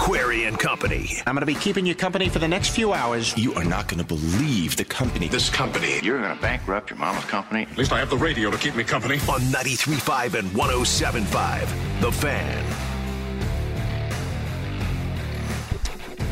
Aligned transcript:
Query 0.00 0.46
and 0.46 0.58
Company. 0.58 1.20
I'm 1.26 1.34
going 1.34 1.42
to 1.42 1.46
be 1.46 1.54
keeping 1.54 1.84
you 1.84 1.94
company 1.94 2.30
for 2.30 2.38
the 2.38 2.48
next 2.48 2.70
few 2.70 2.94
hours. 2.94 3.36
You 3.36 3.52
are 3.52 3.64
not 3.64 3.86
going 3.86 3.98
to 3.98 4.06
believe 4.06 4.74
the 4.76 4.84
company. 4.84 5.28
This 5.28 5.50
company. 5.50 6.00
You're 6.02 6.18
going 6.18 6.34
to 6.34 6.40
bankrupt 6.40 6.88
your 6.88 6.98
mama's 6.98 7.26
company? 7.26 7.66
At 7.70 7.76
least 7.76 7.92
I 7.92 7.98
have 7.98 8.08
the 8.08 8.16
radio 8.16 8.50
to 8.50 8.56
keep 8.56 8.74
me 8.74 8.82
company. 8.82 9.16
On 9.28 9.40
93.5 9.52 10.38
and 10.38 10.48
107.5. 10.52 12.00
The 12.00 12.12
Fan. 12.12 12.64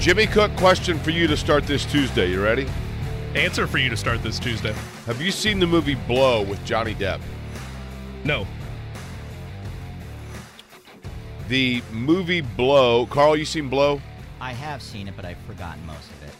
Jimmy 0.00 0.27
Cook, 0.27 0.57
question 0.57 0.98
for 0.98 1.11
you 1.11 1.27
to 1.27 1.37
start 1.37 1.64
this 1.64 1.85
Tuesday. 1.85 2.30
You 2.30 2.43
ready? 2.43 2.66
Answer 3.35 3.66
for 3.66 3.77
you 3.77 3.91
to 3.91 3.98
start 3.98 4.23
this 4.23 4.39
Tuesday. 4.39 4.75
Have 5.05 5.21
you 5.21 5.30
seen 5.30 5.59
the 5.59 5.66
movie 5.66 5.95
Blow 5.95 6.43
with 6.43 6.64
Johnny 6.64 6.95
Depp? 6.95 7.21
No. 8.25 8.46
The 11.48 11.82
movie 11.92 12.42
Blow. 12.42 13.07
Carl, 13.07 13.34
you 13.34 13.46
seen 13.46 13.70
Blow? 13.70 14.02
I 14.39 14.52
have 14.52 14.82
seen 14.82 15.08
it, 15.08 15.16
but 15.16 15.25
I've 15.25 15.39
forgotten 15.46 15.84
most 15.86 16.11
of 16.11 16.22
it. 16.25 16.34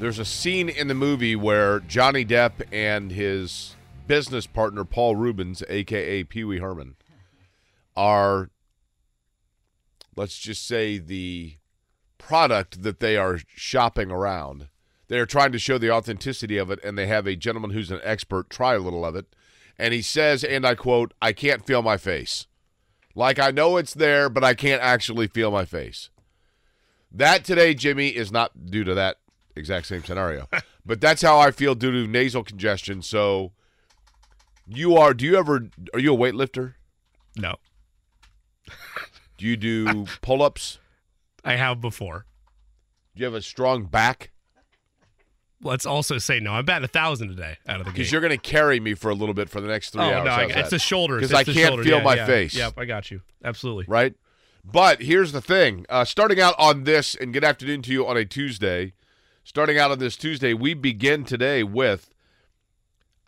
There's 0.00 0.18
a 0.18 0.24
scene 0.24 0.70
in 0.70 0.88
the 0.88 0.94
movie 0.94 1.36
where 1.36 1.80
Johnny 1.80 2.24
Depp 2.24 2.62
and 2.72 3.12
his 3.12 3.76
business 4.06 4.46
partner 4.46 4.84
Paul 4.84 5.16
Reubens, 5.16 5.62
aka 5.68 6.24
Pee 6.24 6.44
Wee 6.44 6.60
Herman, 6.60 6.96
are 7.94 8.48
let's 10.16 10.38
just 10.38 10.66
say 10.66 10.96
the 10.96 11.58
product 12.16 12.82
that 12.82 13.00
they 13.00 13.18
are 13.18 13.38
shopping 13.54 14.10
around. 14.10 14.68
They're 15.08 15.26
trying 15.26 15.52
to 15.52 15.58
show 15.58 15.76
the 15.76 15.90
authenticity 15.90 16.56
of 16.56 16.70
it, 16.70 16.80
and 16.82 16.96
they 16.96 17.06
have 17.06 17.26
a 17.26 17.36
gentleman 17.36 17.70
who's 17.72 17.90
an 17.90 18.00
expert 18.02 18.48
try 18.48 18.74
a 18.74 18.80
little 18.80 19.04
of 19.04 19.14
it. 19.14 19.26
And 19.78 19.92
he 19.92 20.02
says, 20.02 20.42
and 20.42 20.66
I 20.66 20.74
quote, 20.74 21.12
I 21.20 21.32
can't 21.32 21.66
feel 21.66 21.82
my 21.82 21.98
face. 21.98 22.47
Like 23.18 23.40
I 23.40 23.50
know 23.50 23.78
it's 23.78 23.94
there, 23.94 24.28
but 24.28 24.44
I 24.44 24.54
can't 24.54 24.80
actually 24.80 25.26
feel 25.26 25.50
my 25.50 25.64
face. 25.64 26.08
That 27.10 27.44
today, 27.44 27.74
Jimmy, 27.74 28.10
is 28.10 28.30
not 28.30 28.70
due 28.70 28.84
to 28.84 28.94
that 28.94 29.16
exact 29.56 29.88
same 29.88 30.04
scenario. 30.04 30.48
but 30.86 31.00
that's 31.00 31.20
how 31.20 31.36
I 31.36 31.50
feel 31.50 31.74
due 31.74 31.90
to 31.90 32.06
nasal 32.06 32.44
congestion. 32.44 33.02
So 33.02 33.50
you 34.68 34.96
are 34.96 35.14
do 35.14 35.24
you 35.24 35.36
ever 35.36 35.66
are 35.92 35.98
you 35.98 36.14
a 36.14 36.16
weightlifter? 36.16 36.74
No. 37.36 37.56
Do 39.36 39.46
you 39.46 39.56
do 39.56 40.06
pull 40.20 40.40
ups? 40.40 40.78
I 41.44 41.56
have 41.56 41.80
before. 41.80 42.24
Do 43.16 43.20
you 43.20 43.24
have 43.24 43.34
a 43.34 43.42
strong 43.42 43.86
back? 43.86 44.30
Let's 45.62 45.86
also 45.86 46.18
say 46.18 46.38
no. 46.38 46.52
I'm 46.52 46.64
batting 46.64 46.84
a 46.84 46.88
thousand 46.88 47.28
today 47.28 47.56
out 47.66 47.80
of 47.80 47.86
the 47.86 47.90
game 47.90 47.94
Because 47.94 48.12
you're 48.12 48.20
going 48.20 48.30
to 48.30 48.36
carry 48.38 48.78
me 48.78 48.94
for 48.94 49.10
a 49.10 49.14
little 49.14 49.34
bit 49.34 49.48
for 49.50 49.60
the 49.60 49.66
next 49.66 49.90
three 49.90 50.02
oh 50.02 50.04
hours. 50.04 50.24
no, 50.24 50.30
I, 50.30 50.44
it's 50.60 50.70
the 50.70 50.78
shoulders. 50.78 51.22
Because 51.22 51.34
I 51.34 51.42
can't 51.44 51.56
shoulders. 51.56 51.86
feel 51.86 51.98
Yeah, 51.98 52.04
my 52.04 52.14
yeah. 52.14 52.26
face. 52.26 52.54
Yep, 52.54 52.74
I 52.78 52.84
got 52.84 53.10
you. 53.10 53.22
Absolutely. 53.44 53.84
right? 53.88 54.14
But 54.64 55.02
here's 55.02 55.32
the 55.32 55.40
thing. 55.40 55.84
Uh, 55.88 56.04
starting 56.04 56.40
out 56.40 56.54
on 56.58 56.84
this, 56.84 57.14
and 57.16 57.32
good 57.32 57.42
afternoon 57.44 57.82
to 57.82 57.92
you 57.92 58.06
on 58.06 58.16
a 58.16 58.24
Tuesday. 58.24 58.92
Starting 59.42 59.78
out 59.78 59.90
on 59.90 59.98
this 59.98 60.16
Tuesday, 60.16 60.52
we 60.54 60.74
begin 60.74 61.24
today 61.24 61.62
with. 61.64 62.10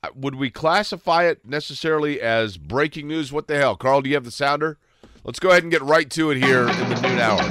uh, 0.04 0.08
Would 0.14 0.34
we 0.36 0.50
classify 0.50 1.24
it 1.24 1.44
necessarily 1.44 2.20
as 2.20 2.58
breaking 2.58 3.08
news? 3.08 3.32
What 3.32 3.48
the 3.48 3.56
hell, 3.56 3.74
Carl? 3.74 4.02
Do 4.02 4.08
you 4.10 4.14
have 4.16 4.24
the 4.24 4.30
sounder? 4.30 4.76
Let's 5.24 5.38
go 5.40 5.50
ahead 5.50 5.62
and 5.64 5.72
get 5.72 5.82
right 5.82 6.08
to 6.10 6.30
it 6.30 6.36
here 6.42 6.68
in 6.68 6.88
the 6.88 7.00
noon 7.00 7.18
hour. 7.18 7.42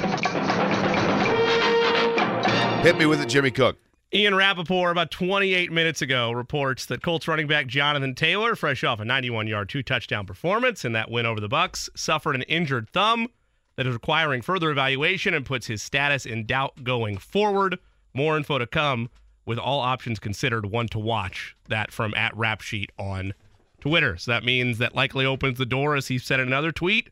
Hit 2.82 2.96
me 2.96 3.04
with 3.06 3.20
it, 3.20 3.28
Jimmy 3.28 3.50
Cook. 3.50 3.76
Ian 4.12 4.34
Rapoport, 4.34 4.90
about 4.90 5.12
28 5.12 5.70
minutes 5.70 6.02
ago, 6.02 6.32
reports 6.32 6.84
that 6.86 7.00
Colts 7.00 7.28
running 7.28 7.46
back 7.46 7.68
Jonathan 7.68 8.16
Taylor, 8.16 8.56
fresh 8.56 8.82
off 8.82 8.98
a 8.98 9.04
91-yard 9.04 9.68
two-touchdown 9.68 10.26
performance 10.26 10.84
in 10.84 10.90
that 10.94 11.12
win 11.12 11.26
over 11.26 11.38
the 11.38 11.48
Bucs, 11.48 11.88
suffered 11.94 12.34
an 12.34 12.42
injured 12.42 12.90
thumb 12.90 13.28
that 13.76 13.86
is 13.86 13.92
requiring 13.94 14.42
further 14.42 14.72
evaluation 14.72 15.32
and 15.32 15.46
puts 15.46 15.68
his 15.68 15.80
status 15.80 16.26
in 16.26 16.44
doubt 16.44 16.82
going 16.82 17.18
forward. 17.18 17.78
More 18.12 18.36
info 18.36 18.58
to 18.58 18.66
come 18.66 19.10
with 19.46 19.58
all 19.60 19.78
options 19.78 20.18
considered. 20.18 20.66
One 20.66 20.88
to 20.88 20.98
watch. 20.98 21.56
That 21.68 21.92
from 21.92 22.12
at 22.14 22.36
Rap 22.36 22.62
Sheet 22.62 22.90
on 22.98 23.32
Twitter. 23.80 24.16
So 24.16 24.32
that 24.32 24.44
means 24.44 24.78
that 24.78 24.92
likely 24.92 25.24
opens 25.24 25.56
the 25.56 25.64
door, 25.66 25.94
as 25.94 26.08
he 26.08 26.18
said 26.18 26.40
in 26.40 26.48
another 26.48 26.72
tweet. 26.72 27.10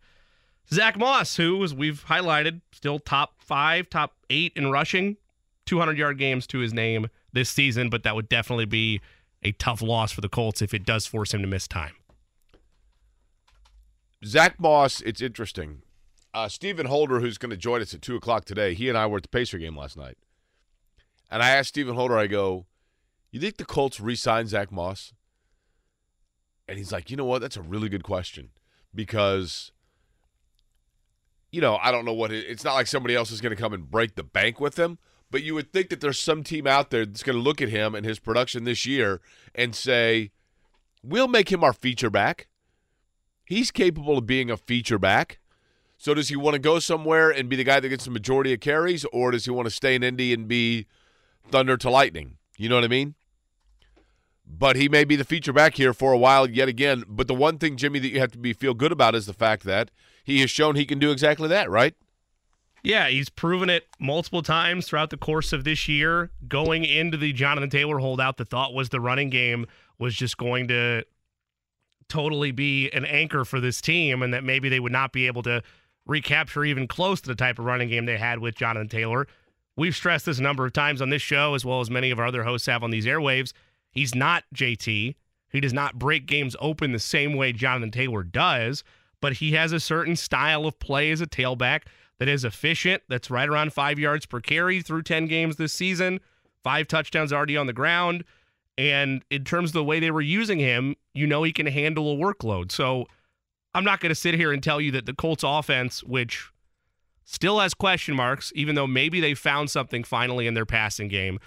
Zack 0.75 0.98
Moss, 0.98 1.37
who, 1.37 1.62
as 1.62 1.72
we've 1.72 2.04
highlighted, 2.06 2.60
still 2.72 2.98
top 2.98 3.34
five, 3.38 3.88
top 3.88 4.14
eight 4.28 4.53
in 4.56 4.72
rushing, 4.72 5.16
200 5.69 5.99
yard 5.99 6.17
games 6.17 6.47
to 6.47 6.61
his 6.61 6.73
name 6.73 7.09
this 7.31 7.51
season, 7.51 7.91
but 7.91 8.03
that 8.03 8.15
would 8.15 8.29
definitely 8.31 8.65
be 8.65 9.03
a 9.43 9.53
tough 9.53 9.83
loss 9.83 10.11
for 10.11 10.23
the 10.23 10.29
Colts 10.29 10.62
if 10.62 10.73
it 10.73 10.87
does 10.87 11.05
force 11.05 11.34
him 11.34 11.43
to 11.43 11.47
miss 11.47 11.69
time. 11.69 11.93
Zack 14.25 14.59
Moss, 14.59 15.03
it's 15.03 15.21
interesting. 15.21 15.83
Uh, 16.33 16.49
Stephen 16.49 16.87
Holder, 16.87 17.21
who's 17.21 17.37
going 17.37 17.51
to 17.51 17.56
join 17.56 17.83
us 17.83 17.93
at 17.93 18.01
2 18.01 18.17
o'clock 18.17 18.47
today, 18.47 18.73
he 18.73 18.89
and 18.89 18.97
I 18.97 19.06
were 19.06 19.19
at 19.19 19.25
the 19.25 19.29
Pacer 19.29 19.59
game 19.59 19.77
last 19.77 19.95
night. 19.95 20.17
And 21.31 21.43
I 21.43 21.51
asked 21.51 21.69
Stephen 21.69 21.95
Holder, 21.95 22.17
I 22.17 22.29
go, 22.29 22.65
You 23.31 23.39
think 23.39 23.59
the 23.59 23.67
Colts 23.67 24.00
re 24.00 24.17
sign 24.17 24.47
Zack 24.47 24.73
Moss? 24.73 25.12
And 26.67 26.79
he's 26.79 26.93
like, 26.93 27.11
You 27.11 27.19
know 27.19 27.27
what? 27.27 27.43
That's 27.43 27.59
a 27.59 27.62
really 27.62 27.91
good 27.91 28.05
question. 28.05 28.50
Because, 28.95 29.71
you 31.53 31.61
know, 31.61 31.77
I 31.83 31.91
don't 31.91 32.06
know 32.06 32.15
what 32.15 32.33
it, 32.33 32.47
it's 32.49 32.65
not 32.65 32.75
like 32.75 32.87
somebody 32.87 33.15
else 33.15 33.31
is 33.31 33.43
going 33.43 33.55
to 33.55 33.61
come 33.61 33.75
and 33.75 33.91
break 33.91 34.15
the 34.15 34.25
bank 34.25 34.59
with 34.61 34.79
him. 34.79 34.99
But 35.31 35.43
you 35.43 35.55
would 35.55 35.72
think 35.72 35.91
that 35.91 36.00
there's 36.00 36.21
some 36.21 36.43
team 36.43 36.66
out 36.66 36.91
there 36.91 37.05
that's 37.05 37.22
going 37.22 37.37
to 37.37 37.43
look 37.43 37.61
at 37.61 37.69
him 37.69 37.94
and 37.94 38.06
his 38.06 38.19
production 38.19 38.65
this 38.65 38.87
year 38.87 39.21
and 39.55 39.75
say, 39.75 40.31
We'll 41.03 41.28
make 41.28 41.53
him 41.53 41.62
our 41.62 41.72
feature 41.72 42.11
back. 42.11 42.49
He's 43.44 43.71
capable 43.71 44.19
of 44.19 44.27
being 44.27 44.50
a 44.50 44.56
feature 44.56 44.99
back. 44.99 45.38
So 45.97 46.15
does 46.15 46.28
he 46.28 46.37
want 46.37 46.55
to 46.55 46.61
go 46.61 46.78
somewhere 46.78 47.31
and 47.31 47.49
be 47.49 47.56
the 47.56 47.65
guy 47.65 47.81
that 47.81 47.88
gets 47.88 48.05
the 48.05 48.11
majority 48.11 48.53
of 48.53 48.61
carries, 48.61 49.05
or 49.06 49.31
does 49.31 49.44
he 49.44 49.50
want 49.50 49.67
to 49.67 49.75
stay 49.75 49.94
in 49.94 50.03
Indy 50.03 50.33
and 50.33 50.47
be 50.47 50.87
thunder 51.50 51.77
to 51.77 51.91
lightning? 51.91 52.37
You 52.56 52.69
know 52.69 52.77
what 52.77 52.84
I 52.84 52.88
mean? 52.88 53.15
But 54.47 54.77
he 54.77 54.88
may 54.88 55.05
be 55.05 55.17
the 55.17 55.25
feature 55.25 55.53
back 55.53 55.75
here 55.75 55.93
for 55.93 56.12
a 56.12 56.19
while 56.19 56.49
yet 56.49 56.69
again. 56.69 57.05
But 57.06 57.27
the 57.27 57.34
one 57.34 57.59
thing, 57.59 57.77
Jimmy, 57.77 57.99
that 57.99 58.09
you 58.09 58.21
have 58.21 58.33
to 58.33 58.38
be 58.38 58.53
feel 58.53 58.75
good 58.75 58.93
about 58.93 59.15
is 59.15 59.27
the 59.27 59.33
fact 59.33 59.65
that 59.65 59.91
he 60.25 60.41
has 60.41 60.50
shown 60.50 60.75
he 60.75 60.87
can 60.87 60.99
do 60.99 61.11
exactly 61.11 61.49
that, 61.49 61.69
right? 61.69 61.94
Yeah, 62.88 63.09
he's 63.09 63.28
proven 63.28 63.69
it 63.69 63.87
multiple 64.00 64.41
times 64.41 64.87
throughout 64.87 65.10
the 65.10 65.19
course 65.19 65.53
of 65.53 65.62
this 65.62 65.88
year. 65.88 66.31
Going 66.49 66.87
into 66.87 67.19
the 67.19 67.34
Jonathan 67.34 67.69
Taylor 67.69 67.99
holdout, 67.99 68.38
the 68.38 68.47
thought 68.47 68.72
was 68.72 68.88
the 68.88 68.99
running 68.99 69.28
game 69.28 69.66
was 69.99 70.15
just 70.15 70.38
going 70.38 70.69
to 70.69 71.04
totally 72.09 72.50
be 72.50 72.91
an 72.93 73.04
anchor 73.04 73.44
for 73.44 73.60
this 73.60 73.82
team 73.82 74.22
and 74.22 74.32
that 74.32 74.43
maybe 74.43 74.71
they 74.71 74.81
would 74.81 74.91
not 74.91 75.12
be 75.12 75.26
able 75.26 75.43
to 75.43 75.62
recapture 76.06 76.65
even 76.65 76.88
close 76.88 77.21
to 77.21 77.28
the 77.28 77.34
type 77.34 77.59
of 77.59 77.66
running 77.66 77.91
game 77.91 78.06
they 78.06 78.16
had 78.16 78.38
with 78.38 78.54
Jonathan 78.54 78.88
Taylor. 78.88 79.26
We've 79.76 79.94
stressed 79.94 80.25
this 80.25 80.38
a 80.38 80.43
number 80.43 80.65
of 80.65 80.72
times 80.72 81.03
on 81.03 81.10
this 81.10 81.20
show, 81.20 81.53
as 81.53 81.66
well 81.66 81.82
as 81.82 81.91
many 81.91 82.10
of 82.10 82.19
our 82.19 82.25
other 82.25 82.44
hosts 82.44 82.69
have 82.69 82.82
on 82.82 82.91
these 82.91 83.05
airwaves. 83.05 83.53
He's 83.91 84.15
not 84.15 84.44
JT. 84.55 85.15
He 85.50 85.60
does 85.60 85.75
not 85.75 85.99
break 85.99 86.25
games 86.25 86.56
open 86.59 86.93
the 86.93 86.99
same 86.99 87.34
way 87.34 87.53
Jonathan 87.53 87.91
Taylor 87.91 88.22
does, 88.22 88.82
but 89.20 89.34
he 89.34 89.53
has 89.53 89.72
a 89.72 89.81
certain 89.81 90.16
style 90.16 90.65
of 90.65 90.78
play 90.78 91.10
as 91.10 91.20
a 91.20 91.26
tailback 91.26 91.82
that 92.19 92.29
is 92.29 92.45
efficient, 92.45 93.03
that's 93.09 93.31
right 93.31 93.49
around 93.49 93.73
five 93.73 93.99
yards 93.99 94.27
per 94.27 94.41
carry 94.41 94.83
through 94.83 95.03
10 95.03 95.27
games 95.27 95.56
this 95.56 95.73
season, 95.73 96.21
five 96.62 96.89
touchdowns 96.89 97.33
already 97.33 97.56
on 97.56 97.67
the 97.67 97.73
ground. 97.73 98.25
And 98.77 99.25
in 99.31 99.45
terms 99.45 99.71
of 99.71 99.75
the 99.75 99.84
way 99.84 100.01
they 100.01 100.11
were 100.11 100.21
using 100.21 100.59
him, 100.59 100.95
you 101.15 101.27
know 101.27 101.43
he 101.43 101.53
can 101.53 101.67
handle 101.67 102.12
a 102.12 102.17
workload. 102.17 102.71
So 102.71 103.06
I'm 103.75 103.84
not 103.84 104.01
going 104.01 104.11
to 104.11 104.15
sit 104.15 104.34
here 104.34 104.53
and 104.53 104.62
tell 104.62 104.81
you 104.81 104.91
that 104.93 105.06
the 105.06 105.15
Colts 105.15 105.45
offense, 105.47 106.03
which 106.05 106.51
still 107.25 107.61
has 107.61 107.75
question 107.75 108.15
marks, 108.17 108.53
even 108.55 108.75
though 108.75 108.87
maybe 108.87 109.21
they 109.21 109.35
found 109.35 109.71
something 109.71 110.05
finally 110.05 110.47
in 110.47 110.55
their 110.55 110.67
passing 110.67 111.09
game, 111.09 111.39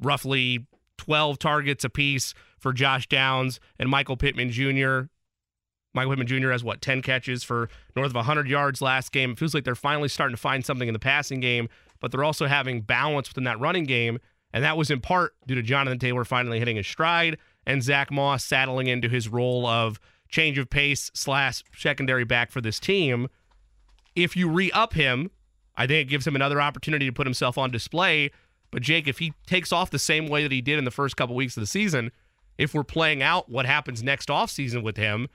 roughly 0.00 0.66
12 0.96 1.38
targets 1.38 1.84
apiece 1.84 2.34
for 2.58 2.72
Josh 2.72 3.08
Downs 3.08 3.60
and 3.78 3.88
Michael 3.88 4.16
Pittman 4.16 4.50
Jr. 4.50 5.10
Michael 5.98 6.12
Pittman 6.12 6.42
Jr. 6.42 6.52
has 6.52 6.62
what 6.62 6.80
10 6.80 7.02
catches 7.02 7.42
for 7.42 7.68
north 7.96 8.10
of 8.10 8.14
100 8.14 8.48
yards 8.48 8.80
last 8.80 9.10
game. 9.10 9.32
It 9.32 9.38
feels 9.38 9.52
like 9.52 9.64
they're 9.64 9.74
finally 9.74 10.08
starting 10.08 10.36
to 10.36 10.40
find 10.40 10.64
something 10.64 10.86
in 10.86 10.92
the 10.92 11.00
passing 11.00 11.40
game, 11.40 11.68
but 11.98 12.12
they're 12.12 12.22
also 12.22 12.46
having 12.46 12.82
balance 12.82 13.28
within 13.28 13.44
that 13.44 13.58
running 13.58 13.82
game, 13.82 14.20
and 14.52 14.62
that 14.62 14.76
was 14.76 14.90
in 14.90 15.00
part 15.00 15.34
due 15.46 15.56
to 15.56 15.62
Jonathan 15.62 15.98
Taylor 15.98 16.24
finally 16.24 16.60
hitting 16.60 16.76
his 16.76 16.86
stride 16.86 17.36
and 17.66 17.82
Zack 17.82 18.12
Moss 18.12 18.44
saddling 18.44 18.86
into 18.86 19.08
his 19.08 19.28
role 19.28 19.66
of 19.66 19.98
change 20.28 20.56
of 20.56 20.70
pace 20.70 21.10
slash 21.14 21.64
secondary 21.76 22.24
back 22.24 22.52
for 22.52 22.60
this 22.60 22.78
team. 22.78 23.28
If 24.14 24.36
you 24.36 24.48
re-up 24.48 24.94
him, 24.94 25.32
I 25.76 25.86
think 25.86 26.06
it 26.06 26.10
gives 26.10 26.26
him 26.26 26.36
another 26.36 26.60
opportunity 26.60 27.06
to 27.06 27.12
put 27.12 27.26
himself 27.26 27.58
on 27.58 27.70
display. 27.70 28.30
But 28.70 28.82
Jake, 28.82 29.08
if 29.08 29.18
he 29.18 29.32
takes 29.46 29.72
off 29.72 29.90
the 29.90 29.98
same 29.98 30.28
way 30.28 30.44
that 30.44 30.52
he 30.52 30.60
did 30.60 30.78
in 30.78 30.84
the 30.84 30.90
first 30.90 31.16
couple 31.16 31.34
weeks 31.34 31.56
of 31.56 31.60
the 31.60 31.66
season, 31.66 32.12
if 32.56 32.72
we're 32.72 32.84
playing 32.84 33.22
out 33.22 33.48
what 33.48 33.66
happens 33.66 34.02
next 34.02 34.28
offseason 34.28 34.82
with 34.82 34.96
him, 34.96 35.28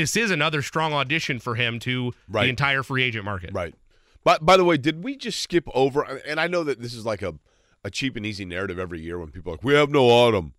this 0.00 0.16
is 0.16 0.30
another 0.30 0.62
strong 0.62 0.92
audition 0.92 1.38
for 1.38 1.54
him 1.54 1.78
to 1.80 2.12
Right. 2.28 2.44
the 2.44 2.50
entire 2.50 2.82
free 2.82 3.02
agent 3.02 3.24
market. 3.24 3.50
Right. 3.52 3.74
But 4.24 4.44
by 4.44 4.56
the 4.56 4.64
way, 4.64 4.76
did 4.76 5.02
we 5.04 5.16
just 5.16 5.40
skip 5.40 5.64
over? 5.74 6.02
And 6.02 6.38
I 6.40 6.46
know 6.46 6.64
that 6.64 6.80
this 6.80 6.92
is 6.94 7.06
like 7.06 7.22
a, 7.22 7.34
a 7.84 7.90
cheap 7.90 8.16
and 8.16 8.26
easy 8.26 8.44
narrative 8.44 8.78
every 8.78 9.00
year 9.00 9.18
when 9.18 9.30
people 9.30 9.52
are 9.52 9.56
like, 9.56 9.64
we 9.64 9.74
have 9.74 9.90
no 9.90 10.04
autumn. 10.06 10.52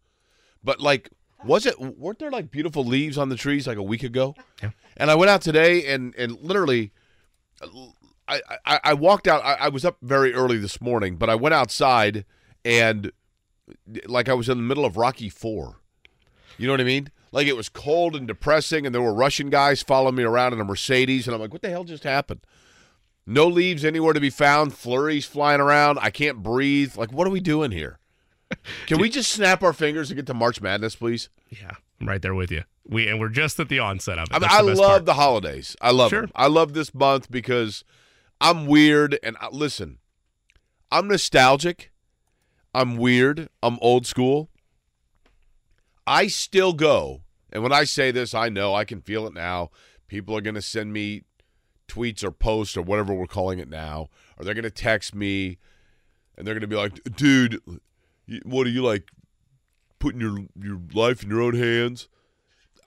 But 0.63 0.79
like, 0.79 1.09
was 1.45 1.65
it, 1.65 1.79
weren't 1.79 2.19
there 2.19 2.31
like 2.31 2.49
beautiful 2.51 2.83
leaves 2.85 3.17
on 3.17 3.29
the 3.29 3.35
trees 3.35 3.67
like 3.67 3.77
a 3.77 3.83
week 3.83 4.03
ago? 4.03 4.35
Yeah. 4.61 4.71
And 4.97 5.09
I 5.11 5.15
went 5.15 5.29
out 5.29 5.41
today 5.41 5.85
and, 5.93 6.15
and 6.15 6.39
literally, 6.41 6.91
I, 8.27 8.41
I, 8.65 8.79
I 8.83 8.93
walked 8.93 9.27
out. 9.27 9.43
I, 9.43 9.53
I 9.55 9.69
was 9.69 9.83
up 9.85 9.97
very 10.01 10.33
early 10.33 10.57
this 10.57 10.79
morning, 10.81 11.17
but 11.17 11.29
I 11.29 11.35
went 11.35 11.53
outside 11.53 12.25
and 12.63 13.11
like 14.05 14.29
I 14.29 14.33
was 14.33 14.49
in 14.49 14.57
the 14.57 14.63
middle 14.63 14.85
of 14.85 14.97
Rocky 14.97 15.29
Four. 15.29 15.77
You 16.57 16.67
know 16.67 16.73
what 16.73 16.81
I 16.81 16.85
mean? 16.85 17.09
Like 17.31 17.47
it 17.47 17.55
was 17.55 17.69
cold 17.69 18.15
and 18.15 18.27
depressing, 18.27 18.85
and 18.85 18.93
there 18.93 19.01
were 19.01 19.13
Russian 19.13 19.49
guys 19.49 19.81
following 19.81 20.15
me 20.15 20.23
around 20.23 20.53
in 20.53 20.59
a 20.59 20.65
Mercedes, 20.65 21.27
and 21.27 21.33
I'm 21.35 21.41
like, 21.41 21.53
what 21.53 21.61
the 21.61 21.69
hell 21.69 21.83
just 21.85 22.03
happened? 22.03 22.41
No 23.25 23.47
leaves 23.47 23.85
anywhere 23.85 24.13
to 24.13 24.19
be 24.19 24.29
found. 24.29 24.73
Flurries 24.73 25.25
flying 25.25 25.61
around. 25.61 25.99
I 26.01 26.09
can't 26.09 26.43
breathe. 26.43 26.97
Like, 26.97 27.13
what 27.13 27.27
are 27.27 27.31
we 27.31 27.39
doing 27.39 27.71
here? 27.71 27.99
Can 28.87 28.99
we 28.99 29.09
just 29.09 29.31
snap 29.31 29.63
our 29.63 29.71
fingers 29.73 30.09
and 30.09 30.17
get 30.17 30.25
to 30.27 30.33
March 30.33 30.59
Madness, 30.61 30.95
please? 30.95 31.29
Yeah, 31.49 31.71
I'm 32.01 32.09
right 32.09 32.21
there 32.21 32.35
with 32.35 32.51
you. 32.51 32.63
We 32.85 33.07
and 33.07 33.19
we're 33.19 33.29
just 33.29 33.59
at 33.59 33.69
the 33.69 33.79
onset 33.79 34.17
of 34.17 34.27
it. 34.29 34.33
I, 34.33 34.39
mean, 34.39 34.49
I 34.51 34.61
the 34.63 34.75
love 34.75 34.89
part. 34.89 35.05
the 35.05 35.13
holidays. 35.13 35.77
I 35.79 35.91
love 35.91 36.09
Sure. 36.09 36.21
them. 36.21 36.31
I 36.35 36.47
love 36.47 36.73
this 36.73 36.93
month 36.93 37.31
because 37.31 37.85
I'm 38.41 38.65
weird 38.65 39.17
and 39.23 39.37
uh, 39.39 39.49
listen, 39.53 39.99
I'm 40.91 41.07
nostalgic. 41.07 41.91
I'm 42.73 42.97
weird. 42.97 43.47
I'm 43.63 43.77
old 43.81 44.05
school. 44.07 44.49
I 46.11 46.27
still 46.27 46.73
go, 46.73 47.21
and 47.53 47.63
when 47.63 47.71
I 47.71 47.85
say 47.85 48.11
this, 48.11 48.33
I 48.33 48.49
know 48.49 48.75
I 48.75 48.83
can 48.83 48.99
feel 48.99 49.25
it 49.27 49.33
now. 49.33 49.69
People 50.09 50.35
are 50.35 50.41
going 50.41 50.55
to 50.55 50.61
send 50.61 50.91
me 50.91 51.21
tweets 51.87 52.21
or 52.21 52.31
posts 52.31 52.75
or 52.75 52.81
whatever 52.81 53.13
we're 53.13 53.27
calling 53.27 53.59
it 53.59 53.69
now, 53.69 54.09
or 54.37 54.43
they're 54.43 54.53
going 54.53 54.63
to 54.63 54.71
text 54.71 55.15
me, 55.15 55.57
and 56.37 56.45
they're 56.45 56.53
going 56.53 56.61
to 56.61 56.67
be 56.67 56.75
like, 56.75 57.01
"Dude, 57.15 57.61
what 58.43 58.67
are 58.67 58.71
you 58.71 58.83
like? 58.83 59.09
Putting 59.99 60.19
your 60.19 60.47
your 60.61 60.81
life 60.93 61.23
in 61.23 61.29
your 61.29 61.41
own 61.41 61.53
hands?" 61.53 62.09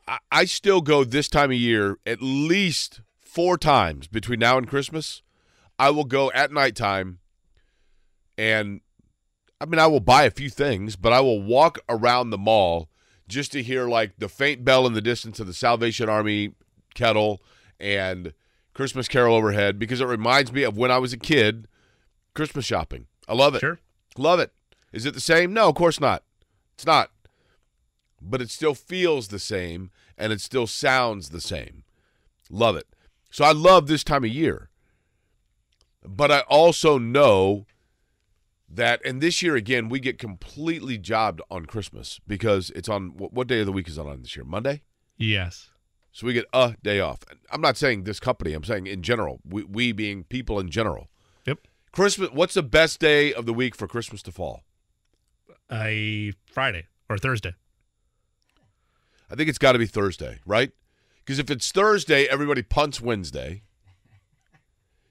I, 0.07 0.19
I 0.31 0.45
still 0.45 0.83
go 0.83 1.03
this 1.03 1.31
time 1.31 1.51
of 1.51 1.57
year 1.57 1.97
at 2.05 2.21
least 2.21 3.01
four 3.23 3.57
times 3.57 4.07
between 4.07 4.41
now 4.41 4.59
and 4.59 4.69
Christmas. 4.69 5.23
I 5.79 5.89
will 5.89 6.05
go 6.05 6.31
at 6.33 6.53
nighttime 6.53 7.21
and 8.37 8.83
I 9.63 9.65
mean 9.65 9.79
I 9.79 9.87
will 9.87 10.01
buy 10.01 10.25
a 10.25 10.31
few 10.31 10.51
things, 10.51 10.95
but 10.95 11.15
I 11.15 11.21
will 11.21 11.41
walk 11.41 11.79
around 11.89 12.29
the 12.29 12.37
mall 12.37 12.91
just 13.29 13.53
to 13.53 13.63
hear 13.63 13.87
like 13.89 14.17
the 14.19 14.29
faint 14.29 14.65
bell 14.65 14.87
in 14.87 14.93
the 14.93 15.01
distance 15.01 15.41
of 15.41 15.47
the 15.47 15.55
Salvation 15.55 16.09
Army 16.09 16.55
kettle 16.95 17.43
and 17.81 18.33
Christmas 18.75 19.09
Carol 19.09 19.37
overhead 19.37 19.79
because 19.79 20.01
it 20.01 20.07
reminds 20.07 20.53
me 20.53 20.63
of 20.63 20.77
when 20.77 20.91
I 20.91 20.99
was 20.99 21.13
a 21.13 21.19
kid 21.19 21.69
Christmas 22.35 22.65
shopping. 22.65 23.07
I 23.29 23.35
love 23.35 23.55
it. 23.55 23.61
Sure. 23.61 23.79
Love 24.19 24.41
it. 24.41 24.53
Is 24.93 25.07
it 25.07 25.15
the 25.15 25.21
same? 25.21 25.53
No, 25.53 25.69
of 25.69 25.75
course 25.75 26.01
not. 26.01 26.23
It's 26.75 26.87
not. 26.87 27.11
But 28.21 28.41
it 28.41 28.51
still 28.51 28.75
feels 28.75 29.29
the 29.29 29.39
same 29.39 29.91
and 30.17 30.33
it 30.33 30.41
still 30.41 30.67
sounds 30.67 31.31
the 31.31 31.41
same. 31.41 31.85
Love 32.51 32.77
it. 32.77 32.87
So 33.31 33.45
I 33.45 33.53
love 33.53 33.87
this 33.87 34.05
time 34.05 34.25
of 34.25 34.31
year. 34.31 34.71
But 36.07 36.31
I 36.31 36.41
also 36.41 36.99
know 36.99 37.67
that, 38.77 39.01
and 39.05 39.21
this 39.21 39.43
year 39.43 39.57
again, 39.57 39.89
we 39.89 40.01
get 40.01 40.19
completely 40.19 40.99
jobbed 40.99 41.41
on 41.51 41.67
Christmas 41.67 42.21
because 42.27 42.71
it's 42.71 42.89
on 42.89 43.17
what, 43.17 43.33
what 43.33 43.47
day 43.47 43.61
of 43.61 43.67
the 43.67 43.73
week 43.73 43.89
is 43.89 43.99
it 43.99 44.07
on 44.07 44.23
this 44.23 44.37
year? 44.37 44.45
Monday? 44.45 44.83
Yes. 45.17 45.71
So 46.13 46.27
we 46.27 46.33
get 46.33 46.47
a 46.53 46.77
day 46.83 47.01
off. 47.01 47.19
I'm 47.51 47.61
not 47.61 47.77
saying 47.77 48.05
this 48.05 48.21
company, 48.21 48.53
I'm 48.53 48.65
saying 48.65 48.87
in 48.87 49.03
general, 49.03 49.41
we, 49.45 49.65
we 49.65 49.93
being 49.93 50.25
people 50.25 50.61
in 50.61 50.71
general. 50.71 51.09
Yep. 51.47 51.59
Christmas, 51.93 52.31
what's 52.33 52.55
the 52.55 52.63
best 52.63 53.01
day 53.01 53.33
of 53.33 53.47
the 53.47 53.53
week 53.53 53.75
for 53.75 53.89
Christmas 53.89 54.23
to 54.23 54.33
fall? 54.33 54.63
A 55.73 56.33
Friday 56.47 56.87
or 57.09 57.19
Thursday. 57.19 57.55
I 59.31 59.35
think 59.35 59.49
it's 59.49 59.59
got 59.59 59.73
to 59.73 59.79
be 59.79 59.87
Thursday, 59.87 60.39
right? 60.47 60.71
Because 61.25 61.39
if 61.39 61.51
it's 61.51 61.73
Thursday, 61.73 62.27
everybody 62.27 62.63
punts 62.63 63.01
Wednesday. 63.01 63.63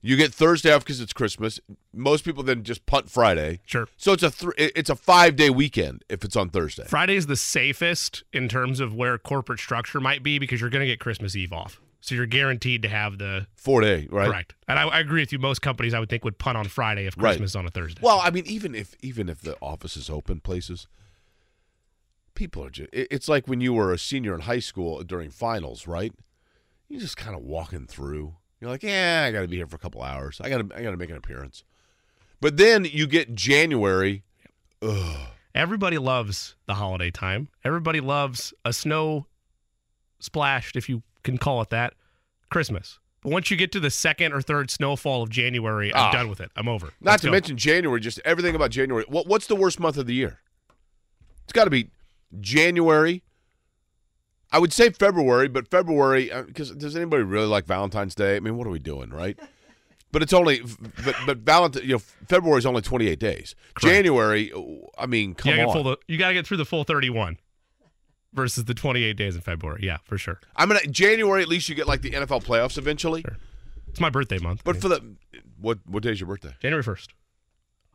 You 0.06 0.18
get 0.18 0.34
Thursday 0.34 0.70
off 0.74 0.84
because 0.84 1.00
it's 1.00 1.14
Christmas. 1.14 1.62
Most 1.94 2.26
people 2.26 2.44
then 2.44 2.64
just 2.64 2.86
punt 2.86 3.10
Friday. 3.10 3.62
Sure. 3.66 3.88
So 3.96 4.12
it's 4.12 4.22
a 4.24 4.30
th- 4.32 4.54
it's 4.58 4.90
a 4.90 4.96
five 4.96 5.38
day 5.38 5.50
weekend 5.50 6.04
if 6.10 6.26
it's 6.26 6.36
on 6.36 6.50
Thursday. 6.50 6.84
Friday 6.86 7.16
is 7.16 7.28
the 7.28 7.38
safest 7.38 8.24
in 8.34 8.50
terms 8.50 8.82
of 8.82 8.94
where 8.94 9.18
corporate 9.18 9.60
structure 9.62 10.02
might 10.02 10.22
be 10.22 10.40
because 10.40 10.60
you're 10.60 10.70
going 10.70 10.82
to 10.82 10.88
get 10.88 11.00
Christmas 11.00 11.38
Eve 11.38 11.54
off. 11.54 11.80
So 12.02 12.16
you're 12.16 12.26
guaranteed 12.26 12.82
to 12.82 12.90
have 12.90 13.18
the 13.18 13.48
Four 13.56 13.80
day, 13.80 14.10
right? 14.12 14.28
correct. 14.30 14.56
And 14.68 14.78
I, 14.78 14.84
I 14.90 15.00
agree 15.00 15.22
with 15.22 15.32
you. 15.32 15.40
Most 15.40 15.62
companies 15.62 15.94
I 15.94 16.02
would 16.02 16.10
think 16.10 16.26
would 16.26 16.38
punt 16.38 16.58
on 16.58 16.66
Friday 16.68 17.06
if 17.06 17.16
Right. 17.16 17.30
Christmas 17.30 17.52
is 17.52 17.56
on 17.56 17.66
a 17.66 17.70
Thursday. 17.70 18.02
Well, 18.04 18.20
I 18.22 18.30
mean, 18.30 18.44
even 18.46 18.76
if 18.76 18.98
even 19.02 19.30
if 19.30 19.40
the 19.40 19.56
office 19.62 19.96
is 19.96 20.10
open, 20.10 20.42
places, 20.42 20.86
people 22.36 22.66
are 22.66 22.70
just. 22.70 22.90
It's 22.92 23.30
like 23.30 23.48
when 23.48 23.62
you 23.62 23.72
were 23.74 23.94
a 23.94 23.98
senior 23.98 24.36
in 24.36 24.42
high 24.42 24.60
school 24.60 25.02
during 25.04 25.30
finals, 25.30 25.88
right? 25.88 26.14
You're 26.90 27.00
just 27.00 27.16
kind 27.16 27.38
of 27.38 27.42
walking 27.42 27.88
through. 27.88 28.36
You're 28.64 28.72
like, 28.72 28.82
yeah, 28.84 29.26
I 29.28 29.32
got 29.34 29.42
to 29.42 29.48
be 29.50 29.58
here 29.58 29.68
for 29.68 29.76
a 29.76 29.80
couple 29.80 30.02
hours. 30.02 30.40
I 30.42 30.48
got 30.48 30.70
to 30.70 30.74
I 30.78 30.82
got 30.84 30.92
to 30.92 30.98
make 30.98 31.10
an 31.10 31.18
appearance. 31.18 31.66
But 32.40 32.56
then 32.56 32.86
you 32.86 33.08
get 33.08 33.36
January. 33.36 34.24
Ugh. 34.82 35.18
Everybody 35.54 35.98
loves 35.98 36.56
the 36.66 36.76
holiday 36.76 37.12
time. 37.12 37.50
Everybody 37.66 38.00
loves 38.00 38.54
a 38.64 38.72
snow 38.72 39.28
splashed, 40.20 40.78
if 40.78 40.88
you 40.88 41.04
can 41.24 41.38
call 41.38 41.62
it 41.62 41.72
that, 41.72 41.94
Christmas. 42.50 43.00
But 43.22 43.34
once 43.34 43.52
you 43.52 43.58
get 43.58 43.74
to 43.74 43.82
the 43.82 43.92
second 43.92 44.32
or 44.32 44.42
third 44.42 44.72
snowfall 44.72 45.24
of 45.24 45.30
January, 45.30 45.94
I'm 45.94 46.00
Ah. 46.08 46.12
done 46.14 46.30
with 46.30 46.40
it. 46.40 46.50
I'm 46.56 46.70
over. 46.70 46.86
Not 47.02 47.12
Let's 47.12 47.22
to 47.24 47.28
go. 47.28 47.32
mention 47.34 47.58
January, 47.58 48.00
just 48.00 48.20
everything 48.24 48.56
about 48.56 48.72
January. 48.72 49.04
What, 49.10 49.28
what's 49.28 49.48
the 49.48 49.58
worst 49.58 49.78
month 49.78 49.98
of 49.98 50.06
the 50.08 50.14
year? 50.14 50.40
It's 51.44 51.52
got 51.52 51.66
to 51.66 51.70
be 51.70 51.90
January. 52.40 53.24
I 54.54 54.60
would 54.60 54.72
say 54.72 54.92
February, 54.92 55.48
but 55.48 55.68
February 55.68 56.32
uh, 56.32 56.44
because 56.44 56.70
does 56.72 56.96
anybody 56.96 57.24
really 57.24 57.48
like 57.48 57.66
Valentine's 57.66 58.14
Day? 58.14 58.36
I 58.36 58.40
mean, 58.40 58.56
what 58.56 58.68
are 58.68 58.70
we 58.70 58.80
doing, 58.80 59.10
right? 59.10 59.38
But 60.12 60.22
it's 60.22 60.32
only, 60.32 60.62
but 61.04 61.16
but 61.26 61.38
Valentine, 61.40 61.82
you 61.82 61.94
know, 61.94 62.00
February 62.00 62.60
is 62.60 62.66
only 62.68 62.84
twenty 62.84 63.08
eight 63.08 63.20
days. 63.20 63.56
January, 63.80 64.54
uh, 64.54 64.62
I 64.96 65.08
mean, 65.08 65.30
you 65.30 65.36
come 65.36 65.56
gotta, 65.56 65.66
get 65.66 65.76
on. 65.76 65.84
the, 65.84 65.98
you 66.08 66.20
gotta 66.20 66.36
get 66.36 66.46
through 66.46 66.58
the 66.58 66.66
full 66.66 66.84
31 66.84 67.40
versus 68.32 68.66
the 68.66 68.76
28 68.76 69.14
days 69.14 69.36
in 69.36 69.42
February. 69.42 69.80
Yeah, 69.84 69.98
for 70.04 70.20
sure. 70.20 70.40
I 70.56 70.68
mean, 70.68 70.78
January 70.92 71.42
at 71.42 71.48
least 71.48 71.68
you 71.68 71.74
get 71.74 71.88
like 71.88 72.04
the 72.04 72.12
NFL 72.12 72.44
playoffs 72.44 72.78
eventually. 72.78 73.26
It's 73.88 74.00
my 74.00 74.12
birthday 74.12 74.38
month. 74.38 74.64
But 74.64 74.78
for 74.78 74.88
the 74.88 75.16
what 75.60 75.80
what 75.88 76.04
day's 76.04 76.20
your 76.20 76.28
birthday? 76.28 76.54
January 76.60 76.84
1st. 76.84 77.08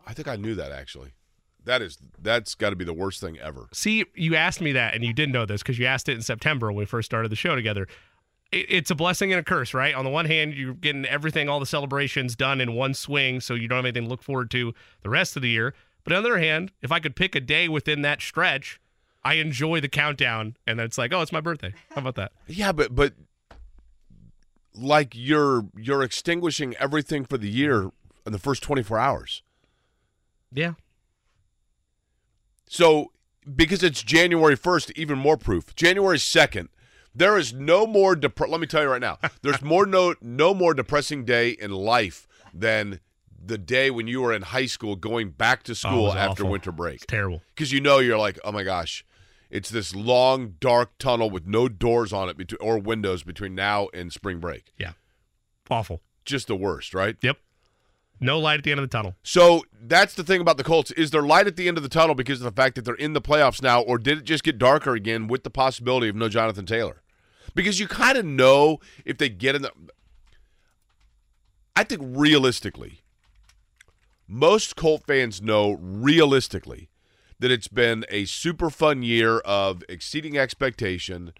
I 0.06 0.12
think 0.12 0.26
I 0.26 0.36
knew 0.36 0.56
that 0.56 0.72
actually. 0.72 1.12
That 1.68 1.82
is 1.82 1.98
that's 2.18 2.54
got 2.54 2.70
to 2.70 2.76
be 2.76 2.84
the 2.86 2.94
worst 2.94 3.20
thing 3.20 3.38
ever. 3.38 3.68
See, 3.74 4.06
you 4.14 4.34
asked 4.34 4.62
me 4.62 4.72
that, 4.72 4.94
and 4.94 5.04
you 5.04 5.12
didn't 5.12 5.32
know 5.32 5.44
this 5.44 5.62
because 5.62 5.78
you 5.78 5.84
asked 5.84 6.08
it 6.08 6.14
in 6.14 6.22
September 6.22 6.68
when 6.68 6.76
we 6.76 6.86
first 6.86 7.04
started 7.04 7.30
the 7.30 7.36
show 7.36 7.54
together. 7.54 7.86
It, 8.50 8.64
it's 8.70 8.90
a 8.90 8.94
blessing 8.94 9.34
and 9.34 9.40
a 9.40 9.44
curse, 9.44 9.74
right? 9.74 9.94
On 9.94 10.02
the 10.02 10.10
one 10.10 10.24
hand, 10.24 10.54
you're 10.54 10.72
getting 10.72 11.04
everything, 11.04 11.46
all 11.50 11.60
the 11.60 11.66
celebrations 11.66 12.34
done 12.34 12.62
in 12.62 12.72
one 12.72 12.94
swing, 12.94 13.42
so 13.42 13.52
you 13.52 13.68
don't 13.68 13.76
have 13.76 13.84
anything 13.84 14.04
to 14.04 14.08
look 14.08 14.22
forward 14.22 14.50
to 14.52 14.72
the 15.02 15.10
rest 15.10 15.36
of 15.36 15.42
the 15.42 15.50
year. 15.50 15.74
But 16.04 16.14
on 16.14 16.22
the 16.22 16.30
other 16.30 16.38
hand, 16.38 16.72
if 16.80 16.90
I 16.90 17.00
could 17.00 17.14
pick 17.14 17.34
a 17.34 17.40
day 17.40 17.68
within 17.68 18.00
that 18.00 18.22
stretch, 18.22 18.80
I 19.22 19.34
enjoy 19.34 19.82
the 19.82 19.90
countdown, 19.90 20.56
and 20.66 20.78
then 20.78 20.86
it's 20.86 20.96
like, 20.96 21.12
oh, 21.12 21.20
it's 21.20 21.32
my 21.32 21.42
birthday. 21.42 21.74
How 21.90 22.00
about 22.00 22.14
that? 22.14 22.32
Yeah, 22.46 22.72
but 22.72 22.94
but 22.94 23.12
like 24.74 25.12
you're 25.14 25.66
you're 25.76 26.02
extinguishing 26.02 26.74
everything 26.76 27.26
for 27.26 27.36
the 27.36 27.50
year 27.50 27.90
in 28.24 28.32
the 28.32 28.38
first 28.38 28.62
24 28.62 28.98
hours. 28.98 29.42
Yeah. 30.50 30.74
So 32.68 33.12
because 33.54 33.82
it's 33.82 34.02
January 34.02 34.56
1st, 34.56 34.92
even 34.96 35.18
more 35.18 35.36
proof. 35.36 35.74
January 35.74 36.18
2nd, 36.18 36.68
there 37.14 37.36
is 37.38 37.52
no 37.54 37.86
more 37.86 38.14
dep- 38.14 38.38
let 38.40 38.60
me 38.60 38.66
tell 38.66 38.82
you 38.82 38.88
right 38.90 39.00
now. 39.00 39.18
There's 39.42 39.62
more 39.62 39.86
no 39.86 40.14
no 40.20 40.54
more 40.54 40.74
depressing 40.74 41.24
day 41.24 41.50
in 41.50 41.70
life 41.72 42.28
than 42.54 43.00
the 43.42 43.58
day 43.58 43.90
when 43.90 44.06
you 44.06 44.20
were 44.20 44.32
in 44.32 44.42
high 44.42 44.66
school 44.66 44.96
going 44.96 45.30
back 45.30 45.62
to 45.64 45.72
Oh, 45.72 45.74
school 45.74 46.02
was 46.04 46.16
after 46.16 46.42
awful. 46.42 46.50
winter 46.50 46.72
break. 46.72 46.96
It's 46.96 47.06
terrible. 47.06 47.42
because 47.54 47.72
you 47.72 47.80
know 47.80 47.98
you're 47.98 48.18
like, 48.18 48.38
oh 48.44 48.52
my 48.52 48.62
gosh, 48.64 49.04
it's 49.48 49.70
this 49.70 49.94
long 49.94 50.56
dark 50.60 50.98
tunnel 50.98 51.30
with 51.30 51.46
no 51.46 51.68
doors 51.68 52.12
on 52.12 52.28
it 52.28 52.36
between 52.36 52.58
or 52.60 52.78
windows 52.78 53.22
between 53.22 53.54
now 53.54 53.88
and 53.94 54.12
spring 54.12 54.38
break. 54.40 54.72
Yeah. 54.76 54.92
Awful. 55.70 56.02
Just 56.24 56.46
the 56.48 56.56
worst, 56.56 56.92
right? 56.94 57.16
Yep. 57.22 57.38
No 58.20 58.38
light 58.38 58.58
at 58.58 58.64
the 58.64 58.70
end 58.70 58.80
of 58.80 58.88
the 58.88 58.96
tunnel. 58.96 59.14
So 59.22 59.62
that's 59.80 60.14
the 60.14 60.24
thing 60.24 60.40
about 60.40 60.56
the 60.56 60.64
Colts. 60.64 60.90
Is 60.92 61.10
there 61.10 61.22
light 61.22 61.46
at 61.46 61.56
the 61.56 61.68
end 61.68 61.76
of 61.76 61.82
the 61.82 61.88
tunnel 61.88 62.14
because 62.14 62.40
of 62.40 62.44
the 62.44 62.62
fact 62.62 62.74
that 62.74 62.84
they're 62.84 62.94
in 62.94 63.12
the 63.12 63.20
playoffs 63.20 63.62
now, 63.62 63.80
or 63.80 63.98
did 63.98 64.18
it 64.18 64.24
just 64.24 64.42
get 64.42 64.58
darker 64.58 64.94
again 64.94 65.28
with 65.28 65.44
the 65.44 65.50
possibility 65.50 66.08
of 66.08 66.16
no 66.16 66.28
Jonathan 66.28 66.66
Taylor? 66.66 67.02
Because 67.54 67.78
you 67.78 67.86
kind 67.86 68.18
of 68.18 68.24
know 68.24 68.78
if 69.04 69.18
they 69.18 69.28
get 69.28 69.54
in 69.54 69.62
the. 69.62 69.72
I 71.76 71.84
think 71.84 72.02
realistically, 72.04 73.02
most 74.26 74.74
Colt 74.76 75.04
fans 75.06 75.40
know 75.40 75.78
realistically 75.80 76.90
that 77.38 77.50
it's 77.50 77.68
been 77.68 78.04
a 78.10 78.24
super 78.24 78.68
fun 78.68 79.02
year 79.02 79.38
of 79.38 79.84
exceeding 79.88 80.36
expectation. 80.36 81.32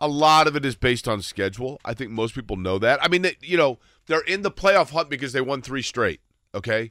A 0.00 0.08
lot 0.08 0.46
of 0.46 0.56
it 0.56 0.64
is 0.64 0.76
based 0.76 1.06
on 1.06 1.20
schedule. 1.20 1.80
I 1.84 1.94
think 1.94 2.10
most 2.10 2.34
people 2.34 2.56
know 2.56 2.78
that. 2.78 3.02
I 3.02 3.08
mean, 3.08 3.22
they, 3.22 3.36
you 3.42 3.56
know, 3.56 3.78
they're 4.06 4.20
in 4.20 4.42
the 4.42 4.50
playoff 4.50 4.90
hunt 4.90 5.10
because 5.10 5.32
they 5.32 5.40
won 5.40 5.62
three 5.62 5.82
straight. 5.82 6.20
Okay, 6.54 6.90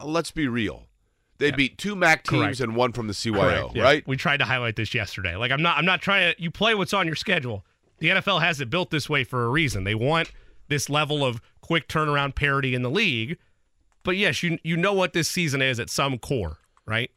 uh, 0.00 0.06
let's 0.06 0.30
be 0.30 0.48
real. 0.48 0.86
They 1.38 1.50
beat 1.50 1.78
two 1.78 1.96
MAC 1.96 2.22
teams 2.22 2.42
Correct. 2.42 2.60
and 2.60 2.76
one 2.76 2.92
from 2.92 3.06
the 3.06 3.12
CYO, 3.12 3.74
yeah. 3.74 3.82
right? 3.82 4.06
We 4.06 4.16
tried 4.16 4.38
to 4.38 4.44
highlight 4.44 4.76
this 4.76 4.94
yesterday. 4.94 5.36
Like 5.36 5.50
I'm 5.50 5.62
not 5.62 5.76
I'm 5.76 5.84
not 5.84 6.00
trying 6.00 6.34
to 6.34 6.42
you 6.42 6.50
play 6.50 6.74
what's 6.74 6.94
on 6.94 7.06
your 7.06 7.16
schedule. 7.16 7.64
The 7.98 8.08
NFL 8.08 8.40
has 8.40 8.60
it 8.60 8.70
built 8.70 8.90
this 8.90 9.08
way 9.08 9.24
for 9.24 9.44
a 9.44 9.48
reason. 9.48 9.84
They 9.84 9.94
want 9.94 10.30
this 10.68 10.88
level 10.88 11.24
of 11.24 11.40
quick 11.60 11.88
turnaround 11.88 12.34
parity 12.34 12.74
in 12.74 12.82
the 12.82 12.90
league. 12.90 13.38
But 14.04 14.16
yes, 14.16 14.42
you 14.42 14.58
you 14.62 14.76
know 14.76 14.92
what 14.92 15.12
this 15.12 15.28
season 15.28 15.60
is 15.60 15.80
at 15.80 15.90
some 15.90 16.18
core, 16.18 16.58
right? 16.86 17.10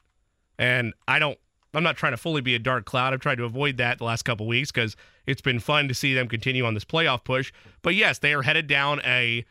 And 0.57 0.93
I 1.07 1.19
don't 1.19 1.37
I'm 1.73 1.83
not 1.83 1.97
trying 1.97 2.13
to 2.13 2.17
fully 2.17 2.41
be 2.41 2.55
a 2.55 2.59
dark 2.59 2.85
cloud. 2.85 3.13
I've 3.13 3.19
tried 3.19 3.37
to 3.37 3.43
avoid 3.43 3.77
that 3.77 3.97
the 3.97 4.05
last 4.05 4.23
couple 4.23 4.47
weeks 4.47 4.71
because 4.71 4.95
it's 5.25 5.41
been 5.41 5.59
fun 5.59 5.87
to 5.87 5.93
see 5.93 6.13
them 6.13 6.27
continue 6.27 6.65
on 6.65 6.73
this 6.73 6.85
playoff 6.85 7.23
push. 7.23 7.51
But 7.81 7.95
yes, 7.95 8.19
they 8.19 8.33
are 8.33 8.41
headed 8.41 8.67
down 8.67 9.01
a 9.03 9.45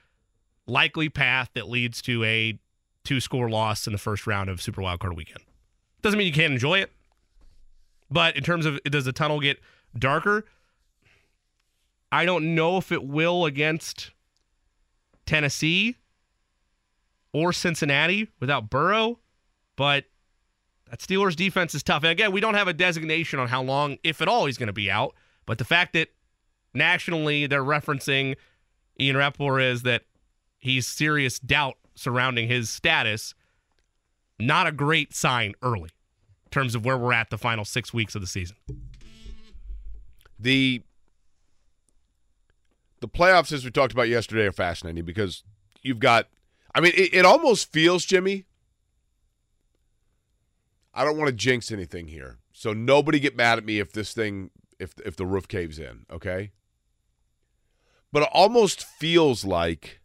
likely 0.66 1.08
path 1.08 1.50
that 1.54 1.68
leads 1.68 2.02
to 2.02 2.24
a 2.24 2.58
two 3.04 3.20
score 3.20 3.48
loss 3.48 3.86
in 3.86 3.92
the 3.92 3.98
first 3.98 4.26
round 4.26 4.50
of 4.50 4.60
Super 4.60 4.82
Wildcard 4.82 5.14
weekend. 5.14 5.44
Doesn't 6.02 6.18
mean 6.18 6.26
you 6.26 6.32
can't 6.32 6.52
enjoy 6.52 6.80
it. 6.80 6.90
But 8.10 8.36
in 8.36 8.42
terms 8.42 8.66
of 8.66 8.82
does 8.84 9.04
the 9.04 9.12
tunnel 9.12 9.40
get 9.40 9.58
darker? 9.98 10.44
I 12.12 12.24
don't 12.24 12.54
know 12.54 12.76
if 12.76 12.92
it 12.92 13.04
will 13.04 13.46
against 13.46 14.12
Tennessee 15.26 15.96
or 17.32 17.52
Cincinnati 17.52 18.28
without 18.40 18.70
Burrow, 18.70 19.18
but 19.74 20.04
that 20.90 21.00
Steelers 21.00 21.36
defense 21.36 21.74
is 21.74 21.82
tough. 21.82 22.02
And 22.02 22.12
again, 22.12 22.32
we 22.32 22.40
don't 22.40 22.54
have 22.54 22.68
a 22.68 22.72
designation 22.72 23.38
on 23.38 23.48
how 23.48 23.62
long, 23.62 23.98
if 24.02 24.22
at 24.22 24.28
all, 24.28 24.46
he's 24.46 24.58
going 24.58 24.68
to 24.68 24.72
be 24.72 24.90
out. 24.90 25.14
But 25.44 25.58
the 25.58 25.64
fact 25.64 25.92
that 25.94 26.08
nationally 26.74 27.46
they're 27.46 27.64
referencing 27.64 28.36
Ian 29.00 29.16
Rapoport 29.16 29.62
is 29.62 29.82
that 29.82 30.02
he's 30.58 30.86
serious 30.86 31.38
doubt 31.38 31.76
surrounding 31.94 32.48
his 32.48 32.70
status, 32.70 33.34
not 34.38 34.66
a 34.66 34.72
great 34.72 35.14
sign 35.14 35.54
early 35.62 35.90
in 36.44 36.50
terms 36.50 36.74
of 36.74 36.84
where 36.84 36.96
we're 36.96 37.12
at 37.12 37.30
the 37.30 37.38
final 37.38 37.64
six 37.64 37.92
weeks 37.92 38.14
of 38.14 38.20
the 38.20 38.26
season. 38.26 38.56
The 40.38 40.82
the 43.00 43.08
playoffs, 43.08 43.52
as 43.52 43.64
we 43.64 43.70
talked 43.70 43.92
about 43.92 44.08
yesterday, 44.08 44.46
are 44.46 44.52
fascinating 44.52 45.04
because 45.04 45.42
you've 45.82 45.98
got. 45.98 46.28
I 46.74 46.80
mean, 46.80 46.92
it, 46.94 47.14
it 47.14 47.24
almost 47.24 47.72
feels, 47.72 48.04
Jimmy. 48.04 48.45
I 50.96 51.04
don't 51.04 51.18
want 51.18 51.28
to 51.28 51.36
jinx 51.36 51.70
anything 51.70 52.08
here, 52.08 52.38
so 52.52 52.72
nobody 52.72 53.20
get 53.20 53.36
mad 53.36 53.58
at 53.58 53.64
me 53.64 53.78
if 53.78 53.92
this 53.92 54.12
thing, 54.12 54.50
if 54.80 54.94
if 55.04 55.14
the 55.14 55.26
roof 55.26 55.46
caves 55.46 55.78
in, 55.78 56.06
okay? 56.10 56.52
But 58.12 58.22
it 58.22 58.28
almost 58.32 58.82
feels 58.82 59.44
like 59.44 60.00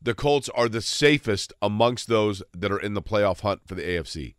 the 0.00 0.14
Colts 0.14 0.48
are 0.50 0.68
the 0.68 0.80
safest 0.80 1.52
amongst 1.60 2.08
those 2.08 2.42
that 2.56 2.70
are 2.70 2.78
in 2.78 2.94
the 2.94 3.02
playoff 3.02 3.40
hunt 3.40 3.62
for 3.66 3.74
the 3.74 3.82
AFC. 3.82 4.36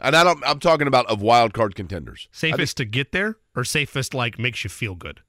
And 0.00 0.16
I 0.16 0.24
don't, 0.24 0.42
I'm 0.44 0.58
talking 0.58 0.88
about 0.88 1.06
of 1.06 1.22
wild 1.22 1.54
card 1.54 1.76
contenders. 1.76 2.28
Safest 2.32 2.76
to 2.78 2.84
get 2.84 3.12
there 3.12 3.36
or 3.54 3.62
safest 3.62 4.12
like 4.12 4.38
makes 4.38 4.64
you 4.64 4.70
feel 4.70 4.96
good? 4.96 5.20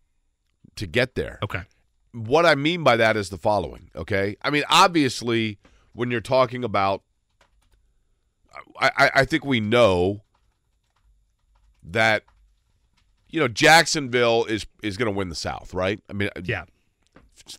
To 0.78 0.88
get 0.88 1.14
there. 1.14 1.38
Okay. 1.44 1.62
What 2.12 2.46
I 2.46 2.56
mean 2.56 2.84
by 2.84 2.98
that 2.98 3.16
is 3.16 3.30
the 3.30 3.38
following, 3.38 3.92
okay? 3.96 4.36
I 4.42 4.50
mean, 4.50 4.64
obviously, 4.70 5.60
when 5.94 6.10
you're 6.10 6.22
talking 6.22 6.64
about 6.64 7.04
I, 8.80 9.12
I, 9.16 9.26
think 9.26 9.46
we 9.46 9.60
know 9.60 10.22
that 11.84 12.24
you 13.30 13.40
know 13.40 13.48
Jacksonville 13.48 14.46
is 14.46 14.66
is 14.84 14.98
going 14.98 15.12
to 15.12 15.18
win 15.18 15.30
the 15.30 15.36
South, 15.36 15.74
right? 15.74 16.00
I 16.10 16.14
mean, 16.14 16.30
Yeah. 16.44 16.66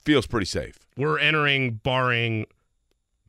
feels 0.04 0.26
pretty 0.26 0.46
safe. 0.46 0.78
We're 0.96 1.18
entering 1.18 1.80
barring 1.82 2.46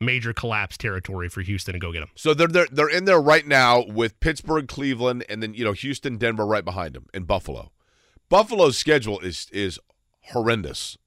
major 0.00 0.32
collapse 0.32 0.76
territory 0.76 1.28
for 1.28 1.40
Houston 1.40 1.72
to 1.74 1.78
go 1.78 1.92
get 1.92 2.00
them. 2.00 2.10
So 2.14 2.34
they're 2.34 2.48
they're 2.48 2.68
they're 2.70 2.88
in 2.88 3.04
there 3.04 3.20
right 3.20 3.46
now 3.46 3.84
with 3.84 4.18
Pittsburgh, 4.20 4.68
Cleveland, 4.68 5.24
and 5.28 5.42
then 5.42 5.54
you 5.54 5.64
know 5.64 5.72
Houston, 5.72 6.16
Denver 6.16 6.46
right 6.46 6.64
behind 6.64 6.94
them, 6.94 7.06
and 7.12 7.26
Buffalo. 7.26 7.72
Buffalo's 8.28 8.76
schedule 8.78 9.18
is 9.20 9.48
is 9.52 9.78
horrendous. 10.32 10.98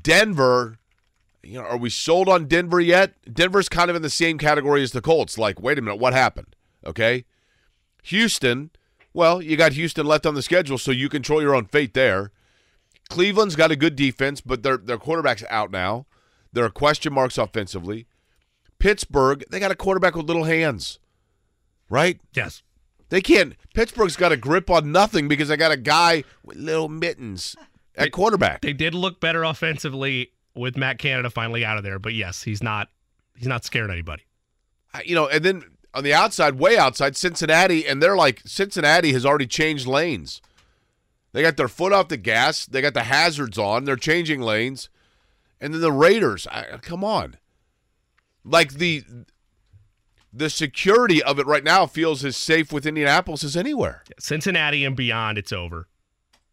Denver, 0.00 0.78
you 1.44 1.60
know, 1.60 1.64
are 1.66 1.76
we 1.76 1.90
sold 1.90 2.28
on 2.28 2.46
Denver 2.46 2.80
yet? 2.80 3.14
Denver's 3.32 3.68
kind 3.68 3.90
of 3.90 3.96
in 3.96 4.02
the 4.02 4.10
same 4.10 4.38
category 4.38 4.82
as 4.82 4.92
the 4.92 5.00
Colts. 5.00 5.38
Like, 5.38 5.60
wait 5.60 5.78
a 5.78 5.82
minute, 5.82 5.96
what 6.00 6.12
happened? 6.12 6.54
Okay, 6.86 7.24
Houston. 8.04 8.70
Well, 9.12 9.40
you 9.40 9.56
got 9.56 9.72
Houston 9.74 10.06
left 10.06 10.26
on 10.26 10.34
the 10.34 10.42
schedule, 10.42 10.76
so 10.78 10.90
you 10.90 11.08
control 11.08 11.40
your 11.40 11.54
own 11.54 11.66
fate 11.66 11.94
there. 11.94 12.32
Cleveland's 13.08 13.54
got 13.54 13.70
a 13.70 13.76
good 13.76 13.96
defense, 13.96 14.40
but 14.40 14.62
their 14.62 14.76
their 14.76 14.98
quarterback's 14.98 15.44
out 15.50 15.70
now. 15.70 16.06
There 16.52 16.64
are 16.64 16.70
question 16.70 17.12
marks 17.12 17.38
offensively. 17.38 18.06
Pittsburgh, 18.78 19.44
they 19.50 19.60
got 19.60 19.70
a 19.70 19.76
quarterback 19.76 20.14
with 20.14 20.26
little 20.26 20.44
hands, 20.44 20.98
right? 21.88 22.20
Yes. 22.34 22.62
They 23.08 23.20
can't. 23.20 23.54
Pittsburgh's 23.74 24.16
got 24.16 24.32
a 24.32 24.36
grip 24.36 24.68
on 24.70 24.90
nothing 24.90 25.28
because 25.28 25.48
they 25.48 25.56
got 25.56 25.70
a 25.72 25.76
guy 25.76 26.24
with 26.42 26.56
little 26.56 26.88
mittens 26.88 27.54
at 27.96 28.04
They- 28.04 28.10
quarterback. 28.10 28.62
They 28.62 28.72
did 28.72 28.94
look 28.94 29.20
better 29.20 29.44
offensively 29.44 30.32
with 30.54 30.76
Matt 30.76 30.98
Canada 30.98 31.30
finally 31.30 31.64
out 31.64 31.76
of 31.76 31.84
there, 31.84 31.98
but 31.98 32.14
yes, 32.14 32.42
he's 32.42 32.62
not 32.62 32.88
he's 33.36 33.48
not 33.48 33.64
scared 33.64 33.90
anybody. 33.90 34.24
You 35.04 35.14
know, 35.14 35.26
and 35.26 35.44
then 35.44 35.64
on 35.92 36.04
the 36.04 36.14
outside, 36.14 36.58
way 36.58 36.76
outside, 36.76 37.16
Cincinnati, 37.16 37.86
and 37.86 38.02
they're 38.02 38.16
like 38.16 38.42
Cincinnati 38.44 39.12
has 39.12 39.26
already 39.26 39.46
changed 39.46 39.86
lanes. 39.86 40.40
They 41.32 41.42
got 41.42 41.56
their 41.56 41.68
foot 41.68 41.92
off 41.92 42.08
the 42.08 42.16
gas. 42.16 42.64
They 42.64 42.80
got 42.80 42.94
the 42.94 43.04
hazards 43.04 43.58
on. 43.58 43.84
They're 43.84 43.96
changing 43.96 44.40
lanes, 44.40 44.88
and 45.60 45.74
then 45.74 45.80
the 45.80 45.92
Raiders. 45.92 46.46
I, 46.46 46.78
come 46.80 47.02
on, 47.02 47.36
like 48.44 48.74
the 48.74 49.02
the 50.32 50.50
security 50.50 51.22
of 51.22 51.38
it 51.38 51.46
right 51.46 51.64
now 51.64 51.86
feels 51.86 52.24
as 52.24 52.36
safe 52.36 52.72
with 52.72 52.86
Indianapolis 52.86 53.44
as 53.44 53.56
anywhere. 53.56 54.02
Cincinnati 54.18 54.84
and 54.84 54.96
beyond, 54.96 55.38
it's 55.38 55.52
over. 55.52 55.88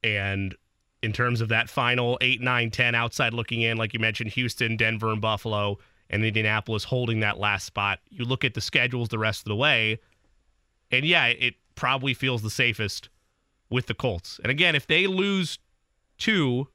And 0.03 0.55
in 1.03 1.11
terms 1.13 1.41
of 1.41 1.49
that 1.49 1.69
final 1.69 2.17
8, 2.21 2.41
9, 2.41 2.69
10 2.71 2.95
outside 2.95 3.33
looking 3.33 3.61
in, 3.61 3.77
like 3.77 3.93
you 3.93 3.99
mentioned, 3.99 4.31
Houston, 4.31 4.77
Denver, 4.77 5.11
and 5.11 5.21
Buffalo, 5.21 5.77
and 6.09 6.23
Indianapolis 6.23 6.83
holding 6.83 7.21
that 7.21 7.39
last 7.39 7.65
spot, 7.65 7.99
you 8.09 8.25
look 8.25 8.43
at 8.43 8.53
the 8.53 8.61
schedules 8.61 9.09
the 9.09 9.17
rest 9.17 9.41
of 9.41 9.45
the 9.45 9.55
way, 9.55 9.99
and 10.91 11.05
yeah, 11.05 11.27
it 11.27 11.55
probably 11.75 12.13
feels 12.13 12.41
the 12.41 12.49
safest 12.49 13.09
with 13.69 13.87
the 13.87 13.93
Colts. 13.93 14.39
And 14.43 14.51
again, 14.51 14.75
if 14.75 14.85
they 14.85 15.07
lose 15.07 15.57
two 16.17 16.67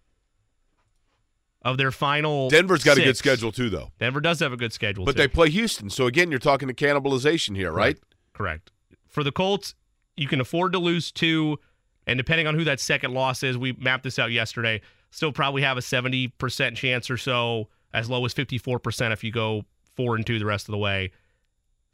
of 1.63 1.77
their 1.77 1.91
final 1.93 2.49
Denver's 2.49 2.83
got 2.85 2.97
a 2.97 3.03
good 3.03 3.17
schedule 3.17 3.53
too, 3.53 3.69
though. 3.69 3.91
Denver 3.99 4.21
does 4.21 4.41
have 4.41 4.53
a 4.53 4.57
good 4.57 4.73
schedule, 4.73 5.05
But 5.05 5.13
too. 5.17 5.23
they 5.23 5.29
play 5.29 5.51
Houston, 5.51 5.91
so 5.91 6.07
again, 6.07 6.31
you're 6.31 6.39
talking 6.39 6.69
to 6.69 6.75
cannibalization 6.75 7.57
here, 7.57 7.73
right? 7.73 7.99
Correct. 8.33 8.71
For 9.09 9.23
the 9.23 9.33
Colts, 9.33 9.75
you 10.17 10.29
can 10.29 10.41
afford 10.41 10.73
to 10.73 10.79
lose 10.79 11.11
two, 11.13 11.59
and 12.07 12.17
depending 12.17 12.47
on 12.47 12.55
who 12.55 12.65
that 12.65 12.81
second 12.81 13.13
loss 13.13 13.43
is, 13.43 13.59
we 13.59 13.73
mapped 13.73 14.05
this 14.05 14.19
out 14.19 14.31
yesterday. 14.31 14.81
Still 15.11 15.33
probably 15.33 15.63
have 15.63 15.77
a 15.77 15.83
seventy 15.83 16.29
percent 16.29 16.77
chance 16.77 17.11
or 17.11 17.17
so, 17.17 17.69
as 17.93 18.11
low 18.11 18.25
as 18.25 18.33
fifty 18.33 18.59
four 18.59 18.79
percent 18.79 19.13
if 19.13 19.25
you 19.25 19.33
go 19.33 19.65
four 19.97 20.17
and 20.17 20.27
two 20.27 20.39
the 20.39 20.47
rest 20.47 20.69
of 20.69 20.73
the 20.73 20.79
way. 20.79 21.11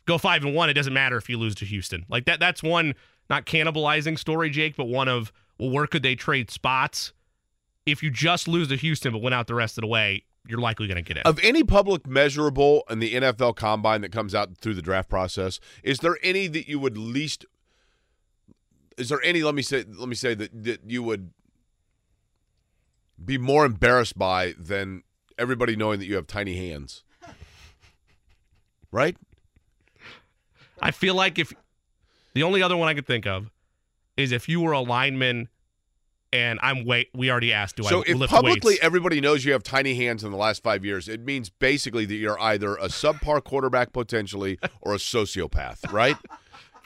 Go 0.07 0.19
five 0.19 0.45
and 0.45 0.55
one, 0.55 0.69
it 0.69 0.75
doesn't 0.75 0.93
matter 0.93 1.17
if 1.17 1.29
you 1.29 1.39
lose 1.39 1.55
to 1.57 1.65
Houston. 1.65 2.05
Like 2.09 2.25
that. 2.27 2.41
That's 2.41 2.63
one 2.63 2.95
not 3.31 3.47
cannibalizing 3.47 4.19
story, 4.19 4.51
Jake, 4.51 4.77
but 4.77 4.87
one 4.89 5.09
of 5.09 5.33
well, 5.59 5.71
where 5.71 5.87
could 5.87 6.03
they 6.03 6.15
trade 6.15 6.51
spots? 6.51 7.13
If 7.87 8.03
you 8.03 8.11
just 8.11 8.47
lose 8.47 8.69
to 8.69 8.77
Houston 8.77 9.13
but 9.13 9.23
went 9.23 9.35
out 9.35 9.47
the 9.47 9.55
rest 9.55 9.79
of 9.79 9.83
the 9.83 9.89
way, 9.89 10.25
you're 10.47 10.61
likely 10.61 10.87
going 10.87 10.97
to 10.97 11.03
get 11.03 11.17
it. 11.17 11.27
Of 11.27 11.39
any 11.43 11.63
public 11.63 12.07
measurable 12.07 12.85
in 12.91 12.99
the 12.99 13.15
NFL 13.15 13.57
combine 13.57 14.01
that 14.01 14.13
comes 14.13 14.35
out 14.35 14.59
through 14.59 14.75
the 14.75 14.83
draft 14.83 15.09
process, 15.09 15.61
is 15.83 15.99
there 15.99 16.19
any 16.23 16.47
that 16.49 16.69
you 16.69 16.79
would 16.79 16.99
least 16.99 17.45
is 18.99 19.09
there 19.09 19.23
any 19.23 19.43
let 19.43 19.55
me 19.55 19.63
say 19.63 19.85
let 19.89 20.09
me 20.09 20.15
say 20.15 20.35
that, 20.35 20.65
that 20.65 20.81
you 20.87 21.03
would 21.03 21.31
be 23.25 23.39
more 23.39 23.65
embarrassed 23.65 24.19
by 24.19 24.55
than 24.59 25.03
everybody 25.39 25.77
knowing 25.77 25.99
that 25.99 26.07
you 26.07 26.17
have 26.17 26.27
tiny 26.27 26.57
hands? 26.57 27.05
Right? 28.91 29.17
I 30.81 30.91
feel 30.91 31.15
like 31.15 31.39
if 31.39 31.53
the 32.35 32.43
only 32.43 32.63
other 32.63 32.77
one 32.77 32.89
I 32.89 32.95
could 32.95 33.07
think 33.07 33.27
of 33.27 33.51
is 34.17 34.33
if 34.33 34.49
you 34.49 34.61
were 34.61 34.73
a 34.73 34.81
lineman 34.81 35.49
and 36.33 36.59
I'm 36.63 36.85
wait 36.85 37.09
we 37.15 37.31
already 37.31 37.53
asked 37.53 37.77
do 37.77 37.83
so 37.83 38.01
I 38.01 38.05
if 38.07 38.17
lift 38.17 38.33
publicly 38.33 38.73
weights? 38.73 38.85
everybody 38.85 39.21
knows 39.21 39.45
you 39.45 39.53
have 39.53 39.63
tiny 39.63 39.95
hands 39.95 40.25
in 40.25 40.31
the 40.31 40.37
last 40.37 40.63
five 40.63 40.85
years, 40.85 41.09
it 41.09 41.21
means 41.21 41.51
basically 41.51 42.05
that 42.07 42.15
you're 42.15 42.41
either 42.41 42.75
a 42.77 42.89
subpar 42.89 43.45
quarterback 43.45 43.93
potentially 43.93 44.59
or 44.81 44.95
a 44.95 44.99
sociopath, 44.99 45.93
right? 45.93 46.17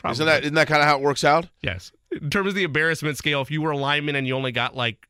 Isn't 0.05 0.27
that 0.27 0.43
isn't 0.43 0.55
that 0.55 0.69
kind 0.69 0.81
of 0.83 0.89
how 0.89 0.97
it 0.97 1.03
works 1.03 1.25
out? 1.25 1.49
yes. 1.63 1.93
In 2.13 2.31
terms 2.31 2.49
of 2.49 2.55
the 2.55 2.63
embarrassment 2.63 3.19
scale, 3.19 3.43
if 3.43 3.51
you 3.51 3.61
were 3.61 3.73
a 3.73 3.77
lineman 3.77 4.15
and 4.17 4.27
you 4.27 4.35
only 4.35 4.53
got 4.53 4.77
like 4.77 5.09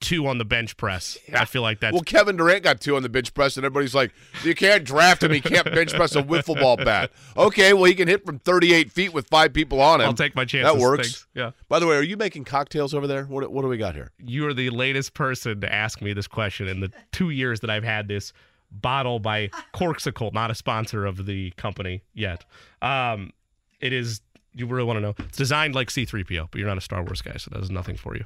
two 0.00 0.26
on 0.26 0.38
the 0.38 0.44
bench 0.44 0.76
press, 0.78 1.18
I 1.34 1.44
feel 1.44 1.60
like 1.60 1.80
that. 1.80 1.92
Well, 1.92 2.02
Kevin 2.02 2.36
Durant 2.36 2.62
got 2.62 2.80
two 2.80 2.96
on 2.96 3.02
the 3.02 3.08
bench 3.10 3.34
press, 3.34 3.56
and 3.56 3.66
everybody's 3.66 3.94
like, 3.94 4.12
"You 4.44 4.54
can't 4.54 4.84
draft 4.84 5.22
him. 5.22 5.32
He 5.32 5.40
can't 5.40 5.66
bench 5.66 5.92
press 5.92 6.14
a 6.16 6.22
wiffle 6.22 6.58
ball 6.58 6.76
bat." 6.76 7.10
Okay, 7.36 7.74
well, 7.74 7.84
he 7.84 7.94
can 7.94 8.08
hit 8.08 8.24
from 8.24 8.38
38 8.38 8.90
feet 8.90 9.12
with 9.12 9.28
five 9.28 9.52
people 9.52 9.80
on 9.80 10.00
him. 10.00 10.06
I'll 10.06 10.14
take 10.14 10.34
my 10.34 10.44
chances. 10.44 10.72
That 10.72 10.80
works. 10.80 11.08
Thanks. 11.08 11.26
Yeah. 11.34 11.50
By 11.68 11.78
the 11.80 11.86
way, 11.86 11.96
are 11.96 12.02
you 12.02 12.16
making 12.16 12.44
cocktails 12.44 12.94
over 12.94 13.06
there? 13.06 13.24
What 13.24 13.50
What 13.50 13.62
do 13.62 13.68
we 13.68 13.76
got 13.76 13.94
here? 13.94 14.12
You 14.18 14.46
are 14.46 14.54
the 14.54 14.70
latest 14.70 15.12
person 15.12 15.60
to 15.60 15.70
ask 15.72 16.00
me 16.00 16.12
this 16.14 16.28
question 16.28 16.68
in 16.68 16.80
the 16.80 16.90
two 17.12 17.28
years 17.30 17.60
that 17.60 17.68
I've 17.70 17.84
had 17.84 18.08
this 18.08 18.32
bottle 18.70 19.18
by 19.18 19.48
Corkcicle, 19.74 20.32
not 20.32 20.50
a 20.50 20.54
sponsor 20.54 21.04
of 21.04 21.26
the 21.26 21.50
company 21.56 22.02
yet. 22.14 22.44
Um, 22.80 23.32
it 23.80 23.92
is. 23.92 24.20
You 24.52 24.66
really 24.66 24.84
want 24.84 24.96
to 24.96 25.00
know? 25.00 25.14
It's 25.18 25.38
designed 25.38 25.74
like 25.76 25.90
C-3PO, 25.90 26.48
but 26.50 26.58
you're 26.58 26.66
not 26.68 26.76
a 26.78 26.80
Star 26.80 27.02
Wars 27.02 27.22
guy, 27.22 27.36
so 27.36 27.50
that 27.52 27.60
does 27.60 27.70
nothing 27.70 27.96
for 27.96 28.16
you. 28.16 28.24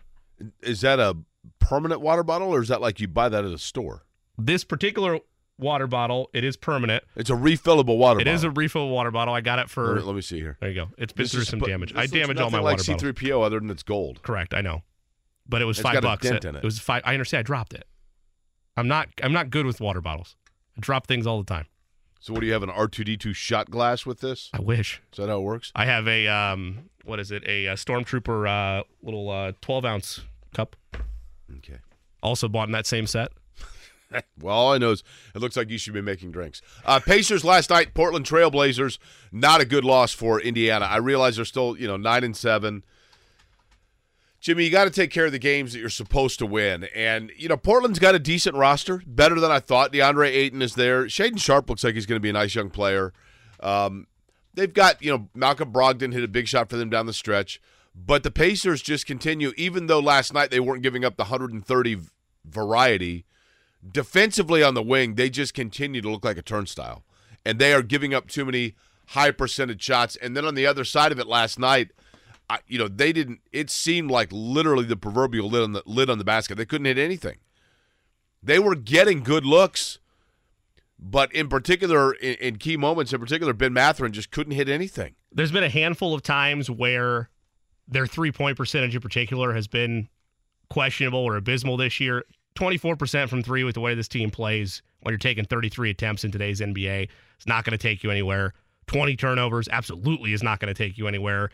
Is 0.63 0.81
that 0.81 0.99
a 0.99 1.17
permanent 1.59 2.01
water 2.01 2.23
bottle, 2.23 2.49
or 2.55 2.63
is 2.63 2.69
that 2.69 2.81
like 2.81 2.99
you 3.01 3.09
buy 3.09 3.29
that 3.29 3.45
at 3.45 3.53
a 3.53 3.59
store? 3.59 4.05
This 4.39 4.65
particular 4.65 5.19
water 5.59 5.87
bottle, 5.87 6.31
it 6.33 6.43
is 6.43 6.57
permanent. 6.57 7.05
It's 7.15 7.29
a 7.31 7.35
refillable 7.35 7.99
water 7.99 8.21
It 8.21 8.25
bottle. 8.25 8.35
is 8.35 8.45
a 8.45 8.49
refillable 8.49 8.91
water 8.93 9.11
bottle. 9.11 9.35
I 9.35 9.43
got 9.43 9.59
it 9.59 9.69
for. 9.69 10.01
Let 10.01 10.15
me, 10.15 10.23
see 10.23 10.39
here. 10.41 10.57
there 10.61 10.71
you 10.71 10.75
go. 10.75 10.89
It's 10.97 11.13
been 11.13 11.25
This 11.25 11.33
through 11.33 11.43
is 11.43 11.49
some 11.49 11.61
damage. 11.61 11.91
this 11.91 11.99
I 11.99 12.03
looks 12.03 12.13
damaged 12.13 12.41
all 12.41 12.51
my 12.51 12.59
nothing 12.59 12.65
water 12.65 12.77
like 12.79 12.87
bottles. 13.01 13.15
C3PO 13.15 13.45
other 13.45 13.61
than 13.61 13.71
it's 13.71 13.83
gold. 13.83 14.23
Correct. 14.23 14.55
I 14.55 14.63
know, 14.63 14.83
but 15.47 15.61
it 15.61 15.67
was 15.67 15.79
It's 15.79 15.83
five 15.83 15.93
got 15.95 16.05
a 16.05 16.07
bucks. 16.09 16.23
dent 16.29 16.45
in 16.47 16.57
it. 16.57 16.65
was 16.65 16.79
five. 16.79 17.03
I 17.05 17.13
understand. 17.13 17.41
I 17.41 17.43
dropped 17.43 17.75
it. 17.75 17.85
I'm 18.79 18.89
not. 18.89 19.09
I'm 19.23 19.33
not 19.35 19.51
good 19.51 19.67
with 19.67 19.81
water 19.81 20.01
bottles. 20.01 20.37
I 20.77 20.81
drop 20.81 21.07
things 21.07 21.27
all 21.27 21.39
the 21.39 21.45
time. 21.45 21.67
So 22.25 22.33
what 22.33 22.41
do 22.41 22.47
you 22.47 22.55
have 22.55 22.63
an 22.63 22.71
R2D2 22.71 23.35
shot 23.35 23.71
glass 23.71 24.07
with 24.07 24.21
this? 24.21 24.49
I 24.55 24.61
wish. 24.63 25.03
Is 25.13 25.19
that 25.19 25.29
how 25.29 25.41
it 25.41 25.43
works? 25.43 25.71
I 25.77 25.85
have 25.85 26.09
a 26.09 26.27
um. 26.27 26.89
What 27.05 27.21
is 27.21 27.31
it? 27.31 27.45
A, 27.47 27.69
uh 27.69 27.75
stormtrooper 27.75 28.49
uh 28.81 28.85
little 29.03 29.29
uh 29.29 29.53
12 29.61 29.85
ounce 29.85 30.21
cup. 30.55 30.75
Okay. 31.59 31.81
Also 32.23 32.49
bought 32.49 32.67
in 32.67 32.73
that 32.73 32.87
same 32.87 33.07
set. 33.07 33.31
Well, 34.41 34.55
all 34.55 34.73
I 34.73 34.79
know 34.79 34.93
is 34.93 35.03
it 35.35 35.41
looks 35.41 35.57
like 35.57 35.71
you 35.71 35.77
should 35.79 35.93
be 35.93 36.01
making 36.01 36.31
drinks. 36.31 36.63
Uh, 36.85 37.01
Pacers 37.01 37.45
last 37.45 37.69
night, 37.69 37.95
Portland 37.95 38.25
Trailblazers, 38.25 38.99
not 39.33 39.61
a 39.61 39.65
good 39.65 39.85
loss 39.85 40.13
for 40.13 40.41
Indiana. 40.41 40.85
I 40.85 40.99
realize 40.99 41.35
they're 41.35 41.45
still, 41.45 41.77
you 41.77 41.89
know, 41.89 41.97
nine 41.97 42.23
and 42.23 42.37
seven. 42.37 42.85
Jimmy, 44.45 44.65
you 44.65 44.71
got 44.71 44.85
to 44.85 44.91
take 44.91 45.11
care 45.11 45.25
of 45.25 45.33
the 45.33 45.39
games 45.39 45.73
that 45.73 45.79
you're 45.79 45.89
supposed 45.89 46.39
to 46.39 46.45
win. 46.45 46.85
And, 46.95 47.33
you 47.35 47.49
know, 47.49 47.57
Portland's 47.57 47.99
got 47.99 48.15
a 48.15 48.19
decent 48.19 48.55
roster, 48.55 49.03
better 49.07 49.41
than 49.41 49.51
I 49.51 49.59
thought. 49.59 49.91
DeAndre 49.91 50.29
Ayton 50.29 50.61
is 50.61 50.75
there. 50.75 51.07
Shaedon 51.07 51.41
Sharpe 51.41 51.71
looks 51.71 51.83
like 51.83 51.95
he's 51.95 52.05
going 52.05 52.19
to 52.19 52.23
be 52.23 52.29
a 52.29 52.35
nice 52.35 52.55
young 52.55 52.69
player. 52.69 53.15
Um, 53.61 54.07
they've 54.53 54.73
got, 54.73 55.03
you 55.03 55.11
know, 55.11 55.31
Malcolm 55.35 55.73
Brogdon 55.73 56.13
hit 56.13 56.23
a 56.23 56.29
big 56.29 56.47
shot 56.47 56.69
for 56.69 56.77
them 56.77 56.91
down 56.91 57.07
the 57.07 57.15
stretch. 57.15 57.59
But 57.95 58.23
the 58.23 58.31
Pacers 58.31 58.83
just 58.83 59.07
continue, 59.07 59.55
even 59.57 59.87
though 59.87 59.99
last 59.99 60.35
night 60.35 60.51
they 60.51 60.61
weren't 60.61 60.83
giving 60.83 61.07
up 61.07 61.17
the 61.17 61.23
130 61.23 62.01
variety 62.45 63.25
defensively 63.91 64.63
on 64.63 64.75
the 64.75 64.83
wing, 64.83 65.15
they 65.15 65.31
just 65.31 65.55
continue 65.55 66.03
to 66.03 66.11
look 66.11 66.23
like 66.23 66.37
a 66.37 66.43
turnstile. 66.43 67.03
And 67.47 67.59
they 67.59 67.73
are 67.73 67.83
giving 67.83 68.13
up 68.13 68.29
too 68.29 68.45
many 68.45 68.75
high 69.07 69.31
percentage 69.31 69.83
shots. 69.83 70.17
And 70.17 70.37
then 70.37 70.45
on 70.45 70.55
the 70.55 70.67
other 70.67 70.85
side 70.85 71.13
of 71.13 71.19
it 71.19 71.27
last 71.27 71.59
night, 71.59 71.93
I, 72.51 72.59
you 72.67 72.79
know, 72.79 72.89
they 72.89 73.13
didn't 73.13 73.41
it 73.53 73.71
seemed 73.71 74.11
like 74.11 74.29
literally 74.31 74.85
the 74.85 74.97
proverbial 74.97 75.49
lid 75.49 75.63
on 75.63 75.73
the 75.73 75.83
lid 75.87 76.11
on 76.11 76.19
the 76.19 76.25
basket. 76.25 76.57
They 76.57 76.67
couldn't 76.67 76.87
hit 76.87 76.99
anything. 76.99 77.39
They 78.43 78.59
were 78.59 78.75
getting 78.75 79.23
good 79.23 79.47
looks, 79.47 79.99
but 80.99 81.33
in 81.33 81.49
particular 81.49 82.13
in, 82.15 82.35
in 82.35 82.57
key 82.57 82.77
moments 82.77 83.13
in 83.13 83.21
particular 83.21 83.53
Ben 83.53 83.73
Mathurin 83.73 84.13
just 84.13 84.31
couldn't 84.31 84.53
hit 84.53 84.69
anything. 84.69 85.15
There's 85.33 85.53
been 85.53 85.65
a 85.65 85.71
handful 85.71 86.15
of 86.15 86.23
times 86.23 86.71
where 86.71 87.31
their 87.89 88.07
three 88.07 88.33
point 88.33 88.57
percentage 88.57 88.95
in 88.95 89.01
particular 89.01 89.55
has 89.55 89.67
been 89.67 90.09
questionable 90.71 91.21
or 91.21 91.37
abysmal 91.37 91.77
this 91.77 92.01
year. 92.01 92.25
24% 92.57 93.29
from 93.29 93.43
three 93.43 93.65
with 93.65 93.75
the 93.75 93.81
way 93.81 93.95
this 93.95 94.07
team 94.07 94.31
plays 94.31 94.81
when 95.01 95.13
you're 95.13 95.19
taking 95.19 95.45
33 95.45 95.91
attempts 95.91 96.23
in 96.25 96.31
today's 96.31 96.61
NBA. 96.61 97.09
It's 97.37 97.47
not 97.47 97.65
going 97.65 97.73
to 97.73 97.79
take 97.79 98.05
you 98.05 98.11
anywhere. 98.11 98.55
20 98.87 99.17
turnovers 99.17 99.69
absolutely 99.73 100.33
is 100.33 100.43
not 100.43 100.61
going 100.61 100.73
to 100.73 100.75
take 100.75 100.97
you 100.97 101.09
anywhere. 101.09 101.51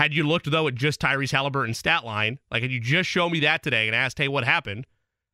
Had 0.00 0.14
you 0.14 0.26
looked, 0.26 0.50
though, 0.50 0.66
at 0.66 0.74
just 0.74 0.98
Tyrese 0.98 1.32
Halliburton's 1.32 1.76
stat 1.76 2.06
line, 2.06 2.38
like 2.50 2.62
had 2.62 2.72
you 2.72 2.80
just 2.80 3.06
shown 3.06 3.32
me 3.32 3.40
that 3.40 3.62
today 3.62 3.86
and 3.86 3.94
asked, 3.94 4.16
hey, 4.16 4.28
what 4.28 4.44
happened? 4.44 4.86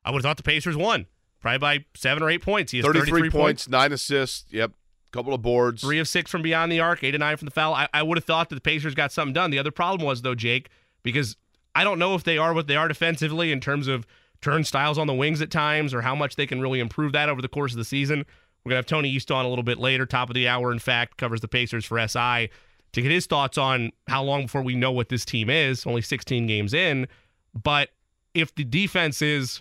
I 0.04 0.10
would 0.10 0.18
have 0.18 0.22
thought 0.24 0.38
the 0.38 0.42
Pacers 0.42 0.76
won, 0.76 1.06
probably 1.40 1.58
by 1.58 1.84
seven 1.94 2.20
or 2.20 2.28
eight 2.28 2.42
points. 2.42 2.72
He 2.72 2.78
has 2.78 2.84
33, 2.84 3.10
33 3.10 3.30
points, 3.30 3.68
nine 3.68 3.92
assists, 3.92 4.52
yep, 4.52 4.72
couple 5.12 5.32
of 5.32 5.40
boards. 5.40 5.82
Three 5.82 6.00
of 6.00 6.08
six 6.08 6.32
from 6.32 6.42
beyond 6.42 6.72
the 6.72 6.80
arc, 6.80 7.04
eight 7.04 7.14
of 7.14 7.20
nine 7.20 7.36
from 7.36 7.46
the 7.46 7.52
foul. 7.52 7.74
I, 7.74 7.86
I 7.94 8.02
would 8.02 8.18
have 8.18 8.24
thought 8.24 8.48
that 8.48 8.56
the 8.56 8.60
Pacers 8.60 8.96
got 8.96 9.12
something 9.12 9.32
done. 9.32 9.52
The 9.52 9.58
other 9.60 9.70
problem 9.70 10.04
was, 10.04 10.22
though, 10.22 10.34
Jake, 10.34 10.68
because 11.04 11.36
I 11.76 11.84
don't 11.84 12.00
know 12.00 12.16
if 12.16 12.24
they 12.24 12.36
are 12.36 12.52
what 12.52 12.66
they 12.66 12.74
are 12.74 12.88
defensively 12.88 13.52
in 13.52 13.60
terms 13.60 13.86
of 13.86 14.04
turnstiles 14.40 14.98
on 14.98 15.06
the 15.06 15.14
wings 15.14 15.40
at 15.40 15.52
times 15.52 15.94
or 15.94 16.02
how 16.02 16.16
much 16.16 16.34
they 16.34 16.46
can 16.48 16.60
really 16.60 16.80
improve 16.80 17.12
that 17.12 17.28
over 17.28 17.40
the 17.40 17.46
course 17.46 17.70
of 17.70 17.78
the 17.78 17.84
season. 17.84 18.26
We're 18.64 18.70
going 18.70 18.78
to 18.78 18.78
have 18.78 18.86
Tony 18.86 19.10
East 19.10 19.30
on 19.30 19.44
a 19.44 19.48
little 19.48 19.62
bit 19.62 19.78
later, 19.78 20.06
top 20.06 20.28
of 20.28 20.34
the 20.34 20.48
hour, 20.48 20.72
in 20.72 20.80
fact, 20.80 21.18
covers 21.18 21.40
the 21.40 21.46
Pacers 21.46 21.84
for 21.84 22.04
SI 22.08 22.50
to 22.96 23.02
get 23.02 23.10
his 23.10 23.26
thoughts 23.26 23.58
on 23.58 23.92
how 24.08 24.22
long 24.22 24.42
before 24.42 24.62
we 24.62 24.74
know 24.74 24.90
what 24.90 25.10
this 25.10 25.26
team 25.26 25.50
is, 25.50 25.86
only 25.86 26.00
16 26.00 26.46
games 26.46 26.72
in. 26.72 27.06
But 27.54 27.90
if 28.32 28.54
the 28.54 28.64
defense 28.64 29.20
is 29.20 29.60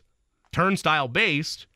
turnstile 0.54 1.10
based, 1.10 1.68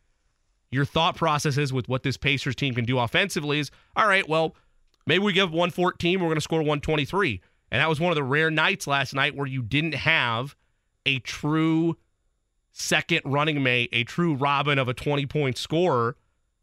your 0.71 0.85
thought 0.85 1.17
processes 1.17 1.73
with 1.73 1.89
what 1.89 2.03
this 2.03 2.15
Pacers 2.15 2.55
team 2.55 2.73
can 2.73 2.85
do 2.85 2.97
offensively 2.97 3.59
is 3.59 3.71
all 3.97 4.07
right, 4.07 4.27
well, 4.29 4.55
maybe 5.05 5.21
we 5.21 5.33
give 5.33 5.49
114, 5.51 6.21
we're 6.21 6.27
going 6.27 6.35
to 6.35 6.41
score 6.41 6.59
123. 6.59 7.41
And 7.71 7.81
that 7.81 7.89
was 7.89 7.99
one 7.99 8.11
of 8.11 8.15
the 8.15 8.23
rare 8.23 8.49
nights 8.49 8.87
last 8.87 9.13
night 9.13 9.35
where 9.35 9.45
you 9.45 9.61
didn't 9.61 9.95
have 9.95 10.55
a 11.05 11.19
true 11.19 11.97
second 12.71 13.19
running 13.25 13.61
mate, 13.61 13.89
a 13.91 14.05
true 14.05 14.33
Robin 14.33 14.79
of 14.79 14.87
a 14.87 14.93
20 14.93 15.25
point 15.25 15.57
scorer 15.57 16.15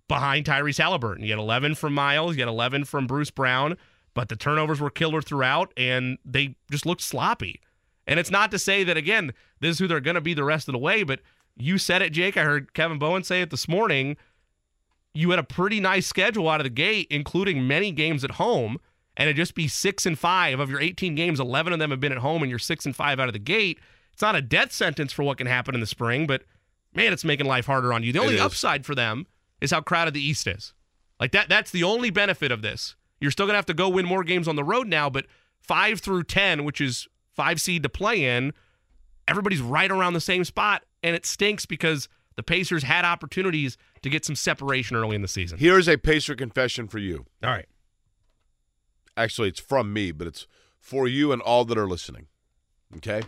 behind 0.08 0.46
Tyrese 0.46 0.78
Halliburton. 0.78 1.22
You 1.22 1.32
had 1.32 1.38
11 1.38 1.74
from 1.74 1.92
Myles, 1.92 2.36
you 2.36 2.40
had 2.40 2.48
11 2.48 2.84
from 2.84 3.06
Bruce 3.06 3.30
Brown, 3.30 3.76
but 4.16 4.30
the 4.30 4.34
turnovers 4.34 4.80
were 4.80 4.88
killer 4.88 5.20
throughout 5.20 5.74
and 5.76 6.16
they 6.24 6.56
just 6.70 6.86
looked 6.86 7.02
sloppy. 7.02 7.60
And 8.06 8.18
it's 8.18 8.30
not 8.30 8.50
to 8.52 8.58
say 8.58 8.82
that, 8.82 8.96
again, 8.96 9.34
this 9.60 9.72
is 9.72 9.78
who 9.78 9.86
they're 9.86 10.00
going 10.00 10.14
to 10.14 10.22
be 10.22 10.32
the 10.32 10.42
rest 10.42 10.68
of 10.68 10.72
the 10.72 10.78
way, 10.78 11.02
but 11.02 11.20
you 11.54 11.76
said 11.76 12.00
it, 12.00 12.14
Jake. 12.14 12.36
I 12.36 12.44
heard 12.44 12.72
Kevin 12.72 12.98
Bowen 12.98 13.24
say 13.24 13.42
it 13.42 13.50
this 13.50 13.68
morning. 13.68 14.16
You 15.12 15.30
had 15.30 15.38
a 15.38 15.44
pretty 15.44 15.80
nice 15.80 16.06
schedule 16.06 16.48
out 16.48 16.60
of 16.60 16.64
the 16.64 16.70
gate, 16.70 17.08
including 17.10 17.66
many 17.66 17.92
games 17.92 18.24
at 18.24 18.32
home, 18.32 18.78
and 19.18 19.28
it'd 19.28 19.36
just 19.36 19.54
be 19.54 19.68
six 19.68 20.06
and 20.06 20.18
five 20.18 20.60
of 20.60 20.70
your 20.70 20.80
18 20.80 21.14
games. 21.14 21.38
11 21.38 21.74
of 21.74 21.78
them 21.78 21.90
have 21.90 22.00
been 22.00 22.12
at 22.12 22.18
home, 22.18 22.42
and 22.42 22.48
you're 22.48 22.58
six 22.58 22.86
and 22.86 22.96
five 22.96 23.20
out 23.20 23.28
of 23.28 23.34
the 23.34 23.38
gate. 23.38 23.78
It's 24.14 24.22
not 24.22 24.34
a 24.34 24.40
death 24.40 24.72
sentence 24.72 25.12
for 25.12 25.24
what 25.24 25.36
can 25.36 25.46
happen 25.46 25.74
in 25.74 25.82
the 25.82 25.86
spring, 25.86 26.26
but 26.26 26.42
man, 26.94 27.12
it's 27.12 27.24
making 27.24 27.46
life 27.46 27.66
harder 27.66 27.92
on 27.92 28.02
you. 28.02 28.14
The 28.14 28.20
only 28.20 28.40
upside 28.40 28.86
for 28.86 28.94
them 28.94 29.26
is 29.60 29.72
how 29.72 29.82
crowded 29.82 30.14
the 30.14 30.24
East 30.24 30.46
is. 30.46 30.72
Like 31.20 31.32
that, 31.32 31.50
that's 31.50 31.70
the 31.70 31.82
only 31.82 32.08
benefit 32.08 32.50
of 32.50 32.62
this. 32.62 32.96
You're 33.20 33.30
still 33.30 33.46
gonna 33.46 33.56
have 33.56 33.66
to 33.66 33.74
go 33.74 33.88
win 33.88 34.06
more 34.06 34.24
games 34.24 34.48
on 34.48 34.56
the 34.56 34.64
road 34.64 34.86
now, 34.86 35.08
but 35.10 35.26
five 35.60 36.00
through 36.00 36.24
ten, 36.24 36.64
which 36.64 36.80
is 36.80 37.08
five 37.34 37.60
seed 37.60 37.82
to 37.82 37.88
play 37.88 38.24
in, 38.24 38.52
everybody's 39.28 39.60
right 39.60 39.90
around 39.90 40.12
the 40.12 40.20
same 40.20 40.44
spot, 40.44 40.84
and 41.02 41.14
it 41.14 41.26
stinks 41.26 41.66
because 41.66 42.08
the 42.36 42.42
Pacers 42.42 42.82
had 42.82 43.04
opportunities 43.04 43.76
to 44.02 44.10
get 44.10 44.24
some 44.24 44.36
separation 44.36 44.96
early 44.96 45.16
in 45.16 45.22
the 45.22 45.28
season. 45.28 45.58
Here's 45.58 45.88
a 45.88 45.96
Pacer 45.96 46.34
confession 46.34 46.86
for 46.86 46.98
you. 46.98 47.24
All 47.42 47.50
right. 47.50 47.66
Actually, 49.16 49.48
it's 49.48 49.60
from 49.60 49.92
me, 49.92 50.12
but 50.12 50.26
it's 50.26 50.46
for 50.78 51.08
you 51.08 51.32
and 51.32 51.40
all 51.40 51.64
that 51.64 51.78
are 51.78 51.88
listening. 51.88 52.26
Okay? 52.98 53.22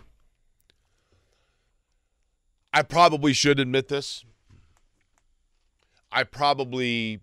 I 2.71 2.83
probably 2.83 3.33
should 3.33 3.59
admit 3.59 3.87
this. 3.87 4.23
I 6.11 6.23
probably 6.23 7.21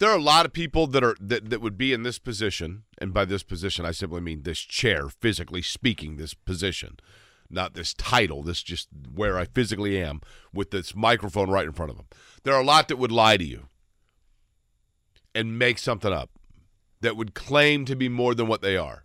there 0.00 0.10
are 0.10 0.16
a 0.16 0.22
lot 0.22 0.46
of 0.46 0.52
people 0.52 0.86
that 0.88 1.04
are 1.04 1.14
that, 1.20 1.50
that 1.50 1.60
would 1.60 1.76
be 1.76 1.92
in 1.92 2.02
this 2.02 2.18
position, 2.18 2.84
and 2.98 3.14
by 3.14 3.26
this 3.26 3.42
position 3.42 3.84
I 3.84 3.92
simply 3.92 4.20
mean 4.20 4.42
this 4.42 4.58
chair, 4.58 5.08
physically 5.08 5.62
speaking, 5.62 6.16
this 6.16 6.32
position, 6.34 6.98
not 7.50 7.74
this 7.74 7.92
title, 7.94 8.42
this 8.42 8.62
just 8.62 8.88
where 9.14 9.38
I 9.38 9.44
physically 9.44 10.02
am 10.02 10.22
with 10.52 10.70
this 10.70 10.96
microphone 10.96 11.50
right 11.50 11.66
in 11.66 11.72
front 11.72 11.90
of 11.90 11.98
them. 11.98 12.06
There 12.42 12.54
are 12.54 12.62
a 12.62 12.64
lot 12.64 12.88
that 12.88 12.96
would 12.96 13.12
lie 13.12 13.36
to 13.36 13.44
you 13.44 13.68
and 15.34 15.58
make 15.58 15.78
something 15.78 16.12
up 16.12 16.30
that 17.02 17.16
would 17.16 17.34
claim 17.34 17.84
to 17.84 17.94
be 17.94 18.08
more 18.08 18.34
than 18.34 18.48
what 18.48 18.62
they 18.62 18.78
are. 18.78 19.04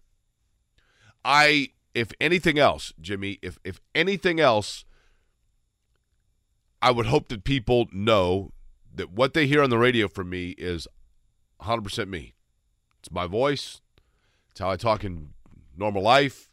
I 1.25 1.69
if 1.93 2.13
anything 2.21 2.58
else, 2.58 2.93
Jimmy, 3.01 3.38
if 3.41 3.60
if 3.65 3.81
anything 3.93 4.39
else, 4.39 4.86
I 6.81 6.91
would 6.91 7.08
hope 7.08 7.27
that 7.27 7.43
people 7.43 7.88
know 7.91 8.53
that 8.95 9.12
what 9.12 9.34
they 9.34 9.47
hear 9.47 9.62
on 9.63 9.69
the 9.69 9.77
radio 9.77 10.08
from 10.08 10.29
me 10.29 10.49
is 10.58 10.88
100% 11.62 12.08
me. 12.08 12.34
It's 12.99 13.12
my 13.12 13.27
voice. 13.27 13.81
It's 14.51 14.60
how 14.60 14.69
I 14.69 14.77
talk 14.77 15.03
in 15.03 15.29
normal 15.77 16.01
life. 16.01 16.49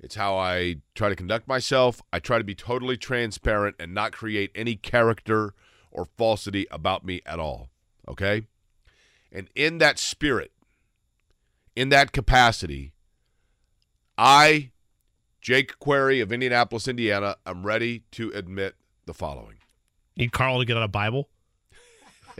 It's 0.00 0.14
how 0.14 0.36
I 0.36 0.76
try 0.94 1.08
to 1.08 1.16
conduct 1.16 1.48
myself. 1.48 2.02
I 2.12 2.18
try 2.18 2.38
to 2.38 2.44
be 2.44 2.54
totally 2.54 2.96
transparent 2.96 3.76
and 3.78 3.94
not 3.94 4.12
create 4.12 4.50
any 4.54 4.76
character 4.76 5.54
or 5.90 6.06
falsity 6.16 6.66
about 6.70 7.04
me 7.04 7.22
at 7.24 7.38
all. 7.38 7.68
Okay? 8.08 8.46
And 9.32 9.48
in 9.54 9.78
that 9.78 9.98
spirit, 9.98 10.52
in 11.74 11.88
that 11.90 12.12
capacity, 12.12 12.92
I, 14.18 14.70
Jake 15.40 15.78
Query 15.78 16.20
of 16.20 16.32
Indianapolis, 16.32 16.88
Indiana, 16.88 17.36
am 17.46 17.66
ready 17.66 18.04
to 18.12 18.30
admit 18.30 18.76
the 19.06 19.14
following. 19.14 19.56
Need 20.16 20.32
Carl 20.32 20.58
to 20.58 20.64
get 20.64 20.76
out 20.76 20.82
a 20.82 20.88
Bible? 20.88 21.28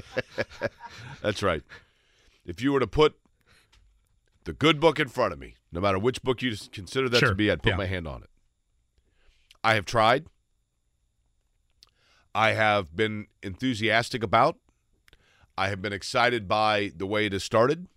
That's 1.22 1.42
right. 1.42 1.62
If 2.44 2.60
you 2.62 2.72
were 2.72 2.80
to 2.80 2.86
put 2.86 3.16
the 4.44 4.52
good 4.52 4.78
book 4.80 5.00
in 5.00 5.08
front 5.08 5.32
of 5.32 5.38
me, 5.38 5.54
no 5.72 5.80
matter 5.80 5.98
which 5.98 6.22
book 6.22 6.42
you 6.42 6.54
consider 6.72 7.08
that 7.08 7.18
Sure. 7.18 7.30
to 7.30 7.34
be, 7.34 7.50
I'd 7.50 7.62
put 7.62 7.70
Yeah. 7.70 7.76
my 7.76 7.86
hand 7.86 8.06
on 8.06 8.22
it. 8.22 8.30
I 9.64 9.74
have 9.74 9.84
tried. 9.84 10.26
I 12.34 12.52
have 12.52 12.94
been 12.94 13.26
enthusiastic 13.42 14.22
about. 14.22 14.58
I 15.58 15.68
have 15.68 15.80
been 15.80 15.92
excited 15.92 16.46
by 16.46 16.92
the 16.94 17.06
way 17.06 17.26
it 17.26 17.32
has 17.32 17.42
started. 17.42 17.88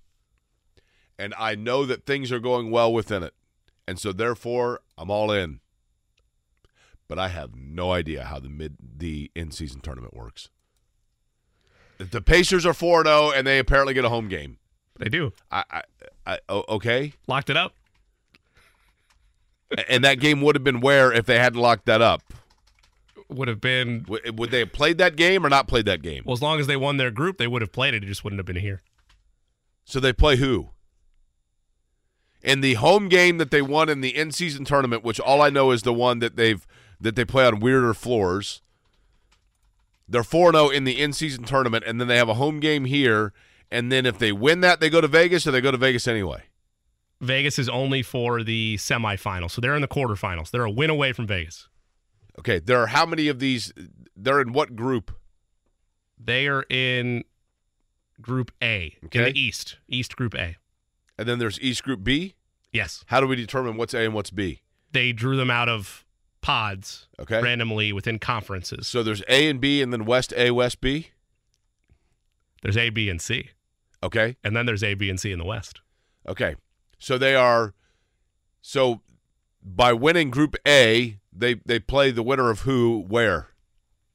And 1.18 1.34
I 1.38 1.56
know 1.56 1.86
that 1.86 2.06
things 2.06 2.32
are 2.32 2.40
going 2.40 2.72
well 2.72 2.92
within 2.94 3.22
it. 3.22 3.34
And 3.86 4.00
so, 4.00 4.14
therefore, 4.14 4.80
I'm 4.98 5.10
all 5.12 5.32
in. 5.32 5.60
but 7.10 7.18
I 7.20 7.30
have 7.30 7.56
no 7.56 7.92
idea 7.92 8.24
how 8.26 8.40
the 8.40 8.50
mid 8.50 8.78
the 8.80 9.32
in 9.36 9.50
season 9.52 9.82
tournament 9.82 10.14
works. 10.14 10.50
The 12.00 12.22
Pacers 12.22 12.66
are 12.66 12.74
four 12.74 13.04
zero, 13.04 13.16
oh, 13.28 13.32
and 13.36 13.46
they 13.46 13.60
apparently 13.60 13.94
get 13.94 14.06
a 14.06 14.10
home 14.10 14.28
game. 14.30 14.58
They 14.98 15.10
do. 15.10 15.34
I, 15.52 15.64
I, 15.70 15.82
I 16.26 16.40
o- 16.50 16.66
okay, 16.70 17.14
Locked 17.28 17.50
it 17.50 17.58
up. 17.58 17.74
and 19.88 20.04
that 20.04 20.20
game 20.20 20.42
would 20.42 20.56
have 20.56 20.64
been 20.64 20.80
where 20.82 21.12
if 21.12 21.26
they 21.26 21.38
hadn't 21.40 21.60
locked 21.60 21.86
that 21.86 22.02
up. 22.02 22.22
Would 23.30 23.48
have 23.48 23.62
been 23.62 24.04
W- 24.04 24.34
Would 24.34 24.50
they 24.52 24.60
have 24.60 24.74
played 24.74 24.98
that 24.98 25.16
game 25.16 25.46
or 25.46 25.50
not 25.50 25.68
played 25.68 25.86
that 25.86 26.02
game? 26.02 26.24
well 26.26 26.34
as 26.34 26.42
long 26.42 26.60
as 26.60 26.68
they 26.68 26.76
won 26.78 26.98
their 26.98 27.12
group, 27.12 27.38
they 27.38 27.48
would 27.48 27.62
have 27.62 27.72
played 27.72 27.94
it. 27.94 28.04
It 28.04 28.08
just 28.08 28.24
wouldn't 28.24 28.40
have 28.40 28.46
been 28.46 28.56
here. 28.56 28.82
So 29.86 30.00
they 30.00 30.14
play 30.14 30.38
who? 30.38 30.70
In 32.42 32.62
the 32.62 32.76
home 32.76 33.10
game 33.10 33.38
that 33.38 33.52
they 33.52 33.62
won 33.62 33.90
in 33.90 34.02
the 34.02 34.16
in 34.16 34.32
season 34.32 34.64
tournament, 34.66 35.04
which 35.04 35.20
all 35.20 35.42
I 35.42 35.50
know 35.50 35.72
is 35.72 35.84
the 35.84 35.94
one 35.94 36.20
that 36.20 36.38
they've 36.38 36.66
that 37.00 37.16
they 37.16 37.26
play 37.26 37.46
on 37.46 37.60
weirder 37.60 37.94
floors. 37.94 38.62
They're 40.10 40.24
4 40.24 40.52
0 40.54 40.70
in 40.70 40.84
the 40.86 41.00
in 41.00 41.14
season 41.14 41.44
tournament, 41.44 41.84
and 41.88 42.00
then 42.02 42.08
they 42.08 42.18
have 42.18 42.30
a 42.30 42.34
home 42.34 42.60
game 42.60 42.86
here. 42.86 43.32
And 43.72 43.92
then 43.92 44.06
if 44.08 44.18
they 44.18 44.32
win 44.32 44.62
that, 44.62 44.80
they 44.80 44.90
go 44.90 45.00
to 45.02 45.08
Vegas, 45.08 45.46
or 45.46 45.52
they 45.52 45.62
go 45.62 45.70
to 45.72 45.78
Vegas 45.78 46.08
anyway. 46.08 46.44
Vegas 47.22 47.60
is 47.60 47.70
only 47.70 48.02
for 48.02 48.44
the 48.44 48.78
semifinals, 48.78 49.52
so 49.52 49.62
they're 49.62 49.76
in 49.76 49.82
the 49.82 49.88
quarterfinals. 49.88 50.50
They're 50.52 50.64
a 50.64 50.72
win 50.72 50.90
away 50.90 51.12
from 51.14 51.28
Vegas. 51.28 51.68
Okay, 52.40 52.58
there 52.60 52.80
are 52.82 52.88
how 52.88 53.06
many 53.06 53.28
of 53.28 53.40
these? 53.40 53.72
They're 54.16 54.42
in 54.42 54.54
what 54.54 54.76
group? 54.76 55.12
They 56.18 56.48
are 56.48 56.64
in 56.70 57.24
Group 58.22 58.52
A 58.62 58.98
in 59.02 59.06
Okay. 59.08 59.32
the 59.32 59.40
East, 59.40 59.78
East 59.88 60.16
Group 60.16 60.34
A. 60.36 60.58
And 61.18 61.28
then 61.28 61.40
there's 61.40 61.60
East 61.62 61.84
Group 61.84 62.04
B. 62.04 62.36
Yes, 62.72 63.04
How 63.08 63.20
do 63.20 63.28
we 63.28 63.36
determine 63.36 63.78
what's 63.78 63.94
A 63.94 64.00
and 64.06 64.14
what's 64.14 64.30
B? 64.32 64.62
they 64.92 65.12
drew 65.12 65.38
them 65.38 65.52
out 65.52 65.70
of 65.70 66.04
pods 66.42 67.08
Okay. 67.20 67.42
randomly 67.42 67.92
within 67.94 68.20
conferences. 68.20 68.88
So 68.88 69.04
there's 69.04 69.22
A 69.28 69.50
and 69.50 69.60
B, 69.60 69.82
and 69.82 69.92
then 69.92 70.06
West 70.06 70.34
A, 70.38 70.52
West 70.52 70.82
B. 70.82 71.10
There's 72.62 72.78
A, 72.78 72.90
B, 72.90 73.10
and 73.10 73.22
C, 73.22 73.52
Okay. 74.04 74.36
and 74.44 74.56
then 74.56 74.66
there's 74.66 74.84
A, 74.84 74.94
B, 74.94 75.10
and 75.10 75.20
C 75.20 75.32
in 75.32 75.40
the 75.40 75.46
West. 75.46 75.82
Okay. 76.28 76.56
So 76.98 77.18
they 77.18 77.36
are 77.36 77.74
so 78.62 79.02
by 79.64 79.94
winning 79.94 80.30
group 80.30 80.56
A, 80.68 81.20
they 81.32 81.56
they 81.66 81.80
play 81.80 82.12
the 82.12 82.24
winner 82.24 82.50
of 82.50 82.62
who 82.62 83.06
where. 83.08 83.48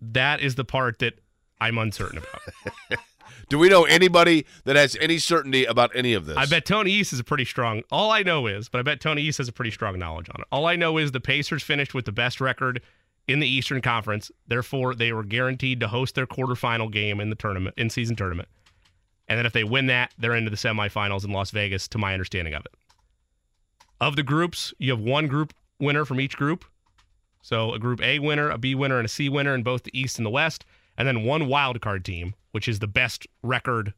That 0.00 0.40
is 0.40 0.56
the 0.56 0.64
part 0.64 0.98
that 0.98 1.14
I'm 1.60 1.78
uncertain 1.78 2.18
about. 2.18 2.98
Do 3.48 3.58
we 3.58 3.68
know 3.68 3.84
anybody 3.84 4.46
that 4.64 4.76
has 4.76 4.96
any 5.00 5.18
certainty 5.18 5.64
about 5.64 5.90
any 5.94 6.14
of 6.14 6.26
this? 6.26 6.36
I 6.36 6.46
bet 6.46 6.64
Tony 6.64 6.90
East 6.92 7.12
is 7.12 7.20
a 7.20 7.24
pretty 7.24 7.44
strong. 7.44 7.82
All 7.90 8.10
I 8.10 8.22
know 8.22 8.46
is, 8.46 8.68
but 8.68 8.78
I 8.78 8.82
bet 8.82 9.00
Tony 9.00 9.22
East 9.22 9.38
has 9.38 9.48
a 9.48 9.52
pretty 9.52 9.70
strong 9.70 9.98
knowledge 9.98 10.28
on 10.30 10.40
it. 10.40 10.46
All 10.50 10.66
I 10.66 10.76
know 10.76 10.98
is 10.98 11.12
the 11.12 11.20
Pacers 11.20 11.62
finished 11.62 11.94
with 11.94 12.04
the 12.04 12.12
best 12.12 12.40
record 12.40 12.80
in 13.26 13.40
the 13.40 13.48
Eastern 13.48 13.80
Conference. 13.80 14.30
Therefore, 14.46 14.94
they 14.94 15.12
were 15.12 15.24
guaranteed 15.24 15.80
to 15.80 15.88
host 15.88 16.14
their 16.14 16.26
quarterfinal 16.26 16.90
game 16.90 17.20
in 17.20 17.30
the 17.30 17.36
tournament, 17.36 17.74
in 17.78 17.90
season 17.90 18.16
tournament. 18.16 18.48
And 19.28 19.38
then 19.38 19.46
if 19.46 19.52
they 19.52 19.64
win 19.64 19.86
that, 19.86 20.12
they're 20.18 20.34
into 20.34 20.50
the 20.50 20.56
semifinals 20.56 21.24
in 21.24 21.32
Las 21.32 21.50
Vegas, 21.50 21.88
to 21.88 21.98
my 21.98 22.12
understanding 22.12 22.54
of 22.54 22.64
it. 22.66 22.74
Of 24.00 24.16
the 24.16 24.22
groups, 24.22 24.74
you 24.78 24.90
have 24.90 25.00
one 25.00 25.26
group 25.26 25.54
winner 25.78 26.04
from 26.04 26.20
each 26.20 26.36
group. 26.36 26.64
So 27.40 27.72
a 27.72 27.78
group 27.78 28.02
A 28.02 28.18
winner, 28.18 28.50
a 28.50 28.58
B 28.58 28.74
winner, 28.74 28.98
and 28.98 29.06
a 29.06 29.08
C 29.08 29.28
winner 29.28 29.54
in 29.54 29.62
both 29.62 29.84
the 29.84 29.98
East 29.98 30.18
and 30.18 30.26
the 30.26 30.30
West. 30.30 30.64
And 30.96 31.08
then 31.08 31.24
one 31.24 31.46
wild 31.48 31.80
card 31.80 32.04
team, 32.04 32.34
which 32.52 32.68
is 32.68 32.78
the 32.78 32.86
best 32.86 33.26
record 33.42 33.94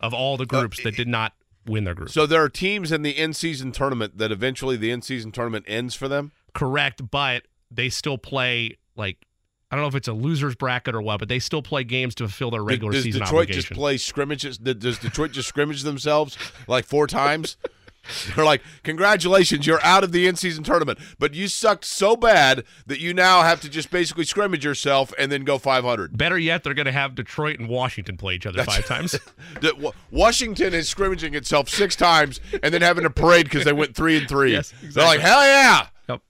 of 0.00 0.14
all 0.14 0.36
the 0.36 0.44
uh, 0.44 0.46
groups 0.46 0.82
that 0.82 0.96
did 0.96 1.08
not 1.08 1.32
win 1.66 1.84
their 1.84 1.94
group. 1.94 2.10
so 2.10 2.26
there 2.26 2.42
are 2.42 2.48
teams 2.48 2.92
in 2.92 3.02
the 3.02 3.10
in-season 3.10 3.72
tournament 3.72 4.18
that 4.18 4.30
eventually 4.30 4.76
the 4.76 4.90
in-season 4.90 5.32
tournament 5.32 5.64
ends 5.66 5.94
for 5.94 6.06
them. 6.06 6.30
Correct, 6.54 7.10
but 7.10 7.42
they 7.70 7.88
still 7.88 8.18
play 8.18 8.76
like 8.94 9.26
I 9.70 9.74
don't 9.74 9.82
know 9.82 9.88
if 9.88 9.96
it's 9.96 10.06
a 10.08 10.12
losers 10.12 10.54
bracket 10.54 10.94
or 10.94 11.02
what, 11.02 11.18
but 11.18 11.28
they 11.28 11.40
still 11.40 11.60
play 11.62 11.82
games 11.82 12.14
to 12.16 12.24
fulfill 12.24 12.52
their 12.52 12.62
regular 12.62 12.92
Does 12.92 13.02
season 13.02 13.22
Detroit 13.22 13.42
obligation. 13.46 13.62
just 13.62 13.72
play 13.72 13.96
scrimmages? 13.96 14.58
Does 14.58 14.98
Detroit 14.98 15.32
just 15.32 15.48
scrimmage 15.48 15.82
themselves 15.82 16.38
like 16.68 16.84
four 16.84 17.06
times? 17.08 17.56
They're 18.36 18.44
like, 18.44 18.62
congratulations, 18.82 19.66
you're 19.66 19.82
out 19.82 20.04
of 20.04 20.12
the 20.12 20.26
in-season 20.26 20.64
tournament, 20.64 20.98
but 21.18 21.34
you 21.34 21.48
sucked 21.48 21.84
so 21.84 22.16
bad 22.16 22.64
that 22.86 23.00
you 23.00 23.14
now 23.14 23.42
have 23.42 23.60
to 23.62 23.68
just 23.68 23.90
basically 23.90 24.24
scrimmage 24.24 24.64
yourself 24.64 25.12
and 25.18 25.30
then 25.30 25.44
go 25.44 25.58
500. 25.58 26.16
Better 26.16 26.38
yet, 26.38 26.64
they're 26.64 26.74
going 26.74 26.86
to 26.86 26.92
have 26.92 27.14
Detroit 27.14 27.58
and 27.58 27.68
Washington 27.68 28.16
play 28.16 28.34
each 28.34 28.46
other 28.46 28.62
five 28.64 28.86
times. 28.86 29.18
Washington 30.10 30.74
is 30.74 30.88
scrimmaging 30.88 31.34
itself 31.34 31.68
six 31.68 31.96
times 31.96 32.40
and 32.62 32.72
then 32.72 32.82
having 32.82 33.04
a 33.04 33.10
parade 33.10 33.44
because 33.44 33.64
they 33.64 33.72
went 33.72 33.94
three 33.94 34.18
and 34.18 34.28
three. 34.28 34.52
Yes, 34.52 34.72
They're 34.82 35.04
like, 35.04 35.20
hell 35.20 35.42
yeah! 35.42 35.88
Yep. 36.08 36.22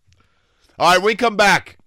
All 0.78 0.92
right, 0.92 1.02
we 1.02 1.14
come 1.14 1.36
back. 1.36 1.78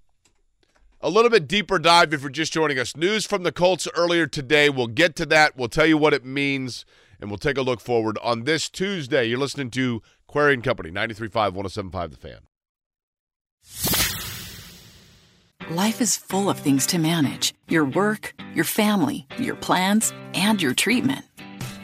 A 1.02 1.10
little 1.10 1.32
bit 1.32 1.48
deeper 1.48 1.80
dive 1.80 2.14
if 2.14 2.22
you're 2.22 2.30
just 2.30 2.52
joining 2.52 2.78
us. 2.78 2.96
News 2.98 3.26
from 3.26 3.44
the 3.44 3.54
Colts 3.54 3.88
earlier 3.96 4.28
today. 4.28 4.70
We'll 4.70 4.88
get 4.88 5.16
to 5.18 5.26
that. 5.28 5.56
We'll 5.56 5.70
tell 5.70 5.86
you 5.86 5.98
what 5.98 6.14
it 6.14 6.26
means, 6.26 6.84
and 7.20 7.30
we'll 7.30 7.38
take 7.38 7.58
a 7.58 7.62
look 7.62 7.82
forward 7.82 8.18
on 8.24 8.44
this 8.44 8.70
Tuesday. 8.70 9.26
You're 9.26 9.40
listening 9.40 9.72
to 9.72 10.02
Query 10.28 10.54
and 10.54 10.64
Company, 10.64 10.92
93.5, 10.92 11.54
107.5 11.54 12.12
The 12.12 12.18
Fan. 12.18 12.40
Life 15.70 16.02
is 16.02 16.18
full 16.18 16.50
of 16.50 16.58
things 16.58 16.88
to 16.88 16.98
manage 16.98 17.54
your 17.68 17.86
work, 17.86 18.34
your 18.56 18.66
family, 18.66 19.28
your 19.38 19.56
plans, 19.56 20.12
and 20.34 20.60
your 20.60 20.74
treatment. 20.74 21.24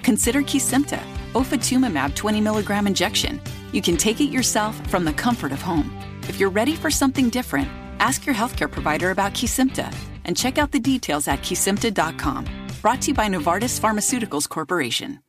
Consider 0.02 0.41
Kesimpta, 0.41 1.00
ofatumumab 1.34 2.15
20 2.15 2.41
milligram 2.41 2.88
injection. 2.88 3.39
You 3.71 3.82
can 3.82 3.98
take 3.98 4.21
it 4.21 4.32
yourself 4.32 4.76
from 4.89 5.06
the 5.06 5.13
comfort 5.13 5.52
of 5.52 5.62
home. 5.62 5.95
If 6.24 6.39
you're 6.39 6.50
ready 6.50 6.76
for 6.76 6.89
something 6.89 7.30
different, 7.30 7.67
ask 8.00 8.26
your 8.26 8.34
healthcare 8.34 8.71
provider 8.71 9.12
about 9.12 9.34
Kesimpta 9.34 9.93
and 10.24 10.36
check 10.36 10.58
out 10.58 10.71
the 10.71 10.80
details 10.80 11.28
at 11.28 11.41
kesimpta.com. 11.41 12.45
Brought 12.82 13.02
to 13.02 13.08
you 13.10 13.13
by 13.13 13.28
Novartis 13.28 13.80
Pharmaceuticals 13.80 14.50
Corporation. 14.50 15.19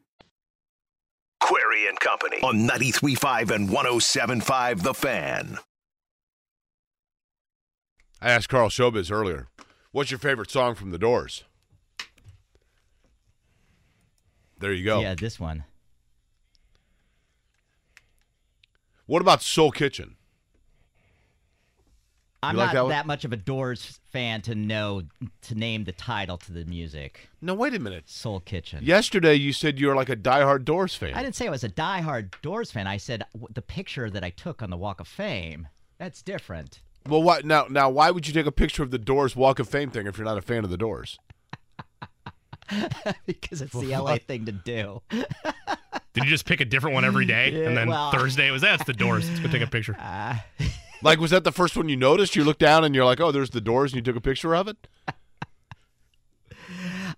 Query 1.47 1.87
and 1.87 1.99
Company 2.01 2.39
on 2.43 2.67
93.5 2.67 3.55
and 3.55 3.69
107.5 3.69 4.83
The 4.83 4.95
Fan. 4.95 5.59
I 8.21 8.31
asked 8.31 8.49
Carl 8.49 8.69
Showbiz 8.69 9.13
earlier, 9.13 9.47
what's 9.93 10.11
your 10.11 10.19
favorite 10.19 10.51
song 10.51 10.75
from 10.75 10.91
The 10.91 10.99
Doors? 10.99 11.45
There 14.59 14.73
you 14.73 14.85
go. 14.85 15.01
Yeah, 15.01 15.15
this 15.15 15.39
one. 15.39 15.63
What 19.07 19.23
about 19.23 19.41
Soul 19.41 19.71
Kitchen? 19.71 20.16
I'm 22.43 22.57
like 22.57 22.75
not 22.75 22.89
that 22.89 22.95
that 22.95 23.07
much 23.07 23.25
of 23.25 23.33
a 23.33 23.37
Doors 23.37 23.99
fan 24.13 24.43
to 24.43 24.55
know 24.55 25.03
to 25.43 25.55
name 25.55 25.85
the 25.85 25.93
title 25.93 26.37
to 26.39 26.53
the 26.53 26.65
music. 26.65 27.29
No, 27.41 27.55
wait 27.55 27.75
a 27.75 27.79
minute. 27.79 28.09
Soul 28.09 28.41
Kitchen. 28.41 28.85
Yesterday 28.85 29.35
you 29.35 29.53
said 29.53 29.81
you 29.81 29.89
were 29.89 29.97
like 29.97 30.09
a 30.11 30.17
diehard 30.17 30.65
Doors 30.65 30.95
fan. 30.95 31.15
I 31.15 31.23
didn't 31.23 31.35
say 31.35 31.47
I 31.47 31.51
was 31.51 31.65
a 31.65 31.69
diehard 31.69 32.35
Doors 32.43 32.71
fan. 32.71 32.87
I 32.87 32.99
said 32.99 33.25
the 33.53 33.63
picture 33.63 34.11
that 34.11 34.23
I 34.23 34.31
took 34.31 34.63
on 34.63 34.71
the 34.71 34.77
Walk 34.77 35.01
of 35.01 35.09
Fame. 35.09 35.69
That's 35.99 36.23
different. 36.23 36.83
Well, 37.09 37.23
what 37.23 37.45
now? 37.45 37.67
Now, 37.71 37.89
why 37.89 38.11
would 38.11 38.27
you 38.27 38.35
take 38.35 38.47
a 38.47 38.53
picture 38.53 38.83
of 38.83 38.91
the 38.91 38.99
Doors 38.99 39.35
Walk 39.37 39.59
of 39.59 39.69
Fame 39.69 39.91
thing 39.91 40.07
if 40.07 40.19
you're 40.19 40.25
not 40.27 40.39
a 40.39 40.43
fan 40.43 40.65
of 40.65 40.71
the 40.71 40.77
Doors? 40.77 41.19
because 43.27 43.63
it's 43.63 43.73
the 43.73 43.97
LA 43.97 44.17
thing 44.19 44.45
to 44.47 44.53
do. 44.53 45.01
Did 45.11 46.25
you 46.25 46.31
just 46.31 46.47
pick 46.47 46.61
a 46.61 46.65
different 46.65 46.95
one 46.95 47.05
every 47.05 47.27
day, 47.27 47.51
Yeah, 47.53 47.69
and 47.69 47.77
then 47.77 47.89
well- 47.89 48.11
Thursday 48.11 48.49
it 48.49 48.51
was 48.51 48.63
that's 48.63 48.85
the 48.85 48.93
Doors. 48.93 49.29
Let's 49.29 49.41
go 49.41 49.49
take 49.49 49.63
a 49.63 49.67
picture. 49.67 49.97
Uh, 50.07 50.37
Like, 51.07 51.21
was 51.21 51.31
that 51.31 51.45
the 51.45 51.53
first 51.53 51.77
one 51.77 51.89
you 51.89 51.97
noticed? 51.97 52.37
You 52.37 52.45
looked 52.45 52.61
down 52.61 52.85
and 52.85 52.95
you're 52.95 53.05
like, 53.05 53.21
"Oh, 53.21 53.33
there's 53.33 53.51
the 53.51 53.61
Doors," 53.61 53.93
and 53.93 53.97
you 53.97 54.03
took 54.03 54.17
a 54.17 54.21
picture 54.21 54.55
of 54.55 54.69
it. 54.69 54.89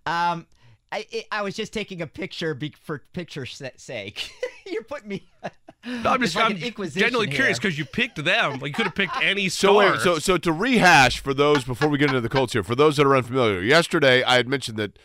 Um, 0.06 0.46
I 0.90 1.06
it, 1.10 1.26
I 1.30 1.42
was 1.42 1.54
just 1.54 1.72
taking 1.72 2.00
a 2.00 2.06
picture 2.06 2.54
be, 2.54 2.72
for 2.82 3.02
picture's 3.12 3.54
sa- 3.56 3.68
sake. 3.76 4.30
You're 4.66 4.82
putting 4.84 5.08
me. 5.08 5.26
No, 5.84 6.10
I'm 6.10 6.20
just 6.22 6.34
like 6.34 6.46
I'm 6.46 6.52
an 6.56 6.62
inquisition 6.62 7.00
genuinely 7.08 7.34
curious 7.34 7.58
because 7.58 7.78
you 7.78 7.84
picked 7.84 8.22
them. 8.24 8.52
Like 8.52 8.62
you 8.68 8.72
could 8.72 8.86
have 8.86 8.94
picked 8.94 9.16
any 9.22 9.48
So, 9.48 9.72
star. 9.80 9.92
wait, 9.92 10.00
so, 10.00 10.18
so 10.18 10.36
to 10.38 10.52
rehash 10.52 11.20
for 11.20 11.34
those 11.34 11.64
before 11.64 11.88
we 11.88 11.98
get 11.98 12.08
into 12.08 12.20
the 12.22 12.28
Colts 12.28 12.52
here, 12.54 12.62
for 12.62 12.74
those 12.74 12.96
that 12.96 13.06
are 13.06 13.16
unfamiliar, 13.16 13.60
yesterday 13.60 14.22
I 14.22 14.36
had 14.36 14.48
mentioned 14.48 14.78
that 14.78 14.98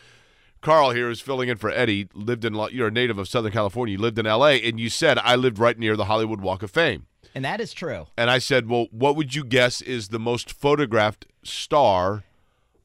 Carl 0.62 0.92
here 0.92 1.10
is 1.10 1.20
filling 1.20 1.50
in 1.50 1.58
for 1.58 1.70
Eddie. 1.70 2.08
Lived 2.14 2.46
in 2.46 2.54
you're 2.72 2.88
a 2.88 2.92
native 2.92 3.18
of 3.18 3.28
Southern 3.28 3.52
California. 3.52 3.94
You 3.94 4.00
lived 4.02 4.20
in 4.20 4.26
L.A. 4.26 4.62
and 4.62 4.80
you 4.80 4.90
said 4.90 5.18
I 5.20 5.36
lived 5.36 5.60
right 5.60 5.78
near 5.78 5.98
the 5.98 6.06
Hollywood 6.06 6.40
Walk 6.42 6.64
of 6.64 6.72
Fame. 6.72 7.08
And 7.36 7.44
that 7.46 7.60
is 7.60 7.74
true. 7.74 8.08
And 8.18 8.30
I 8.30 8.38
said, 8.40 8.68
well, 8.70 8.88
what 8.92 9.16
would 9.16 9.34
you 9.36 9.44
guess 9.44 9.82
is 9.82 10.10
the 10.10 10.20
most 10.20 10.52
photographed 10.52 11.26
star 11.44 12.24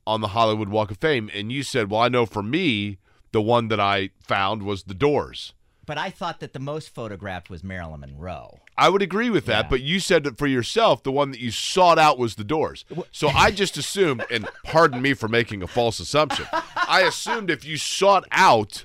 on 0.07 0.21
the 0.21 0.29
Hollywood 0.29 0.69
Walk 0.69 0.91
of 0.91 0.99
Fame? 0.99 1.31
And 1.35 1.53
you 1.53 1.63
said, 1.63 1.91
well, 1.91 2.01
I 2.01 2.09
know 2.09 2.27
for 2.27 2.43
me, 2.43 2.99
the 3.33 3.43
one 3.43 3.69
that 3.69 3.81
I 3.81 4.11
found 4.21 4.63
was 4.63 4.85
the 4.85 4.95
Doors. 4.95 5.53
But 5.85 5.97
I 5.99 6.11
thought 6.11 6.41
that 6.41 6.53
the 6.53 6.59
most 6.59 6.95
photographed 6.95 7.49
was 7.49 7.65
Marilyn 7.65 8.01
Monroe. 8.01 8.59
I 8.77 8.91
would 8.91 9.01
agree 9.03 9.31
with 9.31 9.47
that, 9.47 9.65
Yeah. 9.65 9.71
but 9.71 9.81
you 9.81 10.01
said 10.01 10.23
that 10.25 10.37
for 10.39 10.47
yourself, 10.47 11.03
the 11.03 11.11
one 11.13 11.31
that 11.31 11.41
you 11.41 11.51
sought 11.51 11.99
out 11.99 12.19
was 12.19 12.35
the 12.35 12.45
Doors. 12.45 12.85
So 13.11 13.29
I 13.29 13.51
just 13.51 13.77
assumed, 13.79 14.25
and 14.31 14.47
pardon 14.65 15.01
me 15.03 15.15
for 15.15 15.29
making 15.29 15.63
a 15.63 15.67
false 15.67 15.99
assumption, 15.99 16.47
I 16.53 17.03
assumed 17.07 17.51
if 17.51 17.65
you 17.65 17.77
sought 17.79 18.27
out 18.31 18.85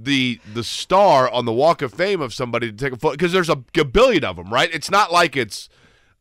the 0.00 0.40
the 0.54 0.62
star 0.64 1.30
on 1.30 1.44
the 1.44 1.52
Walk 1.52 1.82
of 1.82 1.92
Fame 1.92 2.20
of 2.20 2.32
somebody 2.32 2.70
to 2.70 2.76
take 2.76 2.92
a 2.92 2.96
photo, 2.96 3.14
because 3.14 3.32
there's 3.32 3.48
a, 3.48 3.56
billion 3.56 4.24
of 4.24 4.36
them, 4.36 4.52
right? 4.52 4.72
It's 4.72 4.90
not 4.90 5.12
like 5.12 5.36
it's 5.36 5.68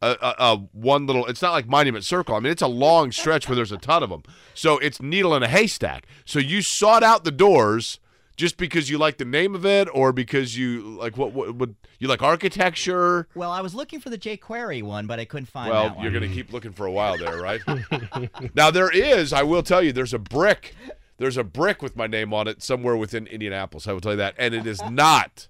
a, 0.02 0.18
a, 0.22 0.36
a 0.40 0.58
one 0.74 1.06
little. 1.06 1.26
It's 1.28 1.42
not 1.42 1.52
like 1.52 1.68
Monument 1.68 2.04
Circle. 2.04 2.36
I 2.36 2.40
mean, 2.40 2.52
it's 2.52 2.62
a 2.62 2.68
long 2.68 3.12
stretch 3.12 3.48
where 3.48 3.56
there's 3.56 3.72
a 3.72 3.78
ton 3.78 4.04
of 4.04 4.10
them. 4.10 4.24
So 4.54 4.78
it's 4.80 5.02
needle 5.02 5.36
in 5.36 5.44
a 5.44 5.48
haystack. 5.48 6.06
So 6.26 6.40
you 6.40 6.62
sought 6.62 7.04
out 7.04 7.24
the 7.24 7.32
doors 7.32 8.00
just 8.36 8.58
because 8.58 8.88
you 8.90 9.00
like 9.00 9.18
the 9.18 9.26
name 9.26 9.56
of 9.56 9.66
it, 9.66 9.88
or 9.92 10.14
because 10.14 10.58
you 10.58 10.82
like 11.00 11.18
what? 11.18 11.34
What 11.34 11.56
would 11.56 11.76
you 12.00 12.08
like 12.08 12.22
architecture? 12.22 13.28
Well, 13.34 13.52
I 13.52 13.62
was 13.62 13.74
looking 13.74 14.00
for 14.00 14.10
the 14.12 14.18
Jake 14.18 14.42
Query 14.42 14.82
one, 14.84 15.08
but 15.08 15.20
I 15.20 15.26
couldn't 15.26 15.48
find 15.48 15.72
Well, 15.72 15.84
that 15.86 15.96
one. 15.96 16.04
you're 16.04 16.12
going 16.12 16.30
to 16.30 16.36
keep 16.36 16.54
looking 16.54 16.72
for 16.72 16.86
a 16.86 16.92
while 16.92 17.18
there, 17.18 17.38
right? 17.38 17.62
now 18.56 18.70
there 18.70 18.92
is. 18.92 19.34
I 19.34 19.42
will 19.44 19.64
tell 19.64 19.82
you, 19.82 19.92
there's 19.92 20.14
a 20.14 20.20
brick. 20.20 20.76
There's 21.18 21.38
a 21.38 21.44
brick 21.44 21.82
with 21.82 21.96
my 21.96 22.08
name 22.08 22.34
on 22.34 22.48
it 22.48 22.62
somewhere 22.62 22.96
within 22.96 23.28
Indianapolis. 23.28 23.88
I 23.88 23.94
will 23.94 24.02
tell 24.02 24.14
you 24.14 24.18
that, 24.18 24.36
and 24.38 24.54
it 24.54 24.68
is 24.68 24.82
not. 24.84 25.48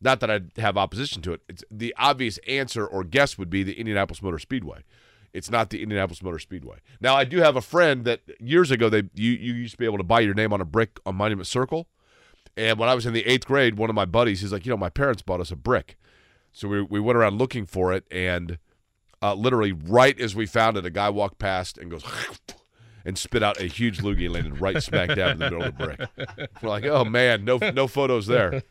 Not 0.00 0.20
that 0.20 0.30
I 0.30 0.40
have 0.60 0.76
opposition 0.76 1.22
to 1.22 1.32
it. 1.32 1.42
It's 1.48 1.64
the 1.70 1.94
obvious 1.98 2.38
answer 2.46 2.86
or 2.86 3.04
guess 3.04 3.36
would 3.36 3.50
be 3.50 3.62
the 3.62 3.78
Indianapolis 3.78 4.22
Motor 4.22 4.38
Speedway. 4.38 4.82
It's 5.32 5.50
not 5.50 5.70
the 5.70 5.82
Indianapolis 5.82 6.22
Motor 6.22 6.38
Speedway. 6.38 6.78
Now 7.00 7.14
I 7.14 7.24
do 7.24 7.38
have 7.38 7.54
a 7.54 7.60
friend 7.60 8.04
that 8.04 8.22
years 8.40 8.70
ago 8.70 8.88
they 8.88 9.04
you, 9.14 9.32
you 9.32 9.54
used 9.54 9.72
to 9.72 9.78
be 9.78 9.84
able 9.84 9.98
to 9.98 10.04
buy 10.04 10.20
your 10.20 10.34
name 10.34 10.52
on 10.52 10.60
a 10.60 10.64
brick 10.64 10.98
on 11.06 11.16
Monument 11.16 11.46
Circle. 11.46 11.86
And 12.56 12.78
when 12.78 12.88
I 12.88 12.94
was 12.94 13.06
in 13.06 13.12
the 13.12 13.24
eighth 13.26 13.46
grade, 13.46 13.76
one 13.76 13.90
of 13.90 13.96
my 13.96 14.04
buddies, 14.04 14.40
he's 14.40 14.52
like, 14.52 14.66
you 14.66 14.70
know, 14.70 14.76
my 14.76 14.90
parents 14.90 15.22
bought 15.22 15.40
us 15.40 15.50
a 15.50 15.56
brick. 15.56 15.96
So 16.52 16.66
we, 16.66 16.82
we 16.82 17.00
went 17.00 17.16
around 17.16 17.38
looking 17.38 17.64
for 17.64 17.92
it, 17.92 18.04
and 18.10 18.58
uh, 19.22 19.34
literally 19.34 19.70
right 19.70 20.18
as 20.18 20.34
we 20.34 20.46
found 20.46 20.76
it, 20.76 20.84
a 20.84 20.90
guy 20.90 21.08
walked 21.10 21.38
past 21.38 21.78
and 21.78 21.90
goes 21.90 22.02
and 23.10 23.18
spit 23.18 23.42
out 23.42 23.60
a 23.60 23.64
huge 23.64 23.98
loogie 23.98 24.26
and 24.26 24.34
landed 24.34 24.60
right 24.60 24.80
smack 24.80 25.08
dab 25.08 25.32
in 25.32 25.38
the 25.38 25.50
middle 25.50 25.62
of 25.64 25.76
the 25.76 25.84
brick. 25.84 26.48
We're 26.62 26.68
like, 26.68 26.84
oh 26.84 27.04
man, 27.04 27.44
no 27.44 27.58
no 27.58 27.88
photos 27.88 28.28
there. 28.28 28.62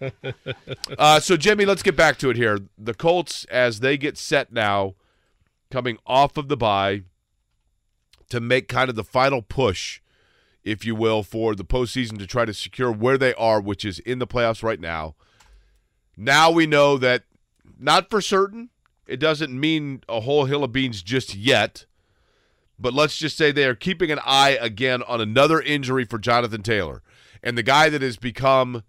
Uh, 0.97 1.19
so 1.19 1.35
Jimmy, 1.35 1.65
let's 1.65 1.83
get 1.83 1.97
back 1.97 2.17
to 2.19 2.29
it 2.29 2.37
here. 2.37 2.57
The 2.77 2.93
Colts, 2.93 3.43
as 3.51 3.81
they 3.81 3.97
get 3.97 4.17
set 4.17 4.53
now, 4.53 4.95
coming 5.69 5.97
off 6.07 6.37
of 6.37 6.47
the 6.47 6.55
bye, 6.55 7.03
to 8.29 8.39
make 8.39 8.69
kind 8.69 8.89
of 8.89 8.95
the 8.95 9.03
final 9.03 9.41
push, 9.41 9.99
if 10.63 10.85
you 10.85 10.95
will, 10.95 11.21
for 11.21 11.53
the 11.53 11.65
postseason 11.65 12.17
to 12.19 12.25
try 12.25 12.45
to 12.45 12.53
secure 12.53 12.93
where 12.93 13.17
they 13.17 13.33
are, 13.33 13.59
which 13.59 13.83
is 13.83 13.99
in 13.99 14.19
the 14.19 14.27
playoffs 14.27 14.63
right 14.63 14.79
now. 14.79 15.15
Now 16.15 16.49
we 16.49 16.65
know 16.65 16.97
that 16.97 17.23
not 17.77 18.09
for 18.09 18.21
certain. 18.21 18.69
It 19.05 19.19
doesn't 19.19 19.59
mean 19.59 20.01
a 20.07 20.21
whole 20.21 20.45
hill 20.45 20.63
of 20.63 20.71
beans 20.71 21.01
just 21.01 21.35
yet. 21.35 21.85
But 22.79 22.93
let's 22.93 23.17
just 23.17 23.37
say 23.37 23.51
they 23.51 23.65
are 23.65 23.75
keeping 23.75 24.11
an 24.11 24.19
eye 24.25 24.57
again 24.59 25.03
on 25.03 25.19
another 25.19 25.61
injury 25.61 26.05
for 26.05 26.17
Jonathan 26.17 26.63
Taylor. 26.63 27.01
And 27.43 27.57
the 27.57 27.63
guy 27.63 27.89
that 27.89 28.01
has 28.01 28.17
become, 28.17 28.83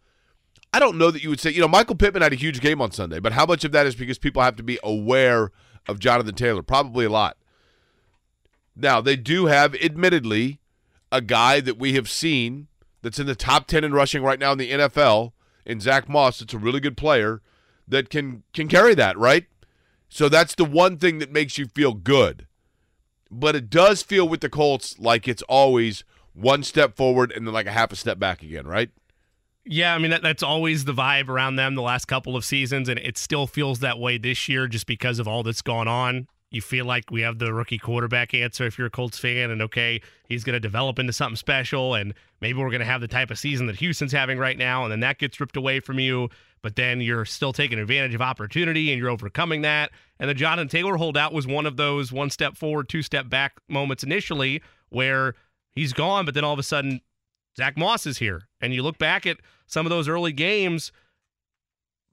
I 0.72 0.78
don't 0.78 0.98
know 0.98 1.10
that 1.10 1.22
you 1.22 1.30
would 1.30 1.40
say, 1.40 1.50
you 1.50 1.60
know, 1.60 1.68
Michael 1.68 1.96
Pittman 1.96 2.22
had 2.22 2.32
a 2.32 2.36
huge 2.36 2.60
game 2.60 2.80
on 2.80 2.92
Sunday, 2.92 3.18
but 3.18 3.32
how 3.32 3.46
much 3.46 3.64
of 3.64 3.72
that 3.72 3.86
is 3.86 3.94
because 3.94 4.18
people 4.18 4.42
have 4.42 4.56
to 4.56 4.62
be 4.62 4.78
aware 4.82 5.50
of 5.88 5.98
Jonathan 5.98 6.34
Taylor? 6.34 6.62
Probably 6.62 7.04
a 7.04 7.10
lot. 7.10 7.36
Now, 8.76 9.00
they 9.00 9.16
do 9.16 9.46
have, 9.46 9.74
admittedly, 9.74 10.60
a 11.10 11.20
guy 11.20 11.60
that 11.60 11.78
we 11.78 11.94
have 11.94 12.08
seen 12.08 12.68
that's 13.02 13.18
in 13.18 13.26
the 13.26 13.34
top 13.34 13.66
10 13.66 13.84
in 13.84 13.92
rushing 13.92 14.22
right 14.22 14.38
now 14.38 14.52
in 14.52 14.58
the 14.58 14.70
NFL, 14.70 15.32
in 15.66 15.80
Zack 15.80 16.08
Moss. 16.08 16.40
It's 16.40 16.54
a 16.54 16.58
really 16.58 16.80
good 16.80 16.96
player 16.96 17.42
that 17.88 18.08
can 18.08 18.44
can 18.52 18.68
carry 18.68 18.94
that, 18.94 19.18
right? 19.18 19.46
So 20.08 20.28
that's 20.28 20.54
the 20.54 20.64
one 20.64 20.96
thing 20.96 21.18
that 21.18 21.32
makes 21.32 21.58
you 21.58 21.66
feel 21.66 21.94
good. 21.94 22.46
But 23.30 23.54
it 23.54 23.70
does 23.70 24.02
feel 24.02 24.28
with 24.28 24.40
the 24.40 24.48
Colts 24.48 24.98
like 24.98 25.28
it's 25.28 25.42
always 25.42 26.04
one 26.32 26.62
step 26.62 26.96
forward 26.96 27.32
and 27.32 27.46
then 27.46 27.54
like 27.54 27.66
a 27.66 27.72
half 27.72 27.92
a 27.92 27.96
step 27.96 28.18
back 28.18 28.42
again, 28.42 28.66
right? 28.66 28.90
Yeah, 29.64 29.94
I 29.94 29.98
mean 29.98 30.10
that, 30.10 30.22
that's 30.22 30.42
always 30.42 30.84
the 30.84 30.92
vibe 30.92 31.28
around 31.28 31.56
them 31.56 31.74
the 31.74 31.82
last 31.82 32.06
couple 32.06 32.34
of 32.34 32.44
seasons, 32.44 32.88
and 32.88 32.98
it 32.98 33.18
still 33.18 33.46
feels 33.46 33.80
that 33.80 33.98
way 33.98 34.18
this 34.18 34.48
year 34.48 34.66
just 34.66 34.86
because 34.86 35.18
of 35.18 35.28
all 35.28 35.42
that's 35.42 35.62
gone 35.62 35.86
on. 35.86 36.26
You 36.50 36.60
feel 36.60 36.84
like 36.84 37.12
we 37.12 37.20
have 37.20 37.38
the 37.38 37.52
rookie 37.52 37.78
quarterback 37.78 38.34
answer 38.34 38.66
if 38.66 38.76
you're 38.76 38.88
a 38.88 38.90
Colts 38.90 39.18
fan, 39.18 39.50
and 39.50 39.62
okay, 39.62 40.00
he's 40.28 40.42
going 40.42 40.54
to 40.54 40.60
develop 40.60 40.98
into 40.98 41.12
something 41.12 41.36
special, 41.36 41.94
and 41.94 42.14
maybe 42.40 42.58
we're 42.58 42.70
going 42.70 42.80
to 42.80 42.86
have 42.86 43.00
the 43.00 43.06
type 43.06 43.30
of 43.30 43.38
season 43.38 43.66
that 43.66 43.76
Houston's 43.76 44.12
having 44.12 44.38
right 44.38 44.58
now, 44.58 44.82
and 44.82 44.90
then 44.90 45.00
that 45.00 45.18
gets 45.18 45.38
ripped 45.38 45.56
away 45.56 45.78
from 45.78 46.00
you. 46.00 46.28
But 46.62 46.76
then 46.76 47.00
you're 47.00 47.24
still 47.24 47.52
taking 47.52 47.78
advantage 47.78 48.14
of 48.14 48.20
opportunity, 48.20 48.90
and 48.92 48.98
you're 49.00 49.10
overcoming 49.10 49.62
that. 49.62 49.90
And 50.18 50.28
the 50.28 50.34
Jonathan 50.34 50.68
Taylor 50.68 50.96
holdout 50.96 51.32
was 51.32 51.46
one 51.46 51.66
of 51.66 51.76
those 51.76 52.12
one 52.12 52.30
step 52.30 52.56
forward, 52.56 52.88
two 52.88 53.02
step 53.02 53.28
back 53.30 53.54
moments 53.68 54.04
initially, 54.04 54.62
where 54.90 55.34
he's 55.72 55.92
gone, 55.92 56.26
but 56.26 56.34
then 56.34 56.44
all 56.44 56.52
of 56.52 56.58
a 56.58 56.64
sudden 56.64 57.00
Zack 57.56 57.76
Moss 57.76 58.06
is 58.06 58.18
here. 58.18 58.48
And 58.60 58.74
you 58.74 58.82
look 58.82 58.98
back 58.98 59.26
at 59.26 59.38
some 59.66 59.86
of 59.86 59.90
those 59.90 60.08
early 60.08 60.32
games 60.32 60.92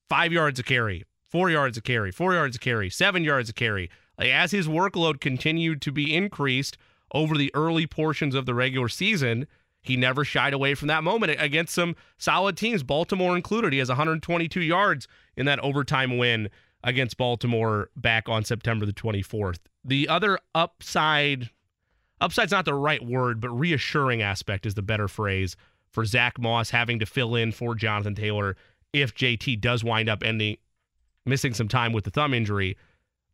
five 0.09 0.31
yards 0.31 0.59
a 0.59 0.63
carry, 0.63 1.03
four 1.29 1.49
yards 1.49 1.77
a 1.77 1.81
carry, 1.81 2.11
four 2.11 2.33
yards 2.33 2.55
a 2.55 2.59
carry, 2.59 2.89
seven 2.89 3.23
yards 3.23 3.49
a 3.49 3.53
carry. 3.53 3.89
Like, 4.17 4.29
as 4.29 4.51
his 4.51 4.67
workload 4.67 5.19
continued 5.19 5.81
to 5.83 5.91
be 5.91 6.15
increased 6.15 6.77
over 7.13 7.37
the 7.37 7.51
early 7.53 7.85
portions 7.85 8.35
of 8.35 8.45
the 8.45 8.53
regular 8.53 8.89
season, 8.89 9.47
he 9.81 9.95
never 9.95 10.25
shied 10.25 10.53
away 10.53 10.75
from 10.75 10.87
that 10.89 11.03
moment 11.03 11.35
against 11.39 11.73
some 11.73 11.95
solid 12.17 12.57
teams, 12.57 12.83
Baltimore 12.83 13.35
included. 13.35 13.73
He 13.73 13.79
has 13.79 13.89
122 13.89 14.61
yards 14.61 15.07
in 15.35 15.45
that 15.45 15.59
overtime 15.59 16.17
win 16.17 16.49
against 16.83 17.17
Baltimore 17.17 17.89
back 17.95 18.29
on 18.29 18.43
September 18.43 18.85
the 18.85 18.93
24th. 18.93 19.59
The 19.83 20.07
other 20.07 20.39
upside 20.53 21.49
upside's 22.19 22.51
not 22.51 22.65
the 22.65 22.73
right 22.73 23.03
word, 23.05 23.39
but 23.39 23.49
reassuring 23.49 24.21
aspect 24.21 24.65
is 24.65 24.73
the 24.73 24.81
better 24.81 25.07
phrase 25.07 25.55
for 25.89 26.05
Zack 26.05 26.39
Moss 26.39 26.71
having 26.71 26.99
to 26.99 27.05
fill 27.05 27.35
in 27.35 27.51
for 27.51 27.75
Jonathan 27.75 28.15
Taylor 28.15 28.55
if 28.93 29.15
JT 29.15 29.61
does 29.61 29.83
wind 29.83 30.09
up 30.09 30.23
ending 30.23 30.57
missing 31.25 31.53
some 31.53 31.67
time 31.67 31.93
with 31.93 32.05
the 32.05 32.11
thumb 32.11 32.33
injury. 32.33 32.77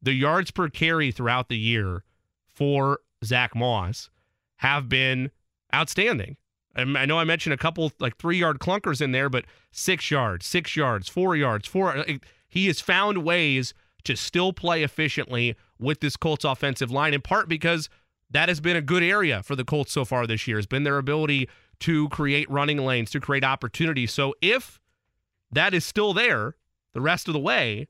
The 0.02 0.14
yards 0.14 0.52
per 0.52 0.68
carry 0.70 1.12
throughout 1.12 1.48
the 1.48 1.58
year 1.58 2.04
for 2.48 3.00
Zack 3.24 3.56
Moss 3.56 4.10
have 4.58 4.90
been 4.90 5.32
outstanding. 5.74 6.38
I 6.76 7.06
know 7.06 7.20
I 7.20 7.24
mentioned 7.24 7.54
a 7.54 7.58
couple 7.58 7.92
like 8.00 8.18
three 8.18 8.38
yard 8.38 8.60
clunkers 8.60 9.00
in 9.00 9.12
there, 9.12 9.30
but 9.30 9.46
six 9.72 10.10
yards, 10.10 10.46
six 10.46 10.76
yards, 10.76 11.08
four 11.08 11.36
yards, 11.36 11.68
four. 11.68 12.04
He 12.50 12.68
has 12.68 12.80
found 12.82 13.20
ways 13.20 13.74
to 14.06 14.16
still 14.16 14.54
play 14.54 14.84
efficiently 14.84 15.56
with 15.80 16.00
this 16.00 16.18
Colts 16.18 16.44
offensive 16.44 16.92
line, 16.92 17.14
in 17.14 17.22
part 17.22 17.48
because 17.48 17.90
that 18.32 18.50
has 18.50 18.60
been 18.60 18.76
a 18.76 18.82
good 18.82 19.04
area 19.04 19.44
for 19.44 19.56
the 19.56 19.64
Colts 19.64 19.92
so 19.92 20.04
far 20.04 20.26
this 20.26 20.48
year, 20.48 20.58
has 20.58 20.66
been 20.66 20.84
their 20.84 20.98
ability 20.98 21.48
to 21.82 22.10
create 22.10 22.50
running 22.50 22.80
lanes, 22.80 23.12
to 23.12 23.20
create 23.20 23.44
opportunities. 23.44 24.12
So 24.12 24.34
if 24.42 24.80
that 25.52 25.74
is 25.74 25.86
still 25.86 26.14
there 26.14 26.56
the 26.94 27.02
rest 27.02 27.28
of 27.28 27.34
the 27.34 27.40
way, 27.40 27.88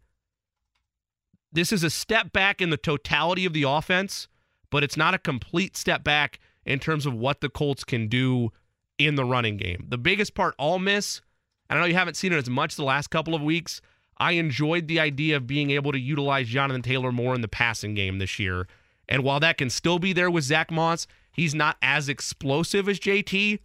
this 1.52 1.72
is 1.72 1.84
a 1.84 1.90
step 1.90 2.34
back 2.34 2.62
in 2.62 2.70
the 2.70 2.78
totality 2.78 3.46
of 3.46 3.54
the 3.54 3.64
offense, 3.64 4.28
but 4.70 4.84
it's 4.84 4.98
not 4.98 5.14
a 5.14 5.20
complete 5.20 5.78
step 5.78 6.04
back 6.04 6.40
in 6.66 6.80
terms 6.80 7.06
of 7.06 7.14
what 7.14 7.42
the 7.42 7.50
Colts 7.50 7.84
can 7.84 8.08
do 8.08 8.52
in 8.98 9.16
the 9.16 9.26
running 9.26 9.58
game. 9.58 9.86
The 9.90 9.98
biggest 9.98 10.36
part 10.36 10.56
I'll 10.60 10.80
miss, 10.80 11.22
and 11.70 11.78
I 11.78 11.82
know 11.82 11.88
you 11.88 11.96
haven't 11.96 12.16
seen 12.16 12.34
it 12.34 12.38
as 12.38 12.50
much 12.50 12.76
the 12.76 12.84
last 12.84 13.10
couple 13.10 13.36
of 13.36 13.42
weeks, 13.42 13.82
I 14.18 14.34
enjoyed 14.34 14.88
the 14.88 15.00
idea 15.00 15.38
of 15.38 15.48
being 15.48 15.72
able 15.72 15.92
to 15.92 16.00
utilize 16.00 16.48
Jonathan 16.48 16.82
Taylor 16.82 17.12
more 17.12 17.34
in 17.36 17.42
the 17.42 17.48
passing 17.48 17.94
game 17.94 18.20
this 18.20 18.40
year. 18.40 18.68
And 19.10 19.24
while 19.24 19.40
that 19.40 19.58
can 19.58 19.70
still 19.70 20.00
be 20.00 20.14
there 20.14 20.32
with 20.32 20.46
Zack 20.46 20.72
Moss, 20.72 21.08
he's 21.32 21.54
not 21.54 21.78
as 21.82 22.08
explosive 22.08 22.88
as 22.88 23.00
JT. 23.00 23.60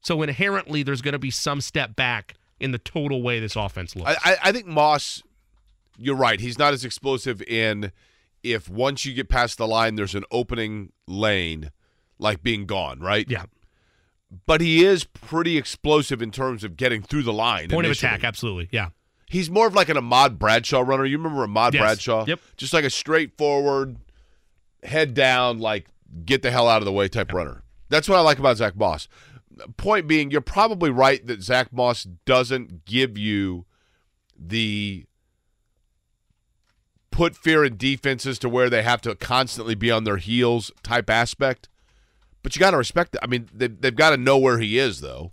So 0.00 0.22
inherently, 0.22 0.82
there's 0.82 1.02
going 1.02 1.12
to 1.12 1.18
be 1.18 1.30
some 1.30 1.60
step 1.60 1.94
back 1.94 2.34
in 2.58 2.72
the 2.72 2.78
total 2.78 3.22
way 3.22 3.38
this 3.38 3.54
offense 3.54 3.94
looks. 3.94 4.14
I, 4.24 4.36
I 4.42 4.52
think 4.52 4.66
Moss, 4.66 5.22
you're 5.96 6.16
right. 6.16 6.40
He's 6.40 6.58
not 6.58 6.72
as 6.72 6.84
explosive 6.84 7.42
in 7.42 7.92
if 8.42 8.68
once 8.68 9.04
you 9.04 9.14
get 9.14 9.28
past 9.28 9.58
the 9.58 9.66
line, 9.66 9.94
there's 9.94 10.14
an 10.14 10.24
opening 10.30 10.92
lane, 11.06 11.70
like 12.22 12.42
being 12.42 12.66
gone, 12.66 13.00
right? 13.00 13.28
Yeah. 13.28 13.44
But 14.46 14.60
he 14.62 14.84
is 14.84 15.04
pretty 15.04 15.58
explosive 15.58 16.22
in 16.22 16.30
terms 16.30 16.64
of 16.64 16.76
getting 16.76 17.02
through 17.02 17.24
the 17.24 17.32
line. 17.32 17.68
Point 17.68 17.86
initially. 17.86 18.08
of 18.08 18.14
attack, 18.14 18.24
absolutely. 18.26 18.68
Yeah. 18.72 18.88
He's 19.28 19.50
more 19.50 19.66
of 19.66 19.74
like 19.74 19.88
an 19.88 19.96
Ahmad 19.96 20.38
Bradshaw 20.38 20.80
runner. 20.80 21.04
You 21.04 21.18
remember 21.18 21.42
Ahmad 21.42 21.74
Yes. 21.74 21.82
Bradshaw? 21.82 22.24
Yep. 22.26 22.40
Just 22.56 22.72
like 22.72 22.84
a 22.84 22.90
straightforward, 22.90 23.96
head 24.82 25.12
down, 25.14 25.58
like 25.58 25.86
get 26.24 26.42
the 26.42 26.50
hell 26.50 26.68
out 26.68 26.80
of 26.80 26.86
the 26.86 26.92
way 26.92 27.08
type 27.08 27.32
runner. 27.32 27.62
That's 27.88 28.08
what 28.08 28.16
I 28.18 28.22
like 28.22 28.38
about 28.38 28.56
Zack 28.56 28.76
Moss. 28.76 29.08
Point 29.76 30.06
being, 30.06 30.30
you're 30.30 30.40
probably 30.40 30.90
right 30.90 31.26
that 31.26 31.42
Zack 31.42 31.72
Moss 31.72 32.04
doesn't 32.24 32.86
give 32.86 33.18
you 33.18 33.66
the 34.38 35.04
put 37.10 37.36
fear 37.36 37.64
in 37.64 37.76
defenses 37.76 38.38
to 38.38 38.48
where 38.48 38.70
they 38.70 38.82
have 38.82 39.02
to 39.02 39.14
constantly 39.14 39.74
be 39.74 39.90
on 39.90 40.04
their 40.04 40.16
heels 40.16 40.70
type 40.82 41.10
aspect. 41.10 41.68
But 42.42 42.56
you 42.56 42.60
got 42.60 42.72
to 42.72 42.76
respect 42.76 43.14
it. 43.14 43.20
I 43.22 43.26
mean, 43.26 43.48
they, 43.52 43.68
they've 43.68 43.94
got 43.94 44.10
to 44.10 44.16
know 44.16 44.38
where 44.38 44.58
he 44.58 44.78
is, 44.78 45.00
though. 45.00 45.32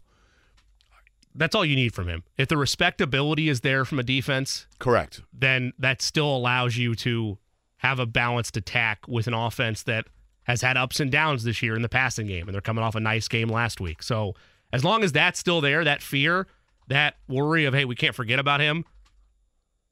That's 1.36 1.56
all 1.56 1.66
you 1.66 1.76
need 1.76 1.94
from 1.94 2.08
him. 2.08 2.24
If 2.38 2.48
the 2.48 2.58
respectability 2.58 3.50
is 3.50 3.62
there 3.62 3.86
from 3.86 4.00
a 4.00 4.04
defense, 4.04 4.68
Correct. 4.80 5.22
then 5.34 5.74
that 5.80 6.02
still 6.02 6.36
allows 6.36 6.78
you 6.78 6.96
to 6.96 7.38
have 7.78 8.00
a 8.00 8.06
balanced 8.06 8.58
attack 8.58 9.08
with 9.08 9.28
an 9.28 9.34
offense 9.34 9.84
that 9.84 10.08
has 10.44 10.62
had 10.62 10.76
ups 10.76 11.00
and 11.00 11.12
downs 11.12 11.44
this 11.44 11.62
year 11.62 11.76
in 11.76 11.82
the 11.82 11.90
passing 11.90 12.28
game, 12.28 12.48
and 12.48 12.54
they're 12.54 12.62
coming 12.62 12.84
off 12.84 12.96
a 12.96 13.00
nice 13.00 13.28
game 13.28 13.50
last 13.50 13.80
week. 13.80 14.04
So 14.04 14.34
as 14.74 14.84
long 14.84 15.04
as 15.04 15.12
that's 15.12 15.40
still 15.40 15.62
there, 15.62 15.84
that 15.84 16.02
fear, 16.02 16.48
that 16.88 17.16
worry 17.28 17.66
of 17.66 17.74
hey, 17.74 17.86
we 17.86 17.96
can't 17.96 18.16
forget 18.16 18.40
about 18.40 18.60
him, 18.60 18.84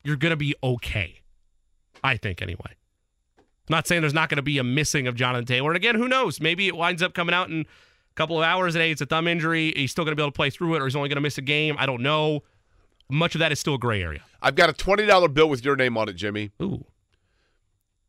you're 0.04 0.16
gonna 0.18 0.36
be 0.36 0.56
okay. 0.64 1.22
I 2.04 2.18
think 2.18 2.42
anyway. 2.42 2.74
I'm 3.70 3.74
not 3.74 3.88
saying 3.88 4.02
there's 4.02 4.14
not 4.14 4.30
going 4.30 4.38
to 4.38 4.44
be 4.44 4.58
a 4.60 4.64
missing 4.64 5.08
of 5.08 5.16
Jonathan 5.16 5.46
Taylor. 5.46 5.70
And 5.70 5.76
again, 5.76 5.96
who 5.96 6.08
knows? 6.08 6.40
Maybe 6.40 6.68
it 6.68 6.76
winds 6.76 7.02
up 7.04 7.14
coming 7.14 7.36
out 7.36 7.50
in 7.50 7.62
a 7.62 8.16
couple 8.16 8.38
of 8.38 8.44
hours 8.44 8.76
hey, 8.76 8.92
it's 8.92 9.02
a 9.02 9.06
thumb 9.06 9.28
injury. 9.28 9.74
He's 9.76 9.92
still 9.92 10.06
going 10.06 10.14
to 10.14 10.16
be 10.16 10.24
able 10.24 10.32
to 10.32 10.36
play 10.36 10.50
through 10.50 10.76
it, 10.76 10.82
or 10.82 10.86
he's 10.86 10.96
only 10.96 11.10
going 11.10 11.18
to 11.18 11.22
miss 11.22 11.38
a 11.38 11.42
game. 11.42 11.76
I 11.78 11.86
don't 11.86 12.02
know. 12.02 12.44
Much 13.10 13.36
of 13.36 13.40
that 13.40 13.52
is 13.52 13.60
still 13.60 13.76
a 13.76 13.80
gray 13.80 14.02
area. 14.02 14.22
I've 14.42 14.56
got 14.56 14.70
a 14.70 14.74
twenty 14.74 15.06
dollar 15.06 15.28
bill 15.28 15.50
with 15.50 15.64
your 15.64 15.76
name 15.76 15.98
on 15.98 16.10
it, 16.10 16.14
Jimmy. 16.14 16.52
Ooh. 16.62 16.86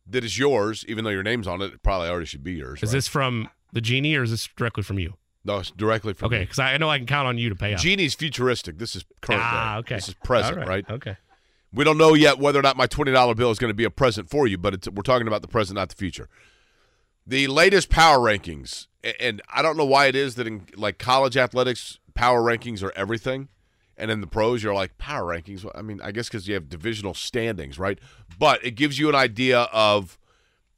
That 0.07 0.23
is 0.23 0.39
yours, 0.39 0.83
even 0.87 1.03
though 1.03 1.09
your 1.11 1.23
name's 1.23 1.47
on 1.47 1.61
it. 1.61 1.73
It 1.73 1.83
probably 1.83 2.09
already 2.09 2.25
should 2.25 2.43
be 2.43 2.53
yours. 2.53 2.81
Is 2.81 2.89
right? 2.89 2.97
this 2.97 3.07
from 3.07 3.49
the 3.71 3.81
genie 3.81 4.15
or 4.15 4.23
is 4.23 4.31
this 4.31 4.49
directly 4.55 4.83
from 4.83 4.97
you? 4.97 5.13
No, 5.45 5.59
it's 5.59 5.71
directly 5.71 6.13
from 6.13 6.27
Okay, 6.27 6.41
because 6.41 6.59
I 6.59 6.77
know 6.77 6.89
I 6.89 6.97
can 6.97 7.07
count 7.07 7.27
on 7.27 7.37
you 7.37 7.49
to 7.49 7.55
pay 7.55 7.73
up. 7.73 7.79
Genie's 7.79 8.13
futuristic. 8.13 8.77
This 8.77 8.95
is 8.95 9.05
current. 9.21 9.41
ah, 9.43 9.75
day. 9.75 9.79
okay. 9.79 9.95
This 9.95 10.09
is 10.09 10.15
present, 10.15 10.67
right? 10.67 10.89
Okay. 10.89 11.15
We 11.71 11.83
don't 11.83 11.97
know 11.97 12.15
yet 12.15 12.39
whether 12.39 12.59
or 12.59 12.63
not 12.63 12.77
my 12.77 12.87
twenty 12.87 13.11
dollar 13.11 13.35
bill 13.35 13.51
is 13.51 13.59
going 13.59 13.69
to 13.69 13.75
be 13.75 13.83
a 13.83 13.91
present 13.91 14.29
for 14.29 14.47
you, 14.47 14.57
but 14.57 14.87
we're 14.93 15.03
talking 15.03 15.27
about 15.27 15.41
the 15.41 15.47
present, 15.47 15.75
not 15.75 15.89
the 15.89 15.95
future. 15.95 16.29
The 17.27 17.47
latest 17.47 17.89
power 17.89 18.17
rankings, 18.17 18.87
and 19.19 19.41
I 19.53 19.61
don't 19.61 19.77
know 19.77 19.85
why 19.85 20.07
it 20.07 20.15
is 20.15 20.35
that 20.35 20.47
in 20.47 20.65
like 20.75 20.97
college 20.97 21.37
athletics, 21.37 21.99
power 22.15 22.41
rankings 22.41 22.81
are 22.81 22.91
everything, 22.95 23.49
and 23.95 24.09
in 24.09 24.19
the 24.19 24.27
pros, 24.27 24.63
you're 24.63 24.73
like 24.73 24.97
power 24.97 25.31
rankings. 25.31 25.69
I 25.75 25.83
mean, 25.83 26.01
I 26.01 26.11
guess 26.11 26.27
because 26.27 26.47
you 26.47 26.55
have 26.55 26.69
divisional 26.69 27.13
standings, 27.13 27.77
right? 27.77 27.99
But 28.39 28.65
it 28.65 28.71
gives 28.71 28.97
you 28.97 29.09
an 29.09 29.15
idea 29.15 29.67
of 29.71 30.17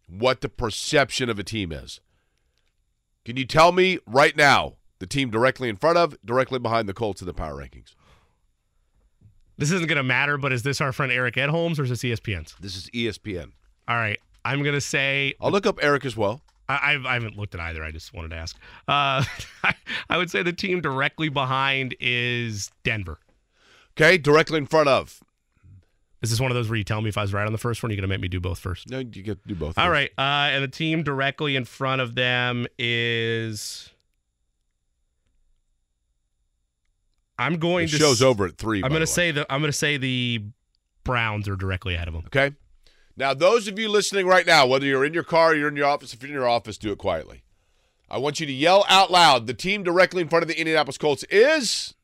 what 0.09 0.41
the 0.41 0.49
perception 0.49 1.29
of 1.29 1.39
a 1.39 1.43
team 1.43 1.71
is. 1.71 2.01
Can 3.23 3.37
you 3.37 3.45
tell 3.45 3.71
me 3.71 3.99
right 4.05 4.35
now 4.35 4.73
the 4.99 5.07
team 5.07 5.29
directly 5.29 5.69
in 5.69 5.77
front 5.77 5.97
of, 5.97 6.17
directly 6.25 6.59
behind 6.59 6.89
the 6.89 6.93
Colts 6.93 7.21
in 7.21 7.27
the 7.27 7.33
power 7.33 7.55
rankings? 7.55 7.95
This 9.61 9.69
isn't 9.69 9.87
going 9.87 9.97
to 9.97 10.03
matter, 10.03 10.39
but 10.39 10.51
is 10.51 10.63
this 10.63 10.81
our 10.81 10.91
friend 10.91 11.11
Eric 11.11 11.35
Edholm's 11.35 11.79
or 11.79 11.83
is 11.83 11.91
this 11.91 12.01
ESPN's? 12.01 12.55
This 12.59 12.75
is 12.75 12.89
ESPN. 12.95 13.51
All 13.87 13.95
right. 13.95 14.19
I'm 14.43 14.63
going 14.63 14.73
to 14.73 14.81
say 14.81 15.35
I'll 15.39 15.51
look 15.51 15.67
up 15.67 15.77
Eric 15.83 16.03
as 16.03 16.17
well. 16.17 16.41
I, 16.67 16.97
I 17.05 17.13
haven't 17.13 17.37
looked 17.37 17.53
at 17.53 17.61
either. 17.61 17.83
I 17.83 17.91
just 17.91 18.11
wanted 18.11 18.29
to 18.29 18.37
ask. 18.37 18.57
Uh, 18.87 19.23
I, 19.63 19.75
I 20.09 20.17
would 20.17 20.31
say 20.31 20.41
the 20.41 20.51
team 20.51 20.81
directly 20.81 21.29
behind 21.29 21.95
is 21.99 22.71
Denver. 22.83 23.19
Okay, 23.95 24.17
directly 24.17 24.57
in 24.57 24.65
front 24.65 24.89
of. 24.89 25.21
Is 26.23 26.31
this 26.31 26.39
one 26.39 26.49
of 26.49 26.55
those 26.55 26.67
where 26.67 26.77
you 26.77 26.83
tell 26.83 27.01
me 27.01 27.09
if 27.09 27.17
I 27.19 27.21
was 27.21 27.31
right 27.31 27.45
on 27.45 27.51
the 27.51 27.59
first 27.59 27.83
one? 27.83 27.91
You're 27.91 27.97
going 27.97 28.09
to 28.09 28.13
make 28.15 28.21
me 28.21 28.29
do 28.29 28.39
both 28.39 28.57
first. 28.57 28.89
No, 28.89 28.97
you 28.97 29.21
get 29.21 29.43
to 29.43 29.47
do 29.47 29.53
both. 29.53 29.77
All 29.77 29.85
first. 29.85 29.91
right. 29.91 30.09
Uh, 30.17 30.55
and 30.55 30.63
the 30.63 30.69
team 30.69 31.03
directly 31.03 31.55
in 31.55 31.65
front 31.65 32.01
of 32.01 32.15
them 32.15 32.65
is. 32.79 33.91
I'm 37.39 37.57
going 37.57 37.85
The 37.87 37.91
to. 37.93 37.97
show's 37.97 38.21
s- 38.21 38.25
over 38.25 38.45
at 38.45 38.57
three. 38.57 38.83
I'm 38.83 38.89
going 38.89 39.01
to 39.01 39.07
say 39.07 39.31
the. 39.31 39.51
I'm 39.51 39.61
going 39.61 39.71
to 39.71 39.77
say 39.77 39.97
the 39.97 40.43
Browns 41.03 41.47
are 41.47 41.55
directly 41.55 41.95
ahead 41.95 42.07
of 42.07 42.13
them. 42.13 42.23
Okay. 42.27 42.55
Now, 43.17 43.33
those 43.33 43.67
of 43.67 43.77
you 43.77 43.89
listening 43.89 44.25
right 44.27 44.45
now, 44.45 44.65
whether 44.65 44.85
you're 44.85 45.03
in 45.05 45.13
your 45.13 45.23
car 45.23 45.51
or 45.51 45.55
you're 45.55 45.67
in 45.67 45.75
your 45.75 45.87
office, 45.87 46.13
if 46.13 46.21
you're 46.21 46.29
in 46.29 46.33
your 46.35 46.47
office, 46.47 46.77
do 46.77 46.91
it 46.91 46.97
quietly. 46.97 47.43
I 48.09 48.17
want 48.17 48.39
you 48.39 48.45
to 48.45 48.51
yell 48.53 48.85
out 48.89 49.09
loud. 49.11 49.47
The 49.47 49.53
team 49.53 49.83
directly 49.83 50.21
in 50.21 50.27
front 50.29 50.43
of 50.43 50.49
the 50.49 50.57
Indianapolis 50.59 50.97
Colts 50.97 51.23
is. 51.29 51.93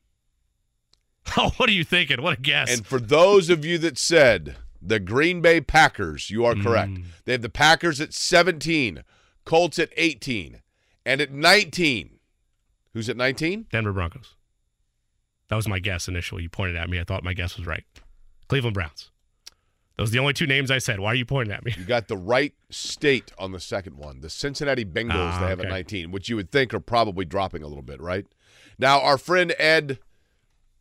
Oh, 1.36 1.50
what 1.58 1.68
are 1.68 1.72
you 1.74 1.84
thinking? 1.84 2.22
What 2.22 2.38
a 2.38 2.40
guess! 2.40 2.74
And 2.74 2.86
for 2.86 2.98
those 2.98 3.50
of 3.50 3.62
you 3.62 3.76
that 3.78 3.98
said 3.98 4.56
the 4.80 4.98
Green 4.98 5.42
Bay 5.42 5.60
Packers, 5.60 6.30
you 6.30 6.46
are 6.46 6.54
correct. 6.54 6.92
Mm. 6.92 7.04
They 7.26 7.32
have 7.32 7.42
the 7.42 7.50
Packers 7.50 8.00
at 8.00 8.14
17, 8.14 9.04
Colts 9.44 9.78
at 9.78 9.90
18, 9.98 10.62
and 11.04 11.20
at 11.20 11.30
19. 11.30 12.18
Who's 12.94 13.10
at 13.10 13.18
19? 13.18 13.66
Denver 13.70 13.92
Broncos. 13.92 14.36
That 15.48 15.56
was 15.56 15.68
my 15.68 15.78
guess 15.78 16.08
initially. 16.08 16.42
You 16.42 16.48
pointed 16.48 16.76
at 16.76 16.88
me. 16.90 17.00
I 17.00 17.04
thought 17.04 17.24
my 17.24 17.32
guess 17.34 17.56
was 17.56 17.66
right. 17.66 17.84
Cleveland 18.48 18.74
Browns. 18.74 19.10
Those 19.96 20.10
are 20.10 20.12
the 20.12 20.18
only 20.20 20.32
two 20.32 20.46
names 20.46 20.70
I 20.70 20.78
said. 20.78 21.00
Why 21.00 21.08
are 21.08 21.14
you 21.16 21.24
pointing 21.24 21.52
at 21.52 21.64
me? 21.64 21.74
You 21.76 21.84
got 21.84 22.06
the 22.06 22.16
right 22.16 22.52
state 22.70 23.32
on 23.38 23.50
the 23.50 23.58
second 23.58 23.96
one. 23.96 24.20
The 24.20 24.30
Cincinnati 24.30 24.84
Bengals 24.84 25.32
Ah, 25.32 25.40
they 25.40 25.48
have 25.48 25.58
at 25.60 25.68
19, 25.68 26.12
which 26.12 26.28
you 26.28 26.36
would 26.36 26.52
think 26.52 26.72
are 26.72 26.78
probably 26.80 27.24
dropping 27.24 27.62
a 27.64 27.66
little 27.66 27.82
bit, 27.82 28.00
right? 28.00 28.24
Now, 28.78 29.00
our 29.00 29.18
friend 29.18 29.52
Ed, 29.58 29.98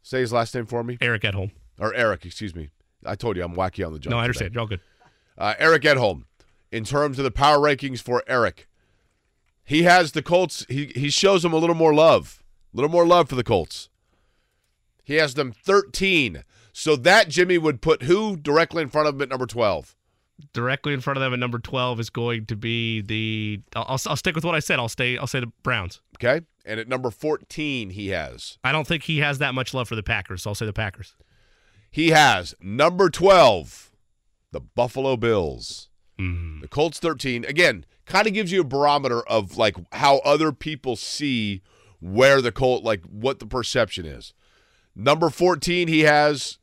say 0.04 0.20
his 0.20 0.32
last 0.32 0.54
name 0.54 0.68
for 0.68 0.84
me, 0.84 1.00
Eric 1.02 1.24
Edholm. 1.24 1.50
or 1.80 1.96
Eric, 1.96 2.26
excuse 2.26 2.54
me. 2.56 2.70
I 3.04 3.16
told 3.16 3.38
you 3.38 3.44
I'm 3.44 3.56
wacky 3.56 3.86
on 3.86 3.92
the 3.94 3.98
job. 4.00 4.12
No, 4.12 4.18
I 4.18 4.22
today. 4.22 4.26
understand. 4.26 4.54
You're 4.54 4.62
all 4.62 4.68
good. 4.68 4.82
Uh, 5.36 5.54
Eric 5.58 5.82
Edholm, 5.84 6.24
in 6.72 6.84
terms 6.84 7.18
of 7.18 7.24
the 7.24 7.32
power 7.32 7.58
rankings 7.58 8.02
for 8.02 8.24
Eric, 8.28 8.68
he 9.64 9.84
has 9.84 10.12
the 10.12 10.22
Colts. 10.22 10.64
He 10.70 10.92
he 10.96 11.10
shows 11.10 11.42
them 11.44 11.54
a 11.54 11.58
little 11.58 11.76
more 11.76 11.94
love, 11.94 12.44
a 12.74 12.78
little 12.78 12.92
more 12.92 13.06
love 13.06 13.30
for 13.30 13.36
the 13.36 13.44
Colts. 13.44 13.90
He 15.08 15.16
has 15.16 15.36
them 15.36 15.54
13. 15.54 16.44
So 16.74 16.98
that 16.98 17.30
Jimmy 17.30 17.58
would 17.58 17.82
put 17.82 18.04
who 18.04 18.36
directly 18.36 18.84
in 18.84 18.90
front 18.90 19.08
of 19.08 19.16
him 19.16 19.22
at 19.22 19.30
number 19.30 19.46
12? 19.46 19.96
Directly 20.52 20.94
in 20.94 21.00
front 21.00 21.16
of 21.16 21.22
them 21.22 21.32
at 21.32 21.40
number 21.40 21.60
12 21.60 22.02
is 22.02 22.10
going 22.10 22.46
to 22.48 22.58
be 22.58 23.00
the. 23.00 23.62
I'll, 23.74 23.98
I'll, 24.06 24.18
stick 24.18 24.36
with 24.36 24.44
what 24.44 24.54
I 24.54 24.60
said. 24.60 24.80
I'll 24.80 24.90
stay. 24.90 25.18
I'll 25.18 25.26
say 25.26 25.40
the 25.40 25.52
Browns. 25.64 26.02
Okay, 26.18 26.46
and 26.66 26.78
at 26.78 26.90
number 26.90 27.10
14 27.10 27.92
he 27.92 28.10
has 28.10 28.58
I 28.66 28.74
don't 28.74 28.86
think 28.86 29.04
he 29.04 29.20
has 29.20 29.40
that 29.40 29.54
much 29.54 29.74
love 29.74 29.88
for 29.88 29.96
the 29.96 30.04
Packers, 30.04 30.44
so 30.44 30.52
I'll 30.52 30.56
say 30.56 30.66
the 30.66 30.74
Packers. 30.74 31.16
he 31.90 32.10
has 32.10 32.54
number 32.62 33.10
12, 33.10 33.92
the 34.52 34.60
Buffalo 34.60 35.16
Bills. 35.16 35.88
Mm. 36.20 36.62
The 36.62 36.68
Colts 36.68 37.00
13. 37.00 37.46
Again, 37.46 37.86
kind 38.06 38.28
of 38.28 38.34
gives 38.34 38.52
you 38.52 38.62
a 38.62 38.66
barometer 38.66 39.22
of 39.22 39.58
like 39.58 39.78
how 39.94 40.18
other 40.20 40.52
people 40.52 40.98
see 40.98 41.62
where 42.02 42.42
the 42.42 42.52
Colt, 42.52 42.84
like 42.84 43.06
what 43.06 43.40
the 43.40 43.48
perception 43.48 44.06
is. 44.06 44.34
Number 45.00 45.30
14, 45.30 45.88
he 45.88 46.02
has 46.02 46.58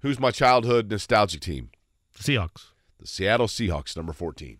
who's 0.00 0.20
my 0.20 0.30
childhood 0.30 0.90
nostalgic 0.90 1.40
team? 1.40 1.70
Seahawks. 2.14 2.66
The 3.00 3.06
Seattle 3.06 3.46
Seahawks, 3.46 3.96
number 3.96 4.12
14. 4.12 4.58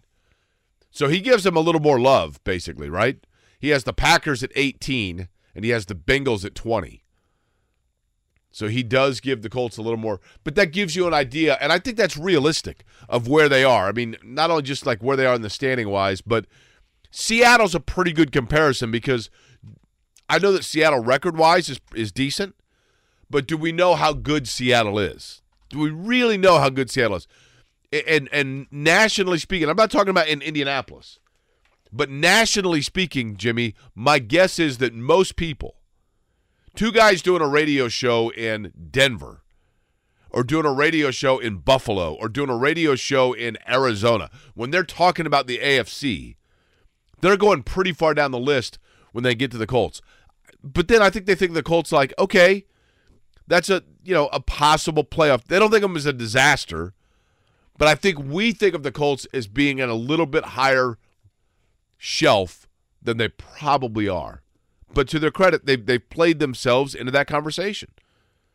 So 0.90 1.08
he 1.08 1.20
gives 1.20 1.44
them 1.44 1.54
a 1.54 1.60
little 1.60 1.82
more 1.82 2.00
love, 2.00 2.42
basically, 2.44 2.88
right? 2.88 3.18
He 3.60 3.68
has 3.68 3.84
the 3.84 3.92
Packers 3.92 4.42
at 4.42 4.52
18, 4.54 5.28
and 5.54 5.64
he 5.66 5.70
has 5.70 5.84
the 5.84 5.94
Bengals 5.94 6.46
at 6.46 6.54
20. 6.54 7.02
So 8.50 8.68
he 8.68 8.82
does 8.82 9.20
give 9.20 9.42
the 9.42 9.50
Colts 9.50 9.76
a 9.76 9.82
little 9.82 9.98
more, 9.98 10.18
but 10.42 10.54
that 10.54 10.72
gives 10.72 10.96
you 10.96 11.06
an 11.06 11.12
idea, 11.12 11.58
and 11.60 11.70
I 11.70 11.78
think 11.78 11.98
that's 11.98 12.16
realistic 12.16 12.84
of 13.06 13.28
where 13.28 13.50
they 13.50 13.64
are. 13.64 13.86
I 13.86 13.92
mean, 13.92 14.16
not 14.24 14.50
only 14.50 14.62
just 14.62 14.86
like 14.86 15.02
where 15.02 15.16
they 15.16 15.26
are 15.26 15.34
in 15.34 15.42
the 15.42 15.50
standing 15.50 15.90
wise, 15.90 16.22
but 16.22 16.46
Seattle's 17.10 17.74
a 17.74 17.80
pretty 17.80 18.12
good 18.12 18.32
comparison 18.32 18.90
because 18.90 19.28
I 20.26 20.38
know 20.38 20.52
that 20.52 20.64
Seattle 20.64 21.00
record 21.00 21.36
wise 21.36 21.68
is 21.68 21.80
is 21.94 22.10
decent, 22.10 22.54
but 23.30 23.46
do 23.46 23.56
we 23.56 23.72
know 23.72 23.94
how 23.94 24.12
good 24.12 24.48
Seattle 24.48 24.98
is? 24.98 25.42
Do 25.68 25.78
we 25.78 25.90
really 25.90 26.38
know 26.38 26.58
how 26.58 26.70
good 26.70 26.90
Seattle 26.90 27.16
is? 27.16 27.26
And 27.92 28.28
and 28.32 28.66
nationally 28.70 29.38
speaking, 29.38 29.68
I'm 29.68 29.76
not 29.76 29.90
talking 29.90 30.10
about 30.10 30.28
in 30.28 30.42
Indianapolis, 30.42 31.18
but 31.92 32.10
nationally 32.10 32.82
speaking, 32.82 33.36
Jimmy, 33.36 33.74
my 33.94 34.18
guess 34.18 34.58
is 34.58 34.78
that 34.78 34.94
most 34.94 35.36
people, 35.36 35.76
two 36.74 36.92
guys 36.92 37.22
doing 37.22 37.42
a 37.42 37.48
radio 37.48 37.88
show 37.88 38.30
in 38.30 38.72
Denver, 38.90 39.42
or 40.30 40.44
doing 40.44 40.66
a 40.66 40.72
radio 40.72 41.10
show 41.10 41.38
in 41.38 41.58
Buffalo, 41.58 42.12
or 42.14 42.28
doing 42.28 42.50
a 42.50 42.56
radio 42.56 42.94
show 42.94 43.32
in 43.32 43.56
Arizona, 43.66 44.30
when 44.54 44.70
they're 44.70 44.84
talking 44.84 45.26
about 45.26 45.46
the 45.46 45.58
AFC, 45.58 46.36
they're 47.20 47.36
going 47.36 47.62
pretty 47.62 47.92
far 47.92 48.12
down 48.12 48.30
the 48.30 48.38
list 48.38 48.78
when 49.12 49.24
they 49.24 49.34
get 49.34 49.50
to 49.50 49.58
the 49.58 49.66
Colts. 49.66 50.02
But 50.62 50.88
then 50.88 51.00
I 51.00 51.08
think 51.08 51.26
they 51.26 51.34
think 51.34 51.54
the 51.54 51.62
Colts 51.62 51.92
like, 51.92 52.12
okay, 52.18 52.66
that's 53.48 53.70
a 53.70 53.82
you 54.04 54.14
know 54.14 54.28
a 54.28 54.40
possible 54.40 55.04
playoff. 55.04 55.44
They 55.44 55.58
don't 55.58 55.70
think 55.70 55.82
of 55.82 55.90
them 55.90 55.96
as 55.96 56.06
a 56.06 56.12
disaster, 56.12 56.94
but 57.76 57.88
I 57.88 57.94
think 57.94 58.18
we 58.18 58.52
think 58.52 58.74
of 58.74 58.82
the 58.82 58.92
Colts 58.92 59.26
as 59.32 59.46
being 59.48 59.80
at 59.80 59.88
a 59.88 59.94
little 59.94 60.26
bit 60.26 60.44
higher 60.44 60.98
shelf 61.96 62.68
than 63.02 63.16
they 63.16 63.28
probably 63.28 64.08
are. 64.08 64.42
But 64.94 65.08
to 65.08 65.18
their 65.18 65.30
credit, 65.30 65.66
they've 65.66 65.84
they've 65.84 66.08
played 66.08 66.38
themselves 66.38 66.94
into 66.94 67.10
that 67.12 67.26
conversation 67.26 67.90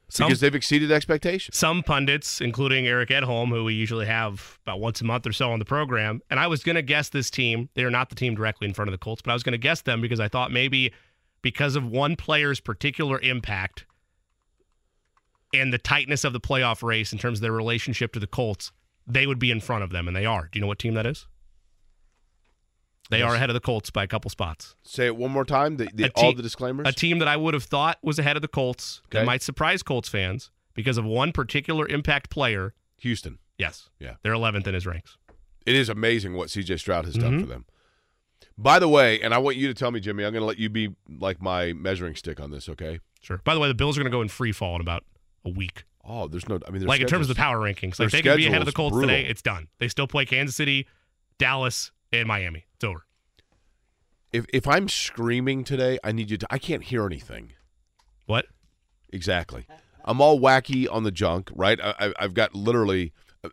Some, 0.09 0.27
because 0.27 0.39
they've 0.39 0.55
exceeded 0.55 0.91
expectations. 0.91 1.57
some 1.57 1.83
pundits, 1.83 2.39
including 2.39 2.87
Eric 2.87 3.09
Edholm, 3.09 3.49
who 3.49 3.63
we 3.63 3.73
usually 3.73 4.05
have 4.05 4.59
about 4.65 4.79
once 4.79 5.01
a 5.01 5.05
month 5.05 5.27
or 5.27 5.33
so 5.33 5.51
on 5.51 5.59
the 5.59 5.65
program, 5.65 6.21
and 6.29 6.39
I 6.39 6.47
was 6.47 6.63
going 6.63 6.75
to 6.75 6.81
guess 6.81 7.09
this 7.09 7.29
team. 7.29 7.69
They 7.73 7.83
are 7.83 7.91
not 7.91 8.09
the 8.09 8.15
team 8.15 8.35
directly 8.35 8.67
in 8.67 8.73
front 8.73 8.89
of 8.89 8.93
the 8.93 8.97
Colts, 8.97 9.21
but 9.21 9.31
I 9.31 9.33
was 9.33 9.43
going 9.43 9.53
to 9.53 9.57
guess 9.57 9.81
them 9.81 10.01
because 10.01 10.19
I 10.19 10.27
thought 10.27 10.51
maybe 10.51 10.93
because 11.41 11.75
of 11.75 11.85
one 11.85 12.15
player's 12.15 12.59
particular 12.59 13.19
impact 13.19 13.85
and 15.53 15.71
the 15.71 15.77
tightness 15.77 16.23
of 16.23 16.33
the 16.33 16.39
playoff 16.41 16.81
race 16.83 17.13
in 17.13 17.19
terms 17.19 17.37
of 17.39 17.41
their 17.43 17.51
relationship 17.51 18.11
to 18.13 18.19
the 18.19 18.27
Colts, 18.27 18.71
they 19.07 19.27
would 19.27 19.39
be 19.39 19.51
in 19.51 19.59
front 19.59 19.83
of 19.83 19.91
them, 19.91 20.07
and 20.07 20.15
they 20.17 20.25
are. 20.25 20.49
Do 20.51 20.57
you 20.57 20.61
know 20.61 20.67
what 20.67 20.79
team 20.79 20.93
that 20.95 21.05
is? 21.05 21.27
They 23.09 23.21
are 23.21 23.35
ahead 23.35 23.49
of 23.49 23.53
the 23.53 23.59
Colts 23.59 23.89
by 23.91 24.03
a 24.03 24.07
couple 24.07 24.29
spots. 24.31 24.75
Say 24.81 25.05
it 25.05 25.15
one 25.15 25.29
more 25.29 25.45
time. 25.45 25.77
The, 25.77 25.87
the, 25.93 26.05
A 26.05 26.09
all 26.15 26.33
the 26.33 26.41
disclaimers. 26.41 26.87
A 26.87 26.91
team 26.93 27.19
that 27.19 27.27
I 27.27 27.35
would 27.37 27.53
have 27.53 27.63
thought 27.65 27.99
was 28.01 28.17
ahead 28.17 28.37
of 28.37 28.41
the 28.41 28.47
Colts 28.47 29.01
Okay. 29.07 29.19
that 29.19 29.25
might 29.25 29.41
surprise 29.43 29.83
Colts 29.83 30.09
fans 30.09 30.49
because 30.73 30.97
of 30.97 31.05
one 31.05 31.31
particular 31.31 31.87
impact 31.87 32.29
player. 32.31 32.73
Houston. 32.97 33.39
Yes. 33.57 33.89
Yeah. 33.99 34.15
They're 34.23 34.33
11th 34.33 34.65
in 34.67 34.73
his 34.73 34.87
ranks. 34.87 35.17
It 35.65 35.75
is 35.75 35.89
amazing 35.89 36.33
what 36.33 36.49
C.J. 36.49 36.77
Stroud 36.77 37.05
has 37.05 37.15
Mm-hmm. 37.15 37.29
done 37.29 37.39
for 37.41 37.45
them. 37.45 37.65
By 38.57 38.79
the 38.79 38.87
way, 38.89 39.19
and 39.21 39.33
I 39.33 39.37
want 39.37 39.57
you 39.57 39.67
to 39.67 39.73
tell 39.73 39.91
me, 39.91 39.99
Jimmy. 39.99 40.23
I'm 40.23 40.31
going 40.31 40.41
to 40.41 40.45
let 40.47 40.57
you 40.57 40.69
be 40.69 40.89
like 41.09 41.41
my 41.41 41.73
measuring 41.73 42.15
stick 42.15 42.39
on 42.39 42.51
this. 42.51 42.69
Okay. 42.69 42.99
Sure. 43.21 43.39
By 43.43 43.53
the 43.53 43.59
way, 43.59 43.67
the 43.67 43.73
Bills 43.73 43.97
are 43.97 44.01
going 44.01 44.11
to 44.11 44.15
go 44.15 44.21
in 44.21 44.27
free 44.29 44.51
fall 44.51 44.75
in 44.75 44.81
about 44.81 45.03
a 45.45 45.49
week. 45.49 45.85
Oh, 46.05 46.27
there's 46.27 46.47
no. 46.49 46.59
I 46.67 46.71
mean, 46.71 46.85
like 46.85 47.01
in 47.01 47.07
terms 47.07 47.29
of 47.29 47.35
the 47.35 47.39
power 47.39 47.57
rankings. 47.57 47.99
Like 47.99 48.11
they 48.11 48.21
could 48.21 48.37
be 48.37 48.47
ahead 48.47 48.61
of 48.61 48.65
the 48.65 48.73
Colts 48.73 48.99
today. 48.99 49.23
It's 49.23 49.41
done. 49.41 49.67
They 49.79 49.87
still 49.87 50.07
play 50.07 50.25
Kansas 50.25 50.55
City, 50.55 50.87
Dallas, 51.37 51.91
and 52.11 52.27
Miami. 52.27 52.65
It's 52.75 52.83
over. 52.83 53.05
If 54.33 54.45
if 54.53 54.67
I'm 54.67 54.89
screaming 54.89 55.63
today, 55.63 55.99
I 56.03 56.11
need 56.11 56.29
you 56.29 56.37
to. 56.37 56.47
I 56.49 56.57
can't 56.57 56.83
hear 56.83 57.05
anything. 57.05 57.53
What? 58.25 58.47
Exactly. 59.11 59.65
I'm 60.03 60.19
all 60.19 60.39
wacky 60.39 60.87
on 60.91 61.03
the 61.03 61.11
junk, 61.11 61.49
right? 61.55 61.79
I, 61.79 61.93
I, 61.99 62.13
I've 62.19 62.33
got 62.33 62.53
literally, 62.53 63.13
uh, 63.43 63.49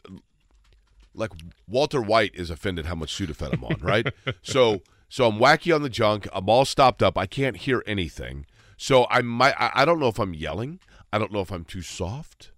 like 1.14 1.30
Walter 1.68 2.00
White 2.00 2.34
is 2.34 2.50
offended 2.50 2.86
how 2.86 2.96
much 2.96 3.16
Sudafed 3.16 3.52
I'm 3.52 3.62
on, 3.64 3.76
right? 3.80 4.12
so 4.42 4.80
so 5.08 5.28
I'm 5.28 5.38
wacky 5.38 5.74
on 5.74 5.82
the 5.82 5.90
junk. 5.90 6.26
I'm 6.32 6.48
all 6.48 6.64
stopped 6.64 7.02
up. 7.02 7.16
I 7.16 7.26
can't 7.26 7.56
hear 7.56 7.82
anything. 7.86 8.46
So 8.76 9.06
I 9.10 9.22
might. 9.22 9.54
I, 9.58 9.70
I 9.74 9.84
don't 9.84 10.00
know 10.00 10.08
if 10.08 10.18
I'm 10.18 10.34
yelling. 10.34 10.80
I 11.12 11.18
don't 11.18 11.32
know 11.32 11.40
if 11.40 11.50
I'm 11.50 11.64
too 11.64 11.82
soft. 11.82 12.52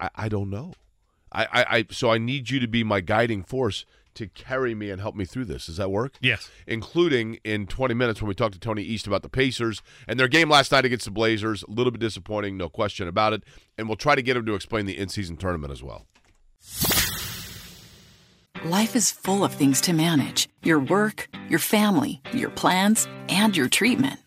I, 0.00 0.10
I 0.14 0.28
don't 0.28 0.50
know. 0.50 0.72
I, 1.32 1.44
I, 1.44 1.76
I 1.78 1.86
so 1.90 2.10
I 2.10 2.18
need 2.18 2.50
you 2.50 2.60
to 2.60 2.68
be 2.68 2.84
my 2.84 3.00
guiding 3.00 3.42
force 3.42 3.84
to 4.14 4.28
carry 4.28 4.74
me 4.74 4.90
and 4.90 5.00
help 5.00 5.16
me 5.16 5.24
through 5.24 5.44
this. 5.46 5.66
Does 5.66 5.76
that 5.78 5.90
work? 5.90 6.14
Yes. 6.20 6.48
including 6.66 7.38
in 7.44 7.66
20 7.66 7.94
minutes 7.94 8.22
when 8.22 8.28
we 8.28 8.34
talked 8.34 8.54
to 8.54 8.60
Tony 8.60 8.82
East 8.82 9.06
about 9.08 9.22
the 9.22 9.28
Pacers 9.28 9.82
and 10.06 10.18
their 10.20 10.28
game 10.28 10.48
last 10.48 10.70
night 10.72 10.84
against 10.84 11.04
the 11.04 11.10
Blazers. 11.10 11.64
A 11.64 11.70
little 11.70 11.90
bit 11.90 12.00
disappointing, 12.00 12.56
no 12.56 12.68
question 12.68 13.08
about 13.08 13.32
it. 13.32 13.42
And 13.76 13.88
we'll 13.88 13.96
try 13.96 14.14
to 14.14 14.22
get 14.22 14.36
him 14.36 14.46
to 14.46 14.54
explain 14.54 14.86
the 14.86 14.96
in 14.96 15.08
season 15.08 15.36
tournament 15.36 15.72
as 15.72 15.82
well. 15.82 16.06
Life 18.64 18.96
is 18.96 19.10
full 19.10 19.44
of 19.44 19.52
things 19.52 19.80
to 19.82 19.92
manage 19.92 20.48
your 20.62 20.78
work, 20.78 21.28
your 21.50 21.58
family, 21.58 22.22
your 22.32 22.48
plans, 22.50 23.06
and 23.28 23.54
your 23.56 23.68
treatment. 23.68 24.18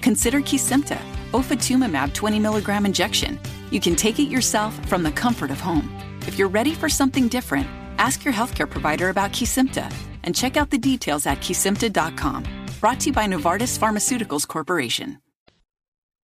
Consider 0.00 0.40
Kesimpta, 0.40 0.98
ofatumumab 1.34 2.14
20 2.14 2.38
milligram 2.38 2.86
injection. 2.86 3.38
You 3.70 3.80
can 3.80 3.94
take 3.96 4.18
it 4.18 4.30
yourself 4.30 4.72
from 4.88 5.02
the 5.02 5.12
comfort 5.12 5.50
of 5.50 5.60
home. 5.60 5.90
If 6.26 6.38
you're 6.38 6.48
ready 6.48 6.72
for 6.72 6.88
something 6.88 7.28
different, 7.28 7.66
ask 7.98 8.24
your 8.24 8.32
healthcare 8.32 8.70
provider 8.70 9.10
about 9.10 9.32
Kesimpta 9.32 9.92
and 10.22 10.34
check 10.34 10.56
out 10.56 10.70
the 10.70 10.78
details 10.78 11.26
at 11.26 11.38
kesimpta.com. 11.38 12.44
Brought 12.80 13.00
to 13.00 13.06
you 13.06 13.12
by 13.12 13.26
Novartis 13.26 13.78
Pharmaceuticals 13.78 14.48
Corporation. 14.48 15.18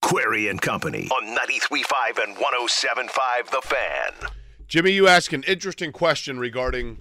Query 0.02 0.48
and 0.48 0.62
Company 0.62 1.10
on 1.12 1.36
93.5 1.36 2.24
and 2.24 2.36
107.5 2.38 3.52
The 3.52 3.62
Fan. 3.64 4.30
Jimmy, 4.68 4.92
you 4.92 5.08
asked 5.08 5.34
an 5.34 5.44
interesting 5.44 5.92
question 5.92 6.40
regarding 6.40 7.00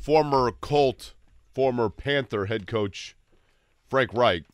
former 0.00 0.52
Colt, 0.52 1.14
former 1.52 1.88
Panther 1.88 2.46
head 2.46 2.66
coach 2.66 3.16
Frank 3.88 4.12
Reich. 4.14 4.44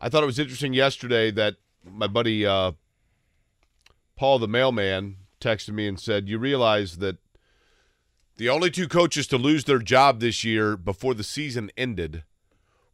I 0.00 0.08
thought 0.08 0.22
it 0.22 0.26
was 0.26 0.38
interesting 0.38 0.72
yesterday 0.72 1.30
that 1.32 1.56
my 1.84 2.06
buddy 2.06 2.46
uh, 2.46 2.72
Paul 4.16 4.38
the 4.38 4.48
mailman 4.48 5.16
texted 5.40 5.74
me 5.74 5.86
and 5.86 6.00
said, 6.00 6.28
You 6.28 6.38
realize 6.38 6.98
that 6.98 7.18
the 8.36 8.48
only 8.48 8.70
two 8.70 8.88
coaches 8.88 9.26
to 9.28 9.36
lose 9.36 9.64
their 9.64 9.78
job 9.78 10.20
this 10.20 10.44
year 10.44 10.76
before 10.76 11.12
the 11.12 11.24
season 11.24 11.70
ended 11.76 12.24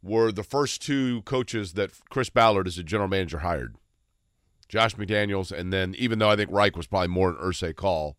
were 0.03 0.31
the 0.31 0.43
first 0.43 0.81
two 0.81 1.21
coaches 1.21 1.73
that 1.73 1.91
Chris 2.09 2.29
Ballard, 2.29 2.67
as 2.67 2.77
a 2.77 2.83
general 2.83 3.09
manager, 3.09 3.39
hired. 3.39 3.75
Josh 4.67 4.95
McDaniels, 4.95 5.51
and 5.51 5.71
then 5.71 5.95
even 5.97 6.19
though 6.19 6.29
I 6.29 6.35
think 6.35 6.51
Reich 6.51 6.75
was 6.75 6.87
probably 6.87 7.07
more 7.07 7.29
an 7.29 7.37
Irsay 7.37 7.73
call, 7.73 8.17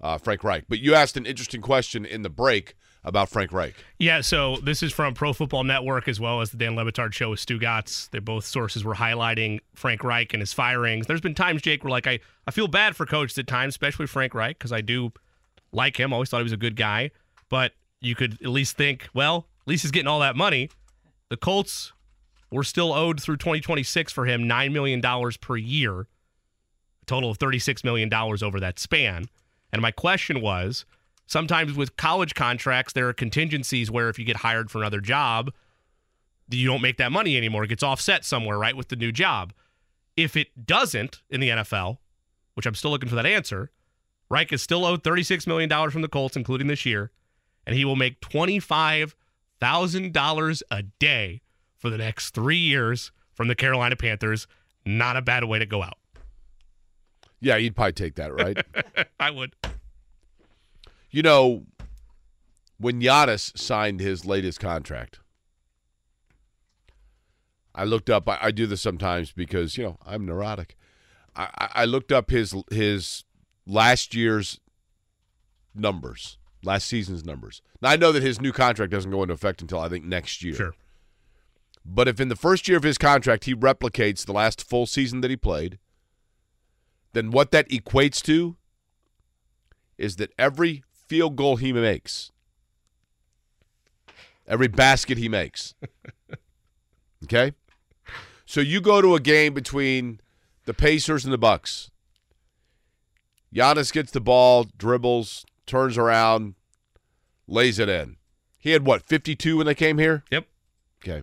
uh, 0.00 0.18
Frank 0.18 0.42
Reich. 0.42 0.64
But 0.68 0.80
you 0.80 0.94
asked 0.94 1.16
an 1.16 1.26
interesting 1.26 1.60
question 1.60 2.04
in 2.04 2.22
the 2.22 2.28
break 2.28 2.74
about 3.06 3.28
Frank 3.28 3.52
Reich. 3.52 3.74
Yeah, 3.98 4.20
so 4.20 4.56
this 4.56 4.82
is 4.82 4.92
from 4.92 5.14
Pro 5.14 5.32
Football 5.32 5.64
Network 5.64 6.08
as 6.08 6.18
well 6.18 6.40
as 6.40 6.50
the 6.50 6.56
Dan 6.56 6.74
Le 6.74 6.84
Batard 6.84 7.12
show 7.12 7.30
with 7.30 7.38
Stugotz. 7.38 8.10
They 8.10 8.18
both 8.18 8.44
sources 8.44 8.84
were 8.84 8.96
highlighting 8.96 9.60
Frank 9.74 10.02
Reich 10.02 10.34
and 10.34 10.40
his 10.40 10.52
firings. 10.52 11.06
There's 11.06 11.20
been 11.20 11.34
times, 11.34 11.62
Jake, 11.62 11.84
where 11.84 11.92
like 11.92 12.08
I, 12.08 12.18
I 12.46 12.50
feel 12.50 12.66
bad 12.66 12.96
for 12.96 13.06
coaches 13.06 13.38
at 13.38 13.46
times, 13.46 13.74
especially 13.74 14.08
Frank 14.08 14.34
Reich, 14.34 14.58
because 14.58 14.72
I 14.72 14.80
do 14.80 15.12
like 15.72 15.96
him. 15.96 16.12
Always 16.12 16.28
thought 16.28 16.38
he 16.38 16.42
was 16.42 16.52
a 16.52 16.58
good 16.58 16.74
guy. 16.76 17.12
But 17.48 17.72
you 18.00 18.16
could 18.16 18.34
at 18.42 18.48
least 18.48 18.76
think, 18.76 19.08
well, 19.14 19.46
at 19.62 19.68
least 19.68 19.82
he's 19.82 19.92
getting 19.92 20.08
all 20.08 20.20
that 20.20 20.34
money. 20.36 20.68
The 21.28 21.36
Colts 21.36 21.92
were 22.50 22.64
still 22.64 22.92
owed 22.92 23.22
through 23.22 23.36
2026 23.36 24.12
for 24.12 24.26
him 24.26 24.42
$9 24.42 24.72
million 24.72 25.00
per 25.40 25.56
year, 25.56 26.00
a 26.00 27.06
total 27.06 27.30
of 27.30 27.38
$36 27.38 27.84
million 27.84 28.12
over 28.12 28.58
that 28.58 28.80
span. 28.80 29.26
And 29.72 29.80
my 29.80 29.92
question 29.92 30.40
was 30.40 30.84
sometimes 31.26 31.74
with 31.74 31.96
college 31.96 32.34
contracts, 32.34 32.92
there 32.92 33.08
are 33.08 33.12
contingencies 33.12 33.90
where 33.90 34.08
if 34.08 34.16
you 34.18 34.24
get 34.24 34.36
hired 34.36 34.70
for 34.70 34.78
another 34.78 35.00
job, 35.00 35.52
you 36.50 36.66
don't 36.66 36.82
make 36.82 36.96
that 36.98 37.12
money 37.12 37.36
anymore. 37.36 37.64
It 37.64 37.68
gets 37.68 37.82
offset 37.82 38.24
somewhere, 38.24 38.58
right, 38.58 38.76
with 38.76 38.88
the 38.88 38.96
new 38.96 39.12
job. 39.12 39.52
If 40.16 40.36
it 40.36 40.66
doesn't 40.66 41.22
in 41.28 41.40
the 41.40 41.50
NFL, 41.50 41.98
which 42.54 42.66
I'm 42.66 42.74
still 42.74 42.90
looking 42.90 43.08
for 43.08 43.14
that 43.16 43.26
answer, 43.26 43.70
Reich 44.28 44.52
is 44.52 44.62
still 44.62 44.84
owed 44.84 45.04
$36 45.04 45.46
million 45.46 45.70
from 45.90 46.02
the 46.02 46.08
Colts, 46.08 46.36
including 46.36 46.66
this 46.68 46.86
year, 46.86 47.10
and 47.66 47.76
he 47.76 47.84
will 47.84 47.96
make 47.96 48.20
$25,000 48.20 50.62
a 50.70 50.82
day 50.82 51.42
for 51.76 51.90
the 51.90 51.98
next 51.98 52.30
three 52.30 52.56
years 52.56 53.12
from 53.34 53.48
the 53.48 53.54
Carolina 53.54 53.96
Panthers. 53.96 54.46
Not 54.84 55.16
a 55.16 55.22
bad 55.22 55.44
way 55.44 55.58
to 55.58 55.66
go 55.66 55.82
out. 55.82 55.98
Yeah, 57.40 57.56
you'd 57.56 57.76
probably 57.76 57.92
take 57.92 58.14
that, 58.16 58.32
right? 58.32 58.56
I 59.20 59.30
would. 59.30 59.54
You 61.16 61.22
know, 61.22 61.64
when 62.76 63.00
Giannis 63.00 63.56
signed 63.56 64.00
his 64.00 64.26
latest 64.26 64.60
contract, 64.60 65.18
I 67.74 67.84
looked 67.84 68.10
up. 68.10 68.28
I, 68.28 68.38
I 68.42 68.50
do 68.50 68.66
this 68.66 68.82
sometimes 68.82 69.32
because 69.32 69.78
you 69.78 69.84
know 69.84 69.96
I'm 70.04 70.26
neurotic. 70.26 70.76
I, 71.34 71.48
I- 71.56 71.70
I 71.74 71.84
looked 71.86 72.12
up 72.12 72.28
his 72.30 72.54
his 72.70 73.24
last 73.66 74.14
year's 74.14 74.60
numbers, 75.74 76.36
last 76.62 76.86
season's 76.86 77.24
numbers. 77.24 77.62
Now 77.80 77.88
I 77.92 77.96
know 77.96 78.12
that 78.12 78.22
his 78.22 78.38
new 78.38 78.52
contract 78.52 78.92
doesn't 78.92 79.10
go 79.10 79.22
into 79.22 79.32
effect 79.32 79.62
until 79.62 79.80
I 79.80 79.88
think 79.88 80.04
next 80.04 80.44
year. 80.44 80.54
Sure. 80.54 80.74
But 81.82 82.08
if 82.08 82.20
in 82.20 82.28
the 82.28 82.36
first 82.36 82.68
year 82.68 82.76
of 82.76 82.82
his 82.82 82.98
contract 82.98 83.44
he 83.46 83.54
replicates 83.54 84.26
the 84.26 84.34
last 84.34 84.68
full 84.68 84.84
season 84.84 85.22
that 85.22 85.30
he 85.30 85.36
played, 85.38 85.78
then 87.14 87.30
what 87.30 87.52
that 87.52 87.70
equates 87.70 88.20
to 88.24 88.56
is 89.96 90.16
that 90.16 90.30
every 90.38 90.82
field 91.08 91.36
goal 91.36 91.56
he 91.56 91.72
makes, 91.72 92.30
every 94.46 94.68
basket 94.68 95.18
he 95.18 95.28
makes, 95.28 95.74
okay? 97.24 97.52
So 98.44 98.60
you 98.60 98.80
go 98.80 99.02
to 99.02 99.14
a 99.14 99.20
game 99.20 99.54
between 99.54 100.20
the 100.64 100.74
Pacers 100.74 101.24
and 101.24 101.32
the 101.32 101.38
Bucks. 101.38 101.90
Giannis 103.54 103.92
gets 103.92 104.12
the 104.12 104.20
ball, 104.20 104.66
dribbles, 104.76 105.44
turns 105.66 105.96
around, 105.96 106.54
lays 107.48 107.78
it 107.78 107.88
in. 107.88 108.16
He 108.58 108.70
had 108.72 108.84
what, 108.84 109.02
52 109.02 109.56
when 109.56 109.66
they 109.66 109.74
came 109.74 109.98
here? 109.98 110.24
Yep. 110.30 110.46
Okay. 111.02 111.22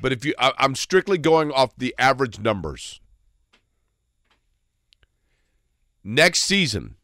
But 0.00 0.12
if 0.12 0.24
you, 0.24 0.34
I, 0.38 0.52
I'm 0.58 0.74
strictly 0.74 1.18
going 1.18 1.50
off 1.50 1.76
the 1.76 1.94
average 1.98 2.38
numbers. 2.38 3.00
Next 6.04 6.40
season, 6.40 6.94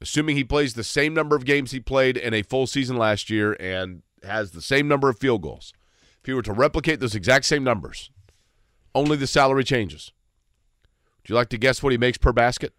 assuming 0.00 0.36
he 0.36 0.44
plays 0.44 0.74
the 0.74 0.84
same 0.84 1.14
number 1.14 1.36
of 1.36 1.44
games 1.44 1.70
he 1.70 1.80
played 1.80 2.16
in 2.16 2.34
a 2.34 2.42
full 2.42 2.66
season 2.66 2.96
last 2.96 3.30
year 3.30 3.56
and 3.60 4.02
has 4.22 4.52
the 4.52 4.62
same 4.62 4.88
number 4.88 5.08
of 5.08 5.18
field 5.18 5.42
goals, 5.42 5.72
if 6.20 6.26
he 6.26 6.32
were 6.32 6.42
to 6.42 6.52
replicate 6.52 7.00
those 7.00 7.14
exact 7.14 7.44
same 7.44 7.64
numbers, 7.64 8.10
only 8.94 9.16
the 9.16 9.26
salary 9.26 9.64
changes. 9.64 10.12
Would 11.22 11.28
you 11.30 11.34
like 11.34 11.48
to 11.50 11.58
guess 11.58 11.82
what 11.82 11.92
he 11.92 11.98
makes 11.98 12.18
per 12.18 12.32
basket? 12.32 12.72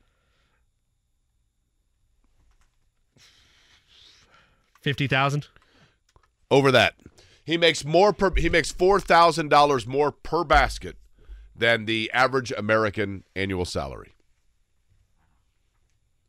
50,000? 4.81 5.47
Over 6.49 6.71
that. 6.71 6.95
He 7.43 7.57
makes 7.57 7.85
more 7.85 8.13
per 8.13 8.33
he 8.35 8.49
makes 8.49 8.71
four 8.71 8.99
thousand 8.99 9.49
dollars 9.49 9.87
more 9.87 10.11
per 10.11 10.43
basket 10.43 10.95
than 11.55 11.85
the 11.85 12.11
average 12.13 12.51
American 12.55 13.23
annual 13.35 13.65
salary. 13.65 14.13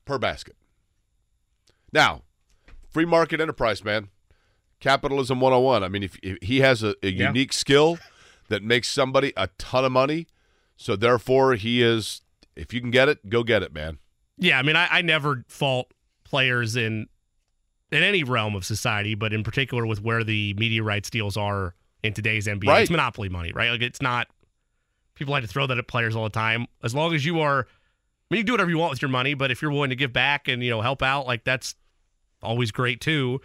Per 0.05 0.18
basket. 0.18 0.57
Now, 1.93 2.22
free 2.90 3.05
market 3.05 3.40
enterprise, 3.40 3.84
man. 3.84 4.09
Capitalism 4.80 5.40
101. 5.40 5.84
I 5.84 5.88
mean, 5.88 6.03
if, 6.03 6.18
if 6.22 6.38
he 6.43 6.61
has 6.61 6.82
a, 6.82 6.95
a 7.03 7.11
Yeah. 7.11 7.28
unique 7.28 7.53
skill 7.53 7.99
that 8.49 8.62
makes 8.62 8.88
somebody 8.88 9.32
a 9.36 9.49
ton 9.59 9.84
of 9.84 9.93
money, 9.93 10.26
so 10.76 10.97
therefore 10.97 11.55
he 11.55 11.82
is 11.82 12.22
if 12.57 12.74
you 12.74 12.80
can 12.80 12.90
get 12.90 13.09
it, 13.09 13.28
go 13.30 13.43
get 13.45 13.62
it, 13.62 13.72
man. 13.72 13.99
Yeah, 14.38 14.59
I 14.59 14.62
mean, 14.62 14.76
I, 14.76 14.88
I 14.90 15.03
never 15.03 15.45
fault 15.49 15.93
players 16.24 16.76
in 16.76 17.07
in 17.93 18.03
any 18.03 18.24
realm 18.24 18.57
of 18.57 18.64
society, 18.64 19.14
but 19.14 19.32
in 19.32 19.43
particular 19.45 19.86
with 19.86 20.03
where 20.03 20.24
the 20.24 20.55
media 20.55 20.82
rights 20.82 21.11
deals 21.11 21.36
are 21.36 21.74
in 22.03 22.12
today's 22.14 22.47
NBA. 22.47 22.66
Right. 22.66 22.82
It's 22.82 22.90
monopoly 22.90 23.28
money, 23.28 23.53
right? 23.53 23.70
Like 23.70 23.82
it's 23.82 24.03
not. 24.03 24.28
People 25.14 25.32
like 25.32 25.43
to 25.43 25.49
throw 25.49 25.66
that 25.66 25.76
at 25.78 25.86
players 25.86 26.16
all 26.16 26.24
the 26.24 26.30
time. 26.30 26.66
As 26.82 26.95
long 26.95 27.14
as 27.14 27.24
you 27.24 27.40
are, 27.40 27.61
I 27.61 28.34
mean, 28.34 28.38
you 28.38 28.43
can 28.43 28.47
do 28.47 28.53
whatever 28.55 28.70
you 28.70 28.78
want 28.78 28.90
with 28.93 29.03
your 29.03 29.11
money, 29.11 29.34
but 29.34 29.51
if 29.51 29.61
you're 29.62 29.70
willing 29.70 29.90
to 29.90 29.97
give 29.97 30.12
back 30.12 30.49
and 30.49 30.64
you 30.64 30.70
know 30.70 30.80
help 30.80 31.03
out, 31.03 31.26
like 31.26 31.45
that's 31.45 31.74
always 32.43 32.70
great 32.70 33.01
too. 33.01 33.40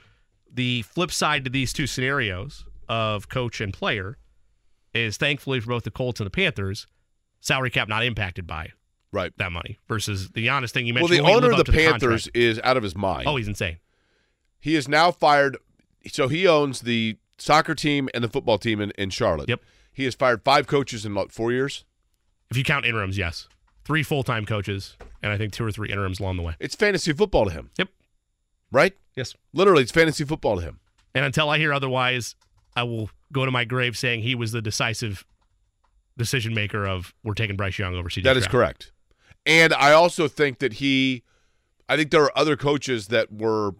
The 0.51 0.81
flip 0.83 1.11
side 1.11 1.43
to 1.45 1.49
these 1.49 1.73
two 1.73 1.87
scenarios 1.87 2.65
of 2.89 3.29
coach 3.29 3.59
and 3.61 3.73
player 3.73 4.17
is 4.93 5.17
thankfully 5.17 5.59
for 5.59 5.67
both 5.69 5.83
the 5.83 5.91
Colts 5.91 6.19
and 6.19 6.25
the 6.25 6.31
Panthers, 6.31 6.87
salary 7.41 7.69
cap 7.69 7.87
not 7.87 8.03
impacted 8.03 8.47
by 8.47 8.71
Right. 9.11 9.31
that 9.37 9.51
money 9.51 9.77
versus 9.87 10.29
the 10.29 10.47
Giannis 10.47 10.71
thing 10.71 10.85
you 10.87 10.93
mentioned. 10.93 11.23
Well, 11.23 11.39
the 11.39 11.45
owner 11.47 11.51
of 11.57 11.65
the 11.65 11.71
Panthers 11.71 12.25
contract. 12.25 12.37
is 12.37 12.59
out 12.63 12.77
of 12.77 12.83
his 12.83 12.95
mind. 12.95 13.27
oh, 13.27 13.35
he's 13.35 13.47
insane. 13.47 13.77
He 14.59 14.75
is 14.75 14.87
now 14.87 15.11
fired. 15.11 15.57
So 16.07 16.27
he 16.27 16.47
owns 16.47 16.81
the 16.81 17.17
soccer 17.37 17.75
team 17.75 18.09
and 18.13 18.23
the 18.23 18.27
football 18.29 18.57
team 18.57 18.81
in, 18.81 18.91
in 18.91 19.09
Charlotte. 19.09 19.49
Yep. 19.49 19.61
He 19.93 20.03
has 20.05 20.15
fired 20.15 20.43
five 20.43 20.67
coaches 20.67 21.05
in 21.05 21.13
what, 21.13 21.31
four 21.31 21.51
years. 21.51 21.85
If 22.49 22.57
you 22.57 22.63
count 22.63 22.85
interims, 22.85 23.17
yes, 23.17 23.47
three 23.85 24.03
full 24.03 24.23
time 24.23 24.45
coaches 24.45 24.95
and 25.21 25.31
I 25.31 25.37
think 25.37 25.53
two 25.53 25.65
or 25.65 25.71
three 25.71 25.89
interims 25.89 26.19
along 26.19 26.37
the 26.37 26.43
way. 26.43 26.55
It's 26.59 26.75
fantasy 26.75 27.13
football 27.13 27.45
to 27.45 27.51
him. 27.51 27.69
Yep. 27.77 27.89
Right? 28.71 28.93
Yes. 29.15 29.35
Literally, 29.53 29.83
it's 29.83 29.91
fantasy 29.91 30.23
football 30.23 30.57
to 30.57 30.61
him. 30.61 30.79
And 31.15 31.25
until 31.25 31.49
I 31.49 31.57
hear 31.57 31.73
otherwise, 31.73 32.35
I 32.75 32.83
will 32.83 33.09
go 33.31 33.45
to 33.45 33.51
my 33.51 33.65
grave 33.65 33.97
saying 33.97 34.21
he 34.21 34.35
was 34.35 34.51
the 34.51 34.61
decisive 34.61 35.25
decision 36.17 36.53
maker 36.53 36.85
of 36.85 37.13
we're 37.23 37.33
taking 37.33 37.55
Bryce 37.55 37.79
Young 37.79 37.95
over 37.95 38.09
CJ. 38.09 38.23
That 38.23 38.37
is 38.37 38.43
Stroud. 38.43 38.51
correct. 38.51 38.91
And 39.45 39.73
I 39.73 39.93
also 39.93 40.27
think 40.27 40.59
that 40.59 40.73
he, 40.73 41.23
I 41.87 41.95
think 41.95 42.11
there 42.11 42.23
are 42.23 42.37
other 42.37 42.55
coaches 42.57 43.07
that 43.07 43.31
were, 43.31 43.75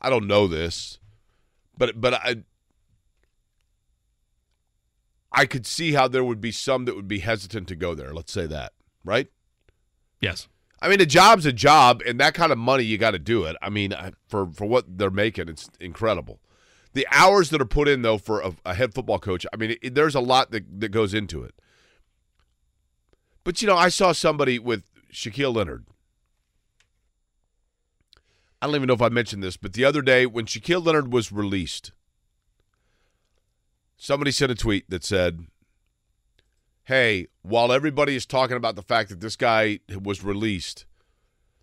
I 0.00 0.10
don't 0.10 0.26
know 0.26 0.46
this, 0.46 0.98
but 1.76 2.00
but 2.00 2.14
I, 2.14 2.36
I 5.32 5.46
could 5.46 5.66
see 5.66 5.92
how 5.92 6.08
there 6.08 6.24
would 6.24 6.40
be 6.40 6.52
some 6.52 6.84
that 6.86 6.96
would 6.96 7.08
be 7.08 7.20
hesitant 7.20 7.68
to 7.68 7.76
go 7.76 7.94
there. 7.94 8.12
Let's 8.12 8.32
say 8.32 8.46
that, 8.46 8.72
right? 9.04 9.28
Yes. 10.20 10.48
I 10.82 10.88
mean, 10.88 11.00
a 11.00 11.06
job's 11.06 11.44
a 11.44 11.52
job, 11.52 12.02
and 12.06 12.18
that 12.20 12.34
kind 12.34 12.52
of 12.52 12.58
money 12.58 12.84
you 12.84 12.96
got 12.96 13.10
to 13.10 13.18
do 13.18 13.44
it. 13.44 13.56
I 13.60 13.68
mean, 13.68 13.94
for 14.28 14.46
for 14.46 14.66
what 14.66 14.98
they're 14.98 15.10
making, 15.10 15.48
it's 15.48 15.68
incredible. 15.78 16.40
The 16.92 17.06
hours 17.12 17.50
that 17.50 17.60
are 17.60 17.66
put 17.66 17.86
in 17.86 18.02
though 18.02 18.18
for 18.18 18.40
a, 18.40 18.52
a 18.64 18.74
head 18.74 18.94
football 18.94 19.18
coach, 19.18 19.46
I 19.52 19.56
mean, 19.56 19.76
it, 19.82 19.94
there's 19.94 20.14
a 20.14 20.20
lot 20.20 20.50
that 20.52 20.80
that 20.80 20.88
goes 20.88 21.12
into 21.12 21.42
it. 21.42 21.54
But 23.44 23.60
you 23.60 23.68
know, 23.68 23.76
I 23.76 23.88
saw 23.88 24.12
somebody 24.12 24.58
with 24.58 24.84
Shaquille 25.12 25.54
Leonard. 25.54 25.86
I 28.62 28.66
don't 28.66 28.76
even 28.76 28.88
know 28.88 28.94
if 28.94 29.02
I 29.02 29.08
mentioned 29.08 29.42
this, 29.42 29.56
but 29.56 29.72
the 29.72 29.84
other 29.84 30.02
day 30.02 30.26
when 30.26 30.44
Shaquille 30.44 30.84
Leonard 30.84 31.12
was 31.12 31.32
released, 31.32 31.92
somebody 33.96 34.30
sent 34.30 34.52
a 34.52 34.54
tweet 34.54 34.88
that 34.90 35.02
said, 35.02 35.46
hey, 36.84 37.28
while 37.42 37.72
everybody 37.72 38.16
is 38.16 38.26
talking 38.26 38.56
about 38.56 38.76
the 38.76 38.82
fact 38.82 39.10
that 39.10 39.20
this 39.20 39.36
guy 39.36 39.80
was 40.02 40.24
released, 40.24 40.84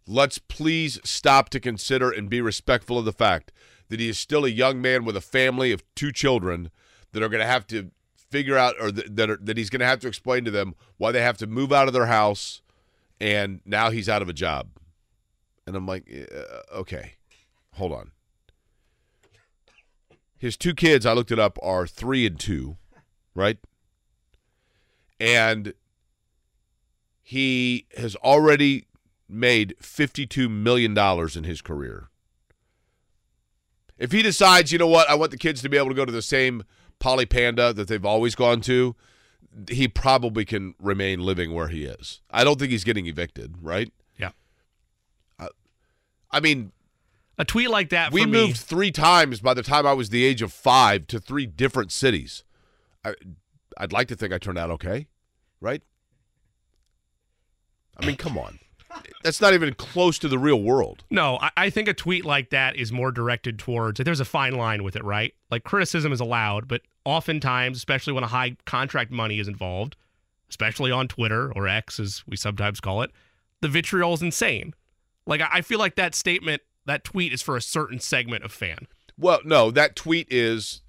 let's 0.08 0.38
please 0.38 1.00
stop 1.04 1.50
to 1.50 1.60
consider 1.60 2.12
and 2.12 2.30
be 2.30 2.42
respectful 2.42 2.98
of 2.98 3.06
the 3.06 3.14
fact 3.14 3.52
that 3.90 4.00
he 4.00 4.10
is 4.10 4.18
still 4.18 4.46
a 4.46 4.50
young 4.50 4.82
man 4.82 5.06
with 5.06 5.16
a 5.16 5.22
family 5.22 5.72
of 5.72 5.84
two 5.96 6.12
children 6.12 6.72
that 7.12 7.24
are 7.24 7.30
going 7.30 7.42
to 7.42 7.48
have 7.48 7.68
to 7.68 7.92
figure 8.30 8.58
out 8.58 8.76
or 8.80 8.92
th- 8.92 9.08
that 9.10 9.30
are, 9.30 9.38
that 9.38 9.58
he's 9.58 9.70
going 9.70 9.80
to 9.80 9.86
have 9.86 10.00
to 10.00 10.08
explain 10.08 10.44
to 10.44 10.52
them 10.52 10.76
why 10.98 11.12
they 11.12 11.22
have 11.22 11.38
to 11.38 11.48
move 11.48 11.72
out 11.72 11.88
of 11.88 11.94
their 11.94 12.08
house 12.08 12.62
and 13.20 13.62
now 13.66 13.90
he's 13.90 14.10
out 14.10 14.22
of 14.22 14.30
a 14.30 14.34
job. 14.34 14.70
And 15.66 15.76
I'm 15.76 15.86
like, 15.86 16.10
uh, 16.10 16.76
okay, 16.80 17.14
hold 17.74 17.92
on. 17.92 18.12
His 20.38 20.56
two 20.56 20.76
kids, 20.76 21.06
I 21.06 21.14
looked 21.14 21.32
it 21.32 21.40
up, 21.40 21.58
are 21.64 21.88
three 21.88 22.26
and 22.26 22.40
two, 22.40 22.78
right? 23.34 23.58
And 25.20 25.74
he 27.24 27.88
has 27.98 28.16
already 28.18 28.86
made 29.28 29.76
$52 29.82 30.50
million 30.50 30.98
in 31.36 31.44
his 31.44 31.62
career. 31.62 32.10
If 33.98 34.12
he 34.12 34.22
decides, 34.22 34.72
you 34.72 34.78
know 34.78 34.88
what, 34.88 35.10
I 35.10 35.16
want 35.16 35.32
the 35.32 35.38
kids 35.38 35.62
to 35.64 35.70
be 35.70 35.78
able 35.78 35.90
to 35.90 35.96
go 35.96 36.06
to 36.06 36.12
the 36.12 36.22
same 36.22 36.64
Poly 37.00 37.26
Panda 37.26 37.74
that 37.74 37.88
they've 37.88 38.06
always 38.06 38.36
gone 38.36 38.62
to, 38.62 38.96
he 39.70 39.88
probably 39.88 40.46
can 40.46 40.76
remain 40.80 41.20
living 41.20 41.54
where 41.54 41.68
he 41.68 41.84
is. 41.86 42.22
I 42.30 42.44
don't 42.44 42.60
think 42.60 42.72
he's 42.72 42.84
getting 42.84 43.08
evicted, 43.08 43.56
right? 43.62 43.92
Yeah. 44.18 44.32
Uh, 45.40 45.48
I 46.32 46.40
mean, 46.40 46.72
A 47.40 47.46
tweet 47.46 47.70
like 47.72 47.90
that. 47.90 48.12
we 48.12 48.22
for 48.22 48.28
me- 48.28 48.48
moved 48.48 48.58
three 48.58 48.92
times 48.92 49.40
by 49.42 49.54
the 49.56 49.64
time 49.64 49.86
I 49.88 49.94
was 49.94 50.10
the 50.10 50.24
age 50.24 50.42
of 50.44 50.54
five 50.54 51.08
to 51.08 51.20
three 51.20 51.48
different 51.48 51.92
cities. 51.92 52.44
I, 53.04 53.16
I'd 53.78 53.94
like 53.94 54.08
to 54.10 54.16
think 54.16 54.34
I 54.34 54.38
turned 54.38 54.58
out 54.58 54.72
okay, 54.72 55.08
right? 55.62 55.82
I 58.00 58.06
mean, 58.06 58.16
come 58.16 58.38
on. 58.38 58.60
That's 59.24 59.42
not 59.42 59.54
even 59.54 59.74
close 59.74 60.18
to 60.20 60.28
the 60.28 60.40
real 60.40 60.62
world. 60.62 61.04
No, 61.10 61.38
I, 61.42 61.52
I 61.58 61.70
think 61.70 61.88
a 61.88 61.94
tweet 61.94 62.26
like 62.26 62.50
that 62.52 62.76
is 62.76 62.92
more 62.92 63.12
directed 63.12 63.60
towards. 63.60 64.00
There's 64.00 64.20
a 64.20 64.26
fine 64.26 64.56
line 64.56 64.84
with 64.84 64.96
it, 64.96 65.04
right? 65.04 65.34
Like 65.52 65.64
criticism 65.64 66.12
is 66.12 66.20
allowed, 66.20 66.68
but 66.68 66.82
oftentimes, 67.06 67.78
especially 67.78 68.14
when 68.14 68.24
a 68.24 68.28
high 68.28 68.58
contract 68.66 69.12
money 69.12 69.40
is 69.40 69.48
involved, 69.48 69.96
especially 70.50 70.92
on 70.92 71.08
Twitter 71.08 71.52
or 71.54 71.68
X, 71.68 72.00
as 72.00 72.24
we 72.28 72.38
sometimes 72.38 72.80
call 72.80 73.02
it, 73.02 73.12
the 73.62 73.68
vitriol 73.68 74.14
is 74.14 74.22
insane. 74.22 74.74
Like 75.26 75.42
I 75.42 75.48
I 75.52 75.62
feel 75.62 75.80
like 75.80 75.96
that 75.96 76.16
statement, 76.16 76.62
that 76.86 77.04
tweet, 77.04 77.34
is 77.34 77.42
for 77.42 77.58
a 77.58 77.62
certain 77.62 78.00
segment 78.00 78.44
of 78.44 78.52
fan. 78.52 78.88
Well, 79.18 79.40
no, 79.44 79.72
that 79.72 79.96
tweet 79.96 80.28
is 80.30 80.82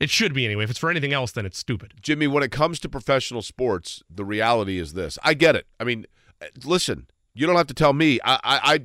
It 0.00 0.08
should 0.08 0.32
be 0.32 0.46
anyway. 0.46 0.64
If 0.64 0.70
it's 0.70 0.78
for 0.78 0.90
anything 0.90 1.12
else, 1.12 1.30
then 1.30 1.44
it's 1.44 1.58
stupid. 1.58 1.92
Jimmy, 2.00 2.26
when 2.26 2.42
it 2.42 2.50
comes 2.50 2.80
to 2.80 2.88
professional 2.88 3.42
sports, 3.42 4.02
the 4.08 4.24
reality 4.24 4.78
is 4.78 4.94
this. 4.94 5.18
I 5.22 5.34
get 5.34 5.54
it. 5.54 5.66
I 5.78 5.84
mean, 5.84 6.06
uh, 6.40 6.46
listen, 6.64 7.06
you 7.34 7.46
don't 7.46 7.56
have 7.56 7.66
to 7.66 7.74
tell 7.74 7.92
me. 7.92 8.18
I, 8.24 8.34
I, 8.42 8.60
I 8.74 8.80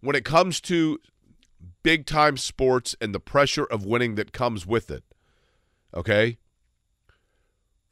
when 0.00 0.14
it 0.14 0.24
comes 0.24 0.60
to 0.62 1.00
big 1.82 2.06
time 2.06 2.36
sports 2.36 2.94
and 3.00 3.12
the 3.12 3.20
pressure 3.20 3.64
of 3.64 3.84
winning 3.84 4.14
that 4.14 4.32
comes 4.32 4.64
with 4.64 4.88
it, 4.90 5.02
okay. 5.92 6.38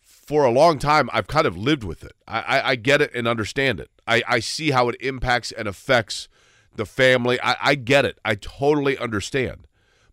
For 0.01 0.45
a 0.45 0.51
long 0.53 0.79
time, 0.79 1.11
I've 1.13 1.27
kind 1.27 1.47
of 1.47 1.57
lived 1.57 1.83
with 1.83 2.05
it. 2.05 2.13
I, 2.29 2.41
I, 2.41 2.69
I 2.71 2.75
get 2.77 3.03
it 3.03 3.13
and 3.17 3.27
understand 3.27 3.81
it. 3.81 3.91
I, 4.07 4.23
I 4.29 4.39
see 4.39 4.71
how 4.71 4.89
it 4.89 4.95
impacts 5.01 5.51
and 5.51 5.67
affects 5.67 6.29
the 6.77 6.87
family. 6.87 7.41
I, 7.43 7.57
I 7.61 7.75
get 7.75 8.05
it. 8.05 8.21
I 8.25 8.37
totally 8.37 8.97
understand. 8.97 9.67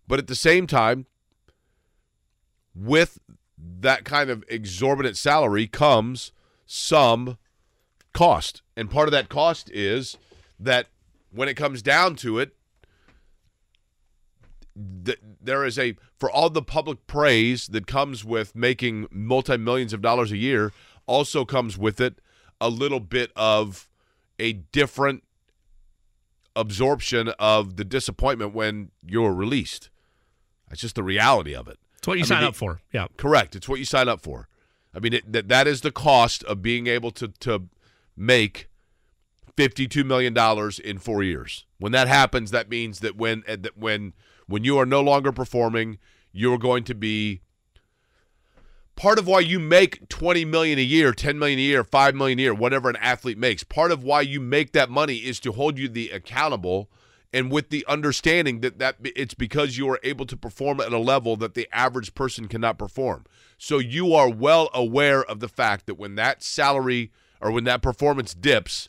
But 0.08 0.18
at 0.18 0.26
the 0.26 0.34
same 0.34 0.66
time, 0.66 1.06
with 2.78 3.18
that 3.80 4.04
kind 4.04 4.30
of 4.30 4.44
exorbitant 4.48 5.16
salary 5.16 5.66
comes 5.66 6.32
some 6.66 7.38
cost. 8.12 8.62
And 8.76 8.90
part 8.90 9.08
of 9.08 9.12
that 9.12 9.28
cost 9.28 9.70
is 9.70 10.16
that 10.58 10.86
when 11.30 11.48
it 11.48 11.54
comes 11.54 11.82
down 11.82 12.16
to 12.16 12.38
it, 12.38 12.54
th- 15.04 15.20
there 15.40 15.64
is 15.64 15.78
a 15.78 15.96
for 16.18 16.30
all 16.30 16.50
the 16.50 16.62
public 16.62 17.06
praise 17.06 17.66
that 17.68 17.86
comes 17.86 18.24
with 18.24 18.54
making 18.54 19.06
multi 19.10 19.56
millions 19.56 19.92
of 19.92 20.02
dollars 20.02 20.32
a 20.32 20.36
year, 20.36 20.72
also 21.06 21.44
comes 21.44 21.78
with 21.78 22.00
it 22.00 22.20
a 22.60 22.68
little 22.68 23.00
bit 23.00 23.30
of 23.36 23.88
a 24.38 24.52
different 24.52 25.22
absorption 26.56 27.28
of 27.38 27.76
the 27.76 27.84
disappointment 27.84 28.52
when 28.52 28.90
you're 29.06 29.32
released. 29.32 29.90
That's 30.68 30.80
just 30.80 30.96
the 30.96 31.02
reality 31.02 31.54
of 31.54 31.68
it. 31.68 31.78
It's 31.98 32.06
what 32.06 32.18
you 32.18 32.24
I 32.24 32.26
sign 32.26 32.42
the- 32.42 32.48
up 32.48 32.56
for. 32.56 32.80
Yeah. 32.92 33.06
Correct. 33.16 33.54
It's 33.56 33.68
what 33.68 33.78
you 33.78 33.84
sign 33.84 34.08
up 34.08 34.20
for. 34.20 34.48
I 34.94 35.00
mean, 35.00 35.12
it, 35.12 35.32
that 35.32 35.48
that 35.48 35.66
is 35.66 35.82
the 35.82 35.92
cost 35.92 36.42
of 36.44 36.62
being 36.62 36.86
able 36.86 37.10
to 37.12 37.28
to 37.28 37.68
make 38.16 38.68
fifty-two 39.56 40.04
million 40.04 40.32
dollars 40.34 40.78
in 40.78 40.98
four 40.98 41.22
years. 41.22 41.66
When 41.78 41.92
that 41.92 42.08
happens, 42.08 42.50
that 42.52 42.68
means 42.68 43.00
that 43.00 43.16
when 43.16 43.42
uh, 43.46 43.56
that 43.60 43.76
when 43.76 44.14
when 44.46 44.64
you 44.64 44.78
are 44.78 44.86
no 44.86 45.00
longer 45.02 45.30
performing, 45.30 45.98
you're 46.32 46.58
going 46.58 46.84
to 46.84 46.94
be 46.94 47.42
part 48.96 49.18
of 49.18 49.26
why 49.28 49.38
you 49.40 49.60
make 49.60 50.08
20 50.08 50.44
million 50.44 50.76
a 50.76 50.82
year 50.82 51.12
10 51.12 51.38
million 51.38 51.56
a 51.58 51.62
year 51.62 51.84
5 51.84 52.14
million 52.16 52.36
a 52.40 52.42
year 52.42 52.52
whatever 52.54 52.90
an 52.90 52.96
athlete 52.96 53.38
makes 53.38 53.62
part 53.62 53.92
of 53.92 54.02
why 54.02 54.20
you 54.20 54.40
make 54.40 54.72
that 54.72 54.90
money 54.90 55.18
is 55.18 55.38
to 55.38 55.52
hold 55.52 55.78
you 55.78 55.88
the 55.88 56.08
accountable 56.10 56.90
and 57.32 57.50
with 57.52 57.70
the 57.70 57.84
understanding 57.86 58.60
that 58.60 58.78
that 58.78 58.96
it's 59.02 59.34
because 59.34 59.76
you 59.76 59.88
are 59.90 60.00
able 60.02 60.24
to 60.26 60.36
perform 60.36 60.80
at 60.80 60.92
a 60.92 60.98
level 60.98 61.36
that 61.36 61.54
the 61.54 61.68
average 61.72 62.14
person 62.14 62.48
cannot 62.48 62.78
perform 62.78 63.24
so 63.58 63.78
you 63.78 64.14
are 64.14 64.30
well 64.30 64.70
aware 64.72 65.22
of 65.24 65.40
the 65.40 65.48
fact 65.48 65.86
that 65.86 65.96
when 65.96 66.14
that 66.14 66.42
salary 66.42 67.10
or 67.40 67.50
when 67.50 67.64
that 67.64 67.82
performance 67.82 68.34
dips 68.34 68.88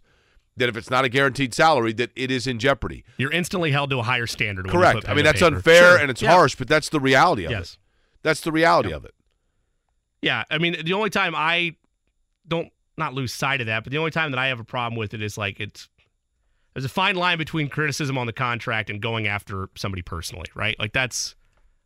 that 0.57 0.67
if 0.69 0.75
it's 0.77 0.89
not 0.89 1.05
a 1.05 1.09
guaranteed 1.09 1.53
salary 1.53 1.93
that 1.93 2.11
it 2.15 2.31
is 2.31 2.47
in 2.47 2.59
jeopardy 2.59 3.03
You're 3.17 3.31
instantly 3.31 3.71
held 3.71 3.89
to 3.91 3.99
a 3.99 4.03
higher 4.03 4.27
standard. 4.27 4.69
correct 4.69 5.07
i 5.09 5.13
mean 5.13 5.23
that's 5.25 5.41
paper. 5.41 5.55
unfair 5.55 5.81
Sure. 5.83 5.97
and 5.97 6.09
it's 6.09 6.21
Yeah. 6.21 6.31
harsh 6.31 6.55
but 6.55 6.67
that's 6.67 6.89
the 6.89 6.99
reality 6.99 7.45
of 7.45 7.51
Yes. 7.51 7.73
it 7.73 7.77
that's 8.23 8.41
the 8.41 8.51
reality 8.51 8.91
of 8.93 9.03
it 9.05 9.13
Yeah, 10.21 10.43
I 10.51 10.57
mean, 10.57 10.75
the 10.83 10.91
only 10.93 11.09
time 11.09 11.33
I 11.35 11.75
don't 12.47 12.69
not 12.97 13.13
lose 13.13 13.31
sight 13.33 13.61
of 13.61 13.67
that, 13.67 13.85
but 13.85 13.91
the 13.91 13.97
only 13.97 14.11
time 14.11 14.31
that 14.31 14.37
I 14.37 14.47
have 14.47 14.59
a 14.59 14.65
problem 14.65 14.97
with 14.99 15.13
it 15.13 15.21
is 15.21 15.37
like 15.37 15.61
it's 15.61 15.87
there's 16.73 16.85
a 16.85 16.89
fine 16.89 17.15
line 17.15 17.37
between 17.37 17.69
criticism 17.69 18.17
on 18.17 18.27
the 18.27 18.33
contract 18.33 18.89
and 18.89 19.01
going 19.01 19.27
after 19.27 19.69
somebody 19.75 20.01
personally, 20.01 20.49
right? 20.55 20.77
Like 20.79 20.93
that's 20.93 21.35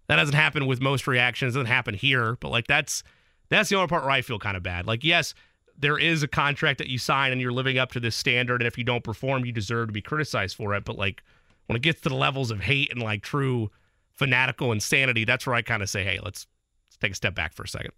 that 0.07 0.17
doesn't 0.17 0.35
happen 0.35 0.65
with 0.65 0.81
most 0.81 1.07
reactions, 1.07 1.53
doesn't 1.53 1.67
happen 1.67 1.93
here, 1.93 2.37
but 2.39 2.49
like 2.49 2.67
that's 2.67 3.03
that's 3.49 3.69
the 3.69 3.75
only 3.75 3.87
part 3.87 4.03
where 4.03 4.11
I 4.11 4.21
feel 4.21 4.39
kind 4.39 4.57
of 4.57 4.63
bad. 4.63 4.85
Like 4.85 5.03
yes, 5.03 5.33
there 5.77 5.97
is 5.97 6.23
a 6.23 6.27
contract 6.27 6.77
that 6.79 6.87
you 6.87 6.97
sign 6.97 7.31
and 7.31 7.41
you're 7.41 7.51
living 7.51 7.77
up 7.77 7.91
to 7.93 7.99
this 7.99 8.15
standard 8.15 8.61
and 8.61 8.67
if 8.67 8.77
you 8.77 8.83
don't 8.83 9.03
perform, 9.03 9.45
you 9.45 9.51
deserve 9.51 9.87
to 9.87 9.93
be 9.93 10.01
criticized 10.01 10.55
for 10.55 10.73
it, 10.75 10.85
but 10.85 10.97
like 10.97 11.23
when 11.67 11.75
it 11.75 11.81
gets 11.81 12.01
to 12.01 12.09
the 12.09 12.15
levels 12.15 12.51
of 12.51 12.59
hate 12.61 12.91
and 12.91 13.01
like 13.01 13.23
true 13.23 13.71
fanatical 14.13 14.71
insanity, 14.71 15.25
that's 15.25 15.47
where 15.47 15.55
I 15.55 15.61
kind 15.61 15.81
of 15.81 15.89
say, 15.89 16.03
"Hey, 16.03 16.19
let's 16.21 16.45
let's 16.87 16.97
take 16.97 17.11
a 17.13 17.15
step 17.15 17.35
back 17.35 17.53
for 17.53 17.63
a 17.63 17.67
second. 17.67 17.91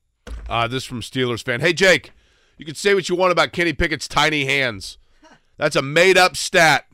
Uh, 0.47 0.67
this 0.67 0.85
from 0.85 1.01
Steelers 1.01 1.43
fan. 1.43 1.59
Hey, 1.59 1.73
Jake, 1.73 2.11
You 2.57 2.65
can 2.65 2.75
say 2.75 2.93
what 2.93 3.09
you 3.09 3.15
want 3.15 3.31
about 3.31 3.51
Kenny 3.51 3.73
Pickett's 3.73 4.07
tiny 4.07 4.45
hands. 4.45 4.97
That's 5.57 5.75
a 5.75 5.81
made 5.81 6.17
up 6.17 6.35
stat. 6.35 6.85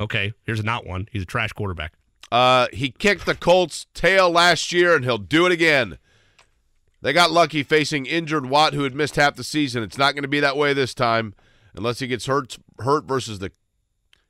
Okay, 0.00 0.32
here's 0.44 0.60
a 0.60 0.64
not 0.64 0.86
one. 0.86 1.08
He's 1.12 1.22
a 1.22 1.26
trash 1.26 1.52
quarterback. 1.52 1.94
Uh, 2.30 2.68
he 2.72 2.90
kicked 2.90 3.26
the 3.26 3.34
Colts' 3.34 3.86
tail 3.94 4.30
last 4.30 4.72
year, 4.72 4.96
and 4.96 5.04
he'll 5.04 5.18
do 5.18 5.44
it 5.46 5.52
again. 5.52 5.98
They 7.02 7.12
got 7.12 7.30
lucky 7.30 7.62
facing 7.62 8.06
injured 8.06 8.46
Watt, 8.46 8.74
who 8.74 8.84
had 8.84 8.94
missed 8.94 9.16
half 9.16 9.34
the 9.34 9.44
season. 9.44 9.82
It's 9.82 9.98
not 9.98 10.14
going 10.14 10.22
to 10.22 10.28
be 10.28 10.40
that 10.40 10.56
way 10.56 10.72
this 10.72 10.94
time, 10.94 11.34
unless 11.74 11.98
he 11.98 12.06
gets 12.06 12.26
hurt 12.26 12.58
hurt 12.78 13.04
versus 13.04 13.38
the 13.38 13.52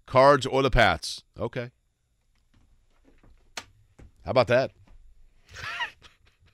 Cards 0.07 0.47
or 0.47 0.63
the 0.63 0.71
Pats. 0.71 1.23
Okay. 1.39 1.71
How 4.25 4.31
about 4.31 4.49
that? 4.49 4.73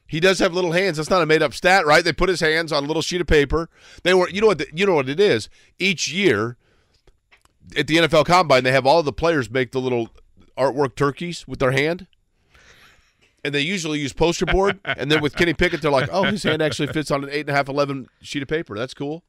He 0.08 0.20
does 0.20 0.38
have 0.38 0.54
little 0.54 0.72
hands. 0.72 0.96
That's 0.96 1.10
not 1.10 1.22
a 1.22 1.26
made 1.26 1.42
up 1.42 1.52
stat, 1.52 1.84
right? 1.86 2.02
They 2.02 2.14
put 2.14 2.30
his 2.30 2.40
hands 2.40 2.72
on 2.72 2.82
a 2.82 2.86
little 2.86 3.02
sheet 3.02 3.20
of 3.20 3.26
paper. 3.26 3.68
They 4.02 4.14
were, 4.14 4.28
you 4.30 4.40
know 4.40 4.46
what? 4.46 4.58
The, 4.58 4.66
you 4.74 4.86
know 4.86 4.94
what 4.94 5.08
it 5.08 5.20
is. 5.20 5.50
Each 5.78 6.08
year 6.08 6.56
at 7.76 7.86
the 7.86 7.96
NFL 7.98 8.24
Combine, 8.24 8.64
they 8.64 8.72
have 8.72 8.86
all 8.86 9.02
the 9.02 9.12
players 9.12 9.50
make 9.50 9.72
the 9.72 9.80
little 9.80 10.08
artwork 10.56 10.94
turkeys 10.96 11.46
with 11.46 11.58
their 11.58 11.72
hand. 11.72 12.06
And 13.44 13.54
they 13.54 13.60
usually 13.60 14.00
use 14.00 14.14
poster 14.14 14.46
board. 14.46 14.80
and 14.84 15.12
then 15.12 15.20
with 15.20 15.36
Kenny 15.36 15.52
Pickett, 15.52 15.82
they're 15.82 15.90
like, 15.90 16.08
oh, 16.10 16.24
his 16.24 16.42
hand 16.42 16.62
actually 16.62 16.88
fits 16.88 17.10
on 17.10 17.22
an 17.22 17.30
eight 17.30 17.42
and 17.42 17.50
a 17.50 17.54
half, 17.54 17.68
eleven 17.68 18.08
sheet 18.22 18.42
of 18.42 18.48
paper. 18.48 18.76
That's 18.76 18.94
cool. 18.94 19.22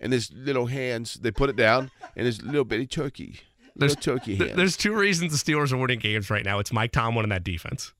And 0.00 0.12
his 0.12 0.32
little 0.32 0.66
hands, 0.66 1.14
they 1.14 1.32
put 1.32 1.50
it 1.50 1.56
down, 1.56 1.90
and 2.16 2.24
his 2.24 2.40
little 2.40 2.64
bitty 2.64 2.86
turkey. 2.86 3.40
There's, 3.74 3.96
turkey 3.96 4.36
there's 4.36 4.76
two 4.76 4.92
reasons 4.92 5.44
the 5.44 5.52
Steelers 5.52 5.72
are 5.72 5.76
winning 5.76 5.98
games 5.98 6.30
right 6.30 6.44
now. 6.44 6.58
It's 6.58 6.72
Mike 6.72 6.92
Tomlin 6.92 7.24
and 7.24 7.32
that 7.32 7.44
defense. 7.44 7.92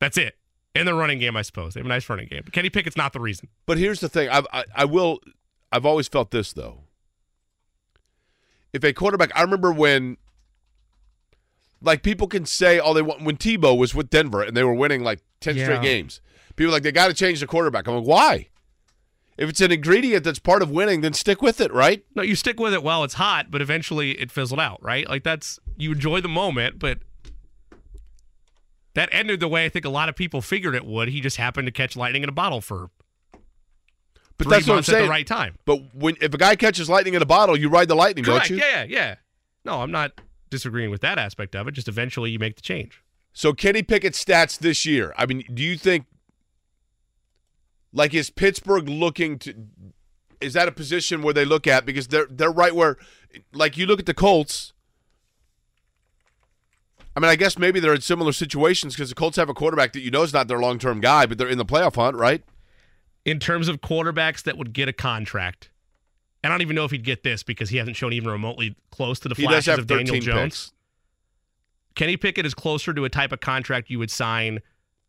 That's 0.00 0.16
it. 0.16 0.36
And 0.76 0.86
the 0.88 0.94
running 0.94 1.18
game, 1.18 1.36
I 1.36 1.42
suppose. 1.42 1.74
They 1.74 1.80
have 1.80 1.86
a 1.86 1.88
nice 1.88 2.08
running 2.08 2.28
game. 2.28 2.42
But 2.44 2.52
Kenny 2.52 2.70
Pickett's 2.70 2.96
not 2.96 3.12
the 3.12 3.20
reason. 3.20 3.48
But 3.66 3.78
here's 3.78 4.00
the 4.00 4.08
thing. 4.08 4.28
I've, 4.28 4.46
I, 4.52 4.64
I 4.74 4.84
will. 4.84 5.20
I've 5.72 5.86
always 5.86 6.08
felt 6.08 6.30
this 6.30 6.52
though. 6.52 6.80
If 8.72 8.84
a 8.84 8.92
quarterback, 8.92 9.30
I 9.34 9.42
remember 9.42 9.72
when, 9.72 10.16
like 11.80 12.02
people 12.02 12.26
can 12.26 12.46
say 12.46 12.78
all 12.78 12.94
they 12.94 13.02
want 13.02 13.22
when 13.22 13.36
Tebow 13.36 13.76
was 13.76 13.94
with 13.94 14.10
Denver 14.10 14.42
and 14.42 14.56
they 14.56 14.64
were 14.64 14.74
winning 14.74 15.02
like 15.02 15.20
ten 15.40 15.56
Yeah. 15.56 15.64
straight 15.64 15.82
games. 15.82 16.20
People 16.56 16.70
are 16.70 16.76
like 16.76 16.82
they 16.82 16.92
got 16.92 17.08
to 17.08 17.14
change 17.14 17.40
the 17.40 17.46
quarterback. 17.46 17.86
I'm 17.86 17.96
like, 17.96 18.06
why? 18.06 18.48
If 19.36 19.50
it's 19.50 19.60
an 19.60 19.70
ingredient 19.70 20.24
that's 20.24 20.38
part 20.38 20.62
of 20.62 20.70
winning, 20.70 21.02
then 21.02 21.12
stick 21.12 21.42
with 21.42 21.60
it, 21.60 21.70
right? 21.72 22.02
No, 22.14 22.22
you 22.22 22.34
stick 22.34 22.58
with 22.58 22.72
it 22.72 22.82
while 22.82 23.04
it's 23.04 23.14
hot, 23.14 23.50
but 23.50 23.60
eventually 23.60 24.12
it 24.12 24.30
fizzled 24.30 24.60
out, 24.60 24.82
right? 24.82 25.06
Like 25.08 25.24
that's 25.24 25.58
you 25.76 25.92
enjoy 25.92 26.22
the 26.22 26.28
moment, 26.28 26.78
but 26.78 26.98
that 28.96 29.10
ended 29.12 29.40
the 29.40 29.48
way 29.48 29.66
I 29.66 29.68
think 29.68 29.84
a 29.84 29.90
lot 29.90 30.08
of 30.08 30.16
people 30.16 30.40
figured 30.40 30.74
it 30.74 30.84
would. 30.84 31.08
He 31.08 31.20
just 31.20 31.36
happened 31.36 31.66
to 31.66 31.72
catch 31.72 31.96
lightning 31.96 32.22
in 32.22 32.28
a 32.28 32.32
bottle 32.32 32.60
for 32.62 32.88
But 34.38 34.44
three 34.44 34.50
that's 34.50 34.66
what 34.66 34.72
I'm 34.72 34.76
months 34.78 34.88
at 34.88 34.92
saying. 34.92 35.04
the 35.04 35.10
right 35.10 35.26
time. 35.26 35.56
But 35.66 35.94
when 35.94 36.16
if 36.20 36.32
a 36.32 36.38
guy 36.38 36.56
catches 36.56 36.88
lightning 36.88 37.14
in 37.14 37.20
a 37.22 37.26
bottle, 37.26 37.56
you 37.58 37.68
ride 37.68 37.88
the 37.88 37.94
lightning, 37.94 38.24
Correct. 38.24 38.48
don't 38.48 38.56
you? 38.58 38.64
Yeah, 38.64 38.82
yeah, 38.82 38.84
yeah. 38.88 39.14
No, 39.64 39.82
I'm 39.82 39.90
not 39.90 40.20
disagreeing 40.48 40.90
with 40.90 41.02
that 41.02 41.18
aspect 41.18 41.54
of 41.54 41.68
it. 41.68 41.72
Just 41.72 41.88
eventually 41.88 42.30
you 42.30 42.38
make 42.38 42.56
the 42.56 42.62
change. 42.62 43.02
So 43.34 43.52
Kenny 43.52 43.82
Pickett's 43.82 44.24
stats 44.24 44.58
this 44.58 44.86
year. 44.86 45.12
I 45.18 45.26
mean, 45.26 45.44
do 45.52 45.62
you 45.62 45.76
think 45.76 46.06
like 47.92 48.14
is 48.14 48.30
Pittsburgh 48.30 48.88
looking 48.88 49.38
to 49.40 49.54
is 50.40 50.54
that 50.54 50.68
a 50.68 50.72
position 50.72 51.20
where 51.22 51.34
they 51.34 51.44
look 51.44 51.66
at 51.66 51.84
because 51.84 52.08
they're 52.08 52.26
they're 52.30 52.50
right 52.50 52.74
where 52.74 52.96
like 53.52 53.76
you 53.76 53.84
look 53.86 53.98
at 54.00 54.06
the 54.06 54.14
Colts 54.14 54.72
I 57.16 57.20
mean, 57.20 57.30
I 57.30 57.36
guess 57.36 57.58
maybe 57.58 57.80
they're 57.80 57.94
in 57.94 58.02
similar 58.02 58.32
situations 58.32 58.94
because 58.94 59.08
the 59.08 59.14
Colts 59.14 59.36
have 59.38 59.48
a 59.48 59.54
quarterback 59.54 59.94
that 59.94 60.00
you 60.00 60.10
know 60.10 60.22
is 60.22 60.34
not 60.34 60.48
their 60.48 60.58
long 60.58 60.78
term 60.78 61.00
guy, 61.00 61.24
but 61.24 61.38
they're 61.38 61.48
in 61.48 61.56
the 61.56 61.64
playoff 61.64 61.94
hunt, 61.96 62.16
right? 62.16 62.44
In 63.24 63.38
terms 63.40 63.68
of 63.68 63.80
quarterbacks 63.80 64.42
that 64.42 64.58
would 64.58 64.72
get 64.74 64.88
a 64.88 64.92
contract, 64.92 65.70
I 66.44 66.48
don't 66.48 66.60
even 66.62 66.76
know 66.76 66.84
if 66.84 66.90
he'd 66.90 67.04
get 67.04 67.22
this 67.22 67.42
because 67.42 67.70
he 67.70 67.78
hasn't 67.78 67.96
shown 67.96 68.12
even 68.12 68.28
remotely 68.30 68.76
close 68.90 69.18
to 69.20 69.28
the 69.28 69.34
He 69.34 69.44
flashes 69.44 69.78
of 69.78 69.86
Daniel 69.86 70.06
13 70.14 70.22
Jones. 70.22 70.42
picks. 70.42 70.72
Kenny 71.94 72.16
Pickett 72.18 72.44
is 72.44 72.54
closer 72.54 72.92
to 72.92 73.04
a 73.06 73.08
type 73.08 73.32
of 73.32 73.40
contract 73.40 73.88
you 73.90 73.98
would 73.98 74.10
sign 74.10 74.60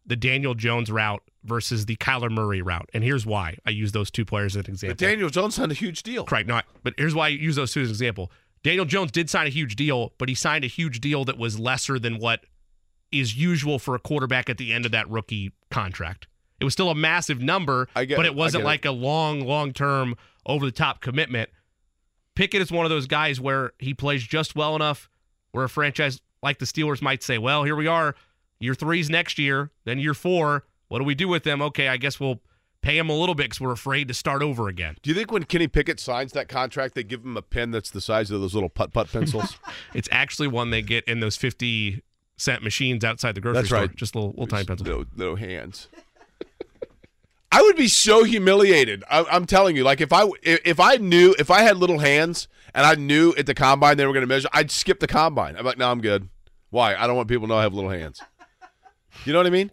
the 0.05 0.15
Daniel 0.15 0.55
Jones 0.55 0.89
route 0.89 1.21
versus 1.43 1.85
the 1.85 1.97
Kyler 1.97 2.31
Murray 2.31 2.61
route. 2.61 2.89
And 2.93 3.03
here's 3.03 3.25
why 3.25 3.57
I 3.65 3.71
use 3.71 3.91
those 3.91 4.09
two 4.09 4.23
players 4.23 4.55
as 4.55 4.65
an 4.65 4.71
example. 4.71 4.95
But 4.95 4.99
Daniel 4.99 5.29
Jones 5.29 5.55
signed 5.55 5.71
a 5.71 5.75
huge 5.75 6.01
deal. 6.01 6.23
Correct. 6.23 6.47
No, 6.47 6.61
but 6.83 6.93
here's 6.97 7.13
why 7.13 7.25
I 7.25 7.29
use 7.29 7.57
those 7.57 7.73
two 7.73 7.81
as 7.81 7.89
an 7.89 7.93
example. 7.93 8.31
Daniel 8.67 8.83
Jones 8.83 9.13
did 9.13 9.29
sign 9.29 9.47
a 9.47 9.49
huge 9.49 9.77
deal, 9.77 10.11
but 10.17 10.27
he 10.27 10.35
signed 10.35 10.65
a 10.65 10.67
huge 10.67 10.99
deal 10.99 11.23
that 11.23 11.37
was 11.37 11.57
lesser 11.57 11.97
than 11.97 12.19
what 12.19 12.41
is 13.13 13.37
usual 13.37 13.79
for 13.79 13.95
a 13.95 13.99
quarterback 13.99 14.49
at 14.49 14.57
the 14.57 14.73
end 14.73 14.85
of 14.85 14.91
that 14.91 15.09
rookie 15.09 15.53
contract. 15.71 16.27
It 16.59 16.65
was 16.65 16.73
still 16.73 16.89
a 16.89 16.95
massive 16.95 17.39
number, 17.41 17.87
but 17.93 18.09
it. 18.09 18.25
it 18.25 18.35
wasn't 18.35 18.63
get 18.63 18.65
it. 18.65 18.71
like 18.71 18.83
a 18.83 18.91
long, 18.91 19.39
long 19.39 19.71
term, 19.71 20.15
over 20.45 20.65
the 20.65 20.73
top 20.73 20.99
commitment. 20.99 21.49
Pickett 22.35 22.61
is 22.61 22.69
one 22.69 22.85
of 22.85 22.89
those 22.89 23.07
guys 23.07 23.39
where 23.39 23.71
he 23.79 23.93
plays 23.93 24.21
just 24.21 24.53
well 24.53 24.75
enough 24.75 25.09
where 25.53 25.63
a 25.63 25.69
franchise 25.69 26.19
like 26.43 26.59
the 26.59 26.65
Steelers 26.65 27.01
might 27.01 27.23
say, 27.23 27.37
well, 27.37 27.63
here 27.63 27.77
we 27.77 27.87
are. 27.87 28.15
Year 28.59 28.73
three's 28.73 29.09
next 29.09 29.39
year, 29.39 29.71
then 29.85 29.97
year 29.97 30.13
four. 30.13 30.65
What 30.89 30.99
do 30.99 31.05
we 31.05 31.15
do 31.15 31.29
with 31.29 31.43
them? 31.45 31.61
Okay, 31.61 31.87
I 31.87 31.95
guess 31.95 32.19
we'll 32.19 32.41
pay 32.87 32.97
him 32.97 33.09
a 33.09 33.13
little 33.13 33.35
bit 33.35 33.43
because 33.47 33.59
we're 33.59 33.73
afraid 33.73 34.07
to 34.07 34.13
start 34.13 34.41
over 34.41 34.69
again. 34.69 34.95
Do 35.01 35.09
you 35.09 35.13
think 35.13 35.29
when 35.29 35.43
Kenny 35.43 35.67
Pickett 35.67 35.99
signs 35.99 36.31
that 36.31 36.47
contract, 36.47 36.95
they 36.95 37.03
give 37.03 37.21
him 37.21 37.35
a 37.35 37.41
pen 37.41 37.71
that's 37.71 37.89
the 37.89 37.99
size 37.99 38.31
of 38.31 38.39
those 38.39 38.53
little 38.53 38.69
putt 38.69 38.93
putt 38.93 39.11
pencils? 39.11 39.59
It's 39.93 40.07
actually 40.09 40.47
one 40.47 40.69
they 40.69 40.81
get 40.81 41.03
in 41.05 41.19
those 41.19 41.35
50 41.35 42.01
cent 42.37 42.63
machines 42.63 43.03
outside 43.03 43.35
the 43.35 43.41
grocery 43.41 43.55
That's 43.55 43.67
store. 43.67 43.79
right. 43.79 43.95
Just 43.95 44.15
little, 44.15 44.29
little 44.29 44.47
tiny 44.47 44.63
pencil. 44.63 44.85
No, 44.85 45.05
no 45.15 45.35
hands. 45.35 45.89
I 47.51 47.61
would 47.61 47.75
be 47.75 47.89
so 47.89 48.23
humiliated. 48.23 49.03
I, 49.09 49.25
I'm 49.29 49.45
telling 49.45 49.75
you, 49.75 49.83
like 49.83 49.99
if 49.99 50.13
I 50.13 50.25
if, 50.41 50.61
if 50.63 50.79
I 50.79 50.95
knew 50.95 51.35
if 51.37 51.51
I 51.51 51.63
had 51.63 51.75
little 51.77 51.99
hands 51.99 52.47
and 52.73 52.85
I 52.85 52.95
knew 52.95 53.33
at 53.37 53.47
the 53.47 53.53
combine 53.53 53.97
they 53.97 54.05
were 54.05 54.13
going 54.13 54.21
to 54.21 54.27
measure, 54.27 54.47
I'd 54.53 54.71
skip 54.71 55.01
the 55.01 55.07
combine. 55.07 55.57
I'm 55.57 55.65
like, 55.65 55.77
no, 55.77 55.91
I'm 55.91 55.99
good. 55.99 56.29
Why? 56.69 56.95
I 56.95 57.05
don't 57.05 57.17
want 57.17 57.27
people 57.27 57.47
to 57.47 57.49
know 57.49 57.57
I 57.57 57.63
have 57.63 57.73
little 57.73 57.91
hands. 57.91 58.21
You 59.25 59.33
know 59.33 59.39
what 59.39 59.47
I 59.47 59.51
mean? 59.51 59.71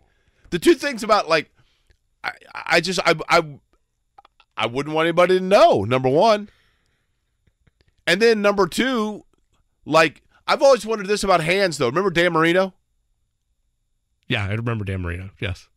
The 0.51 0.59
two 0.59 0.75
things 0.75 1.03
about 1.03 1.29
like, 1.29 1.51
I 2.25 2.33
I 2.55 2.81
just 2.81 2.99
I 3.05 3.15
I 3.29 3.59
I 4.57 4.67
wouldn't 4.67 4.95
want 4.95 5.07
anybody 5.07 5.39
to 5.39 5.45
know. 5.45 5.83
Number 5.85 6.09
one, 6.09 6.49
and 8.07 8.21
then 8.23 8.41
number 8.43 8.67
two, 8.67 9.25
like 9.85 10.23
I've 10.47 10.63
always 10.63 10.85
wondered 10.87 11.07
this 11.09 11.25
about 11.25 11.43
hands 11.43 11.79
though. 11.79 11.89
Remember 11.89 12.11
Dan 12.11 12.33
Marino? 12.33 12.75
Yeah, 14.29 14.45
I 14.47 14.53
remember 14.55 14.85
Dan 14.85 15.03
Marino. 15.03 15.31
Yes. 15.41 15.69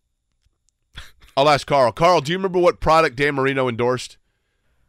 I'll 1.37 1.49
ask 1.49 1.67
Carl. 1.67 1.91
Carl, 1.91 2.21
do 2.21 2.31
you 2.31 2.37
remember 2.37 2.59
what 2.59 2.79
product 2.79 3.15
Dan 3.17 3.35
Marino 3.35 3.67
endorsed 3.67 4.17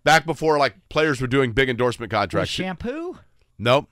back 0.04 0.24
before 0.26 0.58
like 0.58 0.76
players 0.88 1.20
were 1.20 1.26
doing 1.26 1.52
big 1.52 1.68
endorsement 1.68 2.12
What, 2.12 2.18
contracts? 2.18 2.50
shampoo? 2.50 3.18
nope. 3.58 3.88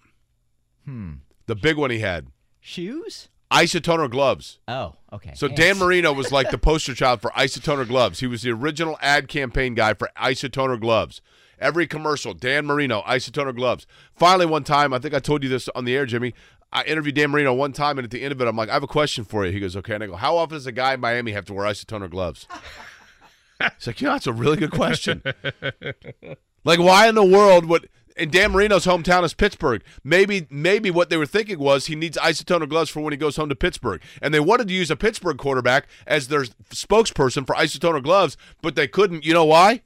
Hmm. 0.85 1.15
The 1.47 1.57
big 1.57 1.77
one 1.77 1.91
he 1.91 1.99
had, 1.99 2.29
Shoes? 2.61 3.29
Isotoner 3.51 4.11
gloves. 4.11 4.59
Oh, 4.69 4.95
okay. 5.13 5.33
So. 5.35 5.49
Dan 5.49 5.79
Marino 5.79 6.13
was 6.13 6.33
like 6.33 6.51
the 6.51 6.59
poster 6.59 6.95
child 6.95 7.21
for 7.21 7.31
isotoner 7.31 7.87
gloves. 7.87 8.21
He 8.21 8.27
was 8.27 8.43
the 8.43 8.51
original 8.51 8.99
ad 9.01 9.29
campaign 9.29 9.75
guy 9.75 9.95
for 9.95 10.11
isotoner 10.17 10.81
gloves. 10.81 11.21
Every 11.59 11.87
commercial, 11.87 12.35
Dan 12.35 12.67
Marino, 12.67 13.03
isotoner 13.03 13.55
gloves. 13.57 13.87
Finally, 14.15 14.47
one 14.47 14.65
time, 14.65 14.93
I 14.93 14.99
think 14.99 15.15
I 15.15 15.21
told 15.21 15.43
you 15.43 15.49
this 15.49 15.71
on 15.71 15.87
the 15.87 15.97
air, 15.97 16.05
Jimmy. 16.05 16.35
I 16.73 16.83
interviewed 16.85 17.15
Dan 17.15 17.31
Marino 17.31 17.55
one 17.55 17.73
time, 17.73 17.99
and 17.99 18.05
at 18.05 18.11
the 18.11 18.23
end 18.23 18.33
of 18.33 18.41
it, 18.41 18.49
I'm 18.49 18.57
like, 18.57 18.69
I 18.69 18.75
have 18.75 18.83
a 18.83 18.89
question 18.89 19.25
for 19.25 19.47
you. 19.47 19.53
He 19.53 19.61
goes, 19.61 19.77
okay. 19.77 19.95
And 19.95 20.05
I 20.05 20.07
go, 20.09 20.17
how 20.17 20.37
often 20.37 20.57
does 20.57 20.67
a 20.67 20.73
guy 20.73 20.95
in 20.95 21.01
Miami 21.01 21.33
have 21.33 21.47
to 21.47 21.55
wear 21.55 21.65
isotoner 21.67 22.11
gloves? 22.11 22.47
He's 23.79 23.87
like, 23.87 24.01
you 24.01 24.07
know, 24.07 24.13
that's 24.13 24.27
a 24.27 24.33
really 24.33 24.59
good 24.59 24.73
question. 24.73 25.23
like, 26.65 26.79
why 26.79 27.09
in 27.09 27.15
the 27.15 27.25
world 27.25 27.65
would? 27.67 27.89
And 28.17 28.33
Dan 28.33 28.53
Marino's 28.53 28.87
hometown 28.87 29.25
is 29.25 29.35
Pittsburgh. 29.35 29.83
Maybe, 30.03 30.47
maybe 30.49 30.91
what 30.91 31.11
they 31.11 31.17
were 31.17 31.27
thinking 31.27 31.59
was 31.59 31.87
he 31.87 31.95
needs 31.95 32.17
isotoner 32.17 32.69
gloves 32.69 32.89
for 32.91 33.01
when 33.01 33.13
he 33.13 33.17
goes 33.19 33.37
home 33.37 33.51
to 33.51 33.55
Pittsburgh, 33.55 34.01
and 34.23 34.33
they 34.33 34.41
wanted 34.41 34.69
to 34.69 34.75
use 34.75 34.91
a 34.91 34.97
Pittsburgh 34.97 35.37
quarterback 35.37 35.87
as 36.07 36.29
their 36.29 36.45
spokesperson 36.71 37.47
for 37.47 37.55
isotoner 37.57 38.03
gloves, 38.03 38.37
but 38.63 38.75
they 38.75 38.89
couldn't. 38.89 39.25
You 39.25 39.35
know 39.35 39.45
why? 39.45 39.83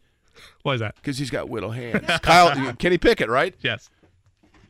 Why 0.63 0.75
is 0.75 0.81
that? 0.81 0.95
Because 0.97 1.19
he's 1.19 1.31
got 1.31 1.51
little 1.51 1.71
hands. 1.73 2.05
Kyle, 2.23 2.75
Kenny 2.75 2.99
Pickett, 2.99 3.29
right? 3.29 3.55
Yes. 3.61 3.91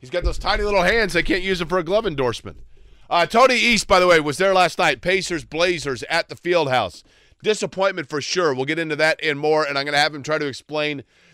He's 0.00 0.10
got 0.10 0.24
those 0.24 0.38
tiny 0.38 0.62
little 0.62 0.82
hands. 0.82 1.12
They 1.12 1.22
can't 1.22 1.42
use 1.42 1.58
them 1.58 1.68
for 1.68 1.78
a 1.78 1.84
glove 1.84 2.06
endorsement. 2.06 2.56
Uh, 3.10 3.26
Tony 3.26 3.56
East, 3.56 3.86
by 3.86 4.00
the 4.00 4.06
way, 4.06 4.20
was 4.20 4.38
there 4.38 4.54
last 4.54 4.78
night. 4.78 5.00
Pacers, 5.02 5.44
Blazers 5.44 6.02
at 6.04 6.28
the 6.28 6.36
field 6.36 6.70
house. 6.70 7.02
Disappointment 7.42 8.08
for 8.08 8.20
sure. 8.20 8.54
We'll 8.54 8.66
get 8.66 8.78
into 8.78 8.96
that 8.96 9.18
and 9.22 9.38
more, 9.38 9.64
and 9.64 9.76
I'm 9.76 9.84
going 9.84 9.94
to 9.94 10.00
have 10.00 10.14
him 10.14 10.22
try 10.22 10.38
to 10.38 10.46
explain 10.46 11.02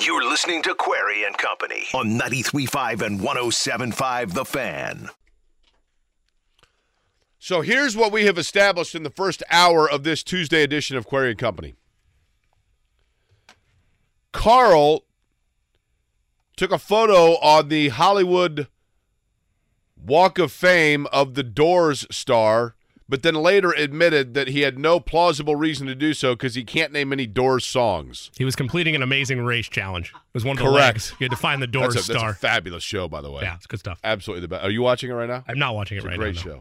You're 0.00 0.24
listening 0.24 0.62
to 0.62 0.74
Query 0.74 1.24
and 1.24 1.36
Company 1.36 1.86
on 1.92 2.18
93.5 2.18 3.02
and 3.02 3.20
107.5 3.20 4.32
The 4.32 4.44
Fan. 4.44 5.08
So 7.40 7.62
here's 7.62 7.96
what 7.96 8.12
we 8.12 8.24
have 8.26 8.38
established 8.38 8.94
in 8.94 9.02
the 9.02 9.10
first 9.10 9.42
hour 9.50 9.90
of 9.90 10.04
this 10.04 10.22
Tuesday 10.22 10.62
edition 10.62 10.96
of 10.96 11.06
Query 11.06 11.30
and 11.30 11.38
Company. 11.38 11.74
Carl 14.32 15.04
took 16.56 16.70
a 16.70 16.78
photo 16.78 17.32
on 17.38 17.68
the 17.68 17.88
Hollywood 17.88 18.68
Walk 19.96 20.38
of 20.38 20.52
Fame 20.52 21.08
of 21.12 21.34
the 21.34 21.42
Doors 21.42 22.06
star, 22.08 22.76
but 23.08 23.22
then 23.22 23.34
later 23.34 23.70
admitted 23.72 24.34
that 24.34 24.48
he 24.48 24.60
had 24.60 24.78
no 24.78 25.00
plausible 25.00 25.56
reason 25.56 25.86
to 25.86 25.94
do 25.94 26.12
so 26.12 26.34
because 26.34 26.54
he 26.54 26.64
can't 26.64 26.92
name 26.92 27.12
any 27.12 27.26
Doors 27.26 27.64
songs. 27.64 28.30
He 28.36 28.44
was 28.44 28.54
completing 28.56 28.94
an 28.94 29.02
amazing 29.02 29.40
race 29.44 29.68
challenge. 29.68 30.10
It 30.14 30.34
was 30.34 30.44
one 30.44 30.58
of 30.58 30.64
the 30.64 30.70
Correct. 30.70 30.94
legs. 30.96 31.14
You 31.18 31.24
had 31.24 31.30
to 31.30 31.36
find 31.36 31.62
the 31.62 31.66
Doors 31.66 31.94
That's 31.94 32.08
a, 32.08 32.12
that's 32.12 32.20
star. 32.20 32.30
a 32.30 32.34
fabulous 32.34 32.82
show, 32.82 33.08
by 33.08 33.20
the 33.22 33.30
way. 33.30 33.42
yeah, 33.42 33.54
it's 33.56 33.66
good 33.66 33.80
stuff. 33.80 33.98
Absolutely 34.04 34.42
the 34.42 34.48
best. 34.48 34.64
Are 34.64 34.70
you 34.70 34.82
watching 34.82 35.10
it 35.10 35.14
right 35.14 35.28
now? 35.28 35.44
I'm 35.48 35.58
not 35.58 35.74
watching 35.74 35.96
it 35.96 35.98
It's 35.98 36.06
a 36.06 36.08
right 36.08 36.18
great 36.18 36.36
now. 36.36 36.42
no. 36.44 36.52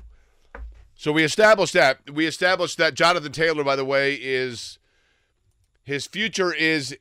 show. 0.56 0.62
So 0.96 1.12
we 1.12 1.24
established 1.24 1.74
that. 1.74 2.00
We 2.12 2.26
established 2.26 2.78
that 2.80 2.94
Jonathan 2.96 3.32
Taylor, 3.32 3.64
by 3.64 3.76
the 3.76 3.86
way, 3.86 4.16
is 4.16 4.80
his 5.84 6.08
future 6.08 6.52
is 6.54 6.98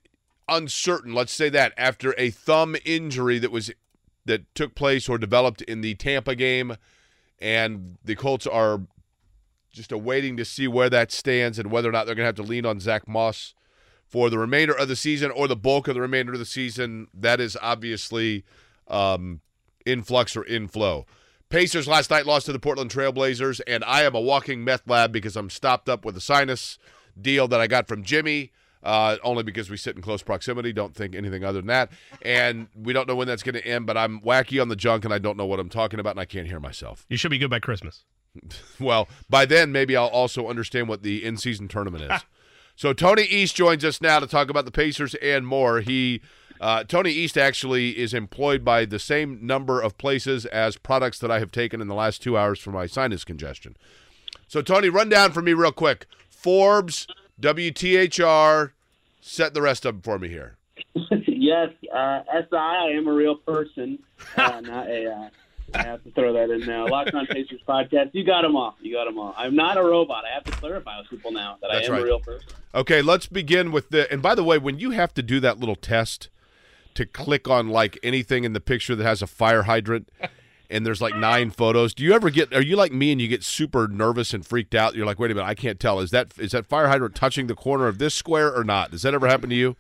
uncertain. 0.49 1.15
Let's 1.15 1.33
say 1.33 1.49
that 1.51 1.73
after 1.79 2.15
a 2.19 2.31
thumb 2.31 2.77
injury 2.85 3.39
that 3.39 3.51
was 3.51 3.71
that 4.27 4.55
took 4.55 4.75
place 4.75 5.09
or 5.09 5.19
developed 5.19 5.63
in 5.63 5.81
the 5.81 5.95
Tampa 5.95 6.35
game, 6.35 6.77
and 7.39 7.97
the 8.05 8.17
Colts 8.17 8.47
are 8.47 8.81
just 9.77 9.93
awaiting 9.93 10.37
to 10.39 10.45
see 10.45 10.67
where 10.67 10.91
that 10.91 11.13
stands 11.13 11.59
and 11.59 11.71
whether 11.71 11.89
or 11.89 11.93
not 11.93 12.07
they're 12.07 12.15
going 12.15 12.25
to 12.25 12.29
have 12.29 12.35
to 12.35 12.43
lean 12.43 12.67
on 12.67 12.81
Zack 12.81 13.07
Moss 13.07 13.55
for 14.07 14.31
the 14.31 14.39
remainder 14.39 14.73
of 14.73 14.89
the 14.89 14.97
season 14.97 15.31
or 15.31 15.47
the 15.47 15.57
bulk 15.57 15.87
of 15.87 15.95
the 15.95 16.01
remainder 16.01 16.33
of 16.33 16.39
the 16.39 16.47
season. 16.47 17.09
That 17.13 17.41
is 17.41 17.57
obviously 17.61 18.45
um, 18.89 19.41
in 19.85 20.03
flux 20.03 20.37
or 20.37 20.43
in 20.43 20.69
flow. 20.69 21.07
Pacers 21.49 21.87
last 21.87 22.11
night 22.11 22.27
lost 22.27 22.47
to 22.47 22.53
the 22.53 22.59
Portland 22.59 22.91
Trailblazers, 22.91 23.61
and 23.69 23.85
I 23.85 24.03
am 24.03 24.15
a 24.17 24.21
walking 24.21 24.65
meth 24.65 24.89
lab 24.89 25.13
because 25.13 25.37
I'm 25.37 25.51
stopped 25.51 25.89
up 25.89 26.05
with 26.05 26.17
a 26.17 26.21
sinus 26.21 26.79
deal 27.21 27.47
that 27.49 27.61
I 27.61 27.67
got 27.67 27.87
from 27.87 28.03
Jimmy. 28.03 28.51
Uh, 28.83 29.17
only 29.25 29.43
because 29.43 29.69
we 29.69 29.77
sit 29.77 29.97
in 29.97 30.03
close 30.03 30.23
proximity. 30.23 30.73
Don't 30.73 30.95
think 30.95 31.17
anything 31.17 31.43
other 31.43 31.59
than 31.59 31.67
that. 31.67 31.91
And 32.23 32.69
we 32.77 32.93
don't 32.93 33.09
know 33.09 33.17
when 33.17 33.27
that's 33.27 33.43
going 33.43 33.57
to 33.57 33.67
end, 33.67 33.85
but 33.85 33.97
I'm 33.97 34.21
wacky 34.21 34.63
on 34.63 34.69
the 34.69 34.77
junk 34.77 35.05
and 35.05 35.13
I 35.13 35.19
don't 35.19 35.37
know 35.37 35.47
what 35.47 35.59
I'm 35.59 35.69
talking 35.69 35.99
about 35.99 36.11
and 36.11 36.21
I 36.21 36.25
can't 36.25 36.47
hear 36.47 36.61
myself. 36.61 37.05
You 37.09 37.17
should 37.17 37.33
be 37.33 37.39
good 37.39 37.51
by 37.51 37.59
Christmas. 37.59 38.05
Well, 38.79 39.09
by 39.31 39.47
then, 39.47 39.73
maybe 39.73 39.97
I'll 39.97 40.07
also 40.07 40.49
understand 40.49 40.87
what 40.87 41.03
the 41.03 41.25
in 41.25 41.39
season 41.39 41.67
tournament 41.67 42.13
is. 42.13 42.21
so, 42.77 42.93
Tony 42.93 43.23
East 43.23 43.57
joins 43.57 43.85
us 43.87 44.03
now 44.03 44.19
to 44.19 44.27
talk 44.27 44.51
about 44.51 44.67
the 44.67 44.71
Pacers 44.71 45.15
and 45.17 45.47
more. 45.47 45.81
He. 45.81 46.21
Uh, 46.59 46.85
Tony 46.85 47.11
East 47.11 47.37
actually 47.37 47.99
is 47.99 48.15
employed 48.15 48.65
by 48.65 48.87
the 48.87 48.99
same 48.99 49.47
number 49.47 49.81
of 49.81 49.99
places 49.99 50.47
as 50.47 50.79
products 50.79 51.19
that 51.19 51.31
I 51.31 51.39
have 51.39 51.53
taken 51.53 51.83
in 51.83 51.89
the 51.89 51.95
last 51.95 52.23
two 52.23 52.39
hours 52.39 52.59
for 52.59 52.71
my 52.71 52.87
sinus 52.87 53.25
congestion. 53.25 53.77
So, 54.49 54.63
Tony, 54.63 54.89
run 54.89 55.11
down 55.11 55.33
for 55.33 55.43
me 55.43 55.53
real 55.53 55.73
quick. 55.73 56.07
Forbes, 56.31 57.07
WTHR, 57.41 58.73
set 59.21 59.53
the 59.53 59.61
rest 59.63 59.85
of 59.85 59.97
them 59.97 60.03
for 60.03 60.19
me 60.19 60.29
here. 60.29 60.57
yes, 60.95 61.71
uh, 61.95 62.23
SI, 62.33 62.57
I 62.57 62.93
am 62.97 63.09
a 63.09 63.13
real 63.13 63.37
person, 63.37 63.99
uh, 64.37 64.61
not 64.61 64.89
a. 64.89 65.31
I 65.75 65.83
have 65.83 66.03
to 66.05 66.11
throw 66.13 66.33
that 66.35 66.51
in 66.51 66.61
now. 66.67 66.87
Locked 66.87 67.15
on 67.15 67.27
Pacers 67.27 67.61
podcast. 67.67 68.11
You 68.13 68.25
got 68.25 68.43
them 68.43 68.57
all. 68.57 68.77
You 68.81 68.95
got 68.95 69.05
them 69.05 69.19
all. 69.19 69.35
I'm 69.37 69.55
not 69.55 69.77
a 69.77 69.83
robot. 69.83 70.25
I 70.25 70.35
have 70.35 70.45
to 70.45 70.53
clarify 70.53 70.99
with 70.99 71.11
people 71.11 71.33
now 71.33 71.59
that 71.61 71.71
That's 71.73 71.89
I 71.89 71.93
am 71.93 71.93
right. 71.93 72.03
a 72.03 72.05
real 72.05 72.21
person. 72.21 72.49
Okay, 72.75 73.03
let's 73.03 73.27
begin 73.27 73.73
with 73.73 73.91
the. 73.91 74.11
And 74.13 74.23
by 74.23 74.35
the 74.35 74.45
way, 74.45 74.59
when 74.59 74.79
you 74.79 74.93
have 74.93 75.13
to 75.15 75.23
do 75.23 75.41
that 75.41 75.59
little 75.59 75.77
test 75.77 76.29
to 76.95 77.05
click 77.05 77.49
on 77.49 77.69
like 77.69 77.99
anything 78.03 78.45
in 78.45 78.53
the 78.53 78.61
picture 78.61 78.95
that 78.95 79.05
has 79.05 79.23
a 79.23 79.27
fire 79.27 79.65
hydrant, 79.65 80.11
and 80.71 80.87
there's 80.87 81.03
like 81.03 81.17
nine 81.17 81.51
photos, 81.51 81.95
do 81.95 82.05
you 82.05 82.13
ever 82.13 82.31
get? 82.31 82.53
Are 82.55 82.63
you 82.63 82.77
like 82.77 82.93
me 82.93 83.13
and 83.13 83.21
you 83.21 83.29
get 83.29 83.43
super 83.43 83.89
nervous 83.89 84.33
and 84.33 84.47
freaked 84.47 84.75
out? 84.75 84.95
You're 84.95 85.07
like, 85.07 85.19
wait 85.19 85.31
a 85.31 85.35
minute, 85.35 85.47
I 85.47 85.55
can't 85.55 85.81
tell. 85.81 86.01
Is 86.01 86.11
that 86.11 86.33
is 86.39 86.53
that 86.53 86.67
fire 86.67 86.89
hydrant 86.89 87.15
touching 87.15 87.47
the 87.47 87.55
corner 87.55 87.87
of 87.87 87.99
this 87.99 88.15
square 88.15 88.55
or 88.55 88.65
not? 88.65 88.91
Does 88.91 89.03
that 89.03 89.15
ever 89.15 89.27
happen 89.27 89.51
to 89.51 89.57
you? 89.57 89.77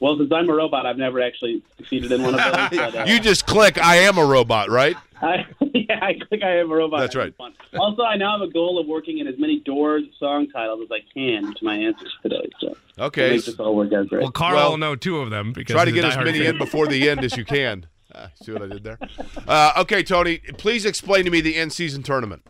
Well, 0.00 0.18
since 0.18 0.30
I'm 0.32 0.48
a 0.50 0.54
robot, 0.54 0.84
I've 0.86 0.98
never 0.98 1.20
actually 1.22 1.62
succeeded 1.78 2.12
in 2.12 2.22
one 2.22 2.34
of 2.34 2.40
those. 2.40 2.68
But, 2.78 2.94
uh, 2.96 3.04
You 3.06 3.20
just 3.20 3.46
click, 3.46 3.78
I 3.82 3.96
am 3.96 4.18
a 4.18 4.24
robot, 4.24 4.68
right? 4.68 4.96
I, 5.22 5.46
yeah, 5.72 6.00
I 6.02 6.18
think 6.28 6.42
I 6.42 6.58
am 6.58 6.70
a 6.70 6.74
robot. 6.74 7.00
That's 7.00 7.16
right. 7.16 7.32
Also, 7.78 8.02
I 8.02 8.16
now 8.16 8.38
have 8.38 8.46
a 8.46 8.52
goal 8.52 8.78
of 8.78 8.86
working 8.86 9.18
in 9.18 9.26
as 9.26 9.38
many 9.38 9.60
Doors 9.60 10.02
song 10.18 10.48
titles 10.52 10.80
as 10.84 10.90
I 10.90 10.98
can 11.14 11.54
to 11.54 11.64
my 11.64 11.76
answers 11.76 12.12
today. 12.22 12.48
So 12.60 12.76
Okay. 12.98 13.28
it 13.28 13.30
makes 13.30 13.46
this 13.46 13.58
all 13.58 13.74
work 13.74 13.92
out 13.94 14.08
great. 14.08 14.22
Well, 14.22 14.32
Carl 14.32 14.56
Well, 14.56 14.70
will 14.72 14.76
know 14.78 14.96
two 14.96 15.18
of 15.18 15.30
them 15.30 15.52
because 15.52 15.72
Try 15.74 15.84
to 15.86 15.92
get 15.92 16.04
as 16.04 16.16
many 16.18 16.40
fan. 16.40 16.48
in 16.54 16.58
before 16.58 16.86
the 16.86 17.08
end 17.08 17.24
as 17.24 17.36
you 17.36 17.44
can. 17.44 17.86
Uh, 18.14 18.28
see 18.40 18.52
what 18.52 18.62
I 18.62 18.68
did 18.68 18.84
there? 18.84 18.96
Uh, 19.48 19.72
okay, 19.78 20.04
Tony, 20.04 20.38
please 20.56 20.84
explain 20.86 21.24
to 21.24 21.32
me 21.32 21.40
the 21.40 21.56
end 21.56 21.72
season 21.72 22.04
tournament. 22.04 22.42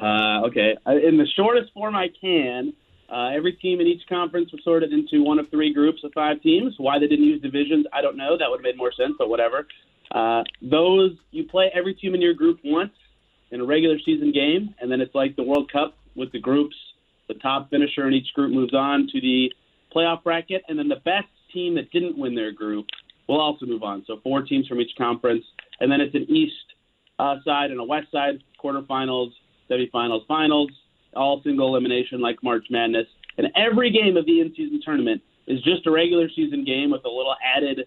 Uh, 0.00 0.42
okay. 0.46 0.76
Uh, 0.84 0.96
In 0.96 1.16
the 1.16 1.26
shortest 1.36 1.72
form 1.72 1.94
I 1.94 2.08
can, 2.20 2.72
uh, 3.08 3.28
every 3.28 3.52
team 3.52 3.80
in 3.80 3.86
each 3.86 4.02
conference 4.08 4.50
was 4.52 4.62
sorted 4.64 4.92
into 4.92 5.22
one 5.22 5.38
of 5.38 5.48
three 5.50 5.72
groups 5.72 6.02
of 6.04 6.12
five 6.12 6.40
teams. 6.42 6.74
Why 6.78 6.98
they 6.98 7.06
didn't 7.06 7.24
use 7.24 7.40
divisions, 7.40 7.86
I 7.92 8.02
don't 8.02 8.16
know. 8.16 8.36
That 8.36 8.50
would 8.50 8.58
have 8.58 8.64
made 8.64 8.76
more 8.76 8.92
sense, 8.92 9.14
but 9.18 9.28
whatever. 9.28 9.66
Uh, 10.10 10.42
those 10.62 11.12
you 11.30 11.44
play 11.44 11.70
every 11.74 11.94
team 11.94 12.14
in 12.14 12.20
your 12.20 12.34
group 12.34 12.58
once 12.64 12.92
in 13.50 13.60
a 13.60 13.64
regular 13.64 13.98
season 14.04 14.32
game, 14.32 14.74
and 14.80 14.90
then 14.90 15.00
it's 15.00 15.14
like 15.14 15.36
the 15.36 15.42
World 15.42 15.70
Cup 15.70 15.96
with 16.14 16.32
the 16.32 16.40
groups. 16.40 16.76
The 17.28 17.34
top 17.34 17.70
finisher 17.70 18.06
in 18.06 18.14
each 18.14 18.32
group 18.34 18.52
moves 18.52 18.74
on 18.74 19.08
to 19.12 19.20
the 19.20 19.52
playoff 19.94 20.22
bracket, 20.22 20.62
and 20.68 20.78
then 20.78 20.88
the 20.88 21.00
best 21.04 21.26
team 21.52 21.74
that 21.74 21.90
didn't 21.90 22.18
win 22.18 22.34
their 22.34 22.52
group 22.52 22.86
will 23.28 23.40
also 23.40 23.66
move 23.66 23.82
on. 23.82 24.04
So 24.06 24.20
four 24.22 24.42
teams 24.42 24.66
from 24.68 24.80
each 24.80 24.92
conference, 24.96 25.44
and 25.80 25.90
then 25.90 26.00
it's 26.00 26.14
an 26.14 26.26
East 26.28 26.54
uh, 27.18 27.36
side 27.44 27.70
and 27.70 27.80
a 27.80 27.84
West 27.84 28.10
side 28.12 28.42
quarterfinals, 28.62 29.30
semifinals, 29.70 30.26
finals, 30.26 30.70
all 31.16 31.42
single 31.42 31.68
elimination 31.68 32.20
like 32.20 32.42
March 32.42 32.66
Madness. 32.70 33.06
And 33.38 33.48
every 33.56 33.90
game 33.90 34.16
of 34.16 34.26
the 34.26 34.40
in-season 34.40 34.80
tournament 34.84 35.22
is 35.46 35.62
just 35.62 35.86
a 35.86 35.90
regular 35.90 36.28
season 36.34 36.64
game 36.64 36.90
with 36.90 37.04
a 37.04 37.08
little 37.08 37.34
added 37.44 37.86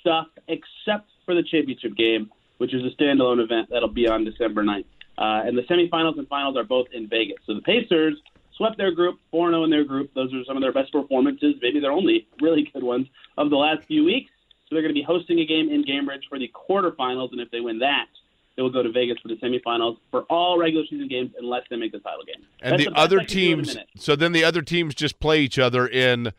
stuff, 0.00 0.26
except 0.48 1.08
for 1.24 1.34
the 1.34 1.42
championship 1.42 1.96
game, 1.96 2.30
which 2.58 2.74
is 2.74 2.82
a 2.84 3.02
standalone 3.02 3.42
event 3.42 3.68
that'll 3.70 3.88
be 3.88 4.08
on 4.08 4.24
December 4.24 4.62
9th. 4.62 4.84
Uh, 5.18 5.42
and 5.46 5.56
the 5.56 5.62
semifinals 5.62 6.18
and 6.18 6.26
finals 6.28 6.56
are 6.56 6.64
both 6.64 6.86
in 6.92 7.08
Vegas. 7.08 7.36
So 7.46 7.54
the 7.54 7.60
Pacers 7.62 8.16
swept 8.56 8.78
their 8.78 8.92
group, 8.92 9.18
4 9.30 9.50
0 9.50 9.64
in 9.64 9.70
their 9.70 9.84
group. 9.84 10.12
Those 10.14 10.32
are 10.32 10.44
some 10.44 10.56
of 10.56 10.62
their 10.62 10.72
best 10.72 10.92
performances, 10.92 11.54
maybe 11.60 11.80
their 11.80 11.92
only 11.92 12.26
really 12.40 12.70
good 12.72 12.82
ones 12.82 13.06
of 13.36 13.50
the 13.50 13.56
last 13.56 13.86
few 13.86 14.04
weeks. 14.04 14.30
So 14.68 14.76
they're 14.76 14.82
going 14.82 14.94
to 14.94 14.98
be 14.98 15.02
hosting 15.02 15.40
a 15.40 15.46
game 15.46 15.68
in 15.68 15.84
Gainbridge 15.84 16.28
for 16.28 16.38
the 16.38 16.50
quarterfinals, 16.54 17.32
and 17.32 17.40
if 17.40 17.50
they 17.50 17.60
win 17.60 17.80
that, 17.80 18.06
they 18.56 18.62
will 18.62 18.70
go 18.70 18.82
to 18.82 18.90
Vegas 18.90 19.18
for 19.20 19.28
the 19.28 19.36
semifinals 19.36 19.98
for 20.10 20.22
all 20.22 20.58
regular 20.58 20.84
season 20.88 21.08
games 21.08 21.30
unless 21.38 21.62
they 21.70 21.76
make 21.76 21.92
the 21.92 21.98
title 21.98 22.24
game. 22.24 22.44
And 22.62 22.72
That's 22.72 22.84
the 22.84 22.98
other 22.98 23.20
I 23.20 23.24
can 23.24 23.36
do 23.36 23.52
in 23.52 23.60
a 23.60 23.64
teams, 23.64 23.76
so 23.96 24.16
then 24.16 24.32
the 24.32 24.44
other 24.44 24.62
teams 24.62 24.94
just 24.94 25.20
play 25.20 25.40
each 25.40 25.58
other 25.58 25.86
in 25.86 26.32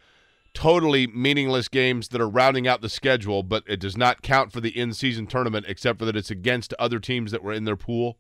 totally 0.54 1.08
meaningless 1.08 1.68
games 1.68 2.10
that 2.10 2.20
are 2.20 2.30
rounding 2.30 2.68
out 2.68 2.82
the 2.82 2.90
schedule, 2.90 3.44
but 3.44 3.64
it 3.68 3.80
does 3.80 3.96
not 3.96 4.22
count 4.22 4.52
for 4.52 4.60
the 4.60 4.78
in-season 4.78 5.28
tournament 5.28 5.66
except 5.68 6.00
for 6.00 6.06
that 6.06 6.16
it's 6.16 6.30
against 6.30 6.74
other 6.78 7.00
teams 7.00 7.32
that 7.32 7.44
were 7.44 7.54
in 7.54 7.64
their 7.64 7.78
pool. 7.78 8.18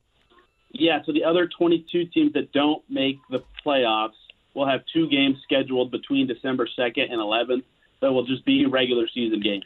Yeah, 0.72 1.02
so 1.06 1.12
the 1.12 1.24
other 1.24 1.48
22 1.48 2.06
teams 2.06 2.34
that 2.34 2.54
don't 2.54 2.82
make 2.89 3.18
the 3.30 3.44
playoffs 3.66 4.14
will 4.54 4.68
have 4.68 4.82
two 4.94 5.10
games 5.10 5.38
scheduled 5.44 5.92
between 5.92 6.28
December 6.28 6.68
2nd 6.78 7.12
and 7.12 7.20
11th 7.20 7.64
that 8.02 8.12
will 8.12 8.26
just 8.26 8.46
be 8.46 8.66
regular 8.66 9.08
season 9.14 9.42
games. 9.42 9.66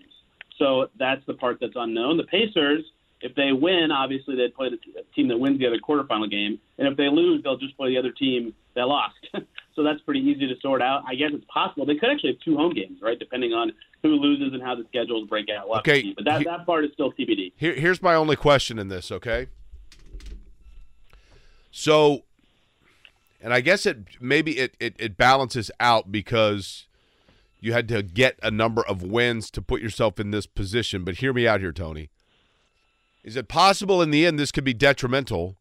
So 0.57 0.89
that's 0.97 1.25
the 1.25 1.33
part 1.33 1.57
that's 1.59 1.73
unknown. 1.75 2.17
The 2.17 2.23
Pacers, 2.23 2.83
if 3.21 3.33
they 3.35 3.51
win, 3.51 3.91
obviously 3.91 4.35
they'd 4.35 4.53
play 4.53 4.69
the 4.69 4.77
team 5.15 5.27
that 5.29 5.37
wins 5.37 5.59
the 5.59 5.67
other 5.67 5.79
quarterfinal 5.79 6.29
game, 6.29 6.59
and 6.77 6.87
if 6.87 6.97
they 6.97 7.09
lose, 7.09 7.41
they'll 7.43 7.57
just 7.57 7.75
play 7.77 7.89
the 7.89 7.97
other 7.97 8.11
team 8.11 8.53
that 8.75 8.83
lost. 8.87 9.15
so 9.75 9.83
that's 9.83 10.01
pretty 10.01 10.19
easy 10.19 10.47
to 10.47 10.53
sort 10.61 10.81
out. 10.81 11.03
I 11.07 11.15
guess 11.15 11.29
it's 11.33 11.45
possible 11.45 11.85
they 11.85 11.95
could 11.95 12.09
actually 12.09 12.33
have 12.33 12.41
two 12.41 12.57
home 12.57 12.73
games, 12.73 12.99
right? 13.01 13.17
Depending 13.17 13.53
on 13.53 13.71
who 14.03 14.09
loses 14.09 14.53
and 14.53 14.61
how 14.61 14.75
the 14.75 14.83
schedules 14.89 15.27
break 15.29 15.47
out. 15.49 15.67
We'll 15.69 15.79
Okay, 15.79 16.13
but 16.15 16.25
that 16.25 16.39
he- 16.39 16.43
that 16.45 16.65
part 16.65 16.85
is 16.85 16.91
still 16.93 17.11
TBD. 17.11 17.53
Here, 17.55 17.73
here's 17.73 18.01
my 18.01 18.15
only 18.15 18.35
question 18.35 18.77
in 18.77 18.89
this, 18.89 19.11
okay? 19.11 19.47
So, 21.71 22.23
and 23.41 23.53
I 23.53 23.61
guess 23.61 23.85
it 23.85 24.21
maybe 24.21 24.59
it, 24.59 24.75
it, 24.79 24.95
it 24.97 25.17
balances 25.17 25.71
out 25.79 26.11
because 26.11 26.87
you 27.59 27.73
had 27.73 27.87
to 27.89 28.03
get 28.03 28.37
a 28.43 28.51
number 28.51 28.85
of 28.85 29.01
wins 29.01 29.49
to 29.51 29.61
put 29.61 29.81
yourself 29.81 30.19
in 30.19 30.31
this 30.31 30.45
position. 30.45 31.03
But 31.03 31.15
hear 31.15 31.33
me 31.33 31.47
out 31.47 31.61
here, 31.61 31.71
Tony. 31.73 32.09
Is 33.25 33.35
it 33.35 33.49
possible 33.49 34.01
in 34.01 34.11
the 34.11 34.25
end 34.25 34.39
this 34.39 34.53
could 34.53 34.63
be 34.63 34.73
detrimental 34.73 35.57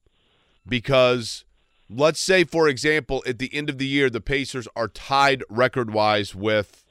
because 0.69 1.45
let's 1.91 2.21
say, 2.21 2.45
for 2.45 2.69
example, 2.69 3.25
at 3.27 3.41
the 3.41 3.53
end 3.53 3.69
of 3.69 3.79
the 3.79 3.87
year, 3.87 4.09
the 4.09 4.21
Pacers 4.21 4.69
are 4.77 4.87
tied 4.87 5.43
record 5.49 5.93
wise 5.93 6.33
with, 6.33 6.85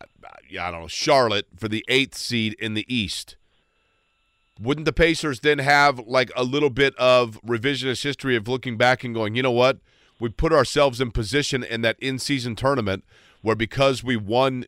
I 0.00 0.70
don't 0.72 0.80
know, 0.80 0.88
Charlotte 0.88 1.46
for 1.56 1.68
the 1.68 1.84
eighth 1.86 2.16
seed 2.16 2.54
in 2.54 2.74
the 2.74 2.92
East 2.92 3.36
wouldn't 4.60 4.84
the 4.84 4.92
Pacers 4.92 5.40
then 5.40 5.58
have 5.58 5.98
like 6.00 6.30
a 6.36 6.44
little 6.44 6.70
bit 6.70 6.94
of 6.96 7.40
revisionist 7.42 8.02
history 8.02 8.36
of 8.36 8.46
looking 8.46 8.76
back 8.76 9.02
and 9.02 9.14
going, 9.14 9.34
you 9.34 9.42
know 9.42 9.50
what? 9.50 9.78
We 10.18 10.28
put 10.28 10.52
ourselves 10.52 11.00
in 11.00 11.12
position 11.12 11.64
in 11.64 11.80
that 11.80 11.96
in 11.98 12.18
season 12.18 12.54
tournament 12.54 13.04
where 13.40 13.56
because 13.56 14.04
we 14.04 14.16
won 14.16 14.66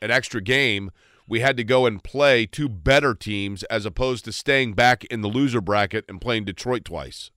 an 0.00 0.12
extra 0.12 0.40
game, 0.40 0.92
we 1.26 1.40
had 1.40 1.56
to 1.56 1.64
go 1.64 1.86
and 1.86 2.02
play 2.02 2.46
two 2.46 2.68
better 2.68 3.14
teams 3.14 3.62
as 3.64 3.86
opposed 3.86 4.24
to 4.26 4.32
staying 4.32 4.74
back 4.74 5.04
in 5.04 5.22
the 5.22 5.28
loser 5.28 5.60
bracket 5.60 6.04
and 6.08 6.20
playing 6.20 6.44
Detroit 6.44 6.84
twice. 6.84 7.30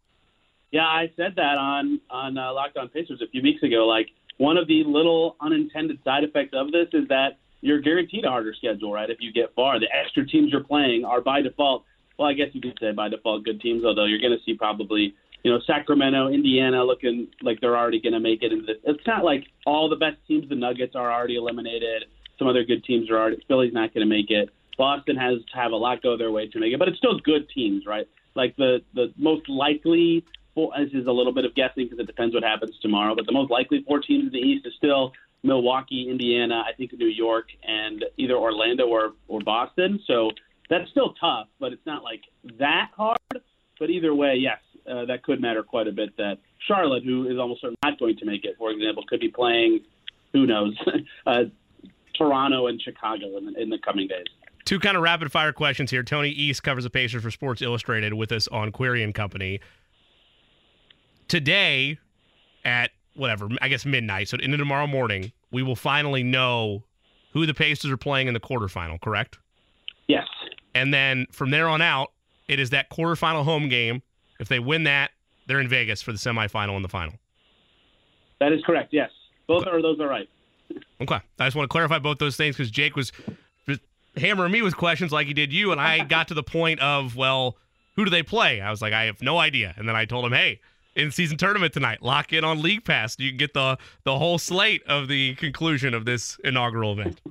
Yeah, 0.72 0.86
I 0.86 1.12
said 1.16 1.34
that 1.38 1.58
on 1.58 2.02
on 2.10 2.38
uh, 2.38 2.54
Locked 2.54 2.78
On 2.78 2.90
Pacers 2.90 3.22
a 3.22 3.28
few 3.28 3.42
weeks 3.42 3.64
ago. 3.64 3.88
Like 3.88 4.08
one 4.38 4.58
of 4.58 4.68
the 4.68 4.84
little 4.86 5.38
unintended 5.40 6.00
side 6.04 6.24
effects 6.24 6.54
of 6.54 6.72
this 6.72 6.88
is 6.94 7.08
that 7.08 7.40
you're 7.62 7.80
guaranteed 7.80 8.26
a 8.26 8.30
harder 8.30 8.54
schedule, 8.54 8.94
right? 8.94 9.10
If 9.10 9.18
you 9.20 9.32
get 9.32 9.54
far, 9.56 9.80
the 9.80 9.88
extra 9.94 10.28
teams 10.28 10.52
you're 10.52 10.64
playing 10.64 11.06
are 11.06 11.22
by 11.22 11.42
default. 11.42 11.86
Well, 12.20 12.28
I 12.28 12.34
guess 12.34 12.50
you 12.54 12.62
could 12.62 12.78
say 12.80 12.92
by 12.92 13.10
default 13.10 13.46
good 13.46 13.62
teams, 13.62 13.86
although 13.86 14.06
you're 14.06 14.20
going 14.20 14.38
to 14.38 14.44
see 14.44 14.56
probably 14.56 15.16
you 15.44 15.52
know 15.52 15.60
Sacramento, 15.66 16.28
Indiana 16.28 16.84
looking 16.84 17.28
like 17.42 17.62
they're 17.62 17.78
already 17.78 18.02
going 18.02 18.14
to 18.14 18.20
make 18.20 18.44
it 18.44 18.52
into 18.52 18.66
this. 18.66 18.78
It's 18.84 19.08
not 19.08 19.24
like 19.24 19.46
all 19.66 19.88
the 19.88 19.96
best 19.96 20.18
teams. 20.28 20.50
The 20.50 20.56
Nuggets 20.56 20.96
are 20.96 21.12
already 21.12 21.38
eliminated. 21.38 22.06
Some 22.40 22.48
other 22.48 22.64
good 22.64 22.84
teams 22.84 23.10
are 23.10 23.18
already. 23.18 23.44
Philly's 23.48 23.74
not 23.74 23.94
going 23.94 24.08
to 24.08 24.10
make 24.10 24.30
it. 24.30 24.50
Boston 24.78 25.16
has 25.16 25.40
to 25.52 25.58
have 25.58 25.72
a 25.72 25.76
lot 25.76 26.04
go 26.04 26.18
their 26.18 26.32
way 26.32 26.48
to 26.48 26.60
make 26.60 26.72
it, 26.72 26.80
but 26.80 26.88
it's 26.88 26.98
still 26.98 27.20
good 27.20 27.50
teams, 27.50 27.86
right? 27.86 28.08
Like 28.36 28.56
the 28.56 28.80
the 28.94 29.14
most 29.18 29.50
likely. 29.50 30.26
Four, 30.54 30.72
this 30.76 30.92
is 30.94 31.06
a 31.06 31.12
little 31.12 31.34
bit 31.34 31.46
of 31.46 31.54
guessing 31.54 31.86
because 31.86 32.00
it 32.00 32.08
depends 32.08 32.34
what 32.34 32.44
happens 32.44 32.78
tomorrow. 32.82 33.14
But 33.16 33.28
the 33.28 33.32
most 33.32 33.52
likely 33.52 33.84
four 33.88 34.00
teams 34.00 34.26
in 34.26 34.32
the 34.32 34.40
East 34.40 34.66
is 34.66 34.74
still 34.76 35.14
Milwaukee, 35.44 36.08
Indiana, 36.10 36.64
I 36.68 36.74
think 36.74 36.94
New 36.94 37.08
York, 37.08 37.50
and 37.64 38.04
either 38.18 38.34
Orlando 38.34 38.88
or 38.88 39.14
or 39.28 39.42
Boston. 39.42 40.00
So 40.08 40.32
that's 40.70 40.90
still 40.90 41.14
tough, 41.14 41.48
but 41.60 41.74
it's 41.74 41.86
not 41.86 42.04
like 42.04 42.22
that 42.60 42.92
hard. 42.96 43.18
But 43.80 43.90
either 43.90 44.14
way, 44.14 44.36
yes, 44.36 44.60
uh, 44.90 45.06
that 45.06 45.24
could 45.24 45.42
matter 45.42 45.64
quite 45.64 45.88
a 45.88 45.92
bit. 45.92 46.18
That 46.18 46.38
Charlotte, 46.68 47.04
who 47.04 47.30
is 47.30 47.38
almost 47.38 47.62
certainly 47.62 47.78
not 47.84 48.00
going 48.00 48.18
to 48.18 48.26
make 48.26 48.44
it, 48.44 48.56
for 48.58 48.72
example, 48.72 49.04
could 49.08 49.20
be 49.20 49.30
playing, 49.30 49.82
who 50.34 50.46
knows, 50.46 50.76
uh, 51.26 51.44
Toronto 52.18 52.68
and 52.68 52.82
Chicago 52.82 53.38
in 53.38 53.46
the, 53.46 53.62
in 53.62 53.70
the 53.70 53.78
coming 53.80 54.08
days. 54.08 54.26
Two 54.66 54.80
kind 54.80 54.98
of 54.98 55.04
rapid 55.04 55.32
fire 55.32 55.54
questions 55.54 55.92
here. 55.92 56.04
Tony 56.04 56.30
East 56.30 56.64
covers 56.64 56.84
the 56.84 56.90
Pacers 56.90 57.24
for 57.24 57.32
Sports 57.32 57.62
Illustrated 57.62 58.14
with 58.14 58.32
us 58.32 58.48
on 58.50 58.72
Query 58.72 59.04
and 59.04 59.14
Company. 59.14 59.60
Today, 61.28 61.98
at 62.66 62.92
whatever, 63.16 63.48
I 63.62 63.70
guess 63.70 63.86
midnight, 63.86 64.30
so 64.30 64.38
into 64.38 64.58
tomorrow 64.58 64.88
morning, 64.88 65.32
we 65.52 65.64
will 65.64 65.76
finally 65.76 66.24
know 66.24 66.84
who 67.32 67.46
the 67.46 67.54
Pacers 67.54 67.92
are 67.92 67.98
playing 67.98 68.28
in 68.28 68.34
the 68.34 68.40
quarterfinal, 68.40 69.00
correct? 69.00 69.38
Yes. 70.08 70.26
And 70.76 70.94
then 70.94 71.28
from 71.32 71.50
there 71.50 71.68
on 71.68 71.82
out, 71.82 72.12
it 72.48 72.60
is 72.60 72.70
that 72.72 72.90
quarterfinal 72.90 73.44
home 73.44 73.70
game. 73.70 74.02
If 74.40 74.48
they 74.48 74.60
win 74.60 74.84
that, 74.84 75.12
they're 75.48 75.60
in 75.60 75.68
Vegas 75.68 76.02
for 76.02 76.12
the 76.12 76.18
semifinal 76.18 76.76
and 76.76 76.84
the 76.84 76.90
final. 76.90 77.16
That 78.40 78.52
is 78.52 78.62
correct. 78.66 78.94
Yes, 78.94 79.10
both 79.48 79.66
are 79.66 79.82
those 79.82 80.00
are 80.00 80.08
right. 80.08 80.30
Okay, 81.00 81.20
I 81.40 81.46
just 81.46 81.56
want 81.56 81.70
to 81.70 81.72
clarify 81.72 82.00
both 82.00 82.18
those 82.18 82.36
things 82.36 82.56
because 82.56 82.72
Jake 82.72 82.96
was 82.96 83.12
hammering 84.18 84.52
me 84.52 84.62
with 84.62 84.76
questions 84.76 85.12
like 85.12 85.28
he 85.28 85.34
did 85.34 85.54
you, 85.54 85.72
and 85.72 85.80
I 85.80 86.04
got 86.04 86.28
to 86.30 86.34
the 86.34 86.44
point 86.44 86.80
of 86.80 87.16
well, 87.16 87.58
who 87.96 88.06
do 88.06 88.12
they 88.12 88.24
play? 88.24 88.62
I 88.62 88.72
was 88.72 88.82
like, 88.82 88.94
I 88.94 89.06
have 89.06 89.22
no 89.22 89.38
idea, 89.38 89.74
and 89.78 89.88
then 89.88 89.96
I 89.96 90.06
told 90.06 90.26
him, 90.26 90.34
hey, 90.34 90.60
in 90.96 91.12
season 91.12 91.38
tournament 91.38 91.74
tonight, 91.74 92.02
lock 92.02 92.34
in 92.34 92.44
on 92.44 92.62
League 92.62 92.84
Pass. 92.84 93.18
You 93.20 93.30
can 93.30 93.38
get 93.38 93.54
the 93.54 93.78
the 94.04 94.18
whole 94.18 94.38
slate 94.38 94.84
of 94.88 95.08
the 95.08 95.36
conclusion 95.36 95.94
of 95.94 96.06
this 96.06 96.38
inaugural 96.44 96.94
event. 96.94 97.22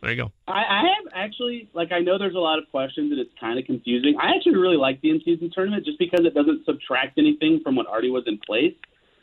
There 0.00 0.10
you 0.12 0.16
go. 0.16 0.32
I, 0.48 0.52
I 0.52 0.82
have 0.82 1.12
actually 1.14 1.68
like 1.72 1.92
I 1.92 2.00
know 2.00 2.18
there's 2.18 2.34
a 2.34 2.38
lot 2.38 2.58
of 2.58 2.64
questions 2.70 3.10
and 3.10 3.20
it's 3.20 3.30
kind 3.40 3.58
of 3.58 3.64
confusing. 3.64 4.16
I 4.20 4.34
actually 4.36 4.56
really 4.56 4.76
like 4.76 5.00
the 5.00 5.10
in-season 5.10 5.50
tournament 5.54 5.86
just 5.86 5.98
because 5.98 6.26
it 6.26 6.34
doesn't 6.34 6.64
subtract 6.66 7.18
anything 7.18 7.60
from 7.62 7.76
what 7.76 7.86
already 7.86 8.10
was 8.10 8.24
in 8.26 8.38
place. 8.46 8.74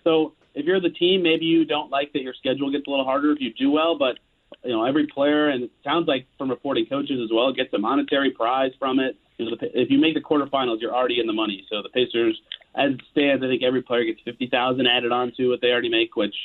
So 0.03 0.33
if 0.53 0.65
you're 0.65 0.81
the 0.81 0.89
team, 0.89 1.23
maybe 1.23 1.45
you 1.45 1.65
don't 1.65 1.89
like 1.89 2.13
that 2.13 2.21
your 2.21 2.33
schedule 2.33 2.71
gets 2.71 2.85
a 2.87 2.89
little 2.89 3.05
harder 3.05 3.31
if 3.31 3.39
you 3.39 3.53
do 3.53 3.71
well, 3.71 3.97
but 3.97 4.19
you 4.63 4.71
know 4.71 4.83
every 4.83 5.07
player 5.07 5.49
and 5.49 5.63
it 5.63 5.71
sounds 5.83 6.07
like 6.07 6.27
from 6.37 6.49
reporting 6.49 6.85
coaches 6.85 7.19
as 7.23 7.29
well 7.33 7.53
gets 7.53 7.73
a 7.73 7.77
monetary 7.77 8.31
prize 8.31 8.71
from 8.77 8.99
it. 8.99 9.17
You 9.37 9.45
know, 9.45 9.57
if 9.61 9.89
you 9.89 9.99
make 9.99 10.13
the 10.13 10.21
quarterfinals, 10.21 10.81
you're 10.81 10.93
already 10.93 11.19
in 11.19 11.25
the 11.25 11.33
money. 11.33 11.65
So 11.69 11.81
the 11.81 11.89
Pacers, 11.89 12.39
as 12.75 12.91
it 12.91 13.01
stands, 13.11 13.43
I 13.43 13.47
think 13.47 13.63
every 13.63 13.81
player 13.81 14.05
gets 14.05 14.19
fifty 14.23 14.47
thousand 14.47 14.87
added 14.87 15.11
on 15.11 15.31
to 15.37 15.49
what 15.49 15.61
they 15.61 15.69
already 15.69 15.89
make, 15.89 16.15
which 16.15 16.35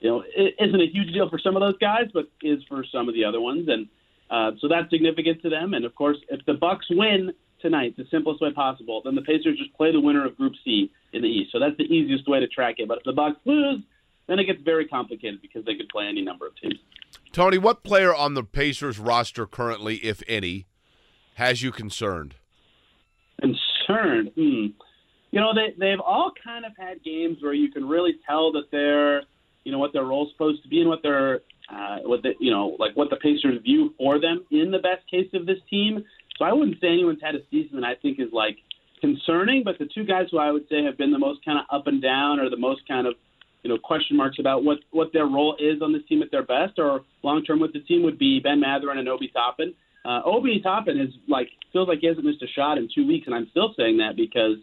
you 0.00 0.10
know, 0.10 0.24
isn't 0.36 0.80
a 0.80 0.86
huge 0.92 1.12
deal 1.12 1.30
for 1.30 1.38
some 1.38 1.54
of 1.56 1.60
those 1.60 1.78
guys, 1.78 2.08
but 2.12 2.28
is 2.42 2.60
for 2.68 2.84
some 2.92 3.08
of 3.08 3.14
the 3.14 3.24
other 3.24 3.40
ones, 3.40 3.68
and 3.68 3.86
uh, 4.30 4.50
so 4.60 4.66
that's 4.66 4.90
significant 4.90 5.40
to 5.42 5.48
them. 5.48 5.74
And 5.74 5.84
of 5.84 5.94
course, 5.94 6.16
if 6.28 6.44
the 6.44 6.54
Bucks 6.54 6.86
win 6.90 7.32
tonight, 7.62 7.96
the 7.96 8.04
simplest 8.10 8.40
way 8.42 8.52
possible, 8.52 9.00
then 9.04 9.14
the 9.14 9.22
Pacers 9.22 9.58
just 9.58 9.72
play 9.74 9.92
the 9.92 10.00
winner 10.00 10.26
of 10.26 10.36
Group 10.36 10.52
C 10.64 10.90
in 11.12 11.22
the 11.22 11.28
East. 11.28 11.52
So 11.52 11.58
that's 11.58 11.76
the 11.78 11.84
easiest 11.84 12.28
way 12.28 12.40
to 12.40 12.48
track 12.48 12.76
it. 12.78 12.88
But 12.88 12.98
if 12.98 13.04
the 13.04 13.12
Bucks 13.12 13.38
lose, 13.44 13.82
then 14.26 14.38
it 14.38 14.44
gets 14.44 14.60
very 14.62 14.86
complicated 14.86 15.40
because 15.40 15.64
they 15.64 15.74
could 15.74 15.88
play 15.88 16.06
any 16.06 16.22
number 16.22 16.46
of 16.46 16.52
teams. 16.60 16.78
Tony, 17.32 17.58
what 17.58 17.82
player 17.82 18.14
on 18.14 18.34
the 18.34 18.44
Pacers 18.44 18.98
roster 18.98 19.46
currently, 19.46 19.96
if 19.96 20.22
any, 20.28 20.66
has 21.34 21.62
you 21.62 21.72
concerned? 21.72 22.34
Concerned? 23.40 24.32
Hmm. 24.34 24.66
You 25.30 25.40
know, 25.40 25.54
they 25.54 25.74
they've 25.78 26.00
all 26.00 26.30
kind 26.44 26.64
of 26.66 26.72
had 26.78 27.02
games 27.02 27.38
where 27.40 27.54
you 27.54 27.70
can 27.70 27.88
really 27.88 28.16
tell 28.26 28.52
that 28.52 28.70
they're 28.70 29.22
you 29.64 29.72
know 29.72 29.78
what 29.78 29.92
their 29.92 30.04
role's 30.04 30.30
supposed 30.32 30.62
to 30.62 30.68
be 30.68 30.80
and 30.80 30.88
what 30.88 31.02
their 31.02 31.40
uh, 31.70 31.98
what 32.04 32.22
the 32.22 32.34
you 32.38 32.50
know 32.50 32.76
like 32.78 32.94
what 32.96 33.08
the 33.10 33.16
Pacers 33.16 33.60
view 33.62 33.94
for 33.96 34.20
them 34.20 34.44
in 34.50 34.70
the 34.70 34.78
best 34.78 35.08
case 35.10 35.28
of 35.32 35.46
this 35.46 35.58
team. 35.70 36.04
So 36.38 36.44
I 36.44 36.52
wouldn't 36.52 36.80
say 36.80 36.88
anyone's 36.88 37.22
had 37.22 37.34
a 37.34 37.44
season 37.50 37.80
that 37.80 37.86
I 37.86 37.94
think 37.94 38.18
is 38.18 38.32
like 38.32 38.56
concerning, 39.00 39.62
but 39.64 39.78
the 39.78 39.88
two 39.92 40.04
guys 40.04 40.26
who 40.30 40.38
I 40.38 40.50
would 40.50 40.68
say 40.68 40.84
have 40.84 40.96
been 40.96 41.12
the 41.12 41.18
most 41.18 41.44
kind 41.44 41.58
of 41.58 41.64
up 41.70 41.86
and 41.86 42.00
down 42.00 42.40
or 42.40 42.48
the 42.48 42.56
most 42.56 42.86
kind 42.88 43.06
of 43.06 43.14
you 43.62 43.70
know 43.70 43.78
question 43.78 44.16
marks 44.16 44.38
about 44.38 44.64
what 44.64 44.78
what 44.90 45.12
their 45.12 45.26
role 45.26 45.56
is 45.58 45.82
on 45.82 45.92
this 45.92 46.02
team 46.08 46.22
at 46.22 46.30
their 46.30 46.44
best 46.44 46.78
or 46.78 47.02
long 47.22 47.44
term 47.44 47.60
with 47.60 47.72
the 47.72 47.80
team 47.80 48.02
would 48.02 48.18
be 48.18 48.40
Ben 48.40 48.60
Mathurin 48.60 48.98
and 48.98 49.08
Obi 49.08 49.28
Toppin. 49.28 49.74
Uh, 50.04 50.20
Obi 50.24 50.60
Toppin 50.60 50.98
is 50.98 51.10
like 51.28 51.48
feels 51.72 51.88
like 51.88 51.98
he 52.00 52.06
hasn't 52.06 52.26
missed 52.26 52.42
a 52.42 52.48
shot 52.48 52.78
in 52.78 52.88
two 52.92 53.06
weeks, 53.06 53.26
and 53.26 53.34
I'm 53.34 53.48
still 53.50 53.74
saying 53.76 53.98
that 53.98 54.16
because 54.16 54.56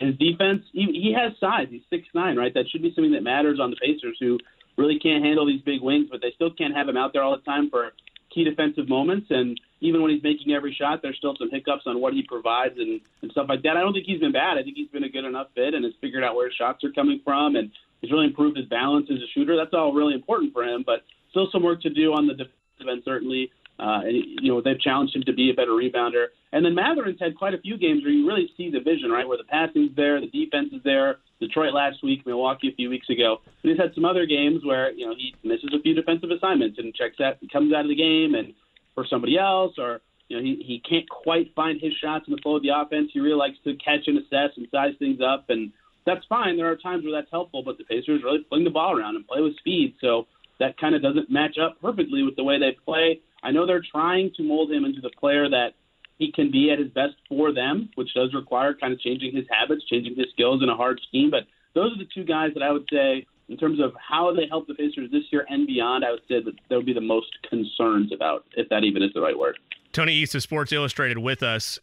his 0.00 0.16
defense, 0.18 0.62
he, 0.72 0.86
he 0.92 1.14
has 1.16 1.32
size. 1.38 1.68
He's 1.70 1.82
six 1.88 2.06
nine, 2.14 2.36
right? 2.36 2.52
That 2.52 2.64
should 2.70 2.82
be 2.82 2.92
something 2.94 3.12
that 3.12 3.22
matters 3.22 3.58
on 3.60 3.70
the 3.70 3.76
Pacers, 3.76 4.16
who 4.18 4.38
really 4.76 4.98
can't 4.98 5.24
handle 5.24 5.46
these 5.46 5.62
big 5.62 5.80
wings, 5.80 6.08
but 6.10 6.20
they 6.20 6.32
still 6.34 6.50
can't 6.50 6.74
have 6.74 6.88
him 6.88 6.96
out 6.96 7.12
there 7.12 7.22
all 7.22 7.36
the 7.36 7.42
time 7.42 7.70
for 7.70 7.92
key 8.34 8.44
defensive 8.44 8.88
moments. 8.88 9.26
And 9.30 9.60
even 9.82 10.00
when 10.00 10.12
he's 10.12 10.22
making 10.22 10.52
every 10.54 10.72
shot, 10.72 11.00
there's 11.02 11.16
still 11.18 11.34
some 11.38 11.50
hiccups 11.50 11.82
on 11.86 12.00
what 12.00 12.14
he 12.14 12.22
provides 12.22 12.78
and, 12.78 13.00
and 13.20 13.30
stuff 13.32 13.46
like 13.48 13.62
that. 13.62 13.76
I 13.76 13.80
don't 13.80 13.92
think 13.92 14.06
he's 14.06 14.20
been 14.20 14.32
bad. 14.32 14.56
I 14.56 14.62
think 14.62 14.76
he's 14.76 14.88
been 14.88 15.04
a 15.04 15.08
good 15.08 15.24
enough 15.24 15.48
fit 15.54 15.74
and 15.74 15.84
has 15.84 15.92
figured 16.00 16.22
out 16.22 16.36
where 16.36 16.46
his 16.46 16.54
shots 16.54 16.84
are 16.84 16.92
coming 16.92 17.20
from, 17.24 17.56
and 17.56 17.70
he's 18.00 18.12
really 18.12 18.26
improved 18.26 18.56
his 18.56 18.66
balance 18.66 19.08
as 19.10 19.18
a 19.18 19.28
shooter. 19.34 19.56
That's 19.56 19.74
all 19.74 19.92
really 19.92 20.14
important 20.14 20.52
for 20.52 20.62
him, 20.62 20.84
but 20.86 21.02
still 21.30 21.48
some 21.50 21.62
work 21.62 21.82
to 21.82 21.90
do 21.90 22.12
on 22.14 22.26
the 22.26 22.34
defensive 22.34 22.88
end, 22.88 23.02
certainly. 23.04 23.50
Uh, 23.78 24.06
and, 24.06 24.14
you 24.40 24.52
know, 24.52 24.60
they've 24.62 24.80
challenged 24.80 25.16
him 25.16 25.22
to 25.24 25.32
be 25.32 25.50
a 25.50 25.54
better 25.54 25.72
rebounder. 25.72 26.26
And 26.52 26.64
then 26.64 26.74
Mathurin's 26.74 27.18
had 27.18 27.34
quite 27.36 27.54
a 27.54 27.58
few 27.58 27.76
games 27.76 28.04
where 28.04 28.12
you 28.12 28.28
really 28.28 28.48
see 28.56 28.70
the 28.70 28.78
vision, 28.78 29.10
right? 29.10 29.26
Where 29.26 29.38
the 29.38 29.44
passing's 29.44 29.96
there, 29.96 30.20
the 30.20 30.28
defense 30.28 30.68
is 30.72 30.82
there. 30.84 31.16
Detroit 31.40 31.72
last 31.72 32.04
week, 32.04 32.24
Milwaukee 32.24 32.68
a 32.68 32.74
few 32.76 32.90
weeks 32.90 33.08
ago. 33.10 33.38
And 33.62 33.72
he's 33.72 33.80
had 33.80 33.94
some 33.94 34.04
other 34.04 34.26
games 34.26 34.62
where, 34.64 34.92
you 34.92 35.06
know, 35.06 35.14
he 35.16 35.34
misses 35.42 35.74
a 35.74 35.82
few 35.82 35.94
defensive 35.94 36.30
assignments 36.30 36.78
and 36.78 36.94
checks 36.94 37.18
out, 37.20 37.38
comes 37.50 37.72
out 37.74 37.84
of 37.84 37.88
the 37.88 37.96
game 37.96 38.34
and 38.36 38.54
for 38.94 39.06
somebody 39.08 39.38
else, 39.38 39.74
or, 39.78 40.00
you 40.28 40.36
know, 40.36 40.42
he, 40.42 40.62
he 40.66 40.82
can't 40.88 41.08
quite 41.08 41.54
find 41.54 41.80
his 41.80 41.92
shots 42.02 42.24
in 42.26 42.34
the 42.34 42.40
flow 42.42 42.56
of 42.56 42.62
the 42.62 42.70
offense. 42.74 43.10
He 43.12 43.20
really 43.20 43.36
likes 43.36 43.56
to 43.64 43.74
catch 43.76 44.06
and 44.06 44.18
assess 44.18 44.56
and 44.56 44.66
size 44.70 44.94
things 44.98 45.20
up. 45.20 45.46
And 45.48 45.72
that's 46.06 46.24
fine. 46.28 46.56
There 46.56 46.70
are 46.70 46.76
times 46.76 47.04
where 47.04 47.12
that's 47.12 47.30
helpful, 47.30 47.62
but 47.64 47.78
the 47.78 47.84
Pacers 47.84 48.22
really 48.24 48.44
fling 48.48 48.64
the 48.64 48.70
ball 48.70 48.98
around 48.98 49.16
and 49.16 49.26
play 49.26 49.40
with 49.40 49.56
speed. 49.58 49.94
So 50.00 50.26
that 50.58 50.78
kind 50.78 50.94
of 50.94 51.02
doesn't 51.02 51.30
match 51.30 51.56
up 51.62 51.80
perfectly 51.80 52.22
with 52.22 52.36
the 52.36 52.44
way 52.44 52.58
they 52.58 52.76
play 52.84 53.20
I 53.42 53.50
know 53.50 53.66
they're 53.66 53.82
trying 53.90 54.30
to 54.36 54.42
mold 54.42 54.70
him 54.70 54.84
into 54.84 55.00
the 55.00 55.10
player 55.18 55.48
that 55.48 55.70
he 56.18 56.30
can 56.30 56.50
be 56.50 56.70
at 56.70 56.78
his 56.78 56.88
best 56.90 57.14
for 57.28 57.52
them, 57.52 57.90
which 57.96 58.14
does 58.14 58.32
require 58.34 58.74
kind 58.74 58.92
of 58.92 59.00
changing 59.00 59.34
his 59.34 59.44
habits, 59.50 59.84
changing 59.90 60.14
his 60.16 60.26
skills 60.32 60.62
in 60.62 60.68
a 60.68 60.76
hard 60.76 61.00
scheme. 61.08 61.30
But 61.30 61.44
those 61.74 61.92
are 61.92 61.98
the 61.98 62.08
two 62.14 62.24
guys 62.24 62.50
that 62.54 62.62
I 62.62 62.70
would 62.70 62.86
say, 62.90 63.26
in 63.48 63.56
terms 63.56 63.80
of 63.80 63.92
how 63.96 64.34
they 64.34 64.46
help 64.48 64.66
the 64.66 64.74
Pacers 64.74 65.10
this 65.10 65.24
year 65.30 65.46
and 65.48 65.66
beyond, 65.66 66.04
I 66.04 66.10
would 66.12 66.22
say 66.28 66.42
that 66.42 66.54
there 66.68 66.78
would 66.78 66.86
be 66.86 66.92
the 66.92 67.00
most 67.00 67.36
concerns 67.48 68.12
about, 68.12 68.44
if 68.56 68.68
that 68.68 68.84
even 68.84 69.02
is 69.02 69.10
the 69.14 69.20
right 69.20 69.38
word. 69.38 69.58
Tony 69.92 70.14
East 70.14 70.34
of 70.34 70.42
Sports 70.42 70.72
Illustrated 70.72 71.18
with 71.18 71.42
us 71.42 71.78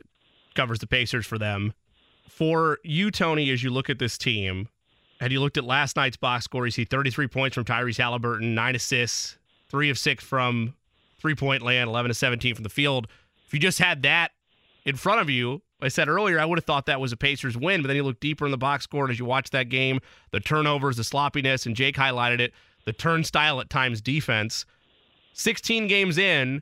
covers 0.55 0.79
the 0.79 0.87
Pacers 0.87 1.25
for 1.25 1.37
them. 1.37 1.73
For 2.27 2.79
you, 2.83 3.11
Tony, 3.11 3.49
as 3.51 3.63
you 3.63 3.69
look 3.69 3.89
at 3.89 3.99
this 3.99 4.17
team, 4.17 4.67
had 5.19 5.31
you 5.31 5.41
looked 5.41 5.57
at 5.57 5.63
last 5.63 5.95
night's 5.95 6.17
box 6.17 6.45
score, 6.45 6.65
you 6.65 6.71
see 6.71 6.85
33 6.85 7.27
points 7.27 7.55
from 7.55 7.65
Tyrese 7.65 7.97
Halliburton, 7.97 8.55
nine 8.55 8.75
assists, 8.75 9.37
three 9.67 9.89
of 9.89 9.97
six 9.97 10.23
from 10.23 10.73
three 11.19 11.35
point 11.35 11.61
land, 11.61 11.89
11 11.89 12.09
to 12.09 12.15
17 12.15 12.55
from 12.55 12.63
the 12.63 12.69
field. 12.69 13.07
If 13.45 13.53
you 13.53 13.59
just 13.59 13.79
had 13.79 14.03
that 14.03 14.31
in 14.85 14.95
front 14.95 15.21
of 15.21 15.29
you, 15.29 15.61
I 15.81 15.87
said 15.87 16.09
earlier, 16.09 16.39
I 16.39 16.45
would 16.45 16.57
have 16.57 16.65
thought 16.65 16.85
that 16.87 16.99
was 16.99 17.11
a 17.11 17.17
Pacers 17.17 17.57
win, 17.57 17.81
but 17.81 17.87
then 17.87 17.95
you 17.95 18.03
look 18.03 18.19
deeper 18.19 18.45
in 18.45 18.51
the 18.51 18.57
box 18.57 18.83
score, 18.83 19.05
and 19.05 19.11
as 19.11 19.19
you 19.19 19.25
watch 19.25 19.49
that 19.51 19.69
game, 19.69 19.99
the 20.31 20.39
turnovers, 20.39 20.97
the 20.97 21.03
sloppiness, 21.03 21.65
and 21.65 21.75
Jake 21.75 21.95
highlighted 21.95 22.39
it, 22.39 22.53
the 22.85 22.93
turnstile 22.93 23.61
at 23.61 23.69
times 23.69 24.01
defense. 24.01 24.65
16 25.33 25.87
games 25.87 26.17
in, 26.17 26.61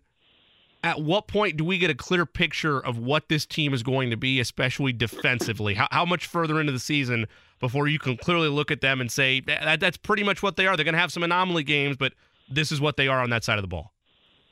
at 0.84 1.02
what 1.02 1.28
point 1.28 1.58
do 1.58 1.66
we 1.66 1.78
get 1.78 1.90
a 1.90 1.96
clear 1.96 2.26
picture 2.26 2.80
of 2.80 3.00
what 3.00 3.28
this 3.30 3.46
team 3.46 3.74
is 3.74 3.82
going 3.82 4.12
to 4.12 4.18
be, 4.18 4.40
especially 4.40 4.94
defensively? 4.94 5.74
How, 5.74 5.88
how 5.92 6.06
much 6.06 6.28
further 6.28 6.60
into 6.60 6.72
the 6.72 6.80
season 6.80 7.26
before 7.60 7.88
you 7.88 7.98
can 7.98 8.18
clearly 8.18 8.50
look 8.50 8.70
at 8.70 8.82
them 8.82 9.02
and 9.02 9.12
say, 9.12 9.42
that, 9.42 9.80
that's 9.80 9.98
pretty 9.98 10.24
much 10.24 10.44
what 10.44 10.58
they 10.58 10.68
are? 10.68 10.78
They're 10.78 10.86
going 10.86 10.94
to 10.94 11.00
have 11.00 11.12
some 11.12 11.24
anomaly 11.24 11.64
games, 11.64 11.98
but 11.98 12.14
this 12.50 12.72
is 12.72 12.80
what 12.80 12.98
they 12.98 13.08
are 13.08 13.22
on 13.22 13.32
that 13.32 13.44
side 13.44 13.58
of 13.58 13.64
the 13.64 13.68
ball. 13.68 13.94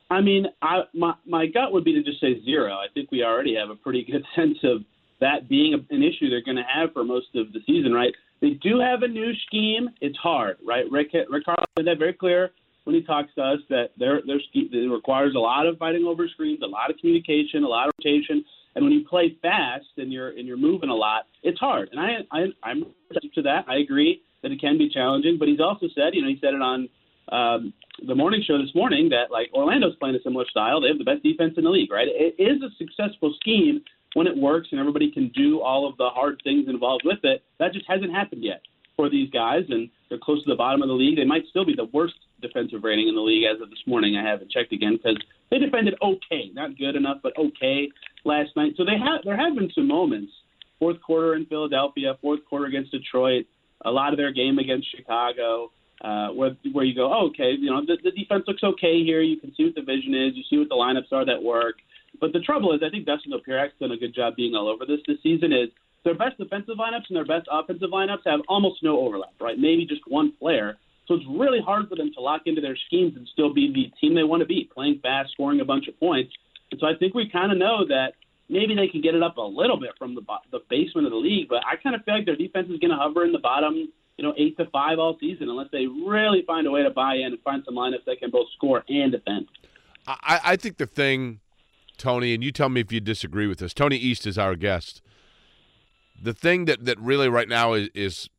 I 0.10 0.22
mean, 0.22 0.45
I, 0.62 0.82
my 0.93 1.14
my 1.26 1.47
gut 1.47 1.74
would 1.74 1.84
be 1.84 1.93
to 1.93 2.03
just 2.03 2.22
say 2.22 2.43
zero. 2.43 2.74
I 2.74 2.88
think 2.93 3.12
we 3.12 3.24
already 3.24 3.56
have 3.56 3.70
a 3.70 3.76
pretty 3.76 4.03
good 4.03 4.24
sense 4.36 4.58
of 4.64 4.84
that 5.22 5.47
being 5.49 5.74
an 5.74 6.03
issue 6.03 6.30
they're 6.30 6.43
going 6.43 6.58
to 6.58 6.64
have 6.64 6.93
for 6.93 7.03
most 7.03 7.28
of 7.36 7.53
the 7.53 7.60
season, 7.66 7.93
right? 7.93 8.14
They 8.41 8.51
do 8.62 8.80
have 8.80 9.01
a 9.01 9.08
new 9.08 9.32
scheme. 9.47 9.89
It's 10.01 10.18
hard, 10.18 10.58
right? 10.66 10.86
Rick 10.91 11.08
Rick 11.14 11.45
Carlisle 11.45 11.66
made 11.78 11.88
that 11.88 11.99
very 11.99 12.14
clear 12.14 12.51
when 12.84 12.95
he 12.95 13.01
talks 13.01 13.34
to 13.36 13.41
us 13.41 13.60
that 13.70 13.89
their 13.97 14.22
their 14.26 14.39
scheme 14.49 14.70
it 14.72 14.91
requires 14.91 15.34
a 15.36 15.39
lot 15.39 15.66
of 15.66 15.78
fighting 15.78 16.06
over 16.06 16.28
screens, 16.28 16.60
a 16.64 16.68
lot 16.68 16.89
of 16.89 16.97
communication, 16.97 17.64
a 17.64 17.68
lot 17.68 17.88
of 17.88 17.93
rotation, 17.99 18.43
and 18.76 18.84
when 18.84 18.93
you 18.93 19.06
play 19.08 19.36
fast 19.41 19.86
and 19.97 20.12
you're 20.12 20.30
and 20.30 20.47
you're 20.47 20.58
moving 20.58 20.89
a 20.89 20.95
lot, 20.95 21.24
it's 21.43 21.60
hard. 21.60 21.89
And 21.91 21.99
I, 21.99 22.18
I 22.32 22.45
I'm 22.64 22.86
to 23.34 23.41
that. 23.41 23.66
I 23.68 23.78
agree 23.78 24.22
that 24.43 24.51
it 24.51 24.62
can 24.62 24.78
be 24.78 24.89
challenging, 24.89 25.38
but 25.39 25.47
he's 25.47 25.60
also 25.60 25.88
said, 25.95 26.14
you 26.14 26.22
know, 26.22 26.28
he 26.28 26.38
said 26.39 26.53
it 26.53 26.62
on 26.62 26.88
um, 27.32 27.73
the 28.05 28.15
morning 28.15 28.43
show 28.45 28.57
this 28.57 28.73
morning 28.76 29.09
that 29.09 29.32
like 29.32 29.49
Orlando's 29.53 29.95
playing 29.99 30.15
a 30.15 30.21
similar 30.21 30.45
style. 30.49 30.82
They 30.82 30.89
have 30.89 30.97
the 30.97 31.05
best 31.05 31.23
defense 31.23 31.53
in 31.57 31.63
the 31.63 31.69
league, 31.69 31.91
right? 31.91 32.07
It 32.07 32.36
is 32.38 32.61
a 32.61 32.69
successful 32.78 33.34
scheme 33.39 33.82
when 34.13 34.28
it 34.28 34.38
works 34.38 34.69
and 34.71 34.80
everybody 34.80 35.11
can 35.11 35.30
do 35.30 35.61
all 35.61 35.88
of 35.88 35.97
the 35.97 36.09
hard 36.09 36.41
things 36.43 36.67
involved 36.67 37.03
with 37.05 37.19
it. 37.23 37.43
That 37.59 37.73
just 37.73 37.86
hasn't 37.88 38.11
happened 38.11 38.43
yet 38.43 38.61
for 38.95 39.09
these 39.09 39.30
guys, 39.30 39.63
and 39.69 39.89
they're 40.09 40.17
close 40.17 40.43
to 40.43 40.49
the 40.49 40.55
bottom 40.55 40.82
of 40.82 40.88
the 40.88 40.93
league. 40.93 41.17
They 41.17 41.26
might 41.26 41.43
still 41.49 41.65
be 41.65 41.76
the 41.76 41.89
worst 41.93 42.15
defensive 42.41 42.84
rating 42.84 43.07
in 43.07 43.15
the 43.15 43.21
league 43.21 43.43
as 43.43 43.61
of 43.61 43.69
this 43.69 43.84
morning. 43.86 44.17
I 44.17 44.23
haven't 44.23 44.51
checked 44.51 44.71
again 44.71 44.97
because 44.97 45.17
they 45.51 45.57
defended 45.57 45.95
okay, 46.01 46.51
not 46.53 46.78
good 46.78 46.95
enough, 46.95 47.17
but 47.23 47.38
okay 47.38 47.89
last 48.23 48.51
night. 48.55 48.73
So 48.78 48.86
they 48.86 48.97
have 48.97 49.21
there 49.23 49.38
have 49.38 49.55
been 49.55 49.71
some 49.73 49.88
moments. 49.88 50.32
Fourth 50.80 51.01
quarter 51.01 51.36
in 51.36 51.45
Philadelphia, 51.45 52.15
fourth 52.21 52.41
quarter 52.49 52.65
against 52.65 52.91
Detroit, 52.91 53.45
a 53.86 53.91
lot 53.91 54.11
of 54.11 54.17
their 54.17 54.34
game 54.34 54.59
against 54.59 54.93
Chicago, 54.93 55.71
uh, 56.01 56.29
where 56.29 56.55
where 56.73 56.85
you 56.85 56.95
go, 56.95 57.11
oh, 57.11 57.27
okay, 57.27 57.55
you 57.57 57.69
know 57.69 57.81
the, 57.85 57.97
the 58.03 58.11
defense 58.11 58.43
looks 58.47 58.63
okay 58.63 59.03
here. 59.03 59.21
You 59.21 59.37
can 59.37 59.53
see 59.55 59.65
what 59.65 59.75
the 59.75 59.81
vision 59.81 60.13
is. 60.13 60.35
You 60.35 60.43
see 60.49 60.57
what 60.57 60.69
the 60.69 60.75
lineups 60.75 61.11
are 61.11 61.25
that 61.25 61.41
work. 61.41 61.75
But 62.19 62.33
the 62.33 62.39
trouble 62.39 62.73
is, 62.73 62.81
I 62.85 62.89
think 62.89 63.05
Dustin 63.05 63.31
Dopirak's 63.31 63.73
done 63.79 63.91
a 63.91 63.97
good 63.97 64.15
job 64.15 64.35
being 64.35 64.55
all 64.55 64.67
over 64.67 64.85
this 64.85 64.99
this 65.07 65.17
season. 65.23 65.53
Is 65.53 65.69
their 66.03 66.15
best 66.15 66.37
defensive 66.37 66.75
lineups 66.77 67.09
and 67.09 67.15
their 67.15 67.25
best 67.25 67.47
offensive 67.51 67.89
lineups 67.89 68.25
have 68.25 68.41
almost 68.47 68.83
no 68.83 68.99
overlap, 68.99 69.33
right? 69.41 69.57
Maybe 69.57 69.85
just 69.85 70.01
one 70.07 70.33
player. 70.39 70.77
So 71.07 71.15
it's 71.15 71.25
really 71.29 71.59
hard 71.61 71.87
for 71.89 71.95
them 71.95 72.11
to 72.15 72.21
lock 72.21 72.43
into 72.45 72.61
their 72.61 72.77
schemes 72.87 73.13
and 73.15 73.27
still 73.31 73.53
be 73.53 73.71
the 73.71 73.91
team 73.99 74.15
they 74.15 74.23
want 74.23 74.41
to 74.41 74.45
be, 74.45 74.69
playing 74.73 74.99
fast, 75.03 75.31
scoring 75.33 75.61
a 75.61 75.65
bunch 75.65 75.87
of 75.87 75.99
points. 75.99 76.33
And 76.71 76.79
so 76.79 76.87
I 76.87 76.93
think 76.97 77.13
we 77.13 77.29
kind 77.29 77.51
of 77.51 77.57
know 77.57 77.85
that 77.87 78.13
maybe 78.49 78.75
they 78.75 78.87
can 78.87 79.01
get 79.01 79.13
it 79.13 79.21
up 79.21 79.37
a 79.37 79.41
little 79.41 79.79
bit 79.79 79.91
from 79.97 80.15
the 80.15 80.21
the 80.51 80.59
basement 80.69 81.05
of 81.05 81.11
the 81.11 81.17
league, 81.17 81.47
but 81.49 81.61
I 81.65 81.75
kind 81.81 81.95
of 81.95 82.03
feel 82.03 82.15
like 82.15 82.25
their 82.25 82.35
defense 82.35 82.69
is 82.69 82.79
going 82.79 82.91
to 82.91 82.97
hover 82.97 83.23
in 83.23 83.31
the 83.31 83.39
bottom, 83.39 83.91
you 84.18 84.24
know, 84.24 84.34
eight 84.38 84.57
to 84.57 84.66
five 84.68 84.99
all 84.99 85.18
season 85.20 85.49
unless 85.49 85.68
they 85.72 85.88
really 85.88 86.43
find 86.45 86.66
a 86.68 86.72
way 86.72 86.84
to 86.84 86.89
buy 86.89 87.16
in 87.16 87.28
and 87.28 87.41
find 87.41 87.63
some 87.66 87.76
lineups 87.76 88.05
that 88.05 88.20
can 88.20 88.32
both 88.32 88.47
score 88.55 88.84
and 88.88 89.11
defend. 89.11 89.47
I, 90.07 90.39
I 90.43 90.55
think 90.55 90.78
the 90.78 90.86
thing, 90.86 91.39
Tony, 91.97 92.34
and 92.34 92.43
you 92.43 92.51
tell 92.51 92.70
me 92.70 92.82
if 92.82 92.91
you 92.91 92.99
disagree 92.99 93.47
with 93.47 93.59
this. 93.59 93.74
Tony 93.74 93.97
East 93.97 94.26
is 94.26 94.38
our 94.38 94.55
guest. 94.55 95.01
The 96.22 96.34
thing 96.34 96.66
that 96.66 96.86
that 96.86 96.99
really 96.99 97.28
right 97.28 97.49
now 97.49 97.74
is, 97.74 97.89
is 97.93 98.30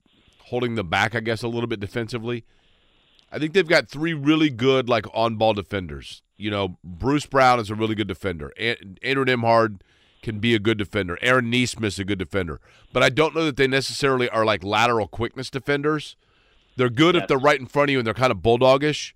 holding 0.46 0.76
them 0.76 0.88
back, 0.88 1.14
I 1.14 1.20
guess, 1.20 1.42
a 1.42 1.48
little 1.48 1.66
bit 1.66 1.80
defensively. 1.80 2.44
I 3.30 3.38
think 3.38 3.52
they've 3.52 3.68
got 3.68 3.88
three 3.88 4.14
really 4.14 4.48
good 4.48 4.88
like 4.88 5.06
on 5.12 5.36
ball 5.36 5.52
defenders. 5.52 6.22
You 6.36 6.50
know, 6.50 6.78
Bruce 6.84 7.26
Brown 7.26 7.60
is 7.60 7.70
a 7.70 7.74
really 7.74 7.94
good 7.94 8.06
defender. 8.06 8.52
And 8.58 8.98
Andrew 9.02 9.24
Nembhard 9.24 9.80
can 10.26 10.40
be 10.40 10.56
a 10.56 10.58
good 10.58 10.76
defender. 10.76 11.16
Aaron 11.22 11.48
Nesmith 11.50 11.92
is 11.92 11.98
a 12.00 12.04
good 12.04 12.18
defender. 12.18 12.60
But 12.92 13.04
I 13.04 13.10
don't 13.10 13.32
know 13.32 13.44
that 13.44 13.56
they 13.56 13.68
necessarily 13.68 14.28
are 14.28 14.44
like 14.44 14.64
lateral 14.64 15.06
quickness 15.06 15.50
defenders. 15.50 16.16
They're 16.74 16.90
good 16.90 17.14
yes. 17.14 17.22
if 17.22 17.28
they're 17.28 17.38
right 17.38 17.60
in 17.60 17.66
front 17.66 17.90
of 17.90 17.92
you 17.92 17.98
and 17.98 18.06
they're 18.06 18.12
kind 18.12 18.32
of 18.32 18.38
bulldogish. 18.38 19.12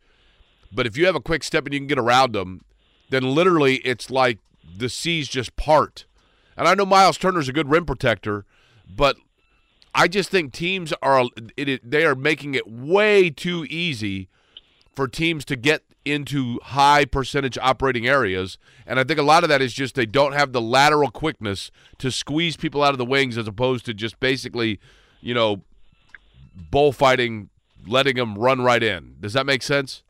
But 0.70 0.86
if 0.86 0.96
you 0.96 1.06
have 1.06 1.16
a 1.16 1.20
quick 1.20 1.42
step 1.42 1.64
and 1.64 1.74
you 1.74 1.80
can 1.80 1.88
get 1.88 1.98
around 1.98 2.32
them, 2.32 2.60
then 3.08 3.24
literally 3.24 3.78
it's 3.78 4.08
like 4.08 4.38
the 4.78 4.88
seas 4.88 5.26
just 5.26 5.56
part. 5.56 6.06
And 6.56 6.68
I 6.68 6.74
know 6.74 6.86
Miles 6.86 7.18
Turner's 7.18 7.48
a 7.48 7.52
good 7.52 7.68
rim 7.68 7.86
protector, 7.86 8.44
but 8.88 9.16
I 9.92 10.06
just 10.06 10.30
think 10.30 10.52
teams 10.52 10.92
are 11.02 11.24
it, 11.56 11.90
they 11.90 12.04
are 12.04 12.14
making 12.14 12.54
it 12.54 12.70
way 12.70 13.30
too 13.30 13.66
easy 13.68 14.28
for 14.94 15.08
teams 15.08 15.44
to 15.46 15.56
get 15.56 15.82
into 16.04 16.58
high 16.62 17.04
percentage 17.04 17.58
operating 17.58 18.06
areas. 18.06 18.58
And 18.86 18.98
I 18.98 19.04
think 19.04 19.18
a 19.18 19.24
lot 19.24 19.42
of 19.42 19.48
that 19.48 19.60
is 19.60 19.72
just 19.72 19.94
they 19.94 20.06
don't 20.06 20.32
have 20.32 20.52
the 20.52 20.60
lateral 20.60 21.10
quickness 21.10 21.70
to 21.98 22.10
squeeze 22.10 22.56
people 22.56 22.82
out 22.82 22.92
of 22.92 22.98
the 22.98 23.04
wings 23.04 23.36
as 23.36 23.46
opposed 23.46 23.84
to 23.86 23.94
just 23.94 24.18
basically, 24.20 24.80
you 25.20 25.34
know, 25.34 25.62
bullfighting, 26.54 27.50
letting 27.86 28.16
them 28.16 28.36
run 28.36 28.62
right 28.62 28.82
in. 28.82 29.16
Does 29.20 29.32
that 29.34 29.46
make 29.46 29.62
sense? 29.62 30.02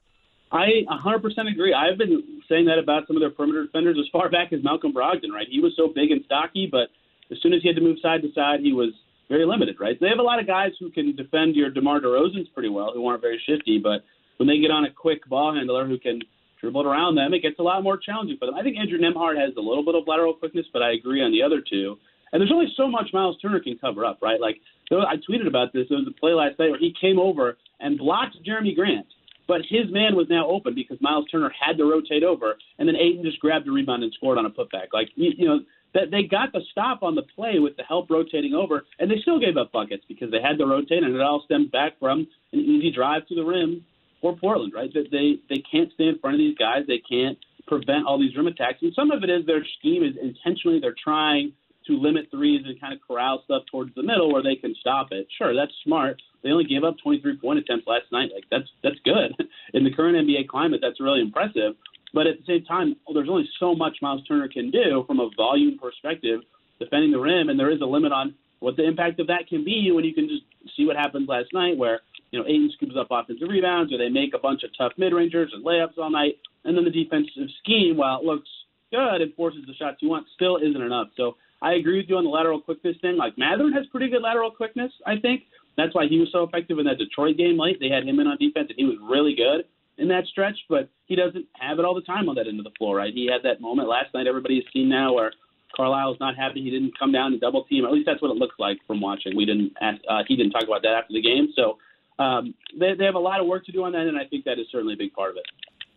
I 0.52 0.82
100% 0.90 1.52
agree. 1.52 1.74
I've 1.74 1.98
been 1.98 2.42
saying 2.48 2.66
that 2.66 2.78
about 2.78 3.06
some 3.06 3.16
of 3.16 3.20
their 3.20 3.30
perimeter 3.30 3.64
defenders 3.64 3.96
as 4.00 4.08
far 4.10 4.28
back 4.30 4.52
as 4.52 4.62
Malcolm 4.62 4.92
Brogdon, 4.92 5.32
right? 5.32 5.46
He 5.48 5.60
was 5.60 5.72
so 5.76 5.88
big 5.88 6.10
and 6.10 6.24
stocky, 6.24 6.68
but 6.70 6.88
as 7.30 7.38
soon 7.42 7.52
as 7.52 7.62
he 7.62 7.68
had 7.68 7.76
to 7.76 7.82
move 7.82 7.98
side 8.02 8.22
to 8.22 8.32
side, 8.32 8.60
he 8.60 8.72
was 8.72 8.90
very 9.28 9.46
limited, 9.46 9.78
right? 9.78 9.98
They 10.00 10.08
have 10.08 10.18
a 10.18 10.22
lot 10.22 10.40
of 10.40 10.46
guys 10.46 10.72
who 10.80 10.90
can 10.90 11.14
defend 11.14 11.54
your 11.54 11.70
DeMar 11.70 12.00
DeRozans 12.00 12.52
pretty 12.52 12.68
well, 12.68 12.92
who 12.92 13.06
aren't 13.06 13.22
very 13.22 13.40
shifty, 13.46 13.78
but 13.78 14.04
when 14.40 14.48
they 14.48 14.58
get 14.58 14.72
on 14.72 14.86
a 14.86 14.90
quick 14.90 15.28
ball 15.28 15.54
handler 15.54 15.86
who 15.86 15.98
can 15.98 16.18
dribble 16.62 16.88
around 16.88 17.14
them, 17.14 17.34
it 17.34 17.42
gets 17.42 17.58
a 17.58 17.62
lot 17.62 17.84
more 17.84 17.98
challenging 17.98 18.38
for 18.38 18.46
them. 18.46 18.54
I 18.54 18.62
think 18.62 18.78
Andrew 18.78 18.98
Nembhard 18.98 19.36
has 19.36 19.52
a 19.58 19.60
little 19.60 19.84
bit 19.84 19.94
of 19.94 20.08
lateral 20.08 20.32
quickness, 20.32 20.64
but 20.72 20.80
I 20.80 20.92
agree 20.92 21.20
on 21.20 21.30
the 21.30 21.42
other 21.42 21.60
two. 21.60 21.96
And 22.32 22.40
there's 22.40 22.50
only 22.50 22.72
so 22.74 22.88
much 22.88 23.12
Miles 23.12 23.36
Turner 23.42 23.60
can 23.60 23.76
cover 23.76 24.02
up, 24.02 24.20
right? 24.22 24.40
Like 24.40 24.56
I 24.90 25.20
tweeted 25.28 25.46
about 25.46 25.74
this. 25.74 25.86
There 25.90 25.98
was 25.98 26.08
a 26.08 26.18
play 26.18 26.32
last 26.32 26.58
night 26.58 26.70
where 26.70 26.80
he 26.80 26.94
came 26.98 27.18
over 27.18 27.58
and 27.80 27.98
blocked 27.98 28.36
Jerami 28.40 28.74
Grant, 28.74 29.06
but 29.46 29.60
his 29.68 29.92
man 29.92 30.16
was 30.16 30.26
now 30.30 30.48
open 30.48 30.74
because 30.74 30.96
Miles 31.02 31.26
Turner 31.30 31.52
had 31.52 31.76
to 31.76 31.84
rotate 31.84 32.24
over, 32.24 32.56
and 32.78 32.88
then 32.88 32.96
Ayton 32.96 33.22
just 33.22 33.40
grabbed 33.40 33.68
a 33.68 33.70
rebound 33.70 34.04
and 34.04 34.12
scored 34.14 34.38
on 34.38 34.46
a 34.46 34.50
putback. 34.50 34.94
Like 34.94 35.08
you, 35.16 35.32
you 35.36 35.46
know 35.46 35.60
that 35.92 36.10
they 36.10 36.22
got 36.22 36.52
the 36.52 36.64
stop 36.70 37.02
on 37.02 37.14
the 37.14 37.28
play 37.36 37.58
with 37.58 37.76
the 37.76 37.82
help 37.82 38.08
rotating 38.08 38.54
over, 38.54 38.86
and 38.98 39.10
they 39.10 39.20
still 39.20 39.38
gave 39.38 39.58
up 39.58 39.70
buckets 39.70 40.04
because 40.08 40.30
they 40.30 40.40
had 40.40 40.56
to 40.56 40.64
rotate, 40.64 41.02
and 41.02 41.14
it 41.14 41.20
all 41.20 41.42
stemmed 41.44 41.72
back 41.72 41.98
from 42.00 42.26
an 42.54 42.60
easy 42.60 42.90
drive 42.90 43.26
to 43.26 43.34
the 43.34 43.44
rim 43.44 43.84
for 44.20 44.36
Portland, 44.36 44.72
right? 44.74 44.92
That 44.92 45.10
they 45.10 45.40
they 45.48 45.62
can't 45.70 45.92
stay 45.94 46.08
in 46.08 46.18
front 46.18 46.34
of 46.34 46.38
these 46.38 46.56
guys. 46.56 46.84
They 46.86 47.02
can't 47.08 47.38
prevent 47.66 48.06
all 48.06 48.18
these 48.18 48.36
rim 48.36 48.46
attacks. 48.46 48.78
And 48.82 48.92
some 48.94 49.10
of 49.10 49.22
it 49.22 49.30
is 49.30 49.46
their 49.46 49.64
scheme 49.78 50.02
is 50.02 50.16
intentionally 50.20 50.80
they're 50.80 50.94
trying 51.02 51.52
to 51.86 51.92
limit 51.96 52.26
threes 52.30 52.62
and 52.66 52.78
kind 52.80 52.92
of 52.92 53.00
corral 53.06 53.42
stuff 53.44 53.62
towards 53.70 53.94
the 53.94 54.02
middle 54.02 54.32
where 54.32 54.42
they 54.42 54.56
can 54.56 54.74
stop 54.80 55.08
it. 55.12 55.26
Sure, 55.38 55.54
that's 55.54 55.72
smart. 55.84 56.20
They 56.42 56.50
only 56.50 56.64
gave 56.64 56.84
up 56.84 56.96
23 57.02 57.38
point 57.38 57.58
attempts 57.58 57.86
last 57.86 58.06
night. 58.12 58.30
Like 58.34 58.44
that's 58.50 58.68
that's 58.82 58.98
good 59.04 59.34
in 59.74 59.84
the 59.84 59.92
current 59.92 60.16
NBA 60.16 60.48
climate. 60.48 60.80
That's 60.82 61.00
really 61.00 61.20
impressive. 61.20 61.74
But 62.12 62.26
at 62.26 62.38
the 62.38 62.44
same 62.46 62.64
time, 62.64 62.96
there's 63.14 63.28
only 63.28 63.48
so 63.60 63.74
much 63.74 63.98
Miles 64.02 64.26
Turner 64.26 64.48
can 64.48 64.70
do 64.70 65.04
from 65.06 65.20
a 65.20 65.30
volume 65.36 65.78
perspective 65.78 66.40
defending 66.80 67.12
the 67.12 67.20
rim, 67.20 67.48
and 67.48 67.60
there 67.60 67.70
is 67.70 67.80
a 67.80 67.86
limit 67.86 68.10
on 68.10 68.34
what 68.60 68.76
the 68.76 68.86
impact 68.86 69.18
of 69.20 69.26
that 69.26 69.48
can 69.48 69.64
be 69.64 69.90
when 69.92 70.04
you 70.04 70.14
can 70.14 70.28
just 70.28 70.44
see 70.76 70.86
what 70.86 70.96
happened 70.96 71.28
last 71.28 71.48
night 71.52 71.76
where 71.76 72.00
you 72.30 72.38
know, 72.38 72.46
Ayton 72.46 72.70
scoops 72.74 72.94
up 72.98 73.08
offensive 73.10 73.48
rebounds, 73.48 73.92
or 73.92 73.98
they 73.98 74.08
make 74.08 74.34
a 74.34 74.38
bunch 74.38 74.62
of 74.62 74.70
tough 74.78 74.92
mid 74.96 75.12
rangers 75.12 75.50
and 75.52 75.64
layups 75.64 75.98
all 75.98 76.10
night, 76.10 76.38
and 76.64 76.76
then 76.76 76.84
the 76.84 76.90
defensive 76.90 77.48
scheme, 77.62 77.96
while 77.96 78.20
it 78.20 78.24
looks 78.24 78.48
good 78.92 79.20
and 79.20 79.34
forces 79.34 79.62
the 79.66 79.74
shots 79.74 79.98
you 80.00 80.08
want, 80.08 80.26
still 80.34 80.56
isn't 80.56 80.80
enough. 80.80 81.08
So 81.16 81.36
I 81.62 81.74
agree 81.74 81.98
with 81.98 82.06
you 82.08 82.16
on 82.16 82.24
the 82.24 82.30
lateral 82.30 82.60
quickness 82.60 82.96
thing. 83.02 83.16
Like 83.16 83.36
Mathurin 83.36 83.72
has 83.72 83.86
pretty 83.86 84.08
good 84.08 84.22
lateral 84.22 84.50
quickness, 84.50 84.92
I 85.06 85.18
think. 85.18 85.42
That's 85.76 85.94
why 85.94 86.06
he 86.08 86.18
was 86.18 86.28
so 86.32 86.42
effective 86.42 86.78
in 86.78 86.86
that 86.86 86.98
Detroit 86.98 87.36
game 87.36 87.58
late. 87.58 87.78
They 87.80 87.88
had 87.88 88.06
him 88.06 88.20
in 88.20 88.26
on 88.26 88.36
defense, 88.38 88.68
and 88.70 88.78
he 88.78 88.84
was 88.84 88.98
really 89.02 89.34
good 89.34 89.64
in 89.98 90.08
that 90.08 90.26
stretch. 90.26 90.58
But 90.68 90.88
he 91.06 91.16
doesn't 91.16 91.46
have 91.58 91.78
it 91.78 91.84
all 91.84 91.94
the 91.94 92.02
time 92.02 92.28
on 92.28 92.34
that 92.36 92.46
end 92.46 92.58
of 92.58 92.64
the 92.64 92.76
floor, 92.78 92.96
right? 92.96 93.14
He 93.14 93.26
had 93.26 93.42
that 93.42 93.60
moment 93.60 93.88
last 93.88 94.14
night. 94.14 94.26
Everybody's 94.26 94.64
seen 94.72 94.88
now 94.88 95.14
where 95.14 95.32
Carlisle's 95.76 96.18
not 96.20 96.36
happy. 96.36 96.62
He 96.62 96.70
didn't 96.70 96.98
come 96.98 97.12
down 97.12 97.32
and 97.32 97.40
double 97.40 97.64
team. 97.64 97.84
At 97.84 97.92
least 97.92 98.06
that's 98.06 98.20
what 98.20 98.30
it 98.30 98.36
looks 98.36 98.56
like 98.58 98.78
from 98.86 99.00
watching. 99.00 99.36
We 99.36 99.44
didn't. 99.44 99.72
Ask, 99.80 100.00
uh, 100.08 100.22
he 100.26 100.36
didn't 100.36 100.52
talk 100.52 100.64
about 100.64 100.82
that 100.82 100.92
after 100.92 101.12
the 101.12 101.22
game. 101.22 101.52
So 101.54 101.78
um, 102.22 102.54
they, 102.78 102.94
they 102.94 103.04
have 103.04 103.14
a 103.14 103.20
lot 103.20 103.40
of 103.40 103.46
work 103.46 103.64
to 103.66 103.72
do 103.72 103.84
on 103.84 103.92
that, 103.92 104.06
and 104.06 104.18
I 104.18 104.24
think 104.26 104.44
that 104.44 104.58
is 104.58 104.66
certainly 104.70 104.94
a 104.94 104.96
big 104.96 105.12
part 105.12 105.30
of 105.30 105.36
it. 105.36 105.44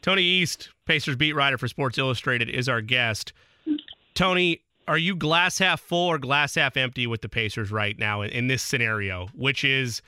Tony 0.01 0.23
East, 0.23 0.69
Pacers 0.85 1.15
beat 1.15 1.33
writer 1.33 1.57
for 1.57 1.67
Sports 1.67 1.97
Illustrated, 1.97 2.49
is 2.49 2.67
our 2.67 2.81
guest. 2.81 3.33
Tony, 4.13 4.61
are 4.87 4.97
you 4.97 5.15
glass 5.15 5.57
half 5.57 5.81
full 5.81 6.09
or 6.09 6.17
glass 6.17 6.55
half 6.55 6.77
empty 6.77 7.07
with 7.07 7.21
the 7.21 7.29
Pacers 7.29 7.71
right 7.71 7.97
now 7.97 8.21
in, 8.21 8.29
in 8.29 8.47
this 8.47 8.61
scenario, 8.61 9.27
which 9.33 9.63
is 9.63 10.01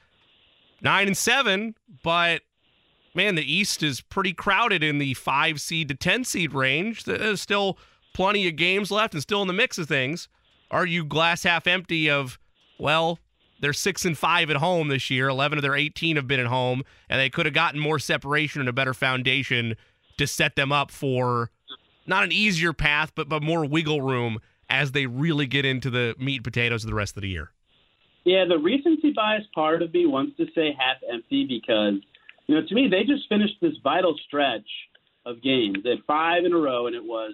nine 0.81 1.07
and 1.07 1.17
seven, 1.17 1.75
but 2.03 2.41
man, 3.13 3.35
the 3.35 3.53
East 3.53 3.81
is 3.81 4.01
pretty 4.01 4.33
crowded 4.33 4.83
in 4.83 4.97
the 4.97 5.13
five 5.15 5.61
seed 5.61 5.87
to 5.87 5.95
10 5.95 6.25
seed 6.25 6.53
range. 6.53 7.05
There's 7.05 7.41
still 7.41 7.77
plenty 8.15 8.47
of 8.47 8.55
games 8.55 8.89
left 8.91 9.13
and 9.13 9.21
still 9.21 9.41
in 9.41 9.47
the 9.47 9.53
mix 9.53 9.77
of 9.77 9.87
things. 9.87 10.29
Are 10.71 10.85
you 10.85 11.03
glass 11.03 11.43
half 11.43 11.67
empty 11.67 12.09
of, 12.09 12.39
well, 12.79 13.19
they're 13.59 13.73
six 13.73 14.05
and 14.05 14.17
five 14.17 14.49
at 14.49 14.55
home 14.57 14.87
this 14.87 15.09
year. 15.09 15.27
Eleven 15.27 15.57
of 15.57 15.61
their 15.61 15.75
eighteen 15.75 16.15
have 16.15 16.27
been 16.27 16.39
at 16.39 16.47
home, 16.47 16.83
and 17.09 17.19
they 17.19 17.29
could 17.29 17.45
have 17.45 17.53
gotten 17.53 17.79
more 17.79 17.99
separation 17.99 18.61
and 18.61 18.69
a 18.69 18.73
better 18.73 18.93
foundation 18.93 19.75
to 20.17 20.25
set 20.25 20.55
them 20.55 20.71
up 20.71 20.91
for 20.91 21.51
not 22.07 22.23
an 22.23 22.31
easier 22.31 22.73
path, 22.73 23.11
but 23.15 23.29
but 23.29 23.43
more 23.43 23.65
wiggle 23.65 24.01
room 24.01 24.39
as 24.69 24.93
they 24.93 25.05
really 25.05 25.45
get 25.45 25.65
into 25.65 25.89
the 25.89 26.15
meat 26.17 26.37
and 26.37 26.43
potatoes 26.43 26.83
of 26.83 26.89
the 26.89 26.95
rest 26.95 27.15
of 27.17 27.21
the 27.21 27.29
year. 27.29 27.51
Yeah, 28.23 28.45
the 28.47 28.57
recency 28.57 29.11
bias 29.13 29.43
part 29.53 29.81
of 29.81 29.93
me 29.93 30.05
wants 30.05 30.35
to 30.37 30.45
say 30.55 30.75
half 30.77 30.97
empty 31.11 31.45
because 31.47 31.95
you 32.47 32.55
know 32.55 32.65
to 32.65 32.75
me 32.75 32.87
they 32.89 33.03
just 33.03 33.27
finished 33.29 33.55
this 33.61 33.73
vital 33.83 34.15
stretch 34.25 34.67
of 35.25 35.41
games. 35.41 35.77
They 35.83 35.91
had 35.91 36.03
five 36.07 36.45
in 36.45 36.53
a 36.53 36.57
row, 36.57 36.87
and 36.87 36.95
it 36.95 37.03
was, 37.03 37.33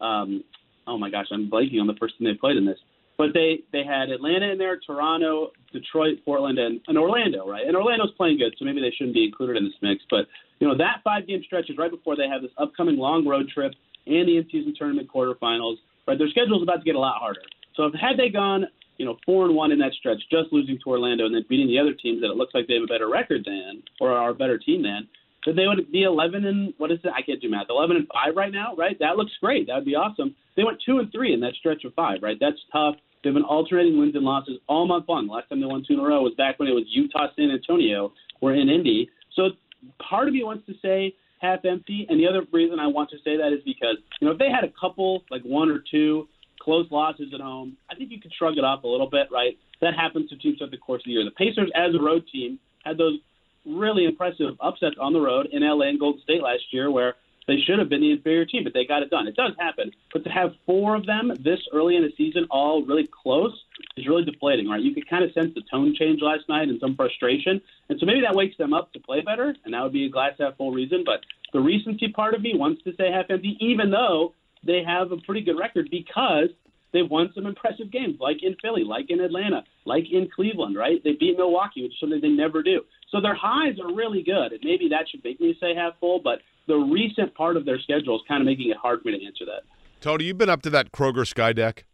um, 0.00 0.44
oh 0.86 0.98
my 0.98 1.10
gosh, 1.10 1.26
I'm 1.32 1.50
blanking 1.50 1.80
on 1.80 1.86
the 1.86 1.94
thing 1.94 2.26
they 2.26 2.34
played 2.34 2.56
in 2.56 2.66
this. 2.66 2.78
But 3.18 3.34
they 3.34 3.60
they 3.72 3.84
had 3.84 4.08
Atlanta 4.08 4.52
in 4.52 4.58
there, 4.58 4.80
Toronto, 4.80 5.50
Detroit, 5.72 6.24
Portland, 6.24 6.58
and, 6.58 6.80
and 6.88 6.96
Orlando, 6.96 7.46
right? 7.46 7.66
And 7.66 7.76
Orlando's 7.76 8.12
playing 8.16 8.38
good, 8.38 8.54
so 8.58 8.64
maybe 8.64 8.80
they 8.80 8.90
shouldn't 8.96 9.14
be 9.14 9.24
included 9.24 9.56
in 9.58 9.64
this 9.64 9.76
mix. 9.82 10.02
But 10.08 10.24
you 10.58 10.66
know 10.66 10.76
that 10.76 11.04
five 11.04 11.26
game 11.26 11.42
stretch 11.44 11.68
is 11.68 11.76
right 11.76 11.90
before 11.90 12.16
they 12.16 12.28
have 12.28 12.40
this 12.40 12.50
upcoming 12.56 12.96
long 12.96 13.26
road 13.26 13.48
trip 13.52 13.72
and 14.06 14.26
the 14.26 14.38
in 14.38 14.46
season 14.50 14.74
tournament 14.76 15.08
quarterfinals. 15.14 15.76
Right, 16.08 16.16
their 16.16 16.28
schedule's 16.28 16.62
about 16.62 16.78
to 16.78 16.84
get 16.84 16.94
a 16.94 16.98
lot 16.98 17.20
harder. 17.20 17.42
So 17.76 17.84
if 17.84 17.94
had 17.94 18.16
they 18.16 18.30
gone, 18.30 18.64
you 18.96 19.04
know, 19.04 19.16
four 19.26 19.44
and 19.44 19.54
one 19.54 19.70
in 19.70 19.78
that 19.80 19.92
stretch, 19.98 20.18
just 20.30 20.50
losing 20.50 20.78
to 20.82 20.90
Orlando 20.90 21.26
and 21.26 21.34
then 21.34 21.44
beating 21.48 21.68
the 21.68 21.78
other 21.78 21.92
teams 21.92 22.20
that 22.22 22.30
it 22.30 22.36
looks 22.36 22.54
like 22.54 22.66
they 22.66 22.74
have 22.74 22.84
a 22.84 22.92
better 22.92 23.08
record 23.08 23.44
than 23.44 23.82
or 24.00 24.12
are 24.12 24.30
a 24.30 24.34
better 24.34 24.58
team 24.58 24.82
than, 24.82 25.08
that 25.46 25.56
they 25.56 25.66
would 25.66 25.90
be 25.90 26.02
11 26.02 26.44
and 26.44 26.74
what 26.78 26.90
is 26.90 26.98
it? 27.02 27.12
I 27.16 27.22
can't 27.22 27.40
do 27.40 27.50
math. 27.50 27.66
11 27.70 27.96
and 27.96 28.08
five 28.12 28.36
right 28.36 28.52
now, 28.52 28.74
right? 28.76 28.98
That 28.98 29.16
looks 29.16 29.32
great. 29.40 29.66
That 29.66 29.76
would 29.76 29.84
be 29.84 29.94
awesome. 29.94 30.34
They 30.56 30.64
went 30.64 30.78
two 30.84 30.98
and 30.98 31.10
three 31.12 31.32
in 31.32 31.40
that 31.40 31.54
stretch 31.58 31.84
of 31.84 31.94
five, 31.94 32.18
right? 32.22 32.36
That's 32.38 32.58
tough. 32.72 32.96
They've 33.22 33.34
been 33.34 33.44
alternating 33.44 33.98
wins 33.98 34.14
and 34.14 34.24
losses 34.24 34.58
all 34.66 34.86
month 34.86 35.06
long. 35.08 35.26
The 35.26 35.32
last 35.32 35.48
time 35.48 35.60
they 35.60 35.66
won 35.66 35.84
two 35.86 35.94
in 35.94 36.00
a 36.00 36.02
row 36.02 36.22
was 36.22 36.34
back 36.36 36.58
when 36.58 36.68
it 36.68 36.72
was 36.72 36.84
Utah, 36.88 37.26
San 37.36 37.50
Antonio, 37.50 38.12
or 38.40 38.54
in 38.54 38.68
Indy. 38.68 39.10
So 39.34 39.50
part 39.98 40.28
of 40.28 40.34
me 40.34 40.42
wants 40.42 40.66
to 40.66 40.74
say 40.82 41.14
half 41.40 41.64
empty, 41.64 42.06
and 42.08 42.18
the 42.18 42.26
other 42.26 42.42
reason 42.52 42.78
I 42.78 42.86
want 42.86 43.10
to 43.10 43.16
say 43.24 43.36
that 43.36 43.52
is 43.52 43.60
because 43.64 43.96
you 44.20 44.26
know 44.26 44.32
if 44.32 44.38
they 44.38 44.50
had 44.50 44.64
a 44.64 44.72
couple 44.78 45.22
like 45.30 45.42
one 45.42 45.70
or 45.70 45.82
two 45.90 46.28
close 46.60 46.86
losses 46.90 47.32
at 47.34 47.40
home, 47.40 47.76
I 47.90 47.94
think 47.94 48.10
you 48.10 48.20
could 48.20 48.32
shrug 48.38 48.58
it 48.58 48.64
off 48.64 48.84
a 48.84 48.88
little 48.88 49.08
bit, 49.08 49.28
right? 49.32 49.56
That 49.80 49.94
happens 49.94 50.28
to 50.30 50.36
teams 50.36 50.58
throughout 50.58 50.70
the 50.70 50.76
course 50.76 51.00
of 51.00 51.06
the 51.06 51.12
year. 51.12 51.24
The 51.24 51.30
Pacers, 51.30 51.70
as 51.74 51.94
a 51.94 52.02
road 52.02 52.24
team, 52.30 52.58
had 52.84 52.98
those 52.98 53.18
really 53.66 54.04
impressive 54.04 54.56
upsets 54.60 54.96
on 55.00 55.12
the 55.12 55.20
road 55.20 55.48
in 55.52 55.62
LA 55.62 55.88
and 55.88 56.00
Golden 56.00 56.22
State 56.22 56.42
last 56.42 56.62
year, 56.72 56.90
where 56.90 57.14
they 57.46 57.56
should 57.66 57.78
have 57.78 57.88
been 57.88 58.00
the 58.00 58.12
inferior 58.12 58.44
team, 58.44 58.64
but 58.64 58.74
they 58.74 58.84
got 58.84 59.02
it 59.02 59.10
done. 59.10 59.26
It 59.26 59.34
does 59.34 59.52
happen, 59.58 59.90
but 60.12 60.22
to 60.24 60.30
have 60.30 60.52
four 60.66 60.94
of 60.94 61.06
them 61.06 61.32
this 61.42 61.58
early 61.72 61.96
in 61.96 62.02
the 62.02 62.12
season, 62.16 62.46
all 62.50 62.84
really 62.84 63.08
close, 63.10 63.52
is 63.96 64.06
really 64.06 64.24
deflating, 64.24 64.68
right? 64.68 64.80
You 64.80 64.94
could 64.94 65.08
kind 65.08 65.24
of 65.24 65.32
sense 65.32 65.52
the 65.54 65.62
tone 65.70 65.94
change 65.98 66.20
last 66.22 66.48
night 66.48 66.68
and 66.68 66.78
some 66.80 66.94
frustration, 66.94 67.60
and 67.88 67.98
so 67.98 68.06
maybe 68.06 68.20
that 68.20 68.36
wakes 68.36 68.56
them 68.56 68.72
up 68.72 68.92
to 68.92 69.00
play 69.00 69.20
better, 69.20 69.54
and 69.64 69.74
that 69.74 69.82
would 69.82 69.92
be 69.92 70.06
a 70.06 70.10
glass 70.10 70.34
half 70.38 70.56
full 70.56 70.70
reason. 70.70 71.02
But 71.04 71.20
the 71.52 71.60
recency 71.60 72.08
part 72.08 72.34
of 72.34 72.42
me 72.42 72.54
wants 72.54 72.82
to 72.84 72.94
say 72.96 73.10
half 73.10 73.26
empty, 73.30 73.56
even 73.60 73.90
though 73.90 74.34
they 74.64 74.82
have 74.86 75.10
a 75.10 75.16
pretty 75.16 75.40
good 75.40 75.58
record 75.58 75.88
because 75.90 76.50
they've 76.92 77.08
won 77.08 77.30
some 77.34 77.46
impressive 77.46 77.90
games, 77.90 78.16
like 78.20 78.42
in 78.42 78.56
Philly, 78.62 78.84
like 78.84 79.06
in 79.08 79.20
Atlanta, 79.20 79.64
like 79.84 80.04
in 80.10 80.28
Cleveland, 80.34 80.76
right? 80.76 81.02
They 81.02 81.12
beat 81.12 81.36
Milwaukee, 81.36 81.82
which 81.82 81.92
is 81.92 82.00
something 82.00 82.20
they 82.20 82.28
never 82.28 82.62
do. 82.62 82.82
So 83.10 83.20
their 83.20 83.34
highs 83.34 83.78
are 83.80 83.94
really 83.94 84.22
good, 84.22 84.52
and 84.52 84.60
maybe 84.62 84.88
that 84.90 85.08
should 85.10 85.24
make 85.24 85.40
me 85.40 85.56
say 85.60 85.74
half 85.74 85.94
full, 86.00 86.20
but 86.22 86.40
the 86.66 86.76
recent 86.76 87.34
part 87.34 87.56
of 87.56 87.64
their 87.64 87.80
schedule 87.80 88.16
is 88.16 88.22
kind 88.28 88.40
of 88.40 88.46
making 88.46 88.70
it 88.70 88.76
hard 88.76 89.02
for 89.02 89.08
me 89.08 89.18
to 89.18 89.26
answer 89.26 89.44
that. 89.44 89.62
Tony, 90.00 90.24
you've 90.24 90.38
been 90.38 90.50
up 90.50 90.62
to 90.62 90.70
that 90.70 90.92
Kroger 90.92 91.26
Sky 91.26 91.52
Deck. 91.52 91.84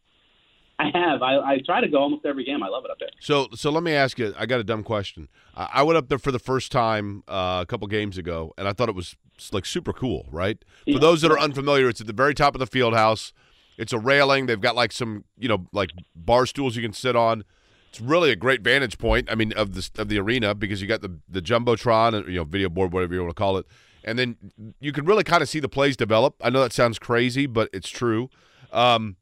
I 0.79 0.91
have. 0.93 1.23
I, 1.23 1.37
I 1.39 1.59
try 1.65 1.81
to 1.81 1.89
go 1.89 1.99
almost 1.99 2.27
every 2.27 2.45
game. 2.45 2.63
I 2.63 2.69
love 2.69 2.85
it 2.85 2.91
up 2.91 2.99
there. 2.99 3.09
So, 3.19 3.49
so 3.55 3.71
let 3.71 3.83
me 3.83 3.93
ask 3.93 4.19
you. 4.19 4.35
I 4.39 4.45
got 4.45 4.61
a 4.61 4.65
dumb 4.65 4.83
question. 4.83 5.29
I, 5.57 5.69
I 5.75 5.83
went 5.83 5.97
up 5.97 6.09
there 6.09 6.19
for 6.19 6.31
the 6.31 6.39
first 6.39 6.71
time 6.71 7.23
uh, 7.27 7.61
a 7.63 7.67
couple 7.67 7.87
games 7.89 8.19
ago, 8.19 8.53
and 8.59 8.69
I 8.69 8.73
thought 8.73 8.91
it 8.91 8.95
was 8.95 9.17
like 9.53 9.65
super 9.65 9.95
cool. 9.95 10.27
Right? 10.31 10.63
For 10.85 10.99
those 10.99 11.23
that 11.23 11.31
are 11.31 11.39
unfamiliar, 11.39 11.89
it's 11.89 12.01
at 12.01 12.07
the 12.07 12.13
very 12.13 12.35
top 12.35 12.55
of 12.55 12.59
the 12.59 12.67
field 12.67 12.95
house. 12.95 13.33
It's 13.77 13.93
a 13.93 13.99
railing. 13.99 14.47
They've 14.47 14.61
got 14.61 14.75
like 14.75 14.93
some, 14.93 15.25
you 15.37 15.49
know, 15.49 15.67
like 15.73 15.91
bar 16.15 16.47
stools 16.47 16.77
you 16.77 16.83
can 16.83 16.93
sit 16.93 17.17
on. 17.17 17.45
It's 17.91 18.01
really 18.01 18.31
a 18.31 18.37
great 18.37 18.63
vantage 18.63 18.99
point. 18.99 19.31
I 19.31 19.35
mean, 19.35 19.53
of 19.53 19.75
the 19.75 19.89
of 20.01 20.09
the 20.09 20.19
arena 20.19 20.55
because 20.55 20.83
you 20.83 20.89
got 20.89 21.03
the 21.03 21.19
the 21.29 21.41
jumbotron 21.41 22.15
and 22.15 22.27
you 22.29 22.37
know 22.37 22.45
video 22.45 22.69
board, 22.69 22.93
whatever 22.93 23.15
you 23.15 23.21
want 23.21 23.31
to 23.31 23.35
call 23.35 23.57
it, 23.59 23.67
and 24.05 24.19
then 24.19 24.37
you 24.81 24.93
can 24.93 25.05
really 25.05 25.25
kind 25.25 25.43
of 25.43 25.49
see 25.49 25.61
the 25.61 25.69
plays 25.69 25.97
develop. 25.97 26.37
I 26.43 26.51
know 26.51 26.61
that 26.61 26.73
sounds 26.73 26.99
crazy, 26.99 27.47
but 27.47 27.71
it's 27.73 27.89
true. 27.89 28.29
Um, 28.73 29.17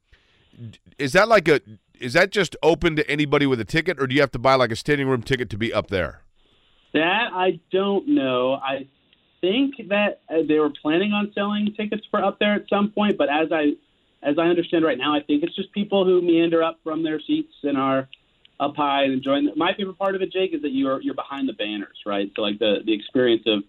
is 0.99 1.13
that 1.13 1.29
like 1.29 1.49
a 1.49 1.61
is 2.01 2.13
that 2.15 2.31
just 2.31 2.57
open 2.63 2.97
to 2.97 3.09
anybody 3.11 3.47
with 3.47 3.61
a 3.61 3.65
ticket, 3.65 4.01
or 4.01 4.07
do 4.07 4.15
you 4.15 4.21
have 4.21 4.33
to 4.33 4.39
buy 4.39 4.55
like 4.55 4.73
a 4.73 4.77
standing 4.77 5.09
room 5.09 5.23
ticket 5.23 5.51
to 5.51 5.59
be 5.59 5.73
up 5.73 5.89
there? 5.89 6.23
That 6.93 7.31
I 7.33 7.61
don't 7.73 8.09
know. 8.09 8.55
I 8.55 8.87
think 9.41 9.75
that 9.89 10.21
uh, 10.29 10.43
they 10.49 10.59
were 10.59 10.73
planning 10.83 11.13
on 11.13 11.33
selling 11.35 11.75
tickets 11.77 12.07
for 12.11 12.25
up 12.25 12.39
there 12.39 12.55
at 12.55 12.69
some 12.69 12.91
point, 12.91 13.19
but 13.19 13.29
as 13.29 13.49
I 13.53 13.73
as 14.25 14.39
I 14.39 14.43
understand 14.47 14.85
right 14.85 14.99
now, 14.99 15.15
I 15.15 15.21
think 15.23 15.43
it's 15.43 15.55
just 15.55 15.71
people 15.73 16.05
who 16.05 16.23
meander 16.23 16.63
up 16.63 16.81
from 16.83 17.03
their 17.03 17.21
seats 17.21 17.53
and 17.63 17.77
are 17.77 18.09
up 18.61 18.75
high 18.77 19.05
and 19.05 19.13
enjoying. 19.13 19.51
My 19.57 19.73
favorite 19.77 19.99
part 19.99 20.15
of 20.15 20.23
it, 20.23 20.33
Jake, 20.33 20.55
is 20.55 20.63
that 20.63 20.71
you're 20.71 21.01
you're 21.03 21.15
behind 21.15 21.49
the 21.49 21.53
banners, 21.53 21.97
right? 22.07 22.31
So 22.35 22.43
like 22.43 22.59
the 22.59 22.77
the 22.85 22.93
experience 22.93 23.43
of 23.47 23.63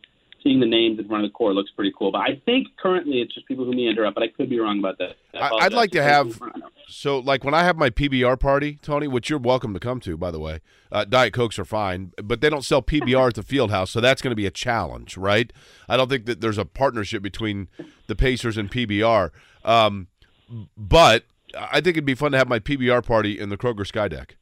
seeing 0.43 0.59
the 0.59 0.65
names 0.67 0.99
in 0.99 1.07
front 1.07 1.25
of 1.25 1.31
the 1.31 1.33
court 1.33 1.55
looks 1.55 1.71
pretty 1.71 1.91
cool. 1.97 2.11
But 2.11 2.19
I 2.21 2.39
think 2.45 2.67
currently 2.77 3.19
it's 3.19 3.33
just 3.33 3.47
people 3.47 3.65
who 3.65 3.73
meander 3.73 4.05
up, 4.05 4.13
but 4.13 4.21
I 4.21 4.27
could 4.27 4.47
be 4.47 4.59
wrong 4.59 4.77
about 4.77 4.99
that. 4.99 5.15
I 5.33 5.49
I'd 5.65 5.73
like 5.73 5.89
to 5.91 6.03
have 6.03 6.27
in 6.27 6.33
front 6.33 6.55
of- 6.57 6.71
so 6.87 7.17
like 7.17 7.43
when 7.43 7.55
I 7.55 7.63
have 7.63 7.77
my 7.77 7.89
PBR 7.89 8.39
party, 8.39 8.77
Tony, 8.83 9.07
which 9.07 9.27
you're 9.27 9.39
welcome 9.39 9.73
to 9.73 9.79
come 9.79 9.99
to, 10.01 10.15
by 10.17 10.29
the 10.29 10.39
way. 10.39 10.59
Uh, 10.91 11.03
Diet 11.03 11.33
Cokes 11.33 11.57
are 11.57 11.65
fine, 11.65 12.11
but 12.23 12.41
they 12.41 12.49
don't 12.51 12.63
sell 12.63 12.83
PBR 12.83 13.29
at 13.29 13.33
the 13.33 13.41
field 13.43 13.71
house, 13.71 13.89
so 13.89 13.99
that's 13.99 14.21
going 14.21 14.29
to 14.31 14.35
be 14.35 14.45
a 14.45 14.51
challenge, 14.51 15.17
right? 15.17 15.51
I 15.89 15.97
don't 15.97 16.09
think 16.09 16.25
that 16.27 16.41
there's 16.41 16.59
a 16.59 16.63
partnership 16.65 17.23
between 17.23 17.67
the 18.05 18.15
Pacers 18.15 18.55
and 18.55 18.69
PBR, 18.71 19.31
um, 19.65 20.07
but 20.77 21.23
I 21.57 21.75
think 21.81 21.89
it'd 21.95 22.05
be 22.05 22.15
fun 22.15 22.31
to 22.33 22.37
have 22.37 22.47
my 22.49 22.59
PBR 22.59 23.05
party 23.05 23.39
in 23.39 23.49
the 23.49 23.57
Kroger 23.57 23.85
Sky 23.85 24.07
Deck. 24.07 24.35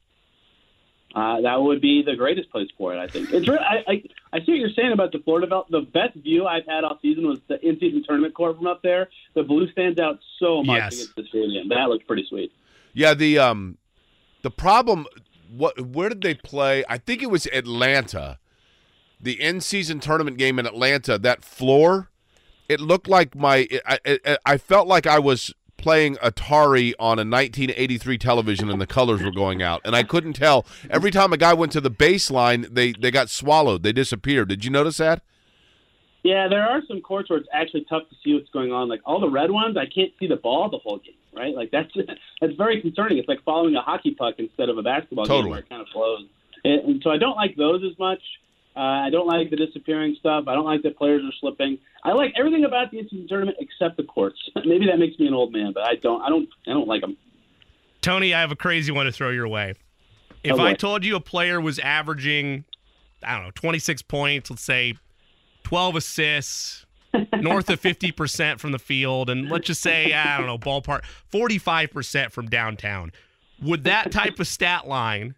Uh, 1.14 1.40
that 1.42 1.62
would 1.62 1.80
be 1.80 2.02
the 2.04 2.16
greatest 2.16 2.50
place 2.50 2.66
for 2.76 2.92
it, 2.92 2.98
I 2.98 3.06
think. 3.06 3.32
It's 3.32 3.46
re- 3.48 3.56
I, 3.56 3.84
I 3.92 4.02
I 4.32 4.38
see 4.40 4.50
what 4.50 4.58
you're 4.58 4.70
saying 4.70 4.90
about 4.92 5.12
the 5.12 5.20
Florida 5.20 5.46
Belt. 5.46 5.70
The 5.70 5.82
best 5.82 6.14
view 6.16 6.44
I've 6.44 6.66
had 6.66 6.82
all 6.82 6.98
season 7.00 7.28
was 7.28 7.38
the 7.46 7.64
in-season 7.64 8.02
tournament 8.04 8.34
court 8.34 8.56
from 8.56 8.66
up 8.66 8.82
there. 8.82 9.08
The 9.34 9.44
blue 9.44 9.70
stands 9.70 10.00
out 10.00 10.18
so 10.40 10.64
much 10.64 10.76
Yes. 10.76 10.94
against 10.94 11.14
the 11.16 11.24
stadium. 11.28 11.68
That 11.68 11.88
looks 11.88 12.04
pretty 12.04 12.26
sweet. 12.28 12.50
Yeah, 12.94 13.14
the 13.14 13.38
um, 13.38 13.78
the 14.42 14.50
problem. 14.50 15.06
What? 15.48 15.80
Where 15.80 16.08
did 16.08 16.22
they 16.22 16.34
play? 16.34 16.82
I 16.88 16.98
think 16.98 17.22
it 17.22 17.30
was 17.30 17.46
Atlanta. 17.46 18.38
The 19.20 19.40
in-season 19.40 20.00
tournament 20.00 20.36
game 20.36 20.58
in 20.58 20.66
Atlanta. 20.66 21.16
That 21.16 21.44
floor, 21.44 22.10
it 22.68 22.80
looked 22.80 23.06
like 23.06 23.36
my. 23.36 23.68
I, 23.86 23.98
I, 24.04 24.38
I 24.44 24.58
felt 24.58 24.88
like 24.88 25.06
I 25.06 25.20
was 25.20 25.54
playing 25.84 26.16
Atari 26.16 26.94
on 26.98 27.18
a 27.18 27.28
1983 27.28 28.16
television, 28.16 28.70
and 28.70 28.80
the 28.80 28.86
colors 28.86 29.22
were 29.22 29.30
going 29.30 29.62
out, 29.62 29.82
and 29.84 29.94
I 29.94 30.02
couldn't 30.02 30.32
tell. 30.32 30.64
Every 30.88 31.10
time 31.10 31.34
a 31.34 31.36
guy 31.36 31.52
went 31.52 31.72
to 31.72 31.80
the 31.82 31.90
baseline, 31.90 32.74
they 32.74 32.92
they 32.92 33.10
got 33.10 33.28
swallowed. 33.28 33.82
They 33.82 33.92
disappeared. 33.92 34.48
Did 34.48 34.64
you 34.64 34.70
notice 34.70 34.96
that? 34.96 35.20
Yeah, 36.22 36.48
there 36.48 36.62
are 36.62 36.80
some 36.88 37.02
courts 37.02 37.28
where 37.28 37.38
it's 37.38 37.48
actually 37.52 37.84
tough 37.86 38.08
to 38.08 38.16
see 38.24 38.32
what's 38.32 38.48
going 38.48 38.72
on. 38.72 38.88
Like 38.88 39.02
all 39.04 39.20
the 39.20 39.28
red 39.28 39.50
ones, 39.50 39.76
I 39.76 39.84
can't 39.84 40.10
see 40.18 40.26
the 40.26 40.36
ball 40.36 40.70
the 40.70 40.78
whole 40.78 40.96
game. 40.96 41.14
Right? 41.36 41.54
Like 41.54 41.70
that's 41.70 41.92
that's 42.40 42.54
very 42.54 42.80
concerning. 42.80 43.18
It's 43.18 43.28
like 43.28 43.44
following 43.44 43.76
a 43.76 43.82
hockey 43.82 44.14
puck 44.18 44.36
instead 44.38 44.70
of 44.70 44.78
a 44.78 44.82
basketball 44.82 45.26
Totally. 45.26 45.42
game 45.42 45.50
where 45.50 45.60
it 45.60 45.68
kind 45.68 45.82
of 45.82 45.88
flows. 45.88 46.24
And, 46.64 46.80
and 46.88 47.02
so 47.04 47.10
I 47.10 47.18
don't 47.18 47.36
like 47.36 47.56
those 47.56 47.82
as 47.84 47.98
much. 47.98 48.22
Uh, 48.76 48.80
I 48.80 49.10
don't 49.10 49.26
like 49.26 49.50
the 49.50 49.56
disappearing 49.56 50.16
stuff. 50.18 50.44
I 50.48 50.54
don't 50.54 50.64
like 50.64 50.82
that 50.82 50.96
players 50.96 51.22
are 51.24 51.32
slipping. 51.40 51.78
I 52.02 52.12
like 52.12 52.32
everything 52.36 52.64
about 52.64 52.90
the 52.90 52.98
in-season 52.98 53.28
tournament 53.28 53.56
except 53.60 53.96
the 53.96 54.02
courts. 54.02 54.36
Maybe 54.64 54.86
that 54.86 54.98
makes 54.98 55.18
me 55.18 55.26
an 55.26 55.34
old 55.34 55.52
man, 55.52 55.72
but 55.72 55.84
I 55.84 55.94
don't. 56.02 56.20
I 56.22 56.28
don't. 56.28 56.48
I 56.66 56.70
don't 56.70 56.88
like 56.88 57.00
them. 57.00 57.16
Tony, 58.00 58.34
I 58.34 58.40
have 58.40 58.52
a 58.52 58.56
crazy 58.56 58.92
one 58.92 59.06
to 59.06 59.12
throw 59.12 59.30
your 59.30 59.48
way. 59.48 59.74
If 60.42 60.56
boy. 60.56 60.64
I 60.64 60.74
told 60.74 61.04
you 61.04 61.16
a 61.16 61.20
player 61.20 61.60
was 61.60 61.78
averaging, 61.78 62.64
I 63.22 63.34
don't 63.34 63.44
know, 63.44 63.50
26 63.54 64.02
points, 64.02 64.50
let's 64.50 64.62
say 64.62 64.94
12 65.62 65.96
assists, 65.96 66.86
north 67.40 67.70
of 67.70 67.80
50% 67.80 68.58
from 68.58 68.72
the 68.72 68.78
field, 68.78 69.30
and 69.30 69.48
let's 69.48 69.66
just 69.66 69.80
say, 69.80 70.12
I 70.12 70.36
don't 70.36 70.46
know, 70.46 70.58
ballpark, 70.58 71.02
45% 71.32 72.30
from 72.30 72.48
downtown, 72.48 73.10
would 73.62 73.84
that 73.84 74.12
type 74.12 74.38
of 74.38 74.46
stat 74.46 74.86
line 74.86 75.34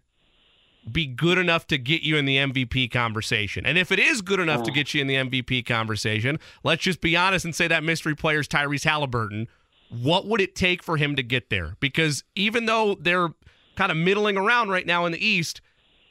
be 0.91 1.05
good 1.05 1.37
enough 1.37 1.67
to 1.67 1.77
get 1.77 2.03
you 2.03 2.17
in 2.17 2.25
the 2.25 2.37
MVP 2.37 2.91
conversation? 2.91 3.65
And 3.65 3.77
if 3.77 3.91
it 3.91 3.99
is 3.99 4.21
good 4.21 4.39
enough 4.39 4.63
to 4.63 4.71
get 4.71 4.93
you 4.93 5.01
in 5.01 5.07
the 5.07 5.15
MVP 5.15 5.65
conversation, 5.65 6.39
let's 6.63 6.83
just 6.83 7.01
be 7.01 7.15
honest 7.15 7.45
and 7.45 7.55
say 7.55 7.67
that 7.67 7.83
mystery 7.83 8.15
player 8.15 8.39
is 8.39 8.47
Tyrese 8.47 8.83
Halliburton 8.83 9.47
what 9.89 10.25
would 10.25 10.41
it 10.41 10.55
take 10.55 10.83
for 10.83 10.97
him 10.97 11.15
to 11.15 11.23
get 11.23 11.49
there? 11.49 11.75
Because 11.79 12.23
even 12.35 12.65
though 12.65 12.95
they're 12.95 13.29
kind 13.75 13.91
of 13.91 13.97
middling 13.97 14.37
around 14.37 14.69
right 14.69 14.85
now 14.85 15.05
in 15.05 15.11
the 15.11 15.25
East, 15.25 15.61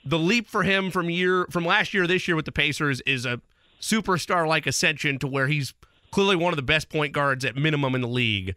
the 0.04 0.18
leap 0.18 0.48
for 0.48 0.62
him 0.62 0.90
from 0.90 1.10
year 1.10 1.46
from 1.50 1.64
last 1.64 1.92
year 1.92 2.04
to 2.04 2.08
this 2.08 2.26
year 2.28 2.36
with 2.36 2.44
the 2.44 2.52
Pacers 2.52 3.00
is 3.02 3.26
a 3.26 3.40
superstar 3.80 4.46
like 4.46 4.66
ascension 4.66 5.18
to 5.18 5.26
where 5.26 5.48
he's 5.48 5.74
clearly 6.10 6.36
one 6.36 6.52
of 6.52 6.56
the 6.56 6.62
best 6.62 6.88
point 6.88 7.12
guards 7.12 7.44
at 7.44 7.56
minimum 7.56 7.94
in 7.94 8.00
the 8.00 8.08
league. 8.08 8.54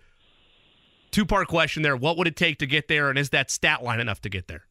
Two 1.12 1.26
part 1.26 1.48
question 1.48 1.82
there. 1.82 1.98
What 1.98 2.18
would 2.18 2.28
it 2.28 2.36
take 2.36 2.60
to 2.60 2.68
get 2.68 2.88
there? 2.88 3.10
And 3.10 3.18
is 3.18 3.32
that 3.32 3.50
stat 3.50 3.84
line 3.84 4.00
enough 4.00 4.22
to 4.22 4.30
get 4.30 4.48
there? 4.48 4.66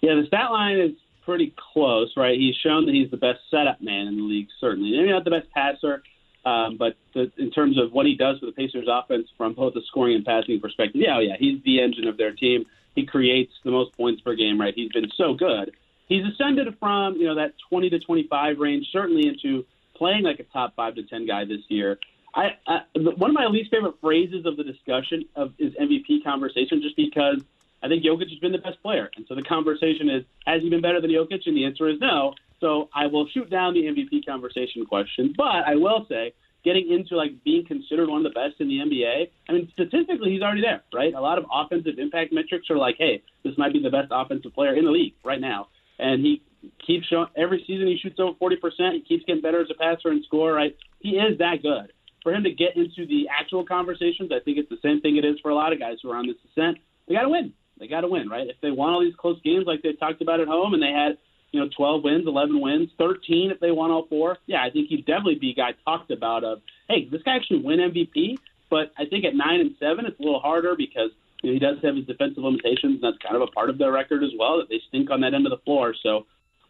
Yeah, 0.00 0.14
the 0.14 0.26
stat 0.26 0.50
line 0.50 0.78
is 0.78 0.92
pretty 1.24 1.54
close, 1.72 2.12
right? 2.16 2.38
He's 2.38 2.54
shown 2.56 2.86
that 2.86 2.94
he's 2.94 3.10
the 3.10 3.16
best 3.16 3.40
setup 3.50 3.82
man 3.82 4.06
in 4.06 4.16
the 4.16 4.22
league, 4.22 4.48
certainly. 4.60 4.92
Maybe 4.92 5.10
not 5.10 5.24
the 5.24 5.30
best 5.30 5.50
passer, 5.50 6.02
um, 6.44 6.76
but 6.78 6.96
the, 7.14 7.30
in 7.36 7.50
terms 7.50 7.78
of 7.78 7.92
what 7.92 8.06
he 8.06 8.14
does 8.14 8.38
for 8.38 8.46
the 8.46 8.52
Pacers 8.52 8.88
offense 8.90 9.28
from 9.36 9.54
both 9.54 9.74
the 9.74 9.82
scoring 9.88 10.16
and 10.16 10.24
passing 10.24 10.58
perspective, 10.60 11.02
yeah, 11.04 11.16
oh, 11.16 11.20
yeah, 11.20 11.36
he's 11.38 11.62
the 11.64 11.80
engine 11.80 12.08
of 12.08 12.16
their 12.16 12.32
team. 12.32 12.64
He 12.94 13.04
creates 13.04 13.52
the 13.64 13.70
most 13.70 13.94
points 13.96 14.22
per 14.22 14.34
game, 14.34 14.58
right? 14.58 14.72
He's 14.74 14.90
been 14.90 15.10
so 15.16 15.34
good. 15.34 15.72
He's 16.06 16.24
ascended 16.24 16.74
from, 16.80 17.16
you 17.16 17.26
know, 17.26 17.34
that 17.34 17.52
20 17.68 17.90
to 17.90 17.98
25 17.98 18.58
range, 18.58 18.86
certainly 18.90 19.28
into 19.28 19.66
playing 19.94 20.22
like 20.22 20.40
a 20.40 20.44
top 20.44 20.74
five 20.74 20.94
to 20.94 21.02
10 21.02 21.26
guy 21.26 21.44
this 21.44 21.60
year. 21.68 21.98
I, 22.34 22.56
I 22.66 22.80
one 22.94 23.30
of 23.30 23.34
my 23.34 23.46
least 23.46 23.70
favorite 23.70 23.96
phrases 24.00 24.46
of 24.46 24.56
the 24.56 24.64
discussion 24.64 25.24
of 25.34 25.52
is 25.58 25.74
MVP 25.74 26.24
conversation, 26.24 26.80
just 26.80 26.96
because 26.96 27.42
I 27.82 27.88
think 27.88 28.04
Jokic 28.04 28.28
has 28.30 28.38
been 28.40 28.52
the 28.52 28.58
best 28.58 28.82
player, 28.82 29.10
and 29.16 29.24
so 29.28 29.34
the 29.34 29.42
conversation 29.42 30.08
is 30.08 30.24
has 30.46 30.62
he 30.62 30.70
been 30.70 30.82
better 30.82 31.00
than 31.00 31.10
Jokic, 31.10 31.46
and 31.46 31.56
the 31.56 31.64
answer 31.64 31.88
is 31.88 31.96
no. 32.00 32.34
So 32.60 32.88
I 32.94 33.06
will 33.06 33.28
shoot 33.32 33.50
down 33.50 33.74
the 33.74 33.82
MVP 33.82 34.26
conversation 34.26 34.84
question, 34.84 35.32
but 35.36 35.62
I 35.66 35.76
will 35.76 36.06
say 36.08 36.34
getting 36.64 36.90
into 36.90 37.16
like 37.16 37.30
being 37.44 37.64
considered 37.64 38.08
one 38.08 38.24
of 38.24 38.32
the 38.32 38.36
best 38.36 38.60
in 38.60 38.68
the 38.68 38.78
NBA. 38.78 39.28
I 39.48 39.52
mean, 39.52 39.68
statistically, 39.72 40.32
he's 40.32 40.42
already 40.42 40.62
there, 40.62 40.82
right? 40.92 41.14
A 41.14 41.20
lot 41.20 41.38
of 41.38 41.44
offensive 41.52 41.98
impact 41.98 42.32
metrics 42.32 42.68
are 42.70 42.76
like, 42.76 42.96
hey, 42.98 43.22
this 43.44 43.54
might 43.56 43.72
be 43.72 43.82
the 43.82 43.90
best 43.90 44.08
offensive 44.10 44.52
player 44.54 44.74
in 44.74 44.84
the 44.84 44.90
league 44.90 45.14
right 45.24 45.40
now, 45.40 45.68
and 45.98 46.24
he 46.24 46.42
keeps 46.84 47.06
showing 47.06 47.28
every 47.36 47.62
season 47.66 47.86
he 47.86 47.98
shoots 48.02 48.18
over 48.18 48.36
forty 48.38 48.56
percent. 48.56 48.94
He 48.94 49.02
keeps 49.02 49.24
getting 49.24 49.42
better 49.42 49.60
as 49.60 49.68
a 49.70 49.78
passer 49.78 50.08
and 50.08 50.24
scorer. 50.24 50.54
Right? 50.54 50.76
He 51.00 51.10
is 51.10 51.38
that 51.38 51.62
good. 51.62 51.92
For 52.24 52.34
him 52.34 52.42
to 52.42 52.50
get 52.50 52.76
into 52.76 53.06
the 53.06 53.28
actual 53.30 53.64
conversations, 53.64 54.32
I 54.32 54.40
think 54.44 54.58
it's 54.58 54.68
the 54.68 54.82
same 54.82 55.00
thing 55.00 55.16
it 55.16 55.24
is 55.24 55.36
for 55.40 55.50
a 55.50 55.54
lot 55.54 55.72
of 55.72 55.78
guys 55.78 55.98
who 56.02 56.10
are 56.10 56.16
on 56.16 56.26
this 56.26 56.36
ascent. 56.50 56.78
They 57.06 57.14
got 57.14 57.22
to 57.22 57.28
win. 57.28 57.52
They 57.78 57.88
got 57.88 58.02
to 58.02 58.08
win, 58.08 58.28
right? 58.28 58.46
If 58.46 58.56
they 58.60 58.70
won 58.70 58.92
all 58.92 59.00
these 59.00 59.14
close 59.16 59.40
games 59.42 59.64
like 59.66 59.82
they 59.82 59.92
talked 59.92 60.22
about 60.22 60.40
at 60.40 60.48
home, 60.48 60.74
and 60.74 60.82
they 60.82 60.92
had 60.92 61.18
you 61.52 61.60
know 61.60 61.68
12 61.76 62.04
wins, 62.04 62.26
11 62.26 62.60
wins, 62.60 62.90
13 62.98 63.50
if 63.50 63.60
they 63.60 63.70
won 63.70 63.90
all 63.90 64.06
four, 64.06 64.38
yeah, 64.46 64.62
I 64.62 64.70
think 64.70 64.88
he'd 64.88 65.06
definitely 65.06 65.36
be 65.36 65.50
a 65.50 65.54
guy 65.54 65.74
talked 65.84 66.10
about 66.10 66.44
of, 66.44 66.60
hey, 66.88 67.08
this 67.10 67.22
guy 67.22 67.36
actually 67.36 67.62
win 67.62 67.78
MVP. 67.78 68.38
But 68.70 68.92
I 68.98 69.06
think 69.06 69.24
at 69.24 69.34
nine 69.34 69.60
and 69.60 69.74
seven, 69.80 70.04
it's 70.04 70.18
a 70.20 70.22
little 70.22 70.40
harder 70.40 70.74
because 70.76 71.10
you 71.42 71.50
know, 71.50 71.54
he 71.54 71.58
does 71.58 71.78
have 71.82 71.96
his 71.96 72.06
defensive 72.06 72.42
limitations, 72.42 73.00
and 73.00 73.02
that's 73.02 73.16
kind 73.22 73.36
of 73.36 73.42
a 73.42 73.46
part 73.46 73.70
of 73.70 73.78
their 73.78 73.92
record 73.92 74.22
as 74.22 74.30
well 74.38 74.58
that 74.58 74.68
they 74.68 74.80
stink 74.88 75.10
on 75.10 75.20
that 75.22 75.34
end 75.34 75.46
of 75.46 75.50
the 75.50 75.62
floor. 75.64 75.94
So 76.02 76.26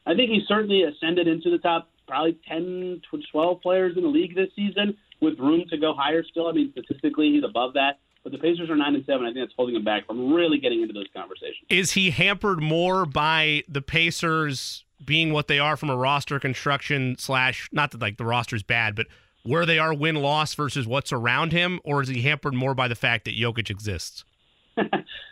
I 0.06 0.14
think 0.14 0.30
he's 0.30 0.46
certainly 0.46 0.82
ascended 0.82 1.26
into 1.26 1.50
the 1.50 1.58
top 1.58 1.90
probably 2.06 2.38
10 2.48 3.02
to 3.10 3.22
12 3.30 3.60
players 3.60 3.96
in 3.96 4.02
the 4.02 4.08
league 4.08 4.34
this 4.34 4.48
season 4.56 4.96
with 5.20 5.38
room 5.38 5.64
to 5.70 5.76
go 5.76 5.94
higher 5.94 6.24
still. 6.24 6.48
I 6.48 6.52
mean, 6.52 6.72
statistically, 6.72 7.32
he's 7.32 7.44
above 7.44 7.74
that. 7.74 7.98
But 8.28 8.42
the 8.42 8.46
Pacers 8.46 8.68
are 8.68 8.76
nine 8.76 8.94
and 8.94 9.06
seven. 9.06 9.24
I 9.24 9.32
think 9.32 9.46
that's 9.46 9.54
holding 9.56 9.74
him 9.74 9.84
back 9.84 10.06
from 10.06 10.34
really 10.34 10.58
getting 10.58 10.82
into 10.82 10.92
those 10.92 11.06
conversations. 11.16 11.64
Is 11.70 11.92
he 11.92 12.10
hampered 12.10 12.62
more 12.62 13.06
by 13.06 13.62
the 13.66 13.80
Pacers 13.80 14.84
being 15.02 15.32
what 15.32 15.48
they 15.48 15.58
are 15.58 15.78
from 15.78 15.88
a 15.88 15.96
roster 15.96 16.38
construction 16.38 17.16
slash 17.18 17.70
not 17.72 17.90
that 17.92 18.02
like 18.02 18.18
the 18.18 18.26
roster's 18.26 18.62
bad, 18.62 18.94
but 18.94 19.06
where 19.44 19.64
they 19.64 19.78
are 19.78 19.94
win 19.94 20.16
loss 20.16 20.52
versus 20.52 20.86
what's 20.86 21.10
around 21.10 21.52
him, 21.52 21.80
or 21.84 22.02
is 22.02 22.08
he 22.08 22.20
hampered 22.20 22.52
more 22.52 22.74
by 22.74 22.86
the 22.86 22.94
fact 22.94 23.24
that 23.24 23.34
Jokic 23.34 23.70
exists? 23.70 24.24
uh, 24.76 24.82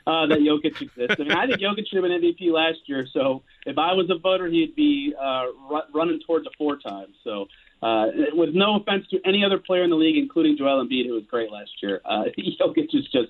that 0.06 0.38
Jokic 0.38 0.80
exists. 0.80 1.16
I 1.18 1.22
mean, 1.22 1.32
I 1.32 1.46
think 1.46 1.60
Jokic 1.60 1.86
should 1.88 2.02
have 2.02 2.04
been 2.04 2.22
MVP 2.22 2.50
last 2.50 2.78
year. 2.86 3.06
So 3.12 3.42
if 3.66 3.76
I 3.76 3.92
was 3.92 4.08
a 4.08 4.18
voter, 4.18 4.46
he'd 4.46 4.74
be 4.74 5.12
uh, 5.20 5.48
running 5.92 6.18
towards 6.26 6.46
a 6.46 6.50
four 6.56 6.78
times. 6.78 7.14
So 7.24 7.46
uh, 7.86 8.06
with 8.32 8.50
no 8.52 8.76
offense 8.76 9.06
to 9.10 9.20
any 9.24 9.44
other 9.44 9.58
player 9.58 9.84
in 9.84 9.90
the 9.90 9.96
league, 9.96 10.16
including 10.16 10.56
Joel 10.58 10.84
Embiid, 10.84 11.06
who 11.06 11.14
was 11.14 11.24
great 11.30 11.52
last 11.52 11.70
year, 11.80 12.00
uh, 12.04 12.24
Jokic 12.60 12.92
is 12.92 13.04
just 13.12 13.28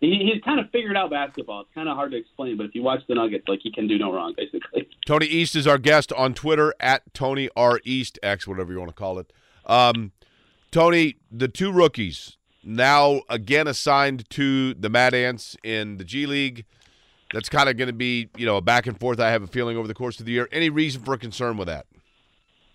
he, 0.00 0.30
he's 0.32 0.42
kind 0.42 0.58
of 0.58 0.70
figured 0.70 0.96
out 0.96 1.10
basketball. 1.10 1.60
It's 1.60 1.70
kind 1.74 1.86
of 1.86 1.96
hard 1.96 2.12
to 2.12 2.16
explain, 2.16 2.56
but 2.56 2.64
if 2.64 2.74
you 2.74 2.82
watch 2.82 3.00
the 3.08 3.14
Nuggets, 3.14 3.44
like 3.46 3.60
he 3.62 3.70
can 3.70 3.86
do 3.86 3.98
no 3.98 4.10
wrong, 4.10 4.34
basically. 4.34 4.88
Tony 5.06 5.26
East 5.26 5.54
is 5.54 5.66
our 5.66 5.76
guest 5.76 6.12
on 6.14 6.32
Twitter 6.32 6.74
at 6.80 7.12
Tony 7.12 7.50
R 7.54 7.80
East 7.84 8.18
X, 8.22 8.46
whatever 8.46 8.72
you 8.72 8.78
want 8.78 8.88
to 8.88 8.94
call 8.94 9.18
it. 9.18 9.30
Um, 9.66 10.12
Tony, 10.70 11.16
the 11.30 11.48
two 11.48 11.70
rookies 11.70 12.38
now 12.64 13.20
again 13.28 13.66
assigned 13.66 14.28
to 14.30 14.72
the 14.72 14.88
Mad 14.88 15.12
Ants 15.12 15.56
in 15.62 15.98
the 15.98 16.04
G 16.04 16.24
League. 16.24 16.64
That's 17.34 17.50
kind 17.50 17.68
of 17.68 17.76
going 17.76 17.88
to 17.88 17.92
be, 17.92 18.30
you 18.36 18.46
know, 18.46 18.56
a 18.56 18.62
back 18.62 18.86
and 18.86 18.98
forth. 18.98 19.20
I 19.20 19.30
have 19.30 19.42
a 19.42 19.46
feeling 19.46 19.76
over 19.76 19.86
the 19.86 19.94
course 19.94 20.18
of 20.18 20.26
the 20.26 20.32
year. 20.32 20.48
Any 20.50 20.70
reason 20.70 21.02
for 21.02 21.16
concern 21.18 21.58
with 21.58 21.68
that? 21.68 21.86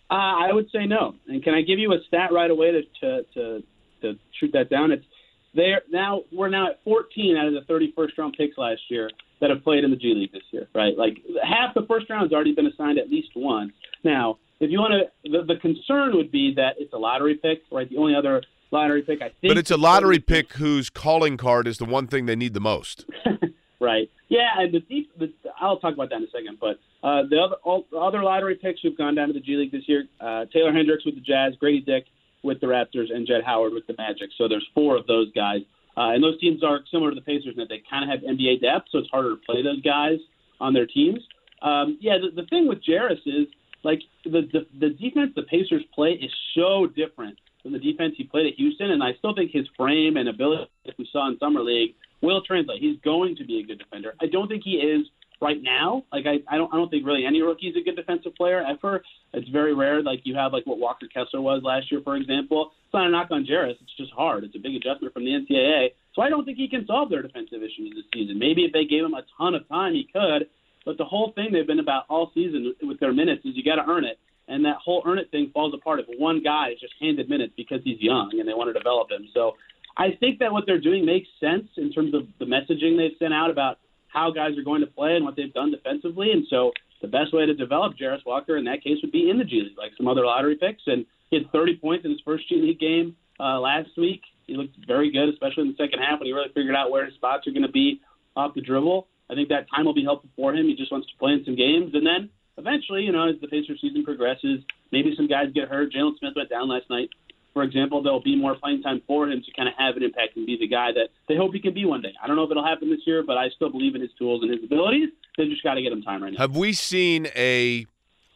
Uh, 0.09 0.13
I 0.13 0.53
would 0.53 0.69
say 0.71 0.85
no. 0.85 1.15
And 1.27 1.43
can 1.43 1.53
I 1.53 1.61
give 1.61 1.79
you 1.79 1.93
a 1.93 1.97
stat 2.07 2.31
right 2.31 2.49
away 2.49 2.71
to 2.71 2.81
to 3.01 3.23
to, 3.33 3.63
to 4.01 4.19
shoot 4.39 4.51
that 4.53 4.69
down? 4.69 4.91
It's 4.91 5.05
there 5.53 5.81
now. 5.89 6.21
We're 6.31 6.49
now 6.49 6.69
at 6.69 6.83
14 6.83 7.37
out 7.37 7.47
of 7.47 7.53
the 7.53 7.73
31st 7.73 8.17
round 8.17 8.35
picks 8.37 8.57
last 8.57 8.81
year 8.89 9.09
that 9.41 9.49
have 9.49 9.63
played 9.63 9.83
in 9.83 9.89
the 9.89 9.97
G 9.97 10.13
League 10.15 10.31
this 10.31 10.43
year. 10.51 10.67
Right, 10.75 10.97
like 10.97 11.17
half 11.43 11.73
the 11.73 11.85
first 11.87 12.09
round 12.09 12.23
has 12.23 12.31
already 12.33 12.53
been 12.53 12.67
assigned 12.67 12.99
at 12.99 13.09
least 13.09 13.29
once. 13.35 13.71
Now, 14.03 14.37
if 14.59 14.69
you 14.69 14.79
want 14.79 14.93
to, 14.93 15.29
the, 15.29 15.53
the 15.53 15.59
concern 15.59 16.15
would 16.15 16.31
be 16.31 16.53
that 16.55 16.75
it's 16.77 16.93
a 16.93 16.97
lottery 16.97 17.35
pick. 17.35 17.63
Right, 17.71 17.89
the 17.89 17.97
only 17.97 18.15
other 18.15 18.43
lottery 18.71 19.01
pick 19.01 19.21
I 19.21 19.29
think. 19.29 19.49
But 19.49 19.57
it's 19.57 19.71
a 19.71 19.77
lottery 19.77 20.19
pick 20.19 20.53
whose 20.53 20.89
calling 20.89 21.37
card 21.37 21.67
is 21.67 21.77
the 21.77 21.85
one 21.85 22.07
thing 22.07 22.25
they 22.25 22.35
need 22.35 22.53
the 22.53 22.59
most. 22.59 23.05
right. 23.85 24.09
Yeah, 24.29 24.49
and 24.57 24.73
the 24.73 24.79
deep. 24.79 25.17
The, 25.17 25.31
I'll 25.59 25.79
talk 25.79 25.93
about 25.93 26.09
that 26.09 26.17
in 26.17 26.23
a 26.23 26.31
second. 26.31 26.57
But 26.59 26.79
uh, 27.07 27.23
the 27.29 27.37
other 27.37 27.55
all, 27.63 27.85
the 27.91 27.97
other 27.97 28.23
lottery 28.23 28.55
picks 28.55 28.81
who've 28.81 28.97
gone 28.97 29.15
down 29.15 29.27
to 29.27 29.33
the 29.33 29.39
G 29.39 29.55
League 29.55 29.71
this 29.71 29.87
year: 29.87 30.05
uh, 30.19 30.45
Taylor 30.51 30.73
Hendricks 30.73 31.05
with 31.05 31.15
the 31.15 31.21
Jazz, 31.21 31.53
Grady 31.59 31.81
Dick 31.81 32.05
with 32.43 32.59
the 32.61 32.67
Raptors, 32.67 33.13
and 33.13 33.25
Jett 33.27 33.43
Howard 33.45 33.73
with 33.73 33.87
the 33.87 33.95
Magic. 33.97 34.29
So 34.37 34.47
there's 34.47 34.65
four 34.73 34.97
of 34.97 35.07
those 35.07 35.31
guys, 35.33 35.61
uh, 35.97 36.11
and 36.11 36.23
those 36.23 36.39
teams 36.39 36.63
are 36.63 36.79
similar 36.91 37.11
to 37.11 37.15
the 37.15 37.21
Pacers 37.21 37.53
in 37.53 37.57
that 37.57 37.69
they 37.69 37.81
kind 37.89 38.03
of 38.03 38.09
have 38.09 38.27
NBA 38.27 38.61
depth, 38.61 38.87
so 38.91 38.99
it's 38.99 39.09
harder 39.09 39.31
to 39.31 39.41
play 39.45 39.61
those 39.63 39.81
guys 39.81 40.19
on 40.59 40.73
their 40.73 40.85
teams. 40.85 41.19
Um, 41.61 41.97
yeah, 42.01 42.17
the, 42.17 42.41
the 42.41 42.47
thing 42.47 42.67
with 42.67 42.83
Jarace 42.83 43.25
is 43.25 43.47
like 43.83 44.01
the, 44.25 44.41
the 44.51 44.65
the 44.79 44.89
defense 44.89 45.31
the 45.35 45.43
Pacers 45.43 45.83
play 45.93 46.11
is 46.11 46.31
so 46.55 46.87
different 46.87 47.37
than 47.63 47.73
the 47.73 47.79
defense 47.79 48.13
he 48.17 48.23
played 48.23 48.47
at 48.47 48.53
Houston, 48.57 48.91
and 48.91 49.03
I 49.03 49.13
still 49.17 49.33
think 49.33 49.51
his 49.51 49.67
frame 49.77 50.17
and 50.17 50.29
ability, 50.29 50.69
like 50.85 50.97
we 50.97 51.07
saw 51.11 51.27
in 51.29 51.37
summer 51.39 51.61
league, 51.61 51.95
will 52.21 52.41
translate. 52.41 52.81
He's 52.81 52.99
going 53.01 53.35
to 53.37 53.45
be 53.45 53.59
a 53.59 53.63
good 53.63 53.79
defender. 53.79 54.13
I 54.21 54.27
don't 54.27 54.47
think 54.47 54.63
he 54.63 54.77
is 54.77 55.05
right 55.41 55.61
now. 55.61 56.03
Like 56.11 56.25
I, 56.25 56.53
I 56.53 56.57
don't 56.57 56.73
I 56.73 56.77
don't 56.77 56.89
think 56.89 57.05
really 57.05 57.25
any 57.25 57.41
rookie 57.41 57.67
is 57.67 57.75
a 57.75 57.83
good 57.83 57.95
defensive 57.95 58.35
player 58.35 58.63
ever. 58.63 59.03
It's 59.33 59.49
very 59.49 59.73
rare. 59.73 60.01
Like 60.01 60.21
you 60.23 60.35
have 60.35 60.53
like 60.53 60.65
what 60.65 60.79
Walker 60.79 61.07
Kessler 61.07 61.41
was 61.41 61.61
last 61.63 61.91
year, 61.91 62.01
for 62.03 62.15
example. 62.15 62.71
It's 62.85 62.93
not 62.93 63.07
a 63.07 63.09
knock 63.09 63.27
on 63.31 63.45
Jarace. 63.45 63.81
It's 63.81 63.97
just 63.97 64.11
hard. 64.13 64.43
It's 64.43 64.55
a 64.55 64.59
big 64.59 64.75
adjustment 64.75 65.13
from 65.13 65.25
the 65.25 65.31
NCAA. 65.31 65.89
So 66.13 66.21
I 66.21 66.29
don't 66.29 66.45
think 66.45 66.57
he 66.57 66.69
can 66.69 66.85
solve 66.85 67.09
their 67.09 67.21
defensive 67.21 67.61
issues 67.61 67.93
this 67.95 68.05
season. 68.13 68.39
Maybe 68.39 68.63
if 68.63 68.71
they 68.71 68.85
gave 68.85 69.03
him 69.03 69.13
a 69.13 69.23
ton 69.37 69.53
of 69.55 69.67
time, 69.67 69.93
he 69.93 70.07
could. 70.11 70.47
But 70.85 70.97
the 70.97 71.05
whole 71.05 71.33
thing 71.33 71.49
they've 71.51 71.67
been 71.67 71.79
about 71.79 72.05
all 72.09 72.31
season 72.33 72.73
with 72.83 72.99
their 72.99 73.11
minutes 73.11 73.43
is 73.43 73.53
you 73.55 73.63
got 73.63 73.83
to 73.83 73.89
earn 73.89 74.05
it. 74.05 74.19
And 74.47 74.63
that 74.63 74.77
whole 74.77 75.01
earn 75.05 75.17
it 75.17 75.31
thing 75.31 75.49
falls 75.51 75.73
apart 75.73 75.99
if 75.99 76.05
one 76.19 76.41
guy 76.43 76.69
is 76.69 76.79
just 76.79 76.93
handed 77.01 77.27
minutes 77.27 77.53
because 77.57 77.81
he's 77.83 77.97
young 77.99 78.29
and 78.39 78.47
they 78.47 78.53
want 78.53 78.69
to 78.69 78.77
develop 78.77 79.09
him. 79.09 79.27
So 79.33 79.57
I 79.97 80.11
think 80.19 80.39
that 80.39 80.51
what 80.51 80.65
they're 80.65 80.81
doing 80.81 81.05
makes 81.05 81.27
sense 81.39 81.67
in 81.77 81.91
terms 81.91 82.13
of 82.13 82.27
the 82.39 82.45
messaging 82.45 82.97
they've 82.97 83.17
sent 83.17 83.33
out 83.33 83.49
about 83.49 83.79
how 84.07 84.31
guys 84.31 84.57
are 84.57 84.63
going 84.63 84.81
to 84.81 84.87
play 84.87 85.15
and 85.15 85.25
what 85.25 85.35
they've 85.35 85.53
done 85.53 85.71
defensively. 85.71 86.31
And 86.31 86.45
so 86.49 86.71
the 87.01 87.07
best 87.07 87.33
way 87.33 87.45
to 87.45 87.53
develop 87.53 87.93
Jarace 87.97 88.25
Walker 88.25 88.57
in 88.57 88.65
that 88.65 88.83
case 88.83 88.97
would 89.01 89.11
be 89.11 89.29
in 89.29 89.37
the 89.37 89.43
G 89.43 89.61
League, 89.61 89.77
like 89.77 89.91
some 89.97 90.07
other 90.07 90.25
lottery 90.25 90.55
picks. 90.55 90.83
And 90.87 91.05
he 91.29 91.37
had 91.37 91.51
30 91.51 91.77
points 91.77 92.05
in 92.05 92.11
his 92.11 92.21
first 92.25 92.47
G 92.49 92.55
League 92.55 92.79
game 92.79 93.15
uh, 93.39 93.59
last 93.59 93.89
week. 93.97 94.21
He 94.47 94.55
looked 94.55 94.75
very 94.85 95.11
good, 95.11 95.29
especially 95.29 95.63
in 95.63 95.69
the 95.69 95.83
second 95.83 95.99
half 95.99 96.19
when 96.19 96.27
he 96.27 96.33
really 96.33 96.51
figured 96.53 96.75
out 96.75 96.91
where 96.91 97.05
his 97.05 97.15
spots 97.15 97.47
are 97.47 97.51
going 97.51 97.65
to 97.65 97.71
be 97.71 98.01
off 98.35 98.53
the 98.53 98.61
dribble. 98.61 99.07
I 99.29 99.33
think 99.33 99.49
that 99.49 99.65
time 99.73 99.85
will 99.85 99.95
be 99.95 100.03
helpful 100.03 100.29
for 100.35 100.53
him. 100.53 100.67
He 100.67 100.75
just 100.75 100.91
wants 100.91 101.07
to 101.07 101.17
play 101.17 101.33
in 101.33 101.43
some 101.45 101.55
games. 101.55 101.95
And 101.95 102.05
then 102.05 102.29
eventually, 102.57 103.01
you 103.01 103.11
know, 103.11 103.27
as 103.27 103.39
the 103.41 103.47
Pacers 103.47 103.79
season 103.81 104.03
progresses, 104.03 104.59
maybe 104.91 105.13
some 105.17 105.27
guys 105.27 105.47
get 105.53 105.67
hurt. 105.67 105.91
Jalen 105.91 106.19
Smith 106.19 106.33
went 106.35 106.49
down 106.49 106.69
last 106.69 106.89
night 106.89 107.09
for 107.55 107.63
example, 107.63 108.03
there'll 108.03 108.21
be 108.21 108.35
more 108.35 108.53
playing 108.55 108.83
time 108.83 109.01
for 109.07 109.29
him 109.29 109.41
to 109.41 109.51
kind 109.53 109.69
of 109.69 109.75
have 109.77 109.95
an 109.95 110.03
impact 110.03 110.35
and 110.35 110.45
be 110.45 110.57
the 110.59 110.67
guy 110.67 110.91
that 110.91 111.07
they 111.29 111.37
hope 111.37 111.53
he 111.53 111.61
can 111.61 111.73
be 111.73 111.85
one 111.85 112.01
day. 112.01 112.13
I 112.21 112.27
don't 112.27 112.35
know 112.35 112.43
if 112.43 112.51
it'll 112.51 112.65
happen 112.65 112.89
this 112.89 112.99
year, 113.07 113.23
but 113.25 113.37
I 113.37 113.47
still 113.55 113.69
believe 113.69 113.95
in 113.95 114.01
his 114.01 114.11
tools 114.19 114.43
and 114.43 114.51
his 114.51 114.61
abilities. 114.61 115.07
They 115.37 115.47
just 115.47 115.63
got 115.63 115.75
to 115.75 115.81
get 115.81 115.93
him 115.93 116.01
time 116.01 116.21
right 116.21 116.33
now. 116.33 116.39
Have 116.39 116.57
we 116.57 116.73
seen 116.73 117.27
a 117.33 117.85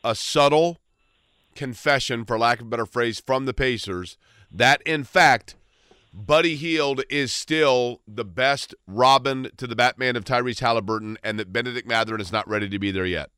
a 0.06 0.16
subtle 0.16 0.80
confession, 1.54 2.24
for 2.24 2.40
lack 2.40 2.62
of 2.62 2.68
a 2.68 2.70
better 2.70 2.86
phrase, 2.86 3.20
from 3.20 3.44
the 3.46 3.54
Pacers 3.54 4.18
that 4.50 4.82
in 4.84 5.04
fact 5.04 5.56
Buddy 6.14 6.56
Hield 6.56 7.04
is 7.10 7.34
still 7.34 8.00
the 8.08 8.24
best 8.24 8.74
Robin 8.88 9.50
to 9.58 9.68
the 9.68 9.76
Batman 9.76 10.16
of 10.16 10.24
Tyrese 10.24 10.62
Halliburton, 10.62 11.18
and 11.22 11.38
that 11.38 11.52
Bennedict 11.52 11.88
Mathurin 11.88 12.22
is 12.22 12.32
not 12.32 12.48
ready 12.48 12.70
to 12.70 12.80
be 12.80 12.90
there 12.90 13.06
yet? 13.06 13.30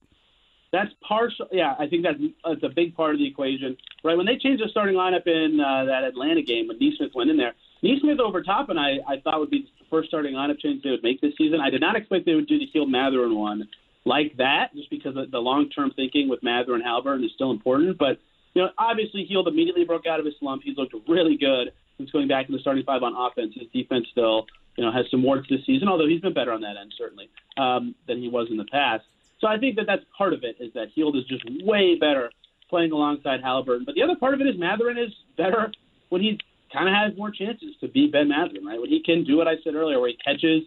That's 0.71 0.91
partial. 1.05 1.47
Yeah, 1.51 1.75
I 1.77 1.87
think 1.87 2.03
that's, 2.03 2.19
that's 2.45 2.63
a 2.63 2.73
big 2.73 2.95
part 2.95 3.13
of 3.13 3.19
the 3.19 3.27
equation. 3.27 3.75
Right 4.03 4.15
when 4.15 4.25
they 4.25 4.37
changed 4.37 4.63
the 4.63 4.69
starting 4.69 4.95
lineup 4.95 5.27
in 5.27 5.59
uh, 5.59 5.85
that 5.85 6.03
Atlanta 6.03 6.41
game 6.41 6.67
when 6.67 6.79
Nesmith 6.79 7.11
went 7.13 7.29
in 7.29 7.37
there, 7.37 7.53
Nesmith 7.83 8.19
over 8.19 8.41
top, 8.41 8.69
and 8.69 8.79
I, 8.79 8.99
I 9.07 9.19
thought 9.19 9.39
would 9.39 9.49
be 9.49 9.67
the 9.79 9.85
first 9.89 10.07
starting 10.07 10.33
lineup 10.33 10.59
change 10.59 10.83
they 10.83 10.91
would 10.91 11.03
make 11.03 11.19
this 11.19 11.33
season. 11.37 11.59
I 11.59 11.69
did 11.69 11.81
not 11.81 11.95
expect 11.95 12.25
they 12.25 12.35
would 12.35 12.47
do 12.47 12.57
the 12.57 12.67
Hield 12.71 12.89
Mathurin 12.89 13.35
one 13.35 13.67
like 14.05 14.37
that, 14.37 14.73
just 14.75 14.89
because 14.89 15.13
the 15.13 15.37
long 15.37 15.69
term 15.69 15.91
thinking 15.95 16.29
with 16.29 16.41
Mathurin 16.41 16.81
Halliburton 16.81 17.25
is 17.25 17.31
still 17.35 17.51
important. 17.51 17.97
But 17.97 18.19
you 18.53 18.61
know, 18.61 18.69
obviously 18.77 19.25
Hield 19.25 19.47
immediately 19.47 19.83
broke 19.83 20.07
out 20.07 20.19
of 20.19 20.25
his 20.25 20.35
slump. 20.39 20.61
He's 20.63 20.77
looked 20.77 20.95
really 21.07 21.37
good 21.37 21.71
since 21.97 22.09
going 22.11 22.27
back 22.27 22.47
to 22.47 22.51
the 22.53 22.59
starting 22.59 22.83
five 22.83 23.03
on 23.03 23.13
offense. 23.15 23.53
His 23.55 23.67
defense 23.73 24.07
still, 24.11 24.47
you 24.77 24.85
know, 24.85 24.91
has 24.91 25.05
some 25.11 25.21
warts 25.23 25.47
this 25.49 25.65
season, 25.65 25.87
although 25.87 26.07
he's 26.07 26.21
been 26.21 26.33
better 26.33 26.51
on 26.51 26.61
that 26.61 26.77
end 26.79 26.93
certainly 26.97 27.29
um, 27.57 27.95
than 28.07 28.19
he 28.21 28.29
was 28.29 28.47
in 28.49 28.57
the 28.57 28.65
past. 28.71 29.03
So 29.41 29.47
I 29.47 29.57
think 29.57 29.75
that 29.75 29.85
that's 29.87 30.03
part 30.15 30.33
of 30.33 30.43
it 30.43 30.55
is 30.59 30.71
that 30.73 30.89
Hield 30.93 31.17
is 31.17 31.23
just 31.25 31.43
way 31.65 31.97
better 31.99 32.31
playing 32.69 32.91
alongside 32.91 33.41
Halliburton. 33.41 33.83
But 33.85 33.95
the 33.95 34.03
other 34.03 34.15
part 34.15 34.33
of 34.33 34.41
it 34.41 34.47
is 34.47 34.55
Mathurin 34.57 34.97
is 34.97 35.11
better 35.35 35.71
when 36.09 36.21
he 36.21 36.39
kind 36.71 36.87
of 36.87 36.93
has 36.95 37.17
more 37.17 37.31
chances 37.31 37.75
to 37.81 37.87
be 37.87 38.07
Ben 38.07 38.29
Mathurin, 38.29 38.65
right? 38.65 38.79
When 38.79 38.89
he 38.89 39.01
can 39.03 39.25
do 39.25 39.37
what 39.37 39.47
I 39.47 39.55
said 39.63 39.75
earlier, 39.75 39.99
where 39.99 40.09
he 40.09 40.17
catches, 40.23 40.63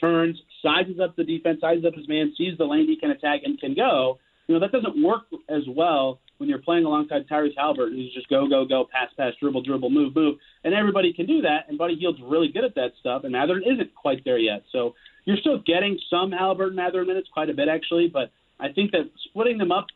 turns, 0.00 0.40
sizes 0.62 1.00
up 1.02 1.16
the 1.16 1.24
defense, 1.24 1.58
sizes 1.60 1.84
up 1.84 1.94
his 1.94 2.08
man, 2.08 2.32
sees 2.38 2.56
the 2.56 2.64
lane 2.64 2.86
he 2.86 2.96
can 2.96 3.10
attack 3.10 3.40
and 3.44 3.58
can 3.60 3.74
go. 3.74 4.18
You 4.46 4.54
know 4.54 4.60
that 4.60 4.72
doesn't 4.72 5.02
work 5.02 5.24
as 5.48 5.62
well 5.68 6.18
when 6.38 6.48
you're 6.48 6.58
playing 6.58 6.84
alongside 6.84 7.28
Tyrese 7.28 7.56
Halliburton, 7.56 7.96
who's 7.96 8.12
just 8.14 8.28
go, 8.28 8.48
go, 8.48 8.64
go, 8.64 8.86
pass, 8.90 9.10
pass, 9.16 9.32
dribble, 9.40 9.62
dribble, 9.62 9.90
move, 9.90 10.14
move, 10.14 10.38
and 10.64 10.74
everybody 10.74 11.12
can 11.12 11.26
do 11.26 11.42
that. 11.42 11.66
And 11.68 11.78
Buddy 11.78 11.94
Hield's 11.94 12.20
really 12.22 12.48
good 12.48 12.64
at 12.64 12.74
that 12.74 12.92
stuff, 13.00 13.24
and 13.24 13.32
Mathurin 13.32 13.62
isn't 13.64 13.94
quite 13.94 14.24
there 14.24 14.38
yet. 14.38 14.62
So 14.72 14.94
you're 15.24 15.36
still 15.36 15.58
getting 15.64 15.98
some 16.10 16.32
Halliburton 16.32 16.76
Mathurin 16.76 17.06
minutes, 17.06 17.28
quite 17.32 17.50
a 17.50 17.54
bit 17.54 17.68
actually, 17.68 18.08
but 18.08 18.30
I 18.58 18.72
think 18.72 18.92
that 18.92 19.10
splitting 19.28 19.58
them 19.58 19.72
up 19.72 19.86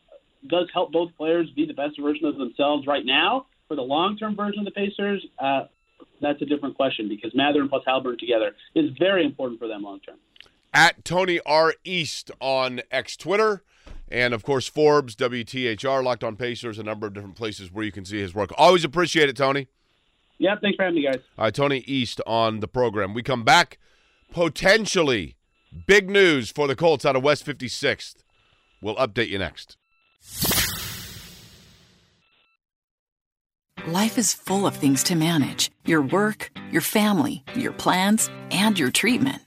does 0.48 0.68
help 0.72 0.92
both 0.92 1.10
players 1.16 1.50
be 1.50 1.66
the 1.66 1.74
best 1.74 2.00
version 2.00 2.26
of 2.26 2.36
themselves 2.36 2.86
right 2.86 3.04
now. 3.04 3.46
For 3.68 3.74
the 3.74 3.82
long-term 3.82 4.36
version 4.36 4.60
of 4.60 4.64
the 4.64 4.70
Pacers, 4.70 5.26
uh, 5.40 5.64
that's 6.20 6.40
a 6.42 6.44
different 6.44 6.76
question 6.76 7.08
because 7.08 7.32
Mathurin 7.34 7.68
plus 7.68 7.82
Halliburton 7.84 8.20
together 8.20 8.52
is 8.74 8.90
very 8.98 9.24
important 9.24 9.58
for 9.58 9.66
them 9.66 9.82
long-term. 9.82 10.16
At 10.72 11.04
Tony 11.04 11.40
R. 11.44 11.74
East 11.84 12.30
on 12.40 12.82
X 12.90 13.16
Twitter. 13.16 13.62
And 14.08 14.32
of 14.34 14.44
course, 14.44 14.68
Forbes, 14.68 15.16
WTHR, 15.16 16.02
Locked 16.02 16.22
on 16.22 16.36
Pacers, 16.36 16.78
a 16.78 16.82
number 16.82 17.06
of 17.06 17.14
different 17.14 17.34
places 17.34 17.72
where 17.72 17.84
you 17.84 17.92
can 17.92 18.04
see 18.04 18.20
his 18.20 18.34
work. 18.34 18.50
Always 18.56 18.84
appreciate 18.84 19.28
it, 19.28 19.36
Tony. 19.36 19.68
Yeah, 20.38 20.56
thanks 20.60 20.76
for 20.76 20.84
having 20.84 20.96
me, 20.96 21.04
guys. 21.04 21.20
All 21.38 21.44
right, 21.44 21.54
Tony 21.54 21.78
East 21.86 22.20
on 22.26 22.60
the 22.60 22.68
program. 22.68 23.14
We 23.14 23.22
come 23.22 23.42
back. 23.42 23.78
Potentially 24.30 25.36
big 25.86 26.10
news 26.10 26.50
for 26.50 26.66
the 26.66 26.76
Colts 26.76 27.04
out 27.04 27.16
of 27.16 27.22
West 27.22 27.46
56th. 27.46 28.16
We'll 28.80 28.96
update 28.96 29.28
you 29.28 29.38
next. 29.38 29.76
Life 33.86 34.18
is 34.18 34.34
full 34.34 34.66
of 34.66 34.74
things 34.74 35.04
to 35.04 35.14
manage 35.14 35.70
your 35.84 36.02
work, 36.02 36.50
your 36.72 36.80
family, 36.80 37.44
your 37.54 37.72
plans, 37.72 38.28
and 38.50 38.76
your 38.76 38.90
treatment. 38.90 39.40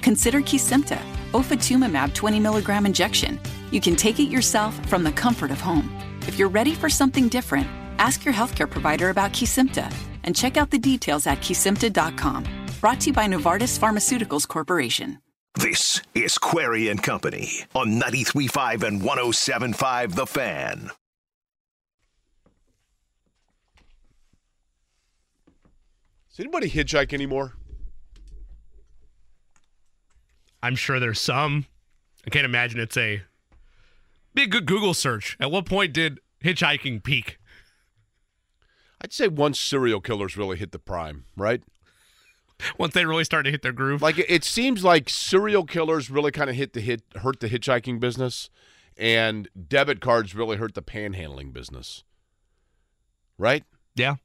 Consider 0.00 0.40
Kesimpta, 0.40 0.98
ofatumumab 1.32 2.14
20 2.14 2.40
milligram 2.40 2.86
injection. 2.86 3.38
You 3.74 3.80
can 3.80 3.96
take 3.96 4.20
it 4.20 4.30
yourself 4.30 4.72
from 4.88 5.02
the 5.02 5.10
comfort 5.10 5.50
of 5.50 5.60
home. 5.60 5.90
If 6.28 6.38
you're 6.38 6.48
ready 6.48 6.74
for 6.74 6.88
something 6.88 7.26
different, 7.26 7.66
ask 7.98 8.24
your 8.24 8.32
healthcare 8.32 8.70
provider 8.70 9.10
about 9.10 9.32
Kesimpta 9.32 9.92
and 10.22 10.36
check 10.36 10.56
out 10.56 10.70
the 10.70 10.78
details 10.78 11.26
at 11.26 11.38
kesimpta.com. 11.38 12.44
Brought 12.80 13.00
to 13.00 13.06
you 13.08 13.12
by 13.12 13.26
Novartis 13.26 13.76
Pharmaceuticals 13.76 14.46
Corporation. 14.46 15.18
This 15.56 16.00
is 16.14 16.38
Query 16.38 16.88
and 16.88 17.02
Company 17.02 17.50
on 17.74 18.00
93.5 18.00 18.84
and 18.84 19.00
107.5 19.00 20.14
The 20.14 20.26
Fan. 20.26 20.90
Does 26.30 26.38
anybody 26.38 26.70
hitchhike 26.70 27.12
anymore? 27.12 27.54
I'm 30.62 30.76
sure 30.76 31.00
there's 31.00 31.20
some. 31.20 31.66
I 32.24 32.30
can't 32.30 32.44
imagine 32.44 32.78
it's 32.78 32.96
a 32.96 33.22
be 34.34 34.42
a 34.42 34.46
good 34.46 34.66
Google 34.66 34.94
search. 34.94 35.36
At 35.40 35.50
what 35.50 35.66
point 35.66 35.92
did 35.92 36.20
hitchhiking 36.42 37.02
peak? 37.02 37.38
I'd 39.00 39.12
say 39.12 39.28
once 39.28 39.60
serial 39.60 40.00
killers 40.00 40.36
really 40.36 40.56
hit 40.56 40.72
the 40.72 40.78
prime, 40.78 41.24
right? 41.36 41.62
Once 42.78 42.94
they 42.94 43.04
really 43.04 43.24
started 43.24 43.44
to 43.44 43.50
hit 43.50 43.62
their 43.62 43.72
groove. 43.72 44.00
Like 44.00 44.18
it 44.18 44.44
seems 44.44 44.84
like 44.84 45.08
serial 45.08 45.64
killers 45.64 46.10
really 46.10 46.30
kind 46.30 46.48
of 46.48 46.56
hit 46.56 46.72
the 46.72 46.80
hit 46.80 47.02
hurt 47.16 47.40
the 47.40 47.48
hitchhiking 47.48 48.00
business, 48.00 48.48
and 48.96 49.48
debit 49.68 50.00
cards 50.00 50.34
really 50.34 50.56
hurt 50.56 50.74
the 50.74 50.82
panhandling 50.82 51.52
business. 51.52 52.04
Right? 53.36 53.64
Yeah. 53.94 54.16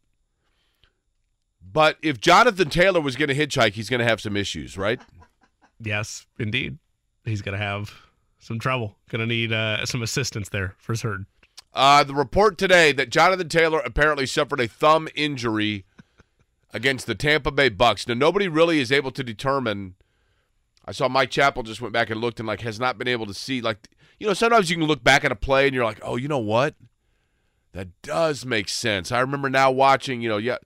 But 1.62 1.98
if 2.02 2.20
Jonathan 2.20 2.70
Taylor 2.70 3.02
was 3.02 3.16
going 3.16 3.30
to 3.30 3.36
hitchhike, 3.36 3.74
he's 3.74 3.90
going 3.90 4.00
to 4.00 4.06
have 4.06 4.22
some 4.22 4.38
issues, 4.38 4.78
right? 4.78 5.02
Yes, 5.80 6.26
indeed. 6.40 6.78
He's 7.26 7.42
going 7.42 7.58
to 7.58 7.64
have 7.64 7.94
some 8.40 8.60
trouble. 8.60 8.96
Going 9.10 9.20
to 9.22 9.26
need 9.28 9.52
uh, 9.54 9.86
some 9.86 10.02
assistance 10.02 10.50
there 10.50 10.76
for 10.78 10.96
certain. 10.96 11.28
Uh, 11.74 12.04
the 12.04 12.16
report 12.16 12.58
today 12.58 12.92
that 12.94 13.10
Jonathan 13.12 13.48
Taylor 13.50 13.80
apparently 13.80 14.26
suffered 14.26 14.60
a 14.60 14.68
thumb 14.68 15.08
injury 15.16 15.86
against 16.74 17.06
the 17.06 17.16
Tampa 17.16 17.52
Bay 17.52 17.70
Bucs. 17.70 18.08
Now 18.08 18.16
nobody 18.16 18.48
really 18.48 18.80
is 18.80 18.92
able 18.92 19.12
to 19.12 19.24
determine. 19.24 19.96
I 20.86 20.92
saw 20.92 21.08
Mike 21.08 21.30
Chappell 21.30 21.62
just 21.64 21.82
went 21.82 21.94
back 21.94 22.10
and 22.10 22.20
looked 22.20 22.40
and 22.40 22.48
like 22.48 22.62
has 22.62 22.80
not 22.80 22.98
been 22.98 23.08
able 23.08 23.28
to 23.28 23.34
see 23.34 23.62
like 23.62 23.88
you 24.20 24.26
know 24.28 24.34
sometimes 24.34 24.70
you 24.72 24.78
can 24.78 24.86
look 24.88 25.04
back 25.04 25.24
at 25.24 25.32
a 25.32 25.36
play 25.36 25.68
and 25.68 25.76
you're 25.76 25.86
like 25.86 26.00
oh 26.02 26.16
you 26.16 26.28
know 26.28 26.40
what 26.40 26.76
that 27.74 27.90
does 28.02 28.46
make 28.46 28.68
sense. 28.68 29.12
I 29.12 29.20
remember 29.20 29.50
now 29.50 29.70
watching 29.70 30.22
you 30.22 30.30
know 30.30 30.38
yeah 30.38 30.58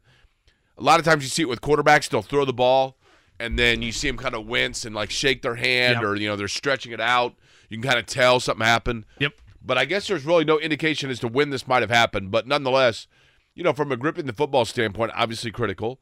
a 0.77 0.81
lot 0.83 0.99
of 0.99 1.05
times 1.05 1.23
you 1.23 1.29
see 1.29 1.41
it 1.41 1.49
with 1.49 1.59
quarterbacks 1.61 2.07
they'll 2.07 2.21
throw 2.21 2.45
the 2.45 2.53
ball 2.53 2.97
and 3.39 3.59
then 3.59 3.81
you 3.81 3.91
see 3.91 4.07
them 4.07 4.17
kind 4.17 4.35
of 4.35 4.45
wince 4.45 4.85
and 4.85 4.95
like 4.95 5.11
shake 5.11 5.41
their 5.41 5.55
hand 5.55 5.95
Yep. 5.95 6.03
or 6.03 6.15
you 6.15 6.27
know 6.29 6.37
they're 6.37 6.47
stretching 6.47 6.93
it 6.93 7.01
out. 7.01 7.35
You 7.73 7.81
can 7.81 7.89
kind 7.89 7.99
of 7.99 8.05
tell 8.05 8.39
something 8.39 8.65
happened. 8.65 9.05
Yep. 9.19 9.33
But 9.65 9.77
I 9.77 9.85
guess 9.85 10.07
there's 10.07 10.25
really 10.25 10.45
no 10.45 10.59
indication 10.59 11.09
as 11.09 11.19
to 11.19 11.27
when 11.27 11.49
this 11.49 11.67
might 11.67 11.81
have 11.81 11.89
happened. 11.89 12.31
But 12.31 12.47
nonetheless, 12.47 13.07
you 13.55 13.63
know, 13.63 13.73
from 13.73 13.91
a 13.91 13.97
gripping 13.97 14.25
the 14.25 14.33
football 14.33 14.65
standpoint, 14.65 15.11
obviously 15.15 15.51
critical. 15.51 15.99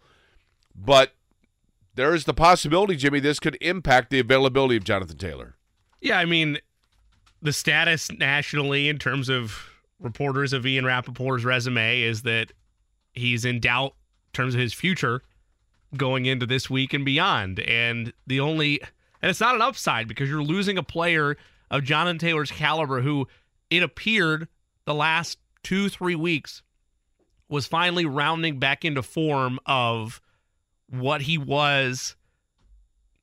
But 0.76 1.14
there 1.96 2.14
is 2.14 2.26
the 2.26 2.34
possibility, 2.34 2.96
Jimmy, 2.96 3.20
this 3.20 3.40
could 3.40 3.58
impact 3.62 4.10
the 4.10 4.20
availability 4.20 4.78
of 4.78 4.84
Jonathan 4.84 5.18
Taylor. 5.18 5.56
Yeah, 6.00 6.18
I 6.18 6.26
mean, 6.26 6.58
the 7.42 7.54
status 7.54 8.12
nationally 8.12 8.90
in 8.90 8.98
terms 8.98 9.30
of 9.30 9.70
reporters 10.00 10.54
of 10.54 10.66
Ian 10.66 10.86
Rapoport's 10.86 11.44
resume 11.44 12.02
is 12.02 12.24
that 12.24 12.52
he's 13.14 13.46
in 13.46 13.60
doubt 13.60 13.94
in 14.28 14.34
terms 14.34 14.56
of 14.56 14.60
his 14.62 14.74
future 14.74 15.22
going 15.98 16.26
into 16.26 16.46
this 16.46 16.70
week 16.70 16.94
and 16.94 17.06
beyond. 17.06 17.60
And 17.60 18.14
the 18.26 18.40
only, 18.40 18.82
and 19.22 19.30
it's 19.30 19.42
not 19.42 19.56
an 19.56 19.62
upside 19.62 20.08
because 20.08 20.30
you're 20.30 20.42
losing 20.42 20.78
a 20.78 20.84
player 20.84 21.38
of 21.72 21.84
Jonathan 21.84 22.20
Taylor's 22.20 22.52
caliber 22.52 23.02
who 23.02 23.28
it 23.72 23.82
appeared 23.82 24.48
the 24.86 24.94
last 24.94 25.40
two, 25.64 25.90
three 25.90 26.16
weeks 26.16 26.62
was 27.50 27.66
finally 27.66 28.06
rounding 28.06 28.60
back 28.60 28.86
into 28.86 29.02
form 29.02 29.60
of 29.66 30.22
what 30.88 31.22
he 31.22 31.38
was 31.38 32.16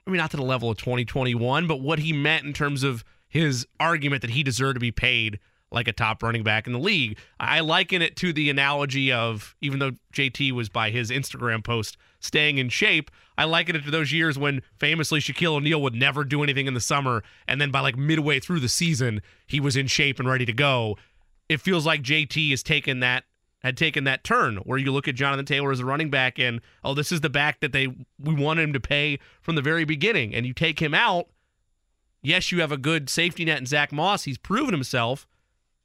I 0.07 0.11
mean, 0.11 0.19
not 0.19 0.31
to 0.31 0.39
the 0.39 0.43
level 0.43 0.71
of 0.71 0.79
2021, 0.79 1.67
but 1.67 1.83
what 1.83 1.99
he 1.99 2.15
meant 2.15 2.47
in 2.47 2.55
terms 2.55 2.83
of 2.83 3.05
his 3.29 3.67
argument 3.79 4.23
that 4.23 4.31
he 4.31 4.43
deserved 4.43 4.77
to 4.77 4.81
be 4.81 4.91
paid 4.91 5.39
like 5.71 5.87
a 5.87 5.93
top 5.93 6.23
running 6.23 6.43
back 6.43 6.67
in 6.67 6.73
the 6.73 6.79
league. 6.79 7.19
I 7.39 7.61
liken 7.61 8.01
it 8.01 8.17
to 8.17 8.33
the 8.33 8.49
analogy 8.49 9.13
of, 9.13 9.55
even 9.61 9.81
though 9.81 9.93
JT 10.15 10.53
was 10.53 10.71
by 10.71 10.89
his 10.89 11.11
Instagram 11.11 11.63
post 11.63 11.99
staying 12.21 12.57
in 12.57 12.71
shape, 12.71 13.11
I 13.39 13.45
liken 13.45 13.77
it 13.77 13.85
to 13.85 13.91
those 13.93 14.13
years 14.13 14.37
when 14.37 14.63
famously 14.81 15.21
Shaquille 15.21 15.55
O'Neal 15.55 15.81
would 15.81 15.95
never 15.95 16.25
do 16.25 16.43
anything 16.43 16.67
in 16.67 16.75
the 16.75 16.81
summer. 16.81 17.23
And 17.47 17.61
then 17.61 17.71
by 17.71 17.79
like 17.79 17.97
midway 17.97 18.41
through 18.41 18.59
the 18.59 18.69
season, 18.69 19.23
he 19.47 19.61
was 19.61 19.77
in 19.77 19.87
shape 19.87 20.19
and 20.19 20.29
ready 20.29 20.45
to 20.45 20.53
go. 20.53 20.99
It 21.49 21.61
feels 21.61 21.87
like 21.87 22.03
JT 22.03 22.51
has 22.51 22.65
taken 22.65 22.99
that 22.99 23.25
had 23.61 23.77
taken 23.77 24.05
that 24.05 24.25
turn 24.25 24.57
where 24.59 24.79
you 24.79 24.93
look 24.93 25.09
at 25.09 25.15
Jonathan 25.15 25.47
Taylor 25.47 25.71
as 25.71 25.81
a 25.81 25.85
running 25.85 26.11
back 26.11 26.39
and 26.39 26.61
oh 26.85 26.95
this 26.95 27.11
is 27.11 27.21
the 27.23 27.31
back 27.31 27.61
that 27.61 27.73
they 27.73 27.89
we 28.19 28.35
wanted 28.35 28.63
him 28.63 28.73
to 28.73 28.81
pay 28.81 29.19
from 29.41 29.57
the 29.57 29.63
very 29.63 29.85
beginning 29.85 30.33
and 30.33 30.47
you 30.47 30.53
take 30.53 30.81
him 30.81 30.95
out 30.95 31.27
yes 32.23 32.53
you 32.53 32.61
have 32.61 32.71
a 32.71 32.77
good 32.77 33.11
safety 33.11 33.45
net 33.45 33.59
in 33.59 33.67
Zack 33.67 33.91
Moss 33.91 34.25
he's 34.25 34.39
proven 34.39 34.73
himself 34.73 35.27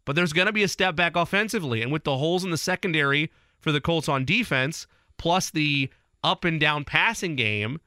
but 0.05 0.15
there's 0.15 0.33
going 0.33 0.45
to 0.45 0.53
be 0.53 0.61
a 0.61 0.67
step 0.67 0.95
back 0.95 1.15
offensively 1.15 1.81
and 1.81 1.91
with 1.91 2.03
the 2.03 2.17
holes 2.17 2.43
in 2.43 2.51
the 2.51 2.57
secondary 2.57 3.31
for 3.59 3.71
the 3.71 3.81
Colts 3.81 4.07
on 4.07 4.23
defense 4.23 4.85
plus 5.17 5.49
the 5.49 5.89
up 6.23 6.45
and 6.45 6.59
down 6.59 6.85
passing 6.85 7.35
game 7.35 7.79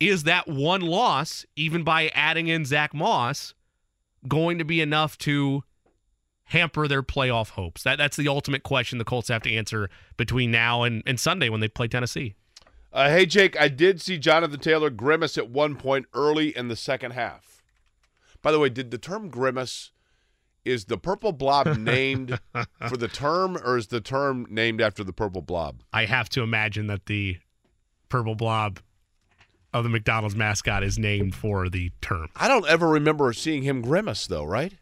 is 0.00 0.24
that 0.24 0.46
one 0.46 0.82
loss 0.82 1.46
even 1.56 1.82
by 1.82 2.08
adding 2.08 2.48
in 2.48 2.64
Zack 2.64 2.94
Moss 2.94 3.54
going 4.28 4.58
to 4.58 4.64
be 4.64 4.80
enough 4.80 5.16
to 5.18 5.64
hamper 6.44 6.86
their 6.86 7.02
playoff 7.02 7.50
hopes? 7.50 7.82
That 7.82 7.96
that's 7.96 8.16
the 8.16 8.28
ultimate 8.28 8.62
question 8.62 8.98
the 8.98 9.04
Colts 9.04 9.28
have 9.28 9.42
to 9.42 9.54
answer 9.54 9.90
between 10.16 10.50
now 10.50 10.82
and, 10.82 11.02
and 11.06 11.18
Sunday 11.18 11.48
when 11.48 11.60
they 11.60 11.68
play 11.68 11.88
Tennessee. 11.88 12.34
Uh, 12.92 13.10
hey, 13.10 13.26
Jake, 13.26 13.60
I 13.60 13.68
did 13.68 14.00
see 14.00 14.16
Jonathan 14.16 14.58
Taylor 14.58 14.90
grimace 14.90 15.36
at 15.36 15.50
one 15.50 15.76
point 15.76 16.06
early 16.14 16.56
in 16.56 16.68
the 16.68 16.76
second 16.76 17.10
half. 17.10 17.62
By 18.42 18.52
the 18.52 18.58
way, 18.58 18.68
did 18.68 18.90
the 18.90 18.98
term 18.98 19.28
grimace, 19.28 19.90
is 20.64 20.86
the 20.86 20.96
purple 20.96 21.32
blob 21.32 21.66
named 21.78 22.38
for 22.88 22.96
the 22.96 23.08
term 23.08 23.58
or 23.58 23.76
is 23.76 23.88
the 23.88 24.00
term 24.00 24.46
named 24.48 24.80
after 24.80 25.04
the 25.04 25.12
purple 25.12 25.42
blob? 25.42 25.82
I 25.92 26.06
have 26.06 26.28
to 26.30 26.42
imagine 26.42 26.86
that 26.86 27.06
the 27.06 27.38
purple 28.08 28.34
blob 28.34 28.80
of 29.72 29.84
the 29.84 29.90
McDonald's 29.90 30.36
mascot 30.36 30.82
is 30.82 30.98
named 30.98 31.34
for 31.34 31.68
the 31.68 31.90
term. 32.00 32.28
I 32.36 32.48
don't 32.48 32.66
ever 32.66 32.88
remember 32.88 33.32
seeing 33.32 33.62
him 33.62 33.82
grimace 33.82 34.26
though, 34.26 34.44
right? 34.44 34.72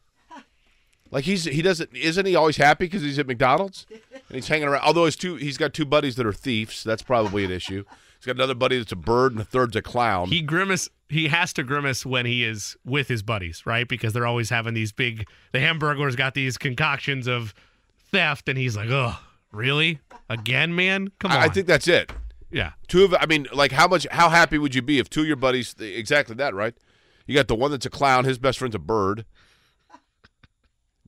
Like 1.11 1.25
he's 1.25 1.45
he 1.45 1.63
doesn't 1.63 1.95
isn't 1.95 2.27
he 2.27 2.35
always 2.35 2.57
happy 2.57 2.87
because 2.87 3.03
he's 3.03 3.19
at 3.19 3.27
McDonald's 3.27 3.87
and 3.91 4.01
he's 4.31 4.49
hanging 4.49 4.69
around. 4.69 4.83
Although 4.85 5.05
his 5.05 5.17
two 5.17 5.37
he's 5.37 5.57
got 5.57 5.73
two 5.73 5.85
buddies 5.85 6.17
that 6.17 6.27
are 6.27 6.33
thieves. 6.33 6.83
That's 6.83 7.03
probably 7.03 7.45
an 7.45 7.51
issue. 7.51 7.85
He's 8.19 8.27
got 8.27 8.37
another 8.37 8.55
buddy 8.55 8.79
that's 8.79 8.91
a 8.91 8.97
bird 8.97 9.33
and 9.33 9.41
a 9.41 9.45
third's 9.45 9.77
a 9.77 9.83
clown. 9.83 10.29
He 10.29 10.41
grimace. 10.41 10.89
He 11.09 11.29
has 11.29 11.53
to 11.53 11.63
grimace 11.63 12.07
when 12.07 12.27
he 12.27 12.43
is 12.43 12.77
with 12.85 13.07
his 13.07 13.23
buddies, 13.23 13.67
right? 13.67 13.87
Because 13.87 14.13
they're 14.13 14.27
always 14.27 14.51
having 14.51 14.75
these 14.75 14.93
big. 14.93 15.29
The 15.53 15.61
Hamburglar's 15.61 16.17
got 16.17 16.35
these 16.35 16.57
concoctions 16.57 17.27
of 17.27 17.55
theft, 18.11 18.49
and 18.49 18.59
he's 18.59 18.77
like, 18.77 18.89
"Oh, 18.91 19.19
really? 19.53 20.01
Again, 20.29 20.75
man? 20.75 21.13
Come 21.21 21.33
on." 21.33 21.37
I, 21.37 21.43
I 21.43 21.49
think 21.49 21.67
that's 21.67 21.87
it. 21.87 22.11
Yeah. 22.55 22.73
Two 22.87 23.03
of 23.05 23.13
I 23.19 23.27
mean, 23.27 23.49
like 23.53 23.73
how 23.73 23.89
much 23.89 24.07
how 24.13 24.29
happy 24.29 24.59
would 24.59 24.77
you 24.77 24.81
be 24.81 25.01
if 25.01 25.11
two 25.11 25.23
of 25.23 25.27
your 25.27 25.35
buddies 25.35 25.75
exactly 25.81 26.37
that, 26.37 26.55
right? 26.55 26.73
You 27.27 27.35
got 27.35 27.49
the 27.49 27.57
one 27.57 27.73
that's 27.73 27.85
a 27.85 27.91
clown, 27.91 28.25
his 28.25 28.39
best 28.39 28.61
friend's 28.61 28.77
a 28.77 28.79
bird. 28.79 29.27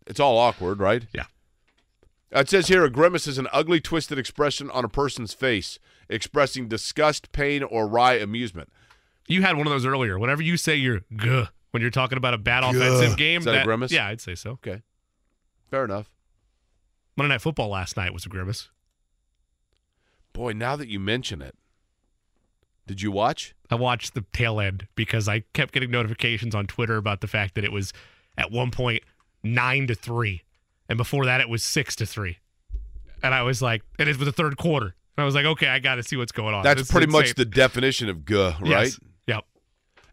It's 0.09 0.19
all 0.19 0.39
awkward, 0.39 0.81
right? 0.81 1.07
Yeah. 1.13 1.27
Uh, 2.35 2.41
it 2.41 2.51
says 2.51 2.67
here 2.67 2.85
a 2.85 2.91
grimace 2.91 3.29
is 3.29 3.39
an 3.39 3.47
ugly, 3.53 3.81
twisted 3.81 4.19
expression 4.19 4.71
on 4.73 4.85
a 4.85 4.89
person's 4.89 5.33
face, 5.35 5.79
expressing 6.09 6.67
disgust, 6.67 7.31
pain, 7.31 7.63
or 7.63 7.87
wry 7.87 8.15
amusement. 8.15 8.69
You 9.29 9.43
had 9.43 9.57
one 9.57 9.69
of 9.69 9.73
those 9.73 9.87
earlier. 9.87 10.19
Whenever 10.19 10.43
you 10.43 10.57
say 10.57 10.75
you're 10.75 11.03
guh 11.15 11.49
when 11.71 11.81
you're 11.81 11.91
talking 11.93 12.19
about 12.19 12.35
a 12.35 12.39
bad 12.39 12.65
offensive 12.65 13.17
game, 13.17 13.41
Is 13.41 13.45
that 13.45 13.61
a 13.61 13.65
grimace? 13.65 13.93
Yeah, 13.93 14.09
I'd 14.09 14.21
say 14.21 14.35
so. 14.35 14.53
Okay. 14.53 14.83
Fair 15.71 15.85
enough. 15.85 16.11
Monday 17.17 17.35
Night 17.35 17.41
Football 17.41 17.69
last 17.69 17.97
night 17.97 18.13
was 18.13 18.27
a 18.27 18.29
grimace. 18.29 18.69
Boy, 20.37 20.53
now 20.53 20.77
that 20.77 20.89
you 20.89 21.01
mention 21.01 21.41
it, 21.41 21.55
did 22.87 23.01
you 23.01 23.11
watch? 23.11 23.55
I 23.71 23.75
watched 23.75 24.13
the 24.13 24.25
tail 24.35 24.61
end 24.61 24.87
because 24.95 25.29
I 25.29 25.45
kept 25.55 25.73
getting 25.73 25.91
notifications 25.91 26.55
on 26.55 26.67
Twitter 26.67 26.99
about 26.99 27.23
the 27.23 27.27
fact 27.27 27.55
that 27.55 27.65
it 27.65 27.73
was 27.73 27.95
at 28.37 28.53
one 28.53 28.71
point 28.71 29.03
nine 29.43 29.87
to 29.87 29.95
three, 29.95 30.43
and 30.91 30.99
before 30.99 31.25
that 31.25 31.41
it 31.41 31.49
was 31.49 31.63
six 31.63 31.97
to 31.97 32.07
three, 32.07 32.37
and 33.23 33.35
I 33.35 33.43
was 33.43 33.63
like, 33.63 33.83
and 33.99 34.11
it 34.11 34.19
was 34.19 34.27
the 34.27 34.33
third 34.33 34.59
quarter, 34.59 34.95
and 35.17 35.23
I 35.23 35.25
was 35.25 35.35
like, 35.35 35.47
okay, 35.47 35.69
I 35.69 35.79
got 35.79 35.95
to 35.95 36.03
see 36.03 36.17
what's 36.17 36.33
going 36.33 36.55
on. 36.55 36.63
That's 36.63 36.83
It's 36.83 36.91
pretty 36.91 37.07
much 37.07 37.35
the 37.35 37.47
definition 37.47 38.11
of 38.11 38.27
guh, 38.27 38.57
right? 38.61 38.85
Yes. 38.85 39.01
Yep. 39.27 39.45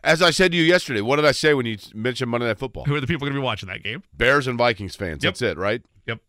As 0.05 0.21
I 0.21 0.31
said 0.31 0.51
to 0.51 0.57
you 0.57 0.63
yesterday, 0.63 1.01
what 1.01 1.17
did 1.17 1.25
I 1.25 1.33
say 1.33 1.53
when 1.53 1.65
you 1.65 1.77
mentioned 1.93 2.31
Monday 2.31 2.47
Night 2.47 2.59
Football? 2.59 2.85
Who 2.85 2.95
are 2.95 3.01
the 3.01 3.07
people 3.07 3.25
going 3.25 3.33
to 3.35 3.39
be 3.41 3.43
watching 3.43 3.67
that 3.67 3.83
game? 3.83 4.03
Bears 4.13 4.47
and 4.47 4.57
Vikings 4.57 4.95
fans. 4.95 5.21
Yep. 5.21 5.33
That's 5.33 5.41
it, 5.41 5.57
right? 5.57 5.81
Yep. 6.07 6.21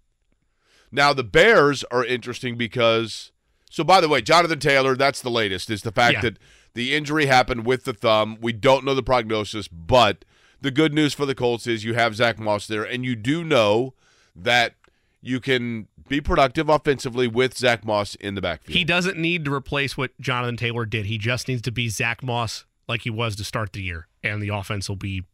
Now 0.90 1.12
the 1.12 1.24
Bears 1.24 1.84
are 1.92 2.04
interesting 2.04 2.56
because 2.56 3.30
so 3.74 3.82
by 3.84 4.00
the 4.00 4.08
way, 4.08 4.20
Jonathan 4.22 4.60
Taylor, 4.60 4.94
that's 4.96 5.20
the 5.20 5.30
latest, 5.30 5.68
is 5.68 5.82
the 5.82 5.90
fact 5.92 6.14
Yeah. 6.14 6.20
that 6.22 6.38
the 6.74 6.94
injury 6.94 7.26
happened 7.26 7.66
with 7.66 7.84
the 7.84 7.92
thumb. 7.92 8.38
We 8.40 8.52
don't 8.52 8.84
know 8.84 8.94
the 8.94 9.02
prognosis, 9.02 9.66
but 9.68 10.24
the 10.60 10.70
good 10.70 10.94
news 10.94 11.12
for 11.12 11.26
the 11.26 11.34
Colts 11.34 11.66
is 11.66 11.82
you 11.84 11.94
have 11.94 12.14
Zack 12.14 12.38
Moss 12.38 12.66
there, 12.68 12.84
and 12.84 13.04
you 13.04 13.16
do 13.16 13.42
know 13.42 13.94
that 14.36 14.74
you 15.20 15.40
can 15.40 15.88
be 16.08 16.20
productive 16.20 16.68
offensively 16.68 17.26
with 17.26 17.56
Zack 17.56 17.84
Moss 17.84 18.14
in 18.16 18.34
the 18.34 18.40
backfield. 18.40 18.76
He 18.76 18.84
doesn't 18.84 19.18
need 19.18 19.44
to 19.46 19.52
replace 19.52 19.96
what 19.96 20.12
Jonathan 20.20 20.56
Taylor 20.56 20.84
did. 20.86 21.06
He 21.06 21.18
just 21.18 21.48
needs 21.48 21.62
to 21.62 21.72
be 21.72 21.88
Zack 21.88 22.22
Moss 22.22 22.64
like 22.86 23.02
he 23.02 23.10
was 23.10 23.34
to 23.36 23.44
start 23.44 23.72
the 23.72 23.82
year, 23.82 24.06
and 24.22 24.42
the 24.42 24.50
offense 24.50 24.88
will 24.88 24.96
be 24.96 25.24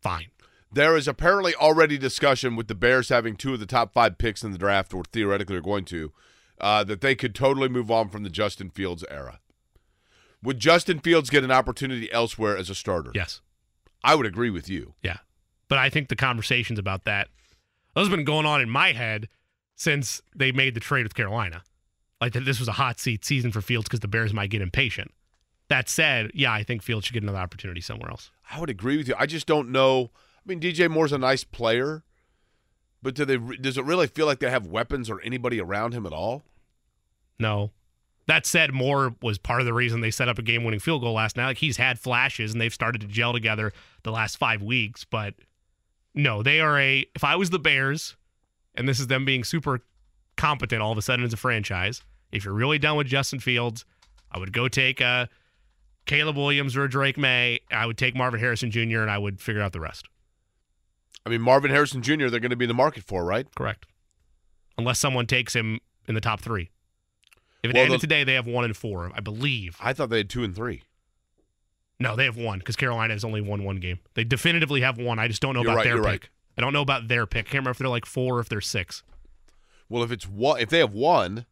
fine. 0.00 0.28
There 0.72 0.96
is 0.96 1.06
apparently 1.06 1.54
already 1.54 1.98
discussion 1.98 2.56
with 2.56 2.68
the 2.68 2.74
Bears 2.74 3.10
having 3.10 3.36
two 3.36 3.52
of 3.52 3.60
the 3.60 3.66
top 3.66 3.92
five 3.92 4.16
picks 4.16 4.42
in 4.42 4.52
the 4.52 4.58
draft, 4.58 4.94
or 4.94 5.02
theoretically 5.12 5.56
are 5.56 5.60
going 5.60 5.84
to, 5.86 6.12
uh, 6.62 6.84
that 6.84 7.00
they 7.00 7.14
could 7.14 7.34
totally 7.34 7.68
move 7.68 7.90
on 7.90 8.08
from 8.08 8.22
the 8.22 8.30
Justin 8.30 8.70
Fields 8.70 9.04
era. 9.10 9.40
Would 10.42 10.58
Justin 10.58 11.00
Fields 11.00 11.28
get 11.28 11.44
an 11.44 11.50
opportunity 11.50 12.10
elsewhere 12.12 12.56
as 12.56 12.70
a 12.70 12.74
starter? 12.74 13.10
Yes. 13.14 13.40
I 14.02 14.14
would 14.14 14.26
agree 14.26 14.50
with 14.50 14.68
you. 14.68 14.94
Yeah. 15.02 15.18
But 15.68 15.78
I 15.78 15.90
think 15.90 16.08
the 16.08 16.16
conversations 16.16 16.78
about 16.78 17.04
that, 17.04 17.28
those 17.94 18.08
have 18.08 18.16
been 18.16 18.24
going 18.24 18.46
on 18.46 18.60
in 18.60 18.70
my 18.70 18.92
head 18.92 19.28
since 19.76 20.20
they 20.34 20.52
made 20.52 20.74
the 20.74 20.80
trade 20.80 21.04
with 21.04 21.14
Carolina. 21.14 21.62
Like 22.20 22.32
that 22.34 22.44
this 22.44 22.58
was 22.58 22.68
a 22.68 22.72
hot 22.72 23.00
seat 23.00 23.24
season 23.24 23.50
for 23.50 23.60
Fields 23.60 23.84
because 23.84 24.00
the 24.00 24.08
Bears 24.08 24.32
might 24.32 24.50
get 24.50 24.62
impatient. 24.62 25.12
That 25.68 25.88
said, 25.88 26.30
yeah, 26.34 26.52
I 26.52 26.62
think 26.62 26.82
Fields 26.82 27.06
should 27.06 27.14
get 27.14 27.22
another 27.22 27.38
opportunity 27.38 27.80
somewhere 27.80 28.10
else. 28.10 28.30
I 28.50 28.60
would 28.60 28.70
agree 28.70 28.96
with 28.96 29.08
you. 29.08 29.14
I 29.18 29.26
just 29.26 29.46
don't 29.46 29.70
know. 29.70 30.10
I 30.14 30.42
mean, 30.46 30.60
DJ 30.60 30.90
Moore's 30.90 31.12
a 31.12 31.18
nice 31.18 31.44
player, 31.44 32.04
but 33.02 33.14
do 33.14 33.24
they? 33.24 33.38
Does 33.38 33.78
it 33.78 33.84
really 33.84 34.06
feel 34.06 34.26
like 34.26 34.40
they 34.40 34.50
have 34.50 34.66
weapons 34.66 35.08
or 35.08 35.20
anybody 35.22 35.60
around 35.60 35.94
him 35.94 36.04
at 36.04 36.12
all? 36.12 36.44
No. 37.38 37.70
That 38.28 38.46
said, 38.46 38.72
Moore 38.72 39.16
was 39.20 39.38
part 39.38 39.60
of 39.60 39.66
the 39.66 39.74
reason 39.74 40.00
they 40.00 40.10
set 40.10 40.28
up 40.28 40.38
a 40.38 40.42
game 40.42 40.64
winning 40.64 40.80
field 40.80 41.02
goal 41.02 41.14
last 41.14 41.36
night. 41.36 41.46
Like 41.46 41.58
he's 41.58 41.76
had 41.76 41.98
flashes 41.98 42.52
and 42.52 42.60
they've 42.60 42.72
started 42.72 43.00
to 43.00 43.06
gel 43.06 43.32
together 43.32 43.72
the 44.04 44.12
last 44.12 44.36
five 44.36 44.62
weeks, 44.62 45.04
but 45.04 45.34
no, 46.14 46.42
they 46.42 46.60
are 46.60 46.78
a 46.78 47.04
if 47.14 47.24
I 47.24 47.36
was 47.36 47.50
the 47.50 47.58
Bears, 47.58 48.16
and 48.74 48.88
this 48.88 49.00
is 49.00 49.06
them 49.08 49.24
being 49.24 49.44
super 49.44 49.80
competent 50.36 50.82
all 50.82 50.92
of 50.92 50.98
a 50.98 51.02
sudden 51.02 51.24
as 51.24 51.32
a 51.32 51.36
franchise, 51.36 52.02
if 52.30 52.44
you're 52.44 52.54
really 52.54 52.78
done 52.78 52.96
with 52.96 53.06
Justin 53.06 53.38
Fields, 53.38 53.84
I 54.30 54.38
would 54.38 54.52
go 54.52 54.68
take 54.68 55.00
a 55.00 55.28
Caleb 56.06 56.36
Williams 56.36 56.76
or 56.76 56.84
a 56.84 56.90
Drake 56.90 57.18
Maye. 57.18 57.60
I 57.70 57.86
would 57.86 57.98
take 57.98 58.14
Marvin 58.16 58.40
Harrison 58.40 58.70
Jr. 58.70 59.00
and 59.00 59.10
I 59.10 59.18
would 59.18 59.40
figure 59.40 59.62
out 59.62 59.72
the 59.72 59.80
rest. 59.80 60.06
I 61.24 61.30
mean, 61.30 61.40
Marvin 61.40 61.70
Harrison 61.70 62.02
Jr. 62.02 62.28
They're 62.28 62.40
going 62.40 62.50
to 62.50 62.56
be 62.56 62.64
in 62.64 62.68
the 62.68 62.74
market 62.74 63.04
for, 63.04 63.24
right? 63.24 63.46
Correct. 63.54 63.86
Unless 64.76 64.98
someone 64.98 65.26
takes 65.26 65.54
him 65.54 65.78
in 66.08 66.14
the 66.14 66.20
top 66.20 66.40
three. 66.40 66.70
If 67.62 67.70
it 67.70 67.74
Well, 67.74 67.84
ended 67.84 68.00
the- 68.00 68.06
today, 68.06 68.24
they 68.24 68.34
have 68.34 68.46
one 68.46 68.64
and 68.64 68.76
four, 68.76 69.12
I 69.14 69.20
believe. 69.20 69.76
I 69.80 69.92
thought 69.92 70.10
they 70.10 70.18
had 70.18 70.30
two 70.30 70.42
and 70.44 70.54
three. 70.54 70.82
No, 72.00 72.16
they 72.16 72.24
have 72.24 72.36
one 72.36 72.58
because 72.58 72.74
Carolina 72.74 73.12
has 73.14 73.24
only 73.24 73.40
won 73.40 73.62
one 73.62 73.76
game. 73.76 74.00
They 74.14 74.24
definitively 74.24 74.80
have 74.80 74.98
one. 74.98 75.18
I 75.20 75.28
just 75.28 75.40
don't 75.40 75.54
know 75.54 75.62
You're 75.62 75.70
about 75.70 75.76
right, 75.78 75.84
their 75.84 75.96
pick. 75.98 76.04
right. 76.04 76.28
I 76.58 76.60
don't 76.60 76.72
know 76.72 76.82
about 76.82 77.06
their 77.08 77.26
pick. 77.26 77.40
I 77.42 77.42
can't 77.44 77.52
remember 77.54 77.70
if 77.70 77.78
they're 77.78 77.88
like 77.88 78.04
four 78.06 78.38
or 78.38 78.40
if 78.40 78.48
they're 78.48 78.60
six. 78.60 79.04
Well, 79.88 80.02
if 80.02 80.10
it's 80.10 80.28
one, 80.28 80.60
if 80.60 80.68
they 80.70 80.78
have 80.80 80.92
one, 80.92 81.46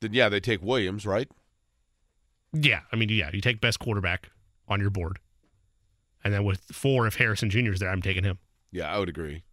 then 0.00 0.12
yeah, 0.12 0.28
they 0.28 0.40
take 0.40 0.62
Williams, 0.62 1.06
right? 1.06 1.28
Yeah, 2.52 2.80
I 2.92 2.96
mean, 2.96 3.08
yeah, 3.08 3.30
you 3.32 3.40
take 3.40 3.60
best 3.60 3.78
quarterback 3.78 4.30
on 4.68 4.80
your 4.80 4.90
board, 4.90 5.18
and 6.24 6.34
then 6.34 6.44
with 6.44 6.60
four, 6.72 7.06
if 7.06 7.14
Harrison 7.16 7.48
Jr. 7.50 7.72
is 7.72 7.80
there, 7.80 7.88
I'm 7.90 8.02
taking 8.02 8.24
him. 8.24 8.38
Yeah, 8.70 8.92
I 8.92 8.98
would 8.98 9.08
agree. 9.08 9.44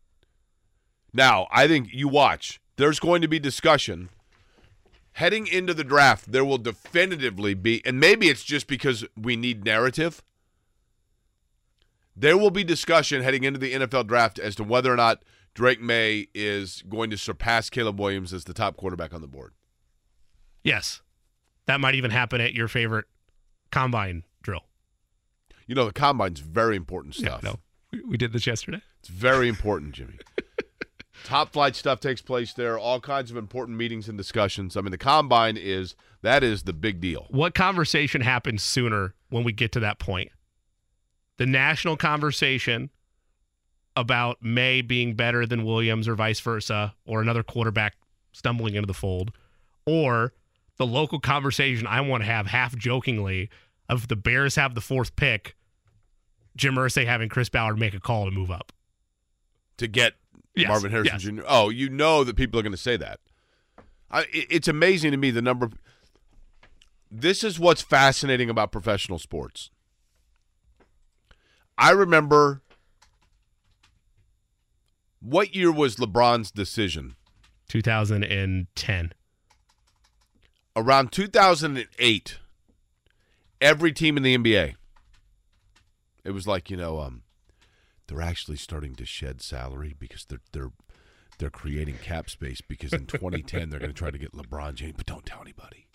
Now, 1.14 1.48
I 1.52 1.68
think 1.68 1.90
you 1.94 2.08
watch. 2.08 2.60
There's 2.78 3.00
going 3.00 3.22
to 3.22 3.28
be 3.28 3.40
discussion 3.40 4.10
heading 5.20 5.48
into 5.48 5.74
the 5.74 5.84
draft. 5.84 6.32
There 6.32 6.46
will 6.46 6.58
definitively 6.58 7.54
be, 7.54 7.86
and 7.86 8.00
maybe 8.00 8.30
it's 8.30 8.44
just 8.44 8.68
because 8.68 9.06
we 9.20 9.36
need 9.36 9.66
narrative. 9.66 10.24
There 12.16 12.38
will 12.38 12.52
be 12.52 12.64
discussion 12.64 13.22
heading 13.22 13.44
into 13.44 13.60
the 13.60 13.74
NFL 13.74 14.08
draft 14.08 14.40
as 14.40 14.56
to 14.56 14.64
whether 14.64 14.92
or 14.92 14.96
not 14.96 15.24
Drake 15.54 15.82
Maye 15.82 16.28
is 16.34 16.84
going 16.88 17.10
to 17.10 17.18
surpass 17.18 17.70
Caleb 17.70 18.00
Williams 18.00 18.34
as 18.34 18.46
the 18.46 18.54
top 18.54 18.78
quarterback 18.78 19.14
on 19.14 19.20
the 19.20 19.28
board. 19.28 19.54
Yes, 20.64 21.02
that 21.66 21.82
might 21.82 21.96
even 21.96 22.12
happen 22.12 22.40
at 22.40 22.54
your 22.54 22.70
favorite 22.70 23.06
combine 23.72 24.24
drill. 24.42 24.64
You 25.68 25.76
know, 25.76 25.86
the 25.86 25.94
combine's 25.94 26.40
very 26.40 26.78
important 26.78 27.16
stuff. 27.16 27.44
no, 27.44 27.60
we, 27.92 28.02
we 28.04 28.18
did 28.18 28.32
this 28.32 28.48
yesterday. 28.48 28.82
It's 29.02 29.10
very 29.10 29.50
important, 29.50 29.96
Jimmy. 29.96 30.18
Top 31.24 31.52
flight 31.52 31.76
stuff 31.76 32.00
takes 32.00 32.22
place 32.22 32.54
there. 32.54 32.78
All 32.80 33.00
kinds 33.00 33.30
of 33.30 33.38
important 33.38 33.78
meetings 33.78 34.08
and 34.10 34.18
discussions. 34.18 34.76
I 34.76 34.82
mean, 34.82 34.92
the 34.92 34.98
combine 34.98 35.58
is 35.58 35.96
that 36.22 36.44
is 36.44 36.64
the 36.64 36.74
big 36.74 37.00
deal. 37.00 37.28
What 37.30 37.54
conversation 37.54 38.22
happens 38.22 38.64
sooner 38.64 39.14
when 39.30 39.44
we 39.44 39.52
get 39.52 39.72
to 39.74 39.80
that 39.82 40.00
point? 40.00 40.32
The 41.38 41.46
national 41.46 41.98
conversation 41.98 42.90
about 43.96 44.38
Maye 44.42 44.82
being 44.82 45.16
better 45.16 45.46
than 45.46 45.66
Williams 45.66 46.08
or 46.08 46.16
vice 46.16 46.40
versa, 46.40 46.96
or 47.06 47.22
another 47.22 47.44
quarterback 47.44 47.96
stumbling 48.32 48.76
into 48.76 48.88
the 48.88 48.94
fold, 48.94 49.32
or 49.86 50.34
the 50.78 50.86
local 50.86 51.20
conversation 51.20 51.86
I 51.88 52.02
want 52.02 52.22
to 52.24 52.28
have 52.28 52.48
half 52.48 52.76
jokingly 52.76 53.50
of 53.90 54.08
the 54.08 54.16
Bears 54.16 54.56
have 54.56 54.76
the 54.76 54.82
fourth 54.82 55.16
pick, 55.16 55.56
Jim 56.56 56.76
Irsay 56.76 57.06
having 57.06 57.28
Chris 57.30 57.50
Ballard 57.50 57.80
make 57.80 57.94
a 57.94 58.00
call 58.00 58.26
to 58.26 58.32
move 58.32 58.52
up. 58.52 58.72
to 59.78 59.88
get 59.88 60.14
Yes, 60.62 60.70
Marvin 60.70 60.92
Harrison 60.92 61.14
yes. 61.14 61.24
Jr. 61.24 61.44
Oh, 61.48 61.70
you 61.70 61.90
know 61.90 62.24
that 62.24 62.36
people 62.36 62.60
are 62.60 62.64
going 62.64 62.72
to 62.74 62.78
say 62.78 62.98
that. 62.98 63.20
I, 64.12 64.22
it- 64.34 64.48
it's 64.50 64.68
amazing 64.68 65.12
to 65.12 65.18
me 65.18 65.32
the 65.32 65.42
number. 65.42 65.66
Of, 65.68 65.74
this 67.12 67.44
is 67.44 67.60
what's 67.60 67.82
fascinating 67.82 68.50
about 68.50 68.72
professional 68.72 69.20
sports. 69.20 69.70
I 71.78 71.92
remember. 71.92 72.62
What 75.22 75.54
year 75.54 75.72
was 75.72 75.98
LeBron's 75.98 76.50
decision? 76.50 77.16
2010. 77.68 79.12
Around 80.76 81.12
2008, 81.12 82.38
every 83.60 83.92
team 83.92 84.16
in 84.16 84.24
the 84.24 84.38
NBA. 84.38 84.76
It 86.24 86.32
was 86.32 86.48
like 86.48 86.70
you 86.70 86.78
know, 86.78 87.00
um, 87.00 87.24
they're 88.10 88.22
actually 88.22 88.58
starting 88.58 88.96
to 88.96 89.06
shed 89.06 89.42
salary 89.42 89.96
because 89.98 90.26
they're 90.26 90.42
they're 90.52 90.72
they're 91.38 91.50
creating 91.50 91.96
cap 92.04 92.30
space 92.30 92.60
because 92.60 92.92
in 92.92 93.06
2010 93.06 93.70
they're 93.70 93.80
going 93.80 93.92
to 93.92 93.98
try 93.98 94.12
to 94.12 94.18
get 94.18 94.34
LeBron 94.34 94.74
James, 94.74 94.96
but 94.98 95.06
don't 95.06 95.26
tell 95.26 95.42
anybody. 95.42 95.88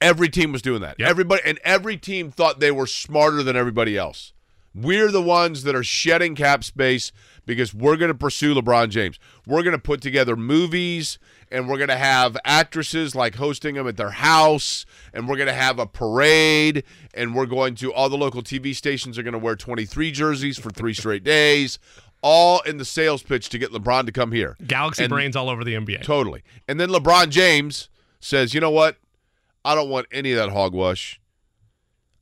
Every 0.00 0.30
team 0.30 0.50
was 0.50 0.62
doing 0.62 0.80
that. 0.80 0.96
Yep. 0.98 1.08
Everybody 1.08 1.42
and 1.44 1.60
every 1.62 1.96
team 1.96 2.30
thought 2.30 2.58
they 2.60 2.70
were 2.70 2.86
smarter 2.86 3.42
than 3.42 3.54
everybody 3.56 3.98
else. 3.98 4.32
We're 4.74 5.10
the 5.10 5.20
ones 5.20 5.64
that 5.64 5.74
are 5.74 5.84
shedding 5.84 6.34
cap 6.34 6.64
space 6.64 7.12
because 7.46 7.74
we're 7.74 7.96
going 7.96 8.10
to 8.10 8.16
pursue 8.16 8.54
LeBron 8.54 8.88
James. 8.90 9.18
We're 9.46 9.62
going 9.62 9.72
to 9.76 9.82
put 9.82 10.00
together 10.00 10.36
movies 10.36 11.18
and 11.50 11.68
we're 11.68 11.76
going 11.76 11.88
to 11.88 11.96
have 11.96 12.36
actresses 12.44 13.14
like 13.14 13.34
hosting 13.36 13.74
them 13.74 13.86
at 13.88 13.96
their 13.96 14.10
house 14.10 14.86
and 15.12 15.28
we're 15.28 15.36
going 15.36 15.48
to 15.48 15.52
have 15.54 15.78
a 15.78 15.86
parade 15.86 16.84
and 17.14 17.34
we're 17.34 17.46
going 17.46 17.74
to 17.76 17.92
all 17.92 18.08
the 18.08 18.16
local 18.18 18.42
TV 18.42 18.74
stations 18.74 19.18
are 19.18 19.22
going 19.22 19.32
to 19.32 19.38
wear 19.38 19.56
23 19.56 20.10
jerseys 20.12 20.58
for 20.58 20.70
3 20.70 20.94
straight 20.94 21.24
days 21.24 21.78
all 22.22 22.60
in 22.60 22.76
the 22.78 22.84
sales 22.84 23.22
pitch 23.22 23.48
to 23.48 23.58
get 23.58 23.72
LeBron 23.72 24.06
to 24.06 24.12
come 24.12 24.30
here. 24.30 24.56
Galaxy 24.66 25.02
And- 25.04 25.10
brains 25.10 25.34
all 25.34 25.50
over 25.50 25.64
the 25.64 25.74
NBA. 25.74 26.02
Totally. 26.04 26.42
And 26.68 26.78
then 26.78 26.88
LeBron 26.90 27.30
James 27.30 27.88
says, 28.20 28.54
"You 28.54 28.60
know 28.60 28.70
what? 28.70 28.96
I 29.64 29.74
don't 29.74 29.88
want 29.88 30.06
any 30.12 30.30
of 30.32 30.38
that 30.38 30.50
hogwash. 30.52 31.20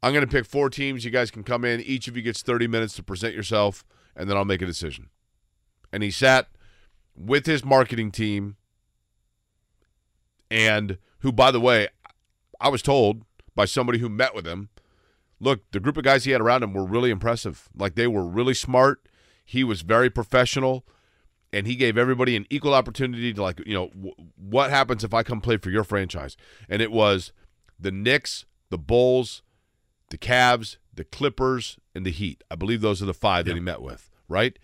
I'm 0.03 0.15
going 0.15 0.25
to 0.25 0.31
pick 0.31 0.47
four 0.47 0.71
teams. 0.71 1.05
You 1.05 1.11
guys 1.11 1.31
can 1.31 1.43
come 1.43 1.65
in. 1.67 1.81
Each 1.83 2.09
of 2.09 2.17
you 2.17 2.23
gets 2.23 2.41
30 2.41 2.67
minutes 2.67 2.95
to 2.97 3.03
present 3.03 3.35
yourself, 3.35 3.85
and 4.21 4.31
then 4.31 4.37
I'll 4.37 4.45
make 4.45 4.63
a 4.63 4.67
decision." 4.67 5.09
And 5.93 6.03
he 6.03 6.11
sat 6.11 6.49
with 7.17 7.47
his 7.47 7.65
marketing 7.65 8.13
team, 8.13 8.57
and 10.51 10.99
who, 11.21 11.33
by 11.33 11.51
the 11.51 11.61
way, 11.61 11.89
I 12.61 12.69
was 12.69 12.83
told 12.83 13.25
by 13.55 13.65
somebody 13.65 13.99
who 13.99 14.09
met 14.09 14.35
with 14.35 14.47
him, 14.47 14.69
look, 15.41 15.63
the 15.73 15.81
group 15.81 15.97
of 15.97 16.05
guys 16.05 16.25
he 16.25 16.31
had 16.31 16.41
around 16.41 16.63
him 16.63 16.73
were 16.73 16.85
really 16.85 17.11
impressive. 17.11 17.69
Like 17.77 17.95
they 17.95 18.07
were 18.07 18.25
really 18.25 18.55
smart. 18.55 19.09
He 19.45 19.65
was 19.65 19.83
very 19.83 20.11
professional, 20.11 20.87
and 21.53 21.67
he 21.67 21.75
gave 21.75 21.99
everybody 21.99 22.37
an 22.37 22.47
equal 22.51 22.75
opportunity 22.75 23.33
to 23.33 23.43
like, 23.43 23.61
you 23.67 23.75
know, 23.75 23.89
w- 23.89 24.15
what 24.37 24.71
happens 24.71 25.03
if 25.03 25.13
I 25.13 25.23
come 25.23 25.41
play 25.41 25.57
for 25.57 25.71
your 25.71 25.85
franchise? 25.85 26.37
And 26.69 26.81
it 26.81 26.93
was 26.93 27.33
the 27.79 27.91
Knicks, 27.91 28.45
the 28.69 28.79
Bulls, 28.79 29.43
the 30.11 30.19
Cavs, 30.19 30.77
the 30.95 31.05
Clippers, 31.05 31.79
and 31.95 32.05
the 32.07 32.11
Heat. 32.11 32.45
I 32.51 32.55
believe 32.55 32.81
those 32.81 33.03
are 33.03 33.07
the 33.07 33.15
five 33.15 33.47
that 33.47 33.55
he 33.55 33.61
met 33.61 33.83
with, 33.83 34.10
right? 34.31 34.59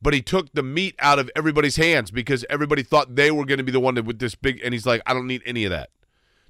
But 0.00 0.14
he 0.14 0.22
took 0.22 0.52
the 0.52 0.62
meat 0.62 0.94
out 0.98 1.18
of 1.18 1.30
everybody's 1.34 1.76
hands 1.76 2.10
because 2.10 2.44
everybody 2.48 2.82
thought 2.82 3.16
they 3.16 3.30
were 3.30 3.44
going 3.44 3.58
to 3.58 3.64
be 3.64 3.72
the 3.72 3.80
one 3.80 3.94
that 3.94 4.04
with 4.04 4.18
this 4.18 4.34
big. 4.34 4.60
And 4.62 4.72
he's 4.72 4.86
like, 4.86 5.02
I 5.06 5.12
don't 5.14 5.26
need 5.26 5.42
any 5.44 5.64
of 5.64 5.70
that. 5.70 5.90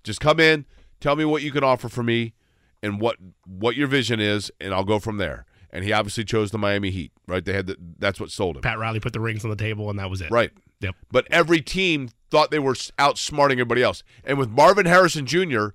Just 0.04 0.20
come 0.20 0.38
in, 0.40 0.66
tell 1.00 1.16
me 1.16 1.24
what 1.24 1.42
you 1.42 1.50
can 1.50 1.64
offer 1.64 1.88
for 1.88 2.02
me, 2.02 2.34
and 2.82 3.00
what 3.00 3.16
what 3.46 3.74
your 3.76 3.88
vision 3.88 4.20
is, 4.20 4.50
and 4.60 4.72
I'll 4.74 4.84
go 4.84 4.98
from 4.98 5.16
there. 5.16 5.46
And 5.70 5.84
he 5.84 5.92
obviously 5.92 6.24
chose 6.24 6.52
the 6.52 6.58
Miami 6.58 6.90
Heat, 6.90 7.12
right? 7.26 7.44
They 7.44 7.52
had 7.52 7.66
the, 7.66 7.76
that's 7.98 8.20
what 8.20 8.30
sold 8.30 8.56
him, 8.56 8.62
Pat 8.62 8.78
Riley 8.78 9.00
put 9.00 9.12
the 9.12 9.20
rings 9.20 9.44
on 9.44 9.50
the 9.50 9.56
table, 9.56 9.90
and 9.90 9.98
that 9.98 10.08
was 10.08 10.20
it. 10.20 10.30
right? 10.30 10.50
Yep. 10.80 10.94
But 11.10 11.26
every 11.30 11.60
team 11.60 12.10
thought 12.30 12.50
they 12.50 12.58
were 12.58 12.74
outsmarting 12.74 13.52
everybody 13.52 13.82
else. 13.82 14.02
And 14.24 14.38
with 14.38 14.50
Marvin 14.50 14.86
Harrison 14.86 15.26
Jr., 15.26 15.68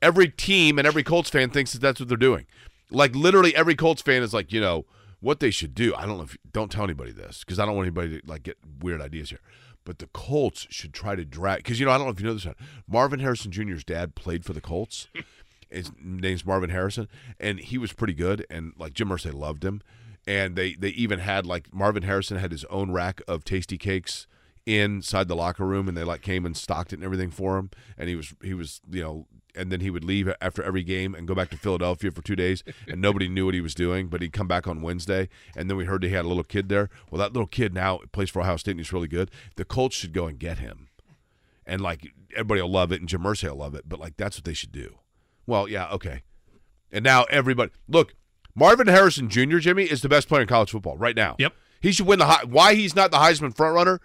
every 0.00 0.28
team 0.28 0.78
and 0.78 0.86
every 0.86 1.02
Colts 1.02 1.30
fan 1.30 1.50
thinks 1.50 1.72
that 1.72 1.80
that's 1.80 2.00
what 2.00 2.08
they're 2.08 2.16
doing. 2.16 2.46
Like 2.90 3.14
literally 3.14 3.54
every 3.54 3.74
Colts 3.74 4.02
fan 4.02 4.22
is 4.22 4.32
like, 4.32 4.52
you 4.52 4.60
know, 4.60 4.86
what 5.20 5.40
they 5.40 5.50
should 5.50 5.74
do. 5.74 5.94
I 5.94 6.06
don't 6.06 6.18
know 6.18 6.24
if 6.24 6.36
don't 6.52 6.70
tell 6.70 6.84
anybody 6.84 7.12
this 7.12 7.40
because 7.40 7.58
I 7.58 7.66
don't 7.66 7.76
want 7.76 7.86
anybody 7.86 8.20
to 8.20 8.26
like 8.26 8.42
get 8.42 8.58
weird 8.80 9.00
ideas 9.00 9.30
here. 9.30 9.40
But 9.84 9.98
the 9.98 10.08
Colts 10.08 10.66
should 10.70 10.92
try 10.92 11.16
to 11.16 11.24
drag 11.24 11.58
because 11.58 11.80
you 11.80 11.86
know 11.86 11.92
I 11.92 11.98
don't 11.98 12.06
know 12.06 12.12
if 12.12 12.20
you 12.20 12.26
know 12.26 12.34
this. 12.34 12.44
not. 12.44 12.56
Marvin 12.86 13.20
Harrison 13.20 13.50
Jr.'s 13.50 13.84
dad 13.84 14.14
played 14.14 14.44
for 14.44 14.52
the 14.52 14.60
Colts. 14.60 15.08
His 15.70 15.90
name's 16.02 16.46
Marvin 16.46 16.70
Harrison, 16.70 17.08
and 17.38 17.60
he 17.60 17.76
was 17.76 17.92
pretty 17.92 18.14
good. 18.14 18.46
And 18.48 18.72
like 18.78 18.94
Jim 18.94 19.08
Irsay 19.08 19.34
loved 19.34 19.64
him, 19.64 19.82
and 20.26 20.56
they 20.56 20.74
they 20.74 20.88
even 20.90 21.18
had 21.18 21.44
like 21.46 21.74
Marvin 21.74 22.04
Harrison 22.04 22.38
had 22.38 22.52
his 22.52 22.64
own 22.66 22.90
rack 22.90 23.20
of 23.28 23.44
Tastykakes 23.44 24.26
inside 24.64 25.28
the 25.28 25.36
locker 25.36 25.66
room, 25.66 25.88
and 25.88 25.96
they 25.96 26.04
like 26.04 26.22
came 26.22 26.44
and 26.44 26.56
stocked 26.56 26.92
it 26.92 26.96
and 26.96 27.04
everything 27.04 27.30
for 27.30 27.58
him. 27.58 27.70
And 27.96 28.08
he 28.08 28.16
was 28.16 28.34
he 28.42 28.54
was 28.54 28.80
you 28.90 29.02
know, 29.02 29.26
and 29.58 29.70
then 29.72 29.80
he 29.80 29.90
would 29.90 30.04
leave 30.04 30.32
after 30.40 30.62
every 30.62 30.82
game 30.82 31.14
and 31.14 31.28
go 31.28 31.34
back 31.34 31.50
to 31.50 31.56
Philadelphia 31.56 32.10
for 32.10 32.22
two 32.22 32.36
days, 32.36 32.64
and 32.86 33.00
nobody 33.00 33.28
knew 33.28 33.44
what 33.44 33.54
he 33.54 33.60
was 33.60 33.74
doing. 33.74 34.08
But 34.08 34.22
he'd 34.22 34.32
come 34.32 34.48
back 34.48 34.66
on 34.66 34.82
Wednesday, 34.82 35.28
and 35.56 35.68
then 35.68 35.76
we 35.76 35.84
heard 35.84 36.02
that 36.02 36.08
he 36.08 36.14
had 36.14 36.24
a 36.24 36.28
little 36.28 36.44
kid 36.44 36.68
there. 36.68 36.88
Well, 37.10 37.18
that 37.18 37.32
little 37.32 37.46
kid 37.46 37.74
now 37.74 38.00
plays 38.12 38.30
for 38.30 38.40
Ohio 38.40 38.56
State, 38.56 38.72
and 38.72 38.80
he's 38.80 38.92
really 38.92 39.08
good. 39.08 39.30
The 39.56 39.64
Colts 39.64 39.96
should 39.96 40.12
go 40.12 40.26
and 40.26 40.38
get 40.38 40.58
him 40.58 40.88
and 41.68 41.82
like 41.82 42.12
everybody 42.32 42.62
will 42.62 42.70
love 42.70 42.90
it, 42.90 43.00
and 43.00 43.08
Jim 43.08 43.22
Irsay 43.22 43.50
will 43.50 43.58
love 43.58 43.74
it. 43.74 43.88
But 43.88 44.00
like 44.00 44.16
that's 44.16 44.36
what 44.36 44.44
they 44.44 44.54
should 44.54 44.72
do. 44.72 44.96
Well, 45.46 45.68
yeah, 45.68 45.88
okay. 45.90 46.22
And 46.90 47.04
now 47.04 47.24
everybody 47.24 47.70
look, 47.86 48.14
Marvin 48.54 48.88
Harrison 48.88 49.28
Jr. 49.28 49.58
Jimmy 49.58 49.84
is 49.84 50.00
the 50.00 50.08
best 50.08 50.26
player 50.26 50.42
in 50.42 50.48
college 50.48 50.70
football 50.70 50.96
right 50.96 51.14
now. 51.14 51.36
Yep. 51.38 51.52
He 51.80 51.92
should 51.92 52.06
win 52.06 52.18
the 52.18 52.26
why 52.48 52.74
he's 52.74 52.96
not 52.96 53.10
the 53.12 53.18
Heisman 53.18 53.54
front 53.54 53.74
runner. 53.74 54.00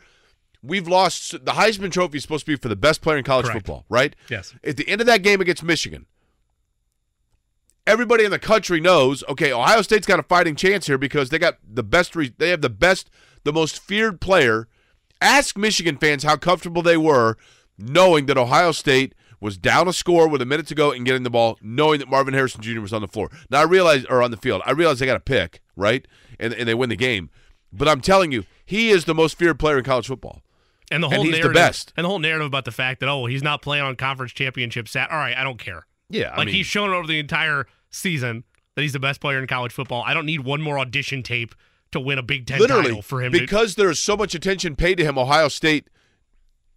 We've 0.66 0.88
lost 0.88 1.32
the 1.32 1.52
Heisman 1.52 1.92
Trophy 1.92 2.18
is 2.18 2.24
supposed 2.24 2.46
to 2.46 2.52
be 2.54 2.56
for 2.56 2.70
the 2.70 2.76
best 2.78 3.02
player 3.02 3.18
in 3.18 3.26
college 3.26 3.48
Correct. 3.48 3.60
football, 3.60 3.86
right? 3.90 4.16
Yes. 4.30 4.56
At 4.64 4.78
the 4.78 4.88
end 4.88 5.02
of 5.02 5.08
that 5.08 5.22
game 5.22 5.42
against 5.42 5.62
Michigan, 5.62 6.06
everybody 7.86 8.24
in 8.24 8.32
the 8.32 8.40
country 8.40 8.80
knows. 8.80 9.24
Okay, 9.28 9.52
Ohio 9.52 9.82
State's 9.82 10.08
got 10.08 10.20
a 10.20 10.24
fighting 10.24 10.56
chance 10.56 10.88
here 10.88 10.98
because 10.98 11.30
they 11.30 11.38
got 11.40 11.58
the 11.68 11.84
best. 11.84 12.16
Re- 12.16 12.34
they 12.38 12.50
have 12.50 12.62
the 12.62 12.70
best, 12.70 13.10
the 13.44 13.52
most 13.54 13.80
feared 13.80 14.22
player. 14.22 14.68
Ask 15.22 15.58
Michigan 15.58 15.98
fans 15.98 16.24
how 16.24 16.38
comfortable 16.38 16.82
they 16.82 16.98
were 16.98 17.38
knowing 17.78 18.26
that 18.28 18.38
Ohio 18.38 18.72
State 18.72 19.16
was 19.40 19.58
down 19.58 19.88
a 19.90 19.94
score 19.94 20.28
with 20.30 20.42
a 20.42 20.46
minute 20.46 20.68
to 20.68 20.76
go 20.76 20.92
and 20.92 21.06
getting 21.06 21.24
the 21.24 21.30
ball, 21.30 21.58
knowing 21.62 22.00
that 22.00 22.10
Marvin 22.10 22.34
Harrison 22.34 22.62
Jr. 22.62 22.80
was 22.80 22.94
on 22.94 23.02
the 23.02 23.08
floor. 23.08 23.30
Now 23.50 23.60
I 23.60 23.64
realize, 23.64 24.06
or 24.06 24.22
on 24.22 24.32
the 24.32 24.38
field, 24.38 24.62
I 24.66 24.72
realize 24.72 25.00
they 25.00 25.06
got 25.06 25.18
a 25.18 25.22
pick, 25.22 25.62
right, 25.76 26.08
and 26.40 26.54
and 26.54 26.68
they 26.68 26.74
win 26.74 26.90
the 26.90 26.96
game. 26.96 27.30
But 27.72 27.90
I'm 27.90 28.02
telling 28.02 28.32
you, 28.32 28.46
he 28.66 28.90
is 28.92 29.06
the 29.06 29.16
most 29.16 29.38
feared 29.38 29.60
player 29.60 29.78
in 29.78 29.84
college 29.84 30.08
football. 30.08 30.42
And 30.94 31.04
the 31.04 31.08
And 31.08 31.16
whole 31.16 31.24
the 31.26 31.32
narrative, 31.32 31.54
best. 31.54 31.92
and 31.98 32.04
the 32.06 32.08
whole 32.10 32.20
narrative 32.20 32.46
about 32.48 32.66
the 32.66 32.72
fact 32.72 33.00
that 33.00 33.10
oh 33.10 33.26
he's 33.26 33.42
not 33.44 33.62
playing 33.62 33.84
on 33.84 33.96
conference 33.96 34.32
championship 34.32 34.88
sat. 34.88 35.10
All 35.12 35.18
right, 35.18 35.36
I 35.36 35.44
don't 35.44 35.58
care. 35.60 35.86
Yeah, 36.10 36.30
I 36.34 36.38
like 36.38 36.46
mean- 36.48 36.56
he's 36.56 36.66
shown 36.68 36.92
over 36.92 37.08
the 37.08 37.20
entire 37.20 37.66
season 37.90 38.44
that 38.76 38.82
he's 38.84 38.94
the 38.94 39.00
best 39.00 39.20
player 39.20 39.40
in 39.40 39.48
college 39.48 39.72
football. 39.72 40.04
I 40.06 40.14
don't 40.14 40.26
need 40.26 40.42
one 40.42 40.62
more 40.62 40.78
audition 40.80 41.24
tape 41.24 41.56
to 41.92 42.00
win 42.00 42.18
a 42.18 42.24
Big 42.24 42.46
Ten 42.48 42.60
Literally, 42.60 42.84
title 42.86 43.02
for 43.02 43.22
him. 43.24 43.32
to, 43.34 43.40
because 43.40 43.76
there's 43.76 44.00
so 44.00 44.16
much 44.18 44.34
attention 44.36 44.76
paid 44.76 44.96
to 44.98 45.04
him. 45.04 45.18
Ohio 45.18 45.48
State 45.48 45.88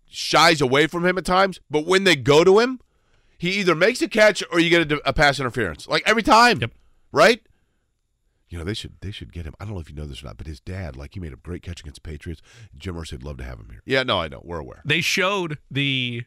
shies 0.08 0.60
away 0.60 0.86
from 0.86 1.04
him 1.06 1.18
at 1.18 1.24
times, 1.24 1.60
but 1.70 1.86
when 1.86 2.04
they 2.04 2.16
go 2.16 2.44
to 2.44 2.58
him, 2.58 2.80
he 3.38 3.50
either 3.52 3.74
makes 3.74 4.00
a 4.02 4.08
catch 4.08 4.42
or 4.50 4.60
you 4.60 4.70
get 4.70 4.90
a, 4.92 5.08
a 5.08 5.12
pass 5.12 5.38
interference, 5.40 5.86
like 5.88 6.02
every 6.06 6.22
time. 6.22 6.58
Yep. 6.60 6.70
Right? 7.12 7.42
You 8.48 8.58
know 8.58 8.64
they 8.64 8.74
should 8.74 8.94
they 9.00 9.10
should 9.10 9.32
get 9.32 9.44
him. 9.44 9.54
I 9.58 9.64
don't 9.64 9.74
know 9.74 9.80
if 9.80 9.88
you 9.90 9.96
know 9.96 10.06
this 10.06 10.22
or 10.22 10.26
not, 10.26 10.36
but 10.36 10.46
his 10.46 10.60
dad, 10.60 10.96
like 10.96 11.14
he 11.14 11.20
made 11.20 11.32
a 11.32 11.36
great 11.36 11.62
catch 11.62 11.80
against 11.80 12.02
the 12.02 12.08
Patriots. 12.08 12.42
Jim 12.76 12.94
Irsay 12.94 13.12
would 13.12 13.24
love 13.24 13.38
to 13.38 13.44
have 13.44 13.58
him 13.58 13.68
here. 13.70 13.82
Yeah, 13.84 14.02
no, 14.04 14.20
I 14.20 14.28
know. 14.28 14.40
We're 14.44 14.58
aware. 14.60 14.82
they 14.84 15.00
showed 15.00 15.58
the 15.70 16.22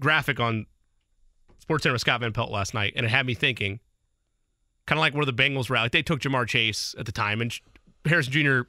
graphic 0.00 0.40
on 0.40 0.66
Sports 1.58 1.82
Center 1.82 1.92
with 1.94 2.00
Scott 2.00 2.20
Van 2.20 2.32
Pelt 2.32 2.50
last 2.50 2.74
night, 2.74 2.94
and 2.96 3.04
it 3.04 3.10
had 3.10 3.26
me 3.26 3.34
thinking, 3.34 3.80
kind 4.86 4.98
of 4.98 5.00
like 5.00 5.14
where 5.14 5.26
the 5.26 5.32
Bengals 5.34 5.68
were. 5.68 5.76
at. 5.76 5.82
Like 5.82 5.92
they 5.92 6.02
took 6.02 6.20
Ja'Marr 6.20 6.46
Chase 6.46 6.94
at 6.98 7.06
the 7.06 7.12
time, 7.12 7.40
and 7.40 7.52
Harrison 8.06 8.32
Jr. 8.32 8.60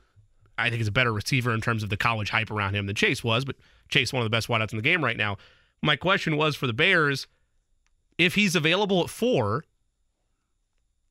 I 0.58 0.70
think 0.70 0.82
is 0.82 0.88
a 0.88 0.92
better 0.92 1.14
receiver 1.14 1.54
in 1.54 1.62
terms 1.62 1.84
of 1.84 1.90
the 1.90 1.98
college 1.98 2.30
hype 2.32 2.50
around 2.52 2.74
him 2.74 2.88
than 2.88 2.96
Chase 2.96 3.24
was, 3.24 3.46
but 3.46 3.56
Chase 3.90 4.12
one 4.12 4.22
of 4.22 4.26
the 4.26 4.30
best 4.32 4.48
wideouts 4.48 4.72
in 4.74 4.78
the 4.78 4.82
game 4.84 5.04
right 5.04 5.16
now. 5.18 5.38
My 5.82 5.96
question 5.96 6.36
was 6.36 6.56
for 6.56 6.66
the 6.68 6.74
Bears, 6.74 7.28
if 8.18 8.34
he's 8.36 8.56
available 8.56 9.02
at 9.04 9.10
four, 9.12 9.64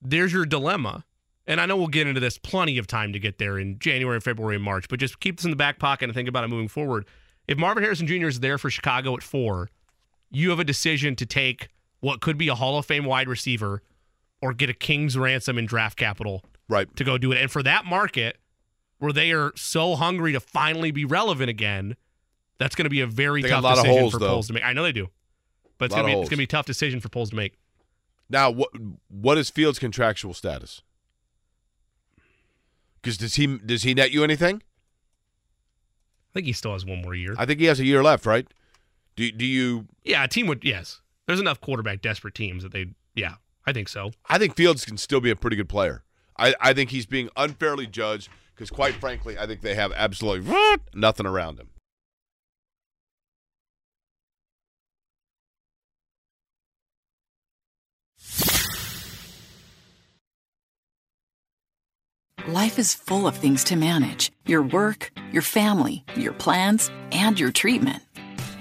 there's 0.02 0.32
your 0.32 0.46
dilemma. 0.46 1.04
And 1.48 1.60
I 1.60 1.66
know 1.66 1.76
we'll 1.76 1.86
get 1.86 2.08
into 2.08 2.20
this 2.20 2.38
plenty 2.38 2.76
of 2.76 2.86
time 2.88 3.12
to 3.12 3.20
get 3.20 3.38
there 3.38 3.56
in 3.58 3.78
January, 3.78 4.18
February, 4.20 4.56
and 4.56 4.64
March, 4.64 4.88
but 4.88 4.98
just 4.98 5.20
keep 5.20 5.36
this 5.36 5.44
in 5.44 5.50
the 5.50 5.56
back 5.56 5.78
pocket 5.78 6.06
and 6.06 6.14
think 6.14 6.28
about 6.28 6.42
it 6.42 6.48
moving 6.48 6.66
forward. 6.68 7.06
If 7.46 7.56
Marvin 7.56 7.84
Harrison 7.84 8.06
Jr. 8.08 8.26
is 8.26 8.40
there 8.40 8.58
for 8.58 8.68
Chicago 8.68 9.14
at 9.16 9.22
four, 9.22 9.70
you 10.30 10.50
have 10.50 10.58
a 10.58 10.64
decision 10.64 11.14
to 11.16 11.24
take 11.26 11.68
what 12.00 12.20
could 12.20 12.36
be 12.36 12.48
a 12.48 12.56
Hall 12.56 12.76
of 12.78 12.84
Fame 12.84 13.04
wide 13.04 13.28
receiver 13.28 13.80
or 14.42 14.52
get 14.52 14.68
a 14.68 14.74
king's 14.74 15.16
ransom 15.16 15.56
in 15.56 15.66
draft 15.66 15.96
capital 15.96 16.44
Right. 16.68 16.94
to 16.96 17.04
go 17.04 17.16
do 17.16 17.30
it. 17.30 17.40
And 17.40 17.48
for 17.48 17.62
that 17.62 17.84
market, 17.84 18.38
where 18.98 19.12
they 19.12 19.30
are 19.30 19.52
so 19.54 19.94
hungry 19.94 20.32
to 20.32 20.40
finally 20.40 20.90
be 20.90 21.04
relevant 21.04 21.48
again, 21.48 21.94
that's 22.58 22.74
going 22.74 22.84
to 22.86 22.90
be 22.90 23.02
a 23.02 23.06
very 23.06 23.42
They 23.42 23.50
tough 23.50 23.60
a 23.60 23.62
lot 23.62 23.78
of 23.78 23.84
decision 23.84 24.00
holes, 24.00 24.12
for 24.14 24.18
though. 24.18 24.28
Poles 24.30 24.46
to 24.48 24.52
make. 24.54 24.64
I 24.64 24.72
know 24.72 24.82
they 24.82 24.90
do, 24.92 25.08
but 25.78 25.84
it's 25.86 25.94
going 25.94 26.04
to 26.06 26.08
be 26.08 26.12
holes. 26.14 26.24
it's 26.24 26.30
going 26.30 26.38
to 26.38 26.40
be 26.40 26.44
a 26.44 26.46
tough 26.48 26.66
decision 26.66 26.98
for 26.98 27.08
Poles 27.08 27.30
to 27.30 27.36
make. 27.36 27.54
Now, 28.28 28.50
what 28.50 28.70
what 29.08 29.38
is 29.38 29.50
Fields' 29.50 29.78
contractual 29.78 30.34
status? 30.34 30.82
Because 33.00 33.16
does 33.18 33.34
he 33.36 33.46
does 33.58 33.82
he 33.82 33.94
net 33.94 34.10
you 34.10 34.24
anything? 34.24 34.56
I 34.56 36.32
think 36.34 36.46
he 36.46 36.52
still 36.52 36.72
has 36.72 36.84
one 36.84 37.02
more 37.02 37.14
year. 37.14 37.34
I 37.38 37.46
think 37.46 37.60
he 37.60 37.66
has 37.66 37.80
a 37.80 37.84
year 37.84 38.02
left, 38.02 38.26
right? 38.26 38.46
Do 39.14 39.30
do 39.30 39.46
you? 39.46 39.86
yeah, 40.04 40.24
a 40.24 40.28
team 40.28 40.46
would 40.48 40.64
yes. 40.64 41.00
There's 41.26 41.40
enough 41.40 41.60
quarterback 41.60 42.02
desperate 42.02 42.34
teams 42.34 42.62
that 42.62 42.72
they 42.72 42.86
yeah, 43.14 43.34
I 43.66 43.72
think 43.72 43.88
so. 43.88 44.12
I 44.28 44.38
think 44.38 44.54
Fields 44.54 44.84
can 44.84 44.96
still 44.96 45.20
be 45.20 45.30
a 45.30 45.36
pretty 45.36 45.56
good 45.56 45.68
player. 45.68 46.04
I, 46.38 46.54
I 46.60 46.72
think 46.74 46.90
he's 46.90 47.06
being 47.06 47.30
unfairly 47.36 47.86
judged 47.86 48.28
because, 48.54 48.70
quite 48.70 48.94
frankly, 48.94 49.38
I 49.38 49.46
think 49.46 49.62
they 49.62 49.74
have 49.74 49.92
absolutely 49.92 50.54
nothing 50.94 51.26
around 51.26 51.58
him. 51.58 51.70
Life 62.44 62.78
is 62.78 62.94
full 62.94 63.26
of 63.26 63.34
things 63.34 63.64
to 63.64 63.76
manage 63.76 64.30
your 64.46 64.62
work, 64.62 65.10
your 65.32 65.42
family, 65.42 66.04
your 66.14 66.32
plans, 66.32 66.90
and 67.10 67.40
your 67.40 67.50
treatment. 67.50 68.02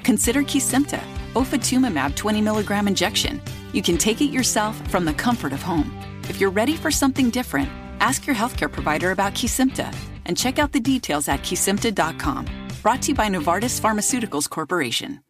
Consider 0.04 0.42
Kesimpta, 0.42 1.00
ofatumumab 1.34 2.16
20 2.16 2.42
milligram 2.42 2.88
injection. 2.88 3.40
You 3.74 3.84
can 3.84 3.98
take 3.98 4.22
it 4.22 4.32
yourself 4.32 4.76
from 4.90 5.06
the 5.06 5.14
comfort 5.14 5.54
of 5.54 5.62
home. 5.62 5.94
If 6.30 6.40
you're 6.42 6.50
ready 6.50 6.76
for 6.76 6.90
something 6.90 7.30
different, 7.30 7.70
ask 8.00 8.26
your 8.26 8.36
healthcare 8.36 8.72
provider 8.72 9.12
about 9.12 9.34
Kesimpta 9.36 9.94
and 10.26 10.36
check 10.36 10.58
out 10.58 10.72
the 10.72 10.80
details 10.80 11.28
at 11.28 11.42
kesimpta.com. 11.42 12.48
Brought 12.82 13.04
to 13.04 13.10
you 13.10 13.16
by 13.16 13.28
Novartis 13.28 13.80
Pharmaceuticals 13.80 14.50
Corporation. 14.50 15.22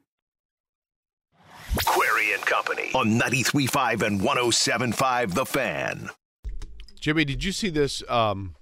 Query 1.85 2.31
and 2.33 2.45
Company 2.45 2.91
on 2.93 3.19
93.5 3.19 4.01
and 4.01 4.21
107.5 4.21 5.33
The 5.33 5.45
Fan. 5.45 6.09
Jimmy, 7.05 7.23
did 7.23 7.43
you 7.43 7.51
see 7.51 7.69
this? 7.69 8.01
Um, 8.09 8.55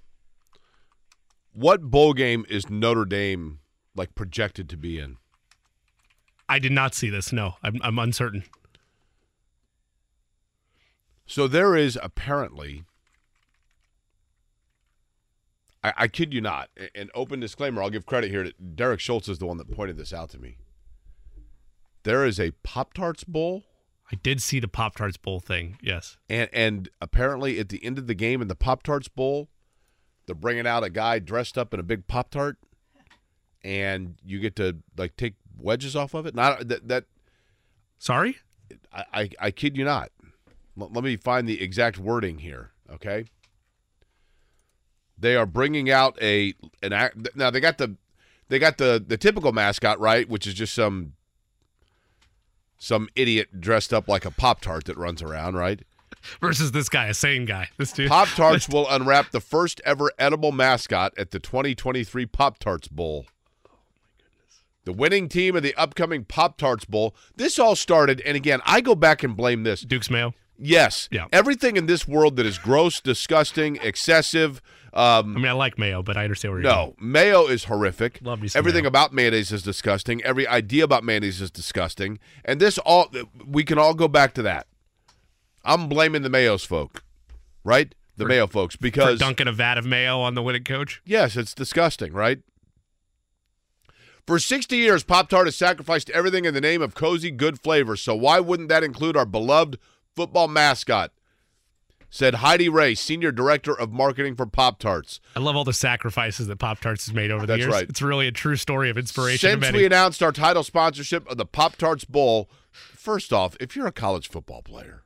what 1.54 1.80
bowl 1.80 2.12
game 2.12 2.44
is 2.50 2.68
Notre 2.68 3.06
Dame 3.06 3.60
like 3.96 4.14
projected 4.14 4.68
to 4.68 4.76
be 4.76 4.98
in? 4.98 5.16
I 6.46 6.58
did 6.58 6.70
not 6.72 6.94
see 6.94 7.08
this. 7.08 7.32
No, 7.32 7.54
I'm, 7.62 7.80
I'm 7.82 7.98
uncertain. 7.98 8.44
So 11.24 11.48
there 11.48 11.74
is 11.74 11.98
apparently, 12.02 12.84
I, 15.82 15.94
I 15.96 16.08
kid 16.08 16.34
you 16.34 16.42
not, 16.42 16.68
an 16.94 17.08
open 17.14 17.40
disclaimer, 17.40 17.80
I'll 17.80 17.88
give 17.88 18.04
credit 18.04 18.28
here. 18.28 18.44
To, 18.44 18.52
Derek 18.52 19.00
Schultz 19.00 19.26
is 19.26 19.38
the 19.38 19.46
one 19.46 19.56
that 19.56 19.70
pointed 19.70 19.96
this 19.96 20.12
out 20.12 20.28
to 20.32 20.38
me. 20.38 20.58
There 22.02 22.26
is 22.26 22.38
a 22.38 22.50
Pop 22.62 22.92
Tarts 22.92 23.24
Bowl, 23.24 23.64
I 24.12 24.16
did 24.22 24.42
see 24.42 24.60
the 24.60 24.68
Pop 24.68 24.96
Tarts 24.96 25.16
Bowl 25.16 25.40
thing. 25.40 25.78
Yes. 25.82 26.16
and 26.28 26.48
and 26.52 26.88
apparently 27.00 27.58
at 27.58 27.68
the 27.70 27.84
end 27.84 27.98
of 27.98 28.06
the 28.06 28.14
game 28.14 28.42
in 28.42 28.48
the 28.48 28.54
Pop 28.54 28.82
Tarts 28.82 29.08
Bowl, 29.08 29.48
they're 30.26 30.34
bringing 30.34 30.66
out 30.66 30.84
a 30.84 30.90
guy 30.90 31.18
dressed 31.18 31.56
up 31.56 31.72
in 31.74 31.80
a 31.80 31.82
big 31.82 32.06
Pop 32.06 32.30
Tart, 32.30 32.58
and 33.62 34.16
you 34.24 34.40
get 34.40 34.56
to 34.56 34.76
like 34.96 35.16
take 35.16 35.34
wedges 35.58 35.96
off 35.96 36.14
of 36.14 36.26
it. 36.26 36.34
Not 36.34 36.68
that 36.68 36.88
that 36.88 37.04
Sorry? 37.98 38.36
I, 38.92 39.04
I, 39.12 39.30
I 39.40 39.50
kid 39.50 39.76
you 39.76 39.84
not. 39.84 40.10
L- 40.78 40.90
let 40.92 41.04
me 41.04 41.16
find 41.16 41.48
the 41.48 41.62
exact 41.62 41.98
wording 41.98 42.38
here. 42.38 42.72
Okay. 42.92 43.24
They 45.16 45.36
are 45.36 45.46
bringing 45.46 45.90
out 45.90 46.18
a 46.20 46.54
an 46.82 46.92
act. 46.92 47.16
Now 47.34 47.50
they 47.50 47.60
got 47.60 47.78
the 47.78 47.96
they 48.48 48.58
got 48.58 48.78
the 48.78 49.02
the 49.06 49.16
typical 49.16 49.52
mascot 49.52 49.98
right, 50.00 50.28
which 50.28 50.46
is 50.46 50.54
just 50.54 50.74
some 50.74 51.14
some 52.78 53.08
idiot 53.14 53.60
dressed 53.60 53.92
up 53.92 54.08
like 54.08 54.24
a 54.24 54.30
pop 54.30 54.60
tart 54.60 54.84
that 54.84 54.96
runs 54.96 55.22
around, 55.22 55.54
right? 55.54 55.80
Versus 56.40 56.72
this 56.72 56.88
guy, 56.88 57.06
a 57.06 57.14
sane 57.14 57.44
guy. 57.44 57.68
This 57.76 57.92
dude. 57.92 58.08
Pop 58.08 58.28
Tarts 58.28 58.68
will 58.70 58.88
unwrap 58.88 59.30
the 59.30 59.40
first 59.40 59.80
ever 59.84 60.10
edible 60.18 60.52
mascot 60.52 61.12
at 61.18 61.30
the 61.30 61.38
2023 61.38 62.26
Pop 62.26 62.58
Tarts 62.58 62.88
Bowl. 62.88 63.26
The 64.84 64.92
winning 64.92 65.28
team 65.28 65.56
of 65.56 65.62
the 65.62 65.74
upcoming 65.76 66.24
Pop 66.24 66.58
Tarts 66.58 66.84
Bowl. 66.84 67.14
This 67.36 67.58
all 67.58 67.76
started, 67.76 68.20
and 68.22 68.36
again, 68.36 68.60
I 68.66 68.80
go 68.80 68.94
back 68.94 69.22
and 69.22 69.36
blame 69.36 69.62
this. 69.62 69.80
Duke's 69.80 70.10
Mayo. 70.10 70.34
Yes. 70.58 71.08
Yeah. 71.10 71.26
Everything 71.32 71.76
in 71.76 71.86
this 71.86 72.06
world 72.06 72.36
that 72.36 72.46
is 72.46 72.58
gross, 72.58 73.00
disgusting, 73.00 73.76
excessive. 73.82 74.62
Um, 74.94 75.36
I 75.36 75.40
mean, 75.40 75.46
I 75.48 75.52
like 75.52 75.76
mayo, 75.76 76.02
but 76.04 76.16
I 76.16 76.22
understand 76.22 76.52
where 76.54 76.62
you're 76.62 76.70
going. 76.70 76.94
no, 77.00 77.04
mayo 77.04 77.46
is 77.48 77.64
horrific. 77.64 78.20
Love 78.22 78.40
me 78.40 78.48
Everything 78.54 78.84
mayo. 78.84 78.88
about 78.88 79.12
mayonnaise 79.12 79.50
is 79.50 79.62
disgusting. 79.64 80.22
Every 80.22 80.46
idea 80.46 80.84
about 80.84 81.02
mayonnaise 81.02 81.40
is 81.40 81.50
disgusting. 81.50 82.20
And 82.44 82.60
this 82.60 82.78
all 82.78 83.10
we 83.44 83.64
can 83.64 83.76
all 83.76 83.94
go 83.94 84.06
back 84.06 84.34
to 84.34 84.42
that. 84.42 84.68
I'm 85.64 85.88
blaming 85.88 86.22
the 86.22 86.28
Mayos 86.28 86.64
folk, 86.64 87.02
right? 87.64 87.92
The 88.16 88.24
Mayo 88.26 88.46
folks 88.46 88.76
For 88.76 88.82
because 88.82 89.18
dunking 89.18 89.48
a 89.48 89.52
vat 89.52 89.76
of 89.78 89.84
mayo 89.84 90.20
on 90.20 90.34
the 90.36 90.42
winning 90.42 90.62
coach. 90.62 91.02
yes, 91.04 91.36
it's 91.36 91.54
disgusting, 91.54 92.12
right? 92.12 92.38
For 94.26 94.38
60 94.38 94.76
years, 94.76 95.02
Pop 95.02 95.28
Tart 95.28 95.46
has 95.46 95.56
sacrificed 95.56 96.08
everything 96.10 96.44
in 96.44 96.54
the 96.54 96.60
name 96.60 96.80
of 96.80 96.94
cozy, 96.94 97.30
good 97.30 97.60
flavor. 97.60 97.96
So 97.96 98.14
why 98.14 98.40
wouldn't 98.40 98.68
that 98.70 98.82
include 98.84 99.16
our 99.16 99.26
beloved 99.26 99.78
football 100.14 100.48
mascot? 100.48 101.10
Said 102.14 102.36
Heidi 102.36 102.68
Ray, 102.68 102.94
Senior 102.94 103.32
Director 103.32 103.76
of 103.76 103.90
Marketing 103.90 104.36
for 104.36 104.46
Pop 104.46 104.78
Tarts. 104.78 105.18
I 105.34 105.40
love 105.40 105.56
all 105.56 105.64
the 105.64 105.72
sacrifices 105.72 106.46
that 106.46 106.60
Pop 106.60 106.78
Tarts 106.78 107.06
has 107.06 107.12
made 107.12 107.32
over 107.32 107.40
the 107.44 107.54
That's 107.54 107.62
years. 107.62 107.72
right. 107.72 107.88
It's 107.88 108.00
really 108.00 108.28
a 108.28 108.30
true 108.30 108.54
story 108.54 108.88
of 108.88 108.96
inspiration. 108.96 109.60
Since 109.60 109.72
we 109.72 109.84
announced 109.84 110.22
our 110.22 110.30
title 110.30 110.62
sponsorship 110.62 111.28
of 111.28 111.38
the 111.38 111.44
Pop 111.44 111.74
Tarts 111.74 112.04
Bowl, 112.04 112.48
first 112.70 113.32
off, 113.32 113.56
if 113.58 113.74
you're 113.74 113.88
a 113.88 113.92
college 113.92 114.28
football 114.28 114.62
player, 114.62 115.02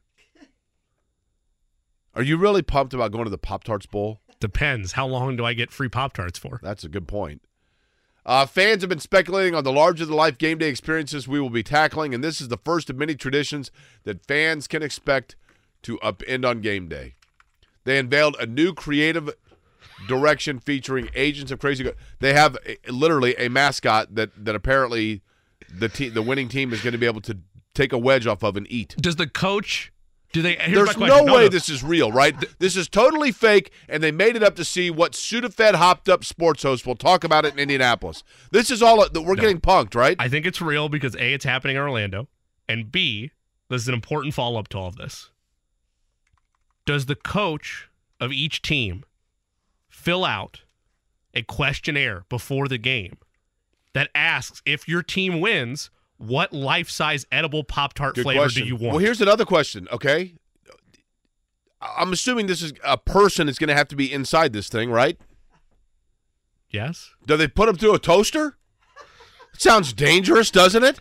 are 2.14 2.20
you 2.22 2.36
really 2.36 2.60
pumped 2.60 2.92
about 2.92 3.10
going 3.10 3.24
to 3.24 3.30
the 3.30 3.38
Pop 3.38 3.64
Tarts 3.64 3.86
Bowl? 3.86 4.20
Depends. 4.38 4.92
How 4.92 5.06
long 5.06 5.34
do 5.34 5.46
I 5.46 5.54
get 5.54 5.72
free 5.72 5.88
Pop 5.88 6.12
Tarts 6.12 6.38
for? 6.38 6.60
That's 6.62 6.84
a 6.84 6.90
good 6.90 7.08
point. 7.08 7.40
Uh, 8.26 8.44
fans 8.44 8.82
have 8.82 8.90
been 8.90 8.98
speculating 8.98 9.54
on 9.54 9.64
the 9.64 9.72
larger 9.72 10.04
than 10.04 10.14
life 10.14 10.36
game 10.36 10.58
day 10.58 10.68
experiences 10.68 11.26
we 11.26 11.40
will 11.40 11.48
be 11.48 11.62
tackling, 11.62 12.12
and 12.12 12.22
this 12.22 12.38
is 12.38 12.48
the 12.48 12.58
first 12.58 12.90
of 12.90 12.98
many 12.98 13.14
traditions 13.14 13.70
that 14.04 14.26
fans 14.26 14.66
can 14.66 14.82
expect 14.82 15.36
to 15.82 15.98
upend 15.98 16.48
on 16.48 16.60
game 16.60 16.88
day. 16.88 17.14
They 17.84 17.98
unveiled 17.98 18.36
a 18.38 18.46
new 18.46 18.74
creative 18.74 19.30
direction 20.06 20.58
featuring 20.58 21.08
agents 21.14 21.50
of 21.50 21.58
crazy. 21.58 21.84
Go- 21.84 21.94
they 22.20 22.34
have 22.34 22.56
a, 22.66 22.92
literally 22.92 23.34
a 23.36 23.48
mascot 23.48 24.14
that 24.14 24.30
that 24.44 24.54
apparently 24.54 25.22
the 25.72 25.88
team, 25.88 26.14
the 26.14 26.22
winning 26.22 26.48
team, 26.48 26.72
is 26.72 26.82
going 26.82 26.92
to 26.92 26.98
be 26.98 27.06
able 27.06 27.20
to 27.22 27.38
take 27.74 27.92
a 27.92 27.98
wedge 27.98 28.26
off 28.26 28.42
of 28.42 28.56
and 28.56 28.70
eat. 28.70 28.94
Does 28.98 29.16
the 29.16 29.26
coach? 29.26 29.92
Do 30.32 30.42
they? 30.42 30.56
Here's 30.56 30.74
There's 30.74 30.96
no 30.98 31.06
question. 31.06 31.32
way 31.32 31.48
this 31.48 31.70
is 31.70 31.82
real, 31.82 32.12
right? 32.12 32.34
This 32.58 32.76
is 32.76 32.86
totally 32.86 33.32
fake, 33.32 33.72
and 33.88 34.02
they 34.02 34.12
made 34.12 34.36
it 34.36 34.42
up 34.42 34.56
to 34.56 34.64
see 34.64 34.90
what 34.90 35.12
Sudafed 35.12 35.74
hopped 35.76 36.08
up 36.08 36.22
sports 36.22 36.62
host 36.62 36.86
will 36.86 36.96
talk 36.96 37.24
about 37.24 37.46
it 37.46 37.54
in 37.54 37.58
Indianapolis. 37.58 38.22
This 38.52 38.70
is 38.70 38.82
all 38.82 39.08
that 39.08 39.22
we're 39.22 39.36
getting 39.36 39.60
punked, 39.60 39.94
right? 39.94 40.16
I 40.18 40.28
think 40.28 40.44
it's 40.44 40.60
real 40.60 40.90
because 40.90 41.14
A, 41.16 41.32
it's 41.32 41.46
happening 41.46 41.76
in 41.76 41.82
Orlando, 41.82 42.28
and 42.68 42.92
B, 42.92 43.30
this 43.70 43.82
is 43.82 43.88
an 43.88 43.94
important 43.94 44.34
follow 44.34 44.60
up 44.60 44.68
to 44.68 44.78
all 44.78 44.88
of 44.88 44.96
this. 44.96 45.30
Does 46.88 47.04
the 47.04 47.16
coach 47.16 47.90
of 48.18 48.32
each 48.32 48.62
team 48.62 49.04
fill 49.90 50.24
out 50.24 50.62
a 51.34 51.42
questionnaire 51.42 52.24
before 52.30 52.66
the 52.66 52.78
game 52.78 53.18
that 53.92 54.08
asks 54.14 54.62
if 54.64 54.88
your 54.88 55.02
team 55.02 55.42
wins, 55.42 55.90
what 56.16 56.50
life 56.50 56.88
size 56.88 57.26
edible 57.30 57.62
Pop 57.62 57.92
Tart 57.92 58.16
flavor 58.16 58.40
question. 58.40 58.62
do 58.62 58.68
you 58.68 58.74
want? 58.74 58.94
Well, 58.94 58.98
here's 59.00 59.20
another 59.20 59.44
question. 59.44 59.86
Okay, 59.92 60.32
I'm 61.82 62.10
assuming 62.10 62.46
this 62.46 62.62
is 62.62 62.72
a 62.82 62.96
person 62.96 63.50
is 63.50 63.58
going 63.58 63.68
to 63.68 63.74
have 63.74 63.88
to 63.88 63.96
be 63.96 64.10
inside 64.10 64.54
this 64.54 64.70
thing, 64.70 64.90
right? 64.90 65.20
yes? 66.70 67.10
Do 67.26 67.36
they 67.36 67.48
put 67.48 67.66
them 67.66 67.76
through 67.76 67.96
a 67.96 67.98
toaster? 67.98 68.56
It 69.52 69.60
Sounds 69.60 69.92
dangerous, 69.92 70.50
doesn't 70.50 70.84
it? 70.84 71.00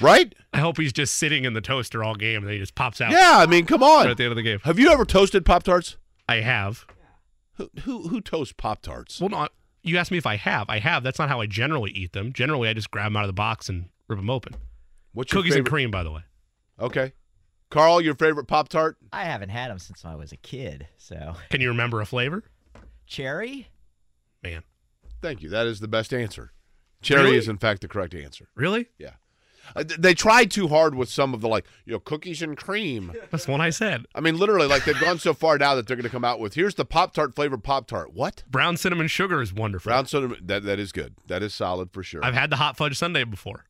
Right? 0.00 0.34
I 0.52 0.58
hope 0.58 0.78
he's 0.78 0.92
just 0.92 1.14
sitting 1.14 1.44
in 1.44 1.52
the 1.52 1.60
toaster 1.60 2.02
all 2.02 2.14
game 2.14 2.42
and 2.42 2.52
he 2.52 2.58
just 2.58 2.74
pops 2.74 3.00
out 3.00 3.12
Yeah. 3.12 3.34
I 3.38 3.46
mean, 3.46 3.66
come 3.66 3.80
right 3.82 4.04
on. 4.04 4.08
at 4.10 4.16
the 4.16 4.24
end 4.24 4.32
of 4.32 4.36
the 4.36 4.42
game. 4.42 4.58
Have 4.64 4.78
you 4.78 4.90
ever 4.90 5.04
toasted 5.04 5.44
Pop 5.44 5.62
Tarts? 5.62 5.96
I 6.28 6.36
have. 6.36 6.86
Who 7.54 7.70
who, 7.82 8.08
who 8.08 8.20
toasts 8.20 8.54
Pop 8.56 8.82
Tarts? 8.82 9.20
Well, 9.20 9.28
not. 9.30 9.52
You 9.82 9.96
asked 9.98 10.10
me 10.10 10.18
if 10.18 10.26
I 10.26 10.36
have. 10.36 10.68
I 10.68 10.78
have. 10.78 11.02
That's 11.02 11.18
not 11.18 11.28
how 11.28 11.40
I 11.40 11.46
generally 11.46 11.90
eat 11.92 12.12
them. 12.12 12.32
Generally, 12.32 12.68
I 12.68 12.72
just 12.74 12.90
grab 12.90 13.06
them 13.06 13.16
out 13.16 13.24
of 13.24 13.28
the 13.28 13.32
box 13.32 13.68
and 13.68 13.88
rip 14.08 14.18
them 14.18 14.28
open. 14.30 14.54
What's 15.12 15.32
your 15.32 15.40
Cookies 15.42 15.54
and 15.56 15.60
favorite- 15.64 15.70
cream, 15.70 15.90
by 15.90 16.02
the 16.02 16.10
way. 16.10 16.20
Okay, 16.78 17.12
Carl, 17.70 18.00
your 18.00 18.14
favorite 18.14 18.46
Pop 18.46 18.68
Tart? 18.68 18.96
I 19.12 19.24
haven't 19.24 19.48
had 19.50 19.70
them 19.70 19.78
since 19.78 20.04
I 20.04 20.14
was 20.14 20.32
a 20.32 20.36
kid. 20.36 20.86
So 20.98 21.34
Can 21.50 21.60
you 21.60 21.68
remember 21.68 22.00
a 22.00 22.06
flavor? 22.06 22.44
cherry. 23.06 23.68
Man, 24.42 24.62
Thank 25.22 25.42
you. 25.42 25.50
That 25.50 25.66
is 25.66 25.80
the 25.80 25.88
best 25.88 26.14
answer. 26.14 26.52
Cherry 27.02 27.24
Really? 27.24 27.36
is 27.36 27.48
in 27.48 27.58
fact 27.58 27.82
the 27.82 27.88
correct 27.88 28.14
answer. 28.14 28.48
really? 28.54 28.86
Yeah. 28.98 29.10
Uh, 29.76 29.84
they 29.98 30.14
tried 30.14 30.50
too 30.50 30.68
hard 30.68 30.94
with 30.94 31.08
some 31.08 31.34
of 31.34 31.40
the 31.40 31.48
like, 31.48 31.66
you 31.84 31.92
know, 31.92 31.98
cookies 32.00 32.42
and 32.42 32.56
cream. 32.56 33.12
That's 33.30 33.46
one 33.46 33.60
I 33.60 33.70
said. 33.70 34.06
I 34.14 34.20
mean, 34.20 34.36
literally, 34.36 34.66
like 34.66 34.84
they've 34.84 35.00
gone 35.00 35.18
so 35.18 35.34
far 35.34 35.58
now 35.58 35.74
that 35.74 35.86
they're 35.86 35.96
going 35.96 36.04
to 36.04 36.10
come 36.10 36.24
out 36.24 36.40
with 36.40 36.54
here's 36.54 36.74
the 36.74 36.84
Pop 36.84 37.14
Tart 37.14 37.34
flavored 37.34 37.62
Pop 37.62 37.86
Tart. 37.86 38.12
What? 38.12 38.42
Brown 38.48 38.76
cinnamon 38.76 39.08
sugar 39.08 39.40
is 39.40 39.52
wonderful. 39.52 39.90
Brown 39.90 40.06
soda. 40.06 40.36
That 40.42 40.64
that 40.64 40.78
is 40.78 40.92
good. 40.92 41.14
That 41.26 41.42
is 41.42 41.54
solid 41.54 41.92
for 41.92 42.02
sure. 42.02 42.24
I've 42.24 42.34
had 42.34 42.50
the 42.50 42.56
hot 42.56 42.76
fudge 42.76 42.98
sundae 42.98 43.24
before. 43.24 43.64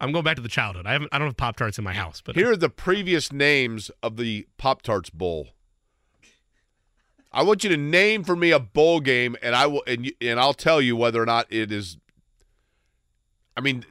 I'm 0.00 0.12
going 0.12 0.24
back 0.24 0.36
to 0.36 0.42
the 0.42 0.48
childhood. 0.48 0.86
I 0.86 0.92
haven't. 0.92 1.08
I 1.12 1.18
don't 1.18 1.28
have 1.28 1.36
Pop 1.36 1.56
Tarts 1.56 1.78
in 1.78 1.84
my 1.84 1.94
house, 1.94 2.22
but 2.24 2.36
Here 2.36 2.50
are 2.50 2.56
the 2.56 2.68
previous 2.68 3.32
names 3.32 3.90
of 4.02 4.16
the 4.16 4.46
Pop 4.56 4.82
Tarts 4.82 5.10
Bowl. 5.10 5.48
I 7.32 7.42
want 7.42 7.62
you 7.62 7.70
to 7.70 7.76
name 7.76 8.24
for 8.24 8.36
me 8.36 8.50
a 8.52 8.58
bowl 8.58 9.00
game, 9.00 9.36
and 9.42 9.54
I 9.54 9.66
will, 9.66 9.82
and, 9.86 10.06
you, 10.06 10.12
and 10.20 10.40
I'll 10.40 10.54
tell 10.54 10.80
you 10.80 10.96
whether 10.96 11.22
or 11.22 11.26
not 11.26 11.46
it 11.50 11.70
is. 11.70 11.98
I 13.56 13.60
mean, 13.60 13.84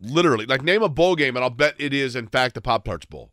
literally, 0.00 0.46
like 0.46 0.62
name 0.62 0.82
a 0.82 0.88
bowl 0.88 1.16
game, 1.16 1.36
and 1.36 1.44
I'll 1.44 1.50
bet 1.50 1.74
it 1.78 1.92
is 1.92 2.16
in 2.16 2.28
fact 2.28 2.54
the 2.54 2.60
Pop 2.60 2.84
Tarts 2.84 3.06
Bowl. 3.06 3.30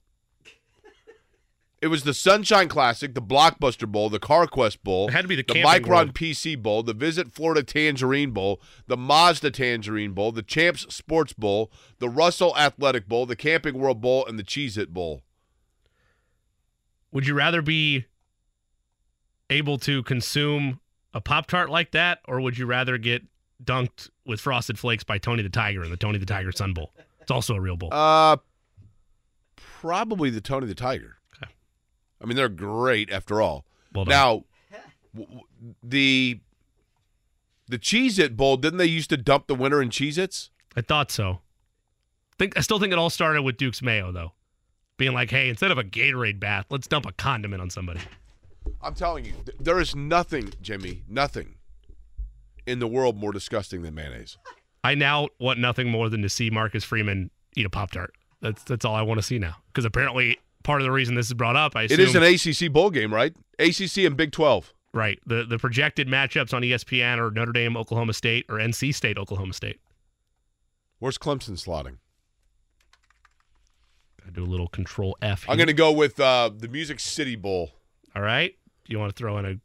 It 1.82 1.88
was 1.90 2.04
the 2.04 2.14
Sunshine 2.16 2.68
Classic, 2.68 3.14
the 3.14 3.22
Blockbuster 3.22 3.88
Bowl, 3.88 4.10
the 4.10 4.20
CarQuest 4.20 4.82
Bowl. 4.82 5.08
It 5.10 5.12
had 5.12 5.22
to 5.22 5.28
be 5.28 5.36
the 5.36 5.44
the 5.44 5.62
Micron 5.62 5.88
World. 5.88 6.14
PC 6.16 6.60
Bowl, 6.60 6.82
the 6.82 6.94
Visit 6.94 7.32
Florida 7.32 7.62
Tangerine 7.62 8.32
Bowl, 8.32 8.60
the 8.88 8.98
Mazda 8.98 9.52
Tangerine 9.52 10.14
Bowl, 10.14 10.32
the 10.32 10.42
Champs 10.42 10.92
Sports 10.94 11.34
Bowl, 11.34 11.72
the 12.00 12.10
Russell 12.10 12.58
Athletic 12.58 13.08
Bowl, 13.08 13.26
the 13.28 13.36
Camping 13.36 13.78
World 13.78 14.02
Bowl, 14.02 14.26
and 14.26 14.40
the 14.40 14.44
Cheez 14.44 14.78
It 14.80 14.94
Bowl. 14.94 15.22
would 17.12 17.28
you 17.28 17.36
rather 17.36 17.62
be 17.62 18.06
able 19.50 19.78
to 19.78 20.02
consume 20.04 20.80
a 21.14 21.22
Pop 21.22 21.46
Tart 21.46 21.70
like 21.70 21.92
that, 21.92 22.20
or 22.26 22.42
would 22.42 22.58
you 22.58 22.66
rather 22.66 22.98
get 22.98 23.24
dunked 23.64 24.10
with 24.26 24.40
Frosted 24.42 24.78
Flakes 24.80 25.04
by 25.04 25.18
Tony 25.18 25.44
the 25.44 25.50
Tiger 25.50 25.84
in 25.84 25.90
the 25.92 25.98
Tony 25.98 26.18
the 26.18 26.26
Tiger 26.26 26.52
Sun 26.52 26.74
Bowl? 26.74 26.92
It's 27.22 27.32
also 27.32 27.56
a 27.56 27.62
real 27.62 27.78
bowl. 27.78 27.90
Uh, 27.92 28.38
probably 29.56 30.30
the 30.30 30.42
Tony 30.42 30.68
the 30.68 30.76
Tiger. 30.76 31.18
Okay. 31.36 31.52
I 32.22 32.26
mean, 32.26 32.36
they're 32.36 32.50
great 32.50 33.12
after 33.12 33.42
all. 33.42 33.66
Well 33.94 34.06
now, 34.06 34.44
w- 35.16 35.42
w- 35.42 35.76
the 35.84 36.40
the 37.68 37.80
Cheez 37.80 38.20
It 38.20 38.36
Bowl, 38.38 38.58
didn't 38.58 38.78
they 38.78 38.86
used 38.86 39.10
to 39.10 39.18
dump 39.18 39.48
the 39.48 39.56
winner 39.56 39.82
in 39.82 39.90
Cheez 39.90 40.18
Its? 40.18 40.50
I 40.76 40.82
thought 40.82 41.10
so. 41.12 41.40
Think 42.38 42.58
I 42.58 42.62
still 42.62 42.80
think 42.80 42.92
it 42.92 43.00
all 43.00 43.10
started 43.10 43.42
with 43.44 43.58
Duke's 43.58 43.82
Mayo 43.82 44.12
though, 44.12 44.34
being 44.98 45.14
like, 45.14 45.32
hey, 45.32 45.50
instead 45.50 45.72
of 45.72 45.78
a 45.78 45.84
Gatorade 45.84 46.40
bath, 46.40 46.66
let's 46.70 46.88
dump 46.88 47.06
a 47.06 47.12
condiment 47.14 47.62
on 47.62 47.70
somebody. 47.70 48.02
I'm 48.82 48.94
telling 48.94 49.26
you, 49.26 49.34
th- 49.46 49.58
there 49.60 49.80
is 49.80 49.96
nothing, 49.96 50.52
Jimmy, 50.62 51.04
nothing 51.08 51.56
in 52.66 52.80
the 52.80 52.88
world 52.88 53.18
more 53.18 53.32
disgusting 53.32 53.82
than 53.82 53.96
mayonnaise. 53.96 54.38
I 54.84 54.96
now 54.96 55.30
want 55.40 55.60
nothing 55.60 55.90
more 55.90 56.10
than 56.10 56.22
to 56.22 56.30
see 56.30 56.50
Marcus 56.50 56.84
Freeman 56.84 57.32
eat 57.56 57.66
a 57.66 57.70
Pop 57.70 57.92
Tart. 57.92 58.14
That's 58.42 58.64
that's 58.64 58.86
all 58.86 58.96
I 58.96 59.02
want 59.02 59.20
to 59.20 59.24
see 59.24 59.40
now. 59.40 59.56
Because 59.68 59.86
apparently, 59.86 60.38
part 60.64 60.82
of 60.82 60.86
the 60.86 60.92
reason 60.92 61.16
this 61.16 61.28
is 61.28 61.34
brought 61.34 61.56
up, 61.56 61.76
I 61.76 61.84
It 61.84 61.92
assume, 61.94 62.24
is 62.24 62.56
an 62.56 62.68
ACC 62.68 62.72
bowl 62.72 62.90
game, 62.92 63.14
right? 63.14 63.36
ACC 63.60 64.00
and 64.00 64.16
Big 64.16 64.32
12. 64.32 64.74
Right. 64.94 65.20
The 65.26 65.44
the 65.44 65.58
projected 65.58 66.08
matchups 66.08 66.54
on 66.54 66.62
ESPN 66.62 67.18
are 67.18 67.32
Notre 67.32 67.52
Dame, 67.52 67.76
Oklahoma 67.76 68.14
State, 68.14 68.46
or 68.48 68.56
NC 68.56 68.94
State, 68.94 69.18
Oklahoma 69.18 69.54
State. 69.54 69.80
Where's 71.00 71.18
Clemson 71.18 71.52
slotting? 71.62 71.98
I 74.26 74.32
do 74.32 74.44
a 74.44 74.46
little 74.46 74.68
Control 74.68 75.18
F. 75.22 75.46
I'm 75.48 75.58
going 75.58 75.68
to 75.68 75.74
go 75.74 75.92
with 75.92 76.20
uh, 76.20 76.50
the 76.56 76.68
Music 76.68 77.00
City 77.00 77.36
Bowl. 77.36 77.72
All 78.16 78.22
right. 78.22 78.56
Do 78.86 78.92
you 78.94 79.00
want 79.00 79.14
to 79.16 79.18
throw 79.20 79.38
in 79.38 79.46
a 79.46 79.60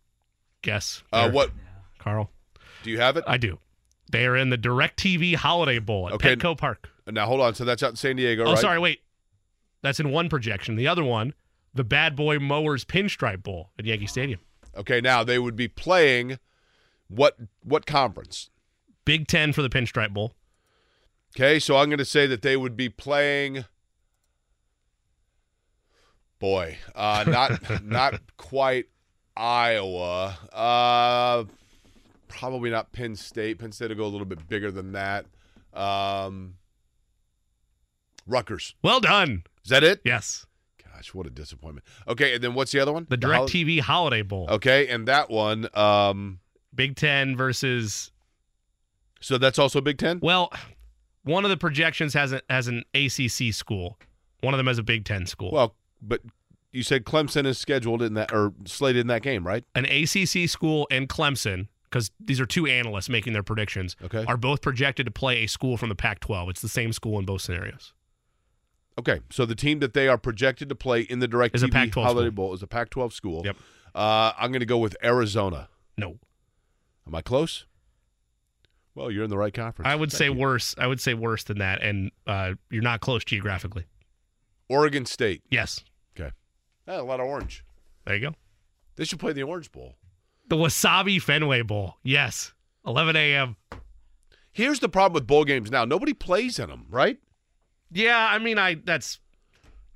guess? 0.62 1.02
Uh, 1.12 1.30
what 1.30 1.50
Carl? 1.98 2.30
Do 2.82 2.90
you 2.90 3.00
have 3.00 3.16
it? 3.16 3.24
I 3.26 3.36
do. 3.36 3.58
They 4.10 4.26
are 4.26 4.36
in 4.36 4.50
the 4.50 4.58
DirecTV 4.58 5.36
Holiday 5.36 5.78
Bowl 5.78 6.08
at 6.08 6.14
Okay. 6.14 6.36
Petco 6.36 6.56
Park. 6.56 6.88
now 7.06 7.26
hold 7.26 7.40
on. 7.40 7.54
So 7.54 7.64
that's 7.64 7.82
out 7.82 7.90
in 7.90 7.96
San 7.96 8.16
Diego, 8.16 8.44
oh, 8.44 8.52
right? 8.52 8.58
sorry. 8.58 8.78
Wait. 8.78 9.00
That's 9.82 10.00
in 10.00 10.10
one 10.10 10.28
projection. 10.28 10.76
The 10.76 10.88
other 10.88 11.04
one, 11.04 11.32
the 11.72 11.84
Bad 11.84 12.16
Boy 12.16 12.38
Mowers 12.38 12.84
Pinstripe 12.84 13.42
Bowl 13.42 13.70
at 13.78 13.86
Yankee 13.86 14.06
Stadium. 14.06 14.40
Okay, 14.76 15.00
now 15.00 15.24
they 15.24 15.38
would 15.38 15.56
be 15.56 15.68
playing 15.68 16.38
what 17.08 17.36
what 17.62 17.86
conference? 17.86 18.50
Big 19.04 19.26
Ten 19.26 19.52
for 19.52 19.62
the 19.62 19.68
Pinstripe 19.70 20.12
Bowl. 20.12 20.34
Okay, 21.34 21.58
so 21.58 21.76
I'm 21.76 21.88
going 21.88 21.98
to 21.98 22.04
say 22.04 22.26
that 22.26 22.42
they 22.42 22.56
would 22.56 22.76
be 22.76 22.88
playing. 22.88 23.64
Boy, 26.38 26.78
uh, 26.94 27.24
not 27.26 27.82
not 27.84 28.20
quite 28.36 28.86
Iowa. 29.36 30.38
Uh, 30.52 31.44
probably 32.30 32.70
not 32.70 32.92
Penn 32.92 33.14
State. 33.16 33.58
Penn 33.58 33.72
State 33.72 33.90
will 33.90 33.96
go 33.96 34.04
a 34.04 34.08
little 34.08 34.24
bit 34.26 34.46
bigger 34.48 34.70
than 34.70 34.92
that. 34.92 35.26
Um, 35.74 36.54
Rutgers. 38.26 38.74
Well 38.82 39.00
done. 39.00 39.42
Is 39.64 39.70
that 39.70 39.84
it? 39.84 40.00
Yes. 40.04 40.46
Gosh, 40.82 41.12
what 41.14 41.26
a 41.26 41.30
disappointment. 41.30 41.84
Okay, 42.08 42.34
and 42.34 42.42
then 42.42 42.54
what's 42.54 42.72
the 42.72 42.80
other 42.80 42.92
one? 42.92 43.06
The 43.08 43.18
Hol- 43.22 43.46
DirecTV 43.46 43.80
Holiday 43.80 44.22
Bowl. 44.22 44.46
Okay, 44.50 44.88
and 44.88 45.06
that 45.08 45.30
one. 45.30 45.68
Um, 45.74 46.40
Big 46.74 46.96
Ten 46.96 47.36
versus 47.36 48.12
so 49.20 49.36
that's 49.38 49.58
also 49.58 49.80
Big 49.80 49.98
Ten. 49.98 50.18
well, 50.22 50.52
one 51.24 51.44
of 51.44 51.50
the 51.50 51.56
projections 51.56 52.14
has 52.14 52.32
a, 52.32 52.40
has 52.48 52.68
an 52.68 52.84
ACC 52.94 53.52
school. 53.52 53.98
One 54.40 54.54
of 54.54 54.58
them 54.58 54.66
has 54.68 54.78
a 54.78 54.82
Big 54.82 55.04
Ten 55.04 55.26
school. 55.26 55.50
Well, 55.52 55.74
but 56.00 56.22
you 56.72 56.82
said 56.82 57.04
Clemson 57.04 57.44
is 57.46 57.58
scheduled 57.58 58.02
in 58.02 58.14
that 58.14 58.32
or 58.32 58.52
slated 58.64 59.00
in 59.00 59.06
that 59.08 59.22
game, 59.22 59.46
right? 59.46 59.64
An 59.74 59.84
ACC 59.84 60.48
school 60.48 60.86
and 60.90 61.08
Clemson, 61.08 61.68
because 61.90 62.10
these 62.20 62.40
are 62.40 62.46
two 62.46 62.66
analysts 62.66 63.08
making 63.08 63.32
their 63.32 63.42
predictions, 63.42 63.96
Okay. 64.02 64.24
are 64.26 64.36
both 64.36 64.62
projected 64.62 65.06
to 65.06 65.12
play 65.12 65.42
a 65.42 65.46
school 65.48 65.76
from 65.76 65.88
the 65.88 65.94
Pac-12. 65.96 66.50
It's 66.50 66.60
the 66.62 66.68
same 66.68 66.92
school 66.92 67.18
in 67.18 67.24
both 67.24 67.42
scenarios. 67.42 67.92
Okay, 68.98 69.20
so 69.30 69.44
the 69.46 69.54
team 69.54 69.78
that 69.80 69.94
they 69.94 70.08
are 70.08 70.18
projected 70.18 70.68
to 70.68 70.74
play 70.74 71.00
in 71.02 71.18
the 71.20 71.28
direct 71.28 71.54
Is 71.54 71.62
a 71.62 71.68
Pac-12 71.68 72.02
Holiday 72.02 72.26
school. 72.28 72.30
Bowl 72.32 72.54
is 72.54 72.62
a 72.62 72.66
Pac-12 72.66 73.12
school. 73.12 73.42
Yep. 73.44 73.56
Uh, 73.94 74.32
I'm 74.38 74.50
going 74.52 74.60
to 74.60 74.66
go 74.66 74.78
with 74.78 74.96
Arizona. 75.02 75.68
No, 75.96 76.18
Am 77.06 77.14
I 77.14 77.22
close? 77.22 77.66
Well, 78.94 79.10
you're 79.10 79.24
in 79.24 79.30
the 79.30 79.38
right 79.38 79.54
conference. 79.54 79.88
I 79.88 79.94
would 79.96 80.10
Thank 80.10 80.18
say 80.18 80.24
you. 80.26 80.32
worse. 80.34 80.74
I 80.78 80.86
would 80.86 81.00
say 81.00 81.14
worse 81.14 81.44
than 81.44 81.58
that, 81.58 81.82
and 81.82 82.10
uh, 82.26 82.54
you're 82.70 82.82
not 82.82 83.00
close 83.00 83.24
geographically. 83.24 83.86
Oregon 84.68 85.06
State. 85.06 85.42
Yes, 85.50 85.80
Okay. 86.18 86.30
Eh, 86.86 86.96
a 86.96 87.02
lot 87.02 87.20
of 87.20 87.26
orange. 87.26 87.64
there 88.04 88.14
you 88.16 88.20
go. 88.30 88.34
They 88.96 89.04
should 89.04 89.18
play 89.18 89.32
the 89.32 89.42
Orange 89.44 89.72
Bowl. 89.72 89.94
The 90.50 90.56
Wasabi 90.56 91.20
Fenway 91.22 91.62
Bowl. 91.62 91.94
Yes, 92.02 92.52
11 92.86 93.16
a.m. 93.16 93.56
Here's 94.52 94.80
the 94.80 94.88
problem 94.88 95.14
with 95.14 95.26
bowl 95.26 95.44
games 95.44 95.70
now. 95.70 95.84
Nobody 95.84 96.12
plays 96.12 96.58
in 96.58 96.68
them, 96.68 96.86
right? 96.90 97.18
Yeah, 97.92 98.18
I 98.18 98.38
mean, 98.38 98.58
I 98.58 98.74
that's 98.74 99.18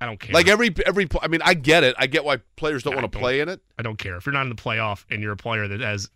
I 0.01 0.05
don't 0.05 0.19
care. 0.19 0.33
Like 0.33 0.47
every 0.47 0.73
every. 0.85 1.07
I 1.21 1.27
mean, 1.27 1.41
I 1.43 1.53
get 1.53 1.83
it. 1.83 1.95
I 1.99 2.07
get 2.07 2.25
why 2.25 2.37
players 2.55 2.83
don't 2.83 2.93
I 2.93 2.95
want 2.95 3.11
to 3.11 3.15
don't- 3.15 3.21
play 3.21 3.39
in 3.41 3.49
it. 3.49 3.61
I 3.77 3.83
don't 3.83 3.97
care 3.97 4.15
if 4.15 4.25
you're 4.25 4.33
not 4.33 4.41
in 4.43 4.49
the 4.49 4.55
playoff 4.55 5.05
and 5.11 5.21
you're 5.21 5.33
a 5.33 5.37
player 5.37 5.67
that 5.67 5.81
has 5.81 6.09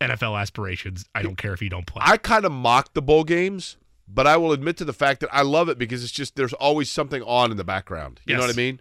NFL 0.00 0.40
aspirations. 0.40 1.04
I 1.14 1.22
don't 1.22 1.36
care 1.36 1.52
if 1.52 1.62
you 1.62 1.68
don't 1.68 1.86
play. 1.86 2.02
I 2.04 2.16
kind 2.16 2.44
of 2.44 2.52
mock 2.52 2.94
the 2.94 3.02
bowl 3.02 3.24
games, 3.24 3.76
but 4.08 4.26
I 4.26 4.36
will 4.38 4.52
admit 4.52 4.76
to 4.78 4.84
the 4.84 4.92
fact 4.92 5.20
that 5.20 5.28
I 5.34 5.42
love 5.42 5.68
it 5.68 5.78
because 5.78 6.02
it's 6.02 6.12
just 6.12 6.34
there's 6.36 6.52
always 6.54 6.90
something 6.90 7.22
on 7.22 7.50
in 7.50 7.56
the 7.56 7.64
background. 7.64 8.20
You 8.26 8.34
know 8.36 8.40
what 8.40 8.50
I 8.50 8.54
mean? 8.56 8.80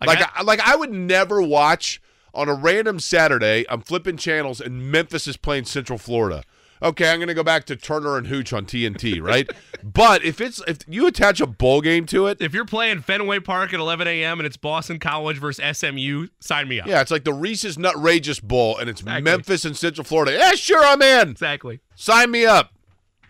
Like, 0.00 0.08
Like 0.20 0.22
I- 0.22 0.40
I, 0.40 0.42
like 0.42 0.60
I 0.60 0.74
would 0.76 0.90
never 0.90 1.40
watch 1.42 2.00
on 2.34 2.48
a 2.48 2.54
random 2.54 2.98
Saturday. 3.00 3.64
I'm 3.68 3.80
flipping 3.80 4.16
channels 4.16 4.60
and 4.60 4.90
Memphis 4.90 5.26
is 5.26 5.36
playing 5.36 5.64
Central 5.66 5.98
Florida. 5.98 6.44
Okay, 6.82 7.08
I'm 7.08 7.18
going 7.18 7.28
to 7.28 7.34
go 7.34 7.44
back 7.44 7.64
to 7.66 7.76
Turner 7.76 8.16
and 8.16 8.26
Hooch 8.26 8.52
on 8.52 8.66
TNT, 8.66 9.22
right? 9.22 9.48
but 9.84 10.24
if 10.24 10.40
it's 10.40 10.60
if 10.66 10.78
you 10.88 11.06
attach 11.06 11.40
a 11.40 11.46
bowl 11.46 11.80
game 11.80 12.06
to 12.06 12.26
it, 12.26 12.38
if 12.40 12.52
you're 12.52 12.64
playing 12.64 13.02
Fenway 13.02 13.38
Park 13.38 13.72
at 13.72 13.78
11 13.78 14.08
a.m. 14.08 14.40
and 14.40 14.46
it's 14.48 14.56
Boston 14.56 14.98
College 14.98 15.38
versus 15.38 15.78
SMU, 15.78 16.26
sign 16.40 16.66
me 16.66 16.80
up. 16.80 16.88
yeah, 16.88 17.00
it's 17.00 17.12
like 17.12 17.22
the 17.22 17.32
Reese's 17.32 17.76
Nutrageous 17.76 18.42
Bowl 18.42 18.78
and 18.78 18.90
it's 18.90 19.00
Exactly. 19.00 19.22
Memphis 19.22 19.64
and 19.64 19.76
Central 19.76 20.04
Florida. 20.04 20.32
Yeah, 20.32 20.52
sure, 20.52 20.82
I'm 20.84 21.00
in. 21.02 21.30
exactly. 21.30 21.78
Sign 21.94 22.32
me 22.32 22.46
up, 22.46 22.72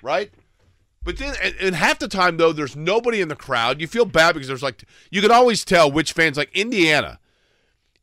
right? 0.02 0.30
But 1.04 1.18
then, 1.18 1.34
and, 1.42 1.54
and 1.60 1.74
half 1.74 1.98
the 1.98 2.08
time 2.08 2.38
though, 2.38 2.52
there's 2.54 2.74
nobody 2.76 3.20
in 3.20 3.28
the 3.28 3.36
crowd. 3.36 3.82
You 3.82 3.86
feel 3.86 4.06
bad 4.06 4.32
because 4.32 4.48
there's 4.48 4.62
like 4.62 4.84
you 5.10 5.20
can 5.20 5.30
always 5.30 5.62
tell 5.62 5.92
which 5.92 6.12
fans 6.12 6.38
like 6.38 6.56
Indiana. 6.56 7.18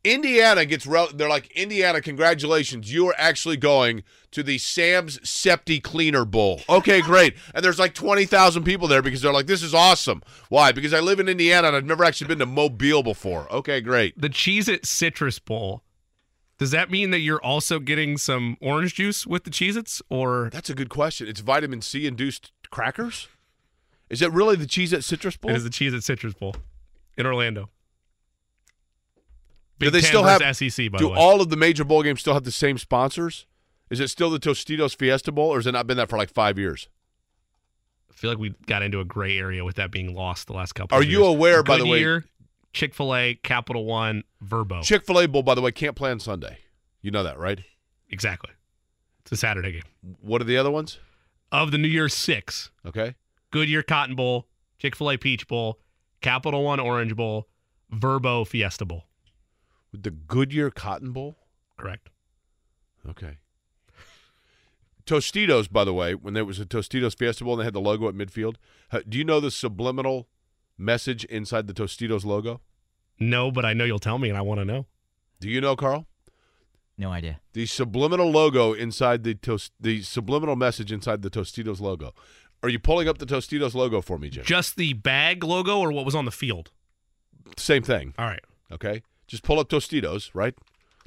Indiana 0.03 0.65
gets 0.65 0.88
rel- 0.88 1.09
they're 1.13 1.27
like 1.30 1.51
Indiana, 1.51 2.01
congratulations, 2.01 2.91
you 2.93 3.07
are 3.09 3.15
actually 3.17 3.57
going 3.57 4.03
to 4.31 4.43
the 4.43 4.57
Sam's 4.57 5.19
Septi 5.27 5.80
Cleaner 5.81 6.23
Bowl. 6.26 6.61
Okay, 6.69 7.01
great. 7.01 7.35
And 7.53 7.65
there's 7.65 7.80
like 7.80 7.93
twenty 7.93 8.26
thousand 8.26 8.63
people 8.63 8.88
there 8.88 9.01
because 9.01 9.21
they're 9.21 9.34
like, 9.34 9.47
this 9.47 9.61
is 9.63 9.73
awesome. 9.73 10.21
Why? 10.49 10.71
Because 10.71 10.93
I 10.93 10.99
live 11.01 11.19
in 11.19 11.27
Indiana 11.27 11.67
and 11.67 11.76
I've 11.76 11.85
never 11.85 12.05
actually 12.05 12.27
been 12.27 12.39
to 12.39 12.45
Mobile 12.45 13.03
before. 13.03 13.51
Okay, 13.51 13.81
great. 13.81 14.19
The 14.19 14.30
Cheez 14.30 14.67
It 14.69 14.85
Citrus 14.85 15.39
Bowl. 15.39 15.84
Does 16.57 16.71
that 16.71 16.91
mean 16.91 17.11
that 17.11 17.19
you're 17.19 17.41
also 17.41 17.80
getting 17.80 18.17
some 18.17 18.57
orange 18.61 18.95
juice 18.95 19.26
with 19.27 19.43
the 19.45 19.49
Cheez 19.49 19.76
Its? 19.77 20.01
Or 20.09 20.49
That's 20.51 20.69
a 20.69 20.76
good 20.76 20.89
question. 20.89 21.27
It's 21.27 21.39
vitamin 21.41 21.81
C 21.81 22.05
induced 22.05 22.51
crackers. 22.69 23.27
Is 24.09 24.21
it 24.21 24.31
really 24.31 24.55
the 24.55 24.65
Cheez 24.65 24.93
It 24.93 25.03
Citrus 25.03 25.38
Bowl? 25.38 25.51
it 25.51 25.57
is 25.57 25.63
the 25.63 25.69
Cheez 25.69 25.93
It 25.93 26.03
Citrus 26.03 26.34
Bowl 26.34 26.55
in 27.17 27.26
Orlando? 27.26 27.69
Do 29.80 29.89
they 29.91 30.01
Ten 30.01 30.07
still 30.10 30.23
have 30.23 30.56
SEC, 30.56 30.91
by 30.91 30.97
Do 30.97 31.06
the 31.06 31.10
way. 31.11 31.18
all 31.18 31.41
of 31.41 31.49
the 31.49 31.57
major 31.57 31.84
bowl 31.84 32.03
games 32.03 32.19
still 32.22 32.34
have 32.34 32.43
the 32.43 32.51
same 32.51 32.77
sponsors? 32.77 33.45
Is 33.89 33.99
it 33.99 34.10
still 34.10 34.30
the 34.30 34.39
Tostitos 34.39 34.95
Fiesta 34.95 35.31
Bowl, 35.31 35.49
or 35.49 35.57
has 35.57 35.65
it 35.68 35.72
not 35.72 35.88
been 35.88 35.97
that 35.97 36.10
for 36.10 36.18
like 36.18 36.30
five 36.31 36.60
years? 36.60 36.88
I 38.11 38.14
feel 38.15 38.30
like 38.30 38.39
we 38.39 38.53
got 38.68 38.81
into 38.84 38.99
a 38.99 39.06
gray 39.06 39.38
area 39.38 39.64
with 39.64 39.77
that 39.77 39.91
being 39.91 40.14
lost 40.14 40.47
the 40.47 40.53
last 40.53 40.73
couple 40.73 40.97
Are 40.97 41.03
you 41.03 41.23
aware, 41.26 41.64
by 41.64 41.77
the 41.77 41.85
way- 41.85 42.22
Chick-fil-A, 42.72 43.35
Capital 43.41 43.85
One, 43.85 44.23
Vrbo. 44.45 44.84
Chick 44.84 45.03
Fil 45.06 45.22
A 45.22 45.27
Bowl, 45.27 45.41
by 45.41 45.56
the 45.56 45.61
way, 45.61 45.72
can't 45.72 45.95
play 45.95 46.11
on 46.11 46.19
Sunday. 46.19 46.60
You 47.01 47.10
know 47.11 47.23
that, 47.23 47.39
right? 47.39 47.60
exactly. 48.11 48.51
It's 49.22 49.31
a 49.31 49.38
Saturday 49.38 49.72
game. 49.72 49.84
What 50.22 50.39
are 50.41 50.45
the 50.45 50.57
other 50.57 50.69
ones? 50.72 50.99
Of 51.51 51.72
the 51.72 51.77
New 51.80 51.88
Year's 51.88 52.14
six, 52.14 52.69
Okay, 52.85 53.15
Goodyear 53.51 53.81
Cotton 53.81 54.15
Bowl, 54.15 54.47
Chick-fil-A 54.77 55.18
Peach 55.18 55.47
Bowl, 55.47 55.80
Capital 56.22 56.64
One 56.64 56.80
Orange 56.80 57.15
Bowl, 57.15 57.47
Vrbo 57.91 58.45
Fiesta 58.47 58.85
Bowl. 58.85 59.06
With 59.91 60.03
the 60.03 60.11
Goodyear 60.11 60.70
Cotton 60.70 61.11
Bowl. 61.11 61.38
Correct. 61.78 62.10
Okay. 63.07 63.38
Tostitos, 65.06 65.72
by 65.72 65.84
the 65.84 65.94
way, 65.94 66.14
when 66.14 66.34
there 66.36 66.45
was 66.45 66.60
a 66.60 66.66
Tostitos 66.66 67.18
Fiesta 67.18 67.44
Bowl 67.44 67.53
and 67.53 67.61
they 67.61 67.66
had 67.66 67.74
the 67.74 67.82
logo 67.82 68.07
at 68.07 68.14
midfield, 68.14 68.56
do 69.07 69.18
you 69.18 69.24
know 69.24 69.40
the 69.40 69.49
subliminal 69.49 70.28
message 70.78 71.24
inside 71.26 71.68
the 71.68 71.74
Tostitos 71.74 72.26
logo? 72.26 72.61
No, 73.20 73.49
but 73.52 73.66
I 73.66 73.74
know 73.74 73.86
you'll 73.86 73.99
tell 73.99 74.20
me, 74.20 74.30
and 74.30 74.38
I 74.38 74.41
want 74.41 74.60
to 74.60 74.66
know. 74.66 74.86
Do 75.40 75.49
you 75.49 75.61
know, 75.61 75.76
Carl? 75.76 76.06
No 76.98 77.11
idea. 77.11 77.40
The 77.53 77.66
subliminal 77.66 78.30
logo 78.30 78.74
inside 78.74 79.24
the 79.24 79.34
toast, 79.34 79.72
the 79.80 80.03
subliminal 80.03 80.56
message 80.56 80.91
inside 80.91 81.22
the 81.22 81.30
Tostitos 81.30 81.80
logo. 81.80 82.14
Are 82.61 82.70
you 82.70 82.78
pulling 82.78 83.07
up 83.07 83.18
the 83.18 83.26
Tostitos 83.26 83.74
logo 83.74 84.02
for 84.02 84.20
me, 84.20 84.30
Jim? 84.30 84.44
Just 84.44 84.76
the 84.76 84.94
bag 84.94 85.44
logo, 85.44 85.80
or 85.80 85.91
what 85.91 86.06
was 86.06 86.14
on 86.14 86.26
the 86.26 86.32
field? 86.32 86.72
Same 87.57 87.84
thing. 87.84 88.14
All 88.20 88.26
right. 88.26 88.44
Okay, 88.72 89.02
just 89.30 89.43
pull 89.43 89.60
up 89.60 89.69
Tostitos, 89.69 90.31
right? 90.34 90.56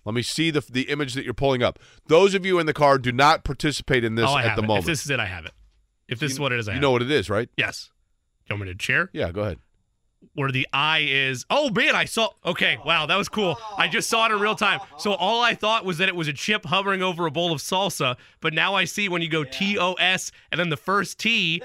Let 0.05 0.15
me 0.15 0.23
see 0.23 0.51
the 0.51 0.61
the 0.61 0.82
image 0.82 1.15
that 1.15 1.24
you're 1.24 1.35
pulling 1.35 1.62
up. 1.62 1.78
Those 2.07 2.35
of 2.35 2.47
you 2.47 2.59
in 2.59 2.66
the 2.66 2.73
car 2.73 2.99
do 2.99 3.12
not 3.12 3.44
participate 3.44 4.05
in 4.05 4.15
this 4.15 4.28
oh, 4.28 4.39
at 4.39 4.57
the 4.57 4.62
it. 4.62 4.66
moment. 4.66 4.85
If 4.85 4.86
this 4.86 5.05
is 5.05 5.11
it, 5.11 5.20
I 5.20 5.27
have 5.27 5.44
it. 5.44 5.53
If 6.09 6.19
this 6.19 6.32
is 6.32 6.40
what 6.40 6.53
it 6.53 6.59
is, 6.59 6.69
I 6.69 6.74
you 6.74 6.81
know 6.81 6.90
it. 6.90 6.93
what 6.94 7.03
it 7.03 7.11
is, 7.11 7.31
right? 7.31 7.49
Yes. 7.57 7.90
You 8.49 8.55
want 8.55 8.66
me 8.66 8.73
to 8.73 8.78
chair? 8.78 9.11
Yeah, 9.12 9.31
go 9.31 9.43
ahead. 9.43 9.59
Where 10.35 10.51
the 10.51 10.66
eye 10.73 11.05
is. 11.09 11.44
Oh 11.51 11.70
man, 11.70 11.94
I 11.94 12.05
saw. 12.05 12.31
Okay, 12.44 12.78
wow, 12.85 13.07
that 13.07 13.16
was 13.16 13.28
cool. 13.28 13.59
I 13.77 13.89
just 13.89 14.09
saw 14.09 14.27
it 14.27 14.32
in 14.32 14.40
real 14.40 14.55
time. 14.55 14.81
So 14.99 15.15
all 15.15 15.43
I 15.43 15.55
thought 15.55 15.85
was 15.85 15.99
that 15.99 16.09
it 16.09 16.16
was 16.16 16.28
a 16.28 16.32
chip 16.32 16.65
hovering 16.65 17.03
over 17.03 17.27
a 17.27 17.31
bowl 17.31 17.53
of 17.53 17.61
salsa, 17.61 18.16
but 18.40 18.53
now 18.53 18.74
I 18.74 18.85
see 18.85 19.09
when 19.09 19.23
you 19.23 19.28
go 19.28 19.44
T 19.44 19.78
O 19.78 19.94
S 19.94 20.31
and 20.51 20.61
then 20.61 20.69
the 20.69 20.77
first 20.77 21.19
T, 21.19 21.62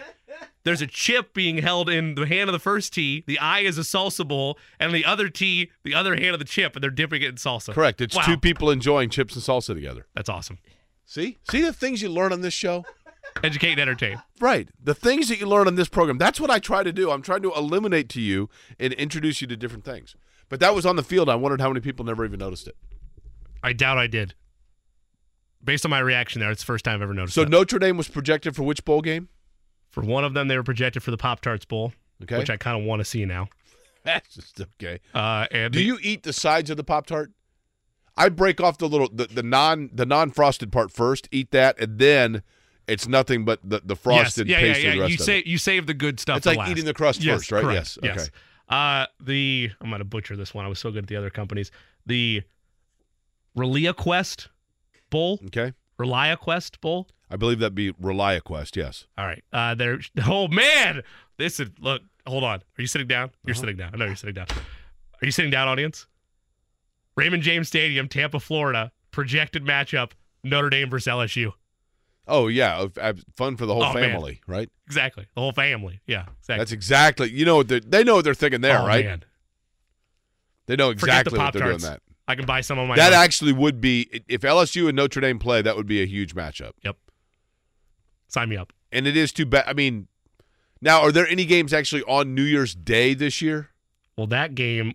there's 0.63 0.81
a 0.81 0.87
chip 0.87 1.33
being 1.33 1.59
held 1.59 1.89
in 1.89 2.15
the 2.15 2.25
hand 2.25 2.49
of 2.49 2.53
the 2.53 2.59
first 2.59 2.93
T. 2.93 3.23
The 3.27 3.39
eye 3.39 3.61
is 3.61 3.77
a 3.77 3.81
salsa 3.81 4.27
bowl, 4.27 4.57
and 4.79 4.93
the 4.93 5.05
other 5.05 5.29
T, 5.29 5.71
the 5.83 5.93
other 5.93 6.15
hand 6.15 6.33
of 6.33 6.39
the 6.39 6.45
chip, 6.45 6.75
and 6.75 6.83
they're 6.83 6.89
dipping 6.91 7.21
it 7.21 7.29
in 7.29 7.35
salsa. 7.35 7.73
Correct. 7.73 8.01
It's 8.01 8.15
Wow. 8.15 8.23
two 8.23 8.37
people 8.37 8.69
enjoying 8.69 9.09
chips 9.09 9.35
and 9.35 9.43
salsa 9.43 9.73
together. 9.73 10.07
That's 10.15 10.29
awesome. 10.29 10.57
See, 11.05 11.37
see 11.49 11.61
the 11.61 11.71
things 11.73 12.01
you 12.01 12.09
learn 12.09 12.33
on 12.33 12.41
this 12.41 12.53
show. 12.53 12.85
Educate 13.43 13.71
and 13.73 13.81
entertain. 13.81 14.21
Right. 14.39 14.69
The 14.81 14.93
things 14.95 15.27
that 15.29 15.39
you 15.39 15.45
learn 15.47 15.67
on 15.67 15.75
this 15.75 15.89
program. 15.89 16.17
That's 16.17 16.39
what 16.39 16.49
I 16.49 16.59
try 16.59 16.83
to 16.83 16.91
do. 16.93 17.11
I'm 17.11 17.21
trying 17.21 17.41
to 17.43 17.53
eliminate 17.53 18.09
to 18.09 18.21
you 18.21 18.49
and 18.79 18.93
introduce 18.93 19.41
you 19.41 19.47
to 19.47 19.57
different 19.57 19.83
things. 19.85 20.15
But 20.49 20.59
that 20.61 20.73
was 20.73 20.85
on 20.85 20.95
the 20.95 21.03
field. 21.03 21.29
I 21.29 21.35
wondered 21.35 21.61
how 21.61 21.67
many 21.69 21.81
people 21.81 22.05
never 22.05 22.25
even 22.25 22.39
noticed 22.39 22.67
it. 22.67 22.75
I 23.61 23.73
doubt 23.73 23.97
I 23.97 24.07
did. 24.07 24.33
Based 25.63 25.85
on 25.85 25.89
my 25.91 25.99
reaction 25.99 26.39
there, 26.39 26.51
it's 26.51 26.61
the 26.61 26.65
first 26.67 26.85
time 26.85 26.95
I've 26.95 27.01
ever 27.03 27.13
noticed. 27.13 27.35
So 27.35 27.43
that. 27.43 27.49
Notre 27.49 27.79
Dame 27.79 27.97
was 27.97 28.07
projected 28.07 28.55
for 28.55 28.63
which 28.63 28.85
bowl 28.85 29.01
game? 29.01 29.27
For 29.97 30.05
one 30.07 30.23
of 30.23 30.35
them, 30.35 30.47
they 30.47 30.55
were 30.55 30.63
projected 30.63 31.01
for 31.01 31.09
the 31.09 31.17
Pop 31.17 31.41
Tarts 31.41 31.65
Bowl, 31.65 31.91
Okay. 32.23 32.37
which 32.37 32.51
I 32.51 32.57
kind 32.57 32.79
of 32.79 32.85
want 32.85 32.99
to 32.99 33.03
see 33.05 33.25
now. 33.25 33.49
That's 34.03 34.35
just 34.35 34.61
okay. 34.61 34.99
Uh, 35.13 35.47
and 35.51 35.73
Do 35.73 35.79
the- 35.79 35.85
you 35.85 35.97
eat 36.03 36.21
the 36.21 36.33
sides 36.33 36.69
of 36.69 36.77
the 36.77 36.83
Pop 36.83 37.07
Tart? 37.07 37.31
I 38.15 38.29
break 38.29 38.61
off 38.61 38.77
the 38.77 38.87
little 38.87 39.09
the, 39.11 39.25
the 39.25 39.41
non 39.43 39.89
the 39.91 40.05
non 40.05 40.29
frosted 40.31 40.71
part 40.71 40.91
first, 40.91 41.27
eat 41.31 41.49
that, 41.51 41.79
and 41.79 41.97
then 41.99 42.43
it's 42.87 43.07
nothing 43.07 43.43
but 43.43 43.59
the, 43.67 43.81
the 43.83 43.95
frosted 43.95 44.47
yes. 44.47 44.61
yeah, 44.61 44.67
pastry. 44.67 44.83
Yeah, 44.89 44.93
yeah, 44.95 45.05
You 45.07 45.17
say 45.17 45.39
it. 45.39 45.47
you 45.47 45.57
save 45.57 45.87
the 45.87 45.93
good 45.95 46.19
stuff. 46.19 46.37
It's 46.37 46.45
like 46.45 46.57
last. 46.59 46.69
eating 46.71 46.85
the 46.85 46.93
crust 46.93 47.23
Yes, 47.23 47.39
first, 47.39 47.51
right? 47.51 47.63
correct. 47.63 47.75
Yes, 47.75 47.97
Yes. 48.03 48.17
okay. 48.21 48.29
Uh, 48.69 49.05
the 49.19 49.71
I'm 49.81 49.89
gonna 49.89 50.03
butcher 50.03 50.35
this 50.35 50.53
one. 50.53 50.63
I 50.63 50.67
was 50.67 50.77
so 50.79 50.89
good 50.91 51.03
at 51.05 51.07
the 51.07 51.15
other 51.15 51.29
companies. 51.29 51.71
The 52.05 52.43
ReliaQuest 53.57 54.47
Bowl, 55.09 55.39
Okay. 55.47 55.73
ReliaQuest 55.99 56.79
Bowl. 56.81 57.07
I 57.29 57.35
believe 57.35 57.59
that'd 57.59 57.75
be 57.75 57.91
ReliaQuest, 57.93 58.75
yes. 58.75 59.05
All 59.17 59.25
right. 59.25 59.43
Uh, 59.51 59.75
there. 59.75 59.99
Oh 60.25 60.47
man, 60.47 61.03
this 61.37 61.59
is 61.59 61.69
look. 61.79 62.01
Hold 62.25 62.43
on. 62.43 62.59
Are 62.59 62.81
you 62.81 62.87
sitting 62.87 63.07
down? 63.07 63.31
You're 63.45 63.53
Uh-huh. 63.53 63.61
sitting 63.61 63.77
down. 63.77 63.91
I 63.93 63.97
know 63.97 64.05
you're 64.05 64.15
sitting 64.15 64.35
down. 64.35 64.47
Are 64.49 65.25
you 65.25 65.31
sitting 65.31 65.51
down, 65.51 65.67
audience? 65.67 66.07
Raymond 67.15 67.41
James 67.43 67.67
Stadium, 67.67 68.07
Tampa, 68.07 68.39
Florida. 68.39 68.91
Projected 69.11 69.63
matchup: 69.65 70.11
Notre 70.43 70.69
Dame 70.69 70.89
versus 70.89 71.11
LSU. 71.11 71.53
Oh 72.27 72.47
yeah, 72.49 72.77
of- 72.77 73.23
fun 73.35 73.55
for 73.57 73.65
the 73.65 73.73
whole 73.73 73.83
Oh, 73.83 73.93
man. 73.93 74.11
family, 74.11 74.41
right? 74.47 74.69
Exactly. 74.85 75.25
The 75.33 75.41
whole 75.41 75.53
family. 75.53 76.01
Yeah. 76.05 76.25
Exactly. 76.39 76.57
That's 76.57 76.71
exactly. 76.73 77.29
You 77.31 77.45
know 77.45 77.55
what 77.57 77.67
they're, 77.69 78.03
know 78.03 78.15
what 78.15 78.25
they're 78.25 78.33
thinking 78.33 78.61
there, 78.61 78.79
oh, 78.81 78.85
right? 78.85 79.05
Man. 79.05 79.23
They 80.67 80.75
know 80.75 80.89
Forget 80.89 81.25
the 81.25 81.31
exactly 81.31 81.39
what 81.39 81.53
they're 81.53 81.67
doing. 81.67 81.77
That 81.79 82.01
I 82.27 82.35
can 82.35 82.45
buy 82.45 82.61
some 82.61 82.77
on 82.79 82.87
my. 82.87 82.95
that 82.95 83.13
own. 83.13 83.19
actually 83.19 83.53
would 83.53 83.79
be 83.79 84.21
if 84.27 84.41
LSU 84.41 84.87
and 84.87 84.95
Notre 84.95 85.21
Dame 85.21 85.39
play. 85.39 85.61
That 85.61 85.75
would 85.77 85.87
be 85.87 86.01
a 86.01 86.05
huge 86.05 86.35
matchup, 86.35 86.73
Yep. 86.83 86.97
Sign 88.27 88.49
me 88.49 88.57
up. 88.57 88.73
and 88.91 89.07
it 89.07 89.15
is 89.15 89.31
too 89.31 89.45
bad. 89.45 89.63
I 89.67 89.73
mean, 89.73 90.07
now 90.81 91.01
are 91.01 91.11
there 91.11 91.27
any 91.27 91.45
games 91.45 91.73
actually 91.73 92.03
on 92.03 92.35
New 92.35 92.43
Year's 92.43 92.75
Day 92.75 93.13
this 93.13 93.41
year? 93.41 93.69
Well, 94.17 94.27
that 94.27 94.55
game 94.55 94.93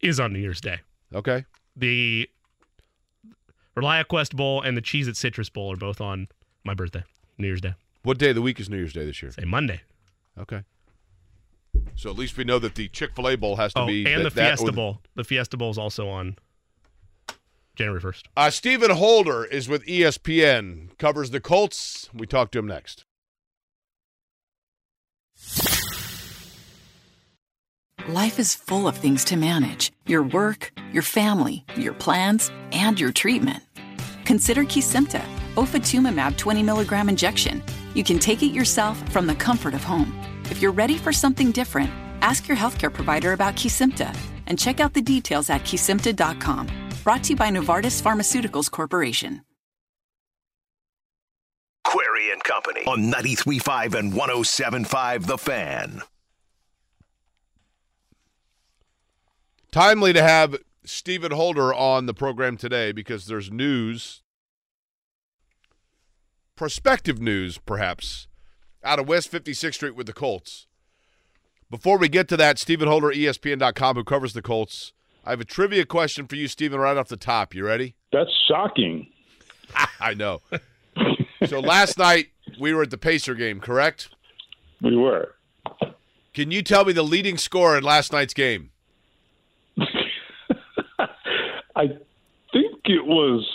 is 0.00 0.20
on 0.20 0.32
New 0.32 0.38
Year's 0.38 0.60
Day. 0.60 0.78
Okay. 1.14 1.44
The 1.76 2.28
ReliaQuest 3.76 4.34
Bowl 4.36 4.62
and 4.62 4.76
the 4.76 4.82
Cheez 4.82 5.08
It 5.08 5.16
Citrus 5.16 5.48
Bowl 5.48 5.72
are 5.72 5.76
both 5.76 6.00
on 6.00 6.28
my 6.64 6.74
birthday, 6.74 7.04
New 7.38 7.46
Year's 7.46 7.60
Day. 7.60 7.74
What 8.02 8.18
day 8.18 8.30
of 8.30 8.34
the 8.36 8.42
week 8.42 8.60
is 8.60 8.68
New 8.68 8.76
Year's 8.76 8.92
Day 8.92 9.04
this 9.04 9.20
year? 9.22 9.30
Say 9.32 9.44
Monday. 9.44 9.80
Okay. 10.38 10.62
So 11.94 12.10
at 12.10 12.16
least 12.16 12.36
we 12.36 12.44
know 12.44 12.58
that 12.58 12.74
the 12.74 12.88
Chick 12.88 13.14
Fil 13.14 13.28
A 13.28 13.36
Bowl 13.36 13.56
has 13.56 13.72
to 13.74 13.80
Oh, 13.80 13.86
be 13.86 14.06
and 14.06 14.24
that- 14.24 14.30
the 14.30 14.34
that 14.36 14.48
Fiesta 14.58 14.66
the- 14.66 14.72
Bowl. 14.72 15.02
The 15.14 15.24
Fiesta 15.24 15.56
Bowl 15.56 15.70
is 15.70 15.78
also 15.78 16.08
on 16.08 16.36
January 17.78 18.00
1st. 18.00 18.22
Uh, 18.36 18.50
Stephen 18.50 18.90
Holder 18.90 19.44
is 19.44 19.68
with 19.68 19.86
ESPN, 19.86 20.98
covers 20.98 21.30
the 21.30 21.40
Colts. 21.40 22.10
We 22.12 22.26
talk 22.26 22.50
to 22.50 22.58
him 22.58 22.66
next. 22.66 23.04
Life 28.08 28.38
is 28.38 28.54
full 28.54 28.88
of 28.88 28.96
things 28.96 29.24
to 29.26 29.36
manage 29.36 29.92
your 30.06 30.22
work, 30.22 30.72
your 30.92 31.02
family, 31.02 31.64
your 31.76 31.92
plans, 31.92 32.50
and 32.72 32.98
your 32.98 33.12
treatment. 33.12 33.62
Consider 34.24 34.64
Kesimpta, 34.64 35.22
ofatumumab 35.54 36.36
20 36.36 36.62
milligram 36.62 37.08
injection. 37.08 37.62
You 37.94 38.02
can 38.02 38.18
take 38.18 38.42
it 38.42 38.52
yourself 38.52 38.96
from 39.12 39.26
the 39.26 39.34
comfort 39.34 39.74
of 39.74 39.84
home. 39.84 40.18
If 40.50 40.60
you're 40.60 40.72
ready 40.72 40.96
for 40.96 41.12
something 41.12 41.52
different, 41.52 41.90
ask 42.22 42.48
your 42.48 42.56
healthcare 42.56 42.92
provider 42.92 43.34
about 43.34 43.54
Kesimpta 43.54 44.16
and 44.46 44.58
check 44.58 44.80
out 44.80 44.94
the 44.94 45.02
details 45.02 45.50
at 45.50 45.62
kesimpta.com. 45.62 46.87
Brought 47.08 47.24
to 47.24 47.30
you 47.30 47.36
by 47.36 47.48
Novartis 47.48 48.02
Pharmaceuticals 48.02 48.70
Corporation. 48.70 49.40
Query 51.82 52.30
and 52.30 52.44
Company 52.44 52.82
on 52.84 53.10
93.5 53.10 53.98
and 53.98 54.12
107.5 54.12 55.24
The 55.24 55.38
Fan. 55.38 56.02
Timely 59.72 60.12
to 60.12 60.22
have 60.22 60.58
Stephen 60.84 61.32
Holder 61.32 61.72
on 61.72 62.04
the 62.04 62.12
program 62.12 62.58
today 62.58 62.92
because 62.92 63.24
there's 63.24 63.50
news, 63.50 64.22
prospective 66.56 67.22
news 67.22 67.56
perhaps, 67.56 68.28
out 68.84 68.98
of 68.98 69.08
West 69.08 69.32
56th 69.32 69.72
Street 69.72 69.96
with 69.96 70.06
the 70.06 70.12
Colts. 70.12 70.66
Before 71.70 71.96
we 71.96 72.10
get 72.10 72.28
to 72.28 72.36
that, 72.36 72.58
Stephen 72.58 72.86
Holder, 72.86 73.08
ESPN.com, 73.08 73.96
who 73.96 74.04
covers 74.04 74.34
the 74.34 74.42
Colts, 74.42 74.92
I 75.28 75.32
have 75.32 75.42
a 75.42 75.44
trivia 75.44 75.84
question 75.84 76.26
for 76.26 76.36
you, 76.36 76.48
Stephen, 76.48 76.80
right 76.80 76.96
off 76.96 77.08
the 77.08 77.16
top. 77.18 77.54
You 77.54 77.62
ready? 77.66 77.96
That's 78.14 78.30
shocking. 78.48 79.08
I 80.00 80.14
know. 80.14 80.40
so 81.46 81.60
last 81.60 81.98
night 81.98 82.28
we 82.58 82.72
were 82.72 82.84
at 82.84 82.90
the 82.90 82.96
Pacer 82.96 83.34
game, 83.34 83.60
correct? 83.60 84.08
We 84.80 84.96
were. 84.96 85.34
Can 86.32 86.50
you 86.50 86.62
tell 86.62 86.86
me 86.86 86.94
the 86.94 87.02
leading 87.02 87.36
score 87.36 87.76
in 87.76 87.84
last 87.84 88.10
night's 88.10 88.32
game? 88.32 88.70
I 91.76 91.88
think 92.50 92.80
it 92.86 93.04
was 93.04 93.46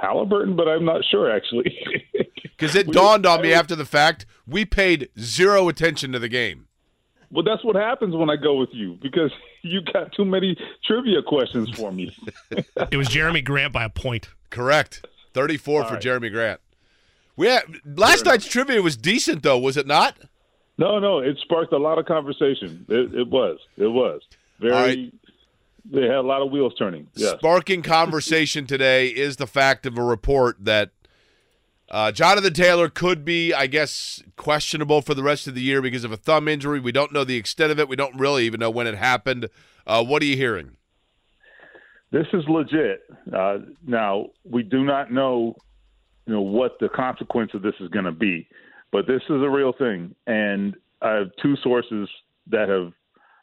Halliburton, 0.00 0.56
but 0.56 0.68
I'm 0.68 0.86
not 0.86 1.02
sure 1.10 1.30
actually. 1.30 1.76
Because 2.56 2.74
it 2.74 2.86
We- 2.88 2.92
dawned 2.94 3.24
on 3.26 3.40
me 3.42 3.52
after 3.54 3.74
the 3.74 3.86
fact, 3.86 4.24
we 4.46 4.64
paid 4.66 5.08
zero 5.18 5.68
attention 5.68 6.12
to 6.12 6.18
the 6.18 6.28
game. 6.28 6.66
Well, 7.32 7.44
that's 7.44 7.64
what 7.64 7.76
happens 7.76 8.14
when 8.14 8.28
I 8.28 8.36
go 8.36 8.56
with 8.56 8.70
you 8.72 8.98
because 9.00 9.30
you 9.62 9.80
got 9.82 10.12
too 10.12 10.24
many 10.24 10.56
trivia 10.84 11.22
questions 11.22 11.70
for 11.70 11.92
me. 11.92 12.16
It 12.50 12.96
was 12.96 13.08
Jerami 13.08 13.44
Grant 13.44 13.72
by 13.72 13.84
a 13.84 13.90
point. 13.90 14.28
Correct. 14.50 15.06
34 15.34 15.84
for 15.84 15.94
right. 15.94 16.02
Jerami 16.02 16.30
Grant. 16.32 16.60
We 17.36 17.46
had, 17.46 17.62
last 17.84 18.24
night's 18.24 18.46
trivia 18.46 18.82
was 18.82 18.96
decent, 18.96 19.42
though, 19.42 19.58
was 19.58 19.76
it 19.76 19.86
not? 19.86 20.16
no, 20.80 20.98
no, 20.98 21.18
it 21.18 21.38
sparked 21.42 21.72
a 21.72 21.78
lot 21.78 21.98
of 21.98 22.06
conversation. 22.06 22.86
It, 22.88 23.14
it 23.14 23.28
was. 23.28 23.58
It 23.76 23.86
was 23.86 24.22
very. 24.58 24.72
All 24.72 24.82
right. 24.82 25.14
They 25.92 26.02
had 26.02 26.16
a 26.16 26.22
lot 26.22 26.42
of 26.42 26.50
wheels 26.50 26.74
turning. 26.78 27.06
Yes. 27.14 27.38
Sparking 27.38 27.82
conversation 27.82 28.66
today 28.66 29.08
is 29.08 29.36
the 29.36 29.46
fact 29.46 29.86
of 29.86 29.96
a 29.96 30.02
report 30.02 30.56
that 30.60 30.90
uh, 31.90 32.12
Jonathan 32.12 32.52
Taylor 32.52 32.88
could 32.88 33.24
be, 33.24 33.52
I 33.52 33.66
guess, 33.66 34.22
questionable 34.36 35.02
for 35.02 35.14
the 35.14 35.22
rest 35.22 35.46
of 35.46 35.54
the 35.54 35.62
year 35.62 35.82
because 35.82 36.04
of 36.04 36.12
a 36.12 36.16
thumb 36.16 36.46
injury. 36.46 36.78
We 36.80 36.92
don't 36.92 37.12
know 37.12 37.24
the 37.24 37.36
extent 37.36 37.72
of 37.72 37.78
it. 37.78 37.88
We 37.88 37.96
don't 37.96 38.18
really 38.18 38.44
even 38.44 38.60
know 38.60 38.70
when 38.70 38.86
it 38.86 38.94
happened. 38.94 39.48
Uh, 39.86 40.04
what 40.04 40.22
are 40.22 40.26
you 40.26 40.36
hearing? 40.36 40.76
This 42.12 42.26
is 42.32 42.44
legit. 42.48 43.02
Uh, 43.32 43.58
now 43.86 44.26
we 44.44 44.62
do 44.62 44.84
not 44.84 45.12
know, 45.12 45.54
you 46.26 46.34
know, 46.34 46.40
what 46.40 46.72
the 46.80 46.88
consequence 46.88 47.52
of 47.54 47.62
this 47.62 47.74
is 47.80 47.88
going 47.88 48.04
to 48.04 48.12
be, 48.12 48.48
but 48.92 49.06
this 49.06 49.22
is 49.24 49.42
a 49.42 49.48
real 49.48 49.72
thing, 49.72 50.14
and 50.26 50.76
I 51.02 51.14
have 51.14 51.30
two 51.40 51.56
sources 51.62 52.08
that 52.48 52.68
have 52.68 52.92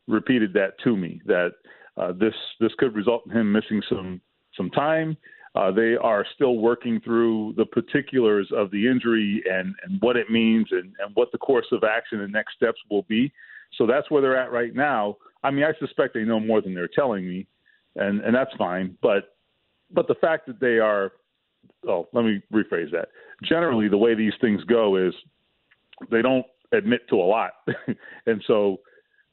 repeated 0.07 0.53
that 0.53 0.73
to 0.83 0.95
me 0.95 1.21
that 1.25 1.51
uh, 1.95 2.11
this 2.11 2.33
this 2.59 2.71
could 2.77 2.93
result 2.95 3.23
in 3.25 3.31
him 3.31 3.51
missing 3.51 3.81
some 3.89 4.21
some 4.55 4.69
time. 4.71 5.17
Uh, 5.57 5.71
they 5.71 5.95
are 5.95 6.23
still 6.35 6.57
working 6.57 7.01
through 7.03 7.51
the 7.57 7.65
particulars 7.65 8.47
of 8.55 8.69
the 8.69 8.87
injury 8.87 9.41
and, 9.49 9.73
and 9.83 9.99
what 10.01 10.15
it 10.15 10.29
means 10.29 10.67
and, 10.69 10.93
and 11.03 11.15
what 11.15 11.31
the 11.31 11.37
course 11.39 11.65
of 11.71 11.83
action 11.83 12.21
and 12.21 12.31
next 12.31 12.53
steps 12.55 12.77
will 12.91 13.01
be. 13.03 13.31
So 13.75 13.87
that's 13.87 14.11
where 14.11 14.21
they're 14.21 14.37
at 14.37 14.51
right 14.51 14.75
now. 14.75 15.17
I 15.43 15.49
mean, 15.49 15.63
I 15.63 15.73
suspect 15.79 16.13
they 16.13 16.23
know 16.23 16.39
more 16.39 16.61
than 16.61 16.75
they're 16.75 16.87
telling 16.87 17.27
me, 17.27 17.47
and 17.95 18.21
and 18.21 18.35
that's 18.35 18.53
fine. 18.55 18.97
But 19.01 19.35
but 19.91 20.07
the 20.07 20.15
fact 20.15 20.45
that 20.45 20.59
they 20.59 20.77
are, 20.77 21.13
oh, 21.87 22.07
let 22.13 22.23
me 22.23 22.41
rephrase 22.53 22.91
that. 22.91 23.09
Generally, 23.43 23.89
the 23.89 23.97
way 23.97 24.13
these 24.13 24.33
things 24.39 24.63
go 24.65 24.95
is 24.95 25.13
they 26.11 26.21
don't 26.21 26.45
admit 26.71 27.01
to 27.09 27.15
a 27.15 27.23
lot, 27.23 27.53
and 28.27 28.43
so 28.45 28.77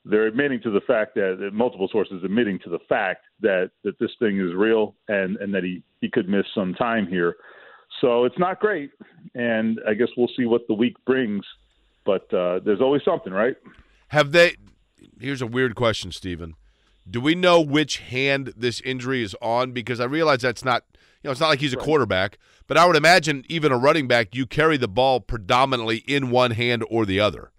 they're 0.05 0.27
admitting 0.27 0.61
to 0.63 0.71
the 0.71 0.81
fact 0.83 1.15
that, 1.15 1.51
multiple 1.53 1.89
sources 1.91 2.23
admitting 2.25 2.59
to 2.65 2.71
the 2.71 2.79
fact 2.89 3.25
that 3.41 3.71
that 3.85 3.99
this 3.99 4.11
thing 4.19 4.39
is 4.39 4.55
real 4.55 4.95
and 5.09 5.37
and 5.39 5.55
that 5.55 5.65
he 5.65 5.83
he 6.01 6.11
could 6.11 6.29
miss 6.29 6.45
some 6.55 6.75
time 6.75 7.07
here. 7.07 7.37
So 8.01 8.25
it's 8.25 8.39
not 8.39 8.61
great, 8.61 8.91
and 9.35 9.81
I 9.89 9.95
guess 9.95 10.09
we'll 10.17 10.31
see 10.37 10.45
what 10.45 10.67
the 10.69 10.75
week 10.75 10.97
brings. 11.07 11.45
But 12.05 12.33
uh, 12.35 12.61
there's 12.65 12.81
always 12.81 13.03
something, 13.05 13.33
right? 13.33 13.57
Have 14.09 14.33
they? 14.33 14.57
Here's 15.21 15.41
a 15.41 15.47
weird 15.47 15.75
question, 15.75 16.13
Stephen. 16.13 16.55
Do 17.09 17.21
we 17.21 17.35
know 17.35 17.61
which 17.61 17.99
hand 17.99 18.53
this 18.57 18.81
injury 18.81 19.23
is 19.23 19.35
on? 19.41 19.73
Because 19.73 20.01
I 20.01 20.05
realize 20.05 20.41
that's 20.41 20.65
not, 20.65 20.85
you 21.23 21.29
know, 21.29 21.31
it's 21.33 21.41
not 21.41 21.49
like 21.49 21.61
he's 21.61 21.75
a 21.75 21.79
quarterback, 21.79 22.39
but 22.67 22.77
I 22.77 22.87
would 22.87 22.97
imagine 22.97 23.45
even 23.49 23.73
a 23.73 23.79
running 23.79 24.09
back, 24.09 24.35
you 24.35 24.47
carry 24.47 24.77
the 24.77 24.89
ball 24.89 25.21
predominantly 25.21 25.99
in 25.99 26.31
one 26.31 26.53
hand 26.53 26.83
or 26.91 27.05
the 27.05 27.21
other. 27.21 27.51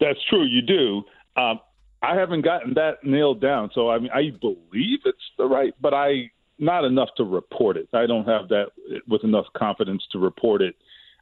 That's 0.00 0.18
true. 0.28 0.44
You 0.44 0.62
do. 0.62 1.04
Um, 1.36 1.60
I 2.02 2.14
haven't 2.16 2.42
gotten 2.42 2.74
that 2.74 3.02
nailed 3.02 3.40
down, 3.40 3.70
so 3.74 3.90
I 3.90 3.98
mean, 3.98 4.10
I 4.14 4.30
believe 4.40 5.00
it's 5.04 5.18
the 5.38 5.46
right, 5.46 5.72
but 5.80 5.94
I 5.94 6.30
not 6.58 6.84
enough 6.84 7.08
to 7.16 7.24
report 7.24 7.76
it. 7.76 7.88
I 7.92 8.06
don't 8.06 8.26
have 8.26 8.48
that 8.48 8.66
with 9.08 9.24
enough 9.24 9.46
confidence 9.56 10.02
to 10.12 10.18
report 10.18 10.62
it 10.62 10.76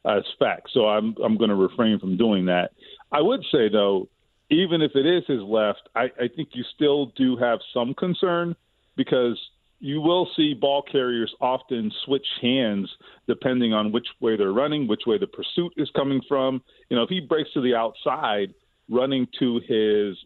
as 0.05 0.22
fact. 0.39 0.70
So 0.72 0.86
I'm 0.86 1.14
I'm 1.24 1.36
going 1.36 1.51
to 1.51 1.56
refrain 1.56 1.98
from 1.98 2.16
doing 2.16 2.47
that. 2.47 2.72
I 3.12 3.20
would 3.20 3.43
say 3.52 3.68
though, 3.70 4.09
even 4.51 4.82
if 4.82 4.93
it 4.94 5.06
is 5.06 5.24
his 5.26 5.40
left, 5.40 5.89
I, 5.94 6.05
I 6.20 6.28
think 6.34 6.51
you 6.52 6.64
still 6.74 7.06
do 7.16 7.36
have 7.36 7.60
some 7.72 7.94
concern 7.94 8.55
because 8.97 9.39
you 9.78 10.01
will 10.01 10.28
see 10.36 10.55
ball 10.55 10.82
carriers 10.90 11.34
often 11.40 11.90
switch 12.05 12.26
hands 12.40 12.89
depending 13.26 13.72
on 13.72 13.90
which 13.90 14.06
way 14.20 14.36
they're 14.36 14.52
running, 14.52 14.86
which 14.86 15.02
way 15.06 15.18
the 15.18 15.26
pursuit 15.26 15.72
is 15.76 15.90
coming 15.97 16.20
from. 16.28 16.62
You 16.89 16.97
know, 16.97 17.02
if 17.02 17.09
he 17.09 17.20
breaks 17.20 17.52
to 17.55 17.60
the 17.60 17.74
outside, 17.74 18.55
running 18.93 19.27
to 19.39 19.60
his 19.66 20.16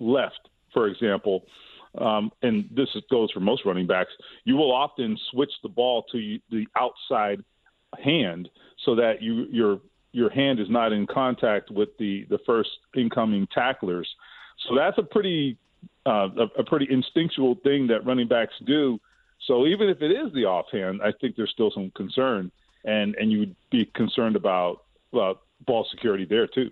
left, 0.00 0.48
for 0.74 0.88
example, 0.88 1.44
um, 1.96 2.30
and 2.42 2.68
this 2.70 2.88
goes 3.10 3.30
for 3.32 3.40
most 3.40 3.64
running 3.64 3.86
backs, 3.86 4.10
you 4.44 4.56
will 4.56 4.72
often 4.72 5.18
switch 5.30 5.52
the 5.62 5.68
ball 5.68 6.04
to 6.12 6.38
the 6.50 6.66
outside 6.76 7.42
hand 8.02 8.48
so 8.84 8.94
that 8.94 9.22
you 9.22 9.46
your 9.50 9.80
your 10.12 10.30
hand 10.30 10.60
is 10.60 10.68
not 10.68 10.92
in 10.92 11.06
contact 11.06 11.70
with 11.70 11.88
the 11.98 12.26
the 12.28 12.38
first 12.44 12.70
incoming 12.96 13.46
tacklers. 13.54 14.08
So 14.66 14.74
that's 14.74 14.98
a 14.98 15.02
pretty 15.02 15.56
uh, 16.06 16.28
a, 16.36 16.60
a 16.60 16.64
pretty 16.64 16.86
instinctual 16.90 17.56
thing 17.62 17.86
that 17.88 18.04
running 18.04 18.28
backs 18.28 18.54
do. 18.66 18.98
So 19.46 19.66
even 19.66 19.88
if 19.88 20.02
it 20.02 20.10
is 20.10 20.32
the 20.34 20.44
offhand, 20.44 21.00
I 21.02 21.12
think 21.20 21.36
there's 21.36 21.50
still 21.50 21.70
some 21.70 21.90
concern, 21.96 22.50
and 22.84 23.14
and 23.16 23.32
you 23.32 23.38
would 23.40 23.56
be 23.70 23.86
concerned 23.94 24.36
about 24.36 24.84
uh, 25.18 25.34
ball 25.66 25.86
security 25.90 26.26
there 26.28 26.46
too. 26.46 26.70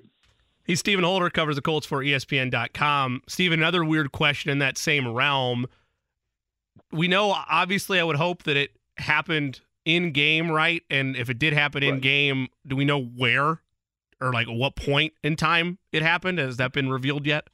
He's 0.67 0.81
Stephen 0.81 1.05
Holder, 1.05 1.31
covers 1.31 1.57
the 1.57 1.63
Colts 1.63 1.87
for 1.87 2.03
ESPN.com. 2.03 3.23
Stephen, 3.29 3.61
another 3.61 3.85
weird 3.85 4.13
question 4.13 4.51
in 4.51 4.59
that 4.59 4.77
same 4.77 5.09
realm. 5.09 5.67
We 6.91 7.09
know, 7.09 7.37
obviously, 7.49 8.01
I 8.01 8.05
would 8.05 8.17
hope 8.17 8.43
that 8.45 8.57
it 8.57 8.71
happened 8.99 9.61
in 9.85 10.11
game, 10.13 10.51
right? 10.51 10.83
And 10.91 11.17
if 11.17 11.31
it 11.31 11.39
did 11.39 11.53
happen 11.53 11.83
in 11.83 12.01
game, 12.01 12.49
do 12.67 12.75
we 12.75 12.85
know 12.85 13.01
where 13.01 13.61
or 14.21 14.33
like 14.33 14.49
what 14.49 14.77
point 14.77 15.13
in 15.23 15.37
time 15.37 15.79
it 15.93 16.03
happened? 16.03 16.39
Has 16.39 16.57
that 16.57 16.73
been 16.73 16.91
revealed 16.91 17.27
yet? 17.27 17.49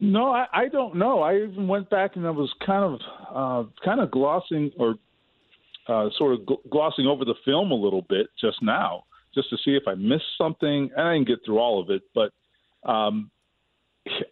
No, 0.00 0.32
I, 0.32 0.46
I 0.52 0.68
don't 0.68 0.96
know. 0.96 1.22
I 1.22 1.36
even 1.36 1.66
went 1.66 1.90
back 1.90 2.16
and 2.16 2.26
I 2.26 2.30
was 2.30 2.52
kind 2.64 2.84
of 2.84 3.00
uh, 3.34 3.68
kind 3.84 4.00
of 4.00 4.10
glossing 4.10 4.70
or 4.78 4.94
uh, 5.88 6.08
sort 6.16 6.34
of 6.34 6.40
gl- 6.40 6.70
glossing 6.70 7.06
over 7.06 7.24
the 7.24 7.34
film 7.44 7.72
a 7.72 7.74
little 7.74 8.02
bit 8.08 8.28
just 8.40 8.62
now, 8.62 9.04
just 9.38 9.50
to 9.50 9.56
see 9.64 9.76
if 9.76 9.84
I 9.86 9.94
missed 9.94 10.36
something. 10.36 10.90
And 10.96 11.08
I 11.08 11.14
didn't 11.14 11.28
get 11.28 11.38
through 11.44 11.58
all 11.58 11.80
of 11.80 11.90
it, 11.90 12.02
but 12.14 12.32
um, 12.88 13.30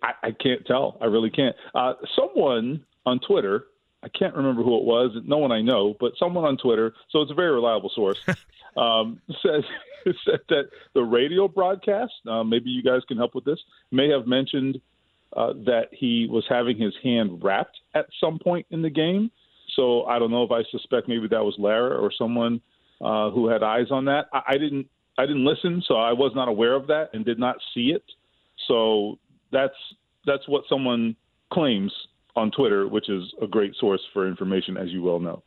I, 0.02 0.28
I 0.28 0.30
can't 0.32 0.66
tell. 0.66 0.98
I 1.00 1.06
really 1.06 1.30
can't. 1.30 1.54
Uh, 1.74 1.94
someone 2.16 2.84
on 3.04 3.20
Twitter, 3.20 3.66
I 4.02 4.08
can't 4.08 4.34
remember 4.34 4.62
who 4.62 4.76
it 4.78 4.84
was. 4.84 5.16
No 5.24 5.38
one 5.38 5.52
I 5.52 5.62
know, 5.62 5.94
but 6.00 6.12
someone 6.18 6.44
on 6.44 6.56
Twitter. 6.56 6.94
So 7.10 7.22
it's 7.22 7.30
a 7.30 7.34
very 7.34 7.52
reliable 7.52 7.90
source. 7.94 8.18
um, 8.76 9.20
says 9.42 9.64
said 10.24 10.40
that 10.48 10.70
the 10.94 11.02
radio 11.02 11.48
broadcast, 11.48 12.12
uh, 12.28 12.44
maybe 12.44 12.70
you 12.70 12.82
guys 12.82 13.00
can 13.08 13.16
help 13.16 13.34
with 13.34 13.44
this, 13.44 13.58
may 13.90 14.08
have 14.08 14.26
mentioned 14.26 14.80
uh, 15.36 15.52
that 15.66 15.88
he 15.92 16.28
was 16.30 16.44
having 16.48 16.78
his 16.78 16.94
hand 17.02 17.42
wrapped 17.42 17.76
at 17.94 18.06
some 18.20 18.38
point 18.38 18.66
in 18.70 18.82
the 18.82 18.90
game. 18.90 19.30
So 19.74 20.04
I 20.04 20.18
don't 20.18 20.30
know 20.30 20.44
if 20.44 20.50
I 20.50 20.62
suspect 20.70 21.08
maybe 21.08 21.28
that 21.28 21.44
was 21.44 21.54
Lara 21.58 21.96
or 21.96 22.12
someone 22.16 22.60
uh, 23.00 23.30
who 23.30 23.48
had 23.48 23.62
eyes 23.62 23.90
on 23.90 24.06
that. 24.06 24.26
I, 24.32 24.42
I 24.48 24.58
didn't. 24.58 24.88
I 25.18 25.26
didn't 25.26 25.44
listen, 25.44 25.82
so 25.86 25.96
I 25.96 26.12
was 26.12 26.32
not 26.34 26.48
aware 26.48 26.74
of 26.74 26.86
that 26.88 27.10
and 27.12 27.24
did 27.24 27.38
not 27.38 27.56
see 27.72 27.92
it. 27.94 28.04
So 28.68 29.18
that's 29.52 29.74
that's 30.26 30.46
what 30.48 30.64
someone 30.68 31.16
claims 31.52 31.92
on 32.34 32.50
Twitter, 32.50 32.86
which 32.86 33.08
is 33.08 33.32
a 33.40 33.46
great 33.46 33.74
source 33.80 34.02
for 34.12 34.28
information, 34.28 34.76
as 34.76 34.90
you 34.90 35.02
well 35.02 35.20
know. 35.20 35.42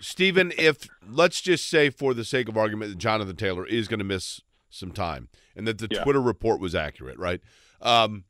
Stephen, 0.00 0.52
if 0.56 0.88
let's 1.10 1.40
just 1.40 1.68
say, 1.68 1.90
for 1.90 2.14
the 2.14 2.24
sake 2.24 2.48
of 2.48 2.56
argument, 2.56 2.92
that 2.92 2.98
Jonathan 2.98 3.34
Taylor 3.36 3.66
is 3.66 3.88
going 3.88 3.98
to 3.98 4.04
miss 4.04 4.40
some 4.70 4.92
time, 4.92 5.28
and 5.56 5.66
that 5.66 5.78
the 5.78 5.88
Yeah. 5.90 6.04
Twitter 6.04 6.20
report 6.20 6.60
was 6.60 6.74
accurate, 6.74 7.18
right? 7.18 7.40
Um, 7.80 8.24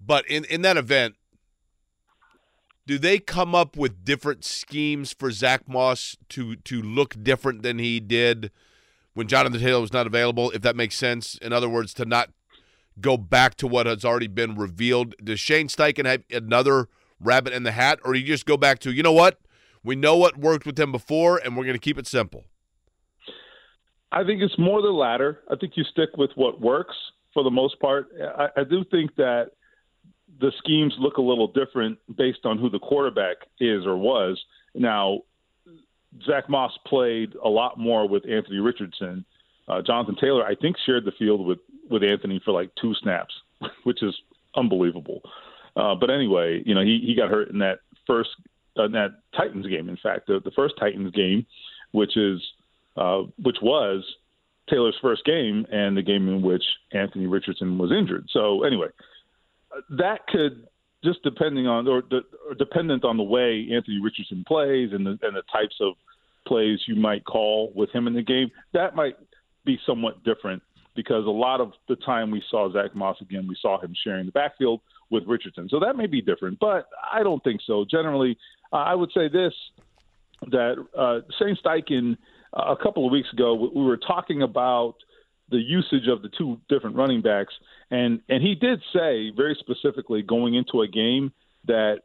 but 0.00 0.26
in 0.28 0.44
in 0.44 0.62
that 0.62 0.76
event, 0.76 1.16
do 2.86 2.98
they 2.98 3.18
come 3.18 3.54
up 3.54 3.76
with 3.76 4.04
different 4.04 4.44
schemes 4.44 5.12
for 5.12 5.30
Zack 5.30 5.68
Moss 5.68 6.16
to 6.30 6.56
to 6.56 6.82
look 6.82 7.20
different 7.22 7.62
than 7.62 7.78
he 7.78 7.98
did 7.98 8.50
when 9.14 9.26
Jonathan 9.26 9.60
Taylor 9.60 9.80
was 9.80 9.92
not 9.92 10.06
available? 10.06 10.50
If 10.50 10.62
that 10.62 10.76
makes 10.76 10.96
sense. 10.96 11.36
In 11.38 11.52
other 11.52 11.68
words, 11.68 11.94
to 11.94 12.04
not 12.04 12.30
go 13.00 13.16
back 13.16 13.54
to 13.56 13.66
what 13.66 13.86
has 13.86 14.04
already 14.04 14.28
been 14.28 14.54
revealed. 14.54 15.14
Does 15.22 15.40
Shane 15.40 15.68
Steichen 15.68 16.06
have 16.06 16.22
another 16.30 16.88
rabbit 17.20 17.52
in 17.52 17.62
the 17.62 17.72
hat, 17.72 17.98
or 18.04 18.14
you 18.14 18.24
just 18.24 18.46
go 18.46 18.56
back 18.56 18.78
to 18.80 18.92
you 18.92 19.02
know 19.02 19.12
what? 19.12 19.40
We 19.82 19.96
know 19.96 20.16
what 20.16 20.38
worked 20.38 20.66
with 20.66 20.78
him 20.78 20.92
before, 20.92 21.38
and 21.38 21.56
we're 21.56 21.64
going 21.64 21.74
to 21.74 21.80
keep 21.80 21.98
it 21.98 22.06
simple. 22.06 22.44
I 24.12 24.24
think 24.24 24.42
it's 24.42 24.58
more 24.58 24.80
the 24.80 24.88
latter. 24.88 25.40
I 25.50 25.56
think 25.56 25.72
you 25.76 25.84
stick 25.84 26.10
with 26.16 26.30
what 26.36 26.60
works 26.60 26.94
for 27.34 27.42
the 27.42 27.50
most 27.50 27.78
part. 27.80 28.08
I, 28.38 28.60
I 28.60 28.64
do 28.64 28.84
think 28.90 29.14
that 29.16 29.50
the 30.40 30.52
schemes 30.58 30.94
look 30.98 31.16
a 31.18 31.22
little 31.22 31.48
different 31.48 31.98
based 32.16 32.44
on 32.44 32.58
who 32.58 32.70
the 32.70 32.78
quarterback 32.78 33.36
is 33.60 33.84
or 33.84 33.96
was. 33.96 34.40
Now, 34.74 35.20
Zack 36.26 36.48
Moss 36.48 36.72
played 36.86 37.34
a 37.42 37.48
lot 37.48 37.78
more 37.78 38.08
with 38.08 38.28
Anthony 38.28 38.58
Richardson. 38.58 39.24
Uh, 39.68 39.82
Jonathan 39.82 40.16
Taylor, 40.20 40.44
I 40.44 40.54
think, 40.54 40.76
shared 40.84 41.04
the 41.04 41.12
field 41.18 41.46
with 41.46 41.58
with 41.90 42.02
Anthony 42.02 42.40
for 42.44 42.52
like 42.52 42.70
two 42.80 42.94
snaps, 43.02 43.34
which 43.84 44.02
is 44.02 44.14
unbelievable. 44.56 45.20
Uh, 45.76 45.94
but 45.94 46.10
anyway, 46.10 46.62
you 46.64 46.74
know, 46.74 46.82
he, 46.82 47.02
he 47.04 47.14
got 47.14 47.30
hurt 47.30 47.50
in 47.50 47.58
that 47.58 47.80
first 48.06 48.30
uh, 48.78 48.84
in 48.84 48.92
that 48.92 49.20
Titans 49.36 49.66
game. 49.66 49.88
In 49.88 49.98
fact, 50.02 50.26
the, 50.26 50.40
the 50.44 50.52
first 50.52 50.74
Titans 50.78 51.12
game, 51.12 51.46
which 51.92 52.16
is 52.16 52.40
uh, 52.96 53.22
which 53.42 53.56
was 53.60 54.04
Taylor's 54.70 54.96
first 55.02 55.24
game 55.24 55.66
and 55.70 55.96
the 55.96 56.02
game 56.02 56.28
in 56.28 56.42
which 56.42 56.64
Anthony 56.92 57.26
Richardson 57.26 57.76
was 57.78 57.90
injured. 57.90 58.26
So 58.30 58.64
anyway, 58.64 58.88
uh, 59.76 59.80
that 59.98 60.26
could 60.28 60.66
just 61.04 61.22
depending 61.22 61.66
on 61.66 61.86
or, 61.86 62.02
de- 62.02 62.22
or 62.48 62.54
dependent 62.54 63.04
on 63.04 63.16
the 63.16 63.22
way 63.22 63.68
Anthony 63.72 64.00
Richardson 64.02 64.44
plays 64.46 64.90
and 64.92 65.06
the, 65.06 65.18
and 65.22 65.36
the 65.36 65.42
types 65.52 65.76
of 65.80 65.94
plays 66.46 66.80
you 66.86 66.96
might 66.96 67.24
call 67.24 67.72
with 67.74 67.90
him 67.90 68.06
in 68.06 68.14
the 68.14 68.22
game, 68.22 68.50
that 68.72 68.94
might 68.94 69.16
be 69.64 69.78
somewhat 69.86 70.22
different 70.24 70.62
because 70.94 71.26
a 71.26 71.30
lot 71.30 71.60
of 71.60 71.72
the 71.88 71.96
time 71.96 72.30
we 72.30 72.42
saw 72.50 72.70
Zack 72.72 72.94
Moss 72.94 73.16
again, 73.20 73.46
we 73.48 73.56
saw 73.60 73.80
him 73.80 73.94
sharing 74.04 74.26
the 74.26 74.32
backfield 74.32 74.80
with 75.10 75.24
Richardson. 75.26 75.68
So 75.68 75.80
that 75.80 75.96
may 75.96 76.06
be 76.06 76.20
different, 76.20 76.58
but 76.60 76.88
I 77.12 77.22
don't 77.22 77.42
think 77.42 77.60
so. 77.66 77.84
Generally, 77.90 78.38
uh, 78.72 78.76
I 78.76 78.94
would 78.94 79.10
say 79.12 79.28
this 79.28 79.52
that 80.50 80.74
uh, 80.96 81.20
Shane 81.38 81.56
Steichen 81.64 82.16
uh, 82.52 82.74
a 82.78 82.82
couple 82.82 83.06
of 83.06 83.12
weeks 83.12 83.32
ago 83.32 83.54
we- 83.54 83.80
we 83.80 83.84
were 83.84 83.96
talking 83.96 84.42
about 84.42 84.96
the 85.50 85.58
usage 85.58 86.08
of 86.08 86.22
the 86.22 86.28
two 86.36 86.60
different 86.68 86.96
running 86.96 87.20
backs, 87.20 87.54
and 87.90 88.20
and 88.28 88.42
he 88.42 88.54
did 88.54 88.80
say 88.92 89.30
very 89.30 89.56
specifically 89.58 90.22
going 90.22 90.54
into 90.54 90.82
a 90.82 90.88
game 90.88 91.32
that 91.66 92.00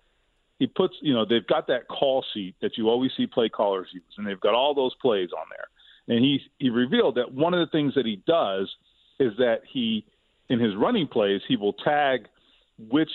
he 0.60 0.68
puts 0.68 0.95
you 1.01 1.14
know 1.14 1.26
they've 1.26 1.47
got 1.47 1.68
that 1.68 1.88
call 1.88 2.23
sheet 2.34 2.56
that 2.61 2.77
you 2.77 2.89
always 2.89 3.11
see 3.15 3.27
play 3.27 3.49
callers 3.49 3.88
use, 3.93 4.03
and 4.18 4.26
they've 4.27 4.39
got 4.39 4.53
all 4.53 4.73
those 4.73 4.93
plays 5.01 5.30
on 5.31 5.45
there, 5.49 6.15
and 6.15 6.23
he 6.23 6.39
he 6.57 6.69
revealed 6.69 7.15
that 7.15 7.34
one 7.34 7.53
of 7.53 7.60
the 7.60 7.72
things 7.72 7.93
that 7.95 8.06
he 8.06 8.22
does 8.27 8.69
is 9.19 9.34
that 9.38 9.61
he 9.72 10.06
in 10.49 10.60
his 10.60 10.76
running 10.76 11.07
plays 11.07 11.41
he 11.47 11.56
will 11.56 11.73
tag 11.73 12.27
which 12.89 13.11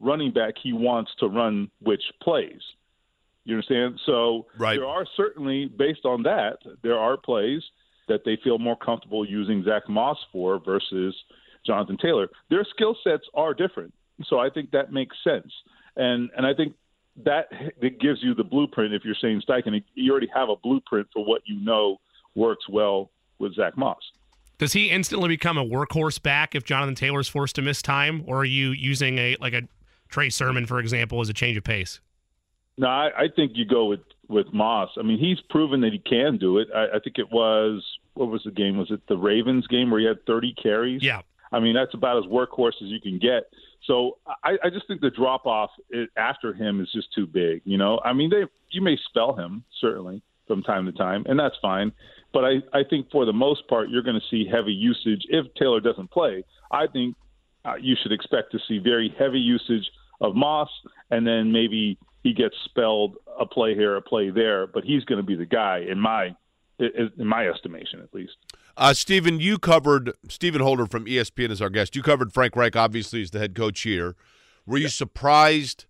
running 0.00 0.32
back 0.32 0.54
he 0.62 0.72
wants 0.72 1.10
to 1.18 1.26
run 1.26 1.70
which 1.80 2.02
plays. 2.22 2.60
You 3.44 3.54
understand? 3.54 3.98
So 4.04 4.46
Right. 4.58 4.76
there 4.76 4.86
are 4.86 5.06
certainly, 5.16 5.66
based 5.66 6.04
on 6.04 6.22
that, 6.24 6.58
there 6.82 6.98
are 6.98 7.16
plays 7.16 7.62
that 8.06 8.24
they 8.24 8.36
feel 8.44 8.58
more 8.58 8.76
comfortable 8.76 9.24
using 9.24 9.64
Zack 9.64 9.88
Moss 9.88 10.18
for 10.30 10.58
versus 10.58 11.14
Jonathan 11.66 11.96
Taylor. 12.00 12.28
Their 12.50 12.64
skill 12.64 12.96
sets 13.04 13.24
are 13.34 13.54
different, 13.54 13.92
so 14.26 14.38
I 14.38 14.50
think 14.50 14.70
that 14.72 14.92
makes 14.92 15.16
sense. 15.24 15.52
And 15.96 16.30
and 16.36 16.46
I 16.46 16.54
think 16.54 16.74
that 17.24 17.46
that 17.80 18.00
gives 18.00 18.22
you 18.22 18.34
the 18.34 18.44
blueprint. 18.44 18.94
If 18.94 19.04
you're 19.04 19.14
Shane 19.14 19.42
Steichen, 19.46 19.82
you 19.94 20.10
already 20.10 20.30
have 20.34 20.48
a 20.48 20.56
blueprint 20.56 21.08
for 21.12 21.24
what 21.24 21.42
you 21.46 21.60
know 21.60 21.98
works 22.34 22.68
well 22.68 23.10
with 23.38 23.54
Zack 23.54 23.76
Moss. 23.76 24.02
Does 24.58 24.72
he 24.72 24.90
instantly 24.90 25.28
become 25.28 25.56
a 25.56 25.64
workhorse 25.64 26.20
back 26.20 26.54
if 26.54 26.64
Jonathan 26.64 26.96
Taylor's 26.96 27.28
forced 27.28 27.54
to 27.56 27.62
miss 27.62 27.80
time, 27.80 28.24
or 28.26 28.38
are 28.38 28.44
you 28.44 28.70
using 28.70 29.18
a 29.18 29.36
like 29.40 29.52
a 29.52 29.62
Trey 30.08 30.30
Sermon, 30.30 30.66
for 30.66 30.80
example, 30.80 31.20
as 31.20 31.28
a 31.28 31.34
change 31.34 31.56
of 31.56 31.64
pace? 31.64 32.00
No, 32.76 32.86
I, 32.86 33.10
I 33.16 33.28
think 33.34 33.52
you 33.54 33.64
go 33.64 33.86
with 33.86 34.00
with 34.28 34.46
Moss. 34.52 34.90
I 34.98 35.02
mean, 35.02 35.18
he's 35.18 35.40
proven 35.50 35.80
that 35.82 35.92
he 35.92 35.98
can 35.98 36.38
do 36.38 36.58
it. 36.58 36.68
I, 36.74 36.96
I 36.96 36.98
think 37.02 37.18
it 37.18 37.30
was 37.30 37.84
what 38.14 38.30
was 38.30 38.42
the 38.44 38.50
game? 38.50 38.76
Was 38.76 38.90
it 38.90 39.00
the 39.08 39.16
Ravens 39.16 39.66
game 39.68 39.90
where 39.90 40.00
he 40.00 40.06
had 40.06 40.24
30 40.26 40.54
carries? 40.60 41.02
Yeah. 41.02 41.22
I 41.52 41.60
mean, 41.60 41.74
that's 41.74 41.94
about 41.94 42.18
as 42.18 42.24
workhorse 42.24 42.82
as 42.82 42.88
you 42.88 43.00
can 43.00 43.18
get. 43.18 43.44
So 43.86 44.18
I, 44.44 44.56
I 44.64 44.70
just 44.70 44.86
think 44.86 45.00
the 45.00 45.10
drop 45.10 45.46
off 45.46 45.70
after 46.16 46.52
him 46.52 46.80
is 46.80 46.90
just 46.92 47.08
too 47.14 47.26
big. 47.26 47.62
You 47.64 47.78
know, 47.78 48.00
I 48.04 48.12
mean, 48.12 48.30
they 48.30 48.44
you 48.70 48.82
may 48.82 48.96
spell 49.08 49.34
him 49.34 49.64
certainly 49.80 50.22
from 50.46 50.62
time 50.62 50.86
to 50.86 50.92
time, 50.92 51.24
and 51.26 51.38
that's 51.38 51.56
fine. 51.60 51.92
But 52.32 52.44
I, 52.44 52.54
I 52.72 52.82
think 52.88 53.10
for 53.10 53.24
the 53.24 53.32
most 53.32 53.66
part, 53.68 53.88
you're 53.88 54.02
going 54.02 54.20
to 54.20 54.26
see 54.30 54.46
heavy 54.50 54.72
usage 54.72 55.26
if 55.28 55.46
Taylor 55.54 55.80
doesn't 55.80 56.10
play. 56.10 56.44
I 56.70 56.86
think 56.86 57.16
uh, 57.64 57.74
you 57.80 57.96
should 58.02 58.12
expect 58.12 58.52
to 58.52 58.58
see 58.66 58.78
very 58.78 59.14
heavy 59.18 59.38
usage 59.38 59.88
of 60.20 60.34
Moss, 60.34 60.68
and 61.10 61.26
then 61.26 61.52
maybe 61.52 61.96
he 62.22 62.34
gets 62.34 62.54
spelled 62.64 63.16
a 63.38 63.46
play 63.46 63.74
here, 63.74 63.96
a 63.96 64.02
play 64.02 64.30
there. 64.30 64.66
But 64.66 64.84
he's 64.84 65.04
going 65.04 65.20
to 65.20 65.26
be 65.26 65.36
the 65.36 65.46
guy 65.46 65.84
in 65.88 65.98
my 65.98 66.34
in 66.78 67.26
my 67.26 67.48
estimation, 67.48 68.00
at 68.00 68.12
least. 68.14 68.36
Uh, 68.76 68.94
Stephen, 68.94 69.40
you 69.40 69.58
covered 69.58 70.12
Stephen 70.28 70.60
Holder 70.60 70.86
from 70.86 71.06
ESPN 71.06 71.50
as 71.50 71.60
our 71.60 71.70
guest. 71.70 71.96
You 71.96 72.02
covered 72.02 72.32
Frank 72.32 72.54
Reich, 72.54 72.76
obviously, 72.76 73.22
as 73.22 73.30
the 73.30 73.38
head 73.38 73.54
coach 73.54 73.80
here. 73.80 74.14
Were 74.66 74.78
you 74.78 74.88
surprised 74.88 75.86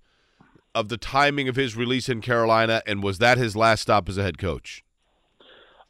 of 0.75 0.89
the 0.89 0.97
timing 0.97 1.49
of 1.49 1.57
his 1.57 1.77
release 1.77 2.09
in 2.09 2.21
Carolina, 2.21 2.83
and 2.87 3.03
was 3.03 3.19
that 3.19 3.37
his 3.37 3.57
last 3.57 3.83
stop 3.83 4.09
as 4.09 4.17
a 4.17 4.23
head 4.23 4.39
coach? 4.39 4.85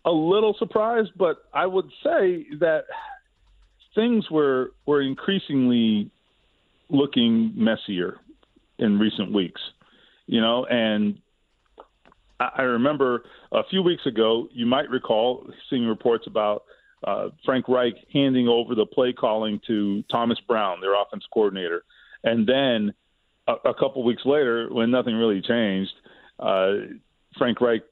A 0.04 0.10
little 0.10 0.54
surprised, 0.58 1.10
but 1.16 1.44
I 1.52 1.66
would 1.66 1.90
say 2.02 2.46
that 2.60 2.84
things 3.94 4.30
were 4.30 4.72
were 4.86 5.02
increasingly 5.02 6.10
looking 6.88 7.52
messier 7.54 8.16
in 8.78 8.98
recent 8.98 9.32
weeks. 9.32 9.60
You 10.26 10.40
know, 10.40 10.66
and 10.66 11.18
I 12.40 12.62
remember 12.62 13.24
a 13.52 13.62
few 13.68 13.82
weeks 13.82 14.06
ago, 14.06 14.48
you 14.52 14.66
might 14.66 14.88
recall 14.90 15.48
seeing 15.68 15.86
reports 15.86 16.26
about 16.26 16.64
uh, 17.04 17.28
Frank 17.44 17.68
Reich 17.68 17.94
handing 18.12 18.48
over 18.48 18.74
the 18.74 18.86
play 18.86 19.12
calling 19.12 19.60
to 19.66 20.02
Thomas 20.10 20.38
Brown, 20.46 20.80
their 20.80 21.00
offense 21.00 21.24
coordinator. 21.32 21.82
And 22.24 22.46
then 22.46 22.94
a, 23.46 23.70
a 23.70 23.74
couple 23.74 24.04
weeks 24.04 24.22
later, 24.24 24.68
when 24.70 24.90
nothing 24.90 25.14
really 25.14 25.40
changed, 25.40 25.92
uh, 26.38 26.72
Frank 27.36 27.60
Reich 27.60 27.82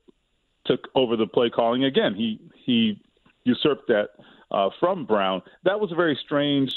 took 0.65 0.81
over 0.95 1.17
the 1.17 1.27
play 1.27 1.51
calling 1.51 1.85
again. 1.85 2.15
He 2.15 2.41
he 2.65 3.01
usurped 3.45 3.89
that 3.89 4.09
uh, 4.51 4.71
from 4.81 5.07
Brown. 5.07 5.43
That 5.65 5.81
was 5.81 5.93
a 5.93 5.95
very 5.95 6.19
strange 6.25 6.71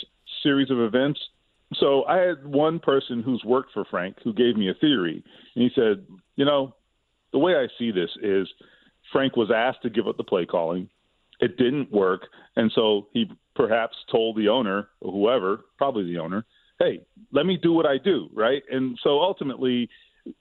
series 0.44 0.70
of 0.70 0.80
events. 0.80 1.20
So 1.76 2.04
I 2.06 2.18
had 2.18 2.46
one 2.46 2.80
person 2.80 3.22
who's 3.22 3.44
worked 3.44 3.74
for 3.74 3.86
Frank 3.86 4.18
who 4.24 4.34
gave 4.34 4.56
me 4.56 4.70
a 4.70 4.74
theory, 4.76 5.24
and 5.56 5.64
he 5.64 5.70
said, 5.76 6.06
you 6.36 6.46
know, 6.46 6.76
the 7.32 7.40
way 7.40 7.56
I 7.56 7.68
see 7.78 7.92
this 7.92 8.10
is 8.22 8.48
Frank 9.12 9.36
was 9.36 9.52
asked 9.52 9.82
to 9.84 9.90
give 9.90 10.08
up 10.08 10.18
the 10.18 10.24
play 10.24 10.46
calling. 10.46 10.90
It 11.40 11.58
didn't 11.58 11.92
work, 11.92 12.28
and 12.56 12.72
so 12.74 13.08
he 13.14 13.32
perhaps 13.56 13.96
told 14.12 14.36
the 14.36 14.50
owner 14.50 14.90
or 15.02 15.12
whoever, 15.12 15.66
probably 15.78 16.04
the 16.04 16.20
owner, 16.20 16.46
"Hey, 16.80 17.02
let 17.32 17.46
me 17.46 17.58
do 17.58 17.74
what 17.74 17.86
I 17.86 17.98
do." 17.98 18.30
Right? 18.34 18.64
And 18.70 19.00
so 19.04 19.22
ultimately, 19.22 19.90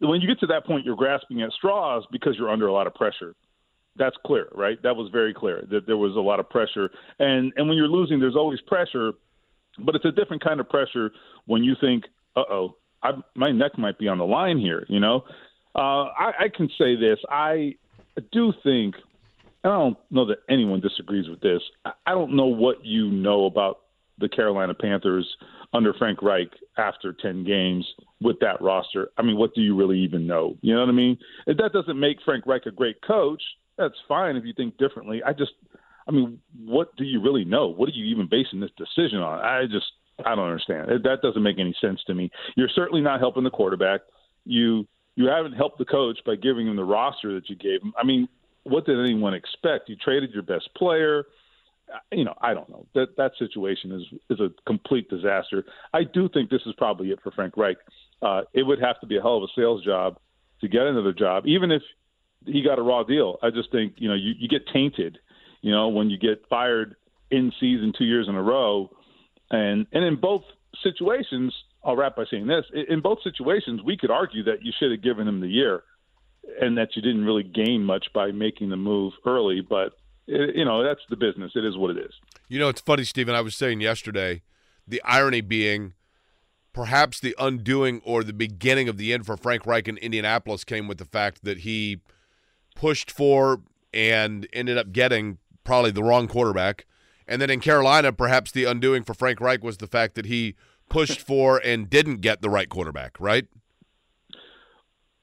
when 0.00 0.20
you 0.20 0.26
get 0.26 0.40
to 0.40 0.46
that 0.48 0.66
point, 0.66 0.84
you're 0.84 0.96
grasping 0.96 1.42
at 1.42 1.52
straws 1.52 2.04
because 2.10 2.36
you're 2.36 2.50
under 2.50 2.66
a 2.66 2.72
lot 2.72 2.86
of 2.86 2.94
pressure. 2.94 3.34
That's 3.96 4.16
clear, 4.24 4.48
right? 4.54 4.80
That 4.82 4.96
was 4.96 5.10
very 5.10 5.34
clear 5.34 5.64
that 5.70 5.86
there 5.86 5.96
was 5.96 6.14
a 6.16 6.20
lot 6.20 6.40
of 6.40 6.48
pressure, 6.48 6.90
and 7.18 7.52
and 7.56 7.68
when 7.68 7.76
you're 7.76 7.88
losing, 7.88 8.20
there's 8.20 8.36
always 8.36 8.60
pressure, 8.62 9.12
but 9.78 9.94
it's 9.94 10.04
a 10.04 10.12
different 10.12 10.42
kind 10.42 10.60
of 10.60 10.68
pressure 10.68 11.12
when 11.46 11.64
you 11.64 11.74
think, 11.80 12.04
"Uh 12.36 12.44
oh, 12.50 12.76
my 13.34 13.50
neck 13.50 13.78
might 13.78 13.98
be 13.98 14.08
on 14.08 14.18
the 14.18 14.26
line 14.26 14.58
here," 14.58 14.84
you 14.88 15.00
know. 15.00 15.24
Uh, 15.74 16.04
I, 16.18 16.32
I 16.40 16.48
can 16.54 16.68
say 16.78 16.96
this: 16.96 17.18
I 17.28 17.74
do 18.32 18.52
think 18.62 18.94
and 19.64 19.72
I 19.72 19.76
don't 19.76 19.98
know 20.10 20.26
that 20.26 20.38
anyone 20.48 20.80
disagrees 20.80 21.28
with 21.28 21.40
this. 21.40 21.60
I 21.84 22.12
don't 22.12 22.36
know 22.36 22.46
what 22.46 22.84
you 22.84 23.10
know 23.10 23.46
about 23.46 23.80
the 24.18 24.28
Carolina 24.28 24.74
Panthers 24.74 25.26
under 25.72 25.92
Frank 25.94 26.22
Reich 26.22 26.48
after 26.76 27.12
10 27.12 27.44
games 27.44 27.86
with 28.20 28.38
that 28.40 28.60
roster. 28.62 29.08
I 29.18 29.22
mean, 29.22 29.36
what 29.36 29.54
do 29.54 29.60
you 29.60 29.76
really 29.76 29.98
even 30.00 30.26
know? 30.26 30.56
You 30.60 30.74
know 30.74 30.80
what 30.80 30.88
I 30.88 30.92
mean? 30.92 31.18
If 31.46 31.56
that 31.58 31.72
doesn't 31.72 31.98
make 31.98 32.18
Frank 32.24 32.46
Reich 32.46 32.66
a 32.66 32.70
great 32.70 33.02
coach, 33.02 33.42
that's 33.76 33.94
fine 34.06 34.36
if 34.36 34.44
you 34.44 34.52
think 34.56 34.76
differently. 34.78 35.22
I 35.24 35.32
just, 35.32 35.52
I 36.06 36.12
mean, 36.12 36.40
what 36.64 36.96
do 36.96 37.04
you 37.04 37.20
really 37.20 37.44
know? 37.44 37.68
What 37.68 37.88
are 37.88 37.92
you 37.92 38.06
even 38.06 38.28
basing 38.28 38.60
this 38.60 38.70
decision 38.76 39.18
on? 39.18 39.40
I 39.40 39.66
just, 39.70 39.86
I 40.24 40.34
don't 40.34 40.46
understand. 40.46 40.88
That 41.04 41.22
doesn't 41.22 41.42
make 41.42 41.58
any 41.58 41.76
sense 41.80 42.00
to 42.06 42.14
me. 42.14 42.30
You're 42.56 42.70
certainly 42.74 43.02
not 43.02 43.20
helping 43.20 43.44
the 43.44 43.50
quarterback. 43.50 44.00
You, 44.44 44.86
you 45.18 45.26
haven't 45.26 45.54
helped 45.54 45.78
the 45.78 45.84
coach 45.84 46.20
by 46.24 46.36
giving 46.36 46.68
him 46.68 46.76
the 46.76 46.84
roster 46.84 47.34
that 47.34 47.50
you 47.50 47.56
gave 47.56 47.82
him. 47.82 47.92
I 48.00 48.06
mean, 48.06 48.28
what 48.62 48.86
did 48.86 49.00
anyone 49.00 49.34
expect? 49.34 49.88
You 49.88 49.96
traded 49.96 50.30
your 50.30 50.44
best 50.44 50.70
player. 50.76 51.24
You 52.12 52.24
know, 52.24 52.34
I 52.40 52.54
don't 52.54 52.68
know. 52.68 52.86
That 52.94 53.16
that 53.16 53.32
situation 53.36 53.90
is 53.90 54.20
is 54.30 54.38
a 54.38 54.50
complete 54.64 55.10
disaster. 55.10 55.64
I 55.92 56.04
do 56.04 56.28
think 56.28 56.50
this 56.50 56.60
is 56.66 56.74
probably 56.78 57.10
it 57.10 57.18
for 57.20 57.32
Frank 57.32 57.56
Reich. 57.56 57.78
Uh, 58.22 58.42
it 58.54 58.62
would 58.62 58.80
have 58.80 59.00
to 59.00 59.08
be 59.08 59.16
a 59.16 59.20
hell 59.20 59.38
of 59.38 59.42
a 59.42 59.60
sales 59.60 59.84
job 59.84 60.20
to 60.60 60.68
get 60.68 60.82
another 60.82 61.12
job, 61.12 61.46
even 61.46 61.72
if 61.72 61.82
he 62.46 62.62
got 62.62 62.78
a 62.78 62.82
raw 62.82 63.02
deal. 63.02 63.38
I 63.42 63.50
just 63.50 63.72
think 63.72 63.94
you 63.96 64.08
know 64.08 64.14
you, 64.14 64.34
you 64.38 64.46
get 64.46 64.68
tainted. 64.72 65.18
You 65.62 65.72
know, 65.72 65.88
when 65.88 66.10
you 66.10 66.18
get 66.18 66.44
fired 66.48 66.94
in 67.32 67.50
season 67.58 67.92
two 67.98 68.04
years 68.04 68.28
in 68.28 68.36
a 68.36 68.42
row, 68.42 68.88
and 69.50 69.84
and 69.92 70.04
in 70.04 70.14
both 70.14 70.44
situations, 70.80 71.52
I'll 71.84 71.96
wrap 71.96 72.16
by 72.16 72.24
saying 72.30 72.46
this: 72.46 72.64
in 72.88 73.00
both 73.00 73.22
situations, 73.22 73.82
we 73.82 73.96
could 73.96 74.10
argue 74.10 74.42
that 74.44 74.62
you 74.62 74.72
should 74.78 74.90
have 74.90 75.02
given 75.02 75.28
him 75.28 75.40
the 75.40 75.48
year 75.48 75.82
and 76.60 76.76
that 76.78 76.96
you 76.96 77.02
didn't 77.02 77.24
really 77.24 77.42
gain 77.42 77.84
much 77.84 78.06
by 78.14 78.32
making 78.32 78.70
the 78.70 78.76
move 78.76 79.12
early. 79.26 79.60
But 79.60 79.92
it, 80.26 80.56
you 80.56 80.64
know, 80.64 80.82
that's 80.82 81.00
the 81.10 81.16
business. 81.16 81.52
It 81.54 81.64
is 81.64 81.76
what 81.76 81.96
it 81.96 81.98
is. 81.98 82.12
You 82.48 82.58
know, 82.58 82.68
it's 82.68 82.80
funny, 82.80 83.04
Stephen. 83.04 83.34
I 83.34 83.40
was 83.40 83.56
saying 83.56 83.80
yesterday, 83.80 84.42
the 84.86 85.02
irony 85.04 85.40
being, 85.40 85.94
perhaps 86.72 87.20
the 87.20 87.34
undoing 87.38 88.00
or 88.04 88.24
the 88.24 88.32
beginning 88.32 88.88
of 88.88 88.96
the 88.96 89.12
end 89.12 89.26
for 89.26 89.36
Frank 89.36 89.66
Reich 89.66 89.88
in 89.88 89.96
Indianapolis 89.98 90.64
came 90.64 90.88
with 90.88 90.98
the 90.98 91.04
fact 91.04 91.44
that 91.44 91.58
he 91.58 92.00
pushed 92.74 93.10
for 93.10 93.60
and 93.92 94.46
ended 94.52 94.78
up 94.78 94.92
getting 94.92 95.38
probably 95.64 95.90
the 95.90 96.02
wrong 96.02 96.28
quarterback. 96.28 96.86
And 97.26 97.42
then 97.42 97.50
in 97.50 97.60
Carolina, 97.60 98.12
perhaps 98.12 98.50
the 98.50 98.64
undoing 98.64 99.04
for 99.04 99.12
Frank 99.12 99.40
Reich 99.40 99.62
was 99.62 99.76
the 99.78 99.86
fact 99.86 100.14
that 100.14 100.26
he 100.26 100.54
pushed 100.88 101.20
for 101.20 101.58
and 101.58 101.88
didn't 101.88 102.20
get 102.20 102.42
the 102.42 102.50
right 102.50 102.68
quarterback, 102.68 103.18
right? 103.18 103.46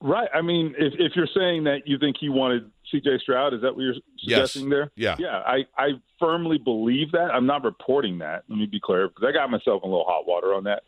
Right. 0.01 0.29
I 0.33 0.41
mean, 0.41 0.75
if 0.77 0.93
if 0.99 1.13
you're 1.15 1.27
saying 1.35 1.63
that 1.63 1.87
you 1.87 1.97
think 1.97 2.17
he 2.19 2.29
wanted 2.29 2.69
C.J. 2.91 3.19
Stroud, 3.23 3.53
is 3.53 3.61
that 3.61 3.75
what 3.75 3.81
you're 3.81 3.95
suggesting 4.19 4.63
yes. 4.63 4.69
there? 4.69 4.91
Yeah. 4.95 5.15
Yeah. 5.17 5.41
I 5.45 5.65
I 5.77 5.89
firmly 6.19 6.57
believe 6.57 7.11
that. 7.13 7.31
I'm 7.33 7.45
not 7.45 7.63
reporting 7.63 8.19
that. 8.19 8.43
Let 8.47 8.59
me 8.59 8.65
be 8.65 8.79
clear 8.79 9.07
because 9.07 9.23
I 9.27 9.31
got 9.31 9.49
myself 9.49 9.81
in 9.83 9.89
a 9.89 9.91
little 9.91 10.05
hot 10.07 10.27
water 10.27 10.53
on 10.53 10.65
that. 10.65 10.83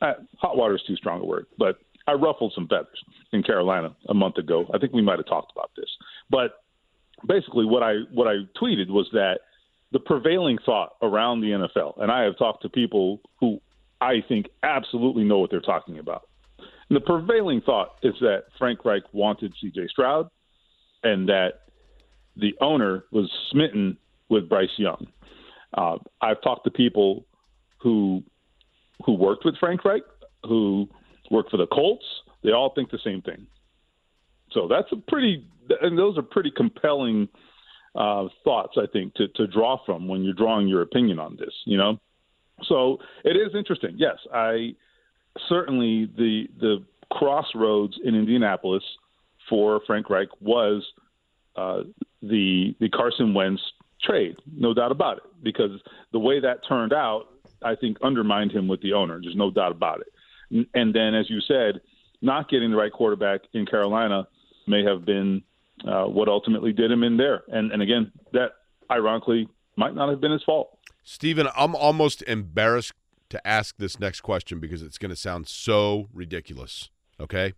Uh, 0.00 0.14
hot 0.38 0.56
water 0.56 0.74
is 0.76 0.82
too 0.86 0.96
strong 0.96 1.20
a 1.20 1.24
word, 1.24 1.46
but 1.58 1.78
I 2.06 2.12
ruffled 2.12 2.52
some 2.54 2.68
feathers 2.68 3.02
in 3.32 3.42
Carolina 3.42 3.94
a 4.08 4.14
month 4.14 4.38
ago. 4.38 4.66
I 4.72 4.78
think 4.78 4.92
we 4.92 5.02
might 5.02 5.18
have 5.18 5.26
talked 5.26 5.52
about 5.52 5.70
this, 5.76 5.88
but 6.30 6.64
basically 7.26 7.64
what 7.64 7.82
I 7.82 8.00
what 8.12 8.26
I 8.28 8.44
tweeted 8.60 8.88
was 8.88 9.08
that 9.12 9.40
the 9.92 10.00
prevailing 10.00 10.58
thought 10.64 10.94
around 11.02 11.40
the 11.40 11.48
NFL, 11.48 12.02
and 12.02 12.10
I 12.10 12.22
have 12.22 12.36
talked 12.36 12.62
to 12.62 12.68
people 12.68 13.20
who 13.40 13.60
I 14.04 14.22
think 14.28 14.46
absolutely 14.62 15.24
know 15.24 15.38
what 15.38 15.50
they're 15.50 15.60
talking 15.60 15.98
about 15.98 16.28
and 16.88 16.96
the 16.96 17.00
prevailing 17.00 17.60
thought 17.60 17.96
is 18.02 18.14
that 18.20 18.44
Frank 18.58 18.84
Reich 18.84 19.02
wanted 19.12 19.54
C.J. 19.60 19.88
Stroud, 19.88 20.28
and 21.02 21.28
that 21.28 21.62
the 22.36 22.54
owner 22.60 23.04
was 23.10 23.30
smitten 23.50 23.96
with 24.28 24.48
Bryce 24.48 24.68
Young. 24.76 25.06
Uh, 25.72 25.96
I've 26.20 26.42
talked 26.42 26.64
to 26.64 26.70
people 26.70 27.26
who 27.78 28.22
who 29.04 29.12
worked 29.12 29.44
with 29.44 29.56
Frank 29.58 29.84
Reich, 29.84 30.02
who 30.44 30.88
worked 31.30 31.50
for 31.50 31.56
the 31.56 31.66
Colts. 31.66 32.04
They 32.42 32.52
all 32.52 32.72
think 32.74 32.90
the 32.90 32.98
same 33.02 33.22
thing. 33.22 33.46
So 34.52 34.68
that's 34.68 34.86
a 34.92 34.96
pretty, 34.96 35.46
and 35.82 35.98
those 35.98 36.16
are 36.16 36.22
pretty 36.22 36.52
compelling 36.56 37.28
uh, 37.96 38.28
thoughts, 38.44 38.76
I 38.76 38.86
think, 38.92 39.14
to, 39.14 39.28
to 39.28 39.46
draw 39.46 39.78
from 39.84 40.06
when 40.06 40.22
you're 40.22 40.34
drawing 40.34 40.68
your 40.68 40.82
opinion 40.82 41.18
on 41.18 41.36
this. 41.36 41.52
You 41.64 41.76
know, 41.76 42.00
so 42.62 42.98
it 43.24 43.36
is 43.36 43.54
interesting. 43.54 43.94
Yes, 43.96 44.16
I 44.32 44.74
certainly 45.48 46.10
the 46.16 46.48
the 46.60 46.84
crossroads 47.10 47.98
in 48.04 48.14
Indianapolis 48.14 48.82
for 49.48 49.80
Frank 49.86 50.10
Reich 50.10 50.28
was 50.40 50.84
uh, 51.56 51.82
the 52.22 52.74
the 52.80 52.88
Carson 52.88 53.34
Wentz 53.34 53.62
trade, 54.02 54.36
no 54.56 54.74
doubt 54.74 54.92
about 54.92 55.18
it, 55.18 55.22
because 55.42 55.80
the 56.12 56.18
way 56.18 56.40
that 56.40 56.58
turned 56.68 56.92
out, 56.92 57.24
I 57.62 57.74
think 57.74 57.98
undermined 58.02 58.52
him 58.52 58.68
with 58.68 58.80
the 58.82 58.92
owner. 58.92 59.20
There's 59.20 59.36
no 59.36 59.50
doubt 59.50 59.72
about 59.72 60.00
it. 60.00 60.66
And 60.74 60.94
then, 60.94 61.14
as 61.14 61.28
you 61.30 61.40
said, 61.40 61.80
not 62.20 62.48
getting 62.48 62.70
the 62.70 62.76
right 62.76 62.92
quarterback 62.92 63.40
in 63.52 63.66
Carolina 63.66 64.28
may 64.66 64.84
have 64.84 65.04
been 65.04 65.42
uh, 65.86 66.04
what 66.04 66.28
ultimately 66.28 66.72
did 66.72 66.90
him 66.90 67.02
in 67.02 67.16
there. 67.16 67.42
And 67.48 67.72
and 67.72 67.82
again, 67.82 68.12
that 68.32 68.52
ironically 68.90 69.48
might 69.76 69.94
not 69.94 70.08
have 70.08 70.20
been 70.20 70.32
his 70.32 70.42
fault. 70.42 70.78
Stephen, 71.04 71.48
I'm 71.54 71.76
almost 71.76 72.22
embarrassed 72.22 72.94
to 73.28 73.46
ask 73.46 73.76
this 73.76 74.00
next 74.00 74.22
question 74.22 74.58
because 74.58 74.82
it's 74.82 74.96
going 74.96 75.10
to 75.10 75.16
sound 75.16 75.46
so 75.46 76.08
ridiculous. 76.14 76.88
Okay? 77.20 77.52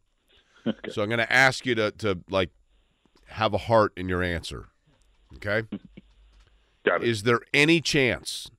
okay. 0.67 0.91
So 0.91 1.03
I'm 1.03 1.09
going 1.09 1.19
to 1.19 1.33
ask 1.33 1.65
you 1.65 1.77
to 1.77 1.93
to 1.93 2.19
like 2.29 2.51
have 3.29 3.55
a 3.55 3.59
heart 3.59 3.93
in 3.97 4.09
your 4.09 4.23
answer. 4.23 4.67
Okay? 5.37 5.63
Got 6.85 7.03
it. 7.03 7.09
Is 7.09 7.23
there 7.23 7.41
any 7.55 7.81
chance, 7.81 8.51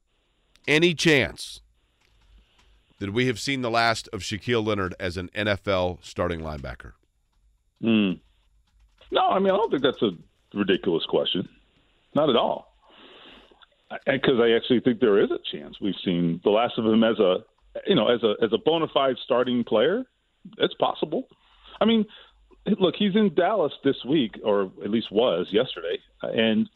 any 0.68 0.94
chance 0.94 1.62
that 3.00 3.12
we 3.12 3.28
have 3.28 3.40
seen 3.40 3.62
the 3.62 3.70
last 3.70 4.08
of 4.14 4.22
Shaquille 4.22 4.66
Leonard 4.66 4.96
as 5.00 5.18
an 5.18 5.30
NFL 5.36 6.00
starting 6.02 6.40
linebacker? 6.40 6.94
Hmm. 7.82 8.14
No, 9.12 9.28
I 9.28 9.40
mean 9.40 9.54
I 9.54 9.58
don't 9.58 9.70
think 9.70 9.84
that's 9.84 10.02
a 10.02 10.12
ridiculous 10.54 11.06
question. 11.06 11.48
Not 12.16 12.30
at 12.30 12.38
all 12.38 12.67
because 14.06 14.40
I 14.40 14.52
actually 14.52 14.82
think 14.82 15.00
there 15.00 15.22
is 15.22 15.30
a 15.32 15.40
chance. 15.52 15.76
We've 15.82 15.96
seen 16.04 16.42
the 16.44 16.50
last 16.50 16.78
of 16.78 16.86
him 16.86 17.04
as 17.04 17.20
a, 17.20 17.38
you 17.86 17.96
know, 17.96 18.08
as 18.10 18.24
a 18.24 18.36
as 18.44 18.52
a 18.54 18.58
bona 18.58 18.88
fide 18.94 19.16
starting 19.24 19.64
player. 19.64 20.04
It's 20.58 20.74
possible. 20.76 21.28
I 21.80 21.86
mean, 21.86 22.06
look, 22.80 22.96
he's 22.98 23.16
in 23.16 23.34
Dallas 23.36 23.74
this 23.84 23.98
week, 24.08 24.40
or 24.44 24.72
at 24.84 24.90
least 24.90 25.12
was 25.12 25.48
yesterday, 25.52 26.00
and 26.22 26.70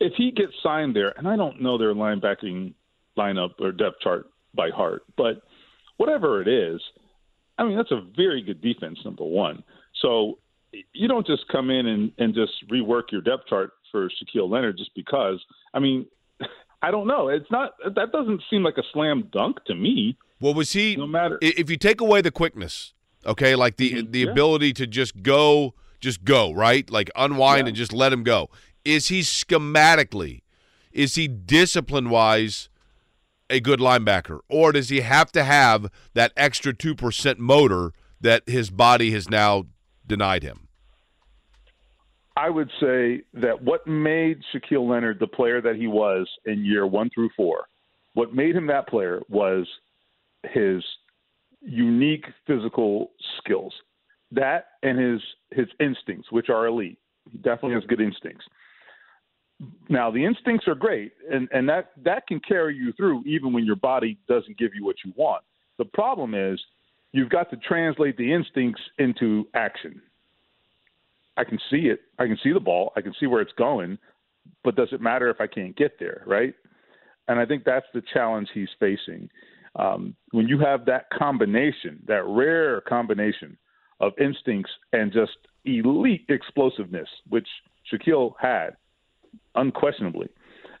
if 0.00 0.12
he 0.16 0.30
gets 0.30 0.52
signed 0.62 0.94
there, 0.94 1.16
and 1.16 1.28
I 1.28 1.36
don't 1.36 1.62
know 1.62 1.78
their 1.78 1.94
linebacking 1.94 2.74
lineup 3.16 3.60
or 3.60 3.72
depth 3.72 4.00
chart 4.02 4.26
by 4.54 4.70
heart, 4.70 5.04
but 5.16 5.42
whatever 5.96 6.42
it 6.42 6.48
is, 6.48 6.80
I 7.58 7.64
mean, 7.64 7.76
that's 7.76 7.92
a 7.92 8.02
very 8.16 8.42
good 8.42 8.60
defense, 8.60 8.98
number 9.04 9.24
one. 9.24 9.62
So 10.02 10.38
you 10.92 11.08
don't 11.08 11.26
just 11.26 11.46
come 11.50 11.70
in 11.70 11.86
and, 11.86 12.12
and 12.18 12.34
just 12.34 12.52
rework 12.70 13.12
your 13.12 13.20
depth 13.20 13.46
chart 13.48 13.72
for 13.94 14.08
Shaquille 14.08 14.50
Leonard 14.50 14.76
just 14.76 14.90
because. 14.96 15.40
I 15.72 15.78
mean, 15.78 16.06
I 16.82 16.90
don't 16.90 17.06
know. 17.06 17.28
It's 17.28 17.48
not 17.50 17.70
that 17.94 18.10
doesn't 18.12 18.42
seem 18.50 18.64
like 18.64 18.76
a 18.76 18.82
slam 18.92 19.28
dunk 19.32 19.64
to 19.66 19.74
me. 19.76 20.16
Well, 20.40 20.52
was 20.54 20.72
he? 20.72 20.96
No 20.96 21.06
matter 21.06 21.38
if 21.40 21.70
you 21.70 21.76
take 21.76 22.00
away 22.00 22.20
the 22.20 22.32
quickness, 22.32 22.92
okay, 23.24 23.54
like 23.54 23.76
the 23.76 23.92
Mm-hmm. 23.92 24.10
the 24.10 24.18
Yeah. 24.20 24.30
ability 24.32 24.72
to 24.74 24.86
just 24.86 25.22
go, 25.22 25.74
just 26.00 26.24
go 26.24 26.52
right, 26.52 26.90
like 26.90 27.10
unwind 27.14 27.66
Yeah. 27.66 27.68
and 27.68 27.76
just 27.76 27.92
let 27.92 28.12
him 28.12 28.24
go. 28.24 28.50
Is 28.84 29.08
he 29.08 29.20
schematically? 29.20 30.42
Is 30.92 31.14
he 31.14 31.28
discipline 31.28 32.10
wise? 32.10 32.68
A 33.50 33.60
good 33.60 33.78
linebacker, 33.78 34.40
or 34.48 34.72
does 34.72 34.88
he 34.88 35.02
have 35.02 35.30
to 35.32 35.44
have 35.44 35.90
that 36.14 36.32
extra 36.34 36.72
two 36.72 36.94
percent 36.94 37.38
motor 37.38 37.92
that 38.18 38.42
his 38.48 38.70
body 38.70 39.10
has 39.10 39.28
now 39.28 39.66
denied 40.06 40.42
him? 40.42 40.63
I 42.36 42.50
would 42.50 42.70
say 42.80 43.22
that 43.34 43.62
what 43.62 43.86
made 43.86 44.40
Shaquille 44.52 44.88
Leonard 44.88 45.20
the 45.20 45.26
player 45.26 45.60
that 45.60 45.76
he 45.76 45.86
was 45.86 46.28
in 46.46 46.64
year 46.64 46.86
one 46.86 47.10
through 47.14 47.30
four, 47.36 47.66
what 48.14 48.34
made 48.34 48.56
him 48.56 48.66
that 48.66 48.88
player 48.88 49.22
was 49.28 49.66
his 50.52 50.82
unique 51.60 52.24
physical 52.46 53.12
skills. 53.38 53.72
That 54.32 54.66
and 54.82 54.98
his 54.98 55.20
his 55.52 55.68
instincts, 55.78 56.32
which 56.32 56.48
are 56.48 56.66
elite. 56.66 56.98
He 57.30 57.38
definitely 57.38 57.74
has 57.74 57.84
good 57.84 58.00
instincts. 58.00 58.44
Now 59.88 60.10
the 60.10 60.24
instincts 60.24 60.66
are 60.66 60.74
great, 60.74 61.12
and, 61.30 61.48
and 61.52 61.68
that, 61.68 61.92
that 62.02 62.26
can 62.26 62.40
carry 62.40 62.76
you 62.76 62.92
through 62.92 63.22
even 63.24 63.52
when 63.52 63.64
your 63.64 63.76
body 63.76 64.18
doesn't 64.28 64.58
give 64.58 64.74
you 64.74 64.84
what 64.84 64.96
you 65.04 65.12
want. 65.16 65.44
The 65.78 65.84
problem 65.84 66.34
is 66.34 66.60
you've 67.12 67.30
got 67.30 67.50
to 67.50 67.56
translate 67.56 68.16
the 68.16 68.32
instincts 68.32 68.82
into 68.98 69.46
action. 69.54 70.02
I 71.36 71.44
can 71.44 71.58
see 71.70 71.86
it. 71.86 72.00
I 72.18 72.26
can 72.26 72.38
see 72.42 72.52
the 72.52 72.60
ball. 72.60 72.92
I 72.96 73.00
can 73.00 73.14
see 73.18 73.26
where 73.26 73.40
it's 73.40 73.52
going, 73.58 73.98
but 74.62 74.76
does 74.76 74.88
it 74.92 75.00
matter 75.00 75.28
if 75.30 75.40
I 75.40 75.46
can't 75.46 75.76
get 75.76 75.98
there, 75.98 76.22
right? 76.26 76.54
And 77.28 77.40
I 77.40 77.46
think 77.46 77.64
that's 77.64 77.86
the 77.94 78.02
challenge 78.12 78.48
he's 78.52 78.68
facing. 78.78 79.30
Um, 79.76 80.14
when 80.30 80.46
you 80.46 80.58
have 80.60 80.84
that 80.86 81.06
combination, 81.10 82.02
that 82.06 82.24
rare 82.26 82.80
combination 82.82 83.56
of 84.00 84.12
instincts 84.20 84.70
and 84.92 85.12
just 85.12 85.36
elite 85.64 86.26
explosiveness, 86.28 87.08
which 87.28 87.48
Shaquille 87.92 88.34
had, 88.40 88.76
unquestionably, 89.54 90.28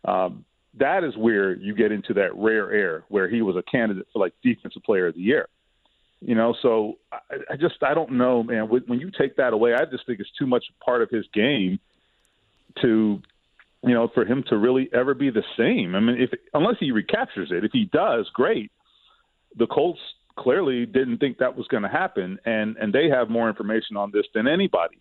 um, 0.04 0.44
that 0.78 1.04
is 1.04 1.16
where 1.16 1.54
you 1.54 1.74
get 1.74 1.92
into 1.92 2.12
that 2.14 2.34
rare 2.36 2.72
air 2.72 3.04
where 3.08 3.28
he 3.28 3.42
was 3.42 3.56
a 3.56 3.62
candidate 3.62 4.06
for 4.12 4.18
like 4.18 4.32
defensive 4.42 4.82
player 4.82 5.08
of 5.08 5.14
the 5.14 5.20
year. 5.20 5.48
You 6.26 6.34
know, 6.34 6.54
so 6.62 6.94
I, 7.12 7.52
I 7.52 7.56
just 7.56 7.74
I 7.82 7.92
don't 7.92 8.12
know, 8.12 8.42
man. 8.42 8.70
When 8.70 8.82
when 8.86 8.98
you 8.98 9.10
take 9.16 9.36
that 9.36 9.52
away, 9.52 9.74
I 9.74 9.84
just 9.84 10.06
think 10.06 10.20
it's 10.20 10.30
too 10.38 10.46
much 10.46 10.64
part 10.82 11.02
of 11.02 11.10
his 11.10 11.26
game 11.34 11.78
to, 12.80 13.20
you 13.82 13.94
know, 13.94 14.08
for 14.14 14.24
him 14.24 14.42
to 14.48 14.56
really 14.56 14.88
ever 14.94 15.12
be 15.12 15.28
the 15.28 15.42
same. 15.58 15.94
I 15.94 16.00
mean, 16.00 16.16
if 16.18 16.30
unless 16.54 16.76
he 16.80 16.92
recaptures 16.92 17.50
it, 17.50 17.62
if 17.62 17.72
he 17.72 17.84
does, 17.92 18.30
great. 18.32 18.72
The 19.56 19.66
Colts 19.66 20.00
clearly 20.36 20.86
didn't 20.86 21.18
think 21.18 21.38
that 21.38 21.56
was 21.56 21.66
going 21.68 21.82
to 21.82 21.90
happen, 21.90 22.38
and 22.46 22.76
and 22.78 22.90
they 22.90 23.10
have 23.10 23.28
more 23.28 23.50
information 23.50 23.98
on 23.98 24.10
this 24.10 24.24
than 24.34 24.48
anybody. 24.48 24.98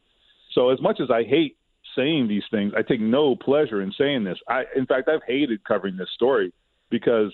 So 0.52 0.72
as 0.72 0.82
much 0.82 1.00
as 1.00 1.10
I 1.10 1.24
hate 1.24 1.56
saying 1.96 2.28
these 2.28 2.44
things, 2.52 2.74
I 2.78 2.82
take 2.82 3.00
no 3.00 3.38
pleasure 3.38 3.82
in 3.82 3.94
saying 3.98 4.26
this. 4.26 4.38
I, 4.50 4.64
in 4.76 4.86
fact, 4.86 5.08
I've 5.08 5.24
hated 5.26 5.64
covering 5.64 5.96
this 5.96 6.10
story 6.14 6.52
because 6.90 7.34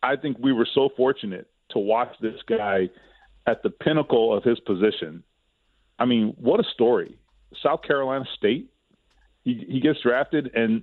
I 0.00 0.14
think 0.14 0.38
we 0.38 0.52
were 0.52 0.68
so 0.74 0.90
fortunate 0.96 1.48
to 1.70 1.80
watch 1.80 2.14
this 2.20 2.40
guy 2.48 2.88
at 3.46 3.62
the 3.62 3.70
pinnacle 3.70 4.36
of 4.36 4.42
his 4.44 4.58
position. 4.60 5.22
I 5.98 6.04
mean, 6.04 6.34
what 6.38 6.60
a 6.60 6.64
story! 6.74 7.18
South 7.62 7.82
Carolina 7.82 8.24
State. 8.36 8.70
He 9.44 9.64
he 9.68 9.80
gets 9.80 10.00
drafted, 10.02 10.50
and 10.54 10.82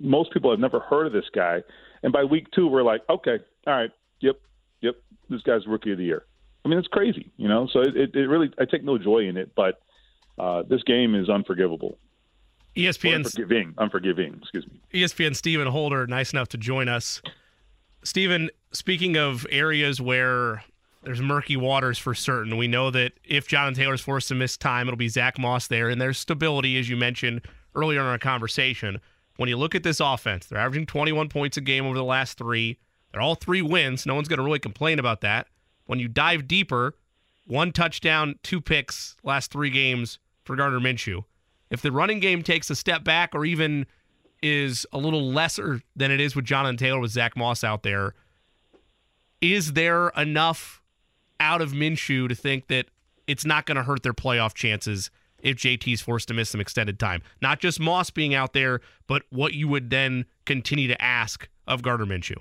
most 0.00 0.32
people 0.32 0.50
have 0.50 0.60
never 0.60 0.80
heard 0.80 1.06
of 1.06 1.12
this 1.12 1.28
guy. 1.34 1.62
And 2.02 2.12
by 2.12 2.24
week 2.24 2.46
two, 2.54 2.68
we're 2.68 2.82
like, 2.82 3.02
okay, 3.08 3.38
all 3.66 3.74
right, 3.74 3.90
yep, 4.20 4.40
yep, 4.80 4.96
this 5.28 5.42
guy's 5.42 5.66
rookie 5.66 5.92
of 5.92 5.98
the 5.98 6.04
year. 6.04 6.24
I 6.64 6.68
mean, 6.68 6.78
it's 6.78 6.88
crazy, 6.88 7.32
you 7.36 7.48
know. 7.48 7.68
So 7.72 7.80
it, 7.80 7.96
it, 7.96 8.14
it 8.14 8.26
really, 8.26 8.50
I 8.58 8.64
take 8.64 8.84
no 8.84 8.98
joy 8.98 9.26
in 9.26 9.36
it, 9.36 9.52
but 9.54 9.80
uh, 10.38 10.62
this 10.62 10.82
game 10.82 11.14
is 11.14 11.28
unforgivable. 11.28 11.98
ESPN 12.76 13.16
Unforgiving, 13.16 13.74
unforgiving. 13.78 14.38
Excuse 14.42 14.66
me. 14.66 14.80
ESPN 14.92 15.36
Stephen 15.36 15.68
Holder, 15.68 16.06
nice 16.06 16.32
enough 16.32 16.48
to 16.48 16.58
join 16.58 16.88
us. 16.88 17.22
Stephen, 18.02 18.50
speaking 18.72 19.16
of 19.16 19.46
areas 19.50 20.00
where 20.00 20.64
there's 21.04 21.20
murky 21.20 21.56
waters 21.56 21.98
for 21.98 22.14
certain, 22.14 22.56
we 22.56 22.66
know 22.66 22.90
that 22.90 23.12
if 23.24 23.46
Jonathan 23.46 23.74
Taylor's 23.74 24.00
forced 24.00 24.28
to 24.28 24.34
miss 24.34 24.56
time, 24.56 24.88
it'll 24.88 24.96
be 24.96 25.08
Zack 25.08 25.38
Moss 25.38 25.66
there, 25.66 25.88
and 25.88 26.00
there's 26.00 26.18
stability, 26.18 26.78
as 26.78 26.88
you 26.88 26.96
mentioned 26.96 27.42
earlier 27.74 28.00
in 28.00 28.06
our 28.06 28.18
conversation. 28.18 29.00
When 29.36 29.48
you 29.48 29.56
look 29.56 29.74
at 29.74 29.82
this 29.82 30.00
offense, 30.00 30.46
they're 30.46 30.58
averaging 30.58 30.86
21 30.86 31.28
points 31.28 31.56
a 31.56 31.60
game 31.60 31.86
over 31.86 31.96
the 31.96 32.04
last 32.04 32.38
three. 32.38 32.78
They're 33.12 33.20
all 33.20 33.34
three 33.34 33.62
wins. 33.62 34.06
No 34.06 34.14
one's 34.14 34.28
going 34.28 34.38
to 34.38 34.44
really 34.44 34.58
complain 34.58 34.98
about 34.98 35.20
that. 35.22 35.48
When 35.86 35.98
you 35.98 36.08
dive 36.08 36.48
deeper, 36.48 36.94
one 37.46 37.72
touchdown, 37.72 38.38
two 38.42 38.60
picks 38.60 39.16
last 39.22 39.50
three 39.50 39.70
games 39.70 40.18
for 40.44 40.56
Gardner 40.56 40.80
Minshew. 40.80 41.24
If 41.70 41.82
the 41.82 41.92
running 41.92 42.20
game 42.20 42.42
takes 42.42 42.70
a 42.70 42.76
step 42.76 43.04
back 43.04 43.34
or 43.34 43.44
even 43.44 43.86
is 44.42 44.86
a 44.92 44.98
little 44.98 45.30
lesser 45.32 45.82
than 45.96 46.10
it 46.10 46.20
is 46.20 46.36
with 46.36 46.44
Jonathan 46.44 46.76
Taylor 46.76 47.00
with 47.00 47.10
Zach 47.10 47.36
Moss 47.36 47.64
out 47.64 47.82
there, 47.82 48.14
is 49.40 49.72
there 49.72 50.08
enough 50.10 50.80
out 51.40 51.62
of 51.62 51.72
Minshew 51.72 52.28
to 52.28 52.34
think 52.34 52.68
that 52.68 52.86
it's 53.26 53.44
not 53.44 53.66
going 53.66 53.76
to 53.76 53.82
hurt 53.82 54.02
their 54.02 54.12
playoff 54.12 54.54
chances 54.54 55.10
if 55.40 55.56
JT's 55.56 56.00
forced 56.00 56.28
to 56.28 56.34
miss 56.34 56.50
some 56.50 56.60
extended 56.60 56.98
time? 56.98 57.22
Not 57.42 57.60
just 57.60 57.80
Moss 57.80 58.10
being 58.10 58.34
out 58.34 58.52
there, 58.52 58.80
but 59.06 59.22
what 59.30 59.54
you 59.54 59.68
would 59.68 59.90
then 59.90 60.24
continue 60.44 60.88
to 60.88 61.00
ask 61.02 61.48
of 61.66 61.82
Gardner 61.82 62.06
Minshew. 62.06 62.38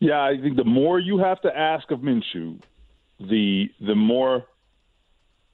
Yeah, 0.00 0.22
I 0.22 0.36
think 0.40 0.56
the 0.56 0.64
more 0.64 0.98
you 0.98 1.18
have 1.18 1.40
to 1.42 1.56
ask 1.56 1.90
of 1.90 2.00
Minshew, 2.00 2.60
the 3.20 3.70
the 3.80 3.94
more 3.94 4.44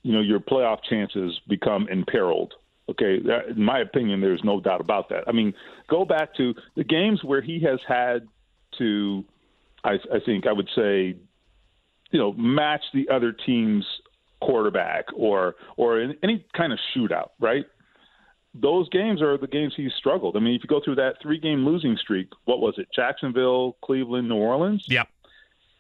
you 0.03 0.13
know 0.13 0.21
your 0.21 0.41
playoff 0.41 0.79
chances 0.89 1.39
become 1.49 1.89
imperiled. 1.89 2.55
Okay, 2.89 3.21
that, 3.21 3.57
in 3.57 3.63
my 3.63 3.79
opinion, 3.79 4.21
there's 4.21 4.43
no 4.43 4.61
doubt 4.61 4.81
about 4.81 5.09
that. 5.11 5.25
I 5.29 5.33
mean, 5.33 5.55
go 5.89 6.05
back 6.05 6.35
to 6.37 6.55
the 6.75 6.83
games 6.83 7.23
where 7.23 7.41
he 7.41 7.61
has 7.61 7.79
had 7.87 8.27
to, 8.79 9.25
I, 9.85 9.93
I 10.13 10.19
think 10.27 10.49
I 10.49 10.53
would 10.53 10.69
say, 10.75 11.15
you 12.11 12.19
know, 12.19 12.33
match 12.33 12.83
the 12.93 13.09
other 13.09 13.33
team's 13.33 13.85
quarterback 14.41 15.07
or 15.15 15.55
or 15.77 16.01
in 16.01 16.17
any 16.23 16.45
kind 16.57 16.73
of 16.73 16.79
shootout, 16.95 17.31
right? 17.39 17.65
Those 18.55 18.89
games 18.89 19.23
are 19.23 19.39
the 19.39 19.47
games 19.47 19.75
he 19.77 19.89
struggled. 19.97 20.37
I 20.37 20.41
mean, 20.41 20.55
if 20.55 20.63
you 20.65 20.69
go 20.69 20.81
through 20.85 20.97
that 20.97 21.17
three 21.23 21.39
game 21.39 21.65
losing 21.65 21.97
streak, 21.97 22.29
what 22.47 22.61
was 22.61 22.75
it? 22.79 22.89
Jacksonville, 22.95 23.77
Cleveland, 23.85 24.29
New 24.29 24.37
Orleans? 24.37 24.85
Yep. 24.89 25.09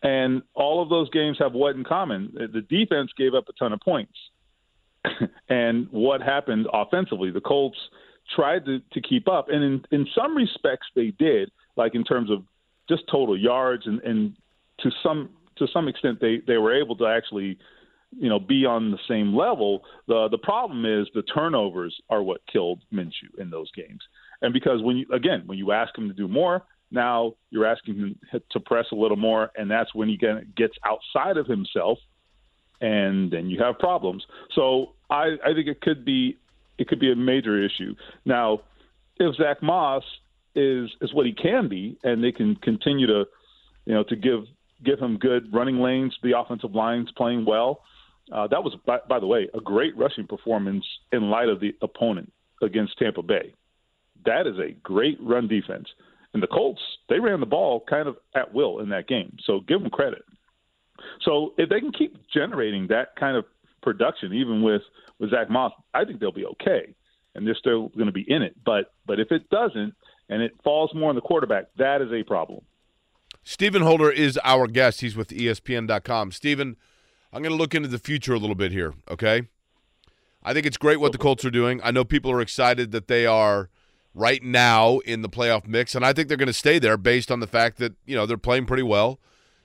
And 0.02 0.42
all 0.54 0.82
of 0.82 0.88
those 0.88 1.10
games 1.10 1.38
have 1.40 1.52
what 1.52 1.74
in 1.74 1.84
common? 1.84 2.32
The 2.34 2.62
defense 2.62 3.10
gave 3.18 3.34
up 3.34 3.48
a 3.48 3.52
ton 3.54 3.72
of 3.72 3.80
points. 3.80 4.14
and 5.48 5.88
what 5.90 6.22
happened 6.22 6.68
offensively? 6.72 7.30
The 7.30 7.40
Colts 7.40 7.76
tried 8.34 8.64
to, 8.66 8.80
to 8.92 9.00
keep 9.00 9.28
up, 9.28 9.48
and 9.48 9.62
in, 9.62 9.84
in 9.90 10.06
some 10.14 10.36
respects 10.36 10.86
they 10.94 11.12
did, 11.18 11.50
like 11.76 11.94
in 11.94 12.04
terms 12.04 12.30
of 12.30 12.44
just 12.88 13.02
total 13.10 13.36
yards, 13.36 13.86
and, 13.86 14.00
and 14.02 14.36
to 14.80 14.90
some 15.02 15.30
to 15.60 15.68
some 15.72 15.86
extent 15.86 16.18
they, 16.20 16.42
they 16.46 16.58
were 16.58 16.74
able 16.74 16.96
to 16.96 17.06
actually, 17.06 17.56
you 18.18 18.28
know, 18.28 18.40
be 18.40 18.66
on 18.66 18.90
the 18.90 18.98
same 19.08 19.34
level. 19.34 19.84
The 20.08 20.28
the 20.30 20.38
problem 20.38 20.84
is 20.84 21.06
the 21.14 21.22
turnovers 21.22 21.94
are 22.10 22.22
what 22.22 22.40
killed 22.52 22.82
Minshew 22.92 23.38
in 23.38 23.50
those 23.50 23.70
games, 23.72 24.00
and 24.42 24.52
because 24.52 24.82
when 24.82 24.96
you 24.96 25.06
again 25.12 25.44
when 25.46 25.58
you 25.58 25.70
ask 25.70 25.96
him 25.96 26.08
to 26.08 26.14
do 26.14 26.26
more, 26.26 26.64
now 26.90 27.34
you're 27.50 27.66
asking 27.66 27.96
him 27.96 28.42
to 28.50 28.60
press 28.60 28.86
a 28.92 28.96
little 28.96 29.16
more, 29.16 29.50
and 29.56 29.70
that's 29.70 29.94
when 29.94 30.08
he 30.08 30.18
gets 30.56 30.74
outside 30.84 31.36
of 31.36 31.46
himself, 31.46 31.98
and 32.80 33.30
then 33.30 33.48
you 33.48 33.62
have 33.62 33.78
problems. 33.78 34.24
So 34.54 34.94
I, 35.08 35.36
I 35.44 35.54
think 35.54 35.68
it 35.68 35.80
could 35.80 36.04
be 36.04 36.36
it 36.78 36.88
could 36.88 37.00
be 37.00 37.12
a 37.12 37.16
major 37.16 37.62
issue. 37.62 37.94
Now, 38.24 38.62
if 39.18 39.36
Zack 39.36 39.62
Moss 39.62 40.02
is 40.54 40.90
is 41.00 41.14
what 41.14 41.26
he 41.26 41.32
can 41.32 41.68
be, 41.68 41.98
and 42.02 42.24
they 42.24 42.32
can 42.32 42.56
continue 42.56 43.06
to, 43.06 43.24
you 43.84 43.94
know, 43.94 44.02
to 44.04 44.16
give 44.16 44.44
give 44.84 44.98
him 44.98 45.18
good 45.18 45.52
running 45.52 45.78
lanes, 45.78 46.16
the 46.22 46.38
offensive 46.38 46.74
line's 46.74 47.10
playing 47.16 47.44
well. 47.44 47.82
Uh, 48.32 48.46
that 48.46 48.62
was, 48.62 48.74
by, 48.86 48.98
by 49.08 49.18
the 49.18 49.26
way, 49.26 49.48
a 49.54 49.60
great 49.60 49.96
rushing 49.96 50.26
performance 50.26 50.84
in 51.12 51.30
light 51.30 51.48
of 51.48 51.60
the 51.60 51.74
opponent 51.82 52.32
against 52.62 52.96
Tampa 52.98 53.22
Bay. 53.22 53.54
That 54.24 54.46
is 54.46 54.58
a 54.58 54.72
great 54.82 55.18
run 55.20 55.48
defense. 55.48 55.88
And 56.32 56.42
the 56.42 56.46
Colts, 56.46 56.80
they 57.08 57.18
ran 57.18 57.40
the 57.40 57.46
ball 57.46 57.84
kind 57.88 58.06
of 58.06 58.16
at 58.34 58.54
will 58.54 58.80
in 58.80 58.90
that 58.90 59.08
game. 59.08 59.36
So 59.44 59.60
give 59.66 59.80
them 59.80 59.90
credit. 59.90 60.22
So 61.22 61.54
if 61.58 61.68
they 61.68 61.80
can 61.80 61.92
keep 61.92 62.16
generating 62.32 62.86
that 62.88 63.16
kind 63.18 63.36
of 63.36 63.46
production, 63.82 64.32
even 64.34 64.62
with, 64.62 64.82
with 65.18 65.30
Zack 65.30 65.50
Moss, 65.50 65.72
I 65.92 66.04
think 66.04 66.20
they'll 66.20 66.30
be 66.30 66.46
okay. 66.46 66.94
And 67.34 67.46
they're 67.46 67.54
still 67.54 67.88
going 67.88 68.06
to 68.06 68.12
be 68.12 68.24
in 68.28 68.42
it. 68.42 68.56
But 68.64 68.92
but 69.06 69.20
if 69.20 69.30
it 69.30 69.48
doesn't 69.50 69.94
and 70.28 70.42
it 70.42 70.52
falls 70.62 70.90
more 70.94 71.10
on 71.10 71.14
the 71.14 71.20
quarterback, 71.20 71.66
that 71.78 72.02
is 72.02 72.12
a 72.12 72.22
problem. 72.24 72.60
Stephen 73.42 73.82
Holder 73.82 74.10
is 74.10 74.38
our 74.44 74.66
guest. 74.66 75.00
He's 75.00 75.16
with 75.16 75.28
ESPN.com. 75.30 76.32
Stephen, 76.32 76.76
I'm 77.32 77.42
going 77.42 77.52
to 77.52 77.58
look 77.58 77.74
into 77.74 77.88
the 77.88 77.98
future 77.98 78.34
a 78.34 78.38
little 78.38 78.56
bit 78.56 78.72
here, 78.72 78.94
okay? 79.10 79.48
I 80.42 80.52
think 80.52 80.66
it's 80.66 80.76
great 80.76 81.00
what 81.00 81.12
the 81.12 81.18
Colts 81.18 81.44
are 81.44 81.50
doing. 81.50 81.80
I 81.82 81.90
know 81.90 82.04
people 82.04 82.30
are 82.30 82.40
excited 82.40 82.92
that 82.92 83.08
they 83.08 83.26
are 83.26 83.68
right 84.14 84.42
now 84.42 84.98
in 85.00 85.22
the 85.22 85.28
playoff 85.28 85.66
mix, 85.66 85.94
and 85.94 86.04
I 86.04 86.12
think 86.12 86.28
they're 86.28 86.36
going 86.36 86.46
to 86.46 86.52
stay 86.52 86.78
there 86.78 86.96
based 86.96 87.30
on 87.30 87.40
the 87.40 87.46
fact 87.46 87.78
that, 87.78 87.94
you 88.06 88.16
know, 88.16 88.26
they're 88.26 88.36
playing 88.36 88.66
pretty 88.66 88.82
well. 88.82 89.20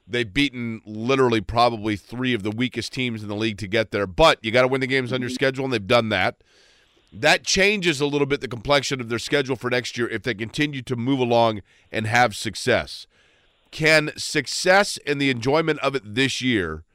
They've 0.08 0.32
beaten 0.32 0.82
literally 0.86 1.42
probably 1.42 1.96
three 1.96 2.34
of 2.34 2.44
the 2.44 2.52
weakest 2.52 2.94
teams 2.94 3.24
in 3.24 3.30
the 3.30 3.36
league 3.36 3.58
to 3.58 3.68
get 3.68 3.92
there, 3.92 4.06
but 4.06 4.38
you 4.44 4.52
got 4.52 4.62
to 4.62 4.68
win 4.68 4.82
the 4.82 4.88
games 4.88 5.12
on 5.12 5.22
your 5.22 5.30
mm-hmm. 5.30 5.36
schedule, 5.36 5.64
and 5.66 5.74
they've 5.74 5.88
done 5.88 6.10
that. 6.10 6.44
That 7.12 7.44
changes 7.44 8.02
a 8.02 8.06
little 8.06 8.28
bit 8.28 8.42
the 8.42 8.48
complexion 8.48 9.02
of 9.02 9.10
their 9.10 9.20
schedule 9.20 9.56
for 9.56 9.70
next 9.70 9.98
year 9.98 10.08
if 10.10 10.22
they 10.24 10.34
continue 10.34 10.82
to 10.84 10.96
move 10.96 11.20
along 11.20 11.62
and 11.92 12.06
have 12.06 12.36
success. 12.36 13.08
Can 13.76 14.14
success 14.16 14.98
and 15.06 15.20
the 15.20 15.30
enjoyment 15.30 15.80
of 15.80 15.96
it 15.96 16.16
this 16.16 16.42
year 16.42 16.86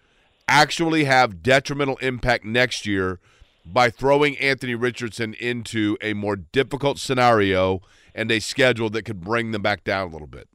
actually 0.49 1.05
have 1.05 1.43
detrimental 1.43 1.99
impact 1.99 2.47
next 2.47 2.87
year 2.87 3.21
by 3.67 3.91
throwing 3.91 4.39
Anthony 4.39 4.75
Richardson 4.75 5.35
into 5.35 5.99
a 6.01 6.15
more 6.15 6.37
difficult 6.37 6.99
scenario 6.99 7.83
and 8.15 8.33
a 8.33 8.41
schedule 8.41 8.89
that 8.89 9.03
could 9.03 9.21
bring 9.21 9.51
them 9.51 9.61
back 9.61 9.85
down 9.85 10.09
a 10.09 10.11
little 10.11 10.27
bit? 10.27 10.49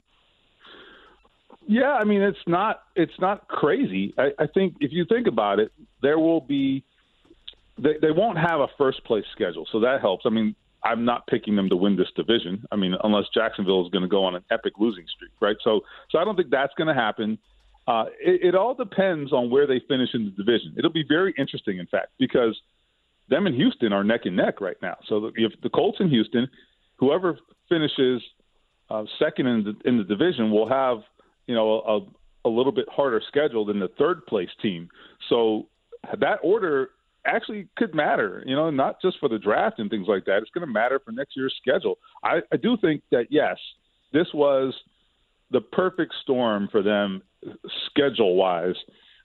Yeah, 1.67 1.93
I 1.93 2.05
mean 2.05 2.23
it's 2.23 2.39
not 2.47 2.81
it's 2.95 3.19
not 3.19 3.47
crazy. 3.47 4.15
I, 4.17 4.31
I 4.39 4.47
think 4.47 4.77
if 4.79 4.91
you 4.91 5.05
think 5.05 5.27
about 5.27 5.59
it, 5.59 5.71
there 6.01 6.17
will 6.17 6.41
be 6.41 6.83
they, 7.77 7.97
they 8.01 8.09
won't 8.09 8.39
have 8.39 8.61
a 8.61 8.67
first 8.79 9.03
place 9.03 9.25
schedule, 9.31 9.67
so 9.71 9.79
that 9.81 10.01
helps. 10.01 10.25
I 10.25 10.29
mean, 10.29 10.55
I'm 10.85 11.03
not 11.03 11.25
picking 11.27 11.55
them 11.55 11.67
to 11.69 11.75
win 11.75 11.97
this 11.97 12.07
division. 12.15 12.63
I 12.71 12.75
mean, 12.75 12.93
unless 13.03 13.25
Jacksonville 13.33 13.83
is 13.85 13.91
going 13.91 14.03
to 14.03 14.07
go 14.07 14.23
on 14.23 14.35
an 14.35 14.43
epic 14.51 14.73
losing 14.79 15.05
streak, 15.13 15.31
right? 15.41 15.57
So, 15.63 15.81
so 16.11 16.19
I 16.19 16.23
don't 16.23 16.35
think 16.35 16.51
that's 16.51 16.73
going 16.77 16.87
to 16.87 16.93
happen. 16.93 17.39
Uh, 17.87 18.05
it, 18.19 18.49
it 18.49 18.55
all 18.55 18.75
depends 18.75 19.33
on 19.33 19.49
where 19.49 19.67
they 19.67 19.81
finish 19.87 20.09
in 20.13 20.25
the 20.25 20.31
division. 20.31 20.75
It'll 20.77 20.91
be 20.93 21.05
very 21.07 21.33
interesting, 21.37 21.79
in 21.79 21.87
fact, 21.87 22.09
because 22.19 22.55
them 23.29 23.47
and 23.47 23.55
Houston 23.55 23.93
are 23.93 24.03
neck 24.03 24.21
and 24.25 24.35
neck 24.35 24.61
right 24.61 24.77
now. 24.81 24.95
So 25.07 25.31
if 25.35 25.51
the 25.61 25.69
Colts 25.69 25.97
and 25.99 26.09
Houston, 26.09 26.47
whoever 26.97 27.39
finishes 27.67 28.21
uh, 28.89 29.03
second 29.17 29.47
in 29.47 29.63
the, 29.63 29.89
in 29.89 29.97
the 29.97 30.03
division 30.03 30.51
will 30.51 30.69
have 30.69 30.99
you 31.47 31.55
know 31.55 31.81
a, 32.45 32.47
a 32.47 32.49
little 32.49 32.71
bit 32.71 32.85
harder 32.91 33.21
schedule 33.27 33.65
than 33.65 33.79
the 33.79 33.89
third 33.97 34.25
place 34.27 34.49
team. 34.61 34.89
So 35.29 35.67
that 36.19 36.37
order 36.43 36.91
actually 37.25 37.67
could 37.77 37.93
matter, 37.93 38.43
you 38.45 38.55
know, 38.55 38.69
not 38.69 39.01
just 39.01 39.19
for 39.19 39.29
the 39.29 39.39
draft 39.39 39.79
and 39.79 39.89
things 39.89 40.07
like 40.07 40.25
that. 40.25 40.37
It's 40.37 40.51
going 40.51 40.65
to 40.65 40.71
matter 40.71 40.99
for 41.03 41.11
next 41.11 41.35
year's 41.35 41.55
schedule. 41.61 41.97
I, 42.23 42.39
I 42.51 42.57
do 42.57 42.77
think 42.79 43.01
that, 43.11 43.27
yes, 43.29 43.57
this 44.13 44.27
was 44.33 44.73
the 45.51 45.61
perfect 45.61 46.13
storm 46.21 46.69
for 46.71 46.81
them 46.81 47.21
schedule 47.89 48.35
wise, 48.35 48.75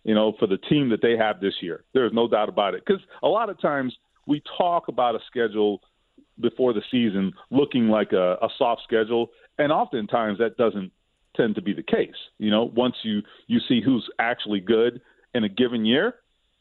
you 0.05 0.15
know, 0.15 0.35
for 0.39 0.47
the 0.47 0.59
team 0.59 0.91
that 0.91 1.03
they 1.03 1.17
have 1.17 1.41
this 1.41 1.55
year. 1.61 1.85
There's 1.95 2.13
no 2.13 2.29
doubt 2.29 2.49
about 2.49 2.75
it. 2.75 2.83
Because 2.85 3.03
a 3.23 3.29
lot 3.29 3.51
of 3.51 3.61
times 3.61 3.95
we 4.27 4.43
talk 4.59 4.89
about 4.89 5.15
a 5.15 5.21
schedule 5.27 5.81
before 6.41 6.73
the 6.73 6.83
season 6.91 7.33
looking 7.51 7.89
like 7.89 8.13
a, 8.13 8.35
a 8.43 8.49
soft 8.57 8.83
schedule, 8.85 9.31
and 9.59 9.73
oftentimes 9.73 10.39
that 10.39 10.57
doesn't 10.57 10.91
tend 11.37 11.55
to 11.55 11.63
be 11.63 11.73
the 11.73 11.83
case. 11.83 12.15
You 12.39 12.51
know, 12.51 12.71
once 12.75 12.95
you 13.03 13.21
you 13.47 13.61
see 13.69 13.81
who's 13.85 14.09
actually 14.19 14.61
good 14.61 15.01
in 15.35 15.45
a 15.45 15.49
given 15.49 15.85
year, 15.85 16.15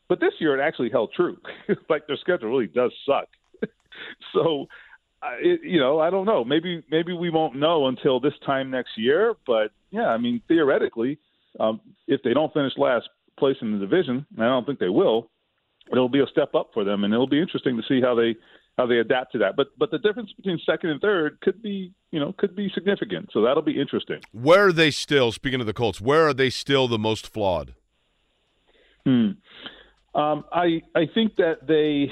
but 0.09 0.19
this 0.19 0.33
year 0.39 0.59
it 0.59 0.61
actually 0.61 0.89
held 0.89 1.13
true. 1.15 1.37
like 1.89 2.07
their 2.07 2.17
schedule 2.17 2.49
really 2.49 2.67
does 2.67 2.91
suck. 3.05 3.29
so, 4.33 4.65
it, 5.39 5.61
you 5.63 5.79
know, 5.79 5.99
I 5.99 6.09
don't 6.09 6.25
know. 6.25 6.43
Maybe 6.43 6.83
maybe 6.89 7.13
we 7.13 7.29
won't 7.29 7.55
know 7.55 7.87
until 7.87 8.19
this 8.19 8.33
time 8.45 8.71
next 8.71 8.97
year. 8.97 9.35
But 9.45 9.71
yeah, 9.91 10.07
I 10.07 10.17
mean, 10.17 10.41
theoretically, 10.47 11.19
um, 11.59 11.79
if 12.07 12.21
they 12.23 12.33
don't 12.33 12.51
finish 12.53 12.73
last 12.77 13.07
place 13.37 13.57
in 13.61 13.71
the 13.71 13.77
division, 13.77 14.25
and 14.35 14.43
I 14.43 14.47
don't 14.47 14.65
think 14.65 14.79
they 14.79 14.89
will, 14.89 15.29
it'll 15.91 16.09
be 16.09 16.19
a 16.19 16.27
step 16.27 16.55
up 16.55 16.71
for 16.73 16.83
them, 16.83 17.03
and 17.03 17.13
it'll 17.13 17.27
be 17.27 17.41
interesting 17.41 17.77
to 17.77 17.83
see 17.87 18.01
how 18.01 18.15
they 18.15 18.35
how 18.79 18.87
they 18.87 18.97
adapt 18.97 19.33
to 19.33 19.37
that. 19.39 19.55
But 19.55 19.67
but 19.77 19.91
the 19.91 19.99
difference 19.99 20.31
between 20.33 20.59
second 20.65 20.89
and 20.89 21.01
third 21.01 21.39
could 21.41 21.61
be 21.61 21.93
you 22.11 22.19
know 22.19 22.33
could 22.37 22.55
be 22.55 22.71
significant. 22.73 23.29
So 23.31 23.43
that'll 23.43 23.61
be 23.61 23.79
interesting. 23.79 24.21
Where 24.31 24.67
are 24.67 24.73
they 24.73 24.89
still? 24.89 25.31
Speaking 25.31 25.59
of 25.59 25.67
the 25.67 25.73
Colts, 25.73 26.01
where 26.01 26.27
are 26.27 26.33
they 26.33 26.49
still 26.49 26.87
the 26.87 26.97
most 26.97 27.31
flawed? 27.31 27.75
Hmm. 29.05 29.31
Um, 30.15 30.45
I 30.51 30.81
I 30.95 31.05
think 31.13 31.35
that 31.37 31.67
they. 31.67 32.11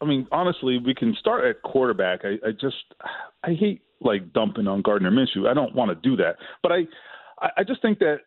I 0.00 0.04
mean, 0.04 0.28
honestly, 0.30 0.78
we 0.78 0.94
can 0.94 1.16
start 1.18 1.44
at 1.44 1.62
quarterback. 1.62 2.20
I, 2.24 2.34
I 2.46 2.52
just 2.52 2.76
I 3.42 3.54
hate 3.54 3.82
like 4.00 4.32
dumping 4.32 4.68
on 4.68 4.82
Gardner 4.82 5.10
Minshew. 5.10 5.48
I 5.48 5.54
don't 5.54 5.74
want 5.74 5.90
to 5.90 6.08
do 6.08 6.16
that, 6.16 6.36
but 6.62 6.72
I 6.72 6.86
I 7.40 7.64
just 7.64 7.82
think 7.82 7.98
that 7.98 8.18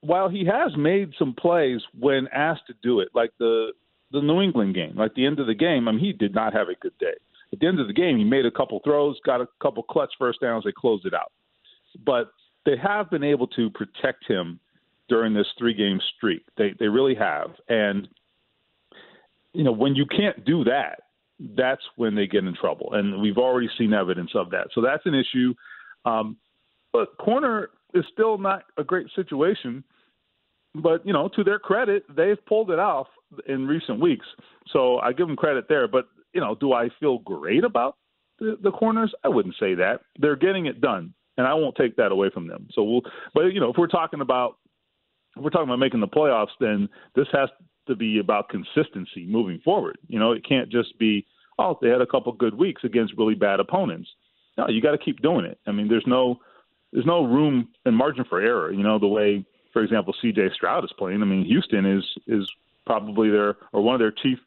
while 0.00 0.28
he 0.28 0.44
has 0.46 0.76
made 0.76 1.12
some 1.18 1.34
plays 1.34 1.80
when 1.98 2.28
asked 2.32 2.66
to 2.68 2.74
do 2.82 3.00
it, 3.00 3.08
like 3.14 3.30
the 3.38 3.72
the 4.12 4.20
New 4.20 4.40
England 4.40 4.74
game, 4.74 4.94
like 4.96 5.14
the 5.14 5.26
end 5.26 5.40
of 5.40 5.46
the 5.46 5.54
game, 5.54 5.88
I 5.88 5.92
mean, 5.92 6.00
he 6.00 6.12
did 6.12 6.34
not 6.34 6.52
have 6.52 6.68
a 6.68 6.74
good 6.80 6.96
day. 6.98 7.14
At 7.52 7.60
the 7.60 7.66
end 7.66 7.80
of 7.80 7.86
the 7.86 7.92
game, 7.92 8.18
he 8.18 8.24
made 8.24 8.46
a 8.46 8.50
couple 8.50 8.80
throws, 8.84 9.18
got 9.24 9.40
a 9.40 9.48
couple 9.60 9.82
clutch 9.82 10.12
first 10.18 10.40
downs, 10.40 10.64
they 10.64 10.72
closed 10.72 11.06
it 11.06 11.14
out. 11.14 11.32
But 12.04 12.30
they 12.64 12.76
have 12.76 13.10
been 13.10 13.24
able 13.24 13.46
to 13.48 13.70
protect 13.70 14.26
him 14.28 14.60
during 15.08 15.34
this 15.34 15.46
three 15.58 15.74
game 15.74 16.00
streak. 16.16 16.42
They 16.56 16.74
they 16.78 16.88
really 16.88 17.14
have. 17.14 17.50
And 17.68 18.08
you 19.52 19.64
know, 19.64 19.72
when 19.72 19.94
you 19.94 20.04
can't 20.06 20.44
do 20.44 20.64
that, 20.64 21.00
that's 21.56 21.82
when 21.96 22.14
they 22.14 22.26
get 22.26 22.44
in 22.44 22.54
trouble. 22.54 22.92
And 22.92 23.20
we've 23.20 23.38
already 23.38 23.68
seen 23.78 23.92
evidence 23.92 24.30
of 24.34 24.50
that. 24.50 24.68
So 24.74 24.80
that's 24.80 25.04
an 25.06 25.14
issue. 25.14 25.54
Um, 26.04 26.36
but 26.92 27.16
corner 27.18 27.70
is 27.94 28.04
still 28.12 28.38
not 28.38 28.64
a 28.76 28.84
great 28.84 29.06
situation. 29.14 29.82
But, 30.74 31.06
you 31.06 31.12
know, 31.12 31.28
to 31.36 31.42
their 31.42 31.58
credit, 31.58 32.04
they've 32.14 32.44
pulled 32.46 32.70
it 32.70 32.78
off 32.78 33.06
in 33.48 33.66
recent 33.66 33.98
weeks. 33.98 34.26
So 34.72 34.98
I 34.98 35.12
give 35.12 35.26
them 35.26 35.36
credit 35.36 35.66
there. 35.68 35.88
But, 35.88 36.06
you 36.34 36.40
know, 36.40 36.54
do 36.54 36.74
I 36.74 36.90
feel 37.00 37.18
great 37.18 37.64
about 37.64 37.96
the, 38.38 38.58
the 38.62 38.70
corners? 38.70 39.12
I 39.24 39.28
wouldn't 39.28 39.56
say 39.58 39.74
that. 39.74 40.00
They're 40.18 40.36
getting 40.36 40.66
it 40.66 40.80
done. 40.82 41.14
And 41.38 41.46
I 41.46 41.54
won't 41.54 41.76
take 41.76 41.96
that 41.96 42.12
away 42.12 42.30
from 42.32 42.46
them. 42.46 42.68
So 42.72 42.82
we'll, 42.82 43.02
but, 43.34 43.46
you 43.46 43.60
know, 43.60 43.70
if 43.70 43.76
we're 43.78 43.86
talking 43.86 44.20
about 44.20 44.56
if 45.36 45.42
we're 45.42 45.50
talking 45.50 45.68
about 45.68 45.78
making 45.78 46.00
the 46.00 46.08
playoffs, 46.08 46.54
then 46.60 46.88
this 47.14 47.26
has 47.32 47.48
to 47.86 47.94
be 47.94 48.18
about 48.18 48.48
consistency 48.48 49.26
moving 49.26 49.60
forward. 49.64 49.98
You 50.08 50.18
know, 50.18 50.32
it 50.32 50.46
can't 50.46 50.70
just 50.70 50.98
be, 50.98 51.26
oh, 51.58 51.78
they 51.80 51.88
had 51.88 52.00
a 52.00 52.06
couple 52.06 52.32
good 52.32 52.54
weeks 52.54 52.82
against 52.84 53.14
really 53.16 53.34
bad 53.34 53.60
opponents. 53.60 54.08
No, 54.58 54.68
you 54.68 54.80
got 54.80 54.92
to 54.92 54.98
keep 54.98 55.20
doing 55.20 55.44
it. 55.44 55.58
I 55.66 55.72
mean, 55.72 55.88
there's 55.88 56.06
no 56.06 56.40
there's 56.92 57.06
no 57.06 57.24
room 57.24 57.68
and 57.84 57.94
margin 57.94 58.24
for 58.24 58.40
error. 58.40 58.72
You 58.72 58.82
know, 58.82 58.98
the 58.98 59.06
way, 59.06 59.44
for 59.72 59.82
example, 59.82 60.14
C.J. 60.22 60.50
Stroud 60.54 60.84
is 60.84 60.92
playing. 60.98 61.20
I 61.20 61.26
mean, 61.26 61.44
Houston 61.44 61.84
is 61.84 62.04
is 62.26 62.50
probably 62.86 63.28
their 63.28 63.56
or 63.72 63.82
one 63.82 63.94
of 63.94 63.98
their 63.98 64.12
chief 64.12 64.38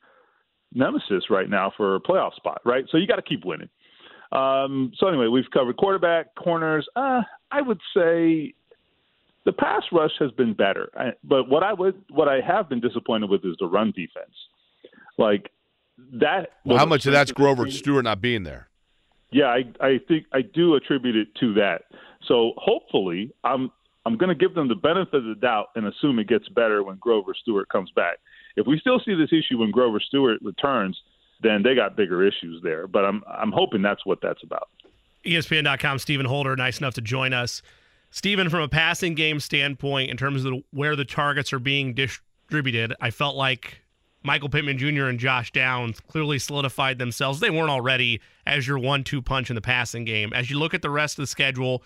nemesis 0.73 1.29
right 1.29 1.49
now 1.49 1.71
for 1.77 1.95
a 1.95 1.99
playoff 1.99 2.35
spot. 2.35 2.61
Right, 2.65 2.85
so 2.89 2.97
you 2.97 3.05
got 3.05 3.17
to 3.17 3.21
keep 3.21 3.45
winning. 3.45 3.69
Um, 4.31 4.91
so 4.97 5.07
anyway, 5.07 5.27
we've 5.27 5.49
covered 5.51 5.77
quarterback, 5.77 6.35
corners. 6.35 6.87
Uh, 6.95 7.21
I 7.51 7.61
would 7.61 7.81
say 7.95 8.53
the 9.49 9.53
pass 9.53 9.81
rush 9.91 10.11
has 10.19 10.29
been 10.33 10.53
better, 10.53 10.91
I, 10.95 11.13
but 11.23 11.49
what 11.49 11.63
I 11.63 11.73
would 11.73 12.03
what 12.11 12.27
I 12.27 12.39
have 12.39 12.69
been 12.69 12.79
disappointed 12.79 13.31
with 13.31 13.43
is 13.43 13.55
the 13.59 13.65
run 13.65 13.91
defense. 13.95 14.35
Like 15.17 15.49
that. 16.13 16.51
Well, 16.65 16.77
how 16.77 16.85
much 16.85 17.07
of 17.07 17.13
that's 17.13 17.31
Grover 17.31 17.69
Stewart 17.71 18.03
not 18.03 18.21
being 18.21 18.43
there? 18.43 18.67
Yeah, 19.31 19.45
I, 19.45 19.63
I 19.81 19.99
think 20.07 20.27
I 20.31 20.43
do 20.43 20.75
attribute 20.75 21.15
it 21.15 21.29
to 21.39 21.55
that. 21.55 21.85
So 22.27 22.51
hopefully, 22.57 23.31
I'm 23.43 23.71
I'm 24.05 24.17
going 24.17 24.29
to 24.29 24.35
give 24.35 24.53
them 24.53 24.67
the 24.67 24.75
benefit 24.75 25.15
of 25.15 25.23
the 25.23 25.35
doubt 25.35 25.69
and 25.75 25.87
assume 25.87 26.19
it 26.19 26.27
gets 26.27 26.47
better 26.49 26.83
when 26.83 26.97
Grover 26.97 27.33
Stewart 27.41 27.69
comes 27.69 27.89
back. 27.95 28.19
If 28.55 28.67
we 28.67 28.79
still 28.79 29.01
see 29.03 29.15
this 29.15 29.29
issue 29.31 29.57
when 29.57 29.71
Grover 29.71 29.99
Stewart 29.99 30.37
returns, 30.43 30.95
then 31.41 31.63
they 31.63 31.73
got 31.73 31.97
bigger 31.97 32.23
issues 32.23 32.61
there. 32.61 32.85
But 32.85 33.03
I'm 33.03 33.23
I'm 33.27 33.51
hoping 33.51 33.81
that's 33.81 34.05
what 34.05 34.19
that's 34.21 34.43
about. 34.43 34.69
ESPN.com, 35.25 35.97
Stephen 35.97 36.27
Holder, 36.27 36.55
nice 36.55 36.77
enough 36.77 36.93
to 36.93 37.01
join 37.01 37.33
us. 37.33 37.63
Stephen, 38.11 38.49
from 38.49 38.61
a 38.61 38.67
passing 38.67 39.13
game 39.13 39.39
standpoint, 39.39 40.09
in 40.09 40.17
terms 40.17 40.43
of 40.45 40.55
where 40.71 40.95
the 40.95 41.05
targets 41.05 41.53
are 41.53 41.59
being 41.59 41.93
distributed, 41.93 42.93
I 42.99 43.11
felt 43.11 43.35
like 43.35 43.81
Michael 44.23 44.49
Pittman 44.49 44.77
Jr. 44.77 45.05
and 45.05 45.19
Josh 45.19 45.51
Downs 45.51 45.99
clearly 45.99 46.39
solidified 46.39 46.97
themselves. 46.97 47.39
They 47.39 47.49
weren't 47.49 47.69
already 47.69 48.19
as 48.45 48.67
your 48.67 48.79
one 48.79 49.03
two 49.03 49.21
punch 49.21 49.49
in 49.49 49.55
the 49.55 49.61
passing 49.61 50.05
game. 50.05 50.33
As 50.33 50.49
you 50.49 50.59
look 50.59 50.73
at 50.73 50.81
the 50.81 50.89
rest 50.89 51.17
of 51.17 51.23
the 51.23 51.27
schedule, 51.27 51.83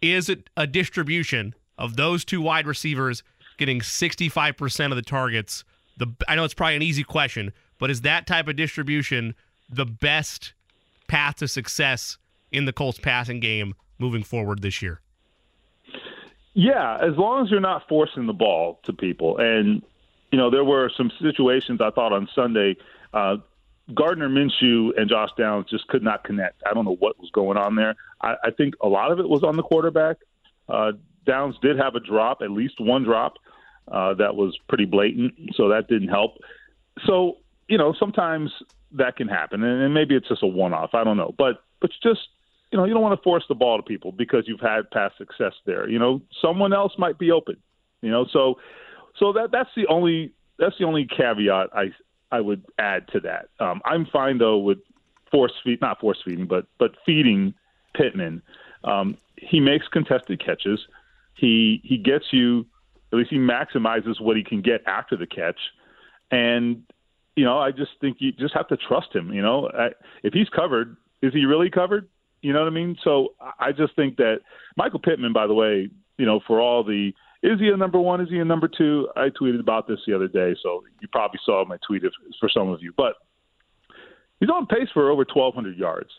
is 0.00 0.28
it 0.28 0.50
a 0.56 0.66
distribution 0.66 1.54
of 1.78 1.96
those 1.96 2.24
two 2.24 2.40
wide 2.40 2.66
receivers 2.66 3.22
getting 3.56 3.80
65% 3.80 4.90
of 4.90 4.96
the 4.96 5.02
targets? 5.02 5.64
The 5.96 6.14
I 6.28 6.36
know 6.36 6.44
it's 6.44 6.54
probably 6.54 6.76
an 6.76 6.82
easy 6.82 7.04
question, 7.04 7.52
but 7.78 7.90
is 7.90 8.02
that 8.02 8.26
type 8.26 8.48
of 8.48 8.56
distribution 8.56 9.34
the 9.68 9.86
best 9.86 10.52
path 11.08 11.36
to 11.36 11.48
success 11.48 12.18
in 12.52 12.66
the 12.66 12.72
Colts 12.72 12.98
passing 12.98 13.40
game 13.40 13.74
moving 13.98 14.22
forward 14.22 14.62
this 14.62 14.82
year? 14.82 15.00
Yeah, 16.54 16.98
as 17.02 17.16
long 17.16 17.44
as 17.44 17.50
you're 17.50 17.60
not 17.60 17.88
forcing 17.88 18.26
the 18.26 18.32
ball 18.32 18.80
to 18.84 18.92
people. 18.92 19.38
And, 19.38 19.82
you 20.30 20.38
know, 20.38 20.50
there 20.50 20.64
were 20.64 20.90
some 20.96 21.10
situations 21.20 21.80
I 21.80 21.90
thought 21.90 22.12
on 22.12 22.28
Sunday, 22.34 22.76
uh, 23.12 23.36
Gardner 23.92 24.28
Minshew 24.28 24.90
and 24.96 25.10
Josh 25.10 25.30
Downs 25.36 25.66
just 25.68 25.86
could 25.88 26.02
not 26.02 26.24
connect. 26.24 26.62
I 26.64 26.72
don't 26.72 26.84
know 26.84 26.96
what 26.96 27.18
was 27.20 27.30
going 27.30 27.58
on 27.58 27.74
there. 27.74 27.96
I, 28.20 28.36
I 28.44 28.50
think 28.50 28.74
a 28.80 28.88
lot 28.88 29.12
of 29.12 29.18
it 29.20 29.28
was 29.28 29.42
on 29.42 29.56
the 29.56 29.62
quarterback. 29.62 30.18
Uh, 30.68 30.92
Downs 31.26 31.56
did 31.60 31.76
have 31.78 31.94
a 31.94 32.00
drop, 32.00 32.40
at 32.40 32.50
least 32.50 32.80
one 32.80 33.02
drop. 33.02 33.34
uh, 33.90 34.14
that 34.14 34.34
was 34.34 34.56
pretty 34.68 34.84
blatant, 34.84 35.34
so 35.54 35.68
that 35.68 35.88
didn't 35.88 36.08
help. 36.08 36.38
So 37.06 37.38
you 37.68 37.78
know, 37.78 37.94
sometimes 37.98 38.50
that 38.92 39.16
can 39.16 39.28
happen, 39.28 39.62
and, 39.62 39.82
and 39.82 39.94
maybe 39.94 40.14
it's 40.14 40.28
just 40.28 40.42
a 40.42 40.46
one-off. 40.46 40.90
I 40.94 41.04
don't 41.04 41.16
know, 41.16 41.34
but 41.36 41.62
but 41.80 41.90
just 42.02 42.20
you 42.74 42.78
know, 42.78 42.86
you 42.86 42.92
don't 42.92 43.04
want 43.04 43.16
to 43.16 43.22
force 43.22 43.44
the 43.48 43.54
ball 43.54 43.76
to 43.76 43.84
people 43.84 44.10
because 44.10 44.48
you've 44.48 44.58
had 44.58 44.90
past 44.90 45.16
success 45.16 45.52
there. 45.64 45.88
You 45.88 46.00
know, 46.00 46.20
someone 46.42 46.72
else 46.72 46.92
might 46.98 47.20
be 47.20 47.30
open. 47.30 47.56
You 48.02 48.10
know, 48.10 48.26
so 48.32 48.56
so 49.16 49.32
that 49.32 49.52
that's 49.52 49.70
the 49.76 49.86
only 49.86 50.32
that's 50.58 50.76
the 50.80 50.84
only 50.84 51.06
caveat 51.06 51.68
I 51.72 51.92
I 52.32 52.40
would 52.40 52.64
add 52.76 53.06
to 53.12 53.20
that. 53.20 53.50
Um, 53.60 53.80
I'm 53.84 54.06
fine 54.06 54.38
though 54.38 54.58
with 54.58 54.78
force 55.30 55.52
feed, 55.62 55.80
not 55.80 56.00
force 56.00 56.18
feeding, 56.24 56.46
but 56.46 56.66
but 56.80 56.96
feeding 57.06 57.54
Pittman. 57.94 58.42
Um, 58.82 59.18
he 59.36 59.60
makes 59.60 59.86
contested 59.86 60.44
catches. 60.44 60.80
He 61.36 61.80
he 61.84 61.96
gets 61.96 62.32
you 62.32 62.66
at 63.12 63.18
least 63.18 63.30
he 63.30 63.38
maximizes 63.38 64.20
what 64.20 64.36
he 64.36 64.42
can 64.42 64.62
get 64.62 64.82
after 64.88 65.16
the 65.16 65.28
catch, 65.28 65.60
and 66.32 66.82
you 67.36 67.44
know 67.44 67.56
I 67.56 67.70
just 67.70 67.92
think 68.00 68.16
you 68.18 68.32
just 68.32 68.54
have 68.54 68.66
to 68.66 68.76
trust 68.76 69.14
him. 69.14 69.32
You 69.32 69.42
know, 69.42 69.70
I, 69.72 69.90
if 70.24 70.32
he's 70.32 70.48
covered, 70.48 70.96
is 71.22 71.32
he 71.32 71.44
really 71.44 71.70
covered? 71.70 72.08
You 72.44 72.52
know 72.52 72.58
what 72.58 72.68
I 72.68 72.74
mean? 72.74 72.94
So 73.02 73.28
I 73.58 73.72
just 73.72 73.96
think 73.96 74.18
that 74.18 74.40
Michael 74.76 74.98
Pittman, 74.98 75.32
by 75.32 75.46
the 75.46 75.54
way, 75.54 75.88
you 76.18 76.26
know, 76.26 76.40
for 76.46 76.60
all 76.60 76.84
the 76.84 77.12
is 77.42 77.58
he 77.58 77.68
a 77.68 77.76
number 77.76 77.98
one? 77.98 78.20
Is 78.20 78.28
he 78.28 78.38
a 78.38 78.44
number 78.44 78.68
two? 78.68 79.08
I 79.16 79.28
tweeted 79.30 79.60
about 79.60 79.88
this 79.88 79.98
the 80.06 80.14
other 80.14 80.28
day, 80.28 80.54
so 80.62 80.82
you 81.00 81.08
probably 81.10 81.40
saw 81.44 81.64
my 81.64 81.78
tweet 81.86 82.04
if, 82.04 82.12
for 82.38 82.50
some 82.50 82.68
of 82.68 82.82
you. 82.82 82.92
But 82.94 83.14
he's 84.40 84.50
on 84.50 84.66
pace 84.66 84.88
for 84.92 85.10
over 85.10 85.24
1,200 85.34 85.78
yards. 85.78 86.10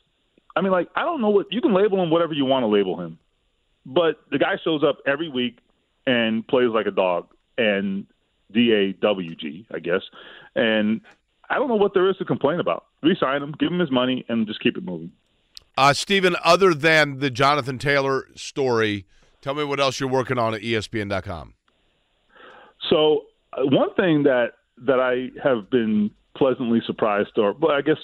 I 0.55 0.61
mean, 0.61 0.71
like, 0.71 0.89
I 0.95 1.01
don't 1.01 1.21
know 1.21 1.29
what 1.29 1.45
you 1.51 1.61
can 1.61 1.75
label 1.75 2.01
him 2.01 2.09
whatever 2.09 2.33
you 2.33 2.45
want 2.45 2.63
to 2.63 2.67
label 2.67 2.99
him, 2.99 3.19
but 3.85 4.15
the 4.31 4.39
guy 4.39 4.55
shows 4.63 4.83
up 4.83 4.97
every 5.05 5.29
week 5.29 5.59
and 6.07 6.47
plays 6.47 6.69
like 6.73 6.87
a 6.87 6.91
dog 6.91 7.27
and 7.57 8.07
D 8.51 8.71
A 8.73 8.93
W 8.99 9.35
G, 9.35 9.67
I 9.71 9.77
guess. 9.77 10.01
And 10.55 11.01
I 11.51 11.55
don't 11.55 11.67
know 11.67 11.75
what 11.75 11.93
there 11.93 12.09
is 12.09 12.17
to 12.17 12.25
complain 12.25 12.59
about. 12.59 12.85
Resign 13.03 13.43
him, 13.43 13.53
give 13.59 13.71
him 13.71 13.79
his 13.79 13.91
money, 13.91 14.25
and 14.27 14.47
just 14.47 14.59
keep 14.59 14.75
it 14.75 14.83
moving. 14.83 15.11
Uh, 15.77 15.93
Stephen, 15.93 16.35
other 16.43 16.73
than 16.73 17.19
the 17.19 17.29
Jonathan 17.29 17.77
Taylor 17.77 18.27
story, 18.35 19.05
tell 19.41 19.53
me 19.53 19.63
what 19.63 19.79
else 19.79 19.99
you're 19.99 20.09
working 20.09 20.37
on 20.37 20.53
at 20.53 20.61
ESPN.com. 20.61 21.53
So 22.89 23.23
uh, 23.53 23.65
one 23.65 23.93
thing 23.95 24.23
that 24.23 24.53
that 24.85 24.99
I 24.99 25.29
have 25.41 25.69
been 25.69 26.11
pleasantly 26.37 26.81
surprised, 26.85 27.37
or 27.37 27.53
well, 27.53 27.71
I 27.71 27.81
guess 27.81 27.97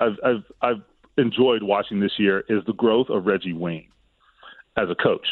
I've 0.00 0.18
I've, 0.24 0.44
I've 0.60 0.82
enjoyed 1.18 1.62
watching 1.62 2.00
this 2.00 2.12
year 2.18 2.44
is 2.48 2.64
the 2.66 2.72
growth 2.72 3.08
of 3.10 3.26
Reggie 3.26 3.52
Wayne 3.52 3.88
as 4.76 4.88
a 4.90 4.94
coach. 4.94 5.26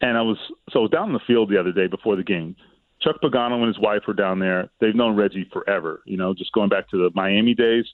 And 0.00 0.16
I 0.18 0.22
was 0.22 0.36
so 0.70 0.80
I 0.80 0.82
was 0.82 0.90
down 0.90 1.08
in 1.08 1.14
the 1.14 1.20
field 1.26 1.50
the 1.50 1.58
other 1.58 1.72
day 1.72 1.86
before 1.86 2.16
the 2.16 2.24
game. 2.24 2.56
Chuck 3.00 3.16
Pagano 3.22 3.56
and 3.56 3.66
his 3.66 3.78
wife 3.78 4.02
were 4.06 4.14
down 4.14 4.38
there. 4.38 4.70
They've 4.80 4.94
known 4.94 5.16
Reggie 5.16 5.48
forever, 5.52 6.02
you 6.06 6.16
know, 6.16 6.34
just 6.34 6.52
going 6.52 6.68
back 6.68 6.88
to 6.90 6.96
the 6.96 7.10
Miami 7.14 7.54
days. 7.54 7.84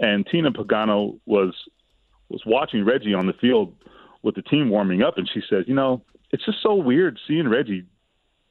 And 0.00 0.26
Tina 0.30 0.52
Pagano 0.52 1.18
was 1.26 1.54
was 2.28 2.42
watching 2.46 2.84
Reggie 2.84 3.14
on 3.14 3.26
the 3.26 3.32
field 3.34 3.74
with 4.22 4.34
the 4.34 4.42
team 4.42 4.70
warming 4.70 5.02
up, 5.02 5.18
and 5.18 5.28
she 5.32 5.40
says, 5.48 5.64
you 5.66 5.74
know, 5.74 6.02
it's 6.30 6.44
just 6.44 6.58
so 6.62 6.74
weird 6.74 7.18
seeing 7.26 7.48
Reggie 7.48 7.86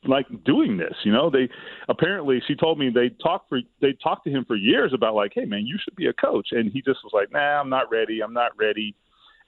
like 0.06 0.26
doing 0.46 0.78
this. 0.78 0.94
You 1.04 1.12
know, 1.12 1.30
they 1.30 1.50
apparently 1.90 2.42
she 2.48 2.56
told 2.56 2.80
me 2.80 2.90
they 2.90 3.10
talked 3.22 3.50
for 3.50 3.60
they 3.82 3.94
talked 4.02 4.26
to 4.26 4.32
him 4.32 4.46
for 4.46 4.56
years 4.56 4.94
about 4.94 5.16
like, 5.16 5.32
hey 5.34 5.46
man, 5.46 5.66
you 5.66 5.78
should 5.84 5.96
be 5.96 6.08
a 6.08 6.14
coach, 6.14 6.50
and 6.52 6.72
he 6.72 6.82
just 6.82 7.00
was 7.04 7.12
like, 7.14 7.32
nah, 7.32 7.60
I'm 7.60 7.70
not 7.70 7.92
ready, 7.92 8.22
I'm 8.22 8.34
not 8.34 8.52
ready. 8.58 8.96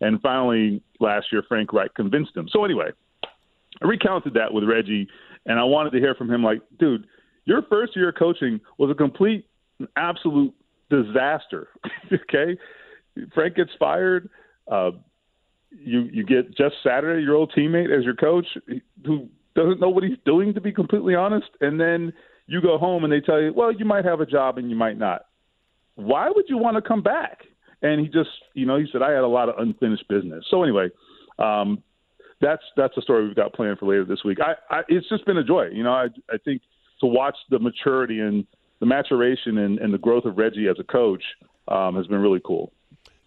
And 0.01 0.21
finally, 0.21 0.81
last 0.99 1.27
year, 1.31 1.43
Frank 1.47 1.73
Reich 1.73 1.93
convinced 1.93 2.35
him. 2.35 2.47
So 2.49 2.63
anyway, 2.63 2.91
I 3.81 3.85
recounted 3.85 4.33
that 4.35 4.53
with 4.53 4.63
Reggie, 4.63 5.07
and 5.45 5.59
I 5.59 5.63
wanted 5.63 5.91
to 5.91 5.99
hear 5.99 6.15
from 6.15 6.31
him 6.31 6.43
like, 6.43 6.61
dude, 6.79 7.05
your 7.45 7.63
first 7.63 7.95
year 7.95 8.09
of 8.09 8.15
coaching 8.15 8.61
was 8.77 8.89
a 8.89 8.95
complete, 8.95 9.45
absolute 9.97 10.53
disaster. 10.89 11.67
okay, 12.13 12.57
Frank 13.33 13.55
gets 13.55 13.71
fired. 13.79 14.29
Uh, 14.71 14.91
you 15.71 16.01
you 16.11 16.25
get 16.25 16.55
Jeff 16.57 16.71
Saturday, 16.83 17.23
your 17.23 17.35
old 17.35 17.53
teammate, 17.55 17.95
as 17.95 18.03
your 18.03 18.15
coach, 18.15 18.45
who 19.05 19.29
doesn't 19.55 19.79
know 19.79 19.89
what 19.89 20.03
he's 20.03 20.17
doing, 20.25 20.53
to 20.53 20.61
be 20.61 20.71
completely 20.71 21.15
honest. 21.15 21.49
And 21.61 21.79
then 21.79 22.13
you 22.47 22.61
go 22.61 22.77
home 22.77 23.03
and 23.03 23.13
they 23.13 23.21
tell 23.21 23.41
you, 23.41 23.53
well, 23.53 23.71
you 23.71 23.85
might 23.85 24.05
have 24.05 24.21
a 24.21 24.25
job 24.25 24.57
and 24.57 24.69
you 24.69 24.75
might 24.75 24.97
not. 24.97 25.25
Why 25.95 26.29
would 26.33 26.45
you 26.47 26.57
want 26.57 26.77
to 26.77 26.81
come 26.81 27.03
back? 27.03 27.39
And 27.81 28.01
he 28.01 28.07
just, 28.07 28.29
you 28.53 28.65
know, 28.65 28.77
he 28.77 28.85
said 28.91 29.01
I 29.01 29.11
had 29.11 29.23
a 29.23 29.27
lot 29.27 29.49
of 29.49 29.55
unfinished 29.57 30.07
business. 30.07 30.43
So 30.49 30.63
anyway, 30.63 30.89
um, 31.37 31.83
that's 32.41 32.63
that's 32.75 32.95
the 32.95 33.01
story 33.01 33.27
we've 33.27 33.35
got 33.35 33.53
planned 33.53 33.79
for 33.79 33.85
later 33.85 34.05
this 34.05 34.23
week. 34.23 34.39
I, 34.41 34.53
I 34.73 34.81
it's 34.87 35.07
just 35.09 35.25
been 35.25 35.37
a 35.37 35.43
joy. 35.43 35.67
You 35.71 35.83
know, 35.83 35.91
I 35.93 36.05
I 36.29 36.37
think 36.43 36.61
to 37.01 37.05
watch 37.05 37.35
the 37.49 37.59
maturity 37.59 38.19
and 38.19 38.45
the 38.79 38.85
maturation 38.85 39.57
and, 39.57 39.79
and 39.79 39.93
the 39.93 39.97
growth 39.97 40.25
of 40.25 40.37
Reggie 40.37 40.67
as 40.67 40.77
a 40.79 40.83
coach 40.83 41.23
um, 41.67 41.95
has 41.95 42.07
been 42.07 42.19
really 42.19 42.41
cool. 42.45 42.71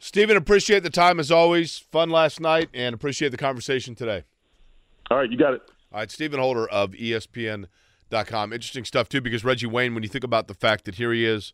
Stephen, 0.05 0.37
appreciate 0.37 0.83
the 0.83 0.91
time 0.91 1.20
as 1.20 1.31
always. 1.31 1.79
Fun 1.79 2.11
last 2.11 2.41
night, 2.41 2.69
and 2.74 2.93
appreciate 2.93 3.29
the 3.29 3.37
conversation 3.37 3.95
today. 3.95 4.24
All 5.09 5.16
right, 5.16 5.31
you 5.31 5.39
got 5.39 5.55
it. 5.55 5.62
All 5.93 6.01
right, 6.01 6.11
Stephen 6.11 6.41
Holder 6.41 6.69
of 6.69 6.91
ESPN.com. 6.91 8.53
Interesting 8.53 8.85
stuff, 8.85 9.09
too, 9.09 9.20
because 9.20 9.45
Reggie 9.45 9.69
Wayne, 9.69 9.95
when 9.95 10.03
you 10.03 10.09
think 10.09 10.24
about 10.24 10.49
the 10.49 10.55
fact 10.55 10.87
that 10.87 10.97
here 10.97 11.12
he 11.12 11.24
is, 11.24 11.53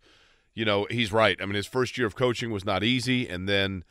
you 0.55 0.65
know, 0.65 0.87
he's 0.91 1.13
right. 1.13 1.37
I 1.43 1.45
mean, 1.45 1.57
his 1.57 1.67
first 1.67 1.99
year 1.99 2.07
of 2.07 2.17
coaching 2.17 2.51
was 2.51 2.65
not 2.65 2.83
easy, 2.83 3.29
and 3.29 3.47
then 3.47 3.85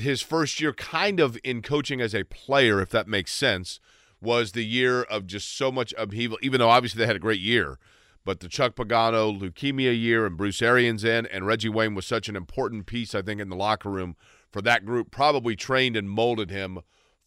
his 0.00 0.22
first 0.22 0.58
year 0.58 0.72
kind 0.72 1.20
of 1.20 1.36
in 1.44 1.60
coaching 1.60 2.00
as 2.00 2.14
a 2.14 2.24
player, 2.24 2.80
if 2.80 2.88
that 2.88 3.08
makes 3.08 3.30
sense, 3.30 3.78
was 4.22 4.52
the 4.52 4.64
year 4.64 5.02
of 5.02 5.26
just 5.26 5.54
so 5.54 5.70
much 5.70 5.92
upheaval, 5.98 6.38
even 6.40 6.60
though 6.60 6.70
obviously 6.70 6.98
they 7.00 7.06
had 7.06 7.16
a 7.16 7.18
great 7.18 7.40
year. 7.40 7.78
But 8.26 8.40
the 8.40 8.48
Chuck 8.48 8.74
Pagano 8.74 9.40
leukemia 9.40 9.96
year 9.98 10.26
and 10.26 10.36
Bruce 10.36 10.60
Arians 10.60 11.04
in, 11.04 11.26
and 11.26 11.46
Reggie 11.46 11.68
Wayne 11.68 11.94
was 11.94 12.06
such 12.06 12.28
an 12.28 12.34
important 12.34 12.86
piece, 12.86 13.14
I 13.14 13.22
think, 13.22 13.40
in 13.40 13.50
the 13.50 13.56
locker 13.56 13.88
room 13.88 14.16
for 14.50 14.60
that 14.62 14.84
group, 14.84 15.12
probably 15.12 15.54
trained 15.54 15.96
and 15.96 16.10
molded 16.10 16.50
him 16.50 16.80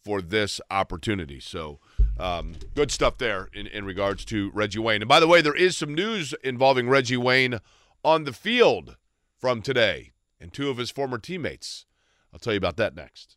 for 0.04 0.20
this 0.20 0.60
opportunity. 0.70 1.40
So 1.40 1.80
um, 2.18 2.52
good 2.74 2.90
stuff 2.90 3.16
there 3.16 3.48
in, 3.54 3.66
in 3.66 3.86
regards 3.86 4.26
to 4.26 4.50
Reggie 4.52 4.78
Wayne. 4.78 5.00
And 5.00 5.08
by 5.08 5.20
the 5.20 5.26
way, 5.26 5.40
there 5.40 5.56
is 5.56 5.74
some 5.74 5.94
news 5.94 6.34
involving 6.44 6.86
Reggie 6.86 7.16
Wayne 7.16 7.60
on 8.04 8.24
the 8.24 8.32
field 8.34 8.96
from 9.38 9.62
today 9.62 10.12
and 10.38 10.52
two 10.52 10.68
of 10.68 10.76
his 10.76 10.90
former 10.90 11.16
teammates. 11.16 11.86
I'll 12.30 12.38
tell 12.38 12.52
you 12.52 12.58
about 12.58 12.76
that 12.76 12.94
next. 12.94 13.36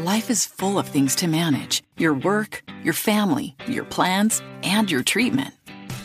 Life 0.00 0.30
is 0.30 0.46
full 0.46 0.78
of 0.78 0.86
things 0.86 1.16
to 1.16 1.26
manage 1.26 1.82
your 1.96 2.14
work, 2.14 2.62
your 2.84 2.94
family, 2.94 3.56
your 3.66 3.82
plans, 3.82 4.40
and 4.62 4.88
your 4.88 5.02
treatment. 5.02 5.54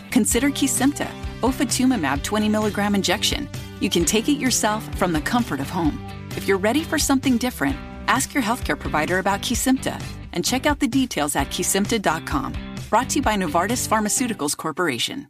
Consider 0.09 0.49
Kesimpta, 0.49 1.11
ofatumumab 1.41 2.23
20 2.23 2.49
milligram 2.49 2.95
injection. 2.95 3.47
You 3.79 3.91
can 3.91 4.03
take 4.03 4.27
it 4.27 4.39
yourself 4.39 4.83
from 4.97 5.13
the 5.13 5.21
comfort 5.21 5.59
of 5.59 5.69
home. 5.69 6.03
If 6.31 6.47
you're 6.47 6.57
ready 6.57 6.81
for 6.81 6.97
something 6.97 7.37
different, 7.37 7.75
ask 8.07 8.33
your 8.33 8.41
healthcare 8.41 8.79
provider 8.79 9.19
about 9.19 9.43
Kesimpta 9.43 10.01
and 10.33 10.43
check 10.43 10.65
out 10.65 10.79
the 10.79 10.87
details 10.87 11.35
at 11.35 11.49
kesimpta.com. 11.49 12.55
Brought 12.89 13.09
to 13.11 13.15
you 13.17 13.21
by 13.21 13.35
Novartis 13.35 13.87
Pharmaceuticals 13.87 14.57
Corporation. 14.57 15.27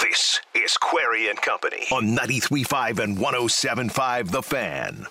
This 0.00 0.40
is 0.54 0.76
Query 0.76 1.28
and 1.28 1.42
Company 1.42 1.86
on 1.90 2.16
93.5 2.16 3.00
and 3.00 3.18
107.5 3.18 4.30
The 4.30 4.42
Fan. 4.44 5.06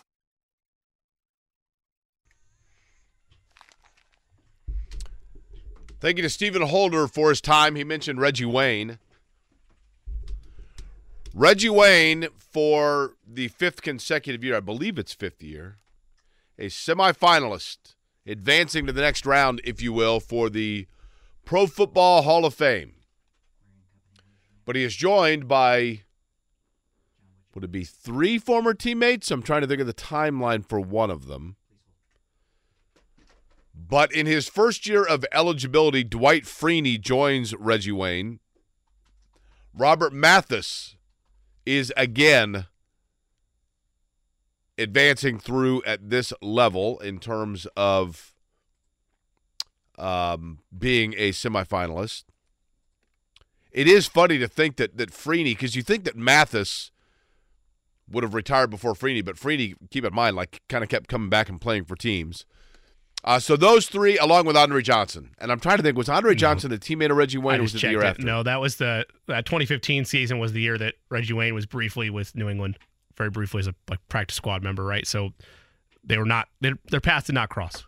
Thank 6.03 6.17
you 6.17 6.23
to 6.23 6.29
Stephen 6.29 6.63
Holder 6.63 7.07
for 7.07 7.29
his 7.29 7.39
time. 7.39 7.77
He 7.77 7.85
mentioned 7.85 8.19
Reggie 8.19 8.43
Wayne. 8.43 8.99
Reggie 11.33 11.69
Wayne, 11.69 12.27
for 12.37 13.13
the 13.25 13.47
fifth 13.47 13.81
consecutive 13.81 14.43
year, 14.43 14.57
I 14.57 14.59
believe 14.59 14.99
it's 14.99 15.13
fifth 15.13 15.41
year, 15.41 15.77
a 16.59 16.65
semifinalist, 16.65 17.95
advancing 18.27 18.85
to 18.85 18.91
the 18.91 18.99
next 18.99 19.25
round, 19.25 19.61
if 19.63 19.81
you 19.81 19.93
will, 19.93 20.19
for 20.19 20.49
the 20.49 20.87
Pro 21.45 21.67
Football 21.67 22.23
Hall 22.23 22.43
of 22.43 22.53
Fame. 22.53 22.95
But 24.65 24.75
he 24.75 24.83
is 24.83 24.97
joined 24.97 25.47
by, 25.47 26.01
would 27.55 27.63
it 27.63 27.71
be 27.71 27.85
three 27.85 28.37
former 28.37 28.73
teammates? 28.73 29.31
I'm 29.31 29.41
trying 29.41 29.61
to 29.61 29.67
think 29.67 29.79
of 29.79 29.87
the 29.87 29.93
timeline 29.93 30.67
for 30.67 30.81
one 30.81 31.09
of 31.09 31.27
them. 31.27 31.55
But 33.75 34.11
in 34.11 34.25
his 34.25 34.47
first 34.47 34.87
year 34.87 35.03
of 35.03 35.25
eligibility, 35.31 36.03
Dwight 36.03 36.43
Freeney 36.43 36.99
joins 36.99 37.53
Reggie 37.55 37.91
Wayne. 37.91 38.39
Robert 39.73 40.13
Mathis 40.13 40.95
is 41.65 41.91
again 41.97 42.67
advancing 44.77 45.39
through 45.39 45.81
at 45.83 46.09
this 46.09 46.33
level 46.41 46.99
in 46.99 47.19
terms 47.19 47.65
of 47.75 48.33
um, 49.97 50.59
being 50.77 51.13
a 51.17 51.31
semifinalist. 51.31 52.23
It 53.71 53.87
is 53.87 54.05
funny 54.05 54.37
to 54.37 54.47
think 54.47 54.75
that 54.77 54.97
that 54.97 55.11
Freeney, 55.11 55.51
because 55.51 55.75
you 55.75 55.81
think 55.81 56.03
that 56.03 56.15
Mathis 56.15 56.91
would 58.09 58.23
have 58.23 58.35
retired 58.35 58.69
before 58.69 58.93
Freeney, 58.93 59.25
but 59.25 59.35
Freeney, 59.35 59.75
keep 59.89 60.05
in 60.05 60.13
mind, 60.13 60.35
like 60.35 60.61
kind 60.69 60.83
of 60.83 60.89
kept 60.89 61.07
coming 61.07 61.29
back 61.29 61.49
and 61.49 61.59
playing 61.59 61.85
for 61.85 61.95
teams. 61.95 62.45
Uh, 63.25 63.39
so 63.39 63.55
those 63.55 63.87
three, 63.87 64.17
along 64.17 64.45
with 64.45 64.57
Andre 64.57 64.81
Johnson, 64.81 65.33
and 65.39 65.51
I'm 65.51 65.59
trying 65.59 65.77
to 65.77 65.83
think, 65.83 65.97
was 65.97 66.09
Andre 66.09 66.35
Johnson 66.35 66.69
the 66.69 66.77
teammate 66.77 67.09
of 67.09 67.15
Reggie 67.15 67.37
Wayne, 67.37 67.61
was 67.61 67.73
it 67.73 67.81
the 67.81 67.89
year 67.89 68.01
it. 68.01 68.05
after? 68.05 68.23
No, 68.23 68.43
that 68.43 68.59
was 68.59 68.75
the 68.75 69.05
that 69.27 69.45
2015 69.45 70.03
season 70.03 70.39
was 70.39 70.51
the 70.51 70.61
year 70.61 70.77
that 70.77 70.95
Reggie 71.09 71.33
Wayne 71.33 71.53
was 71.53 71.65
briefly 71.65 72.09
with 72.09 72.35
New 72.35 72.49
England, 72.49 72.77
very 73.15 73.29
briefly 73.29 73.59
as 73.59 73.67
a 73.67 73.75
like 73.89 73.99
practice 74.09 74.35
squad 74.35 74.61
member, 74.61 74.83
right? 74.83 75.07
So 75.07 75.29
they 76.03 76.17
were 76.17 76.25
not 76.25 76.49
their 76.59 76.73
their 76.91 76.99
paths 76.99 77.27
did 77.27 77.33
not 77.33 77.49
cross. 77.49 77.85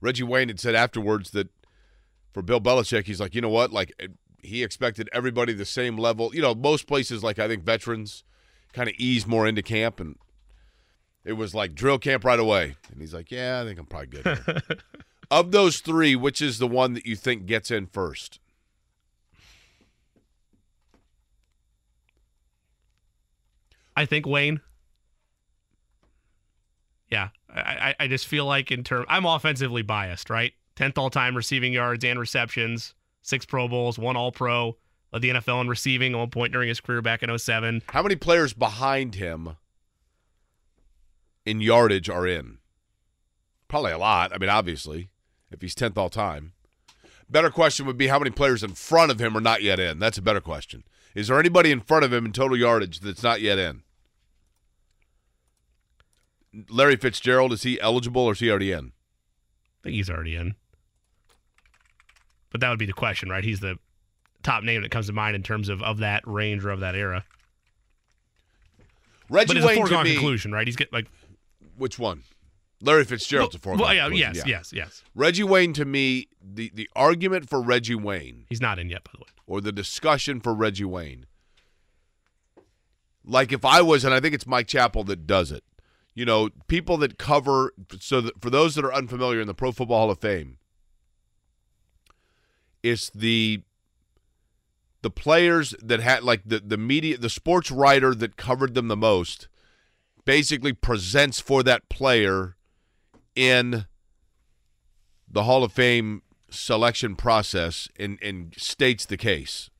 Reggie 0.00 0.22
Wayne 0.22 0.48
had 0.48 0.60
said 0.60 0.76
afterwards 0.76 1.30
that 1.32 1.48
for 2.32 2.42
Bill 2.42 2.60
Belichick, 2.60 3.06
he's 3.06 3.18
like, 3.18 3.34
you 3.34 3.40
know 3.40 3.48
what, 3.48 3.72
like 3.72 3.92
he 4.42 4.62
expected 4.62 5.08
everybody 5.12 5.52
the 5.52 5.64
same 5.64 5.96
level. 5.96 6.34
You 6.34 6.42
know, 6.42 6.54
most 6.54 6.86
places, 6.86 7.24
like 7.24 7.38
I 7.38 7.48
think 7.48 7.64
veterans, 7.64 8.22
kind 8.72 8.88
of 8.88 8.94
ease 8.98 9.26
more 9.26 9.46
into 9.46 9.62
camp, 9.62 9.98
and 9.98 10.16
it 11.26 11.32
was 11.32 11.54
like 11.54 11.74
drill 11.74 11.98
camp 11.98 12.24
right 12.24 12.38
away. 12.38 12.76
And 12.90 13.00
he's 13.00 13.12
like, 13.12 13.30
yeah, 13.30 13.60
I 13.60 13.64
think 13.64 13.78
I'm 13.78 13.86
probably 13.86 14.06
good. 14.06 14.62
Of 15.28 15.50
those 15.50 15.80
three, 15.80 16.14
which 16.14 16.40
is 16.40 16.58
the 16.58 16.68
one 16.68 16.92
that 16.92 17.04
you 17.04 17.16
think 17.16 17.46
gets 17.46 17.72
in 17.72 17.88
first? 17.88 18.38
I 23.96 24.06
think 24.06 24.24
Wayne. 24.24 24.60
Yeah, 27.10 27.30
I, 27.52 27.60
I, 27.60 27.94
I 27.98 28.06
just 28.06 28.28
feel 28.28 28.46
like 28.46 28.70
in 28.70 28.84
term, 28.84 29.04
I'm 29.08 29.26
offensively 29.26 29.82
biased, 29.82 30.30
right? 30.30 30.52
Tenth 30.76 30.96
all 30.96 31.10
time 31.10 31.36
receiving 31.36 31.72
yards 31.72 32.04
and 32.04 32.20
receptions, 32.20 32.94
six 33.22 33.44
Pro 33.44 33.66
Bowls, 33.66 33.98
one 33.98 34.16
All 34.16 34.30
Pro, 34.30 34.76
led 35.12 35.22
the 35.22 35.30
NFL 35.30 35.62
in 35.62 35.66
receiving 35.66 36.12
at 36.12 36.18
one 36.18 36.30
point 36.30 36.52
during 36.52 36.68
his 36.68 36.80
career 36.80 37.02
back 37.02 37.24
in 37.24 37.36
07. 37.36 37.82
How 37.88 38.04
many 38.04 38.14
players 38.14 38.52
behind 38.52 39.16
him 39.16 39.56
in 41.46 41.60
yardage 41.60 42.10
are 42.10 42.26
in? 42.26 42.58
Probably 43.68 43.92
a 43.92 43.98
lot. 43.98 44.34
I 44.34 44.38
mean, 44.38 44.50
obviously, 44.50 45.08
if 45.50 45.62
he's 45.62 45.74
10th 45.74 45.96
all 45.96 46.10
time. 46.10 46.52
Better 47.28 47.50
question 47.50 47.86
would 47.86 47.96
be 47.96 48.08
how 48.08 48.18
many 48.18 48.30
players 48.30 48.62
in 48.62 48.74
front 48.74 49.10
of 49.10 49.20
him 49.20 49.36
are 49.36 49.40
not 49.40 49.62
yet 49.62 49.80
in? 49.80 49.98
That's 49.98 50.18
a 50.18 50.22
better 50.22 50.40
question. 50.40 50.84
Is 51.14 51.28
there 51.28 51.40
anybody 51.40 51.70
in 51.72 51.80
front 51.80 52.04
of 52.04 52.12
him 52.12 52.26
in 52.26 52.32
total 52.32 52.56
yardage 52.56 53.00
that's 53.00 53.22
not 53.22 53.40
yet 53.40 53.58
in? 53.58 53.82
Larry 56.70 56.96
Fitzgerald, 56.96 57.52
is 57.52 57.62
he 57.62 57.80
eligible 57.80 58.22
or 58.22 58.32
is 58.32 58.40
he 58.40 58.50
already 58.50 58.70
in? 58.72 58.92
I 59.80 59.82
think 59.84 59.96
he's 59.96 60.10
already 60.10 60.36
in. 60.36 60.54
But 62.50 62.60
that 62.60 62.70
would 62.70 62.78
be 62.78 62.86
the 62.86 62.92
question, 62.92 63.28
right? 63.28 63.44
He's 63.44 63.60
the 63.60 63.78
top 64.42 64.62
name 64.62 64.82
that 64.82 64.90
comes 64.90 65.08
to 65.08 65.12
mind 65.12 65.34
in 65.34 65.42
terms 65.42 65.68
of, 65.68 65.82
of 65.82 65.98
that 65.98 66.22
range 66.26 66.64
or 66.64 66.70
of 66.70 66.80
that 66.80 66.94
era. 66.94 67.24
Reggie 69.28 69.48
but 69.48 69.56
it's 69.56 69.66
Wayne 69.66 69.78
a 69.78 69.80
foregone 69.80 70.04
me, 70.04 70.12
conclusion, 70.12 70.52
right? 70.52 70.66
He's 70.66 70.76
get 70.76 70.92
like 70.92 71.06
which 71.76 71.98
one? 71.98 72.22
Larry 72.82 73.04
Fitzgerald's 73.04 73.54
a 73.54 73.58
foregone 73.58 73.86
well, 73.86 73.94
yeah, 73.94 74.08
yes, 74.08 74.46
yes, 74.46 74.72
yes. 74.72 75.02
Reggie 75.14 75.42
Wayne 75.44 75.72
to 75.72 75.84
me, 75.84 76.28
the 76.42 76.70
the 76.74 76.88
argument 76.94 77.48
for 77.48 77.60
Reggie 77.62 77.94
Wayne, 77.94 78.44
He's 78.50 78.60
not 78.60 78.78
in 78.78 78.90
yet, 78.90 79.02
by 79.04 79.12
the 79.14 79.20
way. 79.20 79.30
or 79.46 79.60
the 79.62 79.72
discussion 79.72 80.40
for 80.40 80.52
Reggie 80.54 80.84
Wayne. 80.84 81.24
Like 83.24 83.50
if 83.52 83.64
I 83.64 83.80
was, 83.82 84.04
and 84.04 84.12
I 84.14 84.20
think 84.20 84.34
it's 84.34 84.46
Mike 84.46 84.68
Chappell 84.68 85.04
that 85.04 85.26
does 85.26 85.50
it. 85.50 85.64
You 86.14 86.24
know, 86.24 86.50
people 86.68 86.96
that 86.98 87.18
cover. 87.18 87.72
So 87.98 88.20
that 88.20 88.40
for 88.40 88.50
those 88.50 88.74
that 88.74 88.84
are 88.84 88.92
unfamiliar 88.94 89.40
in 89.40 89.46
the 89.46 89.54
Pro 89.54 89.72
Football 89.72 89.98
Hall 89.98 90.10
of 90.10 90.18
Fame, 90.20 90.58
it's 92.82 93.10
the 93.10 93.62
the 95.02 95.10
players 95.10 95.74
that 95.82 96.00
had 96.00 96.22
like 96.24 96.42
the 96.44 96.58
the 96.60 96.76
media, 96.76 97.16
the 97.18 97.30
sports 97.30 97.70
writer 97.70 98.14
that 98.14 98.36
covered 98.36 98.74
them 98.74 98.88
the 98.88 98.96
most, 98.96 99.48
basically 100.26 100.74
presents 100.74 101.40
for 101.40 101.62
that 101.62 101.88
player 101.88 102.56
in 103.34 103.86
the 105.26 105.44
Hall 105.44 105.64
of 105.64 105.72
Fame 105.72 106.20
selection 106.50 107.16
process 107.16 107.88
and, 107.98 108.18
and 108.20 108.52
states 108.58 109.06
the 109.06 109.16
case. 109.16 109.70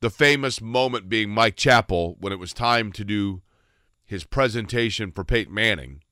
The 0.00 0.10
famous 0.10 0.60
moment 0.60 1.08
being 1.08 1.30
Mike 1.30 1.56
Chappell 1.56 2.16
when 2.20 2.32
it 2.32 2.38
was 2.38 2.52
time 2.52 2.92
to 2.92 3.04
do 3.04 3.42
his 4.04 4.24
presentation 4.24 5.10
for 5.10 5.24
Peyton 5.24 5.54
Manning 5.54 6.02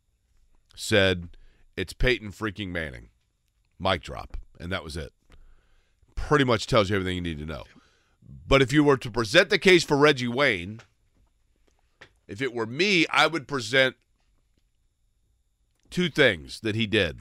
said, 0.75 1.29
It's 1.77 1.93
Peyton 1.93 2.33
freaking 2.33 2.69
Manning. 2.69 3.11
Mic 3.79 4.03
drop. 4.03 4.39
And 4.59 4.73
that 4.73 4.85
was 4.85 4.97
it. 4.97 5.13
Pretty 6.15 6.45
much 6.45 6.67
tells 6.67 6.89
you 6.89 6.97
everything 6.97 7.17
you 7.17 7.23
need 7.23 7.39
to 7.39 7.47
know. 7.47 7.65
But 8.47 8.63
if 8.63 8.73
you 8.73 8.83
were 8.83 8.97
to 8.97 9.11
present 9.11 9.51
the 9.51 9.59
case 9.59 9.85
for 9.85 9.97
Reggie 9.97 10.29
Wayne, 10.29 10.81
if 12.29 12.41
it 12.41 12.55
were 12.55 12.67
me, 12.67 13.07
I 13.11 13.27
would 13.27 13.47
present 13.49 13.97
two 15.91 16.09
things 16.09 16.61
that 16.61 16.75
he 16.75 16.87
did. 16.87 17.21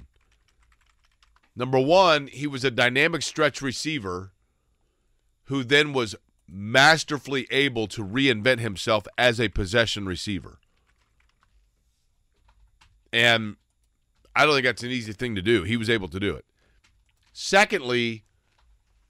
Number 1.56 1.80
one, 1.80 2.28
he 2.28 2.48
was 2.48 2.64
a 2.64 2.72
dynamic 2.72 3.22
stretch 3.22 3.62
receiver 3.62 4.32
who 5.46 5.64
then 5.64 5.92
was 5.94 6.16
masterfully 6.48 7.48
able 7.52 7.88
to 7.88 8.04
reinvent 8.04 8.60
himself 8.60 9.06
as 9.18 9.40
a 9.40 9.50
possession 9.50 10.06
receiver. 10.06 10.60
And 13.12 13.58
I 14.36 14.46
don't 14.46 14.54
think 14.54 14.66
that's 14.66 14.84
an 14.84 14.92
easy 14.92 15.14
thing 15.14 15.36
to 15.36 15.42
do. 15.42 15.64
He 15.64 15.78
was 15.78 15.90
able 15.90 16.08
to 16.10 16.20
do 16.20 16.36
it. 16.36 16.46
Secondly, 17.34 18.24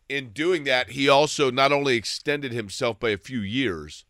in 0.10 0.30
doing 0.30 0.64
that, 0.66 0.92
he 0.92 1.08
also 1.08 1.52
not 1.52 1.72
only 1.72 1.96
extended 1.96 2.52
himself 2.52 3.00
by 3.00 3.10
a 3.10 3.18
few 3.18 3.40
years, 3.40 4.06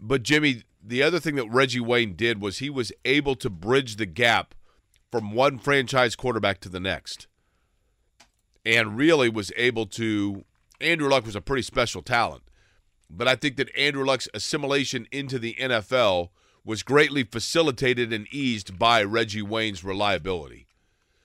but 0.00 0.22
Jimmy, 0.22 0.62
the 0.82 1.02
other 1.02 1.20
thing 1.20 1.36
that 1.36 1.50
Reggie 1.50 1.80
Wayne 1.80 2.14
did 2.14 2.40
was 2.40 2.58
he 2.58 2.70
was 2.70 2.92
able 3.04 3.34
to 3.36 3.50
bridge 3.50 3.96
the 3.96 4.06
gap 4.06 4.54
from 5.10 5.32
one 5.32 5.58
franchise 5.58 6.14
quarterback 6.16 6.60
to 6.60 6.68
the 6.68 6.80
next. 6.80 7.26
And 8.64 8.96
really 8.96 9.28
was 9.28 9.52
able 9.56 9.86
to 9.86 10.44
Andrew 10.80 11.08
Luck 11.08 11.24
was 11.24 11.36
a 11.36 11.40
pretty 11.40 11.62
special 11.62 12.02
talent. 12.02 12.42
But 13.10 13.26
I 13.26 13.36
think 13.36 13.56
that 13.56 13.74
Andrew 13.76 14.04
Luck's 14.04 14.28
assimilation 14.34 15.06
into 15.10 15.38
the 15.38 15.54
NFL 15.54 16.28
was 16.64 16.82
greatly 16.82 17.24
facilitated 17.24 18.12
and 18.12 18.26
eased 18.30 18.78
by 18.78 19.02
Reggie 19.02 19.42
Wayne's 19.42 19.82
reliability. 19.82 20.66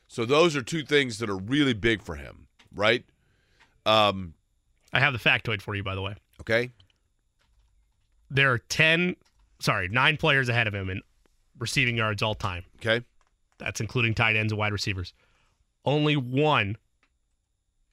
So 0.08 0.26
those 0.26 0.56
are 0.56 0.62
two 0.62 0.84
things 0.84 1.18
that 1.18 1.30
are 1.30 1.38
really 1.38 1.74
big 1.74 2.02
for 2.02 2.16
him, 2.16 2.48
right? 2.74 3.04
Um, 3.86 4.36
I 4.94 5.00
have 5.02 5.12
the 5.12 5.20
factoid 5.20 5.62
for 5.62 5.76
you, 5.76 5.84
by 5.84 5.96
the 5.96 6.02
way. 6.02 6.16
okay. 6.42 6.72
There 8.34 8.52
are 8.52 8.58
10, 8.58 9.16
sorry, 9.60 9.88
nine 9.90 10.18
players 10.18 10.50
ahead 10.50 10.68
of 10.68 10.74
him 10.74 10.90
in 10.90 11.02
receiving 11.60 11.96
yards 11.96 12.22
all 12.22 12.36
time. 12.36 12.66
Okay. 12.78 13.06
That's 13.60 13.80
including 13.80 14.14
tight 14.16 14.36
ends 14.36 14.52
and 14.52 14.60
wide 14.60 14.74
receivers. 14.74 15.14
Only 15.86 16.16
one 16.16 16.78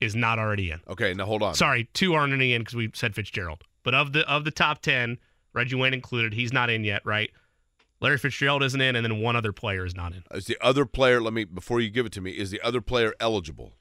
is 0.01 0.17
not 0.17 0.39
already 0.39 0.71
in. 0.71 0.81
Okay. 0.89 1.13
Now 1.15 1.27
hold 1.27 1.43
on. 1.43 1.55
Sorry, 1.55 1.89
two 1.93 2.15
aren't 2.15 2.33
in 2.33 2.61
because 2.61 2.75
we 2.75 2.91
said 2.95 3.15
Fitzgerald. 3.15 3.63
But 3.83 3.95
of 3.95 4.13
the 4.13 4.29
of 4.31 4.45
the 4.45 4.51
top 4.51 4.83
ten, 4.83 5.19
Reggie 5.53 5.77
Wayne 5.77 5.95
included, 5.95 6.33
he's 6.35 6.53
not 6.53 6.71
in 6.71 6.85
yet, 6.85 7.05
right? 7.05 7.31
Larry 8.01 8.17
Fitzgerald 8.19 8.63
isn't 8.63 8.81
in, 8.81 8.97
and 8.97 9.05
then 9.05 9.21
one 9.21 9.37
other 9.37 9.53
player 9.53 9.85
is 9.85 9.95
not 9.95 10.13
in. 10.13 10.23
Is 10.33 10.47
the 10.47 10.57
other 10.63 10.87
player? 10.87 11.21
Let 11.21 11.35
me 11.35 11.45
before 11.45 11.81
you 11.81 11.91
give 11.91 12.07
it 12.07 12.13
to 12.13 12.21
me. 12.23 12.31
Is 12.31 12.51
the 12.51 12.61
other 12.63 12.81
player 12.81 13.15
eligible? 13.21 13.75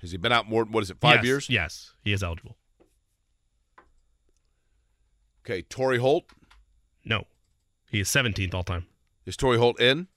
Has 0.00 0.10
he 0.12 0.16
been 0.16 0.32
out 0.32 0.48
more? 0.48 0.64
What 0.64 0.82
is 0.82 0.90
it? 0.90 0.98
Five 1.00 1.16
Yes, 1.16 1.24
years? 1.24 1.50
Yes, 1.50 1.92
he 2.02 2.12
is 2.12 2.22
eligible. 2.22 2.56
Okay. 5.44 5.62
Torry 5.62 5.98
Holt. 5.98 6.24
No, 7.04 7.24
he 7.90 8.00
is 8.00 8.08
17th 8.08 8.54
all 8.54 8.62
time. 8.62 8.86
Is 9.26 9.36
Torry 9.36 9.58
Holt 9.58 9.80
in? 9.80 10.08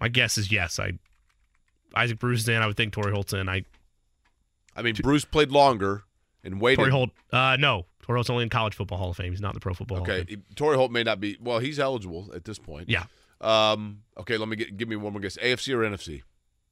My 0.00 0.08
guess 0.08 0.38
is 0.38 0.50
yes. 0.50 0.78
I 0.78 0.92
Isaac 1.94 2.18
Bruce 2.18 2.40
is 2.40 2.48
in. 2.48 2.56
I 2.56 2.66
would 2.66 2.76
think 2.76 2.92
Torry 2.92 3.12
Holt's 3.12 3.32
in. 3.32 3.48
I 3.48 3.64
I 4.74 4.82
mean, 4.82 4.94
Bruce 5.02 5.24
played 5.24 5.50
longer 5.50 6.04
and 6.44 6.60
waited. 6.60 6.76
Torry 6.78 6.90
Holt. 6.90 7.10
Uh, 7.32 7.56
no, 7.58 7.84
Torry 8.02 8.16
Holt's 8.16 8.30
only 8.30 8.44
in 8.44 8.48
College 8.48 8.74
Football 8.74 8.98
Hall 8.98 9.10
of 9.10 9.16
Fame. 9.16 9.32
He's 9.32 9.40
not 9.40 9.50
in 9.50 9.54
the 9.54 9.60
Pro 9.60 9.74
Football 9.74 9.98
Hall 9.98 10.04
Okay, 10.06 10.20
of 10.20 10.28
Fame. 10.28 10.44
Torry 10.56 10.76
Holt 10.76 10.90
may 10.90 11.02
not 11.02 11.20
be. 11.20 11.36
Well, 11.40 11.58
he's 11.58 11.78
eligible 11.78 12.30
at 12.34 12.44
this 12.44 12.58
point. 12.58 12.88
Yeah, 12.88 13.04
Um. 13.40 14.02
Okay. 14.18 14.36
Let 14.38 14.48
me 14.48 14.56
get. 14.56 14.76
Give 14.76 14.88
me 14.88 14.96
one 14.96 15.12
more 15.12 15.20
guess. 15.20 15.36
AFC 15.36 15.74
or 15.74 15.80
NFC? 15.80 16.22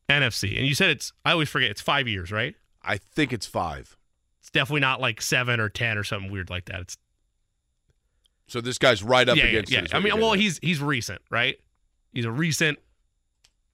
NFC. 0.09 0.57
And 0.57 0.67
you 0.67 0.75
said 0.75 0.91
it's. 0.91 1.13
I 1.25 1.33
always 1.33 1.49
forget. 1.51 1.71
It's 1.71 1.83
five 1.83 2.09
years, 2.09 2.33
right? 2.33 2.55
I 2.83 2.97
think 2.97 3.33
it's 3.33 3.47
five. 3.47 3.97
It's 4.41 4.51
definitely 4.51 4.81
not 4.81 5.01
like 5.01 5.21
seven 5.21 5.61
or 5.61 5.69
ten 5.69 5.99
or 5.99 6.05
something 6.05 6.31
weird 6.33 6.49
like 6.49 6.67
that. 6.67 6.81
It's 6.81 6.97
So 8.49 8.61
this 8.61 8.79
guy's 8.79 9.03
right 9.03 9.29
up 9.29 9.37
yeah, 9.37 9.45
against. 9.45 9.71
yeah. 9.71 9.83
yeah. 9.89 9.97
I 9.97 10.01
mean, 10.01 10.15
well, 10.15 10.31
getting 10.31 10.43
he's 10.43 10.59
he's 10.63 10.81
recent, 10.81 11.21
right? 11.31 11.57
He's 12.13 12.25
a 12.25 12.31
recent 12.33 12.79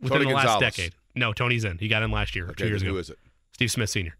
within 0.01 0.19
Tony 0.19 0.31
the 0.31 0.37
last 0.37 0.47
Gonzalez. 0.47 0.77
decade. 0.77 0.95
No, 1.15 1.33
Tony's 1.33 1.65
in. 1.65 1.79
He 1.79 1.89
got 1.89 2.03
in 2.03 2.11
last 2.11 2.35
year, 2.35 2.45
at. 2.45 2.51
Okay, 2.51 2.65
two 2.65 2.69
years 2.69 2.83
ago. 2.83 2.93
Who 2.93 2.99
is 2.99 3.09
it? 3.09 3.19
Steve 3.53 3.71
Smith 3.71 3.89
Senior. 3.89 4.17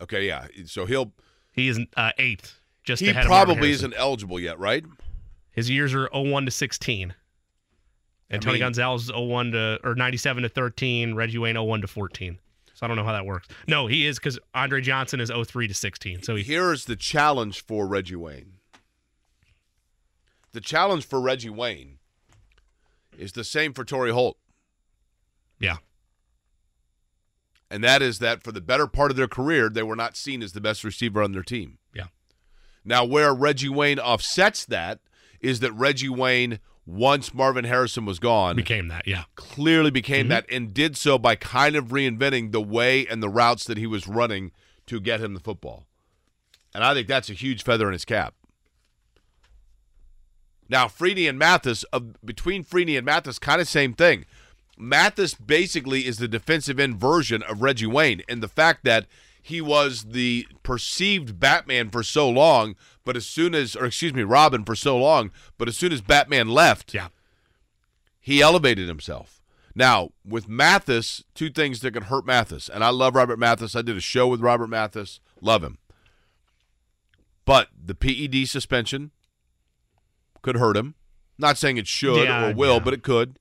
Okay. 0.00 0.26
Yeah. 0.26 0.46
So 0.66 0.86
he'll. 0.86 1.12
He 1.52 1.68
is 1.68 1.78
uh, 1.96 2.12
eighth, 2.18 2.60
just 2.84 3.02
He 3.02 3.12
probably 3.12 3.70
isn't 3.72 3.94
eligible 3.96 4.40
yet, 4.40 4.58
right? 4.58 4.84
His 5.50 5.68
years 5.68 5.92
are 5.92 6.08
01 6.12 6.44
to 6.44 6.50
16. 6.52 7.14
And 8.30 8.38
I 8.38 8.38
Tony 8.38 8.54
mean- 8.54 8.60
Gonzalez 8.60 9.04
is 9.04 9.12
01 9.12 9.52
to 9.52 9.80
or 9.82 9.94
97 9.94 10.44
to 10.44 10.48
13, 10.48 11.14
Reggie 11.14 11.38
Wayne 11.38 11.60
01 11.60 11.80
to 11.80 11.88
14. 11.88 12.38
So 12.74 12.86
I 12.86 12.86
don't 12.86 12.96
know 12.96 13.02
how 13.02 13.12
that 13.12 13.26
works. 13.26 13.48
No, 13.66 13.88
he 13.88 14.06
is 14.06 14.20
because 14.20 14.38
Andre 14.54 14.80
Johnson 14.80 15.20
is 15.20 15.32
03 15.32 15.66
to 15.66 15.74
16. 15.74 16.22
So 16.22 16.36
he, 16.36 16.44
Here's 16.44 16.84
the 16.84 16.94
challenge 16.94 17.64
for 17.64 17.88
Reggie 17.88 18.14
Wayne. 18.14 18.52
The 20.52 20.60
challenge 20.60 21.04
for 21.06 21.20
Reggie 21.20 21.50
Wayne 21.50 21.98
is 23.16 23.32
the 23.32 23.44
same 23.44 23.72
for 23.72 23.84
Torry 23.84 24.10
Holt. 24.12 24.38
Yeah. 25.60 25.76
And 27.70 27.84
that 27.84 28.00
is 28.00 28.18
that 28.20 28.42
for 28.42 28.52
the 28.52 28.60
better 28.60 28.86
part 28.86 29.10
of 29.10 29.16
their 29.16 29.28
career, 29.28 29.68
they 29.68 29.82
were 29.82 29.96
not 29.96 30.16
seen 30.16 30.42
as 30.42 30.52
the 30.52 30.60
best 30.60 30.84
receiver 30.84 31.22
on 31.22 31.32
their 31.32 31.42
team. 31.42 31.78
Yeah. 31.94 32.06
Now, 32.84 33.04
where 33.04 33.34
Reggie 33.34 33.68
Wayne 33.68 33.98
offsets 33.98 34.64
that 34.66 35.00
is 35.40 35.60
that 35.60 35.72
Reggie 35.72 36.08
Wayne, 36.08 36.60
once 36.86 37.34
Marvin 37.34 37.64
Harrison 37.66 38.06
was 38.06 38.18
gone, 38.18 38.56
Became 38.56 38.88
that, 38.88 39.06
yeah. 39.06 39.24
clearly 39.34 39.90
became 39.90 40.26
Mhm. 40.26 40.30
that 40.30 40.46
and 40.50 40.72
did 40.72 40.96
so 40.96 41.18
by 41.18 41.36
kind 41.36 41.76
of 41.76 41.88
reinventing 41.88 42.52
the 42.52 42.62
way 42.62 43.06
and 43.06 43.22
the 43.22 43.28
routes 43.28 43.64
that 43.64 43.76
he 43.76 43.86
was 43.86 44.08
running 44.08 44.52
to 44.86 44.98
get 44.98 45.20
him 45.20 45.34
the 45.34 45.40
football. 45.40 45.86
And 46.74 46.82
I 46.82 46.94
think 46.94 47.06
that's 47.06 47.28
a 47.28 47.34
huge 47.34 47.62
feather 47.62 47.86
in 47.88 47.92
his 47.92 48.06
cap. 48.06 48.34
Now, 50.68 50.86
Freeney 50.86 51.28
and 51.28 51.38
Mathis, 51.38 51.84
of 51.84 52.20
between 52.24 52.64
Freeney 52.64 52.96
and 52.96 53.06
Mathis, 53.06 53.38
kind 53.38 53.60
of 53.60 53.68
same 53.68 53.94
thing. 53.94 54.26
Mathis 54.76 55.34
basically 55.34 56.06
is 56.06 56.18
the 56.18 56.28
defensive 56.28 56.78
end 56.78 56.96
version 56.96 57.42
of 57.42 57.62
Reggie 57.62 57.86
Wayne, 57.86 58.22
and 58.28 58.42
the 58.42 58.48
fact 58.48 58.84
that 58.84 59.06
he 59.42 59.60
was 59.60 60.04
the 60.10 60.46
perceived 60.62 61.40
Batman 61.40 61.90
for 61.90 62.02
so 62.02 62.28
long, 62.28 62.76
but 63.04 63.16
as 63.16 63.26
soon 63.26 63.54
as, 63.54 63.74
or 63.74 63.86
excuse 63.86 64.12
me, 64.12 64.22
Robin 64.22 64.64
for 64.64 64.76
so 64.76 64.96
long, 64.96 65.30
but 65.56 65.68
as 65.68 65.76
soon 65.76 65.90
as 65.90 66.02
Batman 66.02 66.48
left, 66.48 66.92
yeah, 66.92 67.08
he 68.20 68.42
elevated 68.42 68.88
himself. 68.88 69.40
Now, 69.74 70.10
with 70.24 70.48
Mathis, 70.48 71.24
two 71.34 71.50
things 71.50 71.80
that 71.80 71.92
can 71.92 72.04
hurt 72.04 72.26
Mathis, 72.26 72.68
and 72.68 72.84
I 72.84 72.90
love 72.90 73.14
Robert 73.14 73.38
Mathis. 73.38 73.74
I 73.74 73.82
did 73.82 73.96
a 73.96 74.00
show 74.00 74.28
with 74.28 74.40
Robert 74.40 74.66
Mathis, 74.66 75.18
love 75.40 75.64
him. 75.64 75.78
But 77.44 77.68
the 77.82 77.94
PED 77.94 78.46
suspension 78.48 79.12
could 80.42 80.56
hurt 80.56 80.76
him. 80.76 80.94
Not 81.38 81.56
saying 81.56 81.76
it 81.76 81.86
should 81.86 82.24
Yeah, 82.24 82.48
or 82.48 82.54
will, 82.54 82.74
yeah. 82.74 82.80
but 82.80 82.94
it 82.94 83.02
could. 83.02 83.38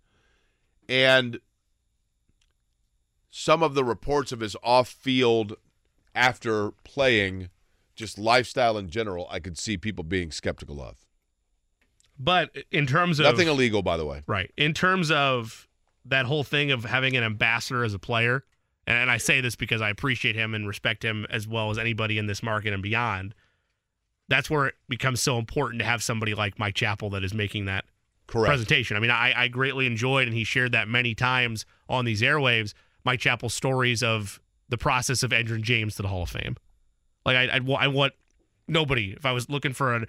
And 0.87 1.39
some 3.29 3.63
of 3.63 3.73
the 3.73 3.83
reports 3.83 4.31
of 4.31 4.39
his 4.39 4.55
off 4.63 4.87
field 4.87 5.55
after 6.15 6.71
playing, 6.83 7.49
just 7.95 8.17
lifestyle 8.17 8.77
in 8.77 8.89
general, 8.89 9.27
I 9.29 9.39
could 9.39 9.57
see 9.57 9.77
people 9.77 10.03
being 10.03 10.31
skeptical 10.31 10.81
of. 10.81 11.05
But 12.19 12.55
in 12.71 12.87
terms 12.87 13.19
of 13.19 13.25
Nothing 13.25 13.47
illegal, 13.47 13.83
by 13.83 13.97
the 13.97 14.05
way. 14.05 14.23
Right. 14.25 14.51
In 14.57 14.73
terms 14.73 15.11
of 15.11 15.67
that 16.05 16.25
whole 16.25 16.43
thing 16.43 16.71
of 16.71 16.85
having 16.85 17.15
an 17.15 17.23
ambassador 17.23 17.83
as 17.83 17.93
a 17.93 17.99
player, 17.99 18.43
and 18.87 19.11
I 19.11 19.17
say 19.17 19.41
this 19.41 19.55
because 19.55 19.81
I 19.81 19.89
appreciate 19.89 20.35
him 20.35 20.55
and 20.55 20.67
respect 20.67 21.03
him 21.03 21.27
as 21.29 21.47
well 21.47 21.69
as 21.69 21.77
anybody 21.77 22.17
in 22.17 22.25
this 22.27 22.41
market 22.41 22.73
and 22.73 22.81
beyond. 22.81 23.35
That's 24.27 24.49
where 24.49 24.67
it 24.67 24.75
becomes 24.89 25.21
so 25.21 25.37
important 25.37 25.79
to 25.79 25.85
have 25.85 26.03
somebody 26.03 26.35
like 26.35 26.59
Mike 26.59 26.75
Chappell 26.75 27.09
that 27.11 27.23
is 27.23 27.33
making 27.33 27.65
that 27.65 27.85
Correct. 28.27 28.49
presentation. 28.49 28.97
I 28.97 28.99
mean, 28.99 29.11
I, 29.11 29.33
I 29.35 29.47
greatly 29.47 29.85
enjoyed, 29.85 30.27
and 30.27 30.35
he 30.35 30.43
shared 30.43 30.73
that 30.73 30.87
many 30.87 31.15
times 31.15 31.65
on 31.87 32.05
these 32.05 32.21
airwaves, 32.21 32.73
Mike 33.05 33.19
Chappell's 33.19 33.53
stories 33.53 34.03
of 34.03 34.41
the 34.69 34.77
process 34.77 35.23
of 35.23 35.31
Edgerrin 35.31 35.61
James 35.61 35.95
to 35.95 36.01
the 36.01 36.09
Hall 36.09 36.23
of 36.23 36.29
Fame. 36.29 36.57
Like, 37.25 37.37
I, 37.37 37.55
I'd, 37.55 37.69
I 37.69 37.87
want 37.87 38.13
nobody, 38.67 39.11
if 39.11 39.25
I 39.25 39.31
was 39.31 39.49
looking 39.49 39.73
for 39.73 39.95
a 39.95 40.05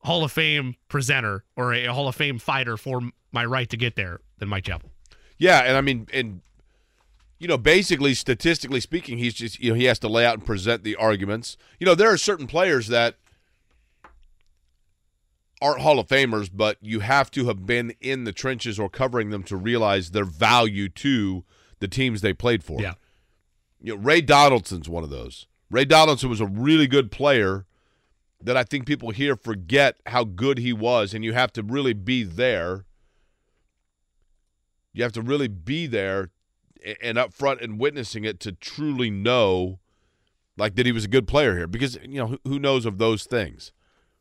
Hall 0.00 0.22
of 0.22 0.32
Fame 0.32 0.76
presenter 0.88 1.44
or 1.56 1.72
a 1.72 1.86
Hall 1.86 2.08
of 2.08 2.14
Fame 2.14 2.38
fighter 2.38 2.76
for 2.76 3.00
my 3.32 3.44
right 3.44 3.68
to 3.70 3.76
get 3.76 3.96
there, 3.96 4.20
than 4.38 4.48
Mike 4.48 4.64
Chappell. 4.64 4.90
Yeah, 5.38 5.60
and 5.60 5.76
I 5.76 5.80
mean, 5.80 6.06
and 6.12 6.40
you 7.38 7.48
know, 7.48 7.58
basically, 7.58 8.14
statistically 8.14 8.80
speaking, 8.80 9.18
he's 9.18 9.34
just 9.34 9.60
you 9.60 9.70
know 9.70 9.76
he 9.76 9.84
has 9.84 9.98
to 10.00 10.08
lay 10.08 10.24
out 10.24 10.34
and 10.34 10.46
present 10.46 10.84
the 10.84 10.96
arguments. 10.96 11.56
You 11.78 11.86
know, 11.86 11.94
there 11.94 12.10
are 12.10 12.16
certain 12.16 12.46
players 12.46 12.88
that 12.88 13.16
aren't 15.60 15.80
Hall 15.80 15.98
of 15.98 16.06
Famers, 16.06 16.50
but 16.52 16.76
you 16.80 17.00
have 17.00 17.30
to 17.32 17.46
have 17.46 17.66
been 17.66 17.94
in 18.00 18.24
the 18.24 18.32
trenches 18.32 18.78
or 18.78 18.88
covering 18.88 19.30
them 19.30 19.42
to 19.44 19.56
realize 19.56 20.10
their 20.10 20.24
value 20.24 20.88
to 20.90 21.44
the 21.78 21.88
teams 21.88 22.20
they 22.20 22.32
played 22.32 22.62
for. 22.62 22.80
Yeah. 22.80 22.94
You 23.80 23.94
know, 23.94 24.02
Ray 24.02 24.20
Donaldson's 24.20 24.88
one 24.88 25.04
of 25.04 25.10
those. 25.10 25.46
Ray 25.70 25.84
Donaldson 25.84 26.30
was 26.30 26.40
a 26.40 26.46
really 26.46 26.86
good 26.86 27.10
player 27.10 27.66
that 28.40 28.56
I 28.56 28.64
think 28.64 28.86
people 28.86 29.10
here 29.10 29.36
forget 29.36 29.96
how 30.06 30.24
good 30.24 30.58
he 30.58 30.72
was, 30.72 31.14
and 31.14 31.24
you 31.24 31.32
have 31.32 31.52
to 31.54 31.62
really 31.62 31.94
be 31.94 32.22
there. 32.22 32.84
You 34.92 35.02
have 35.02 35.12
to 35.12 35.22
really 35.22 35.48
be 35.48 35.86
there 35.86 36.30
and 37.02 37.18
up 37.18 37.32
front 37.32 37.60
and 37.60 37.78
witnessing 37.78 38.24
it 38.24 38.40
to 38.40 38.52
truly 38.52 39.10
know, 39.10 39.78
like 40.56 40.76
that 40.76 40.86
he 40.86 40.92
was 40.92 41.04
a 41.04 41.08
good 41.08 41.26
player 41.26 41.56
here. 41.56 41.66
Because 41.66 41.98
you 42.02 42.18
know 42.18 42.26
who, 42.26 42.38
who 42.44 42.58
knows 42.58 42.86
of 42.86 42.98
those 42.98 43.24
things, 43.24 43.72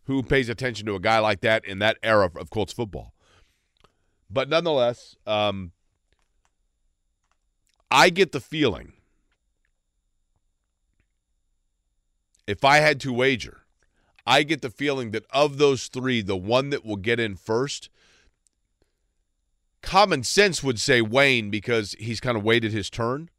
who 0.05 0.23
pays 0.23 0.49
attention 0.49 0.85
to 0.85 0.95
a 0.95 0.99
guy 0.99 1.19
like 1.19 1.41
that 1.41 1.65
in 1.65 1.79
that 1.79 1.97
era 2.03 2.31
of 2.35 2.49
Colts 2.49 2.73
football. 2.73 3.13
But 4.29 4.49
nonetheless, 4.49 5.15
um, 5.25 5.71
I 7.91 8.09
get 8.09 8.31
the 8.31 8.39
feeling 8.39 8.93
if 12.47 12.63
I 12.63 12.77
had 12.77 12.99
to 13.01 13.13
wager, 13.13 13.61
I 14.25 14.43
get 14.43 14.61
the 14.61 14.69
feeling 14.69 15.11
that 15.11 15.25
of 15.31 15.57
those 15.57 15.87
three, 15.87 16.21
the 16.21 16.37
one 16.37 16.69
that 16.69 16.85
will 16.85 16.97
get 16.97 17.19
in 17.19 17.35
first, 17.35 17.89
common 19.81 20.23
sense 20.23 20.63
would 20.63 20.79
say 20.79 21.01
Wayne 21.01 21.49
because 21.49 21.95
he's 21.99 22.19
kind 22.19 22.37
of 22.37 22.43
waited 22.43 22.71
his 22.71 22.89
turn. 22.89 23.29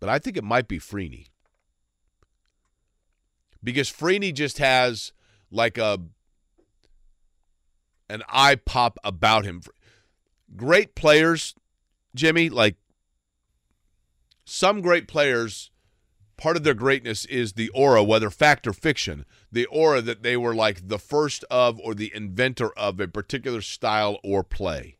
But 0.00 0.08
I 0.08 0.18
think 0.18 0.36
it 0.36 0.44
might 0.44 0.68
be 0.68 0.78
Freeney. 0.78 1.26
Because 3.62 3.90
Freeney 3.90 4.34
just 4.34 4.58
has 4.58 5.12
like 5.50 5.78
a 5.78 5.98
an 8.08 8.22
eye 8.28 8.56
pop 8.56 8.98
about 9.04 9.44
him. 9.44 9.62
Great 10.56 10.94
players, 10.94 11.54
Jimmy, 12.14 12.48
like 12.48 12.76
some 14.44 14.80
great 14.80 15.06
players 15.06 15.70
part 16.40 16.56
of 16.56 16.64
their 16.64 16.74
greatness 16.74 17.26
is 17.26 17.52
the 17.52 17.68
aura, 17.70 18.02
whether 18.02 18.30
fact 18.30 18.66
or 18.66 18.72
fiction, 18.72 19.26
the 19.52 19.66
aura 19.66 20.00
that 20.00 20.22
they 20.22 20.36
were 20.36 20.54
like 20.54 20.88
the 20.88 20.98
first 20.98 21.44
of 21.50 21.78
or 21.80 21.94
the 21.94 22.10
inventor 22.14 22.72
of 22.78 22.98
a 22.98 23.06
particular 23.06 23.60
style 23.60 24.18
or 24.24 24.42
play. 24.42 24.96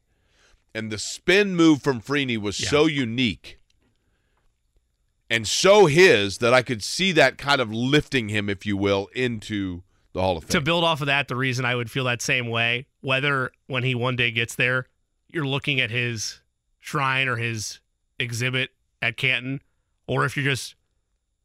And 0.74 0.92
the 0.92 0.98
spin 0.98 1.56
move 1.56 1.82
from 1.82 2.00
Freeney 2.00 2.36
was 2.38 2.56
so 2.56 2.86
unique 2.86 3.58
and 5.30 5.46
so 5.46 5.86
his 5.86 6.38
that 6.38 6.52
I 6.52 6.62
could 6.62 6.82
see 6.82 7.12
that 7.12 7.38
kind 7.38 7.60
of 7.60 7.72
lifting 7.72 8.28
him, 8.28 8.48
if 8.48 8.66
you 8.66 8.76
will, 8.76 9.08
into 9.14 9.82
the 10.12 10.20
Hall 10.20 10.36
of 10.36 10.44
Fame. 10.44 10.50
To 10.50 10.60
build 10.60 10.84
off 10.84 11.00
of 11.00 11.06
that, 11.06 11.28
the 11.28 11.36
reason 11.36 11.64
I 11.64 11.74
would 11.76 11.90
feel 11.90 12.04
that 12.04 12.20
same 12.20 12.48
way, 12.48 12.86
whether 13.00 13.52
when 13.66 13.84
he 13.84 13.94
one 13.94 14.16
day 14.16 14.30
gets 14.30 14.56
there, 14.56 14.86
you're 15.28 15.46
looking 15.46 15.80
at 15.80 15.90
his 15.90 16.40
shrine 16.80 17.28
or 17.28 17.36
his 17.36 17.80
exhibit 18.18 18.70
at 19.00 19.16
Canton, 19.16 19.62
or 20.06 20.24
if 20.24 20.36
you're 20.36 20.44
just 20.44 20.74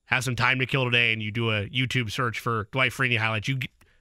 have 0.05 0.23
some 0.23 0.35
time 0.35 0.59
to 0.59 0.65
kill 0.65 0.85
today 0.85 1.13
and 1.13 1.21
you 1.21 1.31
do 1.31 1.51
a 1.51 1.67
YouTube 1.69 2.11
search 2.11 2.39
for 2.39 2.67
Dwight 2.71 2.91
Freeney 2.91 3.17
highlights, 3.17 3.47
you 3.47 3.59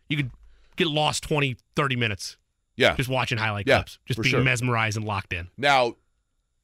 you 0.09 0.17
could 0.17 0.31
get 0.77 0.87
lost 0.87 1.23
20, 1.25 1.57
30 1.77 1.97
minutes 1.97 2.37
yeah. 2.77 2.95
just 2.95 3.09
watching 3.09 3.39
highlight 3.39 3.67
Yeah, 3.67 3.79
clips, 3.79 3.99
just 4.07 4.21
being 4.21 4.31
sure. 4.31 4.43
mesmerized 4.43 4.97
and 4.97 5.07
locked 5.07 5.33
in. 5.33 5.49
Now, 5.57 5.97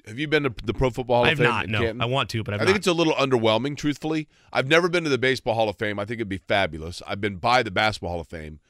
have 0.07 0.19
you 0.19 0.29
been 0.29 0.43
to 0.45 0.55
the 0.65 0.75
Pro 0.75 0.91
Football 0.91 1.25
Hall 1.25 1.33
of 1.33 1.39
Fame? 1.39 1.47
I've 1.47 1.53
not. 1.53 1.69
No, 1.69 1.79
Canton? 1.81 2.01
I 2.01 2.07
want 2.07 2.31
to, 2.31 2.43
but 2.43 2.55
I've 2.55 2.61
I 2.61 2.65
think 2.65 2.75
not. 2.75 2.79
it's 2.79 2.87
a 2.87 2.93
little 2.93 3.15
underwhelming, 3.15 3.77
truthfully. 3.77 4.29
I've 4.53 4.67
never 4.67 4.89
been 4.89 5.05
to 5.05 5.11
the 5.11 5.19
Baseball 5.19 5.55
Hall 5.55 5.69
of 5.69 5.77
Fame. 5.77 5.99
I 5.99 6.05
think 6.05 6.19
it'd 6.19 6.29
be 6.29 6.39
fabulous. 6.39 7.03
I've 7.07 7.21
been 7.21 7.37
by 7.37 7.63
the 7.63 7.71
Basketball 7.71 8.11
Hall 8.11 8.21
of 8.21 8.29
Fame. 8.29 8.61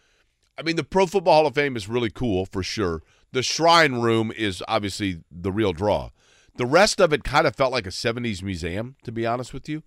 I 0.59 0.63
mean, 0.63 0.77
the 0.77 0.85
Pro 0.85 1.07
Football 1.07 1.35
Hall 1.35 1.47
of 1.47 1.55
Fame 1.55 1.77
is 1.77 1.89
really 1.89 2.11
cool 2.11 2.47
for 2.47 2.63
sure. 2.63 3.03
The 3.33 3.43
Shrine 3.43 3.95
Room 3.95 4.33
is 4.37 4.63
obviously 4.69 5.23
the 5.31 5.53
real 5.53 5.73
draw. 5.73 6.11
The 6.57 6.67
rest 6.67 7.01
of 7.01 7.13
it 7.13 7.25
kind 7.25 7.47
of 7.47 7.57
felt 7.57 7.73
like 7.73 7.87
a 7.87 7.91
70s 7.91 8.43
museum, 8.43 8.97
to 9.05 9.13
be 9.13 9.25
honest 9.25 9.55
with 9.55 9.69
you. 9.69 9.83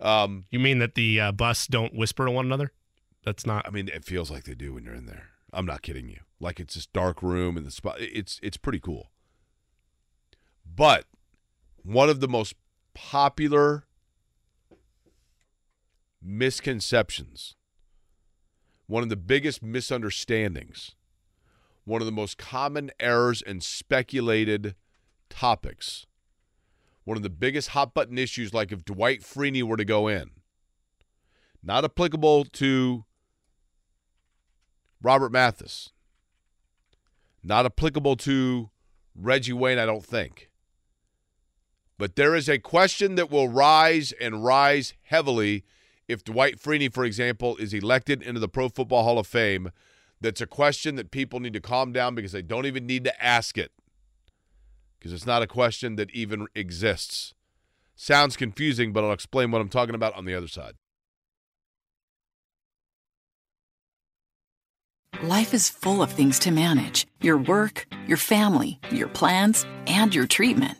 Um, 0.00 0.44
you 0.50 0.58
mean 0.58 0.78
that 0.78 0.94
the 0.94 1.20
uh, 1.20 1.32
busts 1.32 1.66
don't 1.66 1.94
whisper 1.94 2.26
to 2.26 2.30
one 2.30 2.46
another? 2.46 2.72
That's 3.24 3.46
not. 3.46 3.66
I 3.66 3.70
mean, 3.70 3.88
it 3.88 4.04
feels 4.04 4.30
like 4.30 4.44
they 4.44 4.54
do 4.54 4.74
when 4.74 4.84
you're 4.84 4.94
in 4.94 5.06
there. 5.06 5.28
I'm 5.52 5.66
not 5.66 5.82
kidding 5.82 6.08
you. 6.08 6.20
Like 6.40 6.58
it's 6.58 6.74
this 6.74 6.86
dark 6.86 7.22
room 7.22 7.56
and 7.56 7.66
the 7.66 7.70
spot. 7.70 7.96
It's 7.98 8.40
it's 8.42 8.56
pretty 8.56 8.80
cool. 8.80 9.10
But 10.80 11.04
one 11.82 12.08
of 12.08 12.20
the 12.20 12.26
most 12.26 12.54
popular 12.94 13.84
misconceptions, 16.22 17.54
one 18.86 19.02
of 19.02 19.10
the 19.10 19.16
biggest 19.16 19.62
misunderstandings, 19.62 20.94
one 21.84 22.00
of 22.00 22.06
the 22.06 22.12
most 22.12 22.38
common 22.38 22.90
errors 22.98 23.42
and 23.42 23.62
speculated 23.62 24.74
topics, 25.28 26.06
one 27.04 27.18
of 27.18 27.22
the 27.22 27.28
biggest 27.28 27.68
hot 27.68 27.92
button 27.92 28.16
issues, 28.16 28.54
like 28.54 28.72
if 28.72 28.82
Dwight 28.82 29.20
Freeney 29.20 29.62
were 29.62 29.76
to 29.76 29.84
go 29.84 30.08
in, 30.08 30.30
not 31.62 31.84
applicable 31.84 32.46
to 32.46 33.04
Robert 35.02 35.30
Mathis, 35.30 35.92
not 37.42 37.66
applicable 37.66 38.16
to 38.16 38.70
Reggie 39.14 39.52
Wayne, 39.52 39.78
I 39.78 39.84
don't 39.84 40.06
think. 40.06 40.49
But 42.00 42.16
there 42.16 42.34
is 42.34 42.48
a 42.48 42.58
question 42.58 43.16
that 43.16 43.30
will 43.30 43.50
rise 43.50 44.12
and 44.12 44.42
rise 44.42 44.94
heavily 45.02 45.64
if 46.08 46.24
Dwight 46.24 46.58
Freeney, 46.58 46.90
for 46.90 47.04
example, 47.04 47.58
is 47.58 47.74
elected 47.74 48.22
into 48.22 48.40
the 48.40 48.48
Pro 48.48 48.70
Football 48.70 49.02
Hall 49.02 49.18
of 49.18 49.26
Fame 49.26 49.70
that's 50.18 50.40
a 50.40 50.46
question 50.46 50.96
that 50.96 51.10
people 51.10 51.40
need 51.40 51.52
to 51.52 51.60
calm 51.60 51.92
down 51.92 52.14
because 52.14 52.32
they 52.32 52.40
don't 52.40 52.64
even 52.64 52.86
need 52.86 53.04
to 53.04 53.22
ask 53.22 53.58
it. 53.58 53.70
Because 54.98 55.12
it's 55.12 55.26
not 55.26 55.42
a 55.42 55.46
question 55.46 55.96
that 55.96 56.10
even 56.12 56.46
exists. 56.54 57.34
Sounds 57.94 58.34
confusing, 58.34 58.94
but 58.94 59.04
I'll 59.04 59.12
explain 59.12 59.50
what 59.50 59.60
I'm 59.60 59.68
talking 59.68 59.94
about 59.94 60.16
on 60.16 60.24
the 60.24 60.34
other 60.34 60.48
side. 60.48 60.76
Life 65.22 65.52
is 65.52 65.68
full 65.68 66.02
of 66.02 66.10
things 66.10 66.38
to 66.38 66.50
manage 66.50 67.06
your 67.20 67.36
work, 67.36 67.86
your 68.06 68.16
family, 68.16 68.80
your 68.90 69.08
plans, 69.08 69.66
and 69.86 70.14
your 70.14 70.26
treatment. 70.26 70.79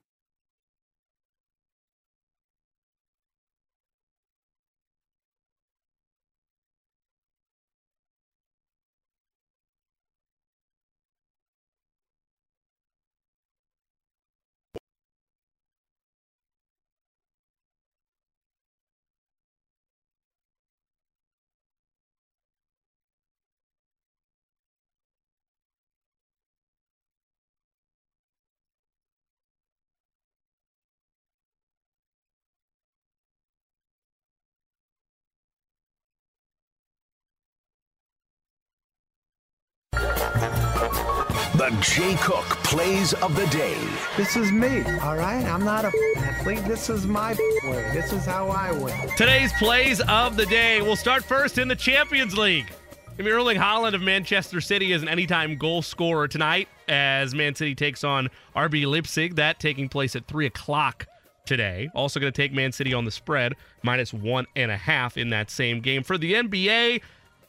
The 41.61 41.69
Jay 41.79 42.15
Cook 42.21 42.43
plays 42.63 43.13
of 43.13 43.35
the 43.35 43.45
day. 43.49 43.77
This 44.17 44.35
is 44.35 44.51
me, 44.51 44.81
all 45.01 45.15
right? 45.15 45.45
I'm 45.45 45.63
not 45.63 45.85
a 45.85 45.91
athlete. 46.17 46.63
This 46.63 46.89
is 46.89 47.05
my 47.05 47.33
way. 47.63 47.87
This 47.93 48.11
is 48.11 48.25
how 48.25 48.47
I 48.47 48.71
win. 48.71 48.95
Today's 49.15 49.53
plays 49.53 50.01
of 50.09 50.37
the 50.37 50.47
day. 50.47 50.81
We'll 50.81 50.95
start 50.95 51.23
first 51.23 51.59
in 51.59 51.67
the 51.67 51.75
Champions 51.75 52.35
League. 52.35 52.65
Gonna 53.11 53.25
be 53.25 53.29
Erling 53.29 53.59
Haaland 53.59 53.93
of 53.93 54.01
Manchester 54.01 54.59
City 54.59 54.91
as 54.93 55.03
an 55.03 55.07
anytime 55.07 55.55
goal 55.55 55.83
scorer 55.83 56.27
tonight 56.27 56.67
as 56.87 57.35
Man 57.35 57.53
City 57.53 57.75
takes 57.75 58.03
on 58.03 58.29
RB 58.55 58.87
Leipzig. 58.87 59.35
That 59.35 59.59
taking 59.59 59.87
place 59.87 60.15
at 60.15 60.25
3 60.25 60.47
o'clock 60.47 61.05
today. 61.45 61.89
Also 61.93 62.19
going 62.19 62.33
to 62.33 62.41
take 62.41 62.53
Man 62.53 62.71
City 62.71 62.91
on 62.91 63.05
the 63.05 63.11
spread, 63.11 63.53
minus 63.83 64.11
one 64.15 64.47
and 64.55 64.71
a 64.71 64.77
half 64.77 65.15
in 65.15 65.29
that 65.29 65.51
same 65.51 65.79
game. 65.79 66.01
For 66.01 66.17
the 66.17 66.33
NBA, 66.33 67.01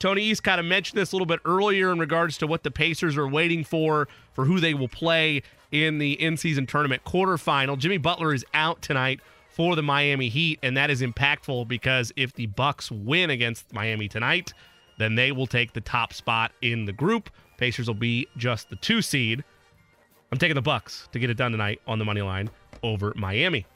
Tony 0.03 0.25
East 0.25 0.43
kind 0.43 0.59
of 0.59 0.67
mentioned 0.67 1.01
this 1.01 1.13
a 1.13 1.15
little 1.15 1.27
bit 1.27 1.39
earlier 1.45 1.93
in 1.93 2.01
regards 2.01 2.37
to 2.39 2.49
what 2.49 2.65
the 2.65 2.73
Pacers 2.73 3.17
are 3.17 3.29
waiting 3.29 3.63
for, 3.63 4.09
for 4.33 4.45
who 4.45 4.59
they 4.59 4.75
will 4.75 4.89
play 4.89 5.45
in 5.71 5.99
the 5.99 6.21
in 6.21 6.37
season 6.37 6.67
tournament 6.67 7.05
quarterfinal. 7.05 7.79
Jimmy 7.79 7.99
Butler 7.99 8.35
is 8.35 8.45
out 8.53 8.83
tonight 8.83 9.21
for 9.49 9.77
the 9.77 9.83
Miami 9.83 10.29
Heat, 10.29 10.59
and 10.61 10.77
that 10.77 10.91
is 10.91 11.03
impactful 11.03 11.69
because 11.69 12.11
if 12.17 12.33
the 12.33 12.47
Bucks 12.47 12.91
win 12.91 13.31
against 13.31 13.73
Miami 13.73 14.09
tonight, 14.09 14.53
then 14.99 15.15
they 15.15 15.31
will 15.31 15.47
take 15.47 15.73
the 15.73 15.81
top 15.81 16.13
spot 16.13 16.51
in 16.63 16.85
the 16.85 16.93
group. 16.93 17.31
Pacers 17.57 17.87
will 17.87 17.95
be 17.95 18.27
just 18.37 18.71
the 18.71 18.77
two 18.77 19.03
seed. 19.03 19.45
I'm 20.33 20.39
taking 20.39 20.57
the 20.57 20.63
Bucks 20.63 21.09
to 21.13 21.21
get 21.21 21.31
it 21.31 21.37
done 21.37 21.53
tonight 21.53 21.81
on 21.87 22.01
the 22.01 22.05
money 22.05 22.23
line 22.23 22.51
over 22.83 23.13
Miami. 23.15 23.67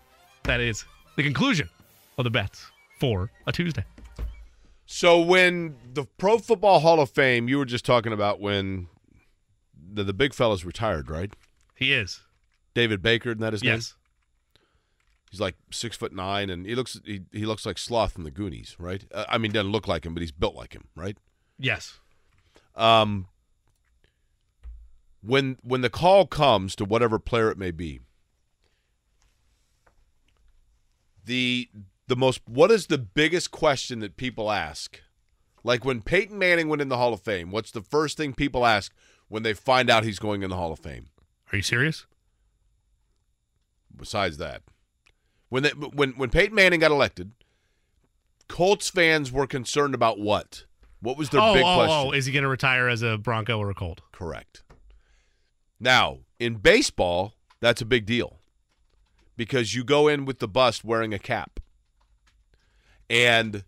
That 0.42 0.60
is 0.60 0.86
the 1.14 1.22
conclusion 1.22 1.70
of 2.18 2.24
the 2.24 2.30
bets 2.30 2.66
for 2.98 3.30
a 3.46 3.52
Tuesday. 3.52 3.84
So 4.86 5.20
when 5.20 5.76
the 5.92 6.05
Pro 6.05 6.39
Football 6.39 6.81
Hall 6.81 7.00
of 7.00 7.10
Fame, 7.10 7.48
you 7.48 7.58
were 7.58 7.65
just 7.65 7.84
talking 7.84 8.12
about 8.12 8.40
when 8.40 8.86
the, 9.76 10.05
the 10.05 10.15
big 10.15 10.32
fella's 10.32 10.65
retired, 10.65 11.10
right? 11.10 11.34
He 11.74 11.92
is. 11.92 12.20
David 12.73 13.02
Baker, 13.02 13.31
isn't 13.31 13.40
that 13.40 13.52
his 13.52 13.65
name? 13.65 13.74
Yes. 13.74 13.94
He's 15.31 15.40
like 15.40 15.56
six 15.73 15.97
foot 15.97 16.12
nine, 16.12 16.50
and 16.50 16.65
he 16.65 16.74
looks 16.76 17.00
he, 17.05 17.23
he 17.32 17.47
looks 17.47 17.66
like 17.66 17.78
Sloth 17.78 18.12
from 18.12 18.23
the 18.23 18.31
Goonies, 18.31 18.76
right? 18.78 19.05
Uh, 19.12 19.24
I 19.28 19.39
mean, 19.39 19.50
doesn't 19.50 19.73
look 19.73 19.89
like 19.89 20.06
him, 20.06 20.15
but 20.15 20.20
he's 20.20 20.32
built 20.32 20.55
like 20.55 20.73
him, 20.73 20.84
right? 20.94 21.18
Yes. 21.58 21.98
Um, 22.76 23.26
when 25.20 25.58
when 25.62 25.81
the 25.81 25.90
call 25.90 26.26
comes 26.26 26.76
to 26.76 26.84
whatever 26.84 27.18
player 27.18 27.50
it 27.50 27.58
may 27.58 27.73
be, 27.73 28.00
the 31.24 31.68
the 32.09 32.17
most 32.17 32.41
what 32.47 32.70
is 32.70 32.86
the 32.86 32.99
biggest 32.99 33.51
question 33.51 34.01
that 34.01 34.17
people 34.17 34.51
ask? 34.51 35.01
Like 35.65 35.85
when 35.85 36.02
Peyton 36.02 36.39
Manning 36.39 36.68
went 36.68 36.83
in 36.83 36.89
the 36.89 36.97
Hall 36.97 37.12
of 37.12 37.20
Fame, 37.20 37.51
what's 37.51 37.70
the 37.70 37.83
first 37.83 38.17
thing 38.17 38.35
people 38.35 38.65
ask 38.65 38.93
when 39.28 39.43
they 39.43 39.52
find 39.52 39.91
out 39.91 40.05
he's 40.05 40.18
going 40.18 40.43
in 40.43 40.51
the 40.51 40.57
Hall 40.57 40.73
of 40.73 40.78
Fame? 40.78 41.09
Are 41.52 41.57
you 41.57 41.62
serious? 41.62 42.07
Besides 43.97 44.36
that, 44.39 44.62
when 45.49 45.62
they, 45.62 45.70
when 45.70 46.12
when 46.12 46.31
Peyton 46.31 46.55
Manning 46.55 46.81
got 46.81 46.91
elected, 46.91 47.33
Colts 48.49 48.89
fans 48.89 49.33
were 49.33 49.47
concerned 49.47 49.94
about 49.94 50.18
what? 50.18 50.65
What 51.01 51.17
was 51.17 51.31
their 51.31 51.41
oh, 51.41 51.55
big 51.55 51.65
oh, 51.65 51.75
question? 51.75 51.97
oh, 51.97 52.12
is 52.12 52.26
he 52.26 52.33
going 52.33 52.43
to 52.43 52.49
retire 52.49 52.89
as 52.89 53.02
a 53.02 53.18
Bronco 53.18 53.59
or 53.59 53.70
a 53.70 53.75
Colt? 53.75 54.01
Correct. 54.12 54.62
Now, 55.78 56.20
in 56.39 56.57
baseball, 56.57 57.35
that's 57.60 57.83
a 57.83 57.85
big 57.85 58.07
deal 58.07 58.41
because 59.36 59.75
you 59.75 59.85
go 59.85 60.09
in 60.09 60.25
with 60.25 60.39
the 60.39 60.49
bust 60.49 60.85
wearing 60.85 61.12
a 61.12 61.18
cap. 61.18 61.60
And, 63.09 63.65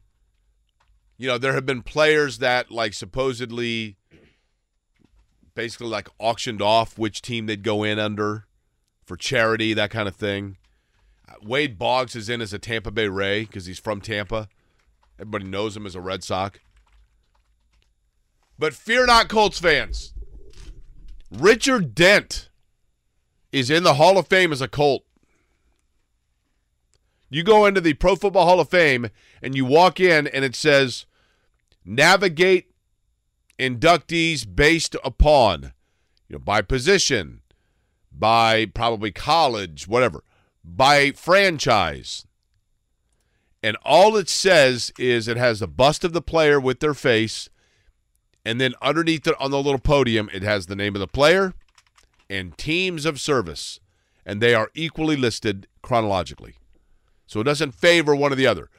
you 1.17 1.28
know, 1.28 1.39
there 1.39 1.52
have 1.55 1.67
been 1.67 1.83
players 1.83 2.39
that, 2.39 2.70
like, 2.70 2.94
supposedly 2.94 3.97
basically, 5.55 5.89
like, 5.89 6.08
auctioned 6.18 6.62
off 6.62 6.99
which 6.99 7.20
team 7.20 7.47
they'd 7.47 7.65
go 7.65 7.83
in 7.83 7.99
under 7.99 8.47
for 9.05 9.17
charity, 9.17 9.75
that 9.75 9.91
kind 9.91 10.07
of 10.07 10.15
thing. 10.15 10.57
Wade 11.42 11.78
Boggs 11.78 12.15
is 12.15 12.28
in 12.28 12.41
as 12.41 12.52
a 12.52 12.58
Tampa 12.58 12.91
Bay 12.91 13.08
Ray 13.08 13.42
because 13.42 13.67
he's 13.67 13.78
from 13.78 14.00
Tampa. 14.00 14.49
Everybody 15.18 15.47
knows 15.47 15.76
him 15.76 15.84
as 15.84 15.94
a 15.94 16.00
Red 16.00 16.23
Sox. 16.23 16.60
But 18.58 18.75
fear 18.75 19.07
not, 19.07 19.28
Colts 19.28 19.58
fans. 19.58 20.15
Richard 21.31 21.94
Dent 21.94 22.50
is 23.50 23.70
in 23.70 23.83
the 23.83 23.94
Hall 23.94 24.17
of 24.17 24.28
Fame 24.28 24.52
as 24.52 24.60
a 24.60 24.68
Colt. 24.68 25.05
You 27.31 27.42
go 27.42 27.66
into 27.66 27.81
the 27.81 27.94
Pro 27.94 28.16
Football 28.16 28.47
Hall 28.47 28.60
of 28.60 28.70
Fame 28.70 29.08
and 29.42 29.55
you 29.55 29.65
walk 29.65 30.00
in 30.00 30.26
and 30.26 30.44
it 30.44 30.55
says 30.55 31.07
navigate 31.84 32.70
inductees 33.58 34.47
based 34.55 34.97
upon 35.05 35.73
you 36.28 36.34
know 36.34 36.39
by 36.39 36.62
position, 36.62 37.42
by 38.12 38.66
probably 38.66 39.10
college, 39.10 39.86
whatever, 39.86 40.24
by 40.65 41.10
franchise. 41.12 42.26
And 43.62 43.76
all 43.84 44.16
it 44.16 44.28
says 44.28 44.92
is 44.98 45.26
it 45.26 45.36
has 45.36 45.60
the 45.60 45.66
bust 45.66 46.05
of 46.05 46.12
the 46.12 46.23
player 46.23 46.60
with 46.60 46.81
their 46.81 46.94
face 46.94 47.50
and 48.48 48.60
then 48.60 48.73
underneath 48.81 49.26
it 49.26 49.34
on 49.39 49.50
the 49.50 49.62
little 49.62 49.78
podium, 49.78 50.31
it 50.32 50.42
has 50.42 50.66
the 50.66 50.76
name 50.76 50.94
of 50.94 51.00
the 51.00 51.07
player 51.07 51.52
and 52.31 52.57
teams 52.57 53.05
of 53.05 53.20
service. 53.20 53.81
And 54.24 54.40
they 54.40 54.55
are 54.55 54.70
equally 54.74 55.16
listed 55.16 55.66
chronologically. 55.82 56.55
So 57.28 57.40
it 57.40 57.44
doesn't 57.44 57.74
favor 57.74 58.16
one 58.16 58.32
or 58.32 58.36
the 58.36 58.47
other. 58.48 58.70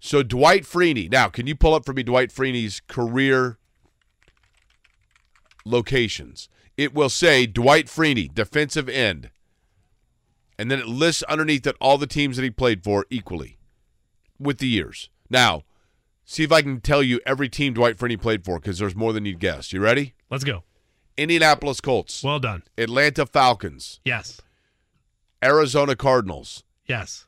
So 0.00 0.22
Dwight 0.24 0.64
Freeney. 0.64 1.10
Now, 1.10 1.28
can 1.28 1.46
you 1.46 1.54
pull 1.54 1.74
up 1.74 1.84
for 1.84 1.92
me 1.92 2.02
Dwight 2.02 2.30
Freeney's 2.30 2.80
career 2.88 3.58
locations? 5.64 6.48
It 6.76 6.94
will 6.94 7.10
say 7.10 7.46
Dwight 7.46 7.86
Freeney, 7.86 8.32
defensive 8.32 8.88
end. 8.88 9.30
And 10.58 10.70
then 10.70 10.80
it 10.80 10.88
lists 10.88 11.22
underneath 11.24 11.66
it 11.66 11.76
all 11.80 11.98
the 11.98 12.06
teams 12.06 12.36
that 12.36 12.42
he 12.42 12.50
played 12.50 12.82
for 12.82 13.06
equally 13.10 13.58
with 14.40 14.58
the 14.58 14.66
years. 14.68 15.10
Now, 15.28 15.62
see 16.24 16.42
if 16.42 16.50
I 16.50 16.62
can 16.62 16.80
tell 16.80 17.02
you 17.02 17.20
every 17.26 17.48
team 17.48 17.74
Dwight 17.74 17.96
Freeney 17.98 18.20
played 18.20 18.44
for 18.44 18.58
because 18.58 18.78
there's 18.78 18.96
more 18.96 19.12
than 19.12 19.26
you'd 19.26 19.38
guess. 19.38 19.72
You 19.72 19.80
ready? 19.80 20.14
Let's 20.30 20.44
go. 20.44 20.64
Indianapolis 21.16 21.80
Colts. 21.80 22.22
Well 22.22 22.38
done. 22.38 22.62
Atlanta 22.78 23.26
Falcons. 23.26 24.00
Yes. 24.04 24.40
Arizona 25.44 25.94
Cardinals. 25.94 26.64
Yes. 26.86 27.26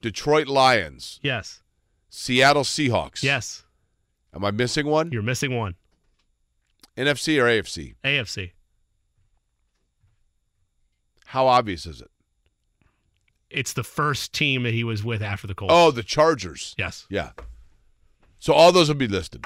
Detroit 0.00 0.48
Lions. 0.48 1.20
Yes. 1.22 1.62
Seattle 2.08 2.64
Seahawks. 2.64 3.22
Yes. 3.22 3.64
Am 4.34 4.44
I 4.44 4.50
missing 4.50 4.86
one? 4.86 5.10
You're 5.12 5.22
missing 5.22 5.56
one. 5.56 5.74
NFC 6.96 7.40
or 7.40 7.44
AFC? 7.44 7.94
AFC. 8.04 8.52
How 11.26 11.46
obvious 11.46 11.86
is 11.86 12.00
it? 12.00 12.10
It's 13.50 13.72
the 13.72 13.82
first 13.82 14.32
team 14.32 14.62
that 14.62 14.74
he 14.74 14.84
was 14.84 15.04
with 15.04 15.22
after 15.22 15.46
the 15.46 15.54
Colts. 15.54 15.72
Oh, 15.74 15.90
the 15.90 16.02
Chargers. 16.02 16.74
Yes. 16.78 17.06
Yeah. 17.08 17.30
So 18.38 18.52
all 18.52 18.72
those 18.72 18.88
will 18.88 18.96
be 18.96 19.08
listed. 19.08 19.44